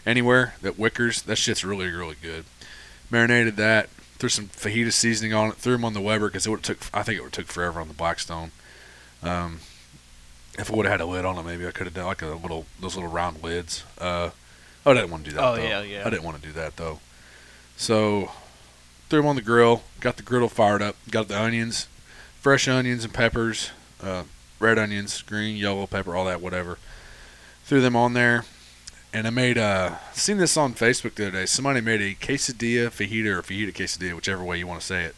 anywhere. 0.06 0.56
That 0.62 0.78
Wickers, 0.78 1.24
that 1.24 1.38
shit's 1.38 1.64
really 1.64 1.88
really 1.88 2.18
good. 2.22 2.44
Marinated 3.10 3.56
that. 3.56 3.88
Threw 4.18 4.28
some 4.28 4.48
fajita 4.48 4.92
seasoning 4.92 5.34
on 5.34 5.52
it. 5.52 5.56
Threw 5.56 5.72
them 5.72 5.86
on 5.86 5.94
the 5.94 6.02
Weber 6.02 6.28
because 6.28 6.46
it 6.46 6.50
would 6.50 6.64
took. 6.64 6.80
I 6.94 7.02
think 7.02 7.18
it 7.18 7.24
would 7.24 7.32
took 7.32 7.46
forever 7.46 7.80
on 7.80 7.88
the 7.88 7.94
Blackstone. 7.94 8.52
Um, 9.24 9.62
if 10.60 10.70
I 10.70 10.76
would 10.76 10.86
have 10.86 10.92
had 10.92 11.02
a 11.02 11.06
lid 11.06 11.24
on 11.24 11.38
it, 11.38 11.44
maybe 11.44 11.66
I 11.66 11.72
could 11.72 11.88
have 11.88 11.94
done 11.94 12.08
like 12.08 12.22
a 12.22 12.28
little 12.28 12.66
those 12.82 12.96
little 12.96 13.10
round 13.10 13.42
lids. 13.42 13.86
Uh, 13.98 14.32
I 14.86 14.94
didn't 14.94 15.12
want 15.12 15.24
to 15.24 15.30
do 15.30 15.38
that. 15.38 15.46
Oh, 15.46 15.56
though. 15.56 15.64
yeah, 15.64 15.82
yeah. 15.82 16.04
I 16.06 16.10
didn't 16.10 16.24
want 16.24 16.42
to 16.42 16.46
do 16.46 16.52
that 16.52 16.76
though. 16.76 17.00
So 17.78 18.32
threw 19.08 19.22
them 19.22 19.30
on 19.30 19.38
the 19.38 19.42
grill. 19.42 19.84
Got 20.02 20.18
the 20.18 20.24
griddle 20.24 20.50
fired 20.50 20.82
up. 20.82 20.98
Got 21.10 21.30
the 21.30 21.40
onions, 21.40 21.88
fresh 22.42 22.68
onions 22.68 23.06
and 23.06 23.14
peppers, 23.14 23.72
uh, 24.02 24.24
red 24.60 24.78
onions, 24.80 25.22
green, 25.22 25.56
yellow 25.58 25.88
pepper, 25.88 26.16
all 26.16 26.26
that, 26.26 26.42
whatever. 26.42 26.78
Threw 27.64 27.82
them 27.82 27.96
on 27.96 28.14
there, 28.14 28.46
and 29.14 29.26
I 29.26 29.30
made. 29.32 29.58
Uh, 29.58 29.96
seen 30.14 30.38
this 30.38 30.56
on 30.58 30.74
Facebook 30.74 31.16
the 31.16 31.28
other 31.28 31.40
day. 31.40 31.46
Somebody 31.46 31.82
made 31.82 32.02
a 32.02 32.14
quesadilla 32.16 32.88
fajita 32.90 33.26
or 33.28 33.42
fajita 33.42 33.74
quesadilla, 33.74 34.14
whichever 34.16 34.44
way 34.44 34.60
you 34.60 34.68
want 34.68 34.80
to 34.82 34.86
say 34.86 35.04
it. 35.04 35.16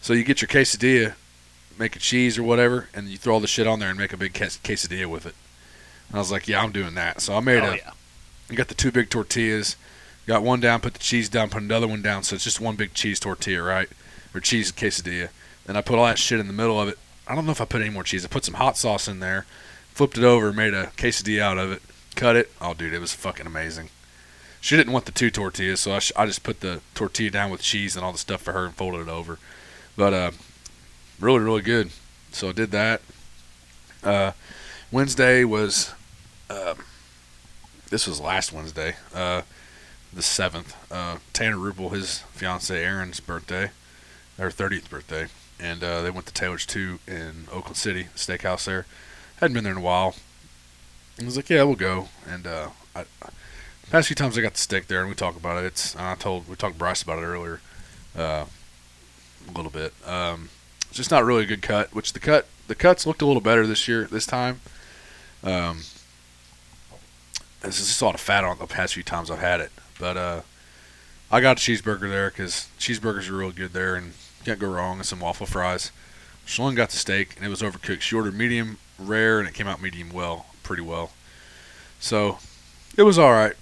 So 0.00 0.12
you 0.12 0.24
get 0.24 0.40
your 0.40 0.48
quesadilla, 0.48 1.14
make 1.78 1.96
a 1.96 1.98
cheese 1.98 2.38
or 2.38 2.42
whatever, 2.42 2.88
and 2.94 3.08
you 3.08 3.18
throw 3.18 3.34
all 3.34 3.40
the 3.40 3.46
shit 3.46 3.66
on 3.66 3.78
there 3.78 3.90
and 3.90 3.98
make 3.98 4.12
a 4.12 4.16
big 4.16 4.32
quesadilla 4.32 5.06
with 5.06 5.26
it. 5.26 5.34
And 6.08 6.16
I 6.16 6.18
was 6.20 6.30
like, 6.32 6.48
yeah, 6.48 6.62
I'm 6.62 6.72
doing 6.72 6.94
that. 6.94 7.20
So 7.20 7.36
I 7.36 7.40
made 7.40 7.62
Oh 7.62 7.72
a. 7.72 7.76
yeah. 7.76 7.90
I 8.50 8.54
got 8.54 8.68
the 8.68 8.74
two 8.74 8.92
big 8.92 9.10
tortillas. 9.10 9.76
Got 10.26 10.42
one 10.42 10.60
down, 10.60 10.80
put 10.80 10.94
the 10.94 10.98
cheese 11.00 11.28
down, 11.28 11.50
put 11.50 11.62
another 11.62 11.86
one 11.86 12.02
down, 12.02 12.22
so 12.24 12.34
it's 12.34 12.44
just 12.44 12.60
one 12.60 12.74
big 12.76 12.94
cheese 12.94 13.20
tortilla, 13.20 13.62
right? 13.62 13.88
Or 14.34 14.40
cheese 14.40 14.72
quesadilla. 14.72 15.28
And 15.68 15.76
I 15.76 15.82
put 15.82 15.98
all 15.98 16.06
that 16.06 16.18
shit 16.18 16.40
in 16.40 16.46
the 16.46 16.52
middle 16.52 16.80
of 16.80 16.88
it. 16.88 16.98
I 17.26 17.34
don't 17.34 17.44
know 17.46 17.52
if 17.52 17.60
I 17.60 17.64
put 17.64 17.80
any 17.80 17.90
more 17.90 18.04
cheese. 18.04 18.24
I 18.24 18.28
put 18.28 18.44
some 18.44 18.54
hot 18.54 18.76
sauce 18.76 19.08
in 19.08 19.20
there, 19.20 19.46
flipped 19.92 20.18
it 20.18 20.24
over, 20.24 20.52
made 20.52 20.74
a 20.74 20.86
quesadilla 20.96 21.40
out 21.40 21.58
of 21.58 21.72
it, 21.72 21.82
cut 22.14 22.36
it. 22.36 22.52
Oh, 22.60 22.74
dude, 22.74 22.94
it 22.94 23.00
was 23.00 23.14
fucking 23.14 23.46
amazing. 23.46 23.90
She 24.60 24.76
didn't 24.76 24.92
want 24.92 25.04
the 25.04 25.12
two 25.12 25.30
tortillas, 25.30 25.80
so 25.80 25.92
I, 25.92 25.98
sh- 26.00 26.12
I 26.16 26.26
just 26.26 26.42
put 26.42 26.60
the 26.60 26.80
tortilla 26.94 27.30
down 27.30 27.50
with 27.50 27.62
cheese 27.62 27.96
and 27.96 28.04
all 28.04 28.12
the 28.12 28.18
stuff 28.18 28.42
for 28.42 28.52
her 28.52 28.64
and 28.64 28.74
folded 28.74 29.02
it 29.02 29.08
over. 29.08 29.38
But 29.96 30.12
uh, 30.12 30.30
really, 31.20 31.40
really 31.40 31.62
good. 31.62 31.90
So 32.32 32.48
I 32.48 32.52
did 32.52 32.70
that. 32.72 33.00
Uh, 34.02 34.32
Wednesday 34.90 35.44
was. 35.44 35.92
Uh, 36.48 36.74
this 37.90 38.06
was 38.06 38.20
last 38.20 38.52
Wednesday, 38.52 38.96
uh, 39.14 39.42
the 40.12 40.22
seventh. 40.22 40.76
Uh, 40.92 41.18
Tanner 41.32 41.56
Rupel, 41.56 41.92
his 41.92 42.18
fiance 42.32 42.76
Aaron's 42.76 43.20
birthday, 43.20 43.70
her 44.38 44.50
thirtieth 44.50 44.90
birthday, 44.90 45.26
and 45.60 45.82
uh, 45.82 46.02
they 46.02 46.10
went 46.10 46.26
to 46.26 46.34
Taylor's 46.34 46.66
Two 46.66 46.98
in 47.06 47.46
Oakland 47.52 47.76
City, 47.76 48.08
steakhouse 48.14 48.64
there. 48.64 48.86
Hadn't 49.36 49.54
been 49.54 49.64
there 49.64 49.72
in 49.72 49.78
a 49.78 49.82
while. 49.82 50.14
I 51.20 51.24
was 51.24 51.36
like, 51.36 51.48
yeah, 51.50 51.62
we'll 51.62 51.76
go. 51.76 52.08
And 52.28 52.46
uh, 52.46 52.68
I, 52.94 53.04
past 53.90 54.08
few 54.08 54.16
times 54.16 54.36
I 54.36 54.42
got 54.42 54.52
the 54.52 54.58
steak 54.58 54.86
there, 54.86 55.00
and 55.00 55.08
we 55.08 55.14
talk 55.14 55.36
about 55.36 55.62
it. 55.62 55.66
It's 55.66 55.96
I 55.96 56.14
told 56.14 56.48
we 56.48 56.56
talked 56.56 56.78
Bryce 56.78 57.02
about 57.02 57.18
it 57.18 57.26
earlier, 57.26 57.60
uh, 58.16 58.44
a 59.48 59.50
little 59.52 59.70
bit. 59.70 59.94
Um, 60.06 60.50
it's 60.88 60.96
just 60.96 61.10
not 61.10 61.24
really 61.24 61.44
a 61.44 61.46
good 61.46 61.62
cut. 61.62 61.94
Which 61.94 62.12
the 62.12 62.20
cut 62.20 62.46
the 62.66 62.74
cuts 62.74 63.06
looked 63.06 63.22
a 63.22 63.26
little 63.26 63.42
better 63.42 63.66
this 63.66 63.88
year 63.88 64.04
this 64.04 64.26
time. 64.26 64.60
Um, 65.42 65.82
there's 67.60 67.78
just 67.78 68.00
a 68.00 68.04
lot 68.04 68.14
of 68.14 68.20
fat 68.20 68.44
on 68.44 68.56
it 68.56 68.60
the 68.60 68.66
past 68.66 68.94
few 68.94 69.02
times 69.02 69.30
I've 69.30 69.38
had 69.38 69.60
it. 69.60 69.72
But 69.98 70.16
uh, 70.16 70.40
I 71.30 71.40
got 71.40 71.58
a 71.58 71.60
cheeseburger 71.60 72.08
there 72.08 72.30
because 72.30 72.68
cheeseburgers 72.78 73.28
are 73.30 73.36
real 73.36 73.52
good 73.52 73.72
there 73.72 73.96
and 73.96 74.12
can't 74.46 74.60
go 74.60 74.68
wrong. 74.68 74.98
And 74.98 75.06
some 75.06 75.20
waffle 75.20 75.46
fries. 75.46 75.90
Shalon 76.46 76.76
got 76.76 76.90
the 76.90 76.96
steak 76.96 77.34
and 77.36 77.44
it 77.44 77.48
was 77.48 77.62
overcooked. 77.62 78.00
She 78.00 78.14
ordered 78.14 78.34
medium 78.34 78.78
rare 78.98 79.40
and 79.40 79.48
it 79.48 79.54
came 79.54 79.66
out 79.66 79.82
medium 79.82 80.12
well, 80.12 80.46
pretty 80.62 80.82
well. 80.82 81.10
So 81.98 82.38
it 82.96 83.02
was 83.02 83.18
all 83.18 83.32
right. 83.32 83.54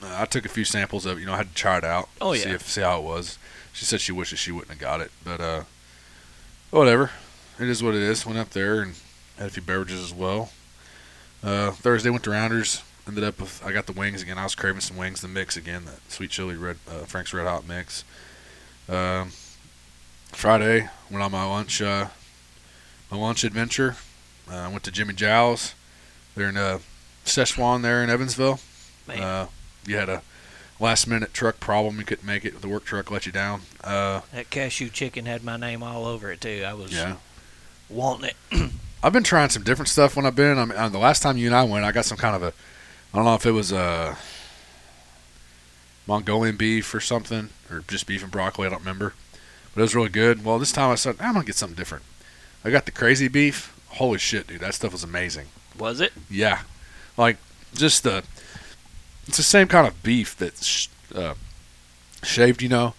Uh, 0.00 0.16
I 0.18 0.24
took 0.26 0.46
a 0.46 0.48
few 0.48 0.64
samples 0.64 1.04
of 1.04 1.18
it. 1.18 1.20
You 1.20 1.26
know, 1.26 1.34
I 1.34 1.38
had 1.38 1.48
to 1.48 1.54
try 1.54 1.78
it 1.78 1.84
out. 1.84 2.08
Oh, 2.20 2.34
see 2.34 2.48
if 2.48 2.62
see 2.62 2.80
how 2.80 3.00
it 3.00 3.04
was. 3.04 3.36
She 3.72 3.84
said 3.84 4.00
she 4.00 4.12
wishes 4.12 4.38
she 4.38 4.52
wouldn't 4.52 4.70
have 4.70 4.78
got 4.78 5.00
it, 5.00 5.10
but 5.24 5.40
uh, 5.40 5.64
whatever. 6.70 7.10
It 7.58 7.68
is 7.68 7.82
what 7.82 7.94
it 7.94 8.02
is. 8.02 8.24
Went 8.24 8.38
up 8.38 8.50
there 8.50 8.80
and 8.80 8.94
had 9.36 9.48
a 9.48 9.50
few 9.50 9.62
beverages 9.62 10.00
as 10.00 10.14
well. 10.14 10.50
Uh, 11.42 11.72
Thursday 11.72 12.10
went 12.10 12.24
to 12.24 12.30
Rounders. 12.30 12.82
Ended 13.06 13.24
up 13.24 13.40
with 13.40 13.62
I 13.64 13.72
got 13.72 13.86
the 13.86 13.92
wings 13.92 14.22
again. 14.22 14.38
I 14.38 14.44
was 14.44 14.54
craving 14.54 14.82
some 14.82 14.96
wings. 14.96 15.20
The 15.20 15.28
mix 15.28 15.56
again, 15.56 15.84
the 15.84 15.94
sweet 16.08 16.30
chili 16.30 16.54
red 16.54 16.76
uh, 16.88 17.04
Frank's 17.04 17.34
Red 17.34 17.46
Hot 17.46 17.66
mix. 17.66 18.04
Um, 18.88 19.32
Friday 20.32 20.88
went 21.10 21.22
on 21.22 21.32
my 21.32 21.44
lunch 21.44 21.82
uh, 21.82 22.08
my 23.10 23.16
lunch 23.16 23.44
adventure. 23.44 23.96
Uh, 24.48 24.68
went 24.70 24.82
to 24.84 24.90
Jimmy 24.90 25.14
Gao's. 25.14 25.74
They're 26.34 26.48
in 26.48 26.56
uh, 26.56 26.78
Szechuan 27.24 27.82
there 27.82 28.02
in 28.02 28.10
Evansville. 28.10 28.60
Man. 29.06 29.22
Uh, 29.22 29.46
you 29.86 29.96
had 29.96 30.08
a 30.08 30.22
last 30.78 31.06
minute 31.06 31.32
truck 31.32 31.60
problem. 31.60 31.98
You 31.98 32.04
couldn't 32.04 32.26
make 32.26 32.44
it. 32.44 32.60
The 32.60 32.68
work 32.68 32.84
truck 32.84 33.10
let 33.10 33.26
you 33.26 33.32
down. 33.32 33.62
Uh, 33.82 34.20
That 34.32 34.50
cashew 34.50 34.88
chicken 34.88 35.26
had 35.26 35.44
my 35.44 35.56
name 35.56 35.82
all 35.82 36.04
over 36.06 36.32
it 36.32 36.40
too. 36.40 36.64
I 36.66 36.74
was 36.74 36.92
yeah. 36.92 37.16
wanting 37.88 38.30
it. 38.50 38.70
I've 39.02 39.12
been 39.12 39.22
trying 39.24 39.48
some 39.48 39.62
different 39.62 39.88
stuff 39.88 40.16
when 40.16 40.26
I've 40.26 40.36
been. 40.36 40.58
I 40.58 40.64
mean, 40.64 40.76
uh, 40.76 40.88
the 40.88 40.98
last 40.98 41.22
time 41.22 41.36
you 41.36 41.46
and 41.46 41.54
I 41.54 41.64
went, 41.64 41.84
I 41.84 41.92
got 41.92 42.04
some 42.04 42.18
kind 42.18 42.36
of 42.36 42.42
a, 42.42 42.52
I 43.12 43.16
don't 43.16 43.24
know 43.24 43.34
if 43.34 43.46
it 43.46 43.52
was 43.52 43.72
a 43.72 44.16
Mongolian 46.06 46.56
beef 46.56 46.92
or 46.94 47.00
something, 47.00 47.48
or 47.70 47.82
just 47.88 48.06
beef 48.06 48.22
and 48.22 48.30
broccoli. 48.30 48.66
I 48.66 48.70
don't 48.70 48.80
remember, 48.80 49.14
but 49.80 49.84
it 49.84 49.86
was 49.86 49.94
really 49.94 50.10
good. 50.10 50.44
Well, 50.44 50.58
this 50.58 50.72
time 50.72 50.90
I 50.90 50.94
said 50.94 51.16
I'm 51.20 51.32
gonna 51.32 51.46
get 51.46 51.54
something 51.54 51.74
different. 51.74 52.04
I 52.66 52.70
got 52.70 52.84
the 52.84 52.92
crazy 52.92 53.28
beef. 53.28 53.74
Holy 53.88 54.18
shit, 54.18 54.46
dude, 54.46 54.60
that 54.60 54.74
stuff 54.74 54.92
was 54.92 55.02
amazing. 55.02 55.46
Was 55.78 56.02
it? 56.02 56.12
Yeah, 56.28 56.60
like 57.16 57.38
just 57.72 58.02
the, 58.02 58.22
it's 59.26 59.38
the 59.38 59.42
same 59.42 59.68
kind 59.68 59.86
of 59.86 60.02
beef 60.02 60.36
that's 60.36 60.66
sh- 60.66 60.88
uh, 61.14 61.32
shaved, 62.22 62.60
you 62.60 62.68
know, 62.68 62.92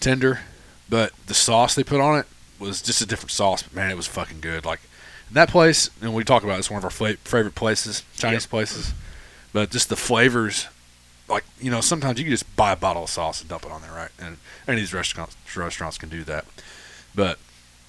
tender, 0.00 0.40
but 0.88 1.12
the 1.26 1.34
sauce 1.34 1.76
they 1.76 1.84
put 1.84 2.00
on 2.00 2.18
it 2.18 2.26
was 2.58 2.82
just 2.82 3.00
a 3.00 3.06
different 3.06 3.30
sauce. 3.30 3.62
But 3.62 3.74
man, 3.74 3.92
it 3.92 3.96
was 3.96 4.08
fucking 4.08 4.40
good. 4.40 4.64
Like 4.64 4.80
that 5.30 5.48
place, 5.48 5.90
and 6.02 6.12
we 6.12 6.24
talk 6.24 6.42
about 6.42 6.56
it, 6.56 6.58
it's 6.58 6.70
one 6.72 6.78
of 6.78 6.84
our 6.84 6.90
favorite 6.90 7.54
places, 7.54 8.02
Chinese 8.16 8.46
places. 8.46 8.94
But 9.52 9.70
just 9.70 9.90
the 9.90 9.96
flavors, 9.96 10.66
like 11.28 11.44
you 11.60 11.70
know, 11.70 11.80
sometimes 11.80 12.18
you 12.18 12.24
can 12.24 12.32
just 12.32 12.56
buy 12.56 12.72
a 12.72 12.76
bottle 12.76 13.04
of 13.04 13.10
sauce 13.10 13.40
and 13.40 13.48
dump 13.48 13.64
it 13.64 13.72
on 13.72 13.82
there, 13.82 13.92
right? 13.92 14.10
And 14.18 14.38
any 14.68 14.76
of 14.76 14.82
these 14.82 14.94
restaurants 14.94 15.36
restaurants 15.56 15.98
can 15.98 16.08
do 16.08 16.24
that. 16.24 16.44
But 17.14 17.38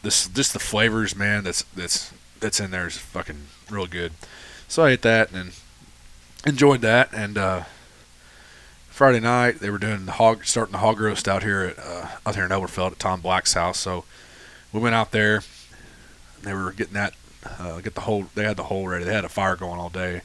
this, 0.04 0.28
just 0.28 0.54
the 0.54 0.60
flavors, 0.60 1.16
man, 1.16 1.44
that's 1.44 1.64
that's 1.76 2.14
that's 2.40 2.60
in 2.60 2.72
there 2.72 2.88
is 2.88 2.98
fucking 2.98 3.48
real 3.70 3.88
good. 3.88 4.14
So 4.68 4.86
I 4.86 4.92
ate 4.92 5.02
that 5.04 5.32
and 5.32 5.52
enjoyed 6.46 6.82
that. 6.82 7.10
And 7.14 7.38
uh, 7.38 7.64
Friday 8.90 9.20
night 9.20 9.60
they 9.60 9.70
were 9.70 9.78
doing 9.78 10.06
the 10.06 10.14
hog, 10.14 10.46
starting 10.46 10.74
the 10.74 10.80
hog 10.80 11.00
roast 11.00 11.28
out 11.28 11.44
here 11.44 11.62
at 11.62 11.80
uh, 11.80 12.08
out 12.26 12.36
here 12.36 12.46
in 12.46 12.52
Elberfeld 12.52 12.94
at 12.94 13.00
Tom 13.00 13.22
Black's 13.22 13.54
house. 13.54 13.80
So 13.80 14.06
we 14.72 14.80
went 14.80 14.96
out 14.96 15.12
there. 15.12 15.44
They 16.42 16.54
were 16.54 16.72
getting 16.72 16.94
that, 16.94 17.14
uh, 17.60 17.82
get 17.82 17.96
the 17.96 18.02
hole. 18.02 18.28
They 18.36 18.44
had 18.44 18.58
the 18.58 18.64
hole 18.64 18.88
ready. 18.88 19.04
They 19.06 19.14
had 19.14 19.26
a 19.26 19.30
fire 19.30 19.56
going 19.56 19.80
all 19.80 19.90
day, 19.90 20.22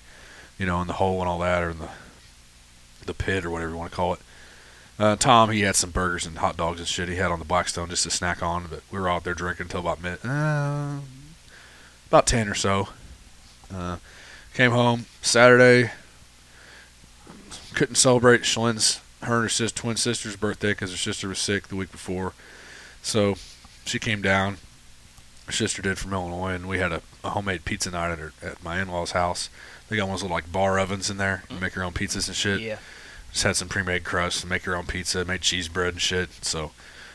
you 0.58 0.66
know, 0.66 0.80
in 0.80 0.86
the 0.86 0.94
hole 0.94 1.20
and 1.20 1.28
all 1.28 1.38
that, 1.40 1.62
or 1.62 1.70
in 1.70 1.78
the 1.78 1.88
the 3.06 3.14
pit 3.14 3.44
or 3.44 3.50
whatever 3.50 3.72
you 3.72 3.76
want 3.76 3.90
to 3.90 3.96
call 3.96 4.14
it. 4.14 4.20
Uh, 4.98 5.16
Tom, 5.16 5.50
he 5.50 5.62
had 5.62 5.74
some 5.74 5.90
burgers 5.90 6.26
and 6.26 6.38
hot 6.38 6.56
dogs 6.56 6.78
and 6.78 6.88
shit 6.88 7.08
he 7.08 7.16
had 7.16 7.30
on 7.30 7.38
the 7.38 7.44
Blackstone 7.44 7.88
just 7.88 8.04
to 8.04 8.10
snack 8.10 8.42
on, 8.42 8.66
but 8.68 8.82
we 8.90 8.98
were 8.98 9.08
out 9.08 9.24
there 9.24 9.34
drinking 9.34 9.64
until 9.64 9.80
about 9.80 10.02
mid, 10.02 10.18
uh, 10.24 10.98
about 12.08 12.26
ten 12.26 12.48
or 12.48 12.54
so. 12.54 12.88
Uh, 13.74 13.96
came 14.54 14.70
home 14.70 15.06
Saturday. 15.22 15.90
Couldn't 17.74 17.94
celebrate 17.94 18.42
Shalene's 18.42 19.00
her 19.22 19.36
and 19.36 19.42
her 19.44 19.48
sis, 19.48 19.72
twin 19.72 19.96
sister's 19.96 20.36
birthday 20.36 20.72
because 20.72 20.90
her 20.90 20.96
sister 20.96 21.28
was 21.28 21.38
sick 21.38 21.68
the 21.68 21.76
week 21.76 21.90
before, 21.90 22.32
so 23.02 23.36
she 23.84 23.98
came 23.98 24.20
down. 24.20 24.58
Her 25.46 25.52
sister 25.52 25.82
did 25.82 25.98
from 25.98 26.12
Illinois, 26.12 26.54
and 26.54 26.68
we 26.68 26.78
had 26.78 26.92
a, 26.92 27.02
a 27.24 27.30
homemade 27.30 27.64
pizza 27.64 27.90
night 27.90 28.12
at, 28.12 28.18
her, 28.18 28.32
at 28.42 28.62
my 28.62 28.80
in-laws' 28.80 29.12
house. 29.12 29.48
They 29.88 29.96
got 29.96 30.04
one 30.04 30.14
of 30.14 30.20
those 30.20 30.22
little 30.22 30.36
like 30.36 30.50
bar 30.52 30.78
ovens 30.78 31.10
in 31.10 31.16
there. 31.18 31.44
You 31.50 31.58
make 31.60 31.74
your 31.74 31.84
own 31.84 31.92
pizzas 31.92 32.26
and 32.28 32.36
shit 32.36 32.60
Yeah. 32.60 32.78
just 33.32 33.44
had 33.44 33.56
some 33.56 33.68
pre-made 33.68 34.04
crust, 34.04 34.46
make 34.46 34.64
your 34.64 34.76
own 34.76 34.86
pizza, 34.86 35.24
made 35.24 35.42
cheese 35.42 35.68
bread 35.68 35.94
and 35.94 36.00
shit. 36.02 36.30
So 36.44 36.72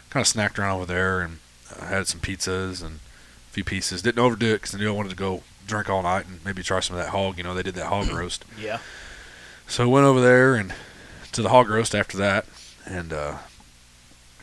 kind 0.10 0.26
of 0.26 0.32
snacked 0.32 0.60
around 0.60 0.76
over 0.76 0.86
there 0.86 1.22
and 1.22 1.40
uh, 1.76 1.86
had 1.88 2.08
some 2.08 2.20
pizzas 2.20 2.82
and 2.84 2.96
a 2.96 3.52
few 3.54 3.64
pieces. 3.64 4.02
Didn't 4.02 4.20
overdo 4.24 4.48
it 4.54 4.62
because 4.62 4.76
I 4.76 4.78
knew 4.78 4.90
I 4.90 4.96
wanted 4.96 5.10
to 5.10 5.16
go 5.16 5.44
drink 5.66 5.90
all 5.90 6.04
night 6.04 6.28
and 6.28 6.40
maybe 6.46 6.64
try 6.64 6.80
some 6.80 6.96
of 6.98 7.04
that 7.04 7.10
hog. 7.12 7.38
You 7.38 7.44
know, 7.44 7.54
they 7.54 7.64
did 7.64 7.76
that 7.76 7.88
hog 7.88 8.08
roast. 8.12 8.46
Yeah. 8.60 8.80
So 9.68 9.90
went 9.90 10.06
over 10.06 10.22
there 10.22 10.56
and 10.56 10.74
to 11.34 11.42
the 11.42 11.50
hog 11.50 11.70
roast 11.70 11.94
after 11.94 12.18
that, 12.18 12.46
and 12.86 13.12
uh, 13.12 13.38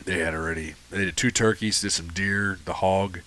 they 0.03 0.19
had 0.19 0.35
already 0.35 0.75
they 0.91 1.05
did 1.05 1.17
two 1.17 1.31
turkeys, 1.31 1.81
did 1.81 1.91
some 1.91 2.09
deer, 2.09 2.59
the 2.65 2.73
hog, 2.73 3.21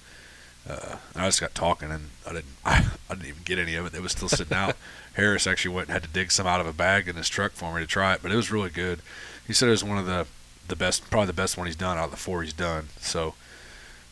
uh, 0.68 0.96
I 1.14 1.26
just 1.26 1.40
got 1.40 1.54
talking 1.54 1.90
and 1.90 2.10
I 2.26 2.32
didn't 2.32 2.46
I, 2.64 2.86
I 3.10 3.14
didn't 3.14 3.28
even 3.28 3.42
get 3.44 3.58
any 3.58 3.74
of 3.74 3.86
it. 3.86 3.94
It 3.94 4.02
was 4.02 4.12
still 4.12 4.28
sitting 4.28 4.56
out. 4.56 4.76
Harris 5.14 5.46
actually 5.46 5.74
went 5.74 5.88
and 5.88 5.94
had 5.94 6.04
to 6.04 6.08
dig 6.08 6.30
some 6.30 6.46
out 6.46 6.60
of 6.60 6.66
a 6.66 6.72
bag 6.72 7.08
in 7.08 7.16
his 7.16 7.28
truck 7.28 7.52
for 7.52 7.74
me 7.74 7.80
to 7.80 7.86
try 7.86 8.14
it, 8.14 8.20
but 8.22 8.30
it 8.30 8.36
was 8.36 8.52
really 8.52 8.70
good. 8.70 9.00
He 9.46 9.52
said 9.52 9.68
it 9.68 9.72
was 9.72 9.84
one 9.84 9.98
of 9.98 10.06
the 10.06 10.26
the 10.68 10.76
best, 10.76 11.10
probably 11.10 11.26
the 11.26 11.32
best 11.32 11.56
one 11.56 11.66
he's 11.66 11.76
done 11.76 11.96
out 11.96 12.04
of 12.04 12.10
the 12.10 12.16
four 12.16 12.42
he's 12.42 12.52
done. 12.52 12.88
So 13.00 13.34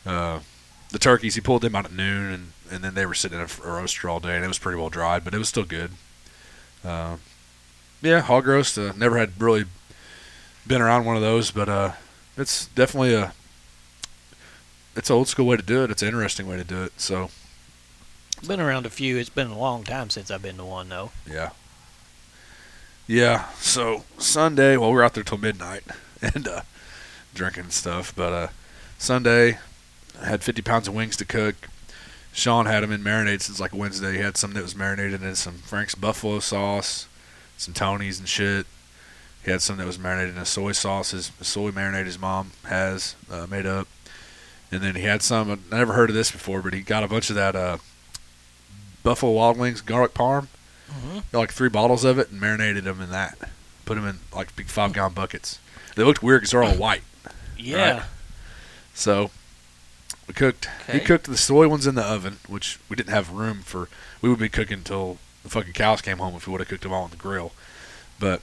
uh, 0.05 0.40
the 0.90 0.98
turkeys 0.98 1.35
he 1.35 1.40
pulled 1.40 1.62
them 1.62 1.77
out 1.77 1.85
at 1.85 1.93
noon 1.93 2.32
and 2.32 2.52
and 2.70 2.82
then 2.82 2.94
they 2.94 3.06
were 3.06 3.14
sitting 3.14 3.39
in 3.39 3.44
a, 3.44 3.68
a 3.68 3.73
roaster 3.73 4.09
all 4.09 4.18
day 4.18 4.35
and 4.35 4.44
it 4.44 4.48
was 4.48 4.59
pretty 4.59 4.78
well 4.78 4.90
dried, 4.90 5.23
but 5.24 5.35
it 5.35 5.39
was 5.39 5.48
still 5.48 5.64
good. 5.64 5.93
Uh, 6.85 7.16
yeah, 8.02 8.20
hog 8.20 8.47
roast. 8.47 8.78
Uh, 8.78 8.93
never 8.97 9.18
had 9.18 9.40
really 9.40 9.64
been 10.66 10.82
around 10.82 11.05
one 11.05 11.16
of 11.16 11.23
those, 11.23 11.51
but 11.51 11.68
uh, 11.68 11.93
it's 12.36 12.66
definitely 12.68 13.14
a 13.14 13.32
it's 14.97 15.10
an 15.10 15.16
old 15.16 15.28
school 15.28 15.47
way 15.47 15.56
to 15.56 15.62
do 15.62 15.85
it. 15.85 15.90
It's 15.90 16.02
an 16.02 16.09
interesting 16.09 16.47
way 16.48 16.56
to 16.56 16.64
do 16.64 16.82
it. 16.85 16.93
So 17.01 17.31
Been 18.47 18.60
around 18.60 18.86
a 18.86 18.90
few. 18.90 19.16
It's 19.16 19.28
been 19.28 19.48
a 19.48 19.59
long 19.59 19.85
time 19.85 20.10
since 20.10 20.31
I've 20.31 20.43
been 20.43 20.56
to 20.56 20.64
one 20.64 20.89
though. 20.89 21.10
yeah, 21.31 21.51
yeah. 23.06 23.48
So 23.60 24.05
Sunday, 24.18 24.77
well, 24.77 24.93
we're 24.93 25.02
out 25.02 25.14
there 25.14 25.24
till 25.24 25.39
midnight 25.39 25.82
and 26.23 26.48
uh, 26.48 26.60
drinking 27.35 27.70
stuff. 27.70 28.14
But 28.14 28.32
uh, 28.32 28.48
Sunday, 28.98 29.59
I 30.20 30.27
had 30.27 30.43
50 30.43 30.62
pounds 30.62 30.89
of 30.89 30.94
wings 30.94 31.16
to 31.18 31.24
cook. 31.24 31.55
Sean 32.32 32.66
had 32.66 32.82
them 32.82 32.93
in 32.93 33.02
marinade 33.02 33.40
since 33.40 33.60
like 33.60 33.74
Wednesday. 33.74 34.12
He 34.12 34.18
had 34.18 34.36
some 34.36 34.52
that 34.52 34.62
was 34.62 34.77
marinated 34.77 35.23
in 35.23 35.35
some 35.36 35.55
Frank's 35.55 35.94
buffalo 35.94 36.39
sauce, 36.39 37.09
some 37.56 37.73
Tony's 37.73 38.18
and 38.18 38.28
shit. 38.28 38.66
He 39.43 39.51
had 39.51 39.62
some 39.62 39.78
that 39.78 39.86
was 39.86 39.98
marinated 39.98 40.35
in 40.35 40.43
a 40.43 40.44
soy 40.44 40.73
sauce, 40.73 41.12
his 41.12 41.32
soy 41.40 41.70
marinade 41.70 42.05
his 42.05 42.18
mom 42.18 42.51
has 42.64 43.14
uh, 43.31 43.47
made 43.48 43.64
up. 43.64 43.89
And 44.70 44.80
then 44.82 44.94
he 44.97 45.02
had 45.02 45.22
some, 45.22 45.51
I 45.72 45.76
never 45.76 45.93
heard 45.93 46.10
of 46.10 46.16
this 46.16 46.30
before, 46.30 46.60
but 46.60 46.74
he 46.74 46.80
got 46.80 47.05
a 47.05 47.09
bunch 47.09 47.30
of 47.30 47.36
that 47.36 47.55
uh, 47.55 47.78
Buffalo 49.02 49.32
Wild 49.32 49.56
Wings 49.59 49.80
garlic 49.80 50.12
parm. 50.14 50.48
Mm-hmm. 50.90 51.18
Got 51.32 51.38
like 51.38 51.52
three 51.52 51.68
bottles 51.68 52.05
of 52.05 52.18
it 52.18 52.30
and 52.30 52.40
marinated 52.40 52.84
them 52.84 53.01
in 53.01 53.10
that. 53.10 53.38
Put 53.84 53.94
them 53.94 54.06
in 54.06 54.18
like 54.34 54.55
big 54.56 54.66
five 54.66 54.93
gallon 54.93 55.12
buckets. 55.14 55.59
They 55.94 56.02
looked 56.05 56.22
weird 56.22 56.40
because 56.40 56.51
they're 56.52 56.62
all 56.64 56.74
white. 56.74 57.02
Yeah. 57.59 58.05
So 58.94 59.30
we 60.28 60.34
cooked. 60.34 60.68
He 60.90 61.01
cooked 61.01 61.26
the 61.26 61.36
soy 61.36 61.68
ones 61.68 61.86
in 61.86 61.94
the 61.94 62.02
oven, 62.05 62.38
which 62.48 62.78
we 62.88 62.97
didn't 62.97 63.10
have 63.12 63.30
room 63.30 63.60
for. 63.62 63.88
We 64.20 64.28
would 64.28 64.38
be 64.38 64.48
cooking 64.48 64.78
until 64.78 65.18
the 65.43 65.48
fucking 65.51 65.72
cows 65.74 66.02
came 66.02 66.18
home 66.18 66.34
if 66.34 66.47
we 66.47 66.52
would 66.52 66.60
have 66.60 66.68
cooked 66.68 66.82
them 66.82 66.93
all 66.93 67.05
on 67.05 67.10
the 67.10 67.16
grill. 67.16 67.52
But 68.18 68.43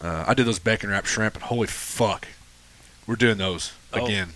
uh, 0.00 0.24
I 0.26 0.34
did 0.34 0.46
those 0.46 0.58
bacon 0.58 0.90
wrapped 0.90 1.08
shrimp, 1.08 1.34
and 1.34 1.44
holy 1.44 1.66
fuck, 1.66 2.28
we're 3.06 3.16
doing 3.16 3.38
those 3.38 3.72
Oh. 3.92 4.04
again. 4.04 4.30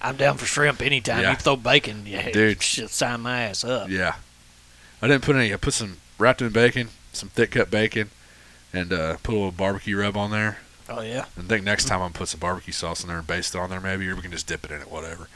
I'm 0.00 0.16
down 0.16 0.36
for 0.36 0.46
shrimp 0.46 0.80
anytime. 0.80 1.22
Yeah. 1.22 1.30
You 1.30 1.36
throw 1.36 1.56
bacon, 1.56 2.04
yeah, 2.06 2.30
Dude. 2.30 2.62
shit, 2.62 2.90
sign 2.90 3.20
my 3.22 3.42
ass 3.42 3.64
up. 3.64 3.88
Yeah, 3.88 4.14
I 5.02 5.08
didn't 5.08 5.24
put 5.24 5.36
any. 5.36 5.52
I 5.52 5.56
put 5.56 5.74
some 5.74 5.96
wrapped 6.18 6.40
in 6.42 6.50
bacon, 6.50 6.88
some 7.12 7.28
thick 7.30 7.52
cut 7.52 7.70
bacon, 7.70 8.10
and 8.72 8.92
uh, 8.92 9.16
put 9.22 9.32
a 9.32 9.36
little 9.36 9.50
barbecue 9.52 9.98
rub 9.98 10.16
on 10.16 10.30
there. 10.30 10.58
Oh 10.88 11.02
yeah. 11.02 11.26
I 11.36 11.42
think 11.42 11.64
next 11.64 11.86
time 11.86 11.96
I'm 12.00 12.08
gonna 12.08 12.14
put 12.18 12.28
some 12.28 12.40
barbecue 12.40 12.72
sauce 12.72 13.02
in 13.02 13.08
there 13.08 13.18
and 13.18 13.26
baste 13.26 13.54
it 13.54 13.58
on 13.58 13.70
there 13.70 13.80
maybe, 13.80 14.08
or 14.08 14.16
we 14.16 14.22
can 14.22 14.30
just 14.30 14.46
dip 14.46 14.64
it 14.64 14.70
in 14.70 14.80
it, 14.80 14.90
whatever. 14.90 15.28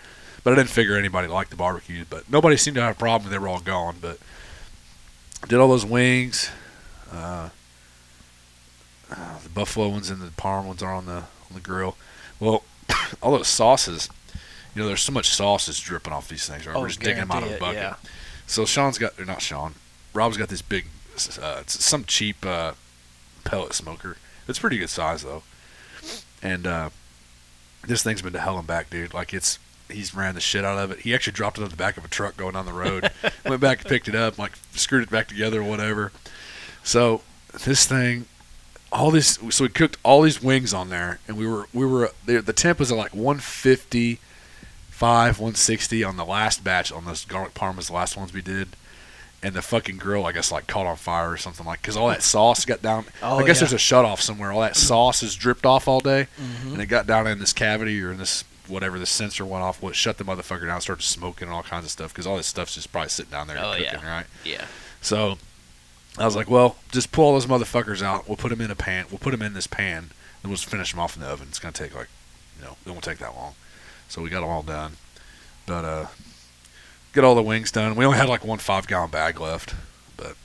But 0.44 0.54
I 0.54 0.56
didn't 0.56 0.70
figure 0.70 0.96
anybody 0.96 1.28
liked 1.28 1.50
the 1.50 1.56
barbecue, 1.56 2.04
but 2.08 2.30
nobody 2.30 2.56
seemed 2.56 2.76
to 2.76 2.82
have 2.82 2.96
a 2.96 2.98
problem. 2.98 3.30
They 3.30 3.38
were 3.38 3.48
all 3.48 3.60
gone, 3.60 3.96
but 4.00 4.18
did 5.48 5.58
all 5.58 5.68
those 5.68 5.84
wings. 5.84 6.50
Uh, 7.12 7.50
uh, 9.10 9.38
the 9.42 9.48
buffalo 9.50 9.88
ones 9.88 10.08
and 10.08 10.22
the 10.22 10.28
parm 10.28 10.64
ones 10.64 10.82
are 10.82 10.92
on 10.92 11.06
the 11.06 11.12
on 11.12 11.54
the 11.54 11.60
grill. 11.60 11.96
Well, 12.40 12.64
all 13.22 13.32
those 13.32 13.48
sauces, 13.48 14.08
you 14.74 14.82
know, 14.82 14.88
there's 14.88 15.02
so 15.02 15.12
much 15.12 15.28
sauce 15.28 15.66
that's 15.66 15.80
dripping 15.80 16.12
off 16.12 16.28
these 16.28 16.48
things. 16.48 16.66
Right? 16.66 16.74
Oh, 16.76 16.80
We're 16.80 16.88
just 16.88 17.00
digging 17.00 17.16
them 17.16 17.30
out 17.30 17.42
of 17.42 17.52
a 17.52 17.58
bucket. 17.58 17.74
yeah. 17.76 17.96
So 18.46 18.64
Sean's 18.64 18.98
got, 18.98 19.18
or 19.18 19.24
not 19.24 19.40
Sean, 19.42 19.74
Rob's 20.14 20.36
got 20.36 20.48
this 20.48 20.62
big, 20.62 20.86
uh, 21.40 21.58
it's 21.60 21.84
some 21.84 22.04
cheap 22.04 22.44
uh, 22.44 22.72
pellet 23.44 23.72
smoker. 23.72 24.16
It's 24.48 24.58
pretty 24.58 24.78
good 24.78 24.90
size 24.90 25.22
though, 25.22 25.42
and 26.42 26.66
uh, 26.66 26.90
this 27.86 28.02
thing's 28.02 28.22
been 28.22 28.32
to 28.32 28.40
hell 28.40 28.58
and 28.58 28.66
back, 28.66 28.90
dude. 28.90 29.14
Like 29.14 29.32
it's, 29.32 29.58
he's 29.88 30.14
ran 30.14 30.34
the 30.34 30.40
shit 30.40 30.64
out 30.64 30.78
of 30.78 30.90
it. 30.90 31.00
He 31.00 31.14
actually 31.14 31.34
dropped 31.34 31.58
it 31.58 31.62
on 31.62 31.70
the 31.70 31.76
back 31.76 31.96
of 31.96 32.04
a 32.04 32.08
truck 32.08 32.36
going 32.36 32.54
down 32.54 32.66
the 32.66 32.72
road. 32.72 33.10
went 33.46 33.60
back 33.60 33.80
and 33.80 33.88
picked 33.88 34.08
it 34.08 34.14
up, 34.14 34.38
like 34.38 34.52
screwed 34.72 35.04
it 35.04 35.10
back 35.10 35.28
together 35.28 35.60
or 35.60 35.64
whatever. 35.64 36.12
So 36.82 37.22
this 37.64 37.86
thing, 37.86 38.26
all 38.90 39.10
this, 39.10 39.38
so 39.50 39.64
we 39.64 39.68
cooked 39.68 39.96
all 40.02 40.22
these 40.22 40.42
wings 40.42 40.74
on 40.74 40.88
there, 40.90 41.20
and 41.28 41.36
we 41.36 41.46
were 41.46 41.66
we 41.72 41.86
were 41.86 42.10
the, 42.26 42.42
the 42.42 42.52
temp 42.52 42.78
was 42.80 42.90
at 42.90 42.98
like 42.98 43.14
150 43.14 44.18
five, 45.02 45.40
160 45.40 46.04
on 46.04 46.16
the 46.16 46.24
last 46.24 46.62
batch 46.62 46.92
on 46.92 47.04
those 47.04 47.24
garlic 47.24 47.54
parmas, 47.54 47.88
the 47.88 47.92
last 47.92 48.16
ones 48.16 48.32
we 48.32 48.40
did. 48.40 48.68
And 49.42 49.52
the 49.54 49.62
fucking 49.62 49.96
grill, 49.96 50.24
I 50.24 50.30
guess, 50.30 50.52
like 50.52 50.68
caught 50.68 50.86
on 50.86 50.94
fire 50.96 51.28
or 51.32 51.36
something 51.36 51.66
like, 51.66 51.82
because 51.82 51.96
all 51.96 52.06
that 52.08 52.22
sauce 52.22 52.64
got 52.64 52.80
down. 52.80 53.06
Oh, 53.20 53.38
I 53.40 53.44
guess 53.44 53.56
yeah. 53.56 53.60
there's 53.62 53.72
a 53.72 53.78
shut 53.78 54.04
off 54.04 54.20
somewhere. 54.20 54.52
All 54.52 54.60
that 54.60 54.76
sauce 54.76 55.24
is 55.24 55.34
dripped 55.34 55.66
off 55.66 55.88
all 55.88 55.98
day, 55.98 56.28
Mhm. 56.40 56.74
and 56.74 56.80
it 56.80 56.86
got 56.86 57.08
down 57.08 57.26
in 57.26 57.40
this 57.40 57.52
cavity 57.52 58.00
or 58.04 58.12
in 58.12 58.18
this 58.18 58.44
whatever 58.68 59.00
the 59.00 59.06
sensor 59.06 59.44
went 59.44 59.64
off. 59.64 59.82
What 59.82 59.96
shut 59.96 60.18
the 60.18 60.24
motherfucker 60.24 60.66
down? 60.66 60.80
Started 60.80 61.02
smoking 61.02 61.48
and 61.48 61.54
all 61.56 61.64
kinds 61.64 61.84
of 61.84 61.90
stuff 61.90 62.12
because 62.12 62.24
all 62.28 62.36
this 62.36 62.46
stuff's 62.46 62.76
just 62.76 62.92
probably 62.92 63.08
sitting 63.08 63.32
down 63.32 63.48
there 63.48 63.58
Oh, 63.58 63.72
cooking, 63.72 63.84
yeah. 64.00 64.16
right? 64.18 64.26
Yeah. 64.44 64.64
So 65.00 65.38
I 66.16 66.24
was 66.24 66.36
like, 66.36 66.48
well, 66.48 66.76
just 66.92 67.10
pull 67.10 67.24
all 67.24 67.32
those 67.32 67.46
motherfuckers 67.46 68.00
out. 68.00 68.28
We'll 68.28 68.36
put 68.36 68.50
them 68.50 68.60
in 68.60 68.70
a 68.70 68.76
pan. 68.76 69.06
We'll 69.10 69.18
put 69.18 69.32
them 69.32 69.42
in 69.42 69.54
this 69.54 69.66
pan, 69.66 70.10
and 70.42 70.50
we'll 70.52 70.56
just 70.56 70.68
finish 70.70 70.92
them 70.92 71.00
off 71.00 71.16
in 71.16 71.22
the 71.22 71.28
oven. 71.28 71.48
It's 71.50 71.58
gonna 71.58 71.72
take 71.72 71.96
like, 71.96 72.08
you 72.60 72.64
know, 72.64 72.76
it 72.86 72.90
won't 72.90 73.02
take 73.02 73.18
that 73.18 73.34
long. 73.34 73.54
So 74.12 74.20
we 74.20 74.28
got 74.28 74.42
them 74.42 74.50
all 74.50 74.62
done, 74.62 74.92
but 75.66 75.86
uh, 75.86 76.06
get 77.14 77.24
all 77.24 77.34
the 77.34 77.42
wings 77.42 77.70
done. 77.72 77.94
We 77.96 78.04
only 78.04 78.18
had 78.18 78.28
like 78.28 78.44
one 78.44 78.58
five 78.58 78.86
gallon 78.86 79.08
bag 79.10 79.40
left, 79.40 79.74
but 80.18 80.36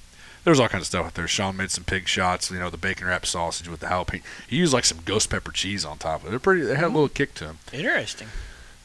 there 0.45 0.51
was 0.51 0.59
all 0.61 0.69
kinds 0.69 0.83
of 0.83 0.87
stuff 0.87 1.05
out 1.07 1.15
there. 1.15 1.27
Sean 1.27 1.57
made 1.57 1.69
some 1.69 1.83
pig 1.83 2.07
shots. 2.07 2.49
You 2.49 2.59
know, 2.59 2.69
the 2.69 2.77
bacon 2.77 3.07
wrapped 3.07 3.27
sausage 3.27 3.67
with 3.67 3.81
the 3.81 3.87
jalapeno. 3.87 4.21
He 4.47 4.55
used 4.55 4.71
like 4.71 4.85
some 4.85 4.99
ghost 5.03 5.29
pepper 5.29 5.51
cheese 5.51 5.83
on 5.83 5.97
top 5.97 6.21
of 6.21 6.27
it. 6.27 6.29
They're 6.29 6.39
pretty. 6.39 6.61
They 6.61 6.75
had 6.75 6.85
a 6.85 6.87
little 6.87 7.09
kick 7.09 7.33
to 7.35 7.43
them. 7.43 7.57
Interesting. 7.73 8.29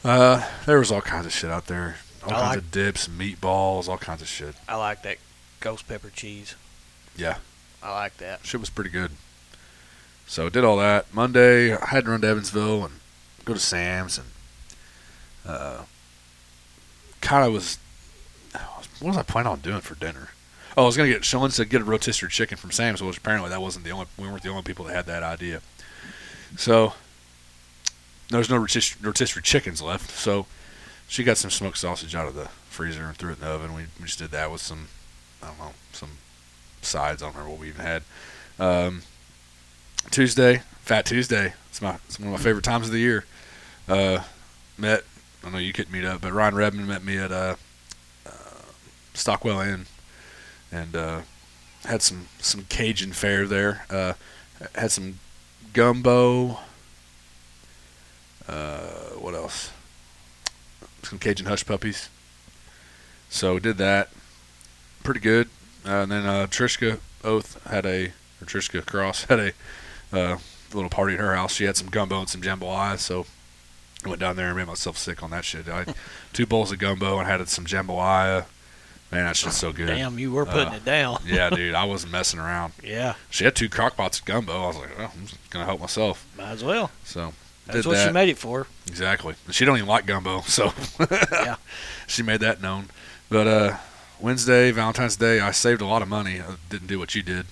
Uh, 0.02 0.49
there 0.67 0.81
was 0.81 0.91
all 0.91 1.01
kinds 1.01 1.27
of 1.27 1.33
shit 1.33 1.49
out 1.51 1.69
there. 1.69 1.99
All 2.25 2.31
I 2.31 2.33
kinds 2.33 2.49
like- 2.49 2.59
of 2.59 2.70
dips, 2.73 3.07
meatballs, 3.07 3.86
all 3.89 3.99
kinds 3.99 4.20
of 4.20 4.27
shit. 4.27 4.57
I 4.69 4.75
like 4.75 5.05
that 5.05 5.19
ghost 5.61 5.86
pepper 5.86 6.11
cheese. 6.11 6.57
Yeah. 7.17 7.36
I 7.85 7.93
like 7.93 8.17
that. 8.17 8.44
Shit 8.44 8.59
was 8.59 8.69
pretty 8.70 8.91
good. 8.91 9.12
So 10.27 10.49
did 10.49 10.65
all 10.65 10.77
that. 10.78 11.15
Monday 11.15 11.73
I 11.77 11.86
had 11.86 12.05
to 12.07 12.11
run 12.11 12.23
to 12.23 12.27
Evansville 12.27 12.85
and 12.85 12.94
go 13.44 13.55
to 13.55 13.61
Sam's 13.61 14.19
and 14.19 14.27
uh, 15.47 15.83
kind 17.21 17.47
of 17.47 17.53
was 17.53 17.79
what 19.03 19.09
was 19.09 19.17
I 19.17 19.23
planning 19.23 19.51
on 19.51 19.61
doing 19.61 19.81
for 19.81 19.95
dinner? 19.97 20.29
Oh, 20.77 20.85
I 20.85 20.87
was 20.87 20.97
gonna 20.97 21.09
get 21.09 21.25
Sean 21.25 21.51
said 21.51 21.69
get 21.69 21.81
a 21.83 21.85
rotisserie 21.85 22.31
chicken 22.31 22.57
from 22.57 22.71
Sam's, 22.71 23.03
which 23.03 23.19
apparently 23.19 23.51
that 23.51 23.61
wasn't 23.61 23.85
the 23.85 23.91
only 23.91 24.07
we 24.17 24.27
weren't 24.27 24.43
the 24.43 24.49
only 24.49 24.62
people 24.62 24.85
that 24.87 24.95
had 24.95 25.07
that 25.07 25.23
idea. 25.23 25.61
So 26.57 26.95
there's 28.31 28.49
no 28.49 28.57
rotis- 28.57 29.01
rotisserie 29.03 29.43
chickens 29.43 29.83
left. 29.83 30.11
So 30.11 30.47
she 31.09 31.25
got 31.25 31.37
some 31.37 31.51
smoked 31.51 31.79
sausage 31.79 32.15
out 32.15 32.29
of 32.29 32.35
the 32.35 32.49
freezer 32.71 33.05
and 33.05 33.17
threw 33.17 33.31
it 33.31 33.35
in 33.35 33.41
the 33.41 33.49
oven. 33.49 33.75
We, 33.75 33.83
we 33.99 34.07
just 34.07 34.19
did 34.19 34.31
that 34.31 34.51
with 34.51 34.61
some 34.61 34.89
I 35.43 35.49
don't 35.49 35.59
know 35.59 35.73
some 35.93 36.11
sides. 36.81 37.23
I 37.23 37.27
don't 37.27 37.35
remember 37.35 37.51
what 37.51 37.61
we 37.61 37.69
even 37.69 37.85
had. 37.85 38.03
Um, 38.59 39.03
Tuesday, 40.11 40.62
Fat 40.83 41.07
Tuesday. 41.07 41.55
It's 41.69 41.83
my 41.83 41.97
it's 42.07 42.19
one 42.19 42.29
of 42.29 42.39
my 42.39 42.43
favorite 42.43 42.65
times 42.65 42.87
of 42.87 42.93
the 42.93 42.99
year. 42.99 43.25
Uh, 43.89 44.23
met 44.79 45.05
I 45.45 45.51
know 45.51 45.59
you 45.59 45.73
couldn't 45.73 45.93
meet 45.93 46.05
up, 46.05 46.21
but 46.21 46.33
Ryan 46.33 46.55
Redmond 46.55 46.89
met 46.89 47.05
me 47.05 47.19
at 47.19 47.33
uh, 47.33 47.57
uh, 48.27 48.31
Stockwell 49.15 49.61
Inn, 49.61 49.87
and 50.71 50.95
uh, 50.95 51.21
had 51.85 52.03
some 52.03 52.29
some 52.39 52.65
Cajun 52.69 53.12
fare 53.12 53.47
there. 53.47 53.85
Uh, 53.91 54.15
had 54.75 54.93
some 54.93 55.19
gumbo. 55.73 56.59
Uh, 58.49 59.11
what 59.19 59.35
else? 59.35 59.71
Some 61.03 61.19
Cajun 61.19 61.47
hush 61.47 61.67
puppies. 61.67 62.09
So 63.29 63.59
did 63.59 63.79
that. 63.79 64.11
Pretty 65.03 65.21
good. 65.21 65.49
Uh, 65.85 66.03
and 66.03 66.12
then 66.12 66.23
Trishka 66.49 67.01
Oath 67.25 67.61
had 67.65 67.85
a, 67.87 68.12
or 68.41 68.47
Trishka 68.47 68.87
Cross 68.87 69.25
had 69.29 69.53
a 70.12 70.39
little 70.73 70.91
party 70.91 71.15
at 71.15 71.21
her 71.21 71.35
house. 71.35 71.55
She 71.55 71.65
had 71.65 71.77
some 71.77 71.89
gumbo 71.89 72.21
and 72.21 72.29
some 72.29 72.43
jambalaya, 72.43 72.99
so 72.99 73.27
I 74.05 74.09
went 74.09 74.21
down 74.21 74.37
there 74.37 74.49
and 74.49 74.57
made 74.57 74.67
myself 74.67 74.99
sick 74.99 75.23
on 75.23 75.31
that 75.31 75.45
shit. 75.45 75.69
I 75.69 75.79
had 75.85 75.95
two 76.33 76.47
bowls 76.47 76.73
of 76.73 76.79
gumbo 76.79 77.19
and 77.19 77.27
had 77.29 77.47
some 77.49 77.65
jambalaya. 77.67 78.47
Man, 79.11 79.25
that 79.27 79.37
shit's 79.37 79.57
so 79.57 79.73
good. 79.73 79.89
Damn, 79.89 80.19
you 80.19 80.33
were 80.33 80.47
putting 80.47 80.73
Uh, 80.73 80.77
it 80.77 80.85
down. 80.85 81.19
Yeah, 81.27 81.51
dude, 81.55 81.75
I 81.75 81.85
wasn't 81.85 82.13
messing 82.13 82.41
around. 82.41 82.73
Yeah. 82.83 83.15
She 83.31 83.45
had 83.45 83.55
two 83.55 83.69
crock 83.69 83.97
pots 83.97 84.19
of 84.19 84.25
gumbo. 84.25 84.65
I 84.65 84.67
was 84.69 84.77
like, 84.77 84.99
well, 84.99 85.13
I'm 85.15 85.27
just 85.27 85.51
gonna 85.51 85.67
help 85.67 85.81
myself. 85.81 86.27
Might 86.37 86.51
as 86.53 86.65
well. 86.65 86.91
So 87.05 87.35
That's 87.67 87.87
what 87.87 87.97
that. 87.97 88.07
she 88.07 88.13
made 88.13 88.29
it 88.31 88.39
for. 88.39 88.67
Exactly. 88.89 89.35
She 89.51 89.65
don't 89.67 89.77
even 89.77 89.89
like 89.89 90.07
gumbo, 90.07 90.41
so 90.47 90.73
Yeah. 91.31 91.57
she 92.07 92.23
made 92.23 92.41
that 92.41 92.63
known. 92.63 92.87
But 93.29 93.47
uh, 93.47 93.77
Wednesday, 94.19 94.71
Valentine's 94.71 95.17
Day, 95.17 95.41
I 95.41 95.51
saved 95.51 95.81
a 95.83 95.87
lot 95.87 96.01
of 96.03 96.09
money. 96.09 96.41
I 96.41 96.55
didn't 96.71 96.87
do 96.89 96.99
what 96.99 97.15
you 97.15 97.23
did. 97.23 97.47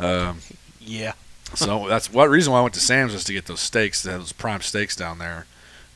Um, 0.00 0.40
Yeah. 0.80 1.12
so 1.54 1.86
that's 1.88 2.12
what 2.12 2.28
reason 2.28 2.52
why 2.52 2.58
I 2.58 2.62
went 2.62 2.74
to 2.74 2.80
Sam's 2.80 3.12
was 3.12 3.22
to 3.24 3.32
get 3.32 3.46
those 3.46 3.60
steaks, 3.60 4.02
those 4.02 4.32
prime 4.32 4.62
steaks 4.62 4.96
down 4.96 5.18
there, 5.18 5.46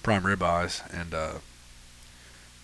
prime 0.02 0.22
ribeyes, 0.22 0.82
and 0.92 1.14
uh, 1.14 1.32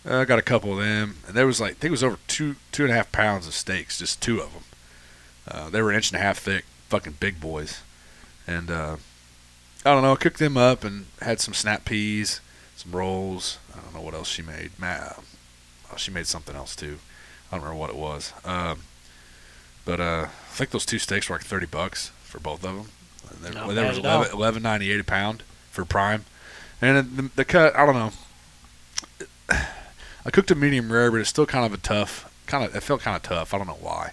Uh, 0.09 0.21
I 0.21 0.25
got 0.25 0.39
a 0.39 0.43
couple 0.43 0.73
of 0.73 0.79
them, 0.79 1.17
and 1.27 1.37
there 1.37 1.47
was 1.47 1.61
like 1.61 1.73
I 1.73 1.75
think 1.75 1.85
it 1.91 1.91
was 1.91 2.05
over 2.05 2.19
two 2.29 2.57
two 2.73 2.85
and 2.85 2.93
a 2.93 2.97
half 2.97 3.11
pounds 3.13 3.47
of 3.47 3.55
steaks, 3.55 3.99
just 3.99 4.21
two 4.23 4.41
of 4.41 4.53
them. 4.53 4.63
Uh, 5.47 5.71
they 5.71 5.81
were 5.83 5.91
an 5.91 5.97
inch 5.97 6.11
and 6.13 6.21
a 6.21 6.23
half 6.23 6.39
thick, 6.39 6.65
fucking 6.89 7.17
big 7.21 7.41
boys, 7.41 7.81
and 8.47 8.71
uh, 8.71 8.97
I 9.85 9.93
don't 9.93 10.03
know. 10.03 10.13
I 10.13 10.17
cooked 10.17 10.39
them 10.39 10.57
up 10.57 10.85
and 10.85 11.07
had 11.21 11.41
some 11.41 11.55
snap 11.55 11.85
peas, 11.85 12.41
some 12.77 12.93
rolls. 12.93 13.59
I 13.75 13.81
don't 13.81 13.95
know 13.95 14.01
what 14.01 14.15
else 14.15 14.29
she 14.29 14.43
made. 14.43 14.71
Ma- 14.79 15.15
oh, 15.93 15.97
she 15.97 16.11
made 16.11 16.27
something 16.27 16.55
else 16.57 16.77
too. 16.77 16.99
I 17.51 17.57
don't 17.57 17.65
remember 17.65 17.81
what 17.81 17.91
it 17.91 17.97
was. 17.97 18.33
Um, 18.45 18.81
but 19.85 20.01
uh, 20.01 20.27
I 20.29 20.55
think 20.55 20.71
those 20.71 20.87
two 20.87 20.99
steaks 20.99 21.29
were 21.29 21.37
like 21.37 21.45
thirty 21.45 21.67
bucks 21.67 22.13
for 22.23 22.39
both 22.41 22.65
of 22.65 22.77
them. 22.77 22.89
And 23.31 23.43
they, 23.45 23.51
Not 23.59 23.75
they 23.75 23.87
at 23.87 24.05
all. 24.05 24.23
11, 24.23 24.63
11.98 24.63 25.01
a 25.01 25.05
pound 25.05 25.43
for 25.71 25.85
prime, 25.85 26.25
and 26.81 27.17
the, 27.17 27.31
the 27.37 27.45
cut. 27.45 27.75
I 27.77 27.87
don't 27.87 27.95
know. 27.95 28.13
I 30.25 30.31
cooked 30.31 30.51
a 30.51 30.55
medium 30.55 30.93
rare, 30.93 31.11
but 31.11 31.21
it's 31.21 31.31
still 31.31 31.47
kind 31.47 31.65
of 31.65 31.73
a 31.73 31.79
tough. 31.79 32.33
Kind 32.47 32.65
of, 32.65 32.75
it 32.75 32.81
felt 32.83 33.01
kind 33.01 33.17
of 33.17 33.23
tough. 33.23 33.55
I 33.55 33.59
don't 33.59 33.67
know 33.67 33.79
why. 33.81 34.13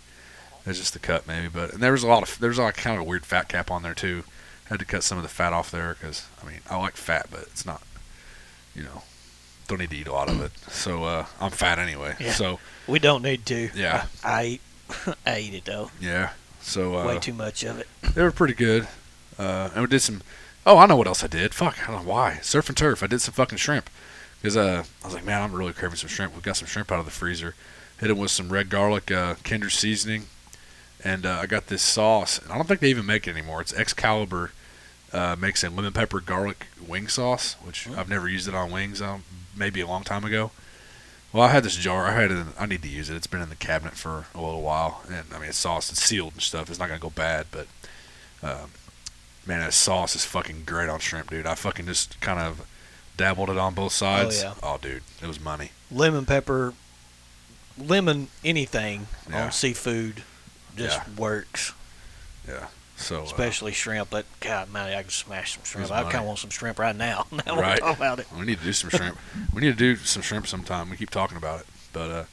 It's 0.65 0.79
just 0.79 0.93
the 0.93 0.99
cut, 0.99 1.27
maybe. 1.27 1.47
But 1.47 1.73
and 1.73 1.83
there 1.83 1.91
was 1.91 2.03
a 2.03 2.07
lot 2.07 2.23
of 2.23 2.39
there's 2.39 2.57
like 2.57 2.75
kind 2.77 2.95
of 2.95 3.01
a 3.01 3.05
weird 3.09 3.25
fat 3.25 3.47
cap 3.49 3.69
on 3.69 3.83
there 3.83 3.93
too. 3.93 4.23
I 4.65 4.69
Had 4.69 4.79
to 4.79 4.85
cut 4.85 5.03
some 5.03 5.17
of 5.17 5.23
the 5.23 5.29
fat 5.29 5.53
off 5.53 5.69
there 5.71 5.93
because 5.99 6.25
I 6.43 6.47
mean 6.47 6.59
I 6.69 6.77
like 6.77 6.95
fat, 6.95 7.27
but 7.29 7.41
it's 7.41 7.65
not. 7.65 7.81
You 8.73 8.83
know, 8.83 9.03
don't 9.67 9.79
need 9.79 9.91
to 9.91 9.95
eat 9.97 10.07
a 10.07 10.11
lot 10.11 10.29
of 10.29 10.41
it. 10.41 10.51
So 10.69 11.03
uh, 11.03 11.25
I'm 11.39 11.51
fat 11.51 11.79
anyway. 11.79 12.15
Yeah. 12.19 12.31
So 12.33 12.59
We 12.87 12.99
don't 12.99 13.21
need 13.21 13.45
to. 13.47 13.69
Yeah. 13.75 14.05
I, 14.23 14.29
I 14.33 14.41
ate, 14.43 14.61
I 15.25 15.35
ate 15.35 15.53
it 15.53 15.65
though. 15.65 15.91
yeah. 16.01 16.31
So 16.61 16.97
uh, 16.97 17.05
Way 17.05 17.19
too 17.19 17.33
much 17.33 17.63
of 17.63 17.79
it. 17.79 17.87
they 18.15 18.23
were 18.23 18.31
pretty 18.31 18.55
good. 18.55 18.87
Uh, 19.37 19.69
and 19.73 19.81
we 19.81 19.87
did 19.87 19.99
some. 19.99 20.21
Oh, 20.65 20.77
I 20.77 20.85
know 20.87 20.95
what 20.95 21.07
else 21.07 21.23
I 21.23 21.27
did. 21.27 21.53
Fuck, 21.53 21.77
I 21.83 21.91
don't 21.91 22.05
know 22.05 22.11
why. 22.11 22.39
Surf 22.41 22.69
and 22.69 22.77
turf. 22.77 23.03
I 23.03 23.07
did 23.07 23.21
some 23.21 23.33
fucking 23.33 23.59
shrimp. 23.59 23.89
Because 24.41 24.57
uh, 24.57 24.83
I 25.03 25.07
was 25.07 25.13
like, 25.13 25.25
man, 25.25 25.41
I'm 25.41 25.53
really 25.53 25.73
craving 25.73 25.97
some 25.97 26.09
shrimp. 26.09 26.35
We 26.35 26.41
got 26.41 26.57
some 26.57 26.67
shrimp 26.67 26.91
out 26.91 26.99
of 26.99 27.05
the 27.05 27.11
freezer. 27.11 27.55
Hit 27.99 28.09
it 28.09 28.17
with 28.17 28.31
some 28.31 28.51
red 28.51 28.69
garlic 28.69 29.11
uh, 29.11 29.35
Kinder 29.43 29.69
seasoning, 29.69 30.25
and 31.03 31.25
uh, 31.25 31.39
I 31.41 31.45
got 31.45 31.67
this 31.67 31.81
sauce. 31.81 32.39
And 32.39 32.51
I 32.51 32.55
don't 32.55 32.67
think 32.67 32.79
they 32.79 32.89
even 32.89 33.05
make 33.05 33.27
it 33.27 33.31
anymore. 33.31 33.61
It's 33.61 33.73
Excalibur 33.73 34.51
uh, 35.13 35.35
makes 35.39 35.63
a 35.63 35.69
lemon 35.69 35.93
pepper 35.93 36.19
garlic 36.19 36.67
wing 36.85 37.07
sauce, 37.07 37.55
which 37.63 37.87
Mm. 37.87 37.97
I've 37.97 38.09
never 38.09 38.27
used 38.27 38.47
it 38.47 38.53
on 38.53 38.69
wings. 38.71 39.01
Um, 39.01 39.23
maybe 39.55 39.79
a 39.81 39.87
long 39.87 40.03
time 40.03 40.25
ago. 40.25 40.51
Well, 41.31 41.43
I 41.43 41.49
had 41.49 41.63
this 41.63 41.75
jar. 41.75 42.05
I 42.05 42.11
had 42.11 42.31
it. 42.31 42.37
In, 42.37 42.47
I 42.59 42.65
need 42.65 42.81
to 42.81 42.89
use 42.89 43.09
it. 43.09 43.15
It's 43.15 43.27
been 43.27 43.41
in 43.41 43.49
the 43.49 43.55
cabinet 43.55 43.95
for 43.95 44.25
a 44.35 44.41
little 44.41 44.61
while, 44.61 45.03
and 45.07 45.25
I 45.33 45.39
mean, 45.39 45.49
it's 45.49 45.57
sauce. 45.57 45.89
It's 45.89 46.01
sealed 46.01 46.33
and 46.33 46.41
stuff. 46.41 46.69
It's 46.69 46.79
not 46.79 46.87
gonna 46.87 46.99
go 46.99 47.09
bad, 47.09 47.47
but 47.51 47.67
um, 48.43 48.71
man, 49.45 49.59
that 49.59 49.73
sauce 49.73 50.15
is 50.15 50.25
fucking 50.25 50.63
great 50.65 50.89
on 50.89 50.99
shrimp, 50.99 51.29
dude. 51.29 51.45
I 51.45 51.55
fucking 51.55 51.85
just 51.85 52.19
kind 52.21 52.39
of 52.39 52.65
dabbled 53.17 53.49
it 53.49 53.57
on 53.57 53.73
both 53.73 53.93
sides. 53.93 54.43
Oh, 54.43 54.47
yeah. 54.47 54.53
Oh, 54.63 54.77
dude, 54.81 55.03
it 55.21 55.27
was 55.27 55.39
money. 55.39 55.71
Lemon 55.91 56.25
pepper, 56.25 56.73
lemon 57.77 58.27
anything 58.43 59.07
Yeah. 59.29 59.45
on 59.45 59.51
seafood 59.51 60.23
just 60.75 60.97
Yeah. 60.97 61.13
works. 61.15 61.73
Yeah. 62.47 62.67
So 62.97 63.21
uh, 63.21 63.23
Especially 63.23 63.73
shrimp. 63.73 64.11
That 64.11 64.25
God, 64.39 64.71
man, 64.71 64.87
I 64.93 65.01
can 65.01 65.09
smash 65.11 65.55
some 65.55 65.63
shrimp. 65.65 65.91
I 65.91 66.03
kind 66.03 66.15
of 66.17 66.25
want 66.25 66.39
some 66.39 66.49
shrimp 66.49 66.79
right 66.79 66.95
now. 66.95 67.27
now 67.45 67.59
Right. 67.59 67.81
we're 67.81 67.89
about 67.91 68.19
it. 68.19 68.27
we 68.37 68.45
need 68.45 68.59
to 68.59 68.63
do 68.63 68.73
some 68.73 68.89
shrimp. 68.89 69.17
we 69.53 69.61
need 69.61 69.71
to 69.71 69.95
do 69.95 69.95
some 69.97 70.21
shrimp 70.21 70.47
sometime. 70.47 70.89
We 70.89 70.95
keep 70.97 71.09
talking 71.09 71.37
about 71.37 71.61
it, 71.61 71.65
but 71.91 72.09
uh, 72.09 72.23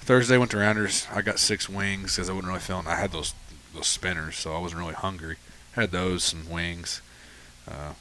Thursday 0.00 0.36
went 0.36 0.50
to 0.52 0.58
Rounders. 0.58 1.06
I 1.12 1.22
got 1.22 1.38
six 1.38 1.68
wings 1.68 2.14
because 2.14 2.28
I 2.28 2.32
wasn't 2.34 2.48
really 2.48 2.60
feeling. 2.60 2.86
I 2.86 2.96
had 2.96 3.10
those 3.12 3.34
those 3.74 3.86
spinners, 3.88 4.36
so 4.36 4.54
I 4.54 4.60
wasn't 4.60 4.80
really 4.80 4.94
hungry. 4.94 5.36
Had 5.74 5.90
those, 5.90 6.22
some 6.22 6.48
wings, 6.48 7.02
uh, 7.68 7.94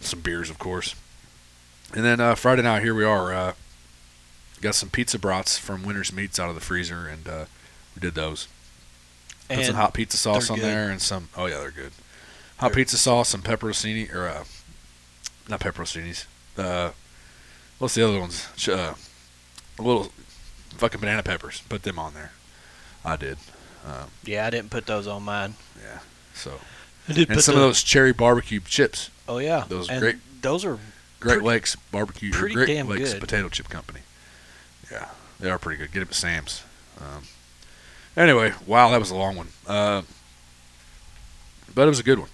some 0.00 0.20
beers, 0.20 0.50
of 0.50 0.58
course. 0.58 0.94
And 1.94 2.04
then 2.04 2.20
uh, 2.20 2.34
Friday 2.34 2.62
night, 2.62 2.82
here 2.82 2.94
we 2.94 3.04
are. 3.04 3.32
Uh, 3.32 3.52
got 4.60 4.74
some 4.74 4.88
pizza 4.90 5.18
brats 5.18 5.58
from 5.58 5.82
Winners 5.84 6.12
Meats 6.12 6.40
out 6.40 6.48
of 6.48 6.54
the 6.54 6.60
freezer, 6.60 7.06
and 7.06 7.28
uh, 7.28 7.44
we 7.94 8.00
did 8.00 8.14
those. 8.14 8.48
Put 9.48 9.58
And 9.58 9.66
some 9.66 9.74
hot 9.76 9.94
pizza 9.94 10.16
sauce 10.16 10.50
on 10.50 10.56
good. 10.56 10.64
there, 10.64 10.90
and 10.90 11.00
some. 11.00 11.28
Oh 11.36 11.46
yeah, 11.46 11.58
they're 11.58 11.70
good. 11.70 11.92
Hot 12.58 12.68
They're- 12.68 12.76
pizza 12.84 12.96
sauce, 12.96 13.28
some 13.28 13.42
pepperoncini, 13.42 14.12
or 14.14 14.26
uh, 14.28 14.44
not 15.48 15.60
pepperoncinis. 15.60 16.24
Uh, 16.56 16.90
what's 17.78 17.94
the 17.94 18.06
other 18.06 18.18
ones? 18.20 18.48
Uh, 18.68 18.94
a 19.78 19.82
little 19.82 20.12
fucking 20.76 21.00
banana 21.00 21.22
peppers. 21.22 21.62
Put 21.68 21.82
them 21.82 21.98
on 21.98 22.14
there. 22.14 22.32
I 23.04 23.16
did. 23.16 23.38
Um, 23.86 24.10
yeah, 24.24 24.46
I 24.46 24.50
didn't 24.50 24.70
put 24.70 24.86
those 24.86 25.06
on 25.06 25.22
mine. 25.24 25.54
yeah. 25.82 25.98
So 26.34 26.60
I 27.08 27.12
did 27.12 27.28
and 27.28 27.36
put 27.36 27.44
some 27.44 27.54
the, 27.56 27.60
of 27.62 27.68
those 27.68 27.82
cherry 27.82 28.12
barbecue 28.12 28.60
chips. 28.60 29.10
Oh 29.28 29.38
yeah, 29.38 29.64
those 29.68 29.88
and 29.88 30.00
great- 30.00 30.42
Those 30.42 30.64
are 30.64 30.78
Great 31.20 31.34
Pretty- 31.34 31.46
Lakes 31.46 31.76
barbecue. 31.92 32.30
pretty 32.32 32.54
Great 32.54 32.66
damn 32.66 32.88
Lakes 32.88 33.12
good. 33.12 33.20
Potato 33.20 33.48
Chip 33.48 33.68
Company. 33.68 34.00
Yeah, 34.90 35.08
they 35.38 35.48
are 35.50 35.58
pretty 35.58 35.78
good. 35.78 35.92
Get 35.92 36.00
them 36.00 36.08
at 36.08 36.14
Sam's. 36.14 36.64
Um, 37.00 37.22
anyway, 38.16 38.52
wow, 38.66 38.90
that 38.90 38.98
was 38.98 39.10
a 39.10 39.14
long 39.14 39.36
one. 39.36 39.48
Uh, 39.66 40.02
but 41.74 41.82
it 41.82 41.88
was 41.88 42.00
a 42.00 42.02
good 42.02 42.18
one. 42.18 42.28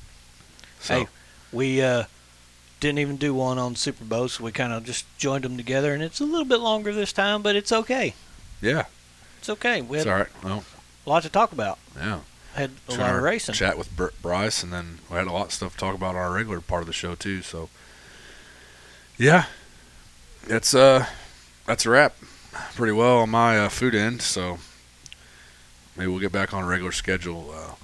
So 0.81 1.01
Hey. 1.01 1.07
we 1.53 1.83
uh, 1.83 2.05
didn't 2.81 2.99
even 3.01 3.17
do 3.17 3.35
one 3.35 3.59
on 3.59 3.77
Super 3.77 4.05
Bowl, 4.05 4.29
so 4.29 4.43
we 4.45 4.53
kind 4.53 4.73
of 4.73 4.85
just 4.85 5.05
joined 5.19 5.45
them 5.45 5.57
together, 5.57 5.93
and 5.93 6.03
it's 6.03 6.21
a 6.21 6.25
little 6.25 6.45
bit 6.47 6.61
longer 6.61 6.93
this 6.93 7.13
time, 7.13 7.43
but 7.43 7.55
it's 7.57 7.71
okay. 7.73 8.15
yeah, 8.63 8.85
It's 9.39 9.49
okay. 9.51 9.83
We 9.83 9.99
it's 9.99 10.07
all 10.07 10.15
right. 10.15 10.29
Well, 10.43 10.65
a 11.07 11.11
lot 11.11 11.23
to 11.25 11.29
talk 11.29 11.53
about. 11.53 11.79
yeah. 11.97 12.21
Had 12.59 12.71
a 12.89 12.95
lot 12.97 13.15
of 13.17 13.23
racing. 13.23 13.55
Chat 13.55 13.79
with 13.79 13.95
Br- 13.97 14.07
Bryce, 14.21 14.63
and 14.63 14.73
then 14.73 14.99
we 15.11 15.17
had 15.17 15.27
a 15.27 15.33
lot 15.33 15.47
of 15.47 15.53
stuff 15.53 15.73
to 15.73 15.79
talk 15.79 15.95
about 15.95 16.11
on 16.11 16.17
our 16.17 16.33
regular 16.33 16.61
part 16.61 16.83
of 16.83 16.87
the 16.87 16.93
show 16.93 17.15
too. 17.15 17.41
So, 17.43 17.69
yeah, 19.17 19.45
it's 20.47 20.75
uh, 20.75 21.07
that's 21.67 21.87
a 21.87 21.91
wrap. 21.91 22.17
Pretty 22.75 22.93
well 22.93 23.19
on 23.19 23.31
my 23.31 23.59
uh, 23.59 23.69
food 23.69 23.95
end. 23.95 24.21
So 24.23 24.59
maybe 25.97 26.09
we'll 26.11 26.21
get 26.21 26.33
back 26.33 26.53
on 26.53 26.65
a 26.65 26.67
regular 26.67 26.93
schedule 26.93 27.51
uh, 27.55 27.75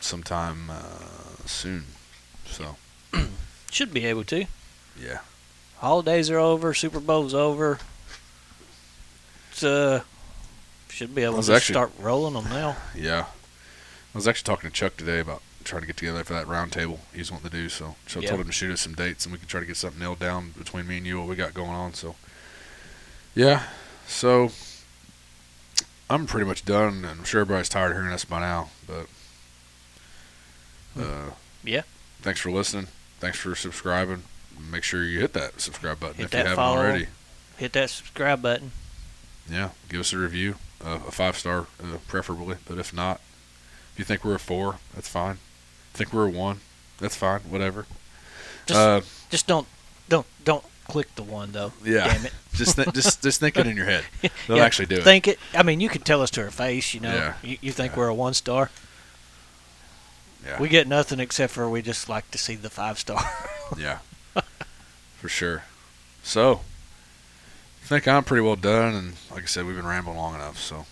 sometime 0.00 0.70
uh, 0.70 1.44
soon. 1.46 1.84
So 2.46 2.76
Should 3.70 3.92
be 3.92 4.06
able 4.06 4.24
to. 4.24 4.46
yeah, 5.00 5.18
Holidays 5.78 6.30
are 6.30 6.38
over. 6.38 6.72
Super 6.74 7.00
Bowl's 7.00 7.34
over. 7.34 7.78
It's 9.52 9.62
uh, 9.62 10.02
should 10.88 11.14
be 11.14 11.22
able 11.22 11.42
to 11.42 11.54
actually- 11.54 11.74
start 11.74 11.92
rolling 11.98 12.34
them 12.34 12.44
now. 12.50 12.76
yeah. 12.94 13.26
I 14.14 14.18
was 14.18 14.26
actually 14.26 14.46
talking 14.46 14.70
to 14.70 14.74
Chuck 14.74 14.96
today 14.96 15.20
about 15.20 15.42
trying 15.62 15.82
to 15.82 15.86
get 15.86 15.96
together 15.96 16.24
for 16.24 16.32
that 16.32 16.46
round 16.48 16.72
table 16.72 17.00
he's 17.14 17.30
wanting 17.30 17.50
to 17.50 17.56
do. 17.56 17.68
So, 17.68 17.94
so 18.06 18.20
I 18.20 18.24
told 18.24 18.40
him 18.40 18.46
to 18.46 18.52
shoot 18.52 18.72
us 18.72 18.80
some 18.80 18.94
dates, 18.94 19.24
and 19.24 19.32
we 19.32 19.38
can 19.38 19.46
try 19.46 19.60
to 19.60 19.66
get 19.66 19.76
something 19.76 20.00
nailed 20.00 20.18
down 20.18 20.52
between 20.58 20.86
me 20.86 20.98
and 20.98 21.06
you 21.06 21.18
what 21.18 21.28
we 21.28 21.36
got 21.36 21.54
going 21.54 21.70
on. 21.70 21.94
So, 21.94 22.16
yeah. 23.34 23.64
So 24.06 24.50
I'm 26.08 26.26
pretty 26.26 26.46
much 26.46 26.64
done, 26.64 27.04
and 27.04 27.20
I'm 27.20 27.24
sure 27.24 27.42
everybody's 27.42 27.68
tired 27.68 27.92
of 27.92 27.98
hearing 27.98 28.12
us 28.12 28.24
by 28.24 28.40
now. 28.40 28.70
But 28.86 29.06
uh. 31.00 31.30
Yeah. 31.62 31.82
Thanks 32.20 32.40
for 32.40 32.50
listening. 32.50 32.88
Thanks 33.20 33.38
for 33.38 33.54
subscribing. 33.54 34.24
Make 34.70 34.82
sure 34.82 35.04
you 35.04 35.20
hit 35.20 35.32
that 35.34 35.60
subscribe 35.60 36.00
button 36.00 36.16
Hit 36.16 36.26
if 36.26 36.32
you 36.32 36.38
haven't 36.38 36.56
follow. 36.56 36.78
already. 36.78 37.06
Hit 37.56 37.72
that 37.74 37.90
subscribe 37.90 38.42
button. 38.42 38.72
Yeah, 39.50 39.70
give 39.88 40.00
us 40.00 40.12
a 40.12 40.18
review, 40.18 40.56
uh, 40.84 41.00
a 41.06 41.10
five 41.10 41.36
star, 41.36 41.66
uh, 41.82 41.98
preferably. 42.08 42.56
But 42.66 42.78
if 42.78 42.92
not, 42.92 43.20
you 44.00 44.04
think 44.04 44.24
we're 44.24 44.34
a 44.34 44.38
four, 44.40 44.76
that's 44.94 45.08
fine. 45.08 45.38
Think 45.94 46.12
we're 46.12 46.26
a 46.26 46.30
one, 46.30 46.60
that's 46.98 47.14
fine. 47.16 47.40
Whatever. 47.40 47.86
Just 48.66 48.78
uh, 48.80 49.00
just 49.30 49.46
don't 49.46 49.66
don't 50.08 50.26
don't 50.44 50.64
click 50.88 51.14
the 51.14 51.22
one 51.22 51.52
though. 51.52 51.72
yeah, 51.84 52.12
Damn 52.12 52.26
it. 52.26 52.32
just 52.54 52.76
th- 52.76 52.92
just 52.92 53.22
just 53.22 53.38
think 53.40 53.56
it 53.56 53.66
in 53.66 53.76
your 53.76 53.86
head. 53.86 54.04
They'll 54.48 54.56
Yeah, 54.58 54.64
actually 54.64 54.86
do 54.86 54.96
it. 54.96 55.04
Think 55.04 55.28
it. 55.28 55.38
I 55.54 55.62
mean, 55.62 55.80
you 55.80 55.88
can 55.88 56.02
tell 56.02 56.22
us 56.22 56.30
to 56.32 56.42
our 56.42 56.50
face. 56.50 56.94
You 56.94 57.00
know, 57.00 57.14
Yeah. 57.14 57.34
you, 57.42 57.58
you 57.60 57.72
think 57.72 57.92
Yeah. 57.92 57.98
we're 57.98 58.08
a 58.08 58.14
one 58.14 58.34
star. 58.34 58.70
Yeah. 60.44 60.58
We 60.60 60.68
get 60.68 60.88
nothing 60.88 61.20
except 61.20 61.52
for 61.52 61.68
we 61.68 61.82
just 61.82 62.08
like 62.08 62.30
to 62.30 62.38
see 62.38 62.54
the 62.56 62.70
five 62.70 62.98
star. 62.98 63.20
yeah, 63.78 63.98
for 65.18 65.28
sure. 65.28 65.64
So, 66.22 66.60
I 67.84 67.86
think 67.86 68.08
I'm 68.08 68.24
pretty 68.24 68.42
well 68.42 68.56
done, 68.56 68.94
and 68.94 69.12
like 69.30 69.42
I 69.42 69.46
said, 69.46 69.66
we've 69.66 69.76
been 69.76 69.86
rambling 69.86 70.16
long 70.16 70.34
enough. 70.34 70.58
So, 70.58 70.86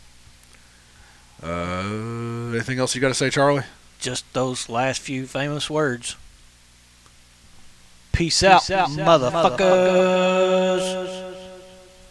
uh, 1.43 2.51
anything 2.53 2.79
else 2.79 2.95
you 2.95 3.01
got 3.01 3.09
to 3.09 3.15
say, 3.15 3.31
Charlie? 3.31 3.65
just 3.99 4.33
those 4.33 4.69
last 4.69 5.01
few 5.01 5.27
famous 5.27 5.69
words. 5.69 6.15
Peace, 8.13 8.43
out, 8.43 8.71
out, 8.71 8.89
motherfuckers. 8.91 9.59